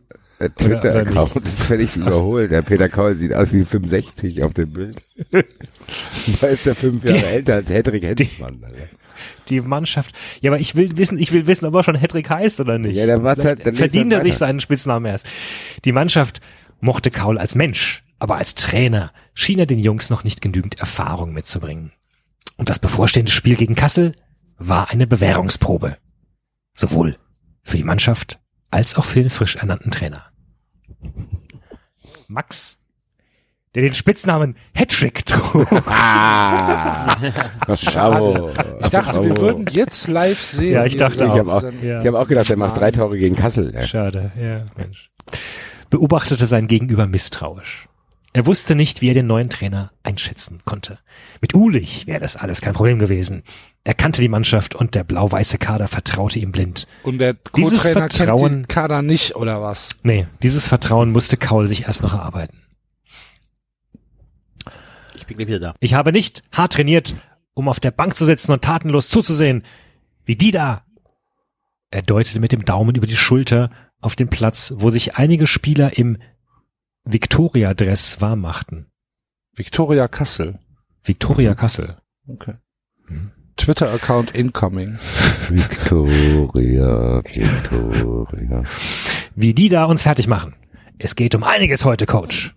Oder 0.46 0.56
Twitter-Account 0.56 1.36
ist 1.46 1.62
völlig 1.64 1.96
überholt. 1.96 2.52
Der 2.52 2.62
Peter 2.62 2.90
Kaul 2.90 3.16
sieht 3.16 3.34
aus 3.34 3.52
wie 3.54 3.64
65 3.66 4.44
auf 4.44 4.54
dem 4.54 4.72
Bild. 4.74 5.02
da 6.42 6.48
ist 6.48 6.68
er 6.68 6.76
fünf 6.76 7.04
Jahre 7.04 7.20
Die- 7.20 7.26
älter 7.26 7.56
als 7.56 7.70
Hedrick 7.70 8.04
Hensmann. 8.04 8.64
Alter. 8.64 8.88
Die 9.50 9.62
Mannschaft. 9.62 10.16
Ja, 10.42 10.52
aber 10.52 10.60
ich 10.60 10.76
will 10.76 10.98
wissen, 10.98 11.18
ich 11.20 11.32
will 11.32 11.46
wissen, 11.48 11.66
ob 11.66 11.76
er 11.76 11.84
schon 11.84 11.96
Hedrick 11.96 12.30
heißt 12.30 12.60
oder 12.60 12.78
nicht. 12.80 12.96
Ja, 12.96 13.06
dann 13.06 13.24
war's 13.24 13.44
halt- 13.46 13.66
dann 13.66 13.76
verdient 13.76 14.12
er 14.14 14.22
sich 14.22 14.36
seinen 14.38 14.60
Spitznamen 14.60 15.12
erst. 15.12 15.28
Die 15.86 15.92
Mannschaft 15.92 16.42
mochte 16.80 17.12
Kaul 17.12 17.38
als 17.38 17.54
Mensch, 17.56 18.04
aber 18.20 18.36
als 18.38 18.56
Trainer 18.56 19.12
schien 19.34 19.60
er 19.60 19.66
den 19.68 19.80
Jungs 19.80 20.10
noch 20.10 20.24
nicht 20.24 20.42
genügend 20.42 20.80
Erfahrung 20.80 21.34
mitzubringen. 21.34 21.92
Und 22.58 22.70
das 22.70 22.80
bevorstehende 22.80 23.32
Spiel 23.32 23.56
gegen 23.56 23.76
Kassel 23.76 24.14
war 24.58 24.90
eine 24.90 25.08
Bewährungsprobe. 25.08 25.98
Sowohl 26.74 27.18
für 27.64 27.78
die 27.78 27.84
Mannschaft 27.84 28.40
als 28.72 28.96
auch 28.96 29.06
für 29.06 29.20
den 29.20 29.30
frisch 29.30 29.58
ernannten 29.58 29.92
Trainer. 29.92 30.31
Max, 32.28 32.78
der 33.76 33.84
den 33.84 33.94
Spitznamen 33.94 34.56
Hattrick 34.76 35.26
trug, 35.26 35.68
Ah, 35.88 37.16
bravo. 37.68 38.50
ich 38.82 38.90
dachte, 38.90 39.24
wir 39.24 39.38
würden 39.38 39.68
jetzt 39.70 40.08
live 40.08 40.40
sehen. 40.42 40.74
Ja, 40.74 40.86
ich 40.86 40.98
dachte 40.98 41.24
Ich 41.26 41.30
auch. 41.30 41.38
habe 41.38 41.54
auch, 41.54 41.64
Ja. 41.82 42.02
ich 42.02 42.08
hab 42.08 42.16
auch 42.16 42.28
gedacht, 42.28 42.50
er 42.50 42.58
macht 42.58 42.78
drei 42.80 42.92
Tore 42.92 43.18
gegen 43.18 43.36
Kassel. 43.36 43.74
Ja. 43.74 43.84
Schade, 43.86 44.32
ja, 44.42 44.66
Mensch. 44.78 45.10
Beobachtete 45.90 46.48
sein 46.48 46.68
Gegenüber 46.68 47.06
misstrauisch. 47.08 47.88
Er 48.34 48.46
wusste 48.46 48.76
nicht, 48.76 49.02
wie 49.02 49.10
er 49.10 49.14
den 49.14 49.28
neuen 49.28 49.50
Trainer 49.50 49.92
einschätzen 50.04 50.62
konnte. 50.64 51.00
Mit 51.42 51.54
Ulich 51.54 52.08
wäre 52.08 52.22
das 52.22 52.38
alles 52.38 52.62
kein 52.62 52.74
Problem 52.74 52.98
gewesen. 52.98 53.44
Er 53.84 53.94
kannte 53.94 54.22
die 54.22 54.30
Mannschaft 54.30 54.74
und 54.74 54.96
der 54.96 55.04
blau-weiße 55.04 55.58
Kader 55.58 55.88
vertraute 55.90 56.40
ihm 56.40 56.52
blind. 56.54 56.88
Und 57.04 57.18
der 57.18 57.36
Dieses 57.58 57.84
kennt 57.84 58.14
Vertrauen- 58.14 58.52
den 58.62 58.68
Kader 58.68 59.02
nicht, 59.02 59.36
oder 59.36 59.62
was? 59.62 59.90
Nee, 60.04 60.28
dieses 60.44 60.66
Vertrauen 60.68 61.12
musste 61.12 61.36
Kaul 61.36 61.68
sich 61.68 61.84
erst 61.84 62.04
noch 62.04 62.14
erarbeiten. 62.14 62.58
Ich 65.16 65.26
bin 65.28 65.38
gleich 65.38 65.48
wieder 65.50 65.60
da. 65.60 65.76
Ich 65.80 65.94
habe 65.94 66.12
nicht 66.12 66.42
hart 66.54 66.74
trainiert, 66.74 67.16
um 67.54 67.68
auf 67.68 67.80
der 67.80 67.92
Bank 67.92 68.16
zu 68.16 68.24
sitzen 68.26 68.52
und 68.54 68.64
tatenlos 68.64 69.10
zuzusehen, 69.10 69.64
wie 70.26 70.36
die 70.36 70.52
da. 70.52 70.84
Er 71.90 72.02
deutete 72.02 72.40
mit 72.40 72.54
dem 72.54 72.64
Daumen 72.64 72.96
über 72.96 73.08
die 73.08 73.16
Schulter 73.18 73.72
auf 74.00 74.16
den 74.16 74.30
Platz, 74.30 74.74
wo 74.78 74.90
sich 74.90 75.18
einige 75.18 75.48
Spieler 75.48 75.98
im 75.98 76.18
Victoria-Dress 77.06 78.22
warm 78.22 78.42
machten. 78.42 78.92
Victoria 79.56 80.08
Kassel. 80.08 80.60
Victoria 81.04 81.56
Kassel. 81.56 81.98
Okay. 82.28 82.56
Twitter-Account 83.58 84.32
incoming. 84.36 84.98
Victoria, 85.50 87.22
Victoria. 87.24 88.64
Wie 89.36 89.54
die 89.54 89.70
da 89.70 89.86
uns 89.86 90.04
fertig 90.04 90.28
machen. 90.28 90.56
Es 90.98 91.16
geht 91.16 91.36
um 91.36 91.44
einiges 91.44 91.84
heute, 91.86 92.06
Coach. 92.06 92.56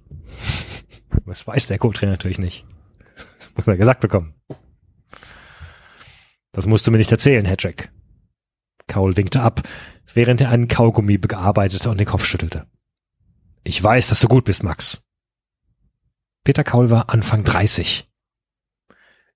Das 1.27 1.47
weiß 1.47 1.67
der 1.69 1.79
Co-Trainer 1.79 2.13
natürlich 2.13 2.39
nicht. 2.39 2.67
Das 3.17 3.57
muss 3.57 3.67
er 3.67 3.77
gesagt 3.77 4.01
bekommen. 4.01 4.35
Das 6.53 6.67
musst 6.67 6.87
du 6.87 6.91
mir 6.91 6.99
nicht 6.99 7.13
erzählen, 7.13 7.45
Hedrick. 7.45 7.91
Kaul 8.87 9.17
winkte 9.17 9.41
ab, 9.41 9.63
während 10.13 10.41
er 10.41 10.51
einen 10.51 10.69
Kaugummi 10.69 11.19
bearbeitete 11.19 11.91
und 11.91 11.99
den 11.99 12.07
Kopf 12.07 12.25
schüttelte. 12.25 12.67
Ich 13.65 13.83
weiß, 13.83 14.09
dass 14.09 14.21
du 14.21 14.29
gut 14.29 14.45
bist, 14.45 14.63
Max. 14.63 15.03
Peter 16.45 16.63
Kaul 16.63 16.91
war 16.91 17.09
Anfang 17.11 17.45
30. 17.45 18.07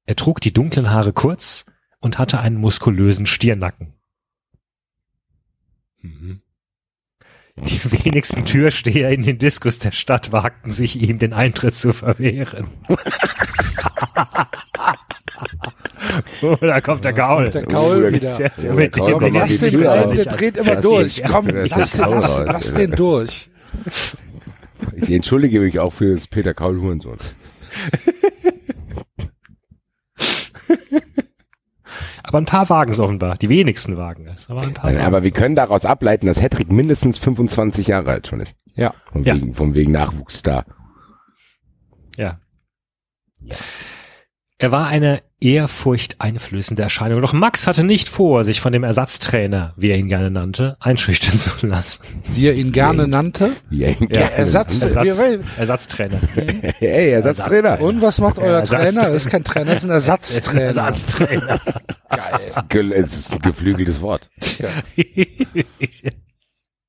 Er 0.05 0.17
trug 0.17 0.43
die 0.43 0.53
dunklen 0.53 0.91
Haare 0.91 1.15
kurz 1.15 1.65
und 2.01 2.19
hatte 2.19 2.39
einen 2.41 2.57
muskulösen 2.57 3.25
Stirnacken. 3.25 3.95
Mhm. 6.01 6.43
Die 7.57 8.05
wenigsten 8.05 8.45
Türsteher 8.45 9.11
in 9.11 9.23
den 9.23 9.39
Diskus 9.39 9.79
der 9.81 9.93
Stadt 9.93 10.31
wagten 10.31 10.71
sich 10.71 11.01
ihm 11.01 11.19
den 11.19 11.33
Eintritt 11.33 11.75
zu 11.75 11.93
verwehren. 11.93 12.69
oh, 16.43 16.57
da 16.61 16.81
kommt 16.81 17.05
der 17.05 17.15
Gaul. 17.15 17.51
Der 17.51 17.67
Kaul 17.67 18.13
wieder. 18.13 18.37
Der, 18.37 18.51
der, 18.51 18.75
der 18.77 18.93
Tür 18.93 19.07
rein, 19.07 19.15
auf. 19.15 19.31
der 19.33 19.91
ehrlich. 19.97 20.29
dreht 20.29 20.57
immer 20.57 20.77
durch. 20.77 21.23
Komm, 21.25 21.49
lass, 21.49 21.93
der 21.93 22.07
lass, 22.07 22.39
lass 22.47 22.75
den 22.75 22.93
durch. 22.93 23.51
Ich 24.97 25.11
entschuldige 25.11 25.61
mich 25.61 25.79
auch 25.79 25.93
für 25.93 26.15
das 26.15 26.27
Peter 26.27 26.55
Kaul 26.55 26.81
Hurensohn. 26.81 27.19
Aber 32.23 32.39
ein 32.39 32.45
paar 32.45 32.69
wagen 32.69 32.93
es 32.93 33.01
offenbar. 33.01 33.37
Die 33.39 33.49
wenigsten 33.49 33.97
wagen 33.97 34.27
es. 34.29 34.51
Aber 34.51 34.61
ein 34.63 34.75
paar 34.75 34.93
wagen 34.93 35.05
Aber 35.05 35.23
wir 35.23 35.31
können 35.31 35.55
daraus 35.55 35.85
ableiten, 35.87 36.27
dass 36.27 36.43
Hedrick 36.43 36.71
mindestens 36.71 37.17
25 37.19 37.87
Jahre 37.87 38.11
alt 38.11 38.27
schon 38.27 38.41
ist. 38.41 38.55
Ja. 38.75 38.95
Von 39.11 39.25
Ja. 39.25 39.35
wegen, 39.35 39.55
von 39.55 39.75
wegen 39.75 39.93
Nachwuchsstar. 39.93 40.67
Ja. 42.17 42.39
Er 44.61 44.73
war 44.73 44.89
eine 44.89 45.21
ehrfurchteinflößende 45.41 46.83
Erscheinung. 46.83 47.21
Doch 47.21 47.33
Max 47.33 47.69
hatte 47.69 47.85
nicht 47.85 48.09
vor, 48.09 48.43
sich 48.43 48.61
von 48.61 48.73
dem 48.73 48.83
Ersatztrainer, 48.83 49.73
wie 49.77 49.91
er 49.91 49.97
ihn 49.97 50.09
gerne 50.09 50.33
nannte, 50.33 50.77
einschüchtern 50.81 51.37
zu 51.39 51.65
lassen. 51.69 52.03
Wie 52.35 52.47
er 52.49 52.55
ihn 52.55 52.73
gerne 52.73 53.07
nannte. 53.07 53.53
Wie 53.71 53.85
er 53.85 53.91
ihn 53.91 54.09
Ja, 54.11 54.27
gerne 54.27 54.33
Ersatz- 54.33 54.81
nannte. 54.81 54.99
Ersatz, 54.99 55.19
wir- 55.21 55.45
Ersatztrainer. 55.59 56.21
Hey, 56.81 57.11
Ersatztrainer. 57.11 57.81
Und 57.81 58.03
was 58.03 58.19
macht 58.19 58.39
euer. 58.39 58.65
Trainer? 58.65 58.91
Das 59.03 59.15
ist 59.15 59.31
kein 59.31 59.45
Trainer, 59.45 59.75
das 59.75 59.85
ist 59.85 59.91
ein 59.91 59.91
Ersatztrainer. 59.93 60.61
Ersatztrainer. 60.67 61.61
Ge- 62.69 62.93
Es 62.95 63.15
ist 63.17 63.33
ein 63.33 63.39
geflügeltes 63.39 64.01
Wort. 64.01 64.29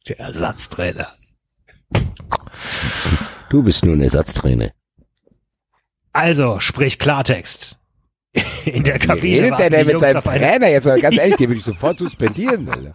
Der 0.08 0.20
Ersatztrainer. 0.20 1.10
Du 3.52 3.62
bist 3.62 3.86
nun 3.86 4.02
Ersatztrainer. 4.02 4.72
Also, 6.20 6.60
sprich 6.60 7.00
Klartext. 7.00 7.78
In 8.66 8.84
der 8.84 8.96
Wie 8.96 9.08
Kabine 9.08 9.44
redet 9.44 9.60
der 9.60 9.70
denn 9.70 9.88
mit 9.88 10.00
seinem 10.02 10.22
Trainer 10.22 10.68
jetzt? 10.68 10.84
Ganz 10.84 11.18
ehrlich, 11.18 11.38
den 11.38 11.50
würde 11.50 11.60
ich 11.60 11.64
sofort 11.64 11.98
suspendieren. 11.98 12.68
Alter. 12.68 12.94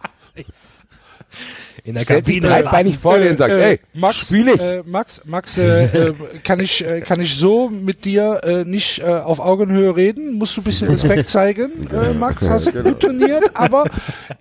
in 1.83 1.95
der 1.95 2.01
Stellt 2.03 2.25
Kabine 2.25 2.47
breitbeinig 2.47 2.99
vor 2.99 3.17
dir 3.17 3.31
und 3.31 3.37
sagt, 3.37 3.51
Äh, 3.51 3.71
ey, 3.71 3.79
Max, 3.95 4.17
spiel 4.17 4.47
ich. 4.49 4.59
Äh, 4.59 4.83
Max, 4.85 5.21
Max, 5.25 5.57
äh, 5.57 5.85
äh, 5.85 6.13
kann 6.43 6.59
ich, 6.59 6.85
äh, 6.85 7.01
kann 7.01 7.19
ich 7.19 7.35
so 7.35 7.67
mit 7.67 8.05
dir 8.05 8.41
äh, 8.43 8.63
nicht 8.63 8.99
äh, 8.99 9.05
auf 9.05 9.39
Augenhöhe 9.39 9.95
reden? 9.95 10.35
Musst 10.35 10.55
du 10.55 10.61
ein 10.61 10.65
bisschen 10.65 10.89
Respekt 10.91 11.27
zeigen, 11.31 11.89
äh, 11.91 12.13
Max? 12.13 12.47
Hast 12.47 12.67
du 12.67 12.83
gut 12.83 12.99
trainiert, 12.99 13.55
aber 13.55 13.89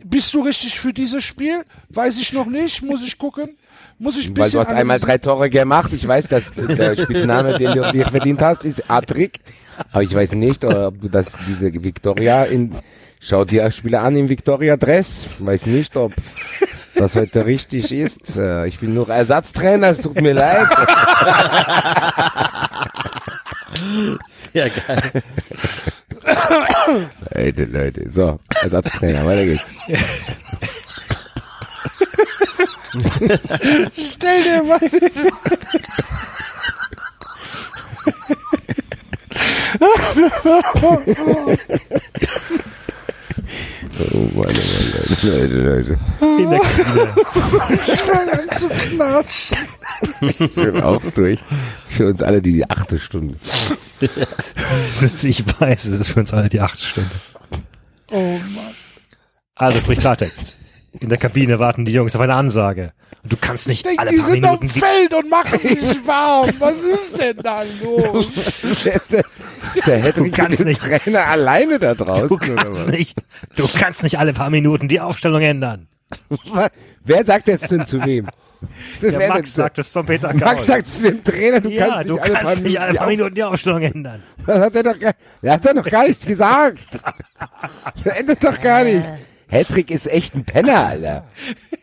bist 0.05 0.35
du 0.35 0.43
richtig 0.43 0.79
für 0.79 0.93
dieses 0.93 1.25
Spiel? 1.25 1.65
Weiß 1.89 2.19
ich 2.19 2.35
noch 2.35 2.47
nicht. 2.47 2.83
Muss 2.83 3.03
ich 3.03 3.17
gucken. 3.17 3.57
Muss 3.99 4.19
ich 4.19 4.29
ein 4.29 4.37
Weil 4.37 4.51
du 4.51 4.59
hast 4.59 4.73
einmal 4.73 4.99
drei 5.01 5.19
Tore 5.19 5.49
gemacht. 5.51 5.93
Ich 5.93 6.07
weiß, 6.07 6.29
dass 6.29 6.45
der 6.55 6.97
Spitzname, 6.97 7.57
den 7.59 7.73
du 7.73 7.93
dir 7.93 8.07
verdient 8.07 8.41
hast, 8.43 8.65
ist 8.65 8.91
Adrick. 8.91 9.41
Aber 9.93 10.03
ich 10.03 10.15
weiß 10.15 10.33
nicht, 10.33 10.65
ob 10.65 11.01
du 11.01 11.09
das, 11.09 11.33
diese 11.49 11.73
Victoria 11.83 12.45
in, 12.45 12.75
schau 13.21 13.45
dir 13.45 13.71
Spieler 13.71 14.03
an 14.03 14.17
im 14.17 14.29
Victoria 14.29 14.77
Dress. 14.77 15.27
Weiß 15.39 15.67
nicht, 15.67 15.97
ob 15.97 16.13
das 16.95 17.17
heute 17.17 17.47
richtig 17.47 17.93
ist. 17.93 18.37
Äh, 18.37 18.67
Ich 18.67 18.79
bin 18.81 18.95
nur 18.95 19.09
Ersatztrainer, 19.09 19.89
es 19.89 19.99
tut 20.01 20.21
mir 20.21 20.33
leid. 20.35 20.69
Sehr 24.29 24.71
geil. 24.71 25.23
Leute, 27.35 27.65
Leute. 27.65 28.09
So, 28.09 28.39
Ersatztrainer, 28.63 29.25
weiter 29.27 29.45
geht's. 29.45 29.63
Stell 34.13 34.43
dir 34.43 34.63
mal. 34.63 34.81
Oh 44.01 44.19
Mann, 44.35 44.35
oh 44.35 44.39
Mann, 44.39 44.55
Leute, 45.23 45.29
Leute, 45.29 45.55
Leute. 45.55 45.99
in 46.21 46.51
der 46.51 46.61
Kabine. 46.61 47.15
Ich 47.85 48.01
fang 48.01 48.29
an 48.29 48.59
zu 48.59 48.69
knatschen. 48.69 49.59
Ich 50.21 50.55
bin 50.55 50.81
auch 50.83 51.03
durch. 51.15 51.39
Das 51.49 51.91
ist 51.91 51.97
für 51.97 52.07
uns 52.09 52.23
alle 52.23 52.43
die 52.43 52.69
achte 52.69 52.99
Stunde. 52.99 53.37
ich 54.01 55.61
weiß, 55.61 55.85
es 55.85 56.01
ist 56.01 56.11
für 56.11 56.21
uns 56.21 56.33
alle 56.33 56.49
die 56.49 56.61
achte 56.61 56.85
Stunde. 56.85 57.11
Oh 58.11 58.39
Mann. 58.55 58.75
Also 59.55 59.79
sprich 59.79 60.01
Klartext. 60.01 60.57
In 61.01 61.09
der 61.09 61.19
Kabine 61.19 61.59
warten 61.59 61.85
die 61.85 61.93
Jungs 61.93 62.15
auf 62.15 62.21
eine 62.23 62.35
Ansage. 62.35 62.93
Und 63.23 63.33
du 63.33 63.37
kannst 63.41 63.69
nicht 63.69 63.85
Denk, 63.85 63.99
alle 63.99 64.11
die 64.11 64.19
paar 64.19 64.27
sind 64.27 64.45
auf 64.45 64.61
Minuten 64.61 64.69
dem 64.69 64.81
Feld 64.83 65.15
und 65.15 65.31
machen 65.31 65.59
sich 65.63 66.07
warm. 66.07 66.51
Was 66.59 66.77
ist 66.77 67.19
denn 67.21 67.37
da 67.39 67.63
los? 67.83 68.29
Der, 68.85 68.95
ist 68.95 69.13
der, 69.13 69.25
der 69.87 69.97
Hedrick 69.99 70.35
kannst 70.35 70.65
nicht. 70.65 70.81
Trainer 70.81 71.27
alleine 71.27 71.79
da 71.79 71.95
draußen. 71.95 72.29
Du 72.29 72.35
oder 72.37 72.55
kannst 72.57 72.87
was? 72.87 72.93
nicht, 72.93 73.17
du 73.57 73.67
kannst 73.79 74.03
nicht 74.03 74.19
alle 74.19 74.33
paar 74.33 74.51
Minuten 74.51 74.89
die 74.89 75.01
Aufstellung 75.01 75.41
ändern. 75.43 75.89
Wer 77.05 77.25
sagt 77.25 77.49
das 77.49 77.63
denn 77.63 77.87
zu 77.87 78.05
wem? 78.05 78.29
Der 79.03 79.29
Max 79.29 79.55
denn- 79.55 79.65
sagt 79.65 79.79
es 79.79 79.91
zum 79.93 80.07
Peter 80.07 80.29
Kaul. 80.29 80.39
Max 80.39 80.67
sagt 80.67 80.87
zu 80.87 81.01
dem 81.03 81.23
Trainer, 81.25 81.61
du 81.61 81.71
ja, 81.71 81.87
kannst 81.87 82.09
du 82.09 82.15
nicht 82.15 82.23
alle 82.25 82.33
kannst 82.35 82.55
paar 82.55 82.63
nicht 82.63 82.81
alle 82.81 82.95
paar 82.95 83.07
die 83.09 83.17
Minuten 83.17 83.35
die 83.35 83.43
Aufstellung 83.43 83.83
ändern. 83.83 84.23
Auf- 84.39 84.45
Das 84.47 84.59
hat 84.61 84.75
er 84.77 84.83
doch, 84.85 84.99
gar- 84.99 85.15
der 85.43 85.53
hat 85.53 85.67
doch 85.67 85.75
noch 85.75 85.85
gar 85.91 86.07
nichts 86.07 86.25
gesagt. 86.25 86.79
Das 88.05 88.17
endet 88.19 88.43
doch 88.45 88.61
gar 88.61 88.85
nicht. 88.85 89.05
Hedrick 89.49 89.91
ist 89.91 90.07
echt 90.07 90.35
ein 90.35 90.45
Penner, 90.45 90.87
Alter. 90.87 91.25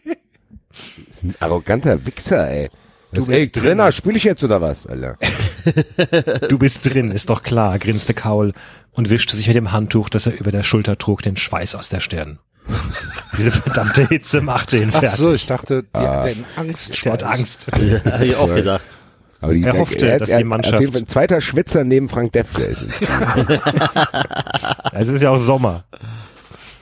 Das 0.06 1.18
ist 1.18 1.24
ein 1.24 1.36
arroganter 1.40 2.06
Wichser, 2.06 2.50
ey. 2.50 2.70
Du 3.14 3.22
Das, 3.22 3.30
ey, 3.30 3.40
bist 3.46 3.56
drin. 3.58 3.64
Trainer, 3.64 3.92
spiel 3.92 4.16
ich 4.16 4.24
jetzt 4.24 4.44
oder 4.44 4.62
was, 4.62 4.88
Alter? 4.88 5.18
Du 6.50 6.58
bist 6.58 6.86
drin, 6.92 7.12
ist 7.12 7.30
doch 7.30 7.44
klar, 7.44 7.78
grinste 7.78 8.14
Kaul 8.14 8.54
und 8.92 9.10
wischte 9.10 9.36
sich 9.36 9.48
mit 9.48 9.56
dem 9.56 9.72
Handtuch, 9.72 10.10
das 10.10 10.26
er 10.28 10.40
über 10.40 10.52
der 10.52 10.64
Schulter 10.64 10.98
trug, 10.98 11.22
den 11.22 11.38
Schweiß 11.38 11.76
aus 11.76 11.90
der 11.90 12.00
Stirn. 12.00 12.40
Diese 13.38 13.52
verdammte 13.52 14.08
Hitze 14.08 14.42
machte 14.42 14.78
ihn 14.78 14.90
Ach 14.94 15.00
fertig. 15.00 15.20
so, 15.20 15.34
ich 15.34 15.46
dachte, 15.46 15.84
die 15.84 15.88
Ah. 15.94 16.26
den 16.26 16.46
Angst. 16.56 17.04
Der 17.06 17.14
hat 17.14 17.24
Angst. 17.24 17.68
Hab 17.72 18.22
ich 18.22 18.36
auch 18.36 18.54
gedacht. 18.54 18.84
Aber 19.42 19.54
die, 19.54 19.64
Er 19.64 19.74
hoffte, 19.78 20.08
er, 20.08 20.20
dass 20.20 20.30
er, 20.30 20.38
die 20.38 20.44
Mannschaft- 20.44 20.76
Auf 20.76 20.82
jeden 20.82 20.94
Fall 20.94 21.02
ein 21.02 21.08
zweiter 21.08 21.42
Schwitzer 21.42 21.84
neben 21.84 22.10
Frank 22.10 22.32
Defter 22.32 22.66
ist. 22.68 22.86
Es 24.94 25.08
ist 25.08 25.22
ja 25.22 25.30
auch 25.32 25.38
Sommer. 25.38 25.86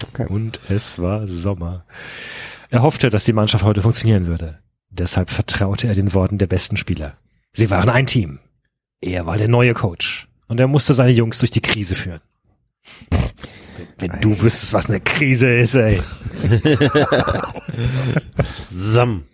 Okay. 0.03 0.25
Und 0.27 0.59
es 0.69 0.99
war 0.99 1.27
Sommer. 1.27 1.85
Er 2.69 2.81
hoffte, 2.81 3.09
dass 3.09 3.23
die 3.23 3.33
Mannschaft 3.33 3.63
heute 3.63 3.81
funktionieren 3.81 4.27
würde. 4.27 4.59
Deshalb 4.89 5.29
vertraute 5.29 5.87
er 5.87 5.95
den 5.95 6.13
Worten 6.13 6.37
der 6.37 6.47
besten 6.47 6.77
Spieler. 6.77 7.17
Sie 7.51 7.69
waren 7.69 7.89
ein 7.89 8.05
Team. 8.05 8.39
Er 9.01 9.25
war 9.25 9.37
der 9.37 9.47
neue 9.47 9.73
Coach. 9.73 10.27
Und 10.47 10.59
er 10.59 10.67
musste 10.67 10.93
seine 10.93 11.11
Jungs 11.11 11.39
durch 11.39 11.51
die 11.51 11.61
Krise 11.61 11.95
führen. 11.95 12.21
Wenn, 13.97 14.19
du 14.21 14.41
wüsstest, 14.41 14.73
was 14.73 14.89
eine 14.89 14.99
Krise 14.99 15.55
ist, 15.57 15.75
ey. 15.75 16.01
Sam. 18.69 19.25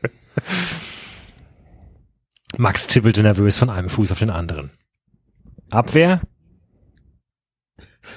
Max 2.58 2.88
tippelte 2.88 3.22
nervös 3.22 3.58
von 3.58 3.70
einem 3.70 3.90
Fuß 3.90 4.12
auf 4.12 4.20
den 4.20 4.30
anderen. 4.30 4.72
Abwehr? 5.70 6.22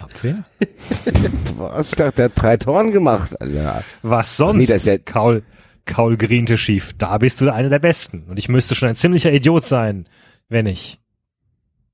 Abwehr? 0.01 0.45
Was? 1.57 1.91
Ich 1.91 1.97
dachte, 1.97 2.13
der 2.17 2.25
hat 2.27 2.33
drei 2.37 2.57
Toren 2.57 2.93
gemacht, 2.93 3.41
Alter. 3.41 3.83
Was 4.03 4.37
sonst? 4.37 4.59
Nee, 4.59 4.67
das 4.67 4.77
ist 4.83 4.87
ja- 4.87 4.99
Kaul, 4.99 5.43
Kaul 5.85 6.17
griente 6.17 6.57
schief. 6.57 6.95
Da 6.99 7.19
bist 7.19 7.41
du 7.41 7.53
einer 7.53 7.69
der 7.71 7.79
Besten. 7.79 8.25
Und 8.29 8.39
ich 8.39 8.49
müsste 8.49 8.75
schon 8.75 8.89
ein 8.91 8.97
ziemlicher 8.97 9.33
Idiot 9.33 9.65
sein, 9.65 10.09
wenn 10.49 10.67
ich. 10.67 11.01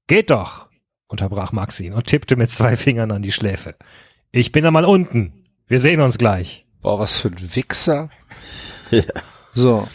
Geht 0.07 0.31
doch, 0.31 0.69
unterbrach 1.07 1.53
Max 1.53 1.81
ihn 1.81 1.93
und 1.95 2.07
tippte 2.07 2.37
mit 2.37 2.51
zwei 2.51 2.77
Fingern 2.77 3.11
an 3.13 3.23
die 3.23 3.33
Schläfe. 3.33 3.75
Ich 4.33 4.53
bin 4.53 4.67
einmal 4.67 4.85
unten. 4.85 5.45
Wir 5.67 5.79
sehen 5.81 6.01
uns 6.01 6.19
gleich. 6.19 6.67
Boah, 6.83 6.99
was 6.99 7.17
für 7.21 7.29
ein 7.29 7.55
Wichser. 7.55 8.11
So. 9.55 9.89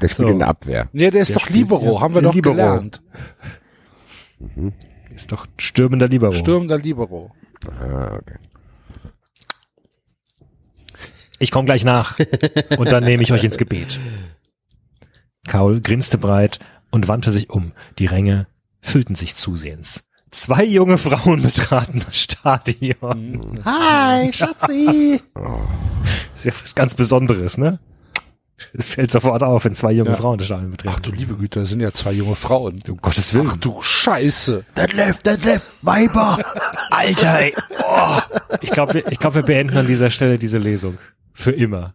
Der 0.00 0.08
spielt 0.08 0.28
So. 0.28 0.32
in 0.34 0.38
der 0.38 0.48
Abwehr. 0.48 0.88
Nee, 0.92 1.10
der 1.10 1.22
ist 1.22 1.30
Der 1.30 1.38
doch 1.38 1.48
Libero, 1.50 1.94
ja 1.94 2.00
haben 2.00 2.14
wir 2.14 2.22
doch 2.22 2.34
Libero. 2.34 2.54
gelernt. 2.54 3.02
Ist 5.14 5.32
doch 5.32 5.46
stürmender 5.58 6.08
Libero. 6.08 6.32
Stürmender 6.34 6.78
Libero. 6.78 7.32
Ah, 7.80 8.12
okay. 8.14 8.38
Ich 11.38 11.50
komme 11.50 11.66
gleich 11.66 11.84
nach 11.84 12.18
und 12.78 12.90
dann 12.90 13.04
nehme 13.04 13.22
ich 13.22 13.32
euch 13.32 13.44
ins 13.44 13.58
Gebet. 13.58 14.00
Kaul 15.46 15.80
grinste 15.80 16.18
breit 16.18 16.58
und 16.90 17.08
wandte 17.08 17.32
sich 17.32 17.50
um. 17.50 17.72
Die 17.98 18.06
Ränge 18.06 18.46
füllten 18.80 19.14
sich 19.14 19.34
zusehends. 19.34 20.04
Zwei 20.30 20.64
junge 20.64 20.98
Frauen 20.98 21.42
betraten 21.42 22.02
das 22.04 22.20
Stadion. 22.20 23.60
Hi, 23.64 24.32
Schatzi. 24.32 25.22
Das 25.34 25.44
ist 26.34 26.44
ja 26.44 26.52
was 26.62 26.74
ganz 26.74 26.94
Besonderes, 26.94 27.56
ne? 27.56 27.78
Es 28.72 28.88
fällt 28.88 29.10
sofort 29.10 29.42
auf, 29.42 29.64
wenn 29.64 29.74
zwei 29.74 29.92
junge 29.92 30.10
Ja. 30.10 30.16
Frauen 30.16 30.38
das 30.38 30.46
Stadion 30.46 30.70
betreten. 30.70 30.94
Ach 30.96 31.00
du 31.00 31.12
liebe 31.12 31.34
Güte, 31.36 31.60
das 31.60 31.68
sind 31.70 31.80
ja 31.80 31.92
zwei 31.92 32.12
junge 32.12 32.34
Frauen. 32.34 32.76
um 32.88 32.96
Gottes 32.98 33.32
Willen. 33.34 33.50
Ach 33.52 33.56
du 33.56 33.80
Scheiße. 33.82 34.64
Deadlift, 34.76 35.24
Deadlift, 35.26 35.66
Weiber. 35.82 36.38
Alter, 36.90 37.38
ey. 37.40 37.54
Oh. 37.84 38.18
Ich 38.60 38.70
glaube, 38.70 38.94
wir, 38.94 39.12
ich 39.12 39.18
glaub, 39.18 39.34
wir 39.34 39.42
beenden 39.42 39.76
an 39.76 39.86
dieser 39.86 40.10
Stelle 40.10 40.38
diese 40.38 40.58
Lesung. 40.58 40.98
Für 41.32 41.52
immer. 41.52 41.94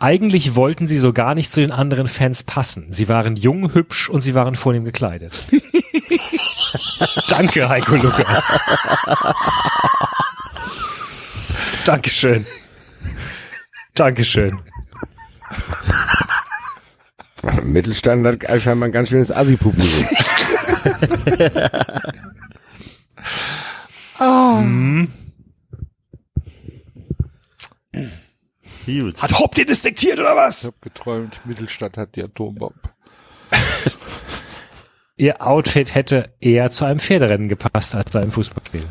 Eigentlich 0.00 0.54
wollten 0.54 0.86
sie 0.86 0.98
so 0.98 1.12
gar 1.12 1.34
nicht 1.34 1.50
zu 1.50 1.60
den 1.60 1.72
anderen 1.72 2.06
Fans 2.06 2.44
passen. 2.44 2.92
Sie 2.92 3.08
waren 3.08 3.34
jung, 3.34 3.74
hübsch 3.74 4.08
und 4.08 4.20
sie 4.20 4.36
waren 4.36 4.54
vornehm 4.54 4.84
gekleidet. 4.84 5.32
Danke, 7.28 7.68
Heiko 7.68 7.96
Lukas. 7.96 8.52
Dankeschön. 11.84 12.46
Dankeschön. 13.94 14.60
Mittelstand 17.62 18.26
hat 18.26 18.62
scheinbar 18.62 18.88
ein 18.88 18.92
ganz 18.92 19.08
schönes 19.10 19.30
Assi-Publikum. 19.30 20.06
Gut. 28.86 29.22
Hat 29.22 29.38
Hopp 29.38 29.54
den 29.54 29.66
detektiert 29.66 30.18
oder 30.18 30.30
Ich 30.32 30.36
was? 30.36 30.64
hab 30.64 30.80
geträumt, 30.80 31.40
Mittelstadt 31.44 31.96
hat 31.96 32.16
die 32.16 32.22
Atombombe. 32.22 32.80
Ihr 35.16 35.44
Outfit 35.46 35.94
hätte 35.94 36.32
eher 36.40 36.70
zu 36.70 36.84
einem 36.84 37.00
Pferderennen 37.00 37.48
gepasst 37.48 37.94
als 37.94 38.12
zu 38.12 38.18
einem 38.18 38.30
Fußballspiel 38.30 38.86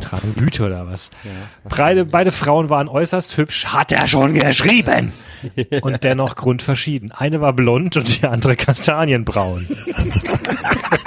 tragen 0.00 0.34
Güte 0.36 0.64
oder 0.64 0.86
was. 0.86 1.10
Ja, 1.24 1.30
beide, 1.76 2.04
beide 2.04 2.32
Frauen 2.32 2.70
waren 2.70 2.88
äußerst 2.88 3.36
hübsch, 3.36 3.66
hat 3.66 3.92
er 3.92 4.06
schon 4.06 4.34
geschrieben. 4.34 5.12
und 5.82 6.04
dennoch 6.04 6.36
grundverschieden. 6.36 7.12
Eine 7.12 7.40
war 7.40 7.52
blond 7.52 7.96
und 7.96 8.20
die 8.20 8.26
andere 8.26 8.56
kastanienbraun. 8.56 9.66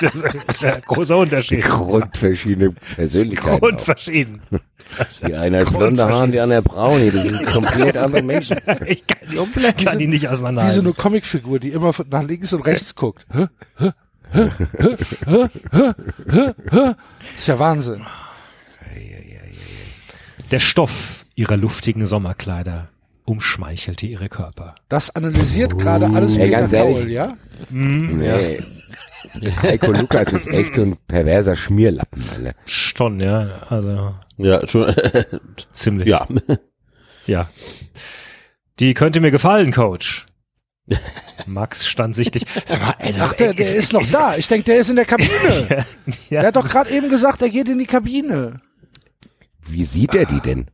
das 0.01 0.13
ist 0.47 0.61
ja 0.61 0.75
ein 0.75 0.81
großer 0.81 1.17
Unterschied. 1.17 1.63
Grundverschiedene 1.63 2.71
Persönlichkeiten. 2.95 3.59
Grundverschieden. 3.59 4.41
Die 5.25 5.33
eine 5.33 5.59
hat 5.59 5.73
blonde 5.73 6.05
Haare, 6.05 6.29
die 6.29 6.39
andere 6.39 6.61
braune. 6.61 7.11
Die 7.11 7.19
sind 7.19 7.45
komplett 7.45 7.97
andere 7.97 8.21
Menschen. 8.21 8.57
Ich 8.85 9.05
kann 9.07 9.29
die, 9.29 9.35
komplett 9.35 9.85
kann 9.85 9.97
die 9.97 10.07
nicht 10.07 10.27
auseinanderhalten. 10.27 10.81
Wie 10.81 10.83
so 10.83 10.87
eine 10.87 10.93
Comicfigur, 10.93 11.59
die 11.59 11.69
immer 11.69 11.93
nach 12.09 12.23
links 12.23 12.53
und 12.53 12.65
rechts 12.65 12.95
guckt. 12.95 13.25
Hä? 13.31 13.47
Hä? 13.77 13.91
Hä? 14.31 14.49
Hä? 14.77 15.49
Hä? 15.71 15.93
Hä? 16.31 16.53
Hä? 16.71 16.95
Ist 17.37 17.47
ja 17.47 17.59
Wahnsinn. 17.59 18.05
Der 20.53 20.59
Stoff 20.59 21.25
ihrer 21.33 21.57
luftigen 21.57 22.05
Sommerkleider 22.05 22.89
umschmeichelte 23.25 24.05
ihre 24.05 24.29
Körper. 24.29 24.75
Das 24.87 25.09
analysiert 25.15 25.79
gerade 25.79 26.05
alles 26.05 26.35
Ey, 26.35 26.45
Peter 26.45 26.59
ganz 26.59 26.71
Kaul, 26.71 26.99
ehrlich. 26.99 27.13
ja? 27.15 27.33
Nee. 27.71 28.61
Heiko 29.63 29.91
Lukas 29.93 30.31
ist 30.31 30.47
echt 30.47 30.75
so 30.75 30.83
ein 30.83 30.95
perverser 31.07 31.55
Schmierlappen, 31.55 32.23
Alter. 32.31 32.53
Schon, 32.67 33.19
ja. 33.19 33.63
Also 33.67 34.13
Ja, 34.37 34.67
schon. 34.67 34.93
ziemlich. 35.71 36.07
ja. 36.07 36.27
Ja. 37.25 37.49
Die 38.79 38.93
könnte 38.93 39.21
mir 39.21 39.31
gefallen, 39.31 39.71
Coach. 39.71 40.27
Max 41.47 41.87
stand 41.87 42.15
sichtlich. 42.15 42.45
Sag 42.65 42.79
mal, 42.79 42.93
also, 42.99 43.23
Ach, 43.23 43.33
der, 43.33 43.55
der 43.55 43.75
ist 43.75 43.91
noch 43.91 44.05
da. 44.05 44.35
Ich 44.37 44.47
denke, 44.47 44.65
der 44.65 44.77
ist 44.77 44.89
in 44.91 44.97
der 44.97 45.05
Kabine. 45.05 45.31
ja, 46.29 46.41
Der 46.41 46.47
hat 46.49 46.55
doch 46.57 46.67
gerade 46.67 46.91
eben 46.91 47.09
gesagt, 47.09 47.41
er 47.41 47.49
geht 47.49 47.69
in 47.69 47.79
die 47.79 47.87
Kabine. 47.87 48.61
Wie 49.67 49.85
sieht 49.85 50.15
er 50.15 50.25
die 50.25 50.41
denn? 50.41 50.67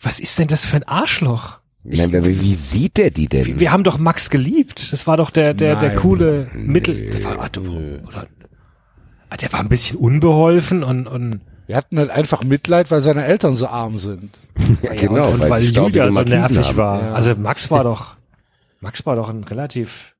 was 0.00 0.20
ist 0.20 0.38
denn 0.38 0.48
das 0.48 0.64
für 0.64 0.76
ein 0.76 0.84
Arschloch? 0.84 1.58
Nein, 1.84 2.12
wie, 2.24 2.40
wie 2.40 2.54
sieht 2.54 2.98
er 2.98 3.10
die 3.10 3.28
denn? 3.28 3.46
Wir, 3.46 3.60
wir 3.60 3.72
haben 3.72 3.84
doch 3.84 3.98
Max 3.98 4.30
geliebt. 4.30 4.92
Das 4.92 5.06
war 5.06 5.16
doch 5.16 5.30
der, 5.30 5.54
der, 5.54 5.76
der 5.76 5.90
Nein. 5.90 5.98
coole 5.98 6.50
Mittel. 6.54 7.10
Das 7.10 7.24
war, 7.24 7.38
oder, 7.38 8.26
Ah, 9.30 9.36
der 9.36 9.52
war 9.52 9.60
ein 9.60 9.68
bisschen 9.68 9.98
unbeholfen 9.98 10.82
und, 10.82 11.06
und 11.06 11.40
Wir 11.66 11.76
hatten 11.76 11.98
halt 11.98 12.10
einfach 12.10 12.42
Mitleid, 12.44 12.90
weil 12.90 13.02
seine 13.02 13.26
Eltern 13.26 13.56
so 13.56 13.66
arm 13.66 13.98
sind. 13.98 14.30
ja, 14.82 14.94
genau, 14.94 15.32
und, 15.32 15.40
weil 15.40 15.64
staubige 15.64 15.98
Julia 16.00 16.12
so 16.12 16.22
nervig 16.22 16.76
war. 16.76 17.02
Ja. 17.02 17.12
Also 17.12 17.34
Max 17.34 17.70
war 17.70 17.84
doch, 17.84 18.16
Max 18.80 19.04
war 19.04 19.16
doch 19.16 19.28
ein 19.28 19.44
relativ. 19.44 20.14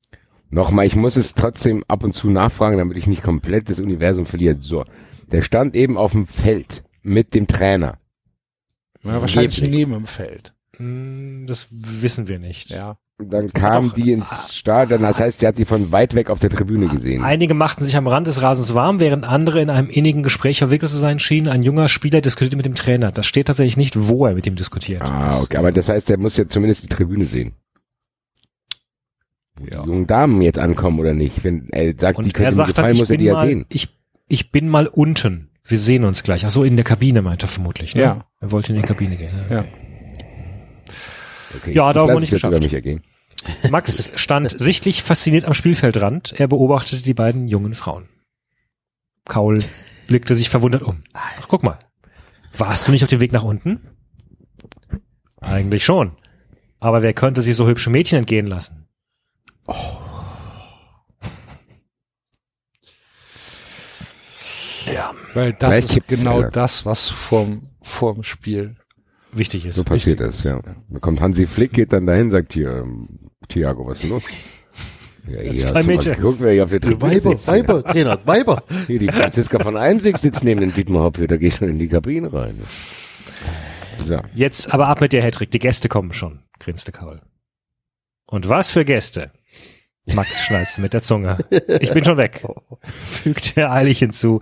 Nochmal, 0.51 0.87
ich 0.87 0.97
muss 0.97 1.17
es 1.17 1.35
trotzdem 1.35 1.85
ab 1.89 2.05
und 2.05 2.15
zu 2.15 2.31
nachfragen, 2.31 2.79
damit 2.79 2.97
ich 2.97 3.07
nicht 3.07 3.23
komplett 3.23 3.71
das 3.71 3.81
Universum 3.81 4.27
verliere. 4.27 4.57
So, 4.61 4.85
der 5.33 5.43
stand 5.43 5.75
eben 5.75 5.97
auf 5.97 6.13
dem 6.13 6.27
Feld 6.27 6.85
mit 7.03 7.35
dem 7.35 7.47
Trainer. 7.47 7.99
Ja, 9.09 9.21
wahrscheinlich 9.21 9.61
neben 9.69 9.93
dem 9.93 10.07
Feld. 10.07 10.55
hm, 10.77 11.47
Das 11.47 11.69
wissen 11.71 12.29
wir 12.29 12.39
nicht. 12.39 12.71
Ja. 12.71 12.99
Und 13.21 13.31
dann 13.33 13.53
kam 13.53 13.93
die 13.95 14.13
ins 14.13 14.27
Stadion, 14.55 15.03
das 15.03 15.19
heißt, 15.19 15.43
der 15.43 15.49
hat 15.49 15.59
die 15.59 15.65
von 15.65 15.91
weit 15.91 16.15
weg 16.15 16.31
auf 16.31 16.39
der 16.39 16.51
Tribüne 16.51 16.87
gesehen. 16.87 17.25
Einige 17.25 17.53
machten 17.53 17.85
sich 17.85 17.97
am 17.97 18.07
Rand 18.07 18.29
des 18.29 18.43
Rasens 18.43 18.75
warm, 18.75 19.01
während 19.01 19.25
andere 19.25 19.61
in 19.61 19.71
einem 19.71 19.91
innigen 19.91 20.23
Gespräch 20.23 20.59
verwickelt 20.59 20.89
zu 20.93 20.99
sein 20.99 21.19
schienen. 21.19 21.49
Ein 21.49 21.65
junger 21.65 21.89
Spieler 21.89 22.21
diskutierte 22.21 22.57
mit 22.57 22.65
dem 22.65 22.77
Trainer. 22.77 23.11
Das 23.11 23.27
steht 23.27 23.49
tatsächlich 23.49 23.77
nicht, 23.77 24.09
wo 24.09 24.25
er 24.27 24.35
mit 24.35 24.47
ihm 24.47 24.55
diskutiert. 24.55 25.03
Ah, 25.03 25.41
okay, 25.41 25.57
aber 25.57 25.73
das 25.73 25.89
heißt, 25.89 26.09
der 26.09 26.19
muss 26.19 26.37
ja 26.37 26.47
zumindest 26.47 26.85
die 26.85 26.89
Tribüne 26.89 27.25
sehen. 27.27 27.55
Wo 29.57 29.65
Ja. 29.67 29.83
Die 29.83 29.89
jungen 29.89 30.07
Damen 30.07 30.41
jetzt 30.41 30.61
ankommen 30.61 31.01
oder 31.01 31.13
nicht. 31.15 31.43
Wenn 31.43 31.69
er 31.71 31.95
sagt, 31.99 32.19
die 32.19 32.23
Und 32.23 32.27
er 32.29 32.33
könnte 32.33 32.51
mir 32.51 32.53
sagt 32.53 32.69
dann, 32.69 32.75
gefallen, 32.75 32.95
ich 32.95 33.01
muss 33.01 33.11
er 33.11 33.17
die 33.17 33.25
ja 33.25 33.41
sehen. 33.41 33.67
ich, 33.71 33.89
ich 34.29 34.53
bin 34.53 34.69
mal 34.69 34.87
unten. 34.87 35.48
Wir 35.69 35.79
sehen 35.79 36.05
uns 36.05 36.23
gleich. 36.23 36.47
Ach 36.47 36.51
so, 36.51 36.65
in 36.65 36.77
der 36.77 36.85
Kabine 36.85 37.21
meint 37.21 37.43
er 37.43 37.49
vermutlich. 37.49 37.95
Ne? 37.95 38.01
Ja. 38.01 38.25
Er 38.41 38.51
wollte 38.51 38.73
in 38.73 38.81
die 38.81 38.87
Kabine 38.87 39.17
gehen. 39.17 39.31
Ja. 39.51 39.57
Ja. 39.57 39.65
Okay, 41.57 41.73
Ja, 41.73 41.93
da 41.93 42.01
haben 42.01 42.09
wir 42.09 42.21
nicht 42.21 42.31
geschafft. 42.31 42.59
mich 42.63 42.73
ergehen. 42.73 43.03
Max 43.71 44.11
stand 44.17 44.51
sichtlich 44.59 45.03
fasziniert 45.03 45.45
am 45.45 45.53
Spielfeldrand. 45.55 46.33
Er 46.41 46.49
beobachtete 46.49 47.03
die 47.03 47.15
beiden 47.15 47.49
jungen 47.49 47.75
Frauen. 47.75 48.09
Kaul 49.27 49.63
blickte 50.07 50.35
sich 50.35 50.49
verwundert 50.49 50.83
um. 50.83 51.03
Ach, 51.13 51.47
guck 51.49 51.63
mal. 51.63 51.79
Warst 52.57 52.89
du 52.89 52.93
nicht 52.93 53.03
auf 53.03 53.11
dem 53.11 53.21
Weg 53.21 53.33
nach 53.33 53.45
unten? 53.45 53.81
Eigentlich 55.41 55.85
schon. 55.85 56.17
Aber 56.81 57.03
wer 57.03 57.13
könnte 57.13 57.43
sich 57.43 57.55
so 57.57 57.67
hübsche 57.67 57.91
Mädchen 57.91 58.19
entgehen 58.19 58.47
lassen? 58.47 58.87
Ja, 64.93 65.13
Weil 65.35 65.53
das 65.55 65.71
Vielleicht 65.77 65.97
ist 66.11 66.23
genau 66.23 66.41
ja- 66.43 66.51
das, 66.51 66.85
was 66.87 67.09
vorm, 67.09 67.71
vorm 67.83 68.23
Spiel. 68.23 68.77
wichtig 69.33 69.67
ist. 69.67 69.77
So 69.77 69.85
passiert 69.85 70.21
das, 70.21 70.43
ja. 70.45 70.61
Da 70.89 70.99
kommt 71.01 71.21
Hansi 71.21 71.47
Flick, 71.47 71.73
geht 71.75 71.93
dann 71.93 72.07
dahin, 72.07 72.31
sagt 72.31 72.53
hier, 72.55 72.71
ähm, 72.79 73.31
Thiago, 73.49 73.87
was 73.87 73.99
ist 73.99 74.03
denn 74.05 74.11
los? 74.11 74.25
Ja, 75.31 75.41
hier 75.43 75.57
zwei 75.57 75.83
Mädchen. 75.83 76.15
geguckt, 76.15 76.41
wer 76.41 76.53
hier 76.55 76.65
auf 76.65 76.71
der 76.71 76.81
Tribüne 76.81 77.13
Weiber, 77.13 77.31
sitzt. 77.33 77.47
Weiber, 77.49 77.85
Trainer, 77.85 78.19
Weiber. 78.25 78.63
Hier, 78.87 78.99
die 78.99 79.09
Franziska 79.09 79.59
von 79.59 79.77
Eimsig 79.77 80.17
sitzt 80.17 80.43
neben 80.43 80.63
dem 80.63 80.73
Dietmar 80.73 81.03
Hopp, 81.03 81.19
hier, 81.19 81.29
da 81.29 81.37
geht 81.37 81.53
schon 81.53 81.69
in 81.69 81.79
die 81.79 81.89
Kabine 81.89 82.33
rein. 82.33 82.63
So. 84.07 84.23
Jetzt 84.35 84.73
aber 84.73 84.89
ab 84.89 85.03
mit 85.03 85.13
der 85.13 85.23
Hattrick. 85.23 85.51
Die 85.51 85.59
Gäste 85.59 85.91
kommen 85.91 86.15
schon, 86.15 86.45
grinste 86.61 86.93
Kaul. 86.93 87.21
Und 88.25 88.49
was 88.49 88.71
für 88.71 88.87
Gäste? 88.87 89.33
Max 90.07 90.41
schneizte 90.41 90.81
mit 90.81 90.95
der 90.95 91.03
Zunge. 91.03 91.37
Ich 91.81 91.93
bin 91.93 92.03
schon 92.07 92.17
weg, 92.17 92.43
fügte 93.03 93.61
er 93.61 93.73
eilig 93.73 93.99
hinzu, 93.99 94.41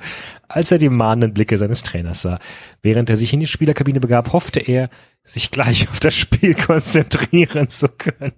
als 0.49 0.73
er 0.73 0.79
die 0.79 0.89
mahnenden 0.89 1.35
Blicke 1.35 1.59
seines 1.59 1.83
Trainers 1.83 2.23
sah. 2.23 2.39
Während 2.83 3.11
er 3.11 3.17
sich 3.17 3.33
in 3.33 3.41
die 3.41 3.47
Spielerkabine 3.47 4.01
begab, 4.01 4.33
hoffte 4.33 4.61
er, 4.61 4.91
sich 5.23 5.51
gleich 5.51 5.89
auf 5.89 6.01
das 6.01 6.15
Spiel 6.15 6.55
konzentrieren 6.67 7.69
zu 7.69 7.89
können. 7.89 8.33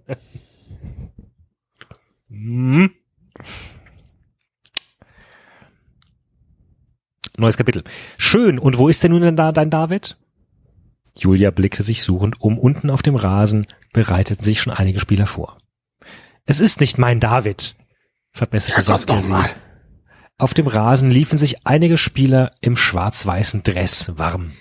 Hm. 2.31 2.91
Neues 7.37 7.57
Kapitel. 7.57 7.85
Schön. 8.17 8.59
Und 8.59 8.79
wo 8.79 8.89
ist 8.89 9.03
denn 9.05 9.13
nun 9.13 9.23
denn 9.23 9.37
da 9.37 9.53
dein 9.53 9.71
David? 9.71 10.17
Julia 11.17 11.51
blickte 11.51 11.83
sich 11.83 12.03
suchend 12.03 12.41
um. 12.41 12.59
Unten 12.59 12.91
auf 12.91 13.03
dem 13.03 13.17
Rasen 13.17 13.67
bereiteten 13.93 14.45
sich 14.45 14.61
schon 14.61 14.73
einige 14.73 15.01
Spieler 15.01 15.27
vor. 15.27 15.59
Es 16.47 16.61
ist 16.61 16.81
nicht 16.81 16.99
mein 16.99 17.21
David, 17.21 17.77
verbesserte 18.33 18.83
Saskia 18.83 19.23
sie. 19.23 19.35
Auf 20.39 20.55
dem 20.55 20.69
Rasen 20.69 21.11
liefen 21.11 21.37
sich 21.37 21.67
einige 21.67 21.99
Spieler 21.99 22.53
im 22.61 22.77
schwarz-weißen 22.77 23.65
Dress 23.65 24.13
warm. 24.17 24.53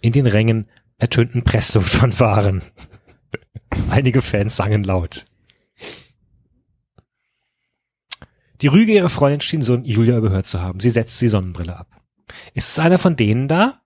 In 0.00 0.12
den 0.12 0.26
Rängen 0.26 0.68
ertönten 0.98 1.42
Pressluftfanfaren. 1.42 2.62
Einige 3.90 4.22
Fans 4.22 4.54
sangen 4.56 4.84
laut. 4.84 5.26
Die 8.62 8.68
Rüge 8.68 8.92
ihrer 8.92 9.08
Freundin 9.08 9.40
schien 9.40 9.62
so 9.62 9.76
Julia 9.76 10.16
überhört 10.16 10.46
zu 10.46 10.62
haben. 10.62 10.78
Sie 10.78 10.90
setzt 10.90 11.20
die 11.20 11.28
Sonnenbrille 11.28 11.76
ab. 11.76 11.88
Ist 12.54 12.68
es 12.68 12.78
einer 12.78 12.98
von 12.98 13.16
denen 13.16 13.48
da? 13.48 13.82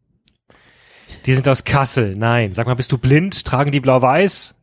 Die 1.24 1.32
sind 1.32 1.48
aus 1.48 1.64
Kassel. 1.64 2.14
Nein. 2.16 2.52
Sag 2.52 2.66
mal, 2.66 2.74
bist 2.74 2.92
du 2.92 2.98
blind? 2.98 3.44
Tragen 3.46 3.72
die 3.72 3.80
blau-weiß? 3.80 4.54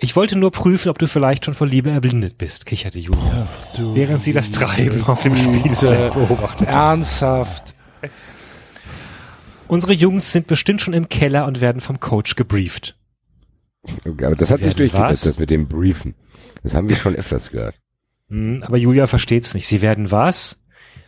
Ich 0.00 0.14
wollte 0.14 0.38
nur 0.38 0.52
prüfen, 0.52 0.90
ob 0.90 0.98
du 1.00 1.08
vielleicht 1.08 1.44
schon 1.44 1.54
vor 1.54 1.66
Liebe 1.66 1.90
erblindet 1.90 2.38
bist, 2.38 2.66
kicherte 2.66 3.00
Julia, 3.00 3.48
während 3.76 4.22
sie 4.22 4.32
das 4.32 4.52
Treiben 4.52 5.02
auf 5.04 5.22
dem 5.22 5.34
Spielfeld 5.34 6.14
beobachtete. 6.14 6.70
Ernsthaft. 6.70 7.74
Unsere 9.66 9.92
Jungs 9.92 10.30
sind 10.30 10.46
bestimmt 10.46 10.80
schon 10.80 10.94
im 10.94 11.08
Keller 11.08 11.46
und 11.46 11.60
werden 11.60 11.80
vom 11.80 11.98
Coach 11.98 12.36
gebrieft. 12.36 12.96
Okay, 14.06 14.24
aber 14.24 14.36
das 14.36 14.52
hat 14.52 14.62
sich 14.62 14.76
durchgesetzt, 14.76 15.26
das 15.26 15.38
mit 15.40 15.50
dem 15.50 15.66
Briefen. 15.66 16.14
Das 16.62 16.74
haben 16.74 16.88
wir 16.88 16.96
schon 16.96 17.16
öfters 17.16 17.50
gehört. 17.50 17.74
Hm, 18.28 18.62
aber 18.64 18.76
Julia 18.76 19.08
versteht's 19.08 19.52
nicht. 19.54 19.66
Sie 19.66 19.82
werden 19.82 20.12
was? 20.12 20.60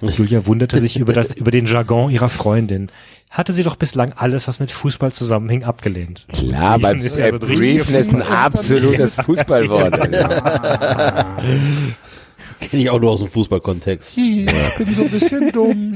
Julia 0.16 0.46
wunderte 0.46 0.78
sich 0.78 0.96
über 0.98 1.12
das, 1.12 1.34
über 1.34 1.50
den 1.50 1.66
Jargon 1.66 2.10
ihrer 2.10 2.28
Freundin. 2.28 2.90
Hatte 3.30 3.52
sie 3.52 3.62
doch 3.62 3.76
bislang 3.76 4.12
alles, 4.14 4.48
was 4.48 4.58
mit 4.58 4.70
Fußball 4.70 5.12
zusammenhing, 5.12 5.62
abgelehnt. 5.62 6.26
Klar, 6.32 6.72
aber 6.74 6.94
Briefen 6.94 7.06
ist 7.06 7.18
ja 7.18 7.30
so 7.30 7.36
ein 7.36 7.42
richtiger 7.42 7.84
Briefen 7.84 7.94
ist 7.94 8.14
ein 8.14 8.22
absolutes 8.22 9.14
Fußballwort. 9.14 9.92
Kenne 12.60 12.82
ich 12.82 12.90
auch 12.90 13.00
nur 13.00 13.10
aus 13.12 13.20
dem 13.20 13.30
Fußballkontext. 13.30 14.16
Ich 14.18 14.46
bin 14.78 14.94
so 14.94 15.02
ein 15.02 15.10
bisschen 15.10 15.50
dumm. 15.52 15.94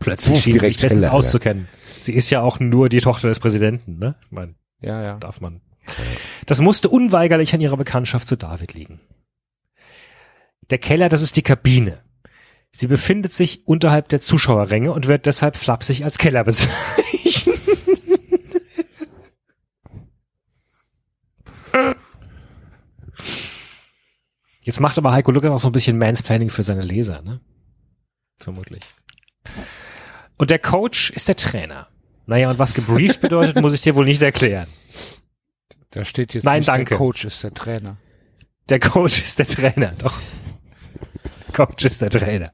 Plötzlich 0.00 0.40
schien 0.42 0.52
sie 0.54 0.58
sich 0.58 0.78
bestens 0.78 1.04
Alter. 1.04 1.14
auszukennen. 1.14 1.68
Sie 2.02 2.12
ist 2.12 2.30
ja 2.30 2.40
auch 2.40 2.60
nur 2.60 2.88
die 2.88 3.00
Tochter 3.00 3.28
des 3.28 3.40
Präsidenten, 3.40 3.98
ne? 3.98 4.16
Ich 4.22 4.30
mein, 4.30 4.54
Ja, 4.80 5.02
ja. 5.02 5.16
darf 5.18 5.40
man. 5.40 5.60
Das 6.46 6.60
musste 6.60 6.88
unweigerlich 6.88 7.54
an 7.54 7.60
ihrer 7.60 7.76
Bekanntschaft 7.76 8.26
zu 8.26 8.36
David 8.36 8.74
liegen. 8.74 9.00
Der 10.70 10.78
Keller, 10.78 11.08
das 11.08 11.22
ist 11.22 11.36
die 11.36 11.42
Kabine. 11.42 12.02
Sie 12.72 12.88
befindet 12.88 13.32
sich 13.32 13.66
unterhalb 13.66 14.08
der 14.08 14.20
Zuschauerränge 14.20 14.92
und 14.92 15.06
wird 15.06 15.26
deshalb 15.26 15.56
flapsig 15.56 16.04
als 16.04 16.18
Keller 16.18 16.44
bezeichnet. 16.44 17.56
Jetzt 24.62 24.80
macht 24.80 24.98
aber 24.98 25.12
Heiko 25.12 25.30
Lukas 25.30 25.52
auch 25.52 25.60
so 25.60 25.68
ein 25.68 25.72
bisschen 25.72 25.96
Mansplaining 25.96 26.50
für 26.50 26.64
seine 26.64 26.82
Leser, 26.82 27.22
ne? 27.22 27.40
Vermutlich. 28.36 28.82
Und 30.38 30.50
der 30.50 30.58
Coach 30.58 31.10
ist 31.10 31.28
der 31.28 31.36
Trainer. 31.36 31.88
Naja, 32.26 32.50
und 32.50 32.58
was 32.58 32.74
gebrieft 32.74 33.20
bedeutet, 33.20 33.56
muss 33.62 33.72
ich 33.74 33.80
dir 33.80 33.94
wohl 33.94 34.04
nicht 34.04 34.22
erklären. 34.22 34.66
Da 35.90 36.04
steht 36.04 36.34
jetzt 36.34 36.42
Nein, 36.44 36.64
danke. 36.64 36.90
der 36.90 36.98
Coach 36.98 37.24
ist 37.24 37.44
der 37.44 37.54
Trainer. 37.54 37.96
Der 38.68 38.80
Coach 38.80 39.22
ist 39.22 39.38
der 39.38 39.46
Trainer, 39.46 39.92
doch. 39.98 40.20
Coach 41.52 41.84
ist 41.84 42.00
der 42.02 42.10
Trainer. 42.10 42.52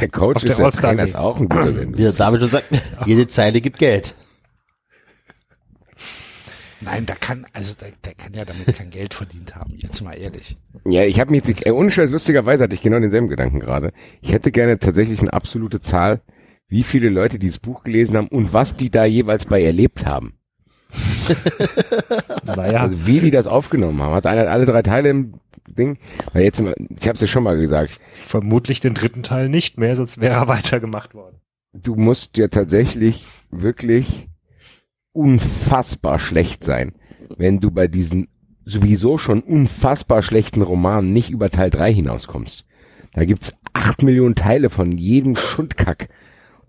Der 0.00 0.08
Coach 0.08 0.36
Auf 0.36 0.42
der 0.42 0.50
ist 0.50 0.58
der 0.58 0.66
Ostallee. 0.66 0.96
Trainer, 0.96 1.08
ist 1.08 1.16
auch 1.16 1.40
ein 1.40 1.48
guter 1.48 1.72
Sendung. 1.72 1.98
Wie 1.98 2.02
der 2.02 2.12
David 2.12 2.40
schon 2.40 2.50
sagt, 2.50 2.66
jede 3.06 3.26
Zeile 3.28 3.60
gibt 3.60 3.78
Geld. 3.78 4.14
Nein, 6.80 7.06
da 7.06 7.14
kann, 7.14 7.44
also 7.52 7.74
der, 7.74 7.90
der 8.04 8.14
kann 8.14 8.34
ja 8.34 8.44
damit 8.44 8.66
kein 8.76 8.90
Geld 8.90 9.12
verdient 9.14 9.56
haben. 9.56 9.74
Jetzt 9.76 10.00
mal 10.00 10.12
ehrlich. 10.12 10.56
Ja, 10.84 11.02
ich 11.04 11.18
habe 11.18 11.32
mir 11.32 11.38
jetzt, 11.38 11.66
äh, 11.66 11.72
ohne 11.72 11.90
Scheiß, 11.90 12.10
lustigerweise 12.10 12.64
hatte 12.64 12.74
ich 12.74 12.82
genau 12.82 13.00
denselben 13.00 13.28
Gedanken 13.28 13.58
gerade. 13.58 13.92
Ich 14.20 14.32
hätte 14.32 14.52
gerne 14.52 14.78
tatsächlich 14.78 15.20
eine 15.20 15.32
absolute 15.32 15.80
Zahl, 15.80 16.20
wie 16.68 16.84
viele 16.84 17.08
Leute 17.08 17.38
dieses 17.38 17.58
Buch 17.58 17.82
gelesen 17.82 18.16
haben 18.16 18.28
und 18.28 18.52
was 18.52 18.74
die 18.74 18.90
da 18.90 19.04
jeweils 19.04 19.46
bei 19.46 19.62
erlebt 19.62 20.06
haben. 20.06 20.34
Naja, 22.44 22.80
Also 22.80 23.06
wie 23.06 23.20
die 23.20 23.30
das 23.30 23.46
aufgenommen 23.46 24.00
haben. 24.02 24.14
Hat 24.14 24.26
einer 24.26 24.48
alle 24.48 24.64
drei 24.64 24.82
Teile 24.82 25.10
im 25.10 25.34
Ding? 25.74 25.98
Weil 26.32 26.44
jetzt, 26.44 26.60
ich 26.60 27.08
habe 27.08 27.14
es 27.14 27.20
ja 27.20 27.26
schon 27.26 27.44
mal 27.44 27.56
gesagt, 27.58 28.00
vermutlich 28.12 28.80
den 28.80 28.94
dritten 28.94 29.22
Teil 29.22 29.48
nicht 29.48 29.78
mehr, 29.78 29.94
sonst 29.96 30.20
wäre 30.20 30.34
er 30.34 30.48
weitergemacht 30.48 31.14
worden. 31.14 31.36
du 31.72 31.94
musst 31.94 32.36
ja 32.36 32.48
tatsächlich 32.48 33.26
wirklich 33.50 34.28
unfassbar 35.12 36.18
schlecht 36.18 36.64
sein, 36.64 36.92
wenn 37.36 37.60
du 37.60 37.70
bei 37.70 37.88
diesen 37.88 38.28
sowieso 38.64 39.18
schon 39.18 39.40
unfassbar 39.40 40.22
schlechten 40.22 40.62
Romanen 40.62 41.12
nicht 41.12 41.30
über 41.30 41.50
Teil 41.50 41.70
3 41.70 41.92
hinauskommst. 41.92 42.64
Da 43.14 43.24
gibt's 43.24 43.54
acht 43.72 44.02
Millionen 44.02 44.34
Teile 44.34 44.70
von 44.70 44.98
jedem 44.98 45.36
Schundkack. 45.36 46.08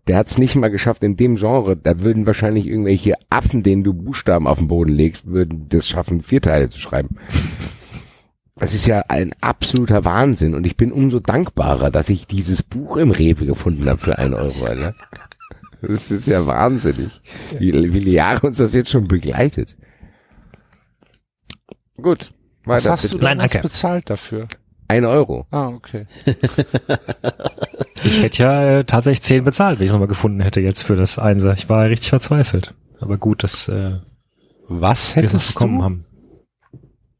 Der 0.07 0.17
hat's 0.17 0.37
nicht 0.37 0.55
mal 0.55 0.69
geschafft 0.69 1.03
in 1.03 1.17
dem 1.17 1.35
Genre. 1.35 1.75
Da 1.77 1.99
würden 1.99 2.25
wahrscheinlich 2.25 2.65
irgendwelche 2.65 3.15
Affen, 3.29 3.63
denen 3.63 3.83
du 3.83 3.93
Buchstaben 3.93 4.47
auf 4.47 4.57
den 4.59 4.67
Boden 4.67 4.93
legst, 4.93 5.27
würden 5.27 5.67
das 5.69 5.87
schaffen, 5.87 6.23
vier 6.23 6.41
Teile 6.41 6.69
zu 6.69 6.79
schreiben. 6.79 7.17
Das 8.59 8.73
ist 8.73 8.85
ja 8.87 9.03
ein 9.07 9.33
absoluter 9.41 10.03
Wahnsinn 10.05 10.53
und 10.53 10.65
ich 10.65 10.75
bin 10.75 10.91
umso 10.91 11.19
dankbarer, 11.19 11.91
dass 11.91 12.09
ich 12.09 12.27
dieses 12.27 12.61
Buch 12.63 12.97
im 12.97 13.11
Rewe 13.11 13.45
gefunden 13.45 13.87
habe 13.89 13.99
für 13.99 14.17
einen 14.19 14.33
Euro. 14.33 14.65
Alter. 14.65 14.95
Das 15.81 16.11
ist 16.11 16.27
ja 16.27 16.45
wahnsinnig, 16.45 17.21
wie 17.57 17.71
wie 17.73 17.89
viele 17.91 18.11
Jahre 18.11 18.47
uns 18.47 18.57
das 18.57 18.73
jetzt 18.73 18.89
schon 18.91 19.07
begleitet. 19.07 19.77
Gut, 22.01 22.31
Was 22.65 22.83
weiter. 22.83 22.91
hast 22.91 23.13
du 23.13 23.17
bitte. 23.19 23.35
Nein, 23.35 23.49
bezahlt 23.61 24.09
dafür? 24.09 24.47
Ein 24.89 25.05
Euro. 25.05 25.45
Ah, 25.51 25.67
okay. 25.67 26.05
Ich 28.03 28.23
hätte 28.23 28.43
ja 28.43 28.79
äh, 28.79 28.83
tatsächlich 28.85 29.21
zehn 29.21 29.43
bezahlt, 29.43 29.79
wenn 29.79 29.85
ich 29.85 29.89
es 29.89 29.93
nochmal 29.93 30.07
gefunden 30.07 30.39
hätte 30.41 30.61
jetzt 30.61 30.83
für 30.83 30.95
das 30.95 31.19
Einser. 31.19 31.53
Ich 31.53 31.69
war 31.69 31.85
richtig 31.87 32.09
verzweifelt. 32.09 32.73
Aber 32.99 33.17
gut, 33.17 33.43
dass 33.43 33.67
äh, 33.67 33.99
Was 34.67 35.15
wir 35.15 35.23
es 35.23 35.33
hättest 35.33 35.53
bekommen 35.53 35.77
du? 35.77 35.83
haben. 35.83 36.05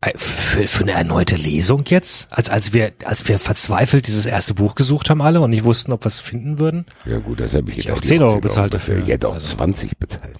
Äh, 0.02 0.18
Für, 0.18 0.66
für 0.68 0.84
eine 0.84 0.94
erneute 0.94 1.36
Lesung 1.36 1.84
jetzt? 1.88 2.32
Als, 2.32 2.50
als 2.50 2.72
wir, 2.74 2.94
als 3.04 3.28
wir 3.28 3.38
verzweifelt 3.38 4.08
dieses 4.08 4.26
erste 4.26 4.54
Buch 4.54 4.76
gesucht 4.76 5.10
haben 5.10 5.22
alle 5.22 5.42
und 5.42 5.50
nicht 5.50 5.66
wussten, 5.66 5.92
ob 5.92 6.04
wir 6.04 6.08
es 6.08 6.22
finden 6.22 6.58
würden? 6.58 6.86
Ja 7.06 7.20
gut, 7.20 7.42
das 7.42 7.54
habe 7.54 7.70
ich 7.70 7.78
ich 7.80 7.84
gedacht, 7.84 7.98
auch 7.98 8.02
die 8.02 8.08
10 8.08 8.24
Euro 8.24 8.34
10 8.36 8.42
bezahlt 8.42 8.74
dafür. 8.74 8.98
Ich 9.00 9.10
hätte 9.10 9.28
auch 9.28 9.34
Also. 9.34 9.58
20 9.58 9.98
bezahlt. 9.98 10.38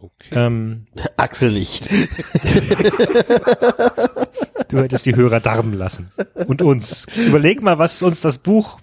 Okay. 0.00 0.28
Ähm, 0.32 0.86
Axel 1.16 1.52
nicht. 1.52 1.88
du 4.68 4.78
hättest 4.78 5.06
die 5.06 5.16
Hörer 5.16 5.40
darben 5.40 5.72
lassen. 5.72 6.12
Und 6.46 6.62
uns. 6.62 7.06
Überleg 7.16 7.62
mal, 7.62 7.78
was 7.78 8.02
uns 8.02 8.20
das 8.20 8.38
Buch 8.38 8.78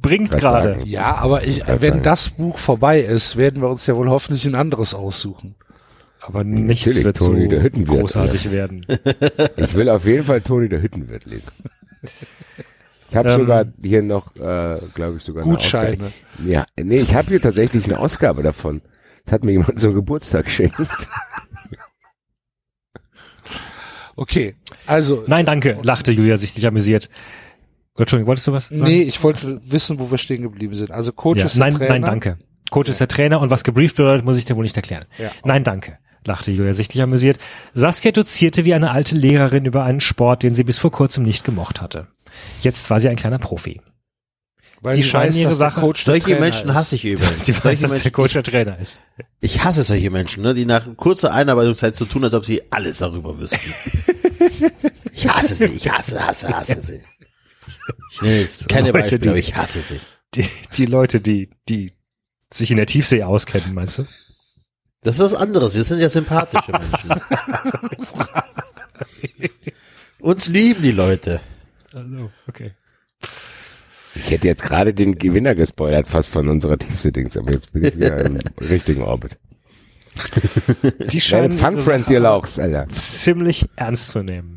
bringt 0.00 0.30
gerade. 0.32 0.70
sagen. 0.74 0.86
Ja, 0.86 1.16
aber 1.16 1.46
ich, 1.46 1.60
Kann 1.60 1.80
wenn 1.80 1.94
sein. 1.94 2.02
das 2.02 2.30
Buch 2.30 2.58
vorbei 2.58 3.00
ist, 3.00 3.36
werden 3.36 3.62
wir 3.62 3.68
uns 3.70 3.86
ja 3.86 3.96
wohl 3.96 4.08
hoffentlich 4.10 4.44
ein 4.46 4.54
anderes 4.54 4.94
aussuchen. 4.94 5.54
Aber 6.20 6.42
nichts 6.42 6.86
Natürlich, 6.86 7.04
wird 7.04 7.18
so 7.18 7.26
Toni, 7.28 7.48
der 7.48 7.62
Hüttenwirt, 7.62 8.00
großartig 8.00 8.50
werden. 8.50 8.84
Ich 9.56 9.74
will 9.74 9.88
auf 9.88 10.04
jeden 10.04 10.24
Fall 10.24 10.40
Toni 10.40 10.68
der 10.68 10.82
Hüttenwirt 10.82 11.24
lesen. 11.24 11.52
Ich 13.08 13.14
habe 13.14 13.30
Ähm, 13.30 13.40
sogar 13.40 13.64
hier 13.82 14.02
noch, 14.02 14.34
äh, 14.36 14.80
glaube 14.94 15.18
ich, 15.18 15.22
sogar 15.22 15.44
eine 15.44 15.52
Gutscheine. 15.52 16.12
Ja, 16.44 16.66
nee, 16.76 16.98
ich 16.98 17.14
habe 17.14 17.28
hier 17.28 17.40
tatsächlich 17.40 17.84
eine 17.84 18.00
Ausgabe 18.00 18.42
davon. 18.42 18.82
Das 19.24 19.34
hat 19.34 19.44
mir 19.44 19.52
jemand 19.52 19.78
zum 19.78 19.94
Geburtstag 19.94 20.46
geschenkt. 20.46 20.76
Okay, 24.16 24.54
also 24.86 25.24
Nein, 25.26 25.44
danke, 25.46 25.78
lachte 25.82 26.10
Julia 26.10 26.38
sichtlich 26.38 26.66
amüsiert. 26.66 27.08
Entschuldigung, 27.98 28.28
wolltest 28.28 28.46
du 28.46 28.52
was? 28.52 28.68
sagen? 28.68 28.82
nee, 28.82 29.02
ich 29.02 29.22
wollte 29.22 29.60
wissen, 29.64 29.98
wo 29.98 30.10
wir 30.10 30.18
stehen 30.18 30.42
geblieben 30.42 30.74
sind. 30.74 30.90
Also 30.90 31.12
Coach 31.12 31.38
Ja, 31.40 31.46
ist 31.46 31.54
der 31.56 31.60
nein, 31.60 31.74
Trainer. 31.76 31.92
nein, 31.92 32.02
danke. 32.02 32.38
Coach 32.70 32.90
ist 32.90 33.00
der 33.00 33.08
Trainer 33.08 33.40
und 33.40 33.50
was 33.50 33.64
gebrieft 33.64 33.96
bedeutet, 33.96 34.24
muss 34.24 34.36
ich 34.36 34.44
dir 34.44 34.56
wohl 34.56 34.64
nicht 34.64 34.76
erklären. 34.76 35.04
Ja. 35.18 35.30
Nein, 35.44 35.62
danke, 35.64 35.98
lachte 36.26 36.50
Julia 36.50 36.74
sichtlich 36.74 37.02
amüsiert. 37.02 37.38
Saskia 37.74 38.10
dozierte 38.12 38.64
wie 38.64 38.74
eine 38.74 38.90
alte 38.90 39.14
Lehrerin 39.14 39.64
über 39.64 39.84
einen 39.84 40.00
Sport, 40.00 40.42
den 40.42 40.54
sie 40.54 40.64
bis 40.64 40.78
vor 40.78 40.90
kurzem 40.90 41.24
nicht 41.24 41.44
gemocht 41.44 41.80
hatte. 41.80 42.08
Jetzt 42.60 42.90
war 42.90 43.00
sie 43.00 43.08
ein 43.08 43.16
kleiner 43.16 43.38
Profi. 43.38 43.80
Weil 44.82 44.96
Die 44.96 45.02
sie 45.02 45.08
scheinen 45.08 45.30
weiß, 45.30 45.36
ihre 45.36 45.48
dass 45.50 45.58
der 45.58 45.70
Sache- 45.70 45.80
Coach 45.80 46.04
der 46.04 46.12
Solche 46.12 46.24
Trainer 46.26 46.40
Menschen 46.40 46.68
ist. 46.68 46.74
hasse 46.74 46.94
ich 46.96 47.04
übrigens. 47.06 47.46
Sie 47.46 47.52
weiß, 47.54 47.62
solche 47.62 47.82
dass 47.82 47.90
der 47.92 47.98
Menschen, 47.98 48.12
Coach 48.12 48.32
der 48.34 48.42
Trainer 48.42 48.78
ist. 48.78 49.00
ich 49.40 49.64
hasse 49.64 49.84
solche 49.84 50.10
Menschen, 50.10 50.42
ne, 50.42 50.52
die 50.54 50.66
nach 50.66 50.86
kurzer 50.96 51.32
Einarbeitungszeit 51.32 51.96
so 51.96 52.04
tun, 52.04 52.24
als 52.24 52.34
ob 52.34 52.44
sie 52.44 52.60
alles 52.70 52.98
darüber 52.98 53.38
wüssten. 53.38 53.58
ich 55.12 55.28
hasse 55.28 55.54
sie, 55.54 55.64
ich 55.66 55.90
hasse, 55.90 56.24
hasse, 56.26 56.48
hasse 56.48 56.82
sie. 56.82 57.00
Ich 58.10 58.22
jetzt 58.22 58.68
keine 58.68 58.88
Leute, 58.88 58.98
Beispiele, 59.00 59.18
die- 59.20 59.28
aber 59.28 59.38
ich 59.38 59.54
hasse 59.56 59.80
sie. 59.82 60.00
Die, 60.34 60.48
die 60.76 60.86
Leute, 60.86 61.20
die, 61.20 61.50
die 61.68 61.92
sich 62.52 62.70
in 62.70 62.76
der 62.76 62.86
Tiefsee 62.86 63.22
auskennen, 63.22 63.74
meinst 63.74 63.98
du? 63.98 64.06
Das 65.02 65.16
ist 65.18 65.20
was 65.20 65.34
anderes. 65.34 65.74
Wir 65.74 65.84
sind 65.84 66.00
ja 66.00 66.10
sympathische 66.10 66.72
Menschen. 66.78 67.20
Uns 70.20 70.48
lieben 70.48 70.82
die 70.82 70.90
Leute. 70.92 71.40
Also, 71.92 72.30
okay. 72.48 72.72
Ich 74.14 74.30
hätte 74.30 74.48
jetzt 74.48 74.62
gerade 74.62 74.94
den 74.94 75.16
Gewinner 75.18 75.54
gespoilert, 75.54 76.08
fast 76.08 76.28
von 76.28 76.48
unserer 76.48 76.78
Tiefsittings, 76.78 77.36
aber 77.36 77.52
jetzt 77.52 77.72
bin 77.72 77.84
ich 77.84 77.96
wieder 77.96 78.24
im 78.24 78.38
richtigen 78.60 79.02
Orbit. 79.02 79.38
Die 81.10 81.20
scheinen 81.20 81.58
Fun 81.58 81.76
Friends, 81.78 82.08
ihr 82.08 82.20
Lauchs, 82.20 82.58
Alter. 82.58 82.88
ziemlich 82.88 83.66
ernst 83.76 84.08
zu 84.12 84.22
nehmen. 84.22 84.55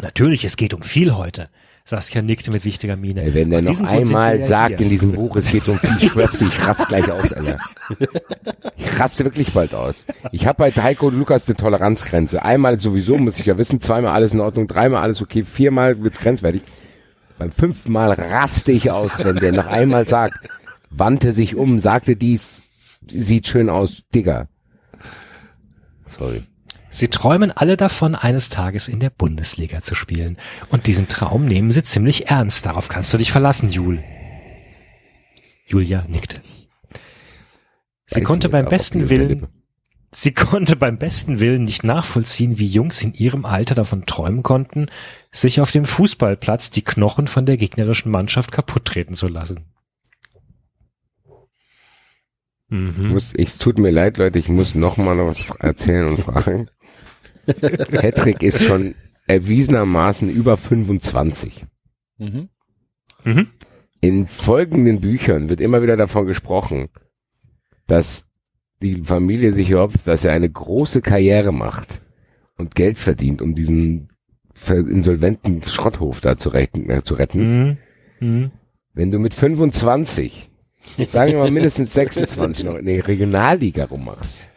Natürlich, 0.00 0.44
es 0.44 0.56
geht 0.56 0.74
um 0.74 0.82
viel 0.82 1.14
heute. 1.14 1.48
Saskia 1.84 2.20
nickte 2.20 2.50
mit 2.50 2.64
wichtiger 2.64 2.96
Miene. 2.96 3.22
Ey, 3.22 3.34
wenn 3.34 3.50
der 3.50 3.62
noch 3.62 3.80
einmal 3.80 4.44
sagt 4.44 4.80
in 4.80 4.88
diesem 4.88 5.12
Buch, 5.12 5.36
es 5.36 5.52
geht 5.52 5.68
um 5.68 5.78
viel, 5.78 6.06
ich 6.06 6.12
schwör's 6.12 6.40
ich 6.40 6.66
raste 6.66 6.84
gleich 6.86 7.08
aus, 7.10 7.32
Alter. 7.32 7.60
Ich 8.76 8.98
raste 8.98 9.24
wirklich 9.24 9.52
bald 9.52 9.72
aus. 9.72 10.04
Ich 10.32 10.48
habe 10.48 10.58
bei 10.58 10.72
Heiko 10.72 11.06
und 11.06 11.16
Lukas 11.16 11.46
eine 11.46 11.56
Toleranzgrenze. 11.56 12.44
Einmal 12.44 12.80
sowieso, 12.80 13.16
muss 13.18 13.38
ich 13.38 13.46
ja 13.46 13.56
wissen, 13.56 13.80
zweimal 13.80 14.12
alles 14.12 14.32
in 14.32 14.40
Ordnung, 14.40 14.66
dreimal 14.66 15.00
alles 15.00 15.22
okay, 15.22 15.44
viermal 15.44 16.02
wird's 16.02 16.18
grenzwertig. 16.18 16.62
Beim 17.38 17.52
fünften 17.52 17.92
Mal 17.92 18.12
raste 18.12 18.72
ich 18.72 18.90
aus, 18.90 19.20
wenn 19.20 19.36
der 19.36 19.52
noch 19.52 19.68
einmal 19.68 20.08
sagt, 20.08 20.50
wandte 20.90 21.32
sich 21.32 21.54
um, 21.54 21.78
sagte 21.78 22.16
dies, 22.16 22.62
sieht 23.08 23.46
schön 23.46 23.70
aus, 23.70 24.02
Digga. 24.12 24.48
Sorry. 26.06 26.42
Sie 26.96 27.08
träumen 27.08 27.52
alle 27.52 27.76
davon, 27.76 28.14
eines 28.14 28.48
Tages 28.48 28.88
in 28.88 29.00
der 29.00 29.10
Bundesliga 29.10 29.82
zu 29.82 29.94
spielen. 29.94 30.38
Und 30.70 30.86
diesen 30.86 31.08
Traum 31.08 31.44
nehmen 31.44 31.70
sie 31.70 31.82
ziemlich 31.82 32.30
ernst. 32.30 32.64
Darauf 32.64 32.88
kannst 32.88 33.12
du 33.12 33.18
dich 33.18 33.30
verlassen, 33.30 33.68
Jul. 33.68 34.02
Julia 35.66 36.06
nickte. 36.08 36.40
Sie 38.06 38.22
konnte 38.22 38.48
beim 38.48 38.64
besten 38.64 39.10
Willen, 39.10 39.46
sie 40.10 40.32
konnte 40.32 40.74
beim 40.74 40.96
besten 40.96 41.38
Willen 41.38 41.64
nicht 41.64 41.84
nachvollziehen, 41.84 42.58
wie 42.58 42.66
Jungs 42.66 43.02
in 43.02 43.12
ihrem 43.12 43.44
Alter 43.44 43.74
davon 43.74 44.06
träumen 44.06 44.42
konnten, 44.42 44.86
sich 45.30 45.60
auf 45.60 45.72
dem 45.72 45.84
Fußballplatz 45.84 46.70
die 46.70 46.82
Knochen 46.82 47.26
von 47.26 47.44
der 47.44 47.58
gegnerischen 47.58 48.10
Mannschaft 48.10 48.52
kaputt 48.52 48.86
treten 48.86 49.12
zu 49.12 49.28
lassen. 49.28 49.66
Ich 52.68 52.76
Mhm. 52.76 53.08
muss, 53.10 53.32
es 53.34 53.58
tut 53.58 53.78
mir 53.78 53.90
leid, 53.90 54.16
Leute, 54.16 54.38
ich 54.38 54.48
muss 54.48 54.74
noch 54.74 54.96
mal 54.96 55.14
noch 55.14 55.26
was 55.26 55.50
erzählen 55.60 56.06
und 56.08 56.20
fragen. 56.20 56.68
Patrick 57.90 58.42
ist 58.42 58.62
schon 58.62 58.94
erwiesenermaßen 59.26 60.30
über 60.30 60.56
25. 60.56 61.64
Mhm. 62.18 62.48
Mhm. 63.24 63.48
In 64.00 64.26
folgenden 64.26 65.00
Büchern 65.00 65.48
wird 65.48 65.60
immer 65.60 65.82
wieder 65.82 65.96
davon 65.96 66.26
gesprochen, 66.26 66.88
dass 67.86 68.26
die 68.82 69.02
Familie 69.02 69.52
sich 69.52 69.70
erhofft, 69.70 70.06
dass 70.06 70.24
er 70.24 70.32
eine 70.32 70.50
große 70.50 71.00
Karriere 71.00 71.52
macht 71.52 72.00
und 72.56 72.74
Geld 72.74 72.98
verdient, 72.98 73.42
um 73.42 73.54
diesen 73.54 74.10
insolventen 74.68 75.62
Schrotthof 75.62 76.20
da 76.20 76.36
zu 76.36 76.48
retten. 76.50 76.88
Äh, 76.88 77.02
zu 77.02 77.14
retten. 77.14 77.40
Mhm. 77.40 77.78
Mhm. 78.20 78.50
Wenn 78.94 79.10
du 79.10 79.18
mit 79.18 79.34
25, 79.34 80.50
sagen 81.10 81.32
wir 81.32 81.38
mal 81.38 81.50
mindestens 81.50 81.92
26 81.92 82.64
noch 82.64 82.76
in 82.76 82.86
der 82.86 83.06
Regionalliga 83.06 83.84
rummachst, 83.84 84.48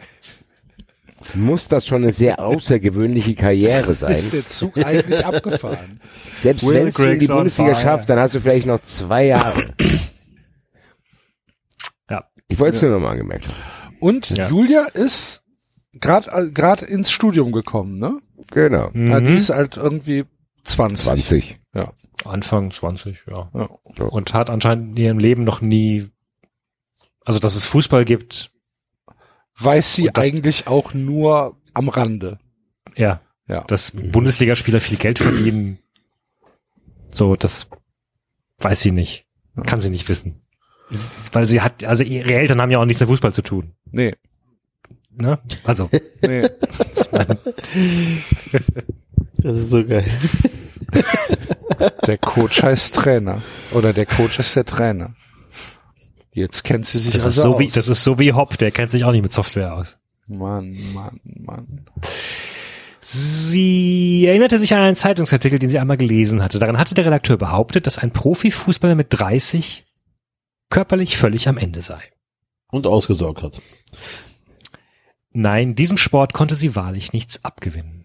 muss 1.33 1.67
das 1.67 1.85
schon 1.85 2.03
eine 2.03 2.13
sehr 2.13 2.39
außergewöhnliche 2.39 3.35
Karriere 3.35 3.93
sein. 3.95 4.15
Ist 4.15 4.33
der 4.33 4.47
Zug 4.47 4.77
eigentlich 4.83 5.25
abgefahren? 5.25 5.99
Selbst 6.41 6.65
Will 6.65 6.75
wenn 6.75 6.87
es 6.89 6.97
in 6.99 7.19
die 7.19 7.27
Bundesliga 7.27 7.75
schafft, 7.75 8.09
dann 8.09 8.19
hast 8.19 8.35
du 8.35 8.41
vielleicht 8.41 8.67
noch 8.67 8.81
zwei 8.83 9.25
Jahre. 9.25 9.73
Ja. 12.09 12.25
Ich 12.47 12.59
wollte 12.59 12.77
es 12.77 12.81
nur 12.81 12.91
noch 12.91 12.99
mal 12.99 13.11
angemerkt 13.11 13.47
haben. 13.47 13.57
Und 13.99 14.29
Ja. 14.31 14.49
Julia 14.49 14.85
ist 14.85 15.41
gerade 15.99 16.51
gerade 16.51 16.85
ins 16.85 17.11
Studium 17.11 17.51
gekommen, 17.51 17.99
ne? 17.99 18.19
Genau. 18.51 18.91
Ja, 18.93 19.19
die 19.19 19.31
Mhm. 19.31 19.35
ist 19.37 19.49
halt 19.49 19.77
irgendwie 19.77 20.25
20. 20.63 21.03
20. 21.05 21.59
Ja. 21.73 21.93
Anfang 22.25 22.71
20, 22.71 23.19
ja. 23.29 23.49
ja. 23.53 23.69
Und 24.05 24.33
hat 24.33 24.49
anscheinend 24.49 24.97
in 24.97 25.03
ihrem 25.05 25.19
Leben 25.19 25.43
noch 25.43 25.61
nie, 25.61 26.07
also 27.25 27.39
dass 27.39 27.55
es 27.55 27.65
Fußball 27.65 28.05
gibt, 28.05 28.51
Weiß 29.59 29.95
sie 29.95 30.09
das- 30.13 30.23
eigentlich 30.23 30.67
auch 30.67 30.93
nur 30.93 31.57
am 31.73 31.89
Rande. 31.89 32.39
ja, 32.95 33.21
Ja. 33.47 33.63
dass 33.65 33.91
Bundesligaspieler 33.91 34.79
viel 34.79 34.97
Geld 34.97 35.19
verdienen, 35.19 35.79
so, 37.11 37.35
das 37.35 37.67
weiß 38.59 38.79
sie 38.81 38.91
nicht. 38.91 39.25
Kann 39.65 39.81
sie 39.81 39.89
nicht 39.89 40.07
wissen. 40.09 40.41
Weil 41.31 41.47
sie 41.47 41.61
hat, 41.61 41.83
also 41.83 42.03
ihre 42.03 42.33
Eltern 42.33 42.61
haben 42.61 42.71
ja 42.71 42.79
auch 42.79 42.85
nichts 42.85 42.99
mit 42.99 43.09
Fußball 43.09 43.33
zu 43.33 43.41
tun. 43.41 43.73
Nee, 43.91 44.15
Ne? 45.11 45.37
Also, 45.65 45.89
nee. 46.21 46.43
Das 49.41 49.57
ist 49.57 49.69
so 49.69 49.85
geil. 49.85 50.05
Der 52.05 52.17
Coach 52.17 52.61
heißt 52.63 52.95
Trainer. 52.95 53.41
Oder 53.71 53.93
der 53.93 54.05
Coach 54.05 54.39
ist 54.39 54.55
der 54.55 54.65
Trainer. 54.65 55.15
Jetzt 56.31 56.63
kennt 56.63 56.85
sie 56.85 56.99
sich 56.99 57.11
das 57.11 57.23
ist 57.23 57.39
also 57.39 57.53
so 57.53 57.59
wie, 57.59 57.67
aus. 57.67 57.73
das 57.73 57.87
ist 57.87 58.03
so 58.03 58.19
wie 58.19 58.33
Hopp, 58.33 58.57
der 58.57 58.71
kennt 58.71 58.91
sich 58.91 59.03
auch 59.03 59.11
nicht 59.11 59.23
mit 59.23 59.33
Software 59.33 59.73
aus. 59.73 59.97
Mann, 60.27 60.77
Mann, 60.93 61.19
Mann. 61.23 61.85
Sie 63.01 64.25
erinnerte 64.27 64.59
sich 64.59 64.73
an 64.73 64.81
einen 64.81 64.95
Zeitungsartikel, 64.95 65.57
den 65.57 65.69
sie 65.69 65.79
einmal 65.79 65.97
gelesen 65.97 66.43
hatte. 66.43 66.59
Darin 66.59 66.77
hatte 66.77 66.93
der 66.93 67.05
Redakteur 67.05 67.37
behauptet, 67.37 67.87
dass 67.87 67.97
ein 67.97 68.11
Profifußballer 68.11 68.93
mit 68.93 69.07
30 69.09 69.85
körperlich 70.69 71.17
völlig 71.17 71.47
am 71.47 71.57
Ende 71.57 71.81
sei. 71.81 72.01
Und 72.69 72.85
ausgesorgt 72.85 73.41
hat. 73.41 73.61
Nein, 75.31 75.75
diesem 75.75 75.97
Sport 75.97 76.33
konnte 76.33 76.55
sie 76.55 76.75
wahrlich 76.75 77.13
nichts 77.13 77.43
abgewinnen. 77.43 77.98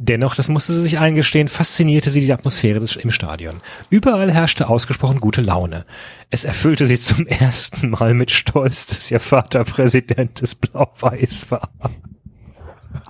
Dennoch, 0.00 0.36
das 0.36 0.48
musste 0.48 0.72
sie 0.72 0.82
sich 0.82 0.98
eingestehen, 1.00 1.48
faszinierte 1.48 2.10
sie 2.10 2.20
die 2.20 2.32
Atmosphäre 2.32 2.78
des, 2.78 2.94
im 2.94 3.10
Stadion. 3.10 3.60
Überall 3.90 4.30
herrschte 4.30 4.68
ausgesprochen 4.68 5.18
gute 5.18 5.40
Laune. 5.40 5.86
Es 6.30 6.44
erfüllte 6.44 6.86
sie 6.86 7.00
zum 7.00 7.26
ersten 7.26 7.90
Mal 7.90 8.14
mit 8.14 8.30
Stolz, 8.30 8.86
dass 8.86 9.10
ihr 9.10 9.18
Vater 9.18 9.64
Präsident 9.64 10.40
des 10.40 10.54
Blau-Weiß 10.54 11.50
war. 11.50 11.70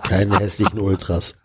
Keine 0.02 0.38
hässlichen 0.38 0.80
Ultras. 0.80 1.42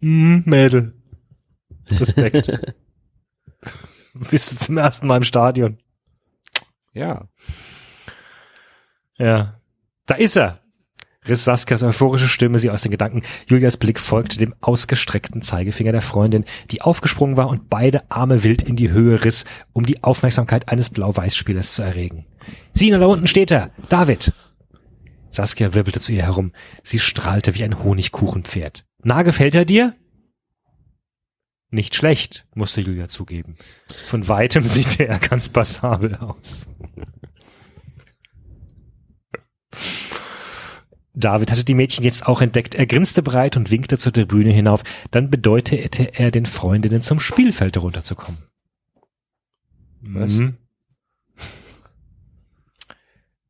Hm, 0.00 0.42
Mädel. 0.46 0.94
Respekt. 1.90 2.50
Bist 4.30 4.52
du 4.52 4.56
zum 4.56 4.78
ersten 4.78 5.06
Mal 5.06 5.18
im 5.18 5.22
Stadion? 5.24 5.78
Ja. 6.92 7.28
Ja. 9.18 9.60
Da 10.06 10.14
ist 10.14 10.36
er. 10.36 10.60
Riss 11.28 11.44
Saskias 11.44 11.82
euphorische 11.82 12.28
Stimme 12.28 12.58
sie 12.58 12.70
aus 12.70 12.82
den 12.82 12.90
Gedanken. 12.90 13.22
Julias 13.46 13.76
Blick 13.76 14.00
folgte 14.00 14.38
dem 14.38 14.54
ausgestreckten 14.60 15.42
Zeigefinger 15.42 15.92
der 15.92 16.02
Freundin, 16.02 16.44
die 16.70 16.82
aufgesprungen 16.82 17.36
war 17.36 17.48
und 17.48 17.68
beide 17.68 18.10
Arme 18.10 18.42
wild 18.44 18.62
in 18.62 18.76
die 18.76 18.90
Höhe 18.90 19.24
riss, 19.24 19.44
um 19.72 19.84
die 19.84 20.02
Aufmerksamkeit 20.02 20.68
eines 20.68 20.90
Blau-Weiß-Spielers 20.90 21.74
zu 21.74 21.82
erregen. 21.82 22.26
Sina, 22.72 22.98
da 22.98 23.06
unten 23.06 23.26
steht 23.26 23.50
er! 23.50 23.70
David! 23.88 24.32
Saskia 25.30 25.74
wirbelte 25.74 26.00
zu 26.00 26.12
ihr 26.12 26.22
herum. 26.22 26.52
Sie 26.82 26.98
strahlte 26.98 27.54
wie 27.54 27.64
ein 27.64 27.82
Honigkuchenpferd. 27.82 28.84
Na, 29.02 29.22
gefällt 29.22 29.54
er 29.54 29.64
dir? 29.64 29.94
Nicht 31.70 31.94
schlecht, 31.94 32.46
musste 32.54 32.80
Julia 32.80 33.08
zugeben. 33.08 33.56
Von 34.06 34.26
weitem 34.26 34.62
sieht 34.66 34.98
er 35.00 35.18
ganz 35.18 35.50
passabel 35.50 36.16
aus. 36.16 36.66
David 41.18 41.50
hatte 41.50 41.64
die 41.64 41.74
Mädchen 41.74 42.04
jetzt 42.04 42.26
auch 42.26 42.40
entdeckt. 42.40 42.76
Er 42.76 42.86
grinste 42.86 43.22
breit 43.22 43.56
und 43.56 43.70
winkte 43.72 43.98
zur 43.98 44.12
Tribüne 44.12 44.52
hinauf. 44.52 44.84
Dann 45.10 45.30
bedeutete 45.30 46.14
er 46.14 46.30
den 46.30 46.46
Freundinnen 46.46 47.02
zum 47.02 47.18
Spielfeld 47.18 47.74
herunterzukommen. 47.74 48.38
Was? 50.00 50.32
Mhm. 50.34 50.56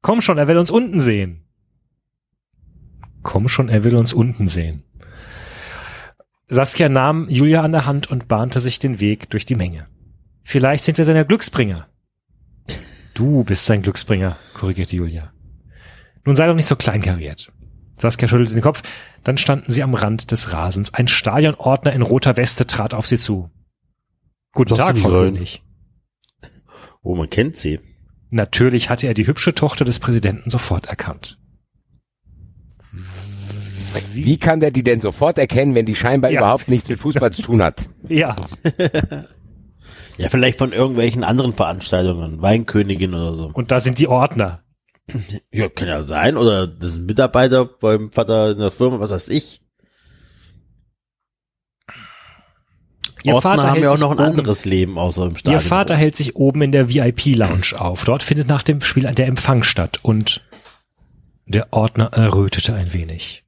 Komm 0.00 0.22
schon, 0.22 0.38
er 0.38 0.48
will 0.48 0.56
uns 0.56 0.70
unten 0.70 0.98
sehen. 0.98 1.44
Komm 3.22 3.48
schon, 3.48 3.68
er 3.68 3.84
will 3.84 3.96
uns 3.96 4.14
unten 4.14 4.46
sehen. 4.46 4.84
Saskia 6.46 6.88
nahm 6.88 7.28
Julia 7.28 7.60
an 7.62 7.72
der 7.72 7.84
Hand 7.84 8.10
und 8.10 8.28
bahnte 8.28 8.60
sich 8.60 8.78
den 8.78 9.00
Weg 9.00 9.28
durch 9.28 9.44
die 9.44 9.56
Menge. 9.56 9.88
Vielleicht 10.42 10.84
sind 10.84 10.96
wir 10.96 11.04
seine 11.04 11.26
Glücksbringer. 11.26 11.88
Du 13.12 13.44
bist 13.44 13.66
sein 13.66 13.82
Glücksbringer, 13.82 14.38
korrigierte 14.54 14.96
Julia. 14.96 15.34
Nun 16.24 16.36
sei 16.36 16.46
doch 16.46 16.54
nicht 16.54 16.68
so 16.68 16.76
kleinkariert. 16.76 17.52
Saskia 17.98 18.28
schüttelte 18.28 18.52
den 18.54 18.62
Kopf, 18.62 18.82
dann 19.24 19.38
standen 19.38 19.72
sie 19.72 19.82
am 19.82 19.94
Rand 19.94 20.30
des 20.30 20.52
Rasens. 20.52 20.94
Ein 20.94 21.08
Stadionordner 21.08 21.92
in 21.92 22.02
roter 22.02 22.36
Weste 22.36 22.66
trat 22.66 22.94
auf 22.94 23.06
sie 23.06 23.16
zu. 23.18 23.50
Guten 24.52 24.70
Das 24.70 24.78
Tag, 24.78 24.96
Frau. 24.98 25.08
König. 25.10 25.62
Oh, 27.02 27.14
man 27.14 27.28
kennt 27.30 27.56
sie. 27.56 27.80
Natürlich 28.30 28.90
hatte 28.90 29.06
er 29.06 29.14
die 29.14 29.26
hübsche 29.26 29.54
Tochter 29.54 29.84
des 29.84 29.98
Präsidenten 30.00 30.50
sofort 30.50 30.86
erkannt. 30.86 31.38
Wie 34.12 34.36
kann 34.38 34.60
der 34.60 34.70
die 34.70 34.82
denn 34.82 35.00
sofort 35.00 35.38
erkennen, 35.38 35.74
wenn 35.74 35.86
die 35.86 35.94
scheinbar 35.96 36.30
Ja. 36.30 36.40
überhaupt 36.40 36.68
nichts 36.68 36.88
mit 36.88 36.98
Fußball 37.00 37.32
zu 37.32 37.42
tun 37.42 37.62
hat? 37.62 37.88
Ja, 38.08 38.36
Ja, 40.18 40.28
vielleicht 40.30 40.58
von 40.58 40.72
irgendwelchen 40.72 41.22
anderen 41.24 41.52
Veranstaltungen. 41.52 42.42
Weinkönigin 42.42 43.14
oder 43.14 43.34
so. 43.34 43.50
und 43.52 43.70
da 43.70 43.80
sind 43.80 43.98
die 43.98 44.08
Ordner. 44.08 44.62
Ja, 45.50 45.68
kann 45.68 45.88
ja 45.88 46.02
sein. 46.02 46.36
Oder 46.36 46.66
das 46.66 46.92
sind 46.94 47.06
Mitarbeiter 47.06 47.64
beim 47.64 48.10
Vater 48.12 48.50
in 48.50 48.58
der 48.58 48.70
Firma, 48.70 49.00
was 49.00 49.10
weiß 49.10 49.28
ich. 49.28 49.60
Ihr 53.24 53.34
Ordner 53.34 53.50
Vater 53.50 53.62
haben 53.68 53.72
hält 53.74 53.84
ja 53.84 53.90
auch 53.92 53.98
noch 53.98 54.10
ein 54.12 54.18
oben- 54.18 54.26
anderes 54.38 54.64
Leben 54.64 54.98
außer 54.98 55.24
im 55.24 55.30
Ihr 55.32 55.38
Stadion. 55.38 55.60
Vater 55.60 55.96
hält 55.96 56.14
sich 56.16 56.36
oben 56.36 56.62
in 56.62 56.72
der 56.72 56.88
VIP-Lounge 56.88 57.78
auf. 57.80 58.04
Dort 58.04 58.22
findet 58.22 58.48
nach 58.48 58.62
dem 58.62 58.80
Spiel 58.80 59.04
der 59.12 59.26
Empfang 59.26 59.62
statt 59.64 59.98
und 60.02 60.44
der 61.46 61.72
Ordner 61.72 62.12
errötete 62.12 62.74
ein 62.74 62.92
wenig. 62.92 63.44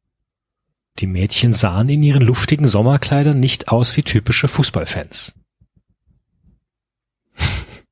Die 0.98 1.06
Mädchen 1.06 1.52
sahen 1.52 1.88
in 1.88 2.02
ihren 2.02 2.22
luftigen 2.22 2.66
Sommerkleidern 2.66 3.38
nicht 3.38 3.68
aus 3.68 3.96
wie 3.96 4.02
typische 4.02 4.48
Fußballfans. 4.48 5.34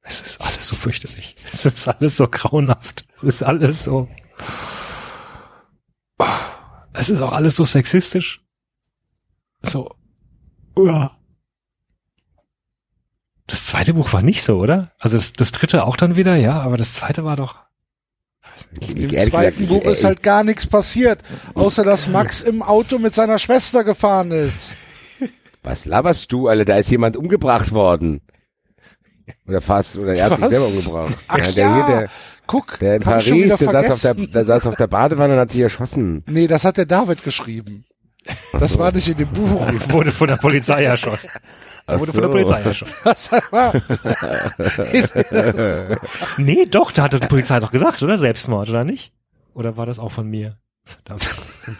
Es 0.08 0.22
ist 0.22 0.40
alles 0.40 0.66
so 0.66 0.74
fürchterlich. 0.74 1.36
Es 1.52 1.66
ist 1.66 1.86
alles 1.86 2.16
so 2.16 2.26
grauenhaft. 2.28 3.06
Es 3.14 3.22
ist 3.22 3.42
alles 3.42 3.84
so. 3.84 4.08
Es 6.94 7.10
ist 7.10 7.20
auch 7.20 7.32
alles 7.32 7.56
so 7.56 7.66
sexistisch. 7.66 8.42
So. 9.62 9.94
Uah. 10.74 11.14
Das 13.46 13.66
zweite 13.66 13.92
Buch 13.94 14.12
war 14.14 14.22
nicht 14.22 14.42
so, 14.42 14.58
oder? 14.58 14.92
Also 14.98 15.18
das, 15.18 15.34
das 15.34 15.52
dritte 15.52 15.84
auch 15.84 15.96
dann 15.96 16.16
wieder, 16.16 16.36
ja, 16.36 16.60
aber 16.60 16.78
das 16.78 16.94
zweite 16.94 17.24
war 17.24 17.36
doch. 17.36 17.56
Im 18.80 19.10
zweiten 19.10 19.68
Buch 19.68 19.84
ist 19.84 20.04
halt 20.04 20.22
gar 20.22 20.42
nichts 20.42 20.66
passiert, 20.66 21.22
außer 21.54 21.84
dass 21.84 22.08
Max 22.08 22.42
im 22.42 22.62
Auto 22.62 22.98
mit 22.98 23.14
seiner 23.14 23.38
Schwester 23.38 23.84
gefahren 23.84 24.32
ist. 24.32 24.74
Was 25.62 25.84
laberst 25.84 26.32
du, 26.32 26.48
Alter? 26.48 26.64
Da 26.64 26.76
ist 26.76 26.90
jemand 26.90 27.16
umgebracht 27.16 27.72
worden. 27.72 28.22
Oder 29.46 29.60
fast, 29.60 29.96
oder 29.96 30.14
er 30.14 30.26
hat 30.26 30.36
sich 30.36 30.42
Was? 30.42 30.50
selber 30.50 30.66
umgebracht. 30.66 31.18
Ach 31.28 31.36
der 31.36 31.52
ja, 31.52 31.74
hier, 31.74 31.86
der, 31.86 32.08
Guck, 32.46 32.78
der 32.78 32.96
in 32.96 33.02
Paris, 33.02 33.58
der 33.58 33.70
saß, 33.70 33.90
auf 33.90 34.00
der, 34.00 34.14
der 34.14 34.44
saß 34.44 34.66
auf 34.66 34.74
der 34.76 34.86
Badewanne 34.86 35.34
und 35.34 35.40
hat 35.40 35.50
sich 35.50 35.60
erschossen. 35.60 36.24
Nee, 36.26 36.46
das 36.46 36.64
hat 36.64 36.78
der 36.78 36.86
David 36.86 37.22
geschrieben. 37.22 37.84
Das 38.52 38.78
war 38.78 38.92
nicht 38.92 39.08
in 39.08 39.16
dem 39.18 39.28
Buch. 39.28 39.66
Wurde 39.88 40.12
von 40.12 40.28
der 40.28 40.36
Polizei 40.36 40.84
erschossen. 40.84 41.30
Ach 41.86 41.98
Wurde 41.98 42.12
von 42.12 42.22
der 42.22 42.30
so. 42.30 42.36
Polizei 42.36 42.60
erschossen. 42.64 42.94
Das 43.04 43.30
war, 43.32 43.72
Nee, 46.36 46.64
doch, 46.66 46.92
da 46.92 47.04
hat 47.04 47.12
die 47.12 47.18
Polizei 47.18 47.60
doch 47.60 47.70
gesagt, 47.70 48.02
oder? 48.02 48.18
Selbstmord, 48.18 48.68
oder 48.70 48.84
nicht? 48.84 49.12
Oder 49.54 49.76
war 49.76 49.86
das 49.86 49.98
auch 49.98 50.12
von 50.12 50.28
mir? 50.28 50.58
Verdammt. 50.88 51.28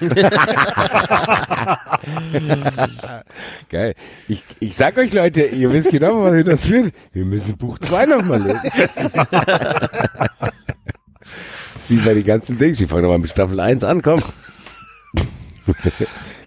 Geil. 3.70 3.94
Ich, 4.28 4.44
ich 4.60 4.76
sag 4.76 4.96
euch 4.98 5.12
Leute, 5.12 5.42
ihr 5.46 5.72
wisst 5.72 5.90
genau, 5.90 6.22
was 6.22 6.34
ihr 6.34 6.44
das 6.44 6.60
führt. 6.62 6.92
Wir 7.12 7.24
müssen 7.24 7.56
Buch 7.56 7.78
2 7.78 8.06
nochmal 8.06 8.42
lesen. 8.42 8.60
Sieh 11.78 11.96
mal 11.96 12.14
die 12.14 12.24
ganzen 12.24 12.58
Dinge. 12.58 12.78
Wir 12.78 12.88
fangen 12.88 13.02
nochmal 13.02 13.18
mit 13.18 13.30
Staffel 13.30 13.58
1 13.60 13.84
an, 13.84 14.02
komm. 14.02 14.22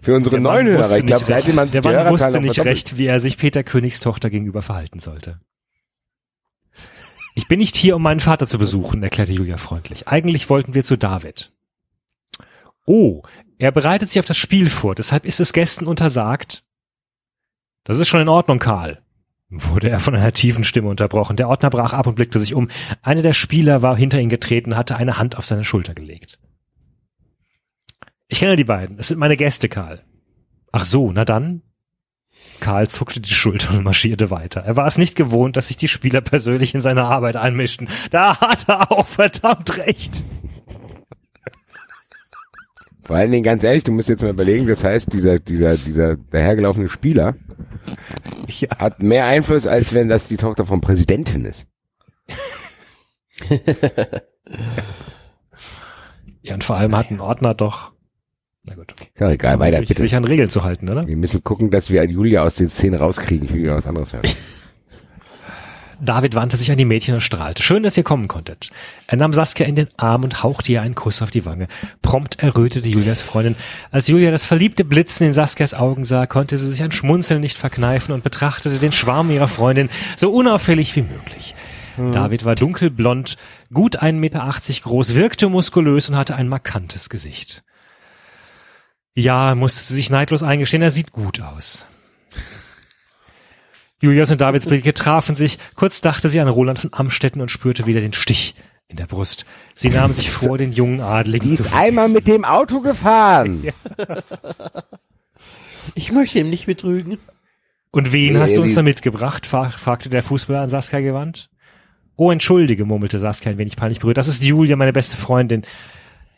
Für 0.02 0.14
unsere 0.16 0.36
Der 0.36 0.40
neuen 0.40 0.66
Hörer. 0.66 0.98
Ich 0.98 1.06
glaube, 1.06 1.24
man 1.24 1.32
recht- 1.68 1.74
Der 1.74 1.82
Mann 1.82 2.10
wusste 2.10 2.40
nicht 2.40 2.64
recht, 2.64 2.98
wie 2.98 3.06
er 3.06 3.20
sich 3.20 3.38
Peter 3.38 3.62
Königs 3.64 4.00
Tochter 4.00 4.30
gegenüber 4.30 4.62
verhalten 4.62 4.98
sollte. 4.98 5.40
Ich 7.34 7.48
bin 7.48 7.60
nicht 7.60 7.76
hier, 7.76 7.96
um 7.96 8.02
meinen 8.02 8.20
Vater 8.20 8.46
zu 8.46 8.58
besuchen, 8.58 9.02
erklärte 9.02 9.32
Julia 9.32 9.56
freundlich. 9.56 10.06
Eigentlich 10.06 10.50
wollten 10.50 10.74
wir 10.74 10.84
zu 10.84 10.98
David. 10.98 11.50
Oh, 12.86 13.22
er 13.58 13.70
bereitet 13.70 14.10
sich 14.10 14.18
auf 14.18 14.26
das 14.26 14.36
Spiel 14.36 14.68
vor, 14.68 14.94
deshalb 14.94 15.24
ist 15.24 15.40
es 15.40 15.52
Gästen 15.52 15.86
untersagt. 15.86 16.64
Das 17.84 17.98
ist 17.98 18.08
schon 18.08 18.20
in 18.20 18.28
Ordnung, 18.28 18.58
Karl, 18.58 19.02
wurde 19.48 19.88
er 19.90 20.00
von 20.00 20.14
einer 20.14 20.32
tiefen 20.32 20.64
Stimme 20.64 20.88
unterbrochen. 20.88 21.36
Der 21.36 21.48
Ordner 21.48 21.70
brach 21.70 21.92
ab 21.92 22.06
und 22.06 22.14
blickte 22.14 22.40
sich 22.40 22.54
um. 22.54 22.68
Einer 23.02 23.22
der 23.22 23.32
Spieler 23.32 23.82
war 23.82 23.96
hinter 23.96 24.20
ihn 24.20 24.28
getreten, 24.28 24.76
hatte 24.76 24.96
eine 24.96 25.18
Hand 25.18 25.36
auf 25.36 25.46
seine 25.46 25.64
Schulter 25.64 25.94
gelegt. 25.94 26.38
Ich 28.28 28.38
kenne 28.38 28.56
die 28.56 28.64
beiden. 28.64 28.98
Es 28.98 29.08
sind 29.08 29.18
meine 29.18 29.36
Gäste, 29.36 29.68
Karl. 29.68 30.02
Ach 30.72 30.84
so, 30.84 31.12
na 31.12 31.24
dann. 31.24 31.62
Karl 32.60 32.88
zuckte 32.88 33.20
die 33.20 33.34
Schultern 33.34 33.76
und 33.76 33.84
marschierte 33.84 34.30
weiter. 34.30 34.62
Er 34.62 34.76
war 34.76 34.86
es 34.86 34.96
nicht 34.96 35.16
gewohnt, 35.16 35.56
dass 35.56 35.68
sich 35.68 35.76
die 35.76 35.88
Spieler 35.88 36.20
persönlich 36.20 36.74
in 36.74 36.80
seine 36.80 37.04
Arbeit 37.04 37.36
einmischten. 37.36 37.88
Da 38.10 38.40
hat 38.40 38.68
er 38.68 38.90
auch 38.90 39.06
verdammt 39.06 39.76
recht. 39.78 40.24
Vor 43.12 43.18
allen 43.18 43.30
Dingen, 43.30 43.44
ganz 43.44 43.62
ehrlich, 43.62 43.84
du 43.84 43.92
musst 43.92 44.08
jetzt 44.08 44.22
mal 44.22 44.30
überlegen, 44.30 44.66
das 44.66 44.84
heißt, 44.84 45.12
dieser, 45.12 45.38
dieser, 45.38 45.76
dieser 45.76 46.16
dahergelaufene 46.16 46.88
Spieler 46.88 47.34
Ja. 48.48 48.68
hat 48.78 49.02
mehr 49.02 49.26
Einfluss, 49.26 49.66
als 49.66 49.92
wenn 49.92 50.08
das 50.08 50.28
die 50.28 50.38
Tochter 50.38 50.64
vom 50.64 50.80
Präsidenten 50.80 51.44
ist. 51.44 51.66
Ja, 56.40 56.54
und 56.54 56.64
vor 56.64 56.78
allem 56.78 56.96
hat 56.96 57.10
ein 57.10 57.20
Ordner 57.20 57.52
doch, 57.54 57.92
na 58.64 58.74
gut, 58.76 58.92
Ist 58.98 59.20
ja 59.20 59.30
egal, 59.30 59.58
weiter, 59.58 59.80
bitte. 59.80 60.00
sich 60.00 60.14
an 60.14 60.24
Regeln 60.24 60.48
zu 60.48 60.64
halten, 60.64 60.88
oder? 60.88 61.06
Wir 61.06 61.18
müssen 61.18 61.44
gucken, 61.44 61.70
dass 61.70 61.90
wir 61.90 62.02
Julia 62.08 62.44
aus 62.44 62.54
den 62.54 62.70
Szenen 62.70 62.94
rauskriegen. 62.98 63.44
Ich 63.46 63.52
will 63.52 63.62
wieder 63.64 63.76
was 63.76 63.86
anderes 63.86 64.14
hören. 64.14 64.22
David 66.04 66.34
wandte 66.34 66.56
sich 66.56 66.70
an 66.72 66.78
die 66.78 66.84
Mädchen 66.84 67.14
und 67.14 67.20
strahlte. 67.20 67.62
Schön, 67.62 67.84
dass 67.84 67.96
ihr 67.96 68.02
kommen 68.02 68.26
konntet. 68.26 68.70
Er 69.06 69.16
nahm 69.16 69.32
Saskia 69.32 69.66
in 69.66 69.76
den 69.76 69.88
Arm 69.96 70.24
und 70.24 70.42
hauchte 70.42 70.72
ihr 70.72 70.82
einen 70.82 70.96
Kuss 70.96 71.22
auf 71.22 71.30
die 71.30 71.46
Wange. 71.46 71.68
Prompt 72.02 72.42
errötete 72.42 72.88
Julias 72.88 73.20
Freundin. 73.20 73.54
Als 73.92 74.08
Julia 74.08 74.32
das 74.32 74.44
verliebte 74.44 74.84
Blitzen 74.84 75.28
in 75.28 75.32
Saskias 75.32 75.74
Augen 75.74 76.02
sah, 76.02 76.26
konnte 76.26 76.58
sie 76.58 76.68
sich 76.68 76.82
ein 76.82 76.90
Schmunzeln 76.90 77.40
nicht 77.40 77.56
verkneifen 77.56 78.12
und 78.12 78.24
betrachtete 78.24 78.78
den 78.78 78.90
Schwarm 78.90 79.30
ihrer 79.30 79.46
Freundin 79.46 79.90
so 80.16 80.32
unauffällig 80.32 80.96
wie 80.96 81.02
möglich. 81.02 81.54
David 81.96 82.44
war 82.44 82.54
dunkelblond, 82.54 83.36
gut 83.72 84.02
1,80 84.02 84.12
Meter 84.12 84.52
groß, 84.82 85.14
wirkte 85.14 85.48
muskulös 85.48 86.08
und 86.08 86.16
hatte 86.16 86.34
ein 86.34 86.48
markantes 86.48 87.10
Gesicht. 87.10 87.62
Ja, 89.14 89.54
musste 89.54 89.82
sie 89.82 89.94
sich 89.94 90.08
neidlos 90.08 90.42
eingestehen, 90.42 90.82
er 90.82 90.90
sieht 90.90 91.12
gut 91.12 91.40
aus. 91.42 91.86
Julias 94.02 94.30
und 94.30 94.40
Davids 94.40 94.66
Blicke 94.66 94.92
trafen 94.92 95.36
sich. 95.36 95.58
Kurz 95.76 96.00
dachte 96.00 96.28
sie 96.28 96.40
an 96.40 96.48
Roland 96.48 96.78
von 96.80 96.90
Amstetten 96.92 97.40
und 97.40 97.50
spürte 97.50 97.86
wieder 97.86 98.00
den 98.00 98.12
Stich 98.12 98.54
in 98.88 98.96
der 98.96 99.06
Brust. 99.06 99.46
Sie 99.74 99.88
nahm 99.90 100.12
sich 100.12 100.28
vor, 100.30 100.58
den 100.58 100.72
jungen 100.72 101.00
Adligen 101.00 101.48
Die 101.50 101.56
zu 101.56 101.62
ist 101.62 101.72
einmal 101.74 102.08
mit 102.08 102.26
dem 102.26 102.44
Auto 102.44 102.80
gefahren. 102.80 103.62
Ich 105.94 106.12
möchte 106.12 106.38
ihm 106.38 106.48
nicht 106.50 106.66
betrügen. 106.66 107.18
Und 107.90 108.12
wen 108.12 108.34
Nee, 108.34 108.38
hast 108.38 108.56
du 108.56 108.62
uns 108.62 108.74
da 108.74 108.82
mitgebracht? 108.82 109.46
Fra- 109.46 109.70
fragte 109.72 110.08
der 110.08 110.22
Fußballer 110.22 110.60
an 110.60 110.68
Saskia 110.70 111.00
gewandt. 111.00 111.50
Oh, 112.16 112.30
entschuldige, 112.30 112.84
murmelte 112.84 113.18
Saskia 113.18 113.50
ein 113.50 113.58
wenig 113.58 113.76
peinlich 113.76 113.98
berührt. 114.00 114.16
Das 114.16 114.28
ist 114.28 114.42
Julia, 114.44 114.76
meine 114.76 114.92
beste 114.92 115.16
Freundin. 115.16 115.62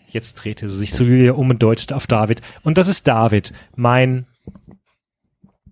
Jetzt 0.08 0.34
drehte 0.34 0.68
sie 0.68 0.78
sich 0.78 0.92
zu 0.94 1.04
Julia 1.04 1.32
um 1.32 1.50
und 1.50 1.62
deutete 1.62 1.94
auf 1.94 2.06
David. 2.06 2.40
Und 2.62 2.78
das 2.78 2.88
ist 2.88 3.06
David, 3.06 3.52
mein 3.76 4.26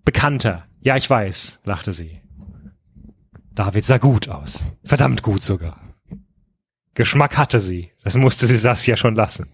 Bekannter. 0.05 0.65
Ja, 0.83 0.97
ich 0.97 1.09
weiß, 1.09 1.59
lachte 1.63 1.93
sie. 1.93 2.19
David 3.55 3.85
sah 3.85 3.99
gut 3.99 4.27
aus. 4.27 4.65
Verdammt 4.83 5.23
gut 5.23 5.41
sogar. 5.41 5.79
Geschmack 6.93 7.37
hatte 7.37 7.59
sie. 7.59 7.91
Das 8.03 8.17
musste 8.17 8.47
sie 8.47 8.57
Saskia 8.57 8.97
schon 8.97 9.15
lassen. 9.15 9.47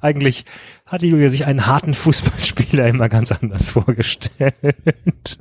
Eigentlich 0.00 0.44
hatte 0.84 1.06
Julia 1.06 1.30
sich 1.30 1.46
einen 1.46 1.66
harten 1.66 1.94
Fußballspieler 1.94 2.88
immer 2.88 3.08
ganz 3.08 3.30
anders 3.30 3.70
vorgestellt. 3.70 4.58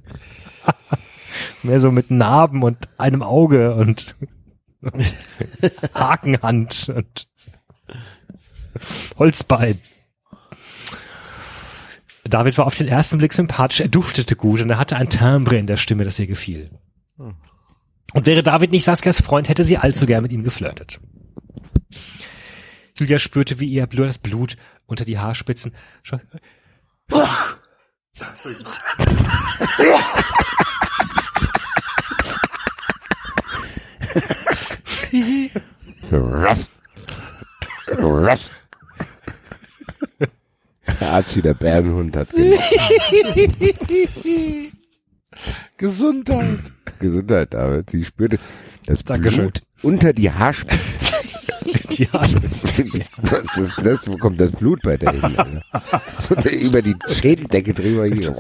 Mehr 1.64 1.80
so 1.80 1.92
mit 1.92 2.12
Narben 2.12 2.62
und 2.62 2.90
einem 3.00 3.24
Auge 3.24 3.74
und 3.74 4.16
Hakenhand 5.96 6.90
und 6.96 7.28
Holzbein. 9.18 9.80
David 12.30 12.58
war 12.58 12.66
auf 12.66 12.76
den 12.76 12.88
ersten 12.88 13.18
Blick 13.18 13.34
sympathisch, 13.34 13.80
er 13.82 13.88
duftete 13.88 14.36
gut 14.36 14.62
und 14.62 14.70
er 14.70 14.78
hatte 14.78 14.96
ein 14.96 15.10
Timbre 15.10 15.58
in 15.58 15.68
der 15.68 15.78
Stimme, 15.78 16.04
das 16.04 16.20
ihr 16.20 16.28
gefiel. 16.28 16.72
Und 17.18 18.26
wäre 18.26 18.44
David 18.44 18.72
nicht 18.72 18.84
Saskias 18.86 19.22
Freund, 19.22 19.50
hätte 19.50 19.64
sie 19.64 19.78
allzu 19.78 20.06
gern 20.06 20.24
mit 20.24 20.32
ihm 20.32 20.44
geflirtet. 20.44 21.00
Julia 22.98 23.20
spürte, 23.20 23.60
wie 23.60 23.66
ihr 23.68 23.86
das 23.88 24.18
Blut 24.18 24.56
unter 24.86 25.06
die 25.06 25.20
Haarspitzen. 25.20 25.74
scho- 26.04 26.20
Ruff. 36.12 36.70
Ruff. 37.98 38.50
Archie, 41.08 41.42
der 41.42 41.54
Bärenhund, 41.54 42.16
hat 42.16 42.30
gemacht. 42.32 42.60
Gesundheit. 45.78 46.60
Gesundheit, 47.00 47.54
David. 47.54 47.90
Sie 47.90 48.04
spürte 48.04 48.40
das 48.86 49.04
Dankeschön. 49.04 49.46
Blut 49.46 49.62
unter 49.82 50.14
die 50.14 50.32
Haarspitzen. 50.32 51.08
Die 51.92 52.08
Haarspitzen. 52.08 53.04
Was 53.18 53.58
ist 53.58 53.80
das? 53.84 54.08
Wo 54.08 54.16
kommt 54.16 54.40
das 54.40 54.52
Blut 54.52 54.82
bei 54.84 54.98
der 54.98 55.12
hin? 55.12 55.62
So 56.20 56.36
Über 56.50 56.82
die 56.82 56.96
Schädeldecke 57.10 57.74
drüber 57.74 58.06
hier. 58.06 58.36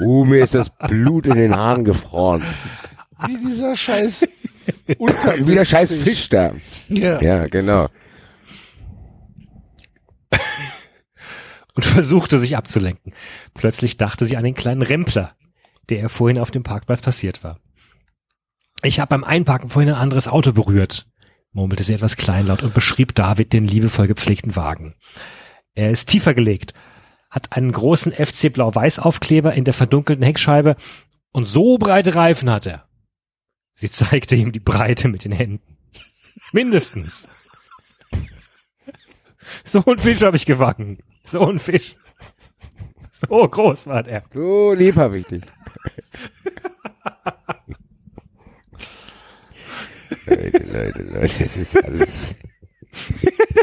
Uh, 0.00 0.24
mir 0.24 0.42
ist 0.42 0.54
das 0.54 0.70
Blut 0.88 1.26
in 1.26 1.36
den 1.36 1.54
Haaren 1.54 1.84
gefroren. 1.84 2.42
Wie 3.26 3.38
dieser 3.38 3.76
scheiß 3.76 4.26
Unter 4.98 5.46
Wie 5.46 5.54
der 5.54 5.64
scheiß 5.64 5.92
Fisch 5.94 6.28
da. 6.28 6.52
Ja. 6.88 7.20
Ja, 7.20 7.44
genau. 7.44 7.88
Und 11.80 11.84
versuchte 11.86 12.38
sich 12.38 12.58
abzulenken. 12.58 13.14
Plötzlich 13.54 13.96
dachte 13.96 14.26
sie 14.26 14.36
an 14.36 14.44
den 14.44 14.54
kleinen 14.54 14.82
Rempler, 14.82 15.34
der 15.88 16.00
ihr 16.00 16.08
vorhin 16.10 16.38
auf 16.38 16.50
dem 16.50 16.62
Parkplatz 16.62 17.00
passiert 17.00 17.42
war. 17.42 17.58
Ich 18.82 19.00
habe 19.00 19.08
beim 19.08 19.24
Einparken 19.24 19.70
vorhin 19.70 19.94
ein 19.94 20.00
anderes 20.00 20.28
Auto 20.28 20.52
berührt. 20.52 21.06
murmelte 21.52 21.82
sie 21.82 21.94
etwas 21.94 22.18
kleinlaut 22.18 22.62
und 22.62 22.74
beschrieb 22.74 23.14
David 23.14 23.54
den 23.54 23.66
liebevoll 23.66 24.08
gepflegten 24.08 24.56
Wagen. 24.56 24.94
Er 25.74 25.90
ist 25.90 26.10
tiefer 26.10 26.34
gelegt, 26.34 26.74
hat 27.30 27.52
einen 27.56 27.72
großen 27.72 28.12
FC 28.12 28.52
Blau-Weiß 28.52 28.98
Aufkleber 28.98 29.54
in 29.54 29.64
der 29.64 29.74
verdunkelten 29.74 30.24
Heckscheibe 30.24 30.76
und 31.32 31.46
so 31.46 31.78
breite 31.78 32.14
Reifen 32.14 32.50
hat 32.50 32.66
er. 32.66 32.88
Sie 33.72 33.88
zeigte 33.88 34.36
ihm 34.36 34.52
die 34.52 34.60
Breite 34.60 35.08
mit 35.08 35.24
den 35.24 35.32
Händen. 35.32 35.78
Mindestens. 36.52 37.26
So 39.64 39.82
ein 39.86 39.98
Fisch 39.98 40.22
habe 40.22 40.36
ich 40.36 40.44
gefangen. 40.44 40.98
So 41.30 41.46
ein 41.46 41.58
Fisch. 41.60 41.96
So 43.12 43.26
groß 43.48 43.86
war 43.86 44.02
der. 44.02 44.24
So 44.34 44.72
lieb 44.72 44.96
hab 44.96 45.12
ich 45.12 45.26
dich. 45.26 45.42
Leute, 50.26 50.58
Leute, 50.72 51.02
Leute, 51.02 51.32
das 51.38 51.56
ist 51.56 51.84
alles. 51.84 52.34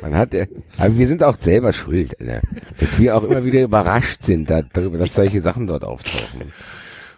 Man 0.01 0.15
hat, 0.15 0.29
aber 0.77 0.97
wir 0.97 1.07
sind 1.07 1.21
auch 1.23 1.37
selber 1.37 1.73
schuld, 1.73 2.19
Alter. 2.21 2.41
dass 2.79 2.97
wir 2.99 3.15
auch 3.17 3.23
immer 3.23 3.43
wieder 3.43 3.61
überrascht 3.61 4.23
sind 4.23 4.49
da- 4.49 4.61
darüber, 4.61 4.97
dass 4.97 5.13
solche 5.13 5.41
Sachen 5.41 5.67
dort 5.67 5.83
auftauchen. 5.83 6.53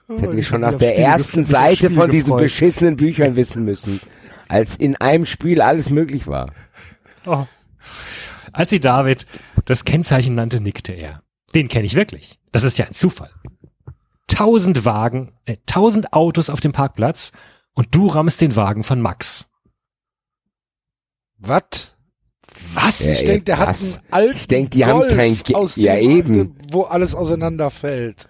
Das 0.08 0.22
hätten 0.24 0.36
wir 0.36 0.44
schon 0.44 0.62
nach 0.62 0.74
auf 0.74 0.80
der 0.80 0.98
ersten 0.98 1.46
Seite 1.46 1.92
von 1.92 2.10
diesen 2.10 2.36
beschissenen 2.36 2.96
Büchern 2.96 3.36
wissen 3.36 3.64
müssen, 3.64 4.02
als 4.48 4.76
in 4.78 4.96
einem 4.96 5.28
Spiel 5.28 5.62
alles 5.62 5.92
möglich 5.92 6.26
war. 6.26 6.48
Oh. 7.28 7.46
Als 8.52 8.72
sie 8.72 8.80
David 8.80 9.28
das 9.70 9.86
Kennzeichen 9.86 10.36
nannte, 10.36 10.62
nickte 10.62 10.94
er. 10.94 11.22
Den 11.56 11.68
kenne 11.68 11.86
ich 11.86 11.96
wirklich. 11.96 12.40
Das 12.52 12.64
ist 12.64 12.78
ja 12.78 12.86
ein 12.86 12.94
Zufall. 12.94 13.32
Tausend 14.28 14.86
Wagen, 14.86 15.34
äh, 15.46 15.58
tausend 15.66 16.14
Autos 16.14 16.50
auf 16.50 16.60
dem 16.60 16.72
Parkplatz 16.72 17.32
und 17.74 17.94
du 17.96 18.08
rammst 18.08 18.42
den 18.42 18.56
Wagen 18.56 18.84
von 18.84 19.02
Max. 19.02 19.48
Was? 21.38 21.64
Was? 22.74 23.00
Ja, 23.06 23.14
Ich 23.14 23.26
denke, 23.26 23.44
der 23.46 23.58
hat 23.60 23.70
was? 23.70 23.96
einen 23.96 24.04
alten 24.12 24.38
Ich 24.38 24.48
denk, 24.48 24.72
die 24.72 24.86
haben 24.86 25.00
Golf 25.00 25.16
kein 25.16 25.38
Ge- 25.38 25.56
aus 25.56 25.76
Ja, 25.76 25.96
dem, 25.96 26.12
eben. 26.12 26.56
wo 26.72 26.84
alles 26.84 27.16
auseinanderfällt. 27.16 28.28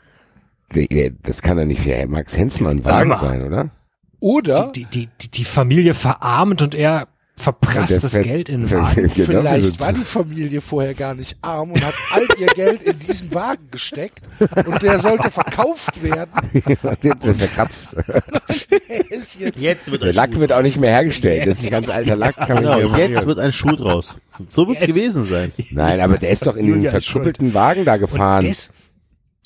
Das 1.24 1.42
kann 1.42 1.58
doch 1.58 1.66
nicht 1.66 1.82
für 1.82 2.06
Max 2.08 2.38
Hensmann 2.38 2.84
Wagen 2.86 3.18
sein, 3.18 3.42
oder? 3.46 3.72
Oder 4.20 4.72
Die, 4.74 4.86
die, 4.86 5.10
die, 5.22 5.32
die 5.32 5.46
Familie 5.46 5.94
verarmt 5.94 6.62
und 6.62 6.76
er 6.76 7.08
verprasst 7.40 7.92
Der 7.92 8.00
das 8.02 8.14
fährt- 8.14 8.26
Geld 8.26 8.50
in 8.50 8.62
den 8.62 8.72
Wagen. 8.78 9.12
Genau, 9.16 9.42
vielleicht 9.42 9.80
war 9.80 9.94
die 9.94 10.04
Familie 10.04 10.62
vorher 10.62 10.94
gar 10.94 11.16
nicht 11.16 11.38
arm 11.42 11.72
und 11.72 11.84
hat 11.84 11.94
all 12.12 12.28
ihr 12.38 12.48
Geld 12.48 12.84
in 12.84 13.00
diesen 13.00 13.34
Wagen 13.34 13.68
gesteckt 13.72 14.22
und 14.66 14.82
der 14.82 15.00
sollte 15.00 15.32
verkauft 15.32 16.04
werden. 16.04 16.32
Jetzt 17.02 17.26
ist 17.26 17.26
er 17.26 17.36
verkratzt. 17.36 17.96
Ist 19.10 19.40
jetzt 19.40 19.60
Jetzt 19.60 19.92
wird 19.92 20.02
Der 20.04 20.14
Lack 20.14 20.34
Schuh 20.34 20.40
wird 20.40 20.52
auch 20.52 20.62
nicht 20.62 20.78
mehr 20.78 20.90
hergestellt. 20.92 21.48
Das 21.48 21.60
ist 21.60 21.66
ein 21.66 21.72
ganz 21.72 21.90
alter 21.90 22.16
Lack. 22.16 22.36
Kann 22.36 22.64
man 22.64 22.64
Genau, 22.64 22.90
und 22.94 22.98
jetzt 22.98 23.26
wird 23.26 23.40
ein 23.40 23.52
Schuh 23.52 23.76
draus. 23.76 24.16
So 24.50 24.68
wird's 24.68 24.82
Jetzt. 24.82 24.90
gewesen 24.90 25.26
sein. 25.26 25.52
Nein, 25.72 26.00
aber 26.02 26.18
der 26.18 26.30
ist 26.32 26.46
doch 26.46 26.56
in 26.56 26.68
den 26.68 26.90
verkrüppelten 26.90 27.54
Wagen 27.54 27.86
da 27.86 27.94
Und, 27.94 28.00
gefahren. 28.00 28.46
des, 28.46 28.70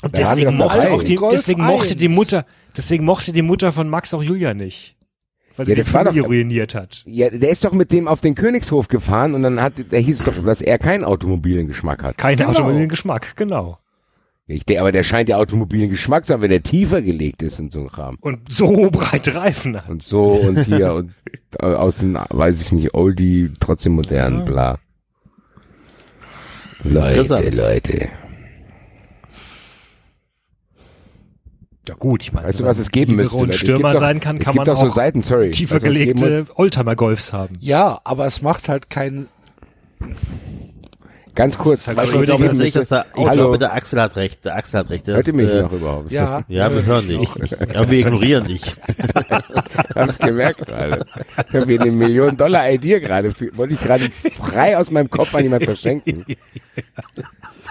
und 0.01 0.17
Da 0.17 0.29
haben 0.29 0.37
wir 0.37 0.45
deswegen 0.45 0.57
mochte 0.57 0.91
auch 0.91 1.03
die, 1.03 1.19
deswegen 1.31 1.63
mochte 1.63 1.95
die 1.95 2.07
1. 2.07 2.15
Mutter, 2.15 2.45
deswegen 2.77 3.05
mochte 3.05 3.31
die 3.33 3.41
Mutter 3.41 3.71
von 3.71 3.89
Max 3.89 4.13
auch 4.13 4.23
Julia 4.23 4.53
nicht. 4.53 4.95
Weil 5.55 5.67
Ja, 5.69 5.75
sie 5.75 5.81
die 5.83 5.87
Familie 5.89 6.21
doch- 6.21 6.29
ruiniert 6.29 6.73
hat. 6.75 7.03
Ja, 7.05 7.29
der 7.29 7.49
ist 7.49 7.63
doch 7.63 7.73
mit 7.73 7.91
dem 7.91 8.07
auf 8.07 8.21
den 8.21 8.33
Königshof 8.35 8.87
gefahren 8.87 9.33
und 9.35 9.43
dann 9.43 9.61
hat, 9.61 9.73
der 9.91 9.99
hieß 9.99 10.19
es 10.19 10.25
doch, 10.25 10.43
dass 10.43 10.61
er 10.61 10.79
keinen 10.79 11.03
automobilen 11.03 11.67
Geschmack 11.67 12.01
hat. 12.03 12.17
Kein 12.17 12.37
Genau. 12.37 12.49
automobilen 12.49 12.89
Geschmack, 12.89 13.35
genau. 13.35 13.77
Ich 14.45 14.65
denke, 14.65 14.81
aber 14.81 14.91
der 14.91 15.03
scheint 15.03 15.29
ja 15.29 15.37
automobilen 15.37 15.89
Geschmack 15.89 16.27
zu 16.27 16.33
haben, 16.33 16.41
wenn 16.41 16.49
der 16.49 16.63
tiefer 16.63 17.01
gelegt 17.01 17.41
ist 17.43 17.59
und 17.59 17.71
so 17.71 17.79
ein 17.79 17.87
Kram. 17.87 18.17
Und 18.19 18.51
so 18.51 18.89
breite 18.91 19.35
Reifen 19.35 19.77
hat. 19.77 19.89
Und 19.89 20.03
so 20.03 20.23
und 20.23 20.59
hier 20.65 20.93
und 20.93 21.13
äh, 21.59 21.65
aus 21.65 21.97
den, 21.99 22.15
weiß 22.29 22.59
ich 22.61 22.71
nicht, 22.73 22.93
Oldie, 22.93 23.51
trotzdem 23.59 23.93
modern, 23.93 24.43
bla. 24.43 24.79
Leute. 26.83 27.49
Leute. 27.51 28.09
Ja 31.87 31.95
gut, 31.95 32.23
ich 32.23 32.31
meine, 32.31 32.47
Weißt 32.47 32.59
du, 32.59 32.63
wenn 32.63 32.69
was 32.69 32.77
man 32.77 32.81
es 32.83 32.91
geben 32.91 33.15
müsste? 33.17 33.35
und 33.37 33.53
Stürmer 33.53 33.95
sein 33.97 34.19
kann, 34.21 34.39
kann 34.39 34.55
man 34.55 34.65
doch 34.65 34.79
so 34.79 34.87
auch 34.87 34.95
Seiten, 34.95 35.21
sorry. 35.21 35.51
tiefer 35.51 35.79
geben 35.79 35.93
gelegte 35.93 36.45
Oldtimer-Golfs 36.55 37.33
haben. 37.33 37.57
ja, 37.59 37.99
aber 38.05 38.25
es 38.25 38.41
macht 38.41 38.69
halt 38.69 38.89
keinen. 38.89 39.27
Ganz 41.35 41.57
kurz. 41.57 41.87
halt 41.87 41.99
Ich 42.03 42.11
glaube 42.11 42.27
tatsächlich, 42.27 42.73
dass 42.73 42.87
da, 42.89 43.05
ich 43.15 43.25
Hallo, 43.25 43.33
glaube, 43.33 43.57
der 43.57 43.73
Axel 43.73 43.99
hat 43.99 44.15
recht. 44.15 44.45
Der 44.45 44.55
Axel 44.55 44.79
hat 44.81 44.89
recht. 44.91 45.07
Der 45.07 45.15
hört 45.15 45.27
ihr 45.27 45.33
mich 45.33 45.49
äh, 45.49 45.61
noch 45.61 45.71
überhaupt? 45.71 46.11
Ja, 46.11 46.43
Ja, 46.47 46.71
wir 46.73 46.85
hören 46.85 47.07
dich. 47.07 47.27
Ja, 47.73 47.89
wir 47.89 47.99
ignorieren 47.99 48.45
dich. 48.45 48.61
Hab's 49.95 50.19
gemerkt 50.19 50.65
gerade. 50.65 51.05
Ich 51.49 51.55
habe 51.55 51.65
hier 51.65 51.81
eine 51.81 51.91
Million-Dollar-Idee 51.91 52.99
gerade. 52.99 53.31
für- 53.31 53.55
Wollte 53.57 53.73
ich 53.73 53.81
gerade 53.81 54.09
frei 54.11 54.77
aus 54.77 54.91
meinem 54.91 55.09
Kopf 55.09 55.33
an 55.33 55.43
jemand 55.43 55.63
verschenken. 55.65 56.23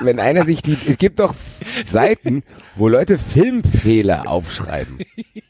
Wenn 0.00 0.18
einer 0.18 0.44
sich 0.44 0.62
die, 0.62 0.76
es 0.89 0.99
gibt 0.99 1.20
doch 1.20 1.34
Seiten, 1.86 2.42
wo 2.76 2.89
Leute 2.89 3.16
Filmfehler 3.18 4.28
aufschreiben. 4.28 4.99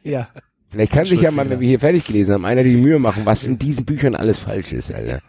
Ja. 0.03 0.29
Vielleicht 0.71 0.93
kann 0.93 1.07
sich 1.07 1.21
ja 1.21 1.31
mal, 1.31 1.49
wenn 1.49 1.61
wir 1.61 1.69
hier 1.69 1.81
fertig 1.81 2.05
gelesen 2.07 2.35
haben, 2.35 2.45
einer 2.45 2.63
die 2.65 2.77
Mühe 2.77 2.99
machen, 2.99 3.23
was 3.25 3.45
in 3.47 3.59
diesen 3.59 3.85
Büchern 3.85 4.15
alles 4.15 4.39
falsch 4.39 4.73
ist, 4.73 4.93
Alter. 4.93 5.21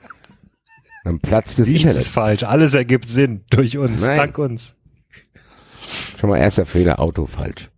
Dann 1.03 1.19
platzt 1.19 1.59
das 1.59 1.67
Nichts 1.67 1.85
ist 1.85 1.89
Internet. 1.91 2.07
falsch. 2.13 2.43
Alles 2.43 2.73
ergibt 2.73 3.07
Sinn 3.07 3.43
durch 3.49 3.77
uns, 3.77 4.01
Nein. 4.01 4.17
dank 4.17 4.37
uns. 4.37 4.75
Schon 6.19 6.29
mal 6.29 6.37
erster 6.37 6.65
Fehler, 6.65 6.99
Auto 6.99 7.25
falsch. 7.25 7.69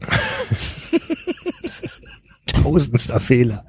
Tausendster 2.46 3.20
Fehler. 3.20 3.64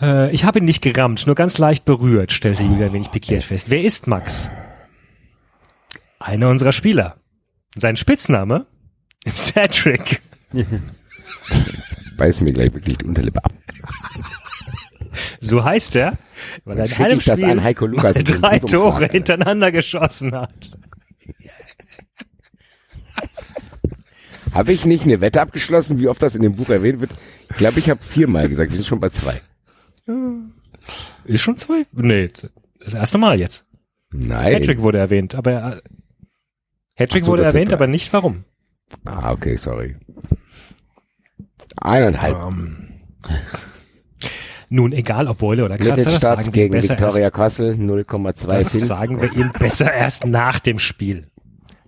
Äh, 0.00 0.30
ich 0.32 0.44
habe 0.44 0.58
ihn 0.60 0.64
nicht 0.64 0.80
gerammt, 0.82 1.26
nur 1.26 1.34
ganz 1.34 1.58
leicht 1.58 1.84
berührt, 1.84 2.32
stellte 2.32 2.62
Julia 2.62 2.86
ein 2.86 2.92
wenig 2.92 3.10
pikiert 3.10 3.44
fest. 3.44 3.70
Wer 3.70 3.82
ist 3.82 4.06
Max? 4.06 4.50
Einer 6.18 6.48
unserer 6.48 6.72
Spieler. 6.72 7.16
Sein 7.74 7.96
Spitzname 7.96 8.66
ist 9.24 9.54
Patrick. 9.54 10.22
Beiß 12.16 12.40
mir 12.40 12.52
gleich 12.52 12.72
wirklich 12.72 12.98
die 12.98 13.04
Unterlippe 13.04 13.44
ab. 13.44 13.52
So 15.40 15.64
heißt 15.64 15.96
er, 15.96 16.18
weil 16.64 16.78
er 16.78 16.86
in 16.86 16.92
einem 16.92 17.20
Spiel 17.20 17.44
an 17.44 17.62
Heiko 17.62 17.86
Lukas 17.86 18.16
drei 18.24 18.58
Tore 18.58 19.06
hintereinander 19.06 19.72
geschossen 19.72 20.34
hat. 20.34 20.70
Habe 24.52 24.72
ich 24.72 24.84
nicht 24.84 25.04
eine 25.04 25.20
Wette 25.20 25.40
abgeschlossen, 25.40 25.98
wie 25.98 26.08
oft 26.08 26.22
das 26.22 26.34
in 26.34 26.42
dem 26.42 26.56
Buch 26.56 26.68
erwähnt 26.68 27.00
wird? 27.00 27.10
Ich 27.50 27.56
glaube, 27.56 27.78
ich 27.78 27.90
habe 27.90 28.02
viermal 28.02 28.48
gesagt. 28.48 28.70
Wir 28.70 28.78
sind 28.78 28.86
schon 28.86 29.00
bei 29.00 29.10
zwei. 29.10 29.40
Ist 31.24 31.42
schon 31.42 31.56
zwei? 31.56 31.86
Nee, 31.92 32.30
das 32.80 32.94
erste 32.94 33.18
Mal 33.18 33.38
jetzt. 33.38 33.66
Nein. 34.10 34.54
Patrick 34.54 34.80
wurde 34.80 34.98
erwähnt, 34.98 35.34
aber 35.34 35.52
er, 35.52 35.82
Patrick 36.96 37.22
Ach 37.22 37.26
so, 37.26 37.32
wurde 37.32 37.44
erwähnt, 37.44 37.72
aber 37.72 37.86
nicht 37.86 38.12
warum. 38.12 38.44
Ah, 39.04 39.32
okay, 39.32 39.56
sorry. 39.56 39.96
Eineinhalb. 41.76 42.36
Ähm, 42.36 42.88
nun, 44.70 44.92
egal 44.92 45.28
ob 45.28 45.38
Beule 45.38 45.64
oder 45.64 45.78
Kratzer, 45.78 46.04
das 46.04 46.20
sagen 46.20 46.44
wir 46.46 46.52
gegen 46.52 46.72
besser 46.72 46.90
Viktoria 46.90 47.24
erst, 47.24 47.34
Kassel 47.34 47.74
0,2 47.74 48.46
das 48.46 48.72
sagen 48.72 49.22
wir 49.22 49.32
ihm 49.32 49.52
besser 49.58 49.92
erst 49.92 50.26
nach 50.26 50.60
dem 50.60 50.78
Spiel. 50.78 51.28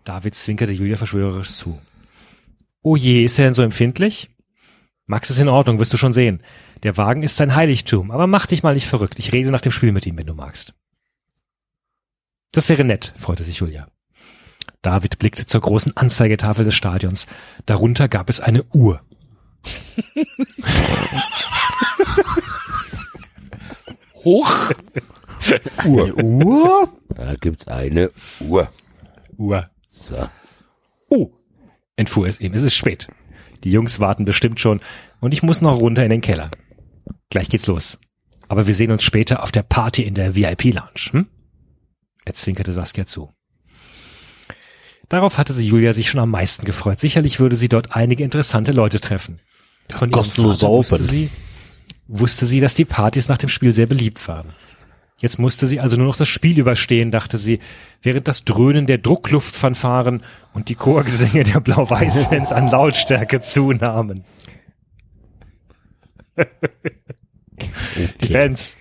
David 0.05 0.35
zwinkerte 0.35 0.73
Julia 0.73 0.97
verschwörerisch 0.97 1.51
zu. 1.51 1.79
Oh 2.83 2.97
je, 2.97 3.25
ist 3.25 3.39
er 3.39 3.45
denn 3.45 3.55
so 3.55 3.63
empfindlich? 3.63 4.31
Max 5.07 5.29
ist 5.29 5.41
in 5.41 5.49
Ordnung, 5.49 5.79
wirst 5.79 5.93
du 5.93 5.99
schon 5.99 6.15
sehen. 6.15 6.43
Der 6.83 6.97
Wagen 6.97 7.23
ist 7.23 7.37
sein 7.37 7.55
Heiligtum, 7.55 8.11
aber 8.11 8.27
mach 8.27 8.47
dich 8.47 8.63
mal 8.63 8.75
nicht 8.75 8.87
verrückt. 8.87 9.19
Ich 9.19 9.33
rede 9.33 9.51
nach 9.51 9.61
dem 9.61 9.73
Spiel 9.73 9.93
mit 9.93 10.07
ihm, 10.07 10.17
wenn 10.17 10.27
du 10.27 10.35
magst. 10.35 10.73
Das 12.53 12.71
wäre 12.71 12.85
nett, 12.85 13.13
freute 13.19 13.45
sich 13.45 13.59
Julia. 13.59 13.87
David 14.81 15.19
blickte 15.19 15.45
zur 15.45 15.61
großen 15.61 15.97
Anzeigetafel 15.97 16.65
des 16.65 16.75
Stadions. 16.75 17.27
Darunter 17.67 18.09
gab 18.09 18.31
es 18.31 18.41
eine 18.41 18.65
Uhr. 18.73 19.03
Hoch. 24.25 24.73
Uhr. 25.87 26.17
Uhr? 26.23 26.89
Da 27.15 27.35
gibt's 27.35 27.67
eine 27.69 28.11
Uhr. 28.41 28.71
Uhr. 29.37 29.71
So. 29.87 30.29
Oh, 31.09 31.31
entfuhr 31.97 32.27
es 32.27 32.41
ihm. 32.41 32.55
Es 32.55 32.63
ist 32.63 32.75
spät. 32.75 33.09
Die 33.65 33.71
Jungs 33.71 34.01
warten 34.01 34.25
bestimmt 34.25 34.61
schon 34.61 34.81
und 35.21 35.33
ich 35.33 35.43
muss 35.43 35.61
noch 35.61 35.79
runter 35.79 36.05
in 36.05 36.11
den 36.11 36.21
Keller. 36.21 36.51
Gleich 37.31 37.49
geht's 37.49 37.67
los. 37.67 37.99
Aber 38.49 38.67
wir 38.67 38.75
sehen 38.75 38.91
uns 38.91 39.05
später 39.05 39.43
auf 39.43 39.53
der 39.53 39.63
Party 39.63 40.03
in 40.03 40.15
der 40.15 40.35
VIP-Lounge. 40.35 41.13
Hm? 41.13 41.27
Er 42.25 42.35
zwinkerte 42.35 42.73
Saskia 42.73 43.07
zu. 43.07 43.33
Darauf 45.09 45.39
hatte 45.39 45.53
sie 45.53 45.67
Julia 45.67 45.93
sich 45.93 46.09
schon 46.09 46.21
am 46.21 46.31
meisten 46.31 46.65
gefreut. 46.65 47.01
Sicherlich 47.01 47.41
würde 47.41 47.57
sie 47.57 47.69
dort 47.69 47.97
einige 47.97 48.23
interessante 48.23 48.73
Leute 48.73 49.01
treffen. 49.01 49.41
Von 49.91 50.09
ihrem 50.09 50.13
Kostenlos 50.13 50.61
Vater 50.61 50.73
wusste 50.73 51.03
sie, 51.03 51.31
wusste 52.11 52.47
sie, 52.47 52.61
dass 52.61 52.75
die 52.75 52.85
Partys 52.85 53.29
nach 53.29 53.39
dem 53.39 53.49
Spiel 53.49 53.73
sehr 53.73 53.87
beliebt 53.87 54.27
waren. 54.29 54.49
Jetzt 55.19 55.39
musste 55.39 55.67
sie 55.67 55.81
also 55.81 55.97
nur 55.97 56.07
noch 56.07 56.17
das 56.17 56.29
Spiel 56.29 56.59
überstehen, 56.59 57.11
dachte 57.11 57.37
sie, 57.37 57.61
während 58.03 58.27
das 58.27 58.45
Dröhnen 58.45 58.87
der 58.87 58.99
Druckluftfanfaren 58.99 60.23
und 60.55 60.69
die 60.71 60.75
Chorgesänge 60.75 61.45
der 61.45 61.61
Blau-Weiß-Fans 61.61 62.53
an 62.53 62.69
Lautstärke 62.69 63.41
zunahmen. 63.41 64.25
Die 68.23 68.29
Fans 68.29 68.77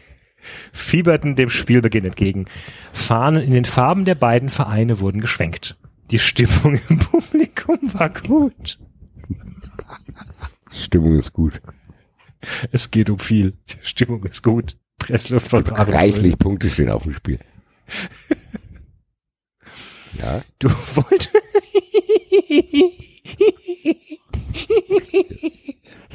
fieberten 0.71 1.35
dem 1.35 1.49
Spielbeginn 1.49 2.05
entgegen. 2.05 2.45
Fahnen 2.93 3.43
in 3.43 3.51
den 3.51 3.65
Farben 3.65 4.05
der 4.05 4.15
beiden 4.15 4.47
Vereine 4.47 5.01
wurden 5.01 5.19
geschwenkt. 5.19 5.77
Die 6.11 6.19
Stimmung 6.19 6.79
im 6.87 6.99
Publikum 6.99 7.79
war 7.93 8.09
gut. 8.09 8.79
Stimmung 10.71 11.17
ist 11.17 11.33
gut. 11.33 11.61
Es 12.71 12.91
geht 12.91 13.09
um 13.09 13.19
viel. 13.19 13.53
Die 13.69 13.75
Stimmung 13.83 14.23
ist 14.25 14.43
gut. 14.43 14.77
Pressluft 14.97 15.47
von 15.47 15.63
Paderborn. 15.63 15.95
Reichlich 15.97 16.37
Punkte 16.37 16.69
stehen 16.69 16.89
auf 16.89 17.03
dem 17.03 17.13
Spiel. 17.13 17.39
Ja. 20.19 20.41
Du 20.57 20.69
wolltest. 20.69 21.31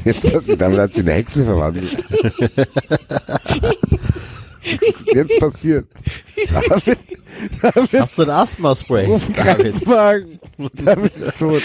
Jetzt, 0.05 0.27
damit 0.59 0.79
hat 0.79 0.93
sie 0.93 1.01
eine 1.01 1.13
Hexe 1.13 1.45
verwandelt. 1.45 2.05
Was 4.65 5.01
ist 5.01 5.15
jetzt 5.15 5.39
passiert? 5.39 5.87
David, 6.51 6.99
David, 7.63 8.01
Hast 8.01 8.19
du 8.19 8.23
ein 8.23 8.31
Asthma-Spray? 8.31 9.07
David? 9.37 9.75
David 10.75 11.17
ist 11.17 11.39
tot. 11.39 11.63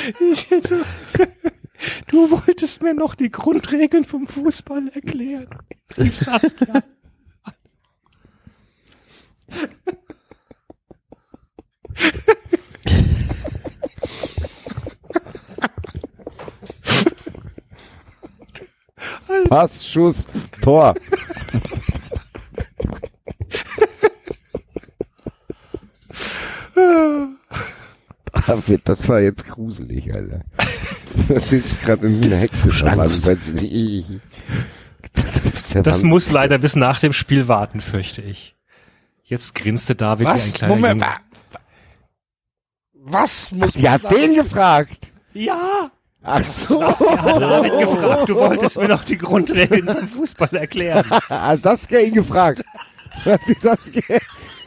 Du 2.08 2.30
wolltest 2.32 2.84
mir 2.84 2.94
noch 2.94 3.16
die 3.16 3.30
Grundregeln 3.30 4.04
vom 4.04 4.28
Fußball 4.28 4.90
erklären. 4.94 5.48
rief 5.98 6.18
Saskia. 6.18 6.84
Pass, 19.48 19.88
Schuss, 19.88 20.28
Tor. 20.62 20.94
David, 28.50 28.82
das 28.86 29.08
war 29.08 29.20
jetzt 29.20 29.48
gruselig, 29.48 30.14
Alter. 30.14 30.42
Das 31.28 31.52
ist 31.54 31.82
gerade 31.82 32.08
in 32.08 32.24
eine 32.24 32.36
Hexe 32.38 32.72
verwandelt. 32.72 33.40
Das 35.84 36.04
muss 36.04 36.32
leider 36.32 36.58
bis 36.58 36.76
nach 36.76 37.00
dem 37.00 37.14
Spiel 37.14 37.48
warten, 37.48 37.82
fürchte 37.82 38.22
ich. 38.22 38.56
Jetzt 39.24 39.54
grinste 39.56 39.96
David 39.96 40.28
wie 40.28 40.32
ein 40.32 40.38
Was? 40.38 40.54
kleiner 40.54 40.76
Moment. 40.76 41.02
Junge. 41.02 41.14
wa- 41.14 41.60
Was 42.94 43.52
muss 43.52 43.72
Die 43.74 43.88
hat 43.90 44.10
den 44.12 44.34
gefragt. 44.36 45.12
Ja! 45.34 45.92
Ach 46.22 46.44
so. 46.44 46.80
Saskia 46.80 47.22
hat 47.22 47.42
David 47.42 47.80
gefragt, 47.80 48.30
du 48.30 48.36
wolltest 48.36 48.78
mir 48.78 48.88
noch 48.88 49.04
die 49.06 49.18
Grundregeln 49.18 49.88
vom 49.88 50.08
Fußball 50.08 50.50
erklären. 50.56 51.10
Hat 51.10 51.64
Saskia 51.64 52.00
ihn 52.00 52.14
gefragt. 52.16 52.64
Die 53.48 53.54
Saskia 53.60 54.18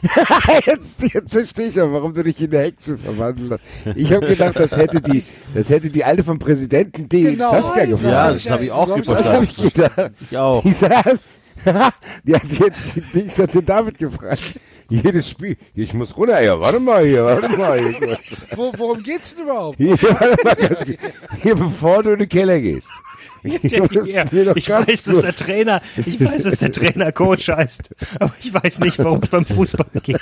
jetzt, 0.65 1.13
jetzt 1.13 1.31
verstehe 1.31 1.67
ich 1.67 1.75
ja, 1.75 1.91
warum 1.91 2.13
du 2.13 2.23
dich 2.23 2.39
in 2.41 2.51
eine 2.53 2.63
Hexe 2.65 2.97
verwandelt 2.97 3.53
hast. 3.85 3.95
Ich 3.97 4.11
habe 4.11 4.27
gedacht, 4.27 4.59
das 4.59 4.75
hätte 4.75 5.01
die, 5.01 5.23
das 5.53 5.69
hätte 5.69 5.89
die 5.89 6.03
alte 6.03 6.23
vom 6.23 6.39
Präsidenten 6.39 7.07
die 7.09 7.23
Genau. 7.23 7.51
Saskia 7.51 7.83
Ja, 7.83 7.89
gefragt. 7.89 8.35
das 8.35 8.49
habe 8.49 8.65
ich 8.65 8.71
auch 8.71 8.87
Das 8.97 9.05
das 9.05 9.29
habe 9.29 9.47
gefragt. 9.47 9.63
ich 9.65 9.73
gedacht. 9.73 10.11
Ich 10.29 10.37
auch. 10.37 10.63
Die 10.63 10.73
sagt, 10.73 11.19
die 12.23 12.35
hat 12.35 12.43
jetzt, 12.49 12.79
die, 13.13 13.21
die 13.23 13.29
hat 13.29 13.53
den 13.53 13.65
David 13.65 13.97
gefragt. 13.97 14.59
Jedes 14.89 15.29
Spiel. 15.29 15.55
Ich 15.73 15.93
muss 15.93 16.15
runter, 16.17 16.41
ja, 16.41 16.59
warte 16.59 16.79
mal 16.79 17.05
hier, 17.05 17.23
warte 17.23 17.57
mal 17.57 17.79
hier. 17.79 18.19
Wo, 18.55 18.71
worum 18.77 19.01
geht's 19.01 19.33
denn 19.33 19.45
überhaupt? 19.45 19.77
Hier, 19.77 19.93
warte 20.01 20.43
mal, 20.43 20.97
hier 21.41 21.55
bevor 21.55 22.03
du 22.03 22.11
in 22.11 22.19
den 22.19 22.29
Keller 22.29 22.59
gehst. 22.59 22.89
Ich 24.55 24.69
weiß, 24.69 25.03
dass 25.03 25.19
der 25.19 25.35
Trainer, 25.35 25.81
ich 25.97 26.23
weiß, 26.23 26.43
dass 26.43 26.59
der 26.59 26.71
Trainer 26.71 27.11
Coach 27.11 27.49
heißt, 27.49 27.89
aber 28.19 28.33
ich 28.41 28.53
weiß 28.53 28.79
nicht, 28.79 28.99
worum 28.99 29.19
es 29.21 29.29
beim 29.29 29.45
Fußball 29.45 29.85
geht. 30.01 30.19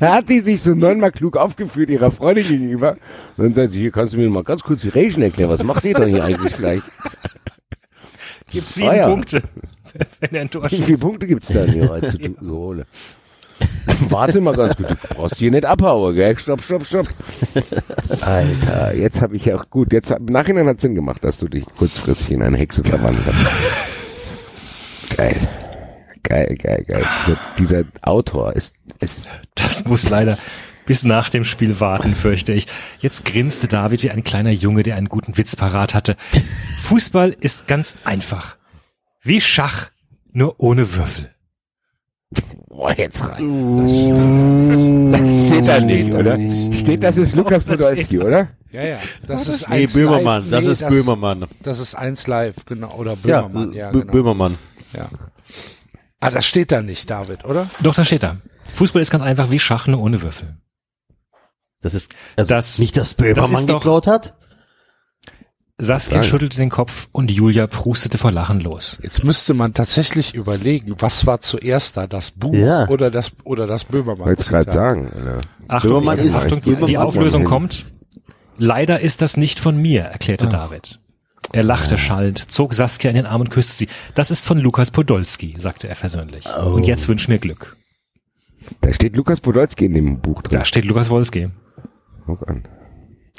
Da 0.00 0.14
hat 0.16 0.28
die 0.28 0.40
sich 0.40 0.62
so 0.62 0.74
neunmal 0.74 1.12
klug 1.12 1.36
aufgeführt 1.36 1.90
ihrer 1.90 2.10
Freundin 2.10 2.46
gegenüber. 2.46 2.96
Und 3.36 3.44
dann 3.44 3.54
sagt 3.54 3.72
sie, 3.72 3.80
hier 3.80 3.90
kannst 3.90 4.12
du 4.14 4.18
mir 4.18 4.28
mal 4.28 4.44
ganz 4.44 4.62
kurz 4.62 4.82
die 4.82 4.88
Regeln 4.88 5.22
erklären. 5.22 5.50
Was 5.50 5.62
macht 5.62 5.84
ihr 5.84 5.94
denn 5.94 6.08
hier 6.08 6.24
eigentlich 6.24 6.56
gleich? 6.56 6.82
Gibt 8.50 8.68
sieben 8.68 8.88
Ah 8.88 8.96
ja. 8.96 9.08
Punkte, 9.08 9.42
wenn 10.20 10.34
er 10.34 10.40
ein 10.42 10.50
Tor 10.50 10.70
Wie 10.70 10.82
viele 10.82 10.98
Punkte 10.98 11.26
gibt's 11.26 11.48
da 11.48 11.64
hier 11.64 11.88
zu 12.02 12.18
zu 12.18 12.34
holen? 12.50 12.84
Warte 14.08 14.40
mal 14.40 14.54
ganz 14.54 14.76
gut, 14.76 14.90
du 14.90 15.14
brauchst 15.14 15.36
hier 15.36 15.50
nicht 15.50 15.64
abhauen, 15.64 16.14
gell? 16.14 16.36
Stopp, 16.38 16.62
stopp, 16.62 16.86
stopp. 16.86 17.08
Alter, 18.20 18.94
jetzt 18.94 19.20
habe 19.20 19.36
ich 19.36 19.44
ja 19.46 19.56
auch 19.56 19.70
gut. 19.70 19.92
Jetzt 19.92 20.10
im 20.10 20.26
Nachhinein 20.26 20.66
hat 20.66 20.80
Sinn 20.80 20.94
gemacht, 20.94 21.24
dass 21.24 21.38
du 21.38 21.48
dich 21.48 21.64
kurzfristig 21.66 22.32
in 22.32 22.42
eine 22.42 22.56
Hexe 22.56 22.82
verwandelt 22.84 23.26
hast. 23.26 25.16
Geil. 25.16 25.36
Geil, 26.22 26.56
geil, 26.56 26.84
geil. 26.86 27.04
Dieser, 27.26 27.38
dieser 27.58 27.84
Autor 28.02 28.54
ist, 28.54 28.74
ist 29.00 29.28
Das 29.54 29.84
muss 29.84 30.08
leider 30.08 30.38
bis 30.86 31.02
nach 31.04 31.28
dem 31.28 31.44
Spiel 31.44 31.80
warten, 31.80 32.14
fürchte 32.14 32.52
ich. 32.52 32.66
Jetzt 32.98 33.24
grinste 33.24 33.68
David 33.68 34.02
wie 34.02 34.10
ein 34.10 34.24
kleiner 34.24 34.50
Junge, 34.50 34.82
der 34.82 34.96
einen 34.96 35.08
guten 35.08 35.36
Witz 35.36 35.56
parat 35.56 35.94
hatte. 35.94 36.16
Fußball 36.80 37.36
ist 37.40 37.66
ganz 37.66 37.96
einfach. 38.04 38.56
Wie 39.22 39.40
Schach, 39.40 39.90
nur 40.32 40.58
ohne 40.58 40.94
Würfel. 40.94 41.32
Boah, 42.68 42.92
jetzt 42.96 43.22
rein. 43.28 45.12
Das 45.12 45.46
steht 45.46 45.68
da 45.68 45.80
nicht, 45.80 46.12
oder? 46.12 46.38
Steht, 46.74 47.02
das 47.02 47.16
ist 47.16 47.36
Lukas 47.36 47.64
das 47.64 47.76
Podolski, 47.78 48.18
oder? 48.18 48.48
Ja, 48.72 48.82
ja. 48.82 48.98
Das 49.26 49.46
ist 49.46 49.68
Nee, 49.68 49.86
Böhmermann. 49.86 50.50
Das 50.50 50.64
ist 50.64 50.86
Böhmermann. 50.88 51.46
Das 51.62 51.78
ist 51.78 51.94
eins 51.94 52.26
live, 52.26 52.56
genau. 52.66 52.92
Oder 52.96 53.16
Böhmermann, 53.16 53.72
ja, 53.74 53.90
genau. 53.90 54.10
Böhmermann. 54.10 54.56
Ja. 54.94 55.08
Ah, 56.20 56.30
das 56.30 56.46
steht 56.46 56.72
da 56.72 56.80
nicht, 56.82 57.10
David, 57.10 57.44
oder? 57.44 57.68
Doch, 57.82 57.94
da 57.94 58.04
steht 58.04 58.22
da. 58.22 58.36
Fußball 58.72 59.02
ist 59.02 59.10
ganz 59.10 59.22
einfach 59.22 59.50
wie 59.50 59.58
Schach, 59.58 59.86
nur 59.86 60.00
ohne 60.00 60.22
Würfel. 60.22 60.56
Das 61.82 61.94
ist, 61.94 62.14
also 62.36 62.54
Das- 62.54 62.78
nicht, 62.78 62.96
dass 62.96 63.10
das 63.10 63.14
Böhmermann 63.16 63.66
doch- 63.66 63.80
geklaut 63.80 64.06
hat? 64.06 64.34
Saskia 65.78 66.22
schüttelte 66.22 66.58
den 66.58 66.68
Kopf 66.70 67.08
und 67.12 67.30
Julia 67.30 67.66
prustete 67.66 68.18
vor 68.18 68.30
Lachen 68.30 68.60
los. 68.60 68.98
Jetzt 69.02 69.24
müsste 69.24 69.52
man 69.54 69.74
tatsächlich 69.74 70.34
überlegen, 70.34 70.94
was 70.98 71.26
war 71.26 71.40
zuerst 71.40 71.96
da, 71.96 72.06
das 72.06 72.30
Buch 72.30 72.54
Ja. 72.54 72.86
oder 72.88 73.10
das 73.10 73.32
oder 73.44 73.66
das 73.66 73.84
Böhmermann. 73.84 74.26
Wollte 74.26 74.42
ich 74.42 74.48
gerade 74.48 74.70
sagen, 74.70 75.10
Alter. 75.12 75.38
Achtung, 75.68 75.90
Böhmermann 75.90 76.18
ist- 76.18 76.34
Achtung 76.36 76.60
die, 76.60 76.70
die 76.70 76.76
Böhmermann 76.76 77.06
Auflösung 77.08 77.44
kommt. 77.44 77.86
Leider 78.58 79.00
ist 79.00 79.22
das 79.22 79.36
nicht 79.36 79.58
von 79.58 79.76
mir, 79.80 80.02
erklärte 80.02 80.46
David. 80.46 81.00
Er 81.52 81.64
lachte 81.64 81.98
schallend, 81.98 82.50
zog 82.50 82.74
Saskia 82.74 83.10
in 83.10 83.16
den 83.16 83.26
Arm 83.26 83.40
und 83.40 83.50
küsste 83.50 83.76
sie. 83.78 83.88
Das 84.14 84.30
ist 84.30 84.44
von 84.44 84.58
Lukas 84.58 84.90
Podolski, 84.92 85.56
sagte 85.58 85.88
er 85.88 85.96
versöhnlich. 85.96 86.46
Und 86.64 86.86
jetzt 86.86 87.08
wünsch 87.08 87.26
mir 87.28 87.38
Glück. 87.38 87.76
Da 88.82 88.92
steht 88.92 89.16
Lukas 89.16 89.40
Podolski 89.40 89.86
in 89.86 89.94
dem 89.94 90.20
Buch 90.20 90.42
drin. 90.42 90.58
Da 90.60 90.64
steht 90.64 90.84
Lukas 90.84 91.10
Wolski. 91.10 91.48
Guck 92.26 92.48
an. 92.48 92.68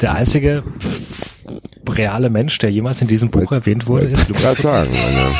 Der 0.01 0.15
einzige 0.15 0.63
reale 1.89 2.29
Mensch, 2.29 2.57
der 2.59 2.71
jemals 2.71 3.01
in 3.01 3.07
diesem 3.07 3.29
Buch 3.29 3.51
erwähnt 3.51 3.87
wurde, 3.87 4.05
ist 4.05 4.27
Lukas. 4.27 4.57
Gerade 4.57 4.61
sagen. 4.61 5.35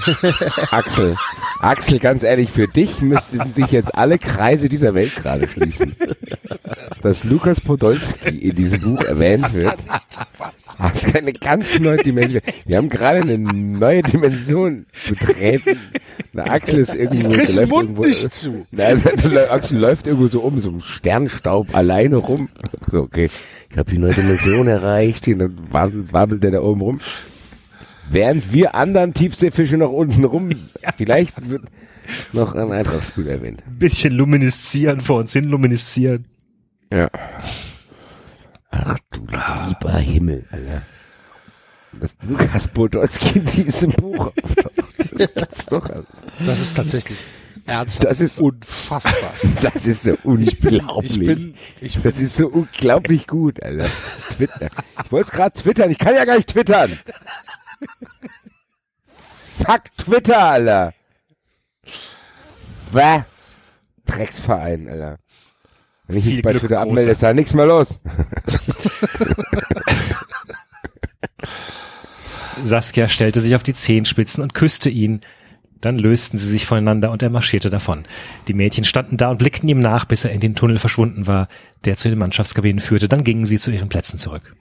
Axel, 0.70 1.16
Axel, 1.60 1.98
ganz 1.98 2.22
ehrlich, 2.22 2.50
für 2.50 2.66
dich 2.66 3.00
müssten 3.02 3.52
sich 3.52 3.66
jetzt 3.66 3.94
alle 3.94 4.18
Kreise 4.18 4.68
dieser 4.68 4.94
Welt 4.94 5.14
gerade 5.16 5.46
schließen. 5.46 5.94
Dass 7.02 7.24
Lukas 7.24 7.60
Podolski 7.60 8.28
in 8.28 8.56
diesem 8.56 8.80
Buch 8.80 9.02
erwähnt 9.02 9.52
wird, 9.52 9.76
hat 10.78 11.16
eine 11.16 11.32
ganz 11.32 11.78
neue 11.78 11.98
Dimension. 11.98 12.40
Wir 12.64 12.76
haben 12.78 12.88
gerade 12.88 13.20
eine 13.20 13.38
neue 13.38 14.02
Dimension 14.02 14.86
betreten. 15.08 15.78
Na, 16.32 16.44
Axel 16.44 16.78
ist 16.80 16.94
irgendwo, 16.94 17.30
Ich 17.30 17.36
krieg 17.36 17.46
den 17.56 17.68
Mund 17.68 17.82
irgendwo, 17.82 18.04
nicht 18.04 18.34
zu. 18.34 18.66
Nein, 18.70 19.02
Axel 19.50 19.78
läuft 19.78 20.06
irgendwo 20.06 20.28
so 20.28 20.40
um, 20.40 20.60
so 20.60 20.68
im 20.68 20.80
Sternstaub 20.80 21.74
alleine 21.74 22.16
rum. 22.16 22.48
So, 22.90 22.98
okay, 22.98 23.30
ich 23.70 23.76
habe 23.76 23.90
die 23.90 23.98
neue 23.98 24.14
Dimension 24.14 24.68
erreicht, 24.68 25.26
und 25.28 25.38
dann 25.40 25.58
wabbelt, 25.70 26.12
wabbelt 26.12 26.42
der 26.42 26.52
da 26.52 26.60
oben 26.60 26.80
rum. 26.80 27.00
Während 28.08 28.52
wir 28.52 28.74
anderen 28.74 29.14
Tiefseefische 29.14 29.76
noch 29.76 29.90
unten 29.92 30.24
rum, 30.24 30.50
vielleicht 30.96 31.48
wird 31.48 31.62
noch 32.32 32.54
ein 32.54 32.72
Eintrachtspiel 32.72 33.28
erwähnt. 33.28 33.62
Ein 33.66 33.78
bisschen 33.78 34.14
luminiszieren, 34.14 35.00
vor 35.00 35.20
uns 35.20 35.32
hin 35.32 35.44
luminiszieren. 35.44 36.24
Ja. 36.92 37.08
Ach 38.70 38.98
du 39.12 39.20
lieber 39.20 39.96
Himmel, 39.98 40.44
Alter. 40.50 40.82
Dass 41.92 42.14
Lukas 42.22 42.68
Podolski 42.68 43.30
in 43.40 43.44
diesem 43.46 43.90
Buch 43.92 44.26
auftaucht, 44.26 45.12
das 45.12 45.34
gibt's 45.34 45.66
doch 45.66 45.88
alles. 45.90 46.06
Das 46.46 46.60
ist 46.60 46.76
tatsächlich 46.76 47.18
ernsthaft. 47.66 48.04
Das 48.04 48.20
ist- 48.20 48.40
unfassbar. 48.40 49.32
Das 49.62 49.86
ist 49.86 50.04
so 50.04 50.16
unglaublich. 50.22 51.12
Ich 51.12 51.18
bin, 51.18 51.54
ich 51.80 51.94
bin, 51.94 52.02
Das 52.04 52.20
ist 52.20 52.36
so 52.36 52.46
unglaublich 52.48 53.26
gut, 53.26 53.62
Alter. 53.62 53.88
Das 54.14 54.28
Twitter. 54.36 54.68
Ich 55.04 55.12
wollte 55.12 55.32
gerade 55.32 55.60
twittern, 55.60 55.90
ich 55.90 55.98
kann 55.98 56.14
ja 56.14 56.24
gar 56.24 56.36
nicht 56.36 56.48
twittern. 56.50 56.98
Fuck 59.58 59.96
Twitter, 59.98 60.42
Alter. 60.44 60.94
Was? 62.92 63.22
Drecksverein, 64.06 64.88
Alter. 64.88 65.18
Wenn 66.06 66.18
ich 66.18 66.24
mich 66.26 66.42
bei 66.42 66.50
Glück, 66.52 66.62
Twitter 66.62 66.80
abmelde, 66.80 67.12
ist 67.12 67.22
da 67.22 67.32
nichts 67.34 67.54
mehr 67.54 67.66
los. 67.66 68.00
Saskia 72.62 73.08
stellte 73.08 73.40
sich 73.40 73.54
auf 73.54 73.62
die 73.62 73.74
Zehenspitzen 73.74 74.42
und 74.42 74.54
küsste 74.54 74.90
ihn. 74.90 75.20
Dann 75.80 75.98
lösten 75.98 76.36
sie 76.36 76.48
sich 76.48 76.66
voneinander 76.66 77.10
und 77.10 77.22
er 77.22 77.30
marschierte 77.30 77.70
davon. 77.70 78.04
Die 78.48 78.54
Mädchen 78.54 78.84
standen 78.84 79.16
da 79.16 79.30
und 79.30 79.38
blickten 79.38 79.68
ihm 79.68 79.80
nach, 79.80 80.04
bis 80.04 80.24
er 80.24 80.32
in 80.32 80.40
den 80.40 80.54
Tunnel 80.54 80.78
verschwunden 80.78 81.26
war, 81.26 81.48
der 81.84 81.96
zu 81.96 82.10
den 82.10 82.18
Mannschaftskabinen 82.18 82.80
führte. 82.80 83.08
Dann 83.08 83.24
gingen 83.24 83.46
sie 83.46 83.58
zu 83.58 83.70
ihren 83.70 83.88
Plätzen 83.88 84.18
zurück. 84.18 84.54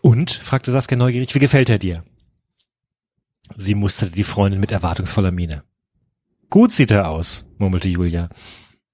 Und? 0.00 0.30
fragte 0.30 0.70
Saskia 0.70 0.96
neugierig, 0.96 1.34
wie 1.34 1.40
gefällt 1.40 1.68
er 1.68 1.78
dir? 1.78 2.02
Sie 3.56 3.74
musterte 3.74 4.14
die 4.14 4.24
Freundin 4.24 4.60
mit 4.60 4.72
erwartungsvoller 4.72 5.32
Miene. 5.32 5.64
Gut 6.50 6.72
sieht 6.72 6.90
er 6.90 7.08
aus, 7.08 7.46
murmelte 7.58 7.88
Julia, 7.88 8.30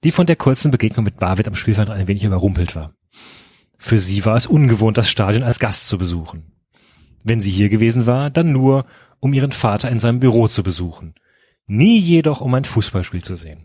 die 0.03 0.11
von 0.11 0.27
der 0.27 0.37
kurzen 0.37 0.71
Begegnung 0.71 1.05
mit 1.05 1.23
David 1.23 1.47
am 1.47 1.55
Spielfeld 1.55 1.91
ein 1.91 2.09
wenig 2.09 2.25
überrumpelt 2.25 2.75
war. 2.75 2.95
Für 3.79 3.99
sie 3.99 4.25
war 4.25 4.37
es 4.37 4.47
ungewohnt, 4.47 4.99
das 4.99 5.09
Stadion 5.09 5.45
als 5.45 5.61
Gast 5.61 5.89
zu 5.89 5.99
besuchen. 5.99 6.54
Wenn 7.25 7.41
sie 7.41 7.51
hier 7.51 7.71
gewesen 7.71 8.07
war, 8.07 8.31
dann 8.31 8.53
nur, 8.53 8.87
um 9.19 9.33
ihren 9.33 9.53
Vater 9.53 9.91
in 9.91 9.99
seinem 9.99 10.21
Büro 10.21 10.47
zu 10.47 10.63
besuchen. 10.63 11.15
Nie 11.67 11.99
jedoch, 11.99 12.41
um 12.43 12.55
ein 12.55 12.65
Fußballspiel 12.65 13.25
zu 13.25 13.35
sehen. 13.35 13.65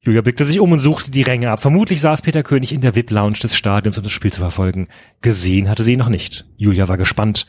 Julia 0.00 0.20
blickte 0.20 0.44
sich 0.44 0.60
um 0.60 0.72
und 0.72 0.78
suchte 0.78 1.10
die 1.10 1.22
Ränge 1.22 1.50
ab. 1.50 1.62
Vermutlich 1.62 2.00
saß 2.00 2.22
Peter 2.22 2.42
König 2.42 2.72
in 2.72 2.80
der 2.80 2.94
VIP-Lounge 2.94 3.38
des 3.38 3.56
Stadions, 3.56 3.96
um 3.96 4.02
das 4.02 4.12
Spiel 4.12 4.32
zu 4.32 4.40
verfolgen. 4.40 4.88
Gesehen 5.20 5.68
hatte 5.68 5.84
sie 5.84 5.92
ihn 5.92 6.00
noch 6.00 6.08
nicht. 6.08 6.44
Julia 6.56 6.88
war 6.88 6.98
gespannt, 6.98 7.46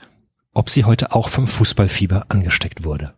ob 0.53 0.69
sie 0.69 0.85
heute 0.85 1.13
auch 1.13 1.29
vom 1.29 1.47
Fußballfieber 1.47 2.27
angesteckt 2.29 2.85
wurde. 2.85 3.15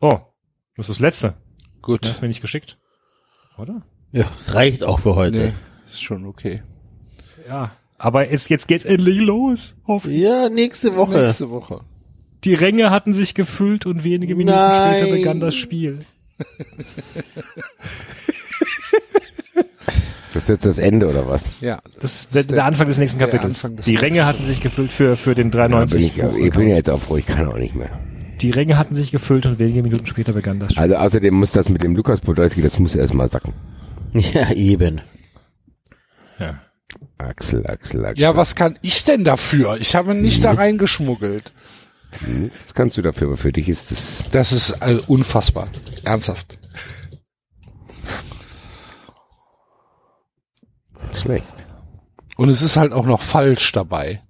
Oh, 0.00 0.18
das 0.76 0.88
ist 0.88 0.96
das 0.96 1.00
Letzte. 1.00 1.34
Gut. 1.80 2.04
Du 2.04 2.08
hast 2.08 2.20
mir 2.20 2.28
nicht 2.28 2.40
geschickt. 2.40 2.76
Oder? 3.56 3.86
Ja, 4.12 4.26
reicht 4.48 4.82
auch 4.82 4.98
für 4.98 5.14
heute. 5.14 5.38
Nee, 5.38 5.52
ist 5.86 6.02
schon 6.02 6.26
okay. 6.26 6.62
Ja. 7.50 7.72
Aber 7.98 8.30
jetzt, 8.30 8.48
jetzt 8.48 8.66
geht's 8.66 8.86
endlich 8.86 9.18
los. 9.20 9.74
Hoffentlich. 9.86 10.22
Ja, 10.22 10.48
nächste 10.48 10.96
Woche. 10.96 11.26
Nächste 11.26 11.50
Woche. 11.50 11.80
Die 12.44 12.54
Ränge 12.54 12.90
hatten 12.90 13.12
sich 13.12 13.34
gefüllt 13.34 13.84
und 13.84 14.04
wenige 14.04 14.34
Minuten 14.34 14.56
Nein. 14.56 15.00
später 15.00 15.14
begann 15.14 15.40
das 15.40 15.54
Spiel. 15.54 16.06
Das 20.32 20.44
ist 20.44 20.48
jetzt 20.48 20.64
das 20.66 20.78
Ende 20.78 21.08
oder 21.08 21.26
was? 21.26 21.50
Ja. 21.60 21.80
Das 22.00 22.14
ist 22.20 22.34
der, 22.34 22.44
der 22.44 22.64
Anfang 22.64 22.86
des 22.86 22.98
nächsten 22.98 23.18
Kapitels. 23.18 23.62
Des 23.62 23.84
Die 23.84 23.96
Ränge 23.96 24.26
hatten 24.26 24.44
sich 24.44 24.60
gefüllt 24.60 24.92
für, 24.92 25.16
für 25.16 25.34
den 25.34 25.50
Ja, 25.50 25.66
bin 25.66 25.72
93. 25.72 26.04
ich, 26.16 26.22
ich 26.44 26.52
bin 26.52 26.68
ja 26.68 26.76
jetzt 26.76 26.88
auch 26.88 27.00
froh, 27.00 27.16
ich 27.16 27.26
kann 27.26 27.48
auch 27.48 27.58
nicht 27.58 27.74
mehr. 27.74 27.90
Die 28.40 28.50
Ränge 28.50 28.78
hatten 28.78 28.94
sich 28.94 29.10
gefüllt 29.10 29.44
und 29.46 29.58
wenige 29.58 29.82
Minuten 29.82 30.06
später 30.06 30.32
begann 30.32 30.60
das 30.60 30.72
Spiel. 30.72 30.82
Also 30.82 30.96
außerdem 30.96 31.34
muss 31.34 31.50
das 31.52 31.68
mit 31.68 31.82
dem 31.82 31.96
Lukas 31.96 32.20
Podolski, 32.20 32.62
das 32.62 32.78
muss 32.78 32.94
erstmal 32.94 33.28
sacken. 33.28 33.54
Ja, 34.14 34.52
eben. 34.52 35.00
Ja. 37.22 37.28
Axel, 37.28 37.66
Axel, 37.66 38.04
Axel. 38.04 38.22
Ja, 38.22 38.36
was 38.36 38.54
kann 38.54 38.78
ich 38.82 39.04
denn 39.04 39.24
dafür? 39.24 39.76
Ich 39.78 39.94
habe 39.94 40.14
nicht 40.14 40.44
da 40.44 40.52
reingeschmuggelt. 40.52 41.52
Das 42.56 42.74
kannst 42.74 42.96
du 42.96 43.02
dafür, 43.02 43.28
aber 43.28 43.36
für 43.36 43.52
dich 43.52 43.68
ist 43.68 43.90
das 43.90 44.24
Das 44.32 44.52
ist 44.52 44.82
also 44.82 45.02
unfassbar. 45.06 45.68
Ernsthaft. 46.04 46.58
schlecht. 51.20 51.66
Und 52.36 52.48
es 52.48 52.62
ist 52.62 52.76
halt 52.76 52.92
auch 52.92 53.06
noch 53.06 53.22
falsch 53.22 53.72
dabei. 53.72 54.22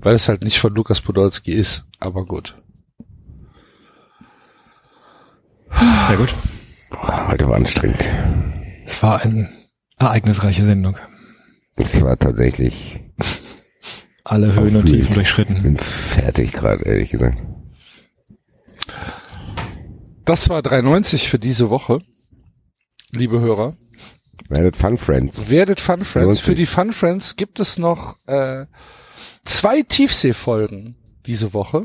Weil 0.00 0.14
es 0.14 0.28
halt 0.28 0.42
nicht 0.42 0.58
von 0.58 0.74
Lukas 0.74 1.00
Podolski 1.00 1.52
ist. 1.52 1.84
Aber 1.98 2.24
gut. 2.24 2.56
Ja 5.80 6.14
gut. 6.16 6.34
Heute 7.28 7.48
war 7.48 7.56
anstrengend. 7.56 8.04
Es 8.84 9.02
war 9.02 9.20
eine 9.22 9.48
ereignisreiche 9.98 10.64
Sendung. 10.64 10.96
Es 11.76 12.00
war 12.00 12.18
tatsächlich, 12.18 13.00
Alle 14.24 14.54
Höhen 14.54 14.76
und. 14.76 14.86
Tiefen 14.86 15.00
ich 15.00 15.14
durchschritten. 15.14 15.62
bin 15.62 15.76
fertig 15.78 16.52
gerade, 16.52 16.84
ehrlich 16.84 17.10
gesagt. 17.10 17.38
Das 20.24 20.48
war 20.48 20.60
3,90 20.60 21.28
für 21.28 21.38
diese 21.38 21.70
Woche. 21.70 22.00
Liebe 23.10 23.40
Hörer. 23.40 23.76
Werdet 24.48 24.76
Fun 24.76 24.96
Friends. 24.98 25.48
Werdet 25.48 25.80
Fun 25.80 26.04
Friends. 26.04 26.40
Für 26.40 26.54
die 26.54 26.66
Fun 26.66 26.92
Friends 26.92 27.36
gibt 27.36 27.58
es 27.58 27.78
noch 27.78 28.16
äh, 28.26 28.66
zwei 29.44 29.82
Tiefseefolgen 29.82 30.96
diese 31.26 31.52
Woche. 31.54 31.84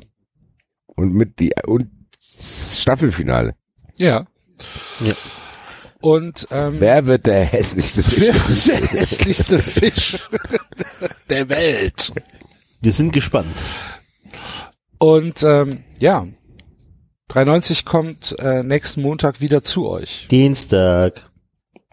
Und 0.85 1.14
mit 1.14 1.40
die, 1.40 1.53
und 1.66 1.90
Staffelfinale. 2.19 3.56
Ja. 3.95 4.27
Ja. 4.99 5.14
Und 6.00 6.48
ähm, 6.51 6.76
Wer 6.80 7.06
wird 7.08 7.26
der 7.26 7.43
hässlichste 7.43 8.03
wer 8.19 8.34
Fisch? 8.34 8.64
der 8.66 8.88
hässlichste 8.88 9.59
Fisch 9.59 10.17
der 11.30 11.50
Welt? 11.50 12.11
Wir 12.82 12.92
sind 12.93 13.11
gespannt. 13.11 13.56
Und 15.00 15.43
ähm, 15.43 15.84
ja, 16.00 16.27
390 17.30 17.85
kommt 17.85 18.35
äh, 18.40 18.64
nächsten 18.64 19.01
Montag 19.01 19.42
wieder 19.42 19.64
zu 19.64 19.88
euch. 19.88 20.27
Dienstag. 20.30 21.30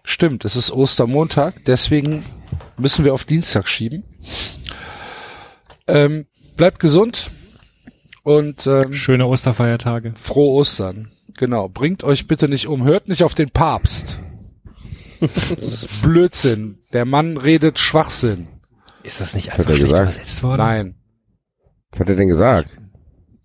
Stimmt, 0.03 0.45
es 0.45 0.55
ist 0.55 0.71
Ostermontag, 0.71 1.65
deswegen 1.65 2.25
müssen 2.77 3.05
wir 3.05 3.13
auf 3.13 3.23
Dienstag 3.23 3.67
schieben. 3.67 4.03
Ähm, 5.87 6.27
bleibt 6.55 6.79
gesund 6.79 7.31
und 8.23 8.67
ähm, 8.67 8.93
Schöne 8.93 9.25
Osterfeiertage. 9.25 10.13
frohe 10.21 10.53
Ostern. 10.59 11.11
Genau, 11.37 11.67
bringt 11.69 12.03
euch 12.03 12.27
bitte 12.27 12.47
nicht 12.47 12.67
um, 12.67 12.83
hört 12.85 13.07
nicht 13.09 13.23
auf 13.23 13.33
den 13.33 13.49
Papst. 13.49 14.19
Das 15.19 15.51
ist 15.61 16.01
Blödsinn. 16.01 16.79
Der 16.93 17.05
Mann 17.05 17.37
redet 17.37 17.79
Schwachsinn. 17.79 18.47
Ist 19.03 19.19
das 19.21 19.33
nicht 19.33 19.51
einfach 19.51 19.65
schlecht 19.65 19.83
gesagt? 19.83 20.01
übersetzt 20.03 20.43
worden? 20.43 20.57
Nein, 20.61 20.95
Was 21.91 21.99
hat 22.01 22.09
er 22.09 22.15
denn 22.15 22.27
gesagt? 22.27 22.77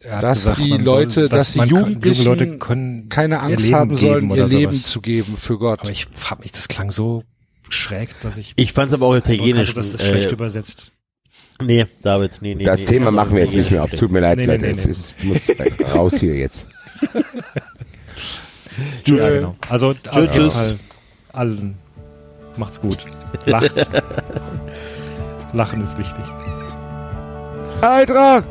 Er 0.03 0.17
hat 0.17 0.23
dass 0.25 0.39
gesagt, 0.39 0.59
die 0.59 0.71
Leute, 0.79 1.29
dass 1.29 1.53
die 1.53 1.59
man 1.59 1.69
kann- 1.69 1.79
Jugendlichen 1.79 2.25
Leute 2.25 2.59
können 2.59 3.09
keine 3.09 3.41
Angst 3.41 3.73
haben 3.73 3.95
sollen, 3.97 4.31
ihr 4.31 4.47
Leben 4.47 4.73
sowas. 4.73 4.91
zu 4.91 5.01
geben 5.03 5.37
für 5.37 5.59
Gott. 5.59 5.81
Aber 5.81 5.91
ich 5.91 6.07
frag 6.15 6.41
mich, 6.41 6.53
das 6.53 6.69
klang 6.69 6.91
so 6.91 7.23
schräg, 7.69 8.09
dass 8.23 8.39
ich. 8.39 8.55
Ich 8.57 8.73
fand's 8.73 8.95
aber 8.95 9.07
auch 9.07 9.15
italienisch. 9.17 9.69
Hatte, 9.71 9.77
dass 9.81 9.93
das 9.93 10.01
äh, 10.03 10.07
schlecht 10.09 10.33
übersetzt. 10.33 10.93
Nee, 11.63 11.87
David, 12.03 12.39
nee, 12.41 12.55
nee. 12.55 12.65
Das 12.65 12.81
nee, 12.81 12.87
Thema 12.87 13.11
machen 13.11 13.33
wir 13.35 13.41
jetzt 13.43 13.55
nicht 13.55 13.71
mehr 13.71 13.85
auf. 13.85 13.91
Tut 13.91 14.11
mir 14.11 14.21
leid, 14.21 14.39
Nee, 14.39 14.47
nee, 14.47 14.53
Leute. 14.53 14.65
nee, 14.65 14.71
Es 14.71 14.87
ist, 14.87 15.15
muss 15.23 15.41
raus 15.95 16.15
hier 16.19 16.35
jetzt. 16.35 16.67
Ja, 19.07 19.29
genau. 19.29 19.57
Also, 19.69 19.89
auf 19.91 20.15
jeden 20.15 20.33
tschüss. 20.33 20.53
Fall 20.53 20.79
allen 21.33 21.77
macht's 22.57 22.81
gut. 22.81 22.99
Lacht. 23.47 23.87
Lachen 25.53 25.83
ist 25.83 25.99
wichtig. 25.99 26.25
Eintracht! 27.81 28.45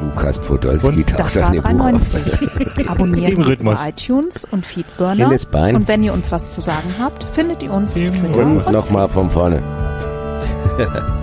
Lukas 0.00 0.38
Podolski 0.38 1.04
taucht 1.04 1.18
Das 1.18 1.36
war 1.36 1.46
seine 1.46 1.60
Buch 1.62 1.68
auf. 1.68 2.14
3,90. 2.14 2.88
Abonniert 2.88 3.46
Rhythmus. 3.46 3.84
iTunes 3.86 4.46
und 4.50 4.64
Feedburner. 4.64 5.30
Und 5.30 5.88
wenn 5.88 6.02
ihr 6.04 6.12
uns 6.12 6.30
was 6.30 6.54
zu 6.54 6.60
sagen 6.60 6.94
habt, 7.00 7.24
findet 7.24 7.62
ihr 7.62 7.72
uns 7.72 7.96
Im 7.96 8.08
auf 8.08 8.16
Twitter 8.16 8.40
Rhythmus. 8.40 8.66
und 8.66 8.72
Nochmal 8.72 9.08
von 9.08 9.30
vorne. 9.30 9.62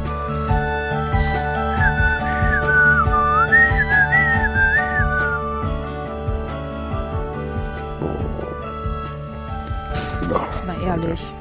Jetzt 10.85 11.34